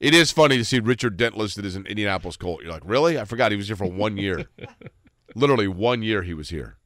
It 0.00 0.14
is 0.14 0.30
funny 0.30 0.56
to 0.56 0.64
see 0.64 0.80
Richard 0.80 1.18
Dent 1.18 1.36
listed 1.36 1.66
as 1.66 1.76
an 1.76 1.86
Indianapolis 1.86 2.36
Colt. 2.36 2.62
You're 2.62 2.72
like, 2.72 2.82
really? 2.86 3.18
I 3.18 3.24
forgot 3.26 3.50
he 3.50 3.56
was 3.56 3.66
here 3.66 3.76
for 3.76 3.86
one 3.86 4.16
year. 4.16 4.46
Literally 5.34 5.68
one 5.68 6.02
year 6.02 6.22
he 6.22 6.32
was 6.32 6.48
here. 6.48 6.78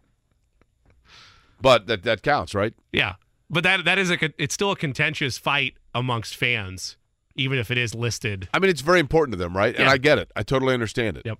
But 1.65 1.86
that 1.86 2.02
that 2.02 2.20
counts, 2.20 2.55
right? 2.55 2.75
Yeah, 2.93 3.15
but 3.49 3.65
that 3.65 3.86
that 3.86 3.99
is 3.99 4.10
a 4.10 4.18
it's 4.36 4.52
still 4.52 4.70
a 4.70 4.76
contentious 4.76 5.39
fight 5.39 5.75
amongst 5.94 6.36
fans, 6.36 6.99
even 7.36 7.59
if 7.59 7.70
it 7.70 7.78
is 7.78 7.94
listed. 7.94 8.51
I 8.52 8.59
mean, 8.59 8.70
it's 8.70 8.83
very 8.83 9.01
important 9.01 9.33
to 9.33 9.39
them, 9.39 9.57
right? 9.57 9.75
And 9.75 9.89
I 9.89 9.97
get 9.97 10.18
it. 10.18 10.31
I 10.36 10.43
totally 10.43 10.75
understand 10.75 11.17
it. 11.17 11.23
Yep. 11.25 11.39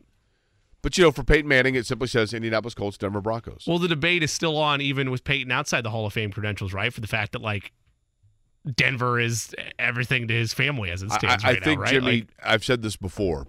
But 0.81 0.97
you 0.97 1.05
know, 1.05 1.11
for 1.11 1.25
Peyton 1.25 1.47
Manning, 1.47 1.75
it 1.75 1.85
simply 1.85 2.09
says 2.09 2.33
Indianapolis 2.33 2.73
Colts, 2.73 2.97
Denver 2.97 3.21
Broncos. 3.21 3.65
Well, 3.67 3.79
the 3.79 3.87
debate 3.87 4.23
is 4.23 4.33
still 4.33 4.57
on, 4.57 4.81
even 4.81 5.11
with 5.11 5.25
Peyton 5.25 5.53
outside 5.53 5.83
the 5.83 5.91
Hall 5.91 6.07
of 6.07 6.15
Fame 6.15 6.33
credentials, 6.33 6.73
right? 6.73 6.91
For 6.91 7.03
the 7.03 7.07
fact 7.07 7.33
that 7.33 7.43
like 7.43 7.73
Denver 8.75 9.21
is 9.21 9.55
everything 9.79 10.27
to 10.29 10.35
his 10.35 10.55
family 10.55 10.91
as 10.91 11.03
it 11.03 11.13
I, 11.13 11.19
stands 11.19 11.45
I 11.45 11.49
right 11.49 11.65
think 11.65 11.81
now, 11.81 11.85
right? 11.85 11.93
Jimmy. 11.93 12.07
Like, 12.07 12.29
I've 12.43 12.65
said 12.65 12.81
this 12.81 12.97
before, 12.97 13.47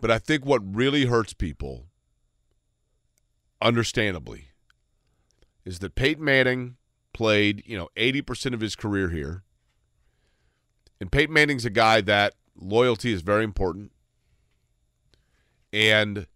but 0.00 0.10
I 0.10 0.18
think 0.18 0.44
what 0.44 0.62
really 0.64 1.04
hurts 1.04 1.32
people, 1.32 1.86
understandably, 3.62 4.48
is 5.64 5.78
that 5.80 5.94
Peyton 5.94 6.24
Manning 6.24 6.76
played, 7.12 7.62
you 7.66 7.76
know, 7.76 7.88
eighty 7.96 8.22
percent 8.22 8.54
of 8.54 8.60
his 8.60 8.76
career 8.76 9.10
here, 9.10 9.42
and 11.00 11.10
Peyton 11.10 11.32
Manning's 11.34 11.64
a 11.64 11.70
guy 11.70 12.00
that 12.02 12.34
loyalty 12.56 13.12
is 13.12 13.22
very 13.22 13.44
important, 13.44 13.92
and 15.72 16.26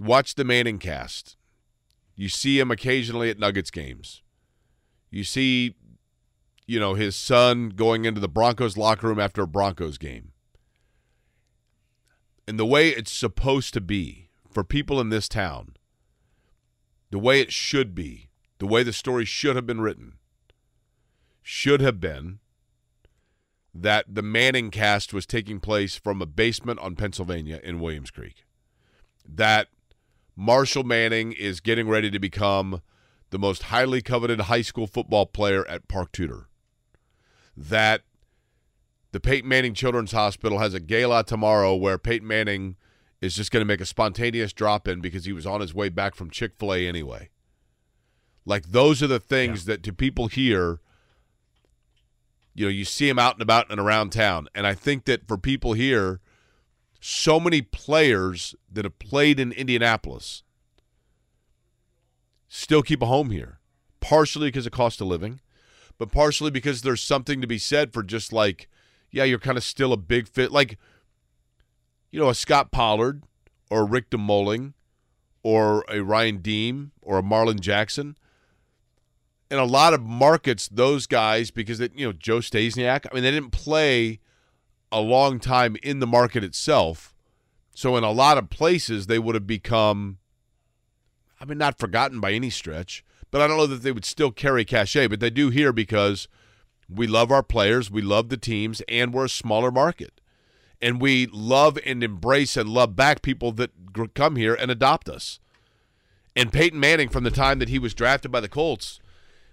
watch 0.00 0.34
the 0.34 0.44
Manning 0.44 0.78
cast. 0.78 1.36
You 2.14 2.28
see 2.28 2.58
him 2.58 2.70
occasionally 2.70 3.30
at 3.30 3.38
Nuggets 3.38 3.70
games. 3.70 4.22
You 5.10 5.24
see 5.24 5.74
you 6.68 6.78
know, 6.78 6.92
his 6.94 7.16
son 7.16 7.70
going 7.70 8.04
into 8.04 8.20
the 8.20 8.28
Broncos 8.28 8.76
locker 8.76 9.08
room 9.08 9.18
after 9.18 9.42
a 9.42 9.48
Broncos 9.48 9.96
game. 9.96 10.32
And 12.46 12.58
the 12.58 12.66
way 12.66 12.90
it's 12.90 13.10
supposed 13.10 13.72
to 13.72 13.80
be 13.80 14.28
for 14.50 14.62
people 14.62 15.00
in 15.00 15.08
this 15.08 15.28
town, 15.28 15.74
the 17.10 17.18
way 17.18 17.40
it 17.40 17.52
should 17.52 17.94
be, 17.94 18.28
the 18.58 18.66
way 18.66 18.82
the 18.82 18.92
story 18.92 19.24
should 19.24 19.56
have 19.56 19.66
been 19.66 19.80
written, 19.80 20.14
should 21.42 21.80
have 21.80 22.00
been 22.00 22.40
that 23.74 24.06
the 24.12 24.22
Manning 24.22 24.70
cast 24.70 25.14
was 25.14 25.26
taking 25.26 25.60
place 25.60 25.96
from 25.96 26.20
a 26.20 26.26
basement 26.26 26.80
on 26.80 26.96
Pennsylvania 26.96 27.60
in 27.62 27.80
Williams 27.80 28.10
Creek. 28.10 28.44
That 29.26 29.68
Marshall 30.34 30.84
Manning 30.84 31.32
is 31.32 31.60
getting 31.60 31.88
ready 31.88 32.10
to 32.10 32.18
become 32.18 32.82
the 33.30 33.38
most 33.38 33.64
highly 33.64 34.02
coveted 34.02 34.42
high 34.42 34.62
school 34.62 34.86
football 34.86 35.26
player 35.26 35.66
at 35.68 35.88
Park 35.88 36.12
Tudor 36.12 36.48
that 37.56 38.02
the 39.12 39.20
Peyton 39.20 39.48
Manning 39.48 39.74
Children's 39.74 40.12
Hospital 40.12 40.58
has 40.58 40.74
a 40.74 40.80
gala 40.80 41.24
tomorrow 41.24 41.74
where 41.74 41.98
Peyton 41.98 42.26
Manning 42.26 42.76
is 43.20 43.34
just 43.34 43.50
going 43.50 43.60
to 43.60 43.66
make 43.66 43.80
a 43.80 43.86
spontaneous 43.86 44.52
drop 44.52 44.86
in 44.86 45.00
because 45.00 45.24
he 45.24 45.32
was 45.32 45.46
on 45.46 45.60
his 45.60 45.74
way 45.74 45.88
back 45.88 46.14
from 46.14 46.30
Chick 46.30 46.52
fil 46.58 46.72
A 46.72 46.86
anyway. 46.86 47.30
Like, 48.44 48.68
those 48.68 49.02
are 49.02 49.06
the 49.06 49.20
things 49.20 49.66
that 49.66 49.82
to 49.82 49.92
people 49.92 50.28
here, 50.28 50.80
you 52.54 52.66
know, 52.66 52.70
you 52.70 52.84
see 52.84 53.08
him 53.08 53.18
out 53.18 53.34
and 53.34 53.42
about 53.42 53.70
and 53.70 53.78
around 53.78 54.10
town. 54.10 54.48
And 54.54 54.66
I 54.66 54.74
think 54.74 55.04
that 55.04 55.28
for 55.28 55.36
people 55.36 55.74
here, 55.74 56.20
so 57.00 57.38
many 57.38 57.60
players 57.60 58.54
that 58.72 58.84
have 58.84 58.98
played 58.98 59.38
in 59.38 59.52
Indianapolis 59.52 60.42
still 62.48 62.82
keep 62.82 63.02
a 63.02 63.06
home 63.06 63.30
here, 63.30 63.58
partially 64.00 64.48
because 64.48 64.66
of 64.66 64.72
cost 64.72 65.00
of 65.00 65.06
living 65.06 65.40
but 65.98 66.12
partially 66.12 66.50
because 66.50 66.82
there's 66.82 67.02
something 67.02 67.40
to 67.40 67.46
be 67.46 67.58
said 67.58 67.92
for 67.92 68.02
just 68.02 68.32
like, 68.32 68.68
yeah, 69.10 69.24
you're 69.24 69.38
kind 69.38 69.58
of 69.58 69.64
still 69.64 69.92
a 69.92 69.96
big 69.96 70.28
fit. 70.28 70.52
Like, 70.52 70.78
you 72.10 72.20
know, 72.20 72.28
a 72.28 72.34
Scott 72.34 72.70
Pollard 72.70 73.22
or 73.70 73.82
a 73.82 73.84
Rick 73.84 74.10
DeMoling 74.10 74.74
or 75.42 75.84
a 75.88 76.00
Ryan 76.02 76.38
Diem 76.38 76.92
or 77.02 77.18
a 77.18 77.22
Marlin 77.22 77.60
Jackson. 77.60 78.16
In 79.50 79.58
a 79.58 79.64
lot 79.64 79.94
of 79.94 80.02
markets, 80.02 80.68
those 80.68 81.06
guys, 81.06 81.50
because, 81.50 81.78
they, 81.78 81.88
you 81.94 82.06
know, 82.06 82.12
Joe 82.12 82.38
Stasiak, 82.38 83.06
I 83.10 83.14
mean, 83.14 83.22
they 83.22 83.30
didn't 83.30 83.52
play 83.52 84.20
a 84.92 85.00
long 85.00 85.38
time 85.38 85.76
in 85.82 86.00
the 86.00 86.06
market 86.06 86.44
itself. 86.44 87.14
So 87.74 87.96
in 87.96 88.04
a 88.04 88.10
lot 88.10 88.36
of 88.36 88.50
places, 88.50 89.06
they 89.06 89.18
would 89.18 89.34
have 89.34 89.46
become, 89.46 90.18
I 91.40 91.44
mean, 91.44 91.58
not 91.58 91.78
forgotten 91.78 92.20
by 92.20 92.32
any 92.32 92.50
stretch 92.50 93.04
but 93.30 93.40
I 93.40 93.46
don't 93.46 93.58
know 93.58 93.66
that 93.66 93.82
they 93.82 93.92
would 93.92 94.04
still 94.04 94.30
carry 94.30 94.64
cachet, 94.64 95.08
but 95.08 95.20
they 95.20 95.30
do 95.30 95.50
here 95.50 95.72
because 95.72 96.28
we 96.88 97.06
love 97.06 97.30
our 97.30 97.42
players, 97.42 97.90
we 97.90 98.02
love 98.02 98.28
the 98.28 98.36
teams, 98.36 98.82
and 98.88 99.12
we're 99.12 99.26
a 99.26 99.30
smaller 99.30 99.70
market. 99.70 100.20
And 100.80 101.00
we 101.00 101.26
love 101.26 101.78
and 101.84 102.04
embrace 102.04 102.56
and 102.56 102.68
love 102.68 102.94
back 102.94 103.22
people 103.22 103.52
that 103.52 103.72
come 104.14 104.36
here 104.36 104.54
and 104.54 104.70
adopt 104.70 105.08
us. 105.08 105.40
And 106.36 106.52
Peyton 106.52 106.78
Manning, 106.78 107.08
from 107.08 107.24
the 107.24 107.32
time 107.32 107.58
that 107.58 107.68
he 107.68 107.80
was 107.80 107.94
drafted 107.94 108.30
by 108.30 108.40
the 108.40 108.48
Colts, 108.48 109.00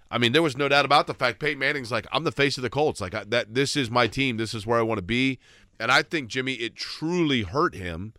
I 0.08 0.18
mean, 0.18 0.30
there 0.30 0.42
was 0.42 0.56
no 0.56 0.68
doubt 0.68 0.84
about 0.84 1.08
the 1.08 1.14
fact 1.14 1.40
Peyton 1.40 1.58
Manning's 1.58 1.90
like, 1.90 2.06
I'm 2.12 2.22
the 2.22 2.30
face 2.30 2.56
of 2.56 2.62
the 2.62 2.70
Colts. 2.70 3.00
Like 3.00 3.14
I, 3.14 3.24
that, 3.24 3.54
this 3.54 3.76
is 3.76 3.90
my 3.90 4.06
team. 4.06 4.36
This 4.36 4.54
is 4.54 4.66
where 4.66 4.78
I 4.78 4.82
want 4.82 4.98
to 4.98 5.02
be. 5.02 5.40
And 5.80 5.90
I 5.90 6.02
think 6.02 6.28
Jimmy, 6.28 6.54
it 6.54 6.76
truly 6.76 7.42
hurt 7.42 7.74
him 7.74 8.12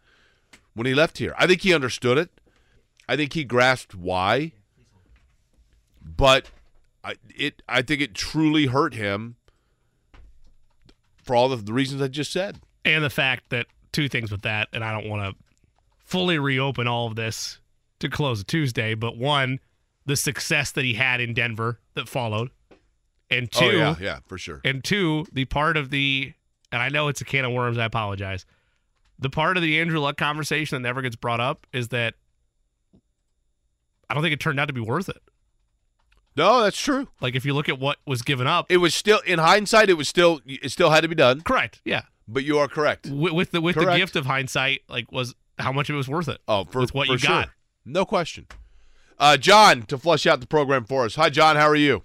when 0.73 0.85
he 0.85 0.93
left 0.93 1.17
here. 1.17 1.33
I 1.37 1.47
think 1.47 1.61
he 1.61 1.73
understood 1.73 2.17
it. 2.17 2.29
I 3.07 3.15
think 3.15 3.33
he 3.33 3.45
grasped 3.45 3.95
why 3.95 4.51
but 6.15 6.49
I, 7.03 7.15
it 7.35 7.61
I 7.67 7.81
think 7.81 8.01
it 8.01 8.13
truly 8.13 8.67
hurt 8.67 8.93
him 8.93 9.35
for 11.23 11.35
all 11.35 11.51
of 11.51 11.65
the 11.65 11.73
reasons 11.73 12.01
I 12.01 12.07
just 12.07 12.31
said. 12.31 12.59
And 12.88 13.03
the 13.03 13.09
fact 13.09 13.49
that 13.49 13.67
two 13.91 14.07
things 14.09 14.32
with 14.32 14.41
that, 14.43 14.69
and 14.74 14.83
I 14.83 14.91
don't 14.91 15.09
want 15.09 15.30
to 15.35 15.43
fully 15.99 16.40
reopen 16.40 16.88
all 16.88 17.07
of 17.07 17.16
this 17.16 17.59
to 17.99 18.09
close 18.09 18.41
a 18.41 18.43
Tuesday, 18.43 18.95
but 18.95 19.17
one, 19.17 19.59
the 20.06 20.16
success 20.16 20.72
that 20.72 20.85
he 20.85 20.93
had 20.93 21.19
in 21.19 21.33
Denver 21.33 21.80
that 21.95 22.07
followed, 22.07 22.49
and 23.30 23.49
oh, 23.56 23.59
two, 23.59 23.66
oh 23.66 23.72
yeah, 23.72 23.95
yeah, 23.99 24.19
for 24.27 24.38
sure. 24.38 24.61
and 24.64 24.83
two, 24.83 25.25
the 25.33 25.45
part 25.45 25.75
of 25.77 25.90
the, 25.90 26.33
and 26.72 26.82
I 26.82 26.90
know 26.90 27.09
it's 27.09 27.22
a 27.22 27.25
can 27.25 27.43
of 27.45 27.51
worms, 27.51 27.77
I 27.77 27.85
apologize. 27.85 28.45
The 29.19 29.30
part 29.30 29.57
of 29.57 29.64
the 29.64 29.80
Andrew 29.80 29.99
Luck 29.99 30.16
conversation 30.16 30.82
that 30.82 30.88
never 30.88 31.01
gets 31.01 31.16
brought 31.16 31.40
up 31.41 31.67
is 31.74 31.90
that 31.90 32.14
I 34.09 34.14
don't 34.14 34.24
think 34.24 34.33
it 34.33 34.40
turned 34.40 34.59
out 34.59 34.67
to 34.67 34.74
be 34.74 34.80
worth 34.82 35.09
it. 35.09 35.22
No, 36.38 36.61
that's 36.61 36.80
true. 36.80 37.07
Like 37.19 37.35
if 37.35 37.43
you 37.45 37.53
look 37.56 37.67
at 37.67 37.80
what 37.80 37.98
was 38.06 38.22
given 38.22 38.45
up, 38.45 38.67
It 38.72 38.77
was 38.77 38.93
still 38.93 39.19
in 39.25 39.40
hindsight. 39.40 39.90
It 39.90 39.95
was 39.95 40.07
still 40.07 40.40
it 40.45 40.72
still 40.72 40.91
had 40.91 41.01
to 41.01 41.07
be 41.07 41.16
done. 41.16 41.41
correct, 41.41 41.82
yeah. 41.83 42.03
But 42.27 42.43
you 42.43 42.59
are 42.59 42.67
correct. 42.67 43.07
With, 43.07 43.33
with 43.33 43.51
the 43.51 43.61
with 43.61 43.75
the 43.75 43.95
gift 43.95 44.15
of 44.15 44.25
hindsight, 44.25 44.81
like 44.89 45.11
was 45.11 45.33
how 45.59 45.72
much 45.72 45.89
of 45.89 45.95
it 45.95 45.97
was 45.97 46.09
worth 46.09 46.27
it? 46.27 46.39
Oh, 46.47 46.65
for 46.65 46.81
with 46.81 46.93
what 46.93 47.07
for 47.07 47.14
you 47.14 47.19
sure. 47.19 47.30
got. 47.30 47.49
no 47.85 48.06
question. 48.06 48.47
Uh, 49.19 49.38
John, 49.38 49.83
to 49.83 49.97
flush 49.97 50.27
out 50.27 50.41
the 50.41 50.47
program 50.47 50.85
for 50.85 51.06
us. 51.06 51.15
Hi, 51.15 51.30
John. 51.30 51.56
How 51.56 51.67
are 51.67 51.75
you? 51.75 52.03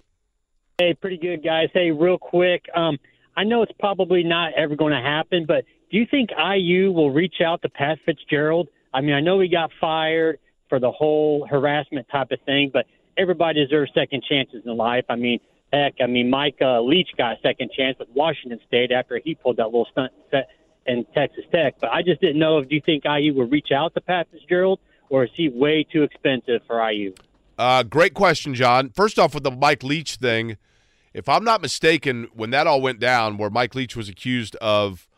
Hey, 0.78 0.94
pretty 0.94 1.18
good, 1.18 1.44
guys. 1.44 1.68
Hey, 1.74 1.90
real 1.90 2.16
quick, 2.16 2.64
um, 2.74 2.98
I 3.36 3.44
know 3.44 3.62
it's 3.62 3.72
probably 3.78 4.22
not 4.22 4.54
ever 4.54 4.74
going 4.76 4.92
to 4.92 5.00
happen, 5.00 5.44
but 5.46 5.64
do 5.90 5.98
you 5.98 6.06
think 6.10 6.30
IU 6.30 6.90
will 6.90 7.10
reach 7.10 7.36
out 7.44 7.60
to 7.62 7.68
Pat 7.68 7.98
Fitzgerald? 8.06 8.68
I 8.94 9.02
mean, 9.02 9.14
I 9.14 9.20
know 9.20 9.40
he 9.40 9.48
got 9.48 9.70
fired 9.78 10.38
for 10.68 10.80
the 10.80 10.90
whole 10.90 11.46
harassment 11.46 12.06
type 12.10 12.30
of 12.30 12.40
thing, 12.46 12.70
but 12.72 12.86
everybody 13.18 13.62
deserves 13.62 13.90
second 13.94 14.24
chances 14.28 14.62
in 14.64 14.76
life. 14.76 15.04
I 15.10 15.16
mean, 15.16 15.38
heck, 15.72 15.94
I 16.00 16.06
mean, 16.06 16.30
Mike 16.30 16.58
uh, 16.60 16.80
Leach 16.80 17.08
got 17.16 17.38
a 17.38 17.40
second 17.42 17.70
chance 17.72 17.98
with 17.98 18.08
Washington 18.14 18.60
State 18.66 18.92
after 18.92 19.20
he 19.24 19.34
pulled 19.34 19.56
that 19.56 19.66
little 19.66 19.88
stunt 19.90 20.12
set 20.30 20.48
in 20.86 21.04
Texas 21.14 21.44
Tech. 21.50 21.76
But 21.80 21.90
I 21.90 22.02
just 22.02 22.20
didn't 22.20 22.38
know 22.38 22.58
if 22.58 22.68
do 22.68 22.74
you 22.74 22.82
think 22.84 23.04
IU 23.04 23.34
would 23.34 23.50
reach 23.50 23.70
out 23.74 23.94
to 23.94 24.00
Pat 24.00 24.28
Fitzgerald, 24.30 24.80
or 25.08 25.24
is 25.24 25.30
he 25.34 25.48
way 25.48 25.84
too 25.90 26.02
expensive 26.02 26.62
for 26.66 26.90
IU? 26.90 27.14
Uh, 27.58 27.82
great 27.82 28.14
question, 28.14 28.54
John. 28.54 28.90
First 28.90 29.18
off, 29.18 29.34
with 29.34 29.44
the 29.44 29.50
Mike 29.50 29.82
Leach 29.82 30.16
thing, 30.16 30.56
if 31.14 31.28
I'm 31.28 31.44
not 31.44 31.60
mistaken, 31.60 32.28
when 32.34 32.50
that 32.50 32.66
all 32.66 32.80
went 32.80 32.98
down, 32.98 33.36
where 33.36 33.50
Mike 33.50 33.74
Leach 33.74 33.94
was 33.94 34.08
accused 34.08 34.56
of 34.56 35.08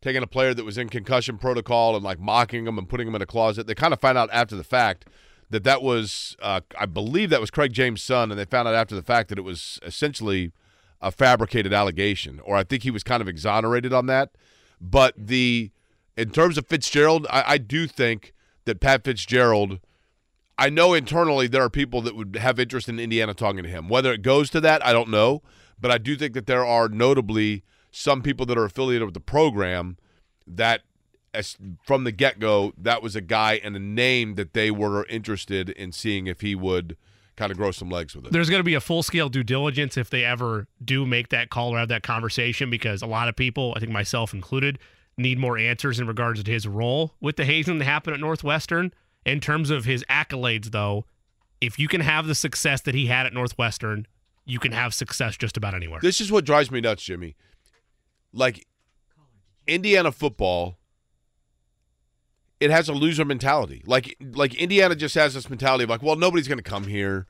taking 0.00 0.22
a 0.22 0.26
player 0.26 0.54
that 0.54 0.64
was 0.64 0.78
in 0.78 0.88
concussion 0.88 1.38
protocol 1.38 1.96
and 1.96 2.04
like 2.04 2.20
mocking 2.20 2.66
him 2.66 2.78
and 2.78 2.88
putting 2.88 3.08
him 3.08 3.14
in 3.14 3.22
a 3.22 3.26
closet, 3.26 3.66
they 3.66 3.74
kind 3.74 3.92
of 3.92 4.00
found 4.00 4.18
out 4.18 4.28
after 4.32 4.54
the 4.54 4.64
fact 4.64 5.06
that 5.50 5.64
that 5.64 5.82
was, 5.82 6.36
uh, 6.40 6.60
I 6.78 6.86
believe 6.86 7.30
that 7.30 7.40
was 7.40 7.50
Craig 7.50 7.72
James' 7.72 8.02
son, 8.02 8.30
and 8.30 8.38
they 8.38 8.44
found 8.44 8.68
out 8.68 8.74
after 8.74 8.94
the 8.94 9.02
fact 9.02 9.28
that 9.28 9.38
it 9.38 9.42
was 9.42 9.78
essentially 9.82 10.52
a 11.00 11.10
fabricated 11.10 11.72
allegation, 11.72 12.40
or 12.40 12.56
I 12.56 12.64
think 12.64 12.82
he 12.82 12.90
was 12.90 13.02
kind 13.02 13.20
of 13.20 13.28
exonerated 13.28 13.92
on 13.92 14.06
that. 14.06 14.30
But 14.80 15.14
the, 15.16 15.70
in 16.16 16.30
terms 16.30 16.58
of 16.58 16.66
Fitzgerald, 16.66 17.26
I, 17.30 17.44
I 17.46 17.58
do 17.58 17.86
think 17.86 18.34
that 18.64 18.80
Pat 18.80 19.04
Fitzgerald. 19.04 19.80
I 20.60 20.70
know 20.70 20.92
internally 20.92 21.46
there 21.46 21.62
are 21.62 21.70
people 21.70 22.02
that 22.02 22.16
would 22.16 22.34
have 22.34 22.58
interest 22.58 22.88
in 22.88 22.98
Indiana 22.98 23.32
talking 23.32 23.62
to 23.62 23.68
him. 23.68 23.88
Whether 23.88 24.12
it 24.12 24.22
goes 24.22 24.50
to 24.50 24.60
that, 24.60 24.84
I 24.84 24.92
don't 24.92 25.08
know. 25.08 25.40
But 25.80 25.92
I 25.92 25.98
do 25.98 26.16
think 26.16 26.34
that 26.34 26.46
there 26.46 26.66
are 26.66 26.88
notably 26.88 27.62
some 27.92 28.22
people 28.22 28.44
that 28.46 28.58
are 28.58 28.64
affiliated 28.64 29.06
with 29.06 29.14
the 29.14 29.20
program 29.20 29.96
that, 30.46 30.82
as, 31.34 31.56
from 31.84 32.04
the 32.04 32.12
get 32.12 32.38
go, 32.38 32.72
that 32.78 33.02
was 33.02 33.16
a 33.16 33.20
guy 33.20 33.60
and 33.62 33.76
a 33.76 33.80
name 33.80 34.34
that 34.36 34.54
they 34.54 34.70
were 34.70 35.06
interested 35.06 35.70
in 35.70 35.92
seeing 35.92 36.26
if 36.26 36.40
he 36.40 36.54
would 36.54 36.96
kind 37.36 37.52
of 37.52 37.56
grow 37.56 37.70
some 37.70 37.88
legs 37.88 38.16
with 38.16 38.26
it. 38.26 38.32
There's 38.32 38.50
going 38.50 38.60
to 38.60 38.64
be 38.64 38.74
a 38.74 38.80
full 38.80 39.02
scale 39.02 39.28
due 39.28 39.44
diligence 39.44 39.96
if 39.96 40.10
they 40.10 40.24
ever 40.24 40.66
do 40.84 41.06
make 41.06 41.28
that 41.28 41.50
call 41.50 41.74
or 41.74 41.78
have 41.78 41.88
that 41.88 42.02
conversation 42.02 42.68
because 42.68 43.00
a 43.00 43.06
lot 43.06 43.28
of 43.28 43.36
people, 43.36 43.72
I 43.76 43.80
think 43.80 43.92
myself 43.92 44.34
included, 44.34 44.78
need 45.16 45.38
more 45.38 45.56
answers 45.56 46.00
in 46.00 46.06
regards 46.06 46.42
to 46.42 46.50
his 46.50 46.66
role 46.66 47.14
with 47.20 47.36
the 47.36 47.44
hazing 47.44 47.78
that 47.78 47.84
happened 47.84 48.14
at 48.14 48.20
Northwestern. 48.20 48.92
In 49.24 49.40
terms 49.40 49.70
of 49.70 49.84
his 49.84 50.04
accolades, 50.08 50.70
though, 50.70 51.04
if 51.60 51.78
you 51.78 51.86
can 51.86 52.00
have 52.00 52.26
the 52.26 52.34
success 52.34 52.80
that 52.82 52.94
he 52.94 53.06
had 53.06 53.26
at 53.26 53.34
Northwestern, 53.34 54.06
you 54.46 54.58
can 54.58 54.72
have 54.72 54.94
success 54.94 55.36
just 55.36 55.56
about 55.56 55.74
anywhere. 55.74 56.00
This 56.00 56.20
is 56.20 56.32
what 56.32 56.44
drives 56.44 56.70
me 56.70 56.80
nuts, 56.80 57.02
Jimmy. 57.02 57.36
Like 58.32 58.66
Indiana 59.66 60.12
football, 60.12 60.77
it 62.60 62.70
has 62.70 62.88
a 62.88 62.92
loser 62.92 63.24
mentality. 63.24 63.82
Like 63.86 64.16
like 64.20 64.54
Indiana 64.54 64.94
just 64.94 65.14
has 65.14 65.34
this 65.34 65.48
mentality 65.48 65.84
of 65.84 65.90
like, 65.90 66.02
well, 66.02 66.16
nobody's 66.16 66.48
going 66.48 66.58
to 66.58 66.64
come 66.64 66.84
here. 66.84 67.26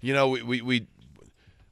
You 0.00 0.12
know, 0.12 0.28
we, 0.28 0.42
we 0.42 0.60
we 0.62 0.86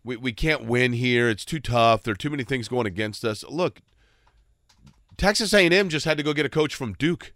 we 0.04 0.16
we 0.16 0.32
can't 0.32 0.64
win 0.64 0.92
here. 0.92 1.28
It's 1.28 1.44
too 1.44 1.60
tough. 1.60 2.02
There 2.02 2.12
are 2.12 2.16
too 2.16 2.30
many 2.30 2.44
things 2.44 2.68
going 2.68 2.86
against 2.86 3.24
us. 3.24 3.44
Look, 3.48 3.80
Texas 5.16 5.52
A&M 5.52 5.88
just 5.88 6.04
had 6.04 6.16
to 6.16 6.22
go 6.22 6.32
get 6.32 6.46
a 6.46 6.50
coach 6.50 6.74
from 6.74 6.94
Duke. 6.94 7.32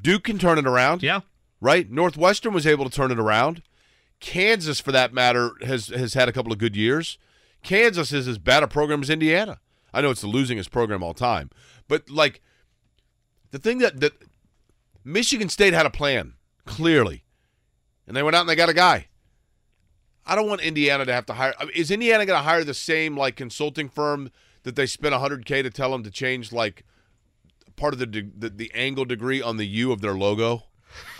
Duke 0.00 0.24
can 0.24 0.38
turn 0.38 0.58
it 0.58 0.66
around. 0.66 1.02
Yeah. 1.02 1.20
Right? 1.60 1.90
Northwestern 1.90 2.52
was 2.52 2.66
able 2.66 2.84
to 2.84 2.94
turn 2.94 3.10
it 3.10 3.18
around. 3.18 3.62
Kansas, 4.20 4.80
for 4.80 4.92
that 4.92 5.12
matter, 5.12 5.52
has 5.62 5.88
has 5.88 6.14
had 6.14 6.28
a 6.28 6.32
couple 6.32 6.52
of 6.52 6.58
good 6.58 6.76
years. 6.76 7.18
Kansas 7.62 8.12
is 8.12 8.28
as 8.28 8.38
bad 8.38 8.62
a 8.62 8.68
program 8.68 9.02
as 9.02 9.10
Indiana. 9.10 9.58
I 9.92 10.00
know 10.00 10.10
it's 10.10 10.20
the 10.20 10.28
losingest 10.28 10.70
program 10.70 11.02
all 11.02 11.14
time, 11.14 11.50
but 11.88 12.08
like 12.08 12.40
the 13.50 13.58
thing 13.58 13.78
that 13.78 14.00
that 14.00 14.12
Michigan 15.04 15.48
State 15.48 15.72
had 15.74 15.86
a 15.86 15.90
plan 15.90 16.34
clearly, 16.64 17.24
and 18.06 18.16
they 18.16 18.22
went 18.22 18.36
out 18.36 18.40
and 18.40 18.48
they 18.48 18.56
got 18.56 18.68
a 18.68 18.74
guy. 18.74 19.06
I 20.26 20.34
don't 20.34 20.48
want 20.48 20.60
Indiana 20.60 21.04
to 21.04 21.12
have 21.12 21.26
to 21.26 21.34
hire. 21.34 21.54
Is 21.74 21.90
Indiana 21.90 22.26
going 22.26 22.38
to 22.38 22.42
hire 22.42 22.64
the 22.64 22.74
same 22.74 23.16
like 23.16 23.36
consulting 23.36 23.88
firm 23.88 24.30
that 24.64 24.74
they 24.74 24.86
spent 24.86 25.14
100k 25.14 25.62
to 25.62 25.70
tell 25.70 25.92
them 25.92 26.02
to 26.02 26.10
change 26.10 26.52
like 26.52 26.84
part 27.76 27.92
of 27.92 28.00
the 28.00 28.06
de- 28.06 28.30
the, 28.36 28.50
the 28.50 28.72
angle 28.74 29.04
degree 29.04 29.40
on 29.40 29.56
the 29.56 29.66
U 29.66 29.92
of 29.92 30.00
their 30.00 30.14
logo? 30.14 30.64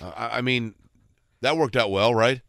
Uh, 0.02 0.10
I, 0.16 0.38
I 0.38 0.40
mean, 0.40 0.74
that 1.42 1.56
worked 1.56 1.76
out 1.76 1.92
well, 1.92 2.14
right? 2.14 2.40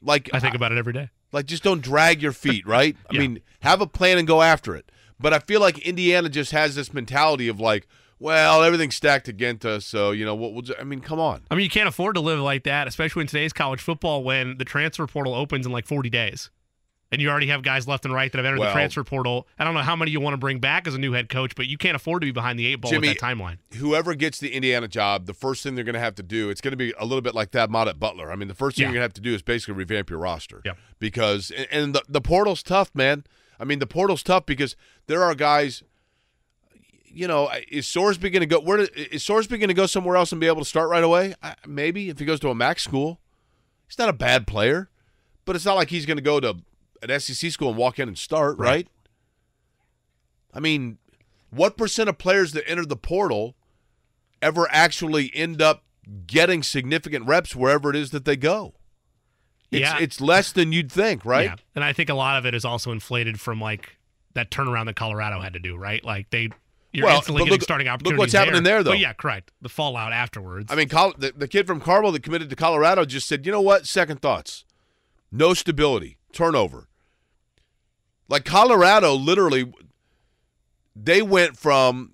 Like 0.00 0.30
I 0.32 0.40
think 0.40 0.54
about 0.54 0.72
it 0.72 0.78
every 0.78 0.92
day. 0.94 1.10
Like 1.32 1.46
just 1.46 1.62
don't 1.62 1.82
drag 1.82 2.22
your 2.22 2.32
feet, 2.32 2.66
right? 2.66 2.96
I 3.10 3.18
mean, 3.18 3.40
have 3.60 3.80
a 3.80 3.86
plan 3.86 4.18
and 4.18 4.26
go 4.26 4.40
after 4.40 4.74
it. 4.74 4.90
But 5.18 5.34
I 5.34 5.40
feel 5.40 5.60
like 5.60 5.78
Indiana 5.78 6.28
just 6.28 6.52
has 6.52 6.74
this 6.74 6.92
mentality 6.92 7.48
of 7.48 7.60
like, 7.60 7.86
well, 8.24 8.62
everything's 8.62 8.94
stacked 8.94 9.28
against 9.28 9.66
us, 9.66 9.84
so 9.84 10.10
you 10.12 10.24
know 10.24 10.34
what? 10.34 10.54
We'll 10.54 10.64
I 10.80 10.84
mean, 10.84 11.00
come 11.00 11.20
on. 11.20 11.42
I 11.50 11.54
mean, 11.54 11.64
you 11.64 11.70
can't 11.70 11.88
afford 11.88 12.14
to 12.14 12.20
live 12.22 12.40
like 12.40 12.64
that, 12.64 12.88
especially 12.88 13.20
in 13.20 13.26
today's 13.26 13.52
college 13.52 13.82
football 13.82 14.24
when 14.24 14.56
the 14.56 14.64
transfer 14.64 15.06
portal 15.06 15.34
opens 15.34 15.66
in 15.66 15.72
like 15.72 15.86
40 15.86 16.08
days. 16.08 16.50
And 17.12 17.20
you 17.20 17.28
already 17.28 17.48
have 17.48 17.62
guys 17.62 17.86
left 17.86 18.06
and 18.06 18.14
right 18.14 18.32
that 18.32 18.38
have 18.38 18.46
entered 18.46 18.58
Well- 18.60 18.70
the 18.70 18.72
transfer 18.72 19.04
portal. 19.04 19.46
I 19.58 19.64
don't 19.64 19.74
know 19.74 19.82
how 19.82 19.94
many 19.94 20.10
you 20.10 20.20
want 20.20 20.32
to 20.32 20.38
bring 20.38 20.58
back 20.58 20.88
as 20.88 20.94
a 20.94 20.98
new 20.98 21.12
head 21.12 21.28
coach, 21.28 21.54
but 21.54 21.66
you 21.68 21.76
can't 21.76 21.94
afford 21.94 22.22
to 22.22 22.26
be 22.26 22.32
behind 22.32 22.58
the 22.58 22.66
eight 22.66 22.76
ball 22.76 22.90
Jimmy, 22.90 23.08
with 23.08 23.18
that 23.20 23.24
timeline. 23.36 23.58
Whoever 23.76 24.14
gets 24.14 24.38
the 24.38 24.48
Indiana 24.52 24.88
job, 24.88 25.26
the 25.26 25.34
first 25.34 25.62
thing 25.62 25.74
they're 25.74 25.84
going 25.84 25.92
to 25.94 26.00
have 26.00 26.14
to 26.16 26.22
do, 26.24 26.48
it's 26.48 26.62
going 26.62 26.72
to 26.72 26.76
be 26.78 26.92
a 26.98 27.04
little 27.04 27.20
bit 27.20 27.34
like 27.34 27.50
Thad 27.50 27.70
Matta 27.70 27.90
at 27.90 28.00
Butler. 28.00 28.32
I 28.32 28.36
mean, 28.36 28.48
the 28.48 28.54
first 28.54 28.76
thing 28.78 28.84
Yeah. 28.84 28.88
you're 28.88 28.94
going 28.94 29.00
to 29.02 29.04
have 29.04 29.12
to 29.14 29.20
do 29.20 29.34
is 29.34 29.42
basically 29.42 29.74
revamp 29.74 30.08
your 30.10 30.18
roster. 30.18 30.62
Yeah. 30.64 30.72
Because 30.98 31.52
and, 31.52 31.66
and 31.70 31.94
the 31.94 32.02
the 32.08 32.22
portal's 32.22 32.62
tough, 32.64 32.90
man. 32.94 33.24
I 33.60 33.64
mean, 33.64 33.78
the 33.80 33.86
portal's 33.86 34.22
tough 34.24 34.46
because 34.46 34.74
there 35.06 35.22
are 35.22 35.34
guys. 35.34 35.82
You 37.14 37.28
know, 37.28 37.50
is 37.68 37.86
Sorsby 37.86 38.32
going 38.32 38.40
to 38.40 38.46
go? 38.46 38.60
Where 38.60 38.78
is 38.80 39.22
Sorsby 39.22 39.50
going 39.58 39.68
to 39.68 39.74
go 39.74 39.86
somewhere 39.86 40.16
else 40.16 40.32
and 40.32 40.40
be 40.40 40.46
able 40.46 40.60
to 40.62 40.64
start 40.68 40.88
right 40.88 41.04
away? 41.04 41.34
I, 41.42 41.54
maybe 41.66 42.08
if 42.08 42.18
he 42.18 42.24
goes 42.24 42.40
to 42.40 42.48
a 42.50 42.54
MAC 42.54 42.80
school, 42.80 43.20
he's 43.86 43.98
not 43.98 44.08
a 44.08 44.12
bad 44.14 44.46
player, 44.46 44.90
but 45.44 45.54
it's 45.56 45.64
not 45.64 45.74
like 45.74 45.90
he's 45.90 46.06
going 46.06 46.16
to 46.16 46.22
go 46.22 46.40
to 46.40 46.56
an 47.02 47.20
SEC 47.20 47.50
school 47.52 47.68
and 47.68 47.76
walk 47.78 47.98
in 47.98 48.08
and 48.08 48.18
start, 48.18 48.58
right? 48.58 48.88
I 50.52 50.60
mean, 50.60 50.98
what 51.50 51.76
percent 51.76 52.08
of 52.08 52.18
players 52.18 52.52
that 52.52 52.68
enter 52.68 52.84
the 52.86 52.96
portal 52.96 53.54
ever 54.42 54.66
actually 54.70 55.30
end 55.34 55.60
up 55.62 55.84
getting 56.26 56.62
significant 56.62 57.26
reps 57.26 57.54
wherever 57.56 57.90
it 57.90 57.96
is 57.96 58.10
that 58.10 58.24
they 58.24 58.36
go? 58.36 58.74
It's, 59.70 59.80
Yeah. 59.80 59.98
it's 60.00 60.20
less 60.20 60.52
than 60.52 60.72
you'd 60.72 60.90
think, 60.92 61.24
right? 61.24 61.44
Yeah. 61.46 61.56
And 61.74 61.84
I 61.84 61.92
think 61.92 62.08
a 62.10 62.14
lot 62.14 62.36
of 62.38 62.46
it 62.46 62.54
is 62.54 62.64
also 62.64 62.92
inflated 62.92 63.40
from 63.40 63.60
like 63.60 63.96
that 64.34 64.50
turnaround 64.50 64.86
that 64.86 64.96
Colorado 64.96 65.40
had 65.40 65.52
to 65.54 65.58
do, 65.58 65.76
right? 65.76 66.04
Like 66.04 66.30
they 66.30 66.50
you're 66.94 67.06
Well, 67.06 67.16
instantly 67.16 67.44
look- 67.50 67.62
starting 67.62 67.86
look 67.86 67.94
opportunities. 67.94 68.18
what's 68.18 68.32
happening 68.32 68.62
there, 68.62 68.82
though. 68.82 68.92
But 68.92 68.98
yeah, 69.00 69.12
correct. 69.12 69.52
The 69.60 69.68
fallout 69.68 70.12
afterwards. 70.12 70.72
I 70.72 70.76
mean, 70.76 70.88
Col- 70.88 71.14
the, 71.18 71.32
the 71.36 71.48
kid 71.48 71.66
from 71.66 71.80
Carmel 71.80 72.12
that 72.12 72.22
committed 72.22 72.48
to 72.50 72.56
Colorado 72.56 73.04
just 73.04 73.26
said, 73.28 73.44
you 73.44 73.52
know 73.52 73.60
what? 73.60 73.86
Second 73.86 74.22
thoughts. 74.22 74.64
No 75.32 75.52
stability, 75.54 76.16
turnover. 76.32 76.88
Like 78.28 78.44
Colorado, 78.44 79.14
literally, 79.14 79.72
they 80.96 81.20
went 81.20 81.56
from 81.58 82.12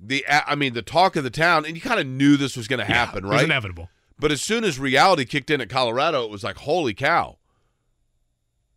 the, 0.00 0.24
I 0.28 0.54
mean, 0.54 0.72
the 0.74 0.82
talk 0.82 1.14
of 1.16 1.24
the 1.24 1.30
town, 1.30 1.64
and 1.64 1.74
you 1.76 1.80
kind 1.80 2.00
of 2.00 2.06
knew 2.06 2.36
this 2.36 2.56
was 2.56 2.66
going 2.68 2.80
to 2.80 2.84
happen, 2.86 3.24
it 3.24 3.28
was 3.28 3.36
right? 3.36 3.44
inevitable. 3.44 3.88
But 4.18 4.32
as 4.32 4.40
soon 4.40 4.64
as 4.64 4.78
reality 4.78 5.24
kicked 5.26 5.50
in 5.50 5.60
at 5.60 5.68
Colorado, 5.68 6.24
it 6.24 6.30
was 6.30 6.42
like, 6.42 6.56
holy 6.56 6.94
cow. 6.94 7.36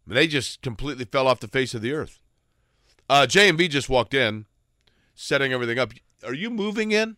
They 0.06 0.28
just 0.28 0.62
completely 0.62 1.06
fell 1.06 1.28
off 1.28 1.40
the 1.40 1.48
face 1.48 1.74
of 1.74 1.82
the 1.82 1.94
earth. 1.94 2.20
Uh, 3.10 3.26
JMV 3.30 3.70
just 3.70 3.90
walked 3.90 4.14
in, 4.14 4.46
setting 5.20 5.52
everything 5.54 5.78
up. 5.78 5.92
Are 6.26 6.34
you 6.34 6.50
moving 6.50 6.92
in? 6.92 7.18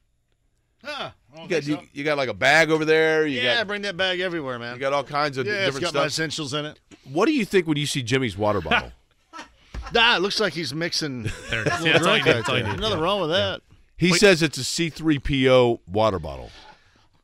Huh, 0.84 1.12
I 1.32 1.36
don't 1.36 1.44
You 1.44 1.50
got, 1.50 1.56
think 1.64 1.68
you, 1.68 1.76
so. 1.76 1.82
you 1.94 2.04
got 2.04 2.18
like 2.18 2.30
a 2.30 2.34
bag 2.34 2.72
over 2.72 2.84
there. 2.86 3.28
You 3.28 3.40
yeah, 3.42 3.58
got 3.58 3.68
bring 3.68 3.84
that 3.84 3.96
bag 3.96 4.20
everywhere, 4.20 4.58
man. 4.58 4.74
you 4.74 4.80
got 4.80 4.94
all 4.94 5.04
kinds 5.04 5.38
of 5.38 5.46
yeah, 5.46 5.54
it's 5.54 5.66
different 5.76 5.84
got 5.86 5.94
my 5.94 6.00
stuff. 6.02 6.08
essentials 6.08 6.54
in 6.56 6.66
it. 6.66 6.80
What 7.12 7.28
do 7.28 7.34
you 7.34 7.46
think 7.46 7.68
when 7.68 7.78
you 7.78 7.86
see 7.86 8.02
Jimmy's 8.02 8.36
water 8.36 8.62
bottle? 8.70 8.92
Nah, 9.94 10.16
it 10.16 10.22
looks 10.22 10.40
like 10.40 10.54
he's 10.54 10.74
mixing. 10.74 11.24
There 11.50 11.62
it 11.62 11.68
is. 11.68 11.86
Yeah, 11.86 11.92
that's 11.94 12.08
all 12.08 12.18
you 12.18 12.24
drink 12.24 12.26
need, 12.26 12.32
right 12.32 12.36
that's 12.38 12.50
all 12.50 12.58
you 12.58 12.64
there. 12.64 12.72
need, 12.74 12.82
Nothing 12.82 12.98
yeah. 12.98 13.04
wrong 13.04 13.22
with 13.22 13.30
that. 13.30 13.62
He 13.98 14.12
Wait. 14.12 14.20
says 14.20 14.42
it's 14.42 14.58
a 14.58 14.62
C3PO 14.62 15.80
water 15.88 16.18
bottle. 16.20 16.50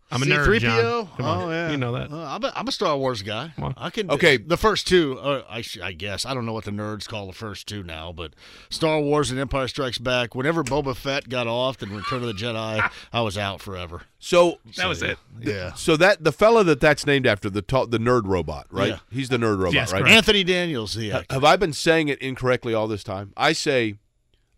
I'm 0.10 0.24
a 0.24 0.26
nerd, 0.26 0.60
John. 0.60 0.80
C-3PO? 0.80 1.18
Come 1.18 1.26
on. 1.26 1.44
Oh 1.44 1.50
yeah, 1.52 1.70
You 1.72 1.76
know 1.78 1.92
that. 1.92 2.10
Uh, 2.12 2.24
I'm, 2.24 2.42
a, 2.44 2.54
I'm 2.56 2.68
a 2.68 2.72
Star 2.72 2.96
Wars 2.98 3.22
guy. 3.24 3.52
on. 3.58 3.74
I 3.76 3.90
can. 3.90 4.10
Okay. 4.10 4.38
the 4.38 4.56
first 4.56 4.88
two. 4.88 5.20
Uh, 5.20 5.44
I, 5.50 5.60
sh- 5.62 5.80
I 5.84 5.92
guess 5.92 6.26
I 6.26 6.34
don't 6.34 6.46
know 6.46 6.54
what 6.54 6.64
the 6.64 6.72
nerds 6.72 7.08
call 7.08 7.28
the 7.28 7.34
first 7.34 7.68
two 7.68 7.84
now, 7.84 8.14
but 8.14 8.34
Star 8.70 9.02
Wars 9.02 9.32
and 9.32 9.40
Empire 9.40 9.68
Strikes 9.68 9.98
Back. 9.98 10.34
Whenever 10.34 10.64
Boba 10.64 10.96
Fett 10.96 11.28
got 11.28 11.46
off 11.46 11.82
and 11.82 11.92
Return 11.92 12.22
of 12.24 12.28
the 12.28 12.34
Jedi, 12.34 12.90
I 13.14 13.22
was 13.22 13.38
out 13.38 13.62
forever. 13.62 14.04
So 14.18 14.60
That 14.78 14.88
was 14.88 15.04
it. 15.04 15.18
Yeah. 15.42 15.74
so 15.74 15.98
that 15.98 16.24
the 16.24 16.32
fella 16.32 16.64
that 16.64 16.80
that's 16.80 17.06
named 17.06 17.28
after 17.28 17.50
the 17.50 17.62
ta- 17.62 17.86
the 17.86 18.00
nerd 18.00 18.28
robot, 18.28 18.68
right? 18.72 18.90
Yeah. 18.92 19.00
He's 19.12 19.28
the 19.28 19.38
nerd 19.38 19.58
robot, 19.58 19.74
Yes, 19.74 19.92
right? 19.92 20.00
correct. 20.04 20.16
Anthony 20.16 20.44
Daniels, 20.46 20.94
the 20.96 21.12
actor. 21.12 21.34
Have 21.34 21.44
I 21.44 21.58
been 21.58 21.74
saying 21.74 22.08
it 22.08 22.20
incorrectly 22.22 22.74
all 22.74 22.88
this 22.88 23.04
time? 23.04 23.34
I 23.36 23.52
say 23.52 23.96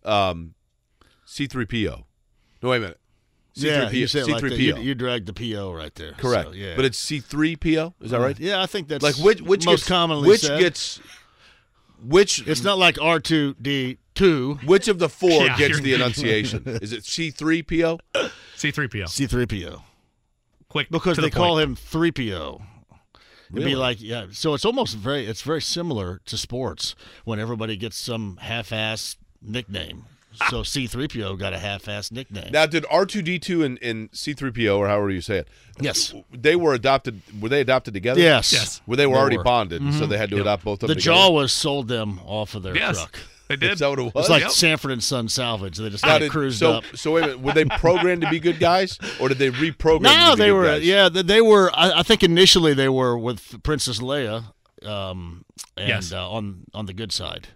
um, 0.04 0.54
C3PO. 1.26 2.04
No, 2.62 2.68
wait 2.68 2.76
a 2.76 2.80
minute. 2.80 3.00
Yeah, 3.54 3.90
you 3.90 4.06
said 4.06 4.28
it 4.28 4.32
like 4.32 4.42
that. 4.42 4.58
You, 4.58 4.74
C3PO. 4.74 4.84
you 4.84 4.94
dragged 4.94 5.26
the 5.26 5.32
PO 5.54 5.72
right 5.72 5.94
there. 5.94 6.12
Correct. 6.12 6.48
So, 6.50 6.54
yeah, 6.54 6.76
But 6.76 6.84
it's 6.84 7.04
C3PO. 7.04 7.94
Is 8.00 8.10
that 8.10 8.16
mm-hmm. 8.16 8.24
right? 8.24 8.40
Yeah, 8.40 8.62
I 8.62 8.66
think 8.66 8.88
that's 8.88 9.02
Like 9.02 9.16
which 9.16 9.40
which 9.42 9.64
most 9.66 9.80
gets, 9.80 9.88
commonly 9.88 10.28
which 10.28 10.40
said. 10.42 10.60
gets 10.60 11.00
which 12.02 12.46
It's 12.48 12.62
not 12.62 12.78
like 12.78 13.00
R 13.00 13.20
two 13.20 13.54
D 13.60 13.98
two. 14.14 14.58
which 14.64 14.88
of 14.88 14.98
the 14.98 15.08
four 15.08 15.30
Yeah, 15.46 15.58
gets 15.58 15.80
the 15.80 15.94
enunciation? 15.94 16.62
Is 16.66 16.92
it 16.92 17.02
C3PO? 17.04 17.98
C3PO. 18.56 19.08
C 19.08 19.26
three 19.26 19.46
PO 19.46 19.82
Quick. 20.68 20.88
because 20.90 21.16
to 21.16 21.22
they 21.22 21.28
the 21.30 21.36
call 21.36 21.56
point. 21.56 21.70
him 21.70 21.76
three 21.76 22.12
PO. 22.12 22.62
It'd 23.50 23.64
Really? 23.64 23.70
be 23.72 23.74
like 23.76 24.00
yeah, 24.00 24.26
so 24.30 24.54
it's 24.54 24.64
almost 24.64 24.96
very 24.96 25.26
it's 25.26 25.42
very 25.42 25.60
similar 25.60 26.20
to 26.26 26.38
sports 26.38 26.94
when 27.24 27.40
everybody 27.40 27.76
gets 27.76 27.96
some 27.96 28.36
half 28.36 28.72
ass 28.72 29.16
nickname. 29.42 30.04
So 30.48 30.62
C 30.62 30.86
three 30.86 31.06
PO 31.08 31.36
got 31.36 31.52
a 31.52 31.58
half 31.58 31.86
ass 31.88 32.10
nickname. 32.10 32.50
Now, 32.52 32.64
did 32.66 32.84
R2D2 32.84 33.64
and, 33.64 33.78
and 33.82 34.10
C3PO, 34.12 34.78
or 34.78 34.88
however 34.88 35.10
you 35.10 35.20
say 35.20 35.38
it, 35.38 35.48
yes. 35.80 36.14
they 36.32 36.56
were 36.56 36.72
adopted? 36.74 37.20
Were 37.40 37.48
they 37.50 37.60
adopted 37.60 37.92
together? 37.94 38.20
Yes. 38.20 38.52
Yes. 38.52 38.80
Where 38.86 38.96
they 38.96 39.06
were 39.06 39.14
They 39.14 39.20
already 39.20 39.36
were. 39.38 39.44
bonded, 39.44 39.94
so 39.94 40.06
they 40.06 40.16
had 40.16 40.30
to 40.30 40.36
Yep. 40.36 40.44
adopt 40.46 40.64
both 40.64 40.82
of 40.82 40.88
The 40.88 40.94
them. 40.94 41.00
together? 41.02 41.16
Jawas 41.18 41.50
sold 41.50 41.88
them 41.88 42.20
off 42.24 42.54
of 42.54 42.62
their 42.62 42.74
Yes. 42.76 42.96
truck. 42.96 43.18
They 43.48 43.56
did. 43.56 43.72
Is 43.72 43.78
that 43.80 43.88
what 43.90 43.98
it 43.98 44.02
was? 44.02 44.12
It's 44.16 44.28
like 44.30 44.42
Yep. 44.42 44.50
Sanford 44.52 44.90
and 44.92 45.02
Son 45.02 45.28
salvage. 45.28 45.76
They 45.76 45.90
just 45.90 46.04
Now, 46.04 46.12
kind 46.12 46.24
of 46.24 46.30
cruised 46.30 46.60
so, 46.60 46.72
up. 46.74 46.84
so 46.94 47.10
wait 47.12 47.24
a 47.24 47.26
minute. 47.26 47.40
Were 47.40 47.52
they 47.52 47.64
programmed 47.64 48.22
to 48.22 48.30
be 48.30 48.38
good 48.38 48.60
guys, 48.60 48.96
or 49.18 49.28
did 49.28 49.38
they 49.38 49.50
reprogram? 49.50 50.02
No, 50.02 50.30
to 50.30 50.36
be 50.36 50.42
they 50.42 50.48
good 50.50 50.52
were. 50.54 50.64
guys? 50.66 50.84
Yeah, 50.84 51.08
they, 51.08 51.22
they 51.22 51.40
were. 51.40 51.70
I, 51.74 51.98
I 51.98 52.02
think 52.04 52.22
initially 52.22 52.74
they 52.74 52.88
were 52.88 53.18
with 53.18 53.60
Princess 53.64 53.98
Leia, 53.98 54.52
um, 54.86 55.44
and 55.76 55.88
Yes. 55.88 56.12
uh, 56.12 56.30
on 56.30 56.62
on 56.74 56.86
the 56.86 56.92
good 56.92 57.10
side, 57.10 57.48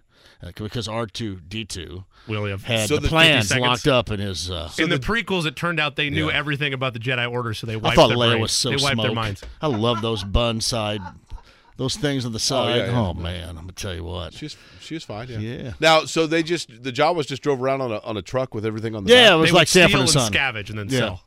uh, 0.43 0.51
because 0.57 0.87
R 0.87 1.05
two 1.07 1.37
D 1.47 1.65
two 1.65 2.05
Will 2.27 2.45
have 2.45 2.63
had 2.63 2.87
So 2.89 2.95
the 2.95 3.01
the 3.01 3.07
plans 3.09 3.49
seconds. 3.49 3.65
locked 3.67 3.87
up 3.87 4.09
in 4.11 4.19
his. 4.19 4.49
Uh, 4.49 4.71
in 4.79 4.89
the, 4.89 4.97
prequels, 4.97 5.45
it 5.45 5.55
turned 5.55 5.79
out 5.79 5.95
they 5.95 6.09
knew 6.09 6.29
Yeah. 6.29 6.37
everything 6.37 6.73
about 6.73 6.93
the 6.93 6.99
Jedi 6.99 7.29
Order, 7.31 7.53
so 7.53 7.67
they 7.67 7.75
wiped 7.75 7.93
I 7.93 7.95
thought 7.95 8.07
their 8.07 8.17
Leia 8.17 8.29
brains. 8.31 8.41
was 8.41 8.51
so 8.51 8.69
They 8.71 8.75
wiped 8.77 8.93
smoked. 8.93 9.07
their 9.07 9.13
minds. 9.15 9.43
I 9.61 9.67
love 9.67 10.01
those 10.01 10.23
bun 10.23 10.59
side, 10.61 11.01
those 11.77 11.95
things 11.95 12.25
on 12.25 12.31
the 12.33 12.39
side. 12.39 12.77
yeah, 12.77 12.99
Oh, 12.99 13.13
man, 13.13 13.49
I'm 13.49 13.55
gonna 13.57 13.71
tell 13.73 13.93
you 13.93 14.03
what. 14.03 14.33
She's 14.33 14.57
she 14.81 14.95
was 14.95 15.03
fine. 15.03 15.27
Yeah. 15.29 15.37
Yeah. 15.39 15.73
Now, 15.79 16.05
so 16.05 16.25
they 16.25 16.41
just 16.41 16.83
the 16.83 16.91
Jawas 16.91 17.27
just 17.27 17.43
drove 17.43 17.61
around 17.61 17.81
on 17.81 17.91
a 17.91 17.99
on 17.99 18.17
a 18.17 18.21
truck 18.23 18.53
with 18.55 18.65
everything 18.65 18.95
on 18.95 19.03
the 19.03 19.11
Yeah, 19.13 19.25
back? 19.29 19.31
it 19.33 19.35
was 19.37 19.49
they 19.49 19.53
like 19.53 19.61
would 19.61 19.67
steal 19.69 19.81
Sanford 19.89 19.99
and 19.99 20.01
and 20.01 20.09
Son. 20.09 20.31
scavenge 20.31 20.69
and 20.71 20.79
then 20.79 20.89
Yeah. 20.89 20.99
sell. 20.99 21.21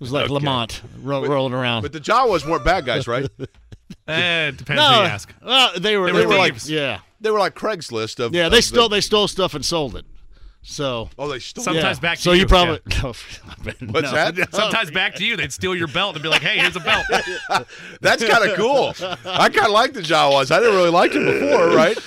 was 0.00 0.10
like 0.10 0.24
Okay. 0.24 0.32
Lamont 0.34 0.82
ro- 1.02 1.26
rolling 1.26 1.52
around. 1.52 1.82
But 1.82 1.92
the 1.92 2.00
Jawas 2.00 2.44
weren't 2.48 2.64
bad 2.64 2.86
guys, 2.86 3.06
right? 3.06 3.28
Eh, 4.08 4.48
it 4.48 4.56
depends 4.56 4.80
no, 4.80 4.88
who 4.88 4.94
you 5.00 5.06
ask. 5.06 5.32
well, 5.44 5.72
they 5.78 5.96
were. 5.96 6.06
They 6.12 6.18
They, 6.20 6.26
were 6.26 6.32
were 6.32 6.38
like, 6.38 6.68
yeah, 6.68 6.98
they 7.20 7.30
were 7.30 7.38
like 7.38 7.54
Craigslist 7.54 8.18
of. 8.24 8.34
yeah. 8.34 8.46
of 8.46 8.52
They 8.52 8.60
the- 8.60 8.88
They 8.88 9.00
stole 9.00 9.28
stuff 9.28 9.54
and 9.54 9.64
sold 9.64 9.96
it. 9.96 10.04
So 10.62 11.08
Oh, 11.18 11.28
they 11.28 11.38
stole. 11.38 11.64
Sometimes 11.64 11.98
yeah. 11.98 12.02
back 12.02 12.16
to 12.18 12.22
so 12.22 12.32
you, 12.32 12.40
you 12.40 12.46
probably. 12.46 12.80
What's 13.02 13.80
no, 13.80 14.00
that? 14.00 14.48
Sometimes 14.52 14.90
back 14.90 15.14
to 15.14 15.24
you, 15.24 15.36
they'd 15.36 15.52
steal 15.52 15.74
your 15.74 15.88
belt 15.88 16.16
and 16.16 16.22
be 16.22 16.28
like, 16.28 16.42
"Hey, 16.42 16.58
here's 16.58 16.76
a 16.76 16.80
belt." 16.80 17.06
That's 18.02 18.22
kind 18.22 18.50
of 18.50 18.56
cool. 18.58 18.92
I 19.24 19.48
kind 19.48 19.66
of 19.66 19.72
like 19.72 19.94
the 19.94 20.02
Jawas. 20.02 20.50
I 20.50 20.58
didn't 20.58 20.74
really 20.74 20.90
like 20.90 21.12
him 21.12 21.24
before, 21.24 21.68
right? 21.68 21.98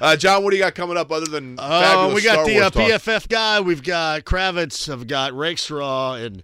Uh, 0.00 0.16
John, 0.16 0.42
what 0.42 0.50
do 0.50 0.56
you 0.56 0.62
got 0.62 0.74
coming 0.74 0.96
up 0.96 1.12
other 1.12 1.26
than 1.26 1.56
Uh, 1.58 2.10
we 2.12 2.22
got 2.22 2.32
Star 2.32 2.46
the 2.46 2.58
uh. 2.60 2.70
PFF 2.70 3.28
guy. 3.28 3.60
We've 3.60 3.82
got 3.82 4.24
Kravitz. 4.24 4.90
I've 4.92 5.06
got 5.06 5.32
Rakestraw, 5.32 6.14
and 6.14 6.42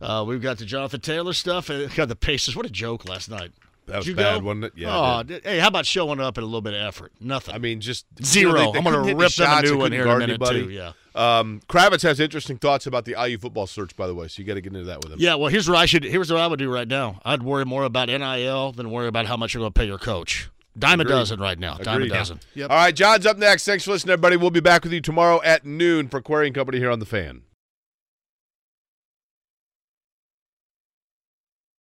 uh, 0.00 0.24
we've 0.28 0.42
got 0.42 0.58
the 0.58 0.64
Jonathan 0.64 1.00
Taylor 1.00 1.32
stuff. 1.32 1.70
And 1.70 1.92
got 1.96 2.08
the 2.08 2.14
Pacers. 2.16 2.54
What 2.54 2.66
a 2.66 2.70
joke 2.70 3.08
last 3.08 3.28
night. 3.28 3.50
That 3.90 3.96
was 3.98 4.06
Did 4.06 4.10
you 4.12 4.16
bad, 4.16 4.40
go? 4.40 4.46
wasn't 4.46 4.64
it? 4.64 4.72
Yeah, 4.76 4.88
Oh, 5.18 5.22
d- 5.22 5.40
hey, 5.42 5.58
how 5.58 5.68
about 5.68 5.86
showing 5.86 6.20
up 6.20 6.36
and 6.38 6.42
a 6.44 6.46
little 6.46 6.60
bit 6.62 6.74
of 6.74 6.80
effort? 6.82 7.12
Nothing. 7.20 7.54
I 7.54 7.58
mean, 7.58 7.80
just 7.80 8.06
Zero. 8.24 8.50
you 8.50 8.54
know, 8.56 8.64
they- 8.66 8.72
they 8.72 8.78
I'm 8.78 8.84
gonna 8.84 8.96
couldn't 8.96 9.04
hit 9.04 9.10
any 9.14 9.20
rip 9.20 9.32
them 9.34 9.58
a 9.58 9.62
new 9.62 9.78
one 9.78 9.92
here 9.92 10.00
in 10.02 10.06
a 10.06 10.10
guard 10.10 10.18
minute, 10.20 10.32
anybody. 10.42 10.62
too, 10.64 10.70
yeah. 10.70 10.92
Um, 11.14 11.60
Kravitz 11.68 12.02
has 12.02 12.20
interesting 12.20 12.56
thoughts 12.58 12.86
about 12.86 13.04
the 13.04 13.14
IU 13.18 13.36
football 13.38 13.66
search, 13.66 13.96
by 13.96 14.06
the 14.06 14.14
way. 14.14 14.28
So 14.28 14.40
you 14.40 14.46
got 14.46 14.54
to 14.54 14.60
get 14.60 14.72
into 14.72 14.84
that 14.86 15.02
with 15.02 15.12
him. 15.12 15.18
Yeah, 15.20 15.34
well, 15.34 15.50
here's 15.50 15.68
what 15.68 15.76
I 15.78 15.86
should. 15.86 16.04
Here's 16.04 16.30
what 16.32 16.40
I 16.40 16.46
would 16.46 16.58
do 16.60 16.72
right 16.72 16.86
now. 16.88 17.20
I'd 17.24 17.42
worry 17.42 17.64
more 17.64 17.82
about 17.82 18.08
NIL 18.08 18.72
than 18.72 18.90
worry 18.90 19.08
about 19.08 19.26
how 19.26 19.36
much 19.36 19.52
you're 19.54 19.60
going 19.62 19.72
to 19.72 19.78
pay 19.78 19.86
your 19.86 19.98
coach. 19.98 20.48
Dime 20.78 21.00
Agreed. 21.00 21.12
a 21.12 21.16
dozen 21.16 21.40
right 21.40 21.58
now. 21.58 21.74
Dime 21.74 22.02
a 22.02 22.08
dozen. 22.08 22.38
Yep. 22.54 22.70
All 22.70 22.76
right, 22.76 22.94
John's 22.94 23.26
up 23.26 23.36
next. 23.38 23.64
Thanks 23.64 23.84
for 23.84 23.90
listening, 23.90 24.12
everybody. 24.12 24.36
We'll 24.36 24.50
be 24.50 24.60
back 24.60 24.84
with 24.84 24.92
you 24.92 25.00
tomorrow 25.00 25.40
at 25.44 25.66
noon 25.66 26.08
for 26.08 26.20
Query 26.22 26.46
and 26.46 26.54
Company 26.54 26.78
here 26.78 26.92
on 26.92 27.00
the 27.00 27.06
Fan. 27.06 27.42